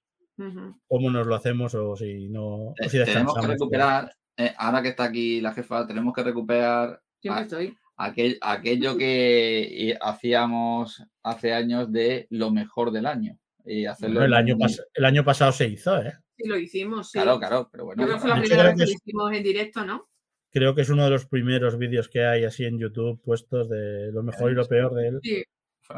cómo 0.89 1.11
nos 1.11 1.27
lo 1.27 1.35
hacemos 1.35 1.75
o 1.75 1.95
si 1.97 2.31
no. 2.31 2.47
o 2.69 2.75
Te- 2.75 2.89
si 2.89 3.05
tenemos 3.05 3.35
que 3.39 3.47
recuperar, 3.47 4.15
eh, 4.39 4.55
ahora 4.57 4.81
que 4.81 4.89
está 4.89 5.05
aquí 5.05 5.43
la 5.43 5.53
jefa, 5.53 5.87
tenemos 5.87 6.15
que 6.15 6.23
recuperar 6.23 7.03
estoy. 7.23 7.77
aquel- 7.99 8.39
aquello 8.41 8.97
que 8.97 9.69
i- 9.71 9.95
hacíamos 10.01 11.05
hace 11.23 11.53
años 11.53 11.93
de 11.93 12.27
lo 12.31 12.51
mejor 12.51 12.91
del 12.91 13.05
año. 13.05 13.37
Y 13.73 13.87
hacerlo 13.87 14.21
Bueno, 14.21 14.27
el, 14.27 14.35
año 14.35 14.57
pas- 14.57 14.83
el 14.95 15.05
año 15.05 15.25
pasado 15.25 15.53
se 15.53 15.69
hizo, 15.69 15.97
¿eh? 16.03 16.13
Sí, 16.37 16.49
lo 16.49 16.59
hicimos, 16.59 17.11
sí. 17.11 17.19
Claro, 17.21 17.39
claro, 17.39 17.69
pero 17.71 17.85
bueno. 17.85 18.03
creo 18.03 18.15
que 18.17 18.21
fue 18.21 18.31
la 18.31 18.41
primera 18.41 18.63
vez 18.65 18.73
que 18.73 18.79
lo 18.79 18.85
es- 18.85 18.91
hicimos 18.97 19.33
en 19.33 19.43
directo, 19.45 19.85
¿no? 19.85 20.09
Creo 20.51 20.75
que 20.75 20.81
es 20.81 20.89
uno 20.91 21.05
de 21.05 21.11
los 21.11 21.27
primeros 21.27 21.79
vídeos 21.79 22.09
que 22.09 22.25
hay 22.25 22.45
así 22.45 22.65
en 22.65 22.79
YouTube 22.81 23.23
puestos 23.23 23.69
de 23.69 24.11
lo 24.11 24.25
mejor 24.25 24.51
y 24.51 24.55
lo 24.55 24.67
peor 24.67 24.93
del, 24.95 25.21
Sí, 25.23 25.45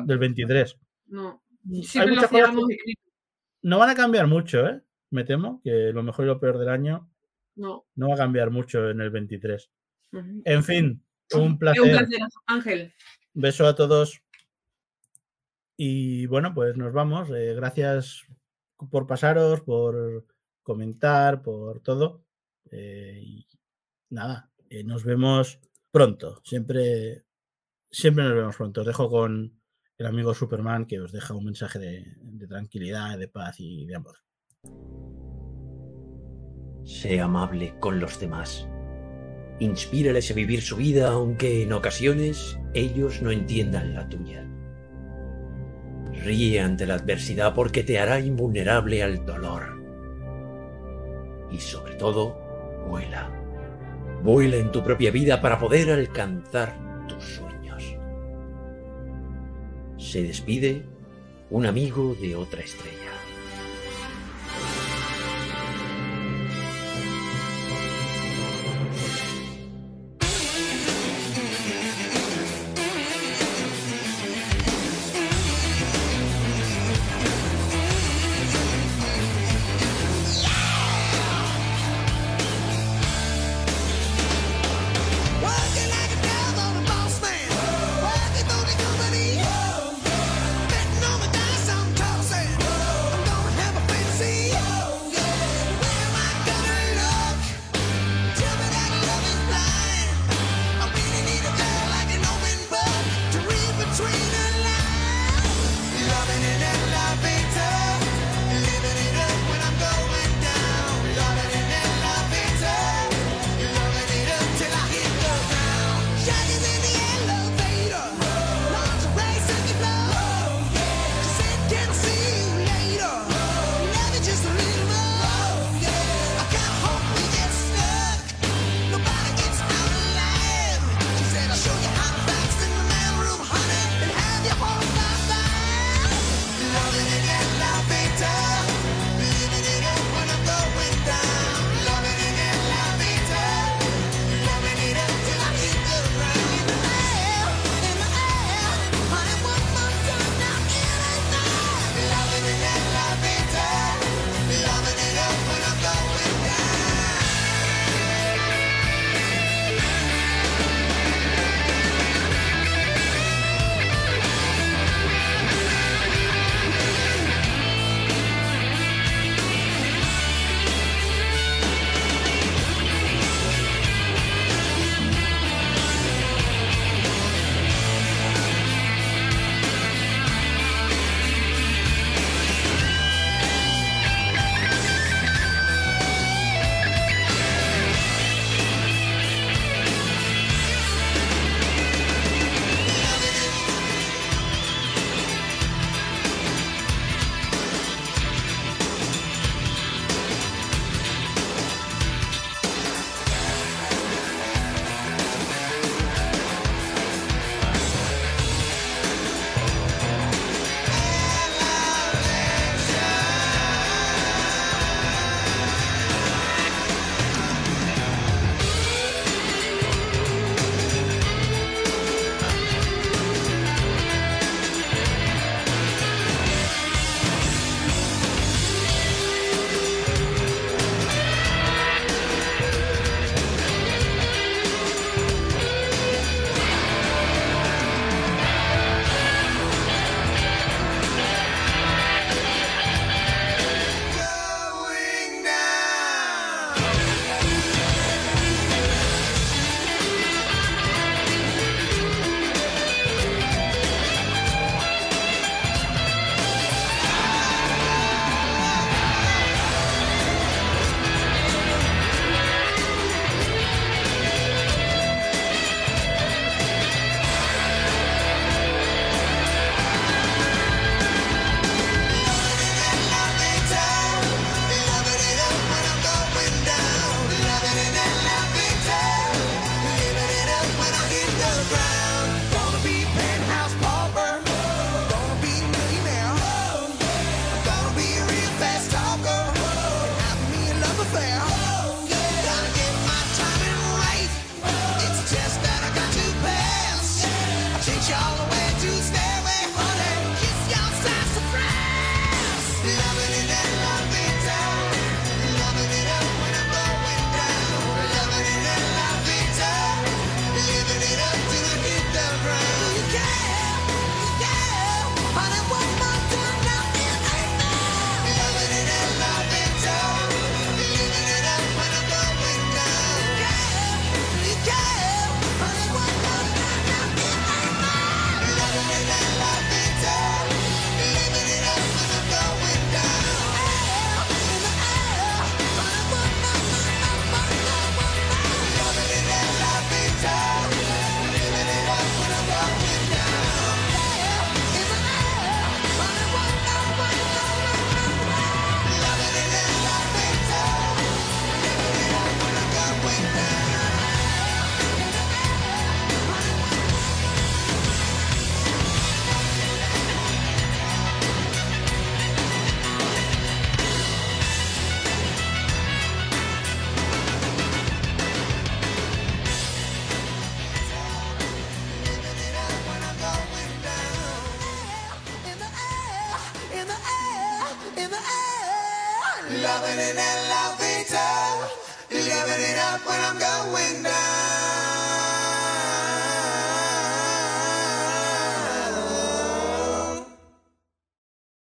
del 0.04 0.18
23. 0.18 0.76
no. 1.06 1.42
Hay 1.72 1.82
Siempre 1.84 2.10
lo 2.10 2.16
muchas 2.16 2.30
cosas 2.30 2.48
hacíamos 2.50 2.68
que 2.68 2.94
no 3.62 3.78
van 3.78 3.88
a 3.90 3.94
cambiar 3.94 4.26
mucho, 4.26 4.66
¿eh? 4.66 4.80
Me 5.10 5.24
temo 5.24 5.60
que 5.62 5.92
lo 5.94 6.02
mejor 6.02 6.24
y 6.24 6.28
lo 6.28 6.40
peor 6.40 6.58
del 6.58 6.68
año 6.68 7.08
No. 7.54 7.86
no 7.94 8.08
va 8.08 8.14
a 8.14 8.18
cambiar 8.18 8.50
mucho 8.50 8.90
en 8.90 9.00
el 9.00 9.10
23. 9.10 9.70
Ujú. 10.12 10.42
En 10.44 10.64
fin, 10.64 11.02
un 11.34 11.58
placer. 11.58 11.80
un 11.82 11.88
placer, 11.90 12.18
Ángel. 12.46 12.92
Beso 13.32 13.66
a 13.66 13.74
todos. 13.74 14.21
Y 15.84 16.26
bueno, 16.26 16.54
pues 16.54 16.76
nos 16.76 16.92
vamos. 16.92 17.28
Eh, 17.30 17.54
gracias 17.56 18.24
por 18.88 19.08
pasaros, 19.08 19.62
por 19.62 20.24
comentar, 20.62 21.42
por 21.42 21.80
todo. 21.80 22.24
Eh, 22.70 23.18
y 23.20 23.46
nada, 24.08 24.52
eh, 24.70 24.84
nos 24.84 25.02
vemos 25.02 25.58
pronto. 25.90 26.40
Siempre, 26.44 27.24
siempre 27.90 28.22
nos 28.22 28.34
vemos 28.34 28.56
pronto. 28.56 28.82
Os 28.82 28.86
dejo 28.86 29.10
con 29.10 29.60
el 29.98 30.06
amigo 30.06 30.34
Superman 30.34 30.86
que 30.86 31.00
os 31.00 31.10
deja 31.10 31.34
un 31.34 31.46
mensaje 31.46 31.80
de, 31.80 32.14
de 32.16 32.46
tranquilidad, 32.46 33.18
de 33.18 33.26
paz 33.26 33.56
y 33.58 33.84
de 33.84 33.96
amor. 33.96 34.18
Sé 36.84 37.20
amable 37.20 37.76
con 37.80 37.98
los 37.98 38.20
demás. 38.20 38.68
Inspírales 39.58 40.30
a 40.30 40.34
vivir 40.34 40.62
su 40.62 40.76
vida 40.76 41.10
aunque 41.10 41.64
en 41.64 41.72
ocasiones 41.72 42.56
ellos 42.72 43.20
no 43.20 43.32
entiendan 43.32 43.94
la 43.94 44.08
tuya. 44.08 44.51
Ríe 46.12 46.60
ante 46.60 46.86
la 46.86 46.94
adversidad 46.94 47.54
porque 47.54 47.82
te 47.82 47.98
hará 47.98 48.20
invulnerable 48.20 49.02
al 49.02 49.24
dolor. 49.24 49.82
Y 51.50 51.58
sobre 51.58 51.94
todo, 51.94 52.38
vuela. 52.88 53.30
Vuela 54.22 54.56
en 54.56 54.70
tu 54.70 54.82
propia 54.82 55.10
vida 55.10 55.40
para 55.40 55.58
poder 55.58 55.90
alcanzar 55.90 57.06
tus 57.08 57.24
sueños. 57.24 57.96
Se 59.98 60.22
despide 60.22 60.84
un 61.50 61.66
amigo 61.66 62.14
de 62.20 62.36
otra 62.36 62.60
estrella. 62.60 63.01